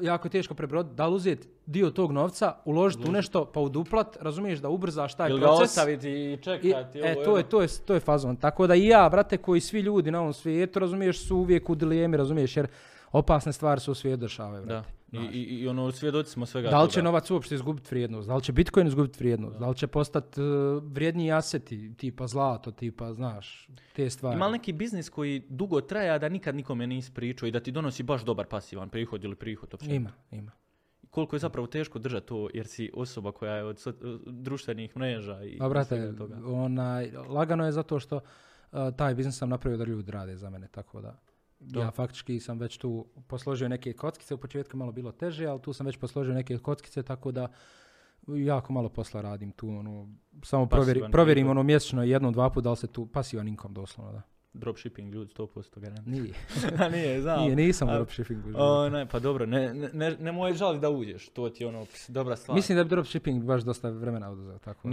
jako 0.01 0.25
je 0.27 0.31
teško 0.31 0.53
prebroditi, 0.53 0.95
da 0.95 1.07
li 1.07 1.15
uzeti 1.15 1.47
dio 1.65 1.89
tog 1.89 2.11
novca, 2.11 2.55
uložiti 2.65 3.09
u 3.09 3.11
nešto, 3.11 3.45
pa 3.45 3.59
uduplat, 3.59 4.17
razumiješ, 4.21 4.59
da 4.59 4.69
ubrzaš 4.69 5.15
taj 5.15 5.29
Ili 5.29 5.39
ga 5.39 5.45
proces. 5.45 5.63
ostaviti 5.69 6.09
i 6.09 6.33
I, 6.33 6.37
čekati. 6.37 6.99
e, 6.99 7.15
ovo, 7.17 7.25
to 7.25 7.37
je, 7.37 7.43
to, 7.43 7.61
je, 7.61 7.67
to 7.85 7.93
je 7.93 7.99
fazon. 7.99 8.35
Tako 8.35 8.67
da 8.67 8.75
i 8.75 8.87
ja, 8.87 9.09
brate, 9.09 9.37
koji 9.37 9.61
svi 9.61 9.79
ljudi 9.79 10.11
na 10.11 10.19
ovom 10.19 10.33
svijetu, 10.33 10.79
razumiješ, 10.79 11.27
su 11.27 11.37
uvijek 11.37 11.69
u 11.69 11.75
dilijemi, 11.75 12.17
razumiješ, 12.17 12.57
jer 12.57 12.67
opasne 13.11 13.53
stvari 13.53 13.81
se 13.81 13.91
u 13.91 13.95
svijetu 13.95 14.21
dešavaju, 14.21 14.65
Da. 14.65 14.83
I, 15.11 15.17
i, 15.17 15.59
i 15.59 15.67
ono, 15.67 15.91
svjedoci 15.91 16.31
smo 16.31 16.45
svega 16.45 16.69
Da 16.69 16.83
li 16.83 16.89
će 16.89 16.95
toga. 16.95 17.03
novac 17.03 17.31
uopšte 17.31 17.55
izgubiti 17.55 17.87
vrijednost? 17.91 18.27
Da 18.27 18.35
li 18.35 18.43
će 18.43 18.51
Bitcoin 18.51 18.87
izgubiti 18.87 19.19
vrijednost? 19.19 19.59
Da 19.59 19.69
li 19.69 19.75
će 19.75 19.87
postati 19.87 20.41
uh, 20.41 20.47
vrijedniji 20.83 21.31
aseti, 21.31 21.93
tipa 21.97 22.27
zlato, 22.27 22.71
tipa, 22.71 23.13
znaš, 23.13 23.67
te 23.95 24.09
stvari. 24.09 24.35
Ima 24.35 24.47
li 24.47 24.51
neki 24.51 24.73
biznis 24.73 25.09
koji 25.09 25.45
dugo 25.49 25.81
traje, 25.81 26.09
a 26.09 26.17
da 26.17 26.29
nikad 26.29 26.55
nikome 26.55 26.87
nisi 26.87 27.13
pričao 27.13 27.47
i 27.47 27.51
da 27.51 27.59
ti 27.59 27.71
donosi 27.71 28.03
baš 28.03 28.23
dobar 28.23 28.45
pasivan 28.45 28.89
prihod 28.89 29.23
ili 29.23 29.35
prihod 29.35 29.73
općenito? 29.73 29.95
Ima, 29.95 30.11
ima. 30.31 30.51
Koliko 31.09 31.35
je 31.35 31.39
zapravo 31.39 31.67
teško 31.67 31.99
držati 31.99 32.27
to 32.27 32.49
jer 32.53 32.67
si 32.67 32.91
osoba 32.93 33.31
koja 33.31 33.55
je 33.55 33.63
od 33.63 33.75
so- 33.77 34.19
društvenih 34.25 34.97
mreža 34.97 35.43
i 35.43 35.57
A 35.61 35.69
brate, 35.69 35.87
svega 35.87 36.17
toga. 36.17 36.37
onaj, 36.45 37.11
lagano 37.11 37.65
je 37.65 37.71
zato 37.71 37.99
što 37.99 38.15
uh, 38.15 38.79
taj 38.97 39.15
biznis 39.15 39.37
sam 39.37 39.49
napravio 39.49 39.77
da 39.77 39.83
ljudi 39.83 40.11
rade 40.11 40.35
za 40.35 40.49
mene, 40.49 40.67
tako 40.67 41.01
da. 41.01 41.17
Da. 41.61 41.79
Ja 41.79 41.91
faktički 41.91 42.39
sam 42.39 42.59
već 42.59 42.77
tu 42.77 43.05
posložio 43.27 43.69
neke 43.69 43.93
kockice, 43.93 44.33
u 44.33 44.37
početku 44.37 44.77
malo 44.77 44.91
bilo 44.91 45.11
teže, 45.11 45.45
ali 45.45 45.61
tu 45.61 45.73
sam 45.73 45.85
već 45.85 45.97
posložio 45.97 46.33
neke 46.33 46.57
kockice, 46.57 47.03
tako 47.03 47.31
da 47.31 47.47
jako 48.27 48.73
malo 48.73 48.89
posla 48.89 49.21
radim 49.21 49.51
tu, 49.51 49.69
ono, 49.69 50.07
samo 50.43 50.65
provjeri, 50.65 51.03
provjerim 51.11 51.49
ono 51.49 51.63
mjesečno 51.63 52.03
jednom, 52.03 52.33
dva 52.33 52.49
puta 52.49 52.63
da 52.63 52.69
li 52.69 52.77
se 52.77 52.87
tu 52.87 53.05
pasivan 53.05 53.47
inkom 53.47 53.73
doslovno, 53.73 54.11
da. 54.11 54.21
Dropshipping 54.53 55.13
ljudi 55.13 55.33
100% 55.37 55.79
garant. 55.79 56.07
Nije, 56.07 56.33
A 56.85 56.89
nije, 56.89 57.21
znam. 57.21 57.39
nije, 57.39 57.55
nisam 57.55 57.89
u 57.89 57.91
dropshippingu. 57.91 58.49
O, 58.55 58.89
ne, 58.89 59.05
pa 59.05 59.19
dobro, 59.19 59.45
ne, 59.45 59.73
ne, 59.73 59.89
ne, 59.93 60.17
nemoj 60.19 60.53
žali 60.53 60.79
da 60.79 60.89
uđeš, 60.89 61.29
to 61.29 61.49
ti 61.49 61.63
je 61.63 61.67
ono 61.67 61.85
dobra 62.07 62.35
stvar. 62.35 62.55
Mislim 62.55 62.75
da 62.75 62.83
bi 62.83 62.89
dropshipping 62.89 63.43
baš 63.43 63.61
dosta 63.61 63.89
vremena 63.89 64.29
oduzeo, 64.29 64.57
tako 64.57 64.87
da. 64.87 64.89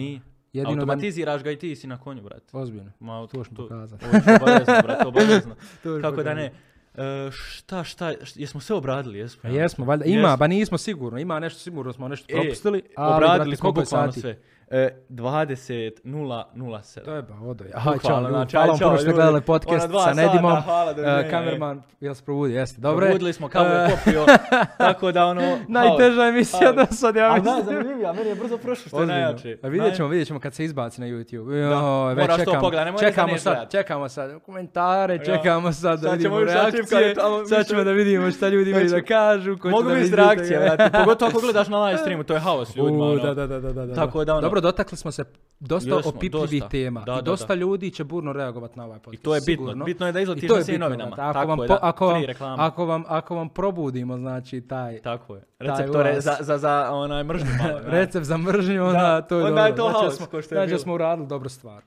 Jedino. 0.52 0.70
Automatiziraš 0.72 1.42
ga 1.42 1.50
i 1.50 1.56
ti 1.56 1.76
si 1.76 1.86
na 1.86 1.98
konju, 1.98 2.22
brate. 2.22 2.44
Ozbiljno. 2.52 2.90
Ma, 3.00 3.26
To 3.26 3.44
ću 3.44 3.54
pokazati. 3.56 4.04
obavezno, 4.04 4.74
brate, 4.82 5.06
obavezno. 5.08 5.54
Kako 6.02 6.22
da 6.22 6.34
ne. 6.34 6.52
E, 6.94 7.30
šta, 7.32 7.84
šta, 7.84 8.12
š- 8.14 8.34
jesmo 8.36 8.60
sve 8.60 8.76
obradili, 8.76 9.18
jesmo? 9.18 9.42
Pa 9.42 9.48
jesmo, 9.48 9.84
valjda. 9.84 10.04
Ima, 10.04 10.18
Jesmo. 10.20 10.36
ba 10.36 10.46
nismo 10.46 10.78
sigurno. 10.78 11.18
Ima 11.18 11.40
nešto 11.40 11.60
sigurno, 11.60 11.92
smo 11.92 12.08
nešto 12.08 12.26
E, 12.28 12.32
propustili. 12.32 12.82
ali, 12.96 13.14
Obradili 13.16 13.44
brate, 13.44 13.56
smo 13.56 13.72
bukvalno 13.72 14.12
sve. 14.12 14.38
E, 14.70 14.90
20.007. 15.10 17.04
To 17.04 17.12
je 17.12 17.22
ba, 17.22 17.34
odo. 17.36 17.64
Bukvalno, 17.64 17.98
čao, 18.00 18.20
ljudi. 18.20 18.30
znači, 18.30 18.56
Hvala 18.56 18.68
vam 18.68 18.78
puno 18.80 18.98
što 18.98 19.12
gledali 19.12 19.40
podcast 19.40 19.88
sa 20.04 20.12
Nedimom. 20.14 20.62
hvala, 20.62 20.92
doviđenja, 20.92 21.20
Uh, 21.20 21.30
kamerman, 21.30 21.82
jel 22.00 22.14
se 22.14 22.24
probudi? 22.24 22.54
Jeste, 22.54 22.80
dobro. 22.80 23.00
Probudili 23.00 23.32
smo 23.32 23.48
kao 23.48 23.64
je 23.64 23.84
E, 23.84 23.88
popio, 23.90 24.24
tako 24.78 25.12
da 25.12 25.26
ono... 25.26 25.58
Najteža 25.68 26.22
emisija 26.24 26.72
do 26.72 26.86
sad, 26.90 27.16
ja 27.16 27.26
A 27.26 27.34
mislim. 27.34 27.54
najzanimljivija, 27.54 28.12
meni 28.12 28.28
je 28.28 28.34
brzo 28.34 28.58
prošlo 28.58 28.88
što 28.88 29.00
je 29.00 29.06
najjače. 29.06 29.58
A 29.62 29.68
vidjet 29.68 29.96
ćemo, 29.96 30.08
vidjet 30.08 30.28
ćemo 30.28 30.40
kad 30.40 30.54
se 30.54 30.64
izbaci 30.64 31.00
na 31.00 31.06
YouTube. 31.06 31.68
Da. 31.68 31.80
Moraš 31.80 32.26
to 32.28 32.36
čekamo, 32.38 32.60
pogledat, 32.60 32.84
nemoj 32.84 33.00
da 33.00 33.08
čekamo 33.08 33.38
sad, 33.38 33.70
čekamo 33.70 34.08
sad 34.08 34.38
komentare, 34.40 35.24
čekamo 35.24 35.72
sad 35.72 36.00
da 36.00 36.10
vidimo 36.10 36.40
reakcije. 36.40 37.14
Sad 37.48 37.66
ćemo 37.66 37.84
da 37.84 37.92
vidimo 37.92 38.30
šta 38.30 38.48
ljudi 38.48 38.70
imaju 38.70 38.88
da 38.88 39.02
kažu. 39.02 39.56
Mogu 39.64 39.82
da 39.84 39.94
biti 39.94 40.16
reakcije, 40.16 40.76
pogotovo 40.94 41.28
ako 41.28 41.40
gledaš 41.40 41.68
na 41.68 41.84
live 41.84 41.98
streamu, 41.98 42.24
to 42.24 42.34
je 42.34 42.40
haos 42.40 42.76
ljudima. 42.76 43.04
Ono. 43.04 43.16
da, 43.16 43.34
da, 43.34 43.46
da, 43.46 43.60
da, 43.60 43.72
da, 43.72 43.86
da. 43.86 43.94
Tako 43.94 44.24
da 44.24 44.32
ono- 44.32 44.57
Dobro, 44.58 44.68
dotakli 44.68 44.96
smo 44.96 45.10
se 45.10 45.24
dosta 45.60 45.90
Jesmo, 45.90 46.08
opipljivih 46.08 46.32
dosta. 46.52 46.68
tema. 46.68 47.00
Da, 47.00 47.12
I 47.12 47.16
da, 47.16 47.22
dosta 47.22 47.46
da. 47.46 47.54
ljudi 47.54 47.90
će 47.90 48.04
burno 48.04 48.32
reagovati 48.32 48.78
na 48.78 48.84
ovaj 48.84 48.96
I 48.96 49.00
podcast. 49.00 49.22
to 49.22 49.34
je 49.34 49.40
bitno. 49.40 49.52
sigurno. 49.64 49.84
Bitno 49.84 50.06
je 50.06 50.12
da 50.12 50.18
I 50.18 50.22
izletiš 50.22 50.50
na 50.50 50.56
je 50.56 50.64
svim 50.64 50.80
novinama. 50.80 51.16
brate. 51.16 51.22
Ako, 51.22 51.32
Tako 51.32 51.48
vam, 51.48 51.60
je, 51.60 51.68
da, 51.68 51.78
ako, 51.82 52.06
vam, 52.06 52.60
ako, 52.60 52.84
vam, 52.86 53.04
ako 53.08 53.34
vam 53.34 53.48
probudimo, 53.48 54.18
znači, 54.18 54.60
taj 54.60 54.98
Tako 54.98 55.34
je. 55.34 55.40
Taj 55.58 55.66
Receptore 55.68 56.10
ulaz. 56.10 56.24
za, 56.24 56.36
za, 56.40 56.58
za 56.58 56.88
onaj 56.92 57.24
mržnju 57.24 57.50
malo. 57.58 57.80
recept 57.96 58.26
za 58.26 58.36
mržnju, 58.36 58.84
onda 58.84 58.98
Da, 59.00 59.20
to 59.20 59.38
je 59.38 59.44
onda 59.44 59.66
je 59.66 59.72
dobro. 59.72 59.84
to 59.84 59.90
Znači 59.90 60.04
haos, 60.04 60.16
smo- 60.30 60.38
je 60.60 60.66
znači 60.66 60.78
smo 60.78 60.94
uradili 60.94 61.28
dobru 61.28 61.48
stvar. 61.48 61.82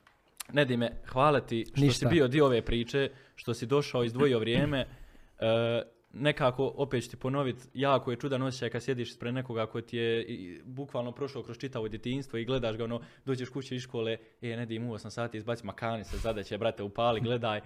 Nedime, 0.54 0.92
hvala 1.06 1.40
ti 1.40 1.66
što 1.68 1.76
si 1.76 1.82
Ništa. 1.82 2.10
bio 2.10 2.28
dio 2.28 2.46
ove 2.46 2.62
priče, 2.62 3.10
što 3.36 3.54
si 3.54 3.66
došao, 3.66 4.04
izdvojio 4.04 4.40
vrijeme. 4.40 4.86
E, 5.40 5.82
nekako, 6.14 6.74
opet 6.76 7.04
ću 7.04 7.10
ti 7.10 7.18
ponoviti, 7.18 7.64
jako 7.74 8.12
je 8.12 8.18
čudan 8.18 8.42
osjećaj 8.42 8.70
kad 8.70 8.84
sjediš 8.84 9.10
ispred 9.10 9.34
nekoga 9.34 9.66
ko 9.66 9.82
ti 9.82 9.98
je 9.98 10.24
i- 10.24 10.62
bukvalno 10.64 11.12
prošao 11.12 11.44
kroz 11.44 11.58
čitavo 11.58 11.88
djetinjstvo 11.88 12.40
i 12.40 12.46
gledaš 12.46 12.78
ga, 12.78 12.84
ono, 12.84 13.02
dođeš 13.26 13.50
kući 13.50 13.76
iz 13.76 13.82
škole, 13.82 14.18
e, 14.42 14.58
ne 14.58 14.66
dim 14.66 14.84
u 14.84 14.94
8 14.94 15.10
sati, 15.10 15.38
izbaci 15.38 15.66
makani 15.66 16.04
se, 16.04 16.18
zadaće, 16.18 16.58
brate, 16.58 16.84
upali, 16.84 17.22
gledaj. 17.22 17.58
E, 17.58 17.62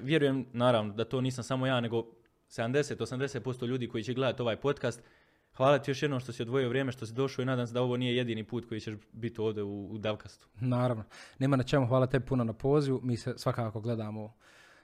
vjerujem, 0.00 0.46
naravno, 0.52 0.94
da 0.94 1.04
to 1.04 1.20
nisam 1.20 1.44
samo 1.44 1.66
ja, 1.66 1.80
nego 1.80 2.06
70-80% 2.48 3.66
ljudi 3.66 3.88
koji 3.88 4.04
će 4.04 4.14
gledati 4.14 4.42
ovaj 4.42 4.56
podcast. 4.56 5.02
Hvala 5.52 5.78
ti 5.78 5.90
još 5.90 6.02
jednom 6.02 6.20
što 6.20 6.32
si 6.32 6.42
odvojio 6.42 6.68
vrijeme, 6.68 6.92
što 6.92 7.06
si 7.06 7.12
došao 7.14 7.42
i 7.42 7.46
nadam 7.46 7.66
se 7.66 7.72
da 7.74 7.82
ovo 7.82 7.96
nije 7.96 8.16
jedini 8.16 8.44
put 8.44 8.68
koji 8.68 8.80
ćeš 8.80 8.94
biti 9.12 9.40
ovdje 9.40 9.62
u, 9.62 9.86
u 9.90 9.98
Davkastu. 9.98 10.48
Naravno. 10.60 11.04
Nema 11.38 11.56
na 11.56 11.62
čemu, 11.62 11.86
hvala 11.86 12.06
tebi 12.06 12.26
puno 12.26 12.44
na 12.44 12.52
pozivu. 12.52 13.00
Mi 13.02 13.16
se 13.16 13.34
svakako 13.36 13.80
gledamo 13.80 14.34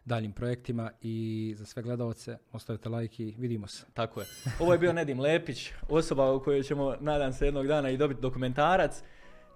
daljim 0.05 0.33
projektima 0.33 0.91
i 1.03 1.55
za 1.57 1.67
sve 1.67 1.83
gledalce 1.83 2.39
ostavite 2.53 2.89
like 2.89 3.23
i 3.23 3.35
vidimo 3.39 3.67
se. 3.67 3.87
Tako 3.95 4.21
je. 4.21 4.27
Ovo 4.61 4.73
je 4.73 4.79
bio 4.79 4.93
Nedim 4.93 5.21
Lepić, 5.21 5.73
osoba 5.89 6.33
u 6.33 6.43
kojoj 6.43 6.63
ćemo, 6.63 6.97
nadam 7.01 7.33
se, 7.33 7.45
jednog 7.45 7.67
dana 7.67 7.91
i 7.91 7.97
dobiti 7.97 8.21
dokumentarac. 8.21 9.03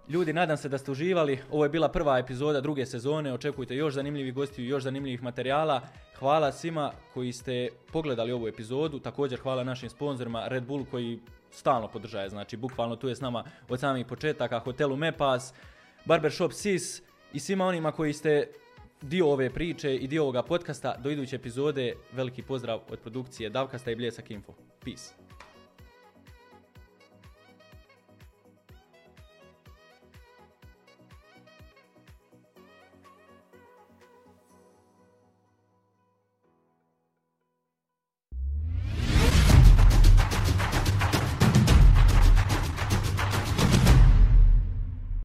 Ljudi, 0.09 0.33
nadam 0.33 0.57
se 0.57 0.69
da 0.69 0.79
ste 0.79 0.91
uživali. 0.91 1.39
Ovo 1.51 1.65
je 1.65 1.70
bila 1.70 1.89
prva 1.89 2.19
epizoda 2.19 2.61
druge 2.61 2.87
sezone. 2.87 3.33
Očekujte 3.33 3.77
još 3.77 3.95
zanimljivih 3.95 4.35
gostiju 4.35 4.66
još 4.66 4.83
zanimljivih 4.83 5.23
materijala. 5.23 5.81
Hvala 6.19 6.53
svima 6.53 6.93
koji 7.15 7.33
ste 7.33 7.69
pogledali 7.93 8.33
ovu 8.33 8.49
epizodu. 8.49 8.99
Također 8.99 9.41
hvala 9.41 9.65
našim 9.65 9.91
sponzorima 9.91 10.49
Red 10.49 10.65
Bull 10.65 10.85
koji 10.91 11.20
stalno 11.51 11.89
podržaje. 11.89 12.29
Znači, 12.29 12.57
bukvalno 12.57 12.97
tu 12.97 13.09
je 13.09 13.16
s 13.16 13.20
nama 13.20 13.45
od 13.69 13.81
samih 13.81 14.07
početaka. 14.07 14.59
Hotelu 14.59 14.97
Mepas, 14.97 15.55
Barbershop 16.05 16.53
Sis 16.53 17.03
i 17.33 17.41
svima 17.41 17.66
onima 17.66 17.93
koji 17.93 18.12
ste 18.12 18.53
dio 19.03 19.27
ove 19.33 19.51
priče 19.51 19.97
i 19.97 20.07
dio 20.07 20.23
ovoga 20.23 20.43
podcasta. 20.43 20.97
Do 20.97 21.11
iduće 21.11 21.37
epizode 21.37 21.95
veliki 22.12 22.43
pozdrav 22.43 22.81
od 22.91 22.99
produkcije 22.99 23.51
Davkasta 23.51 23.91
i 23.91 23.97
Bljesak 23.97 24.31
Info. 24.31 24.53
Peace. 24.85 25.18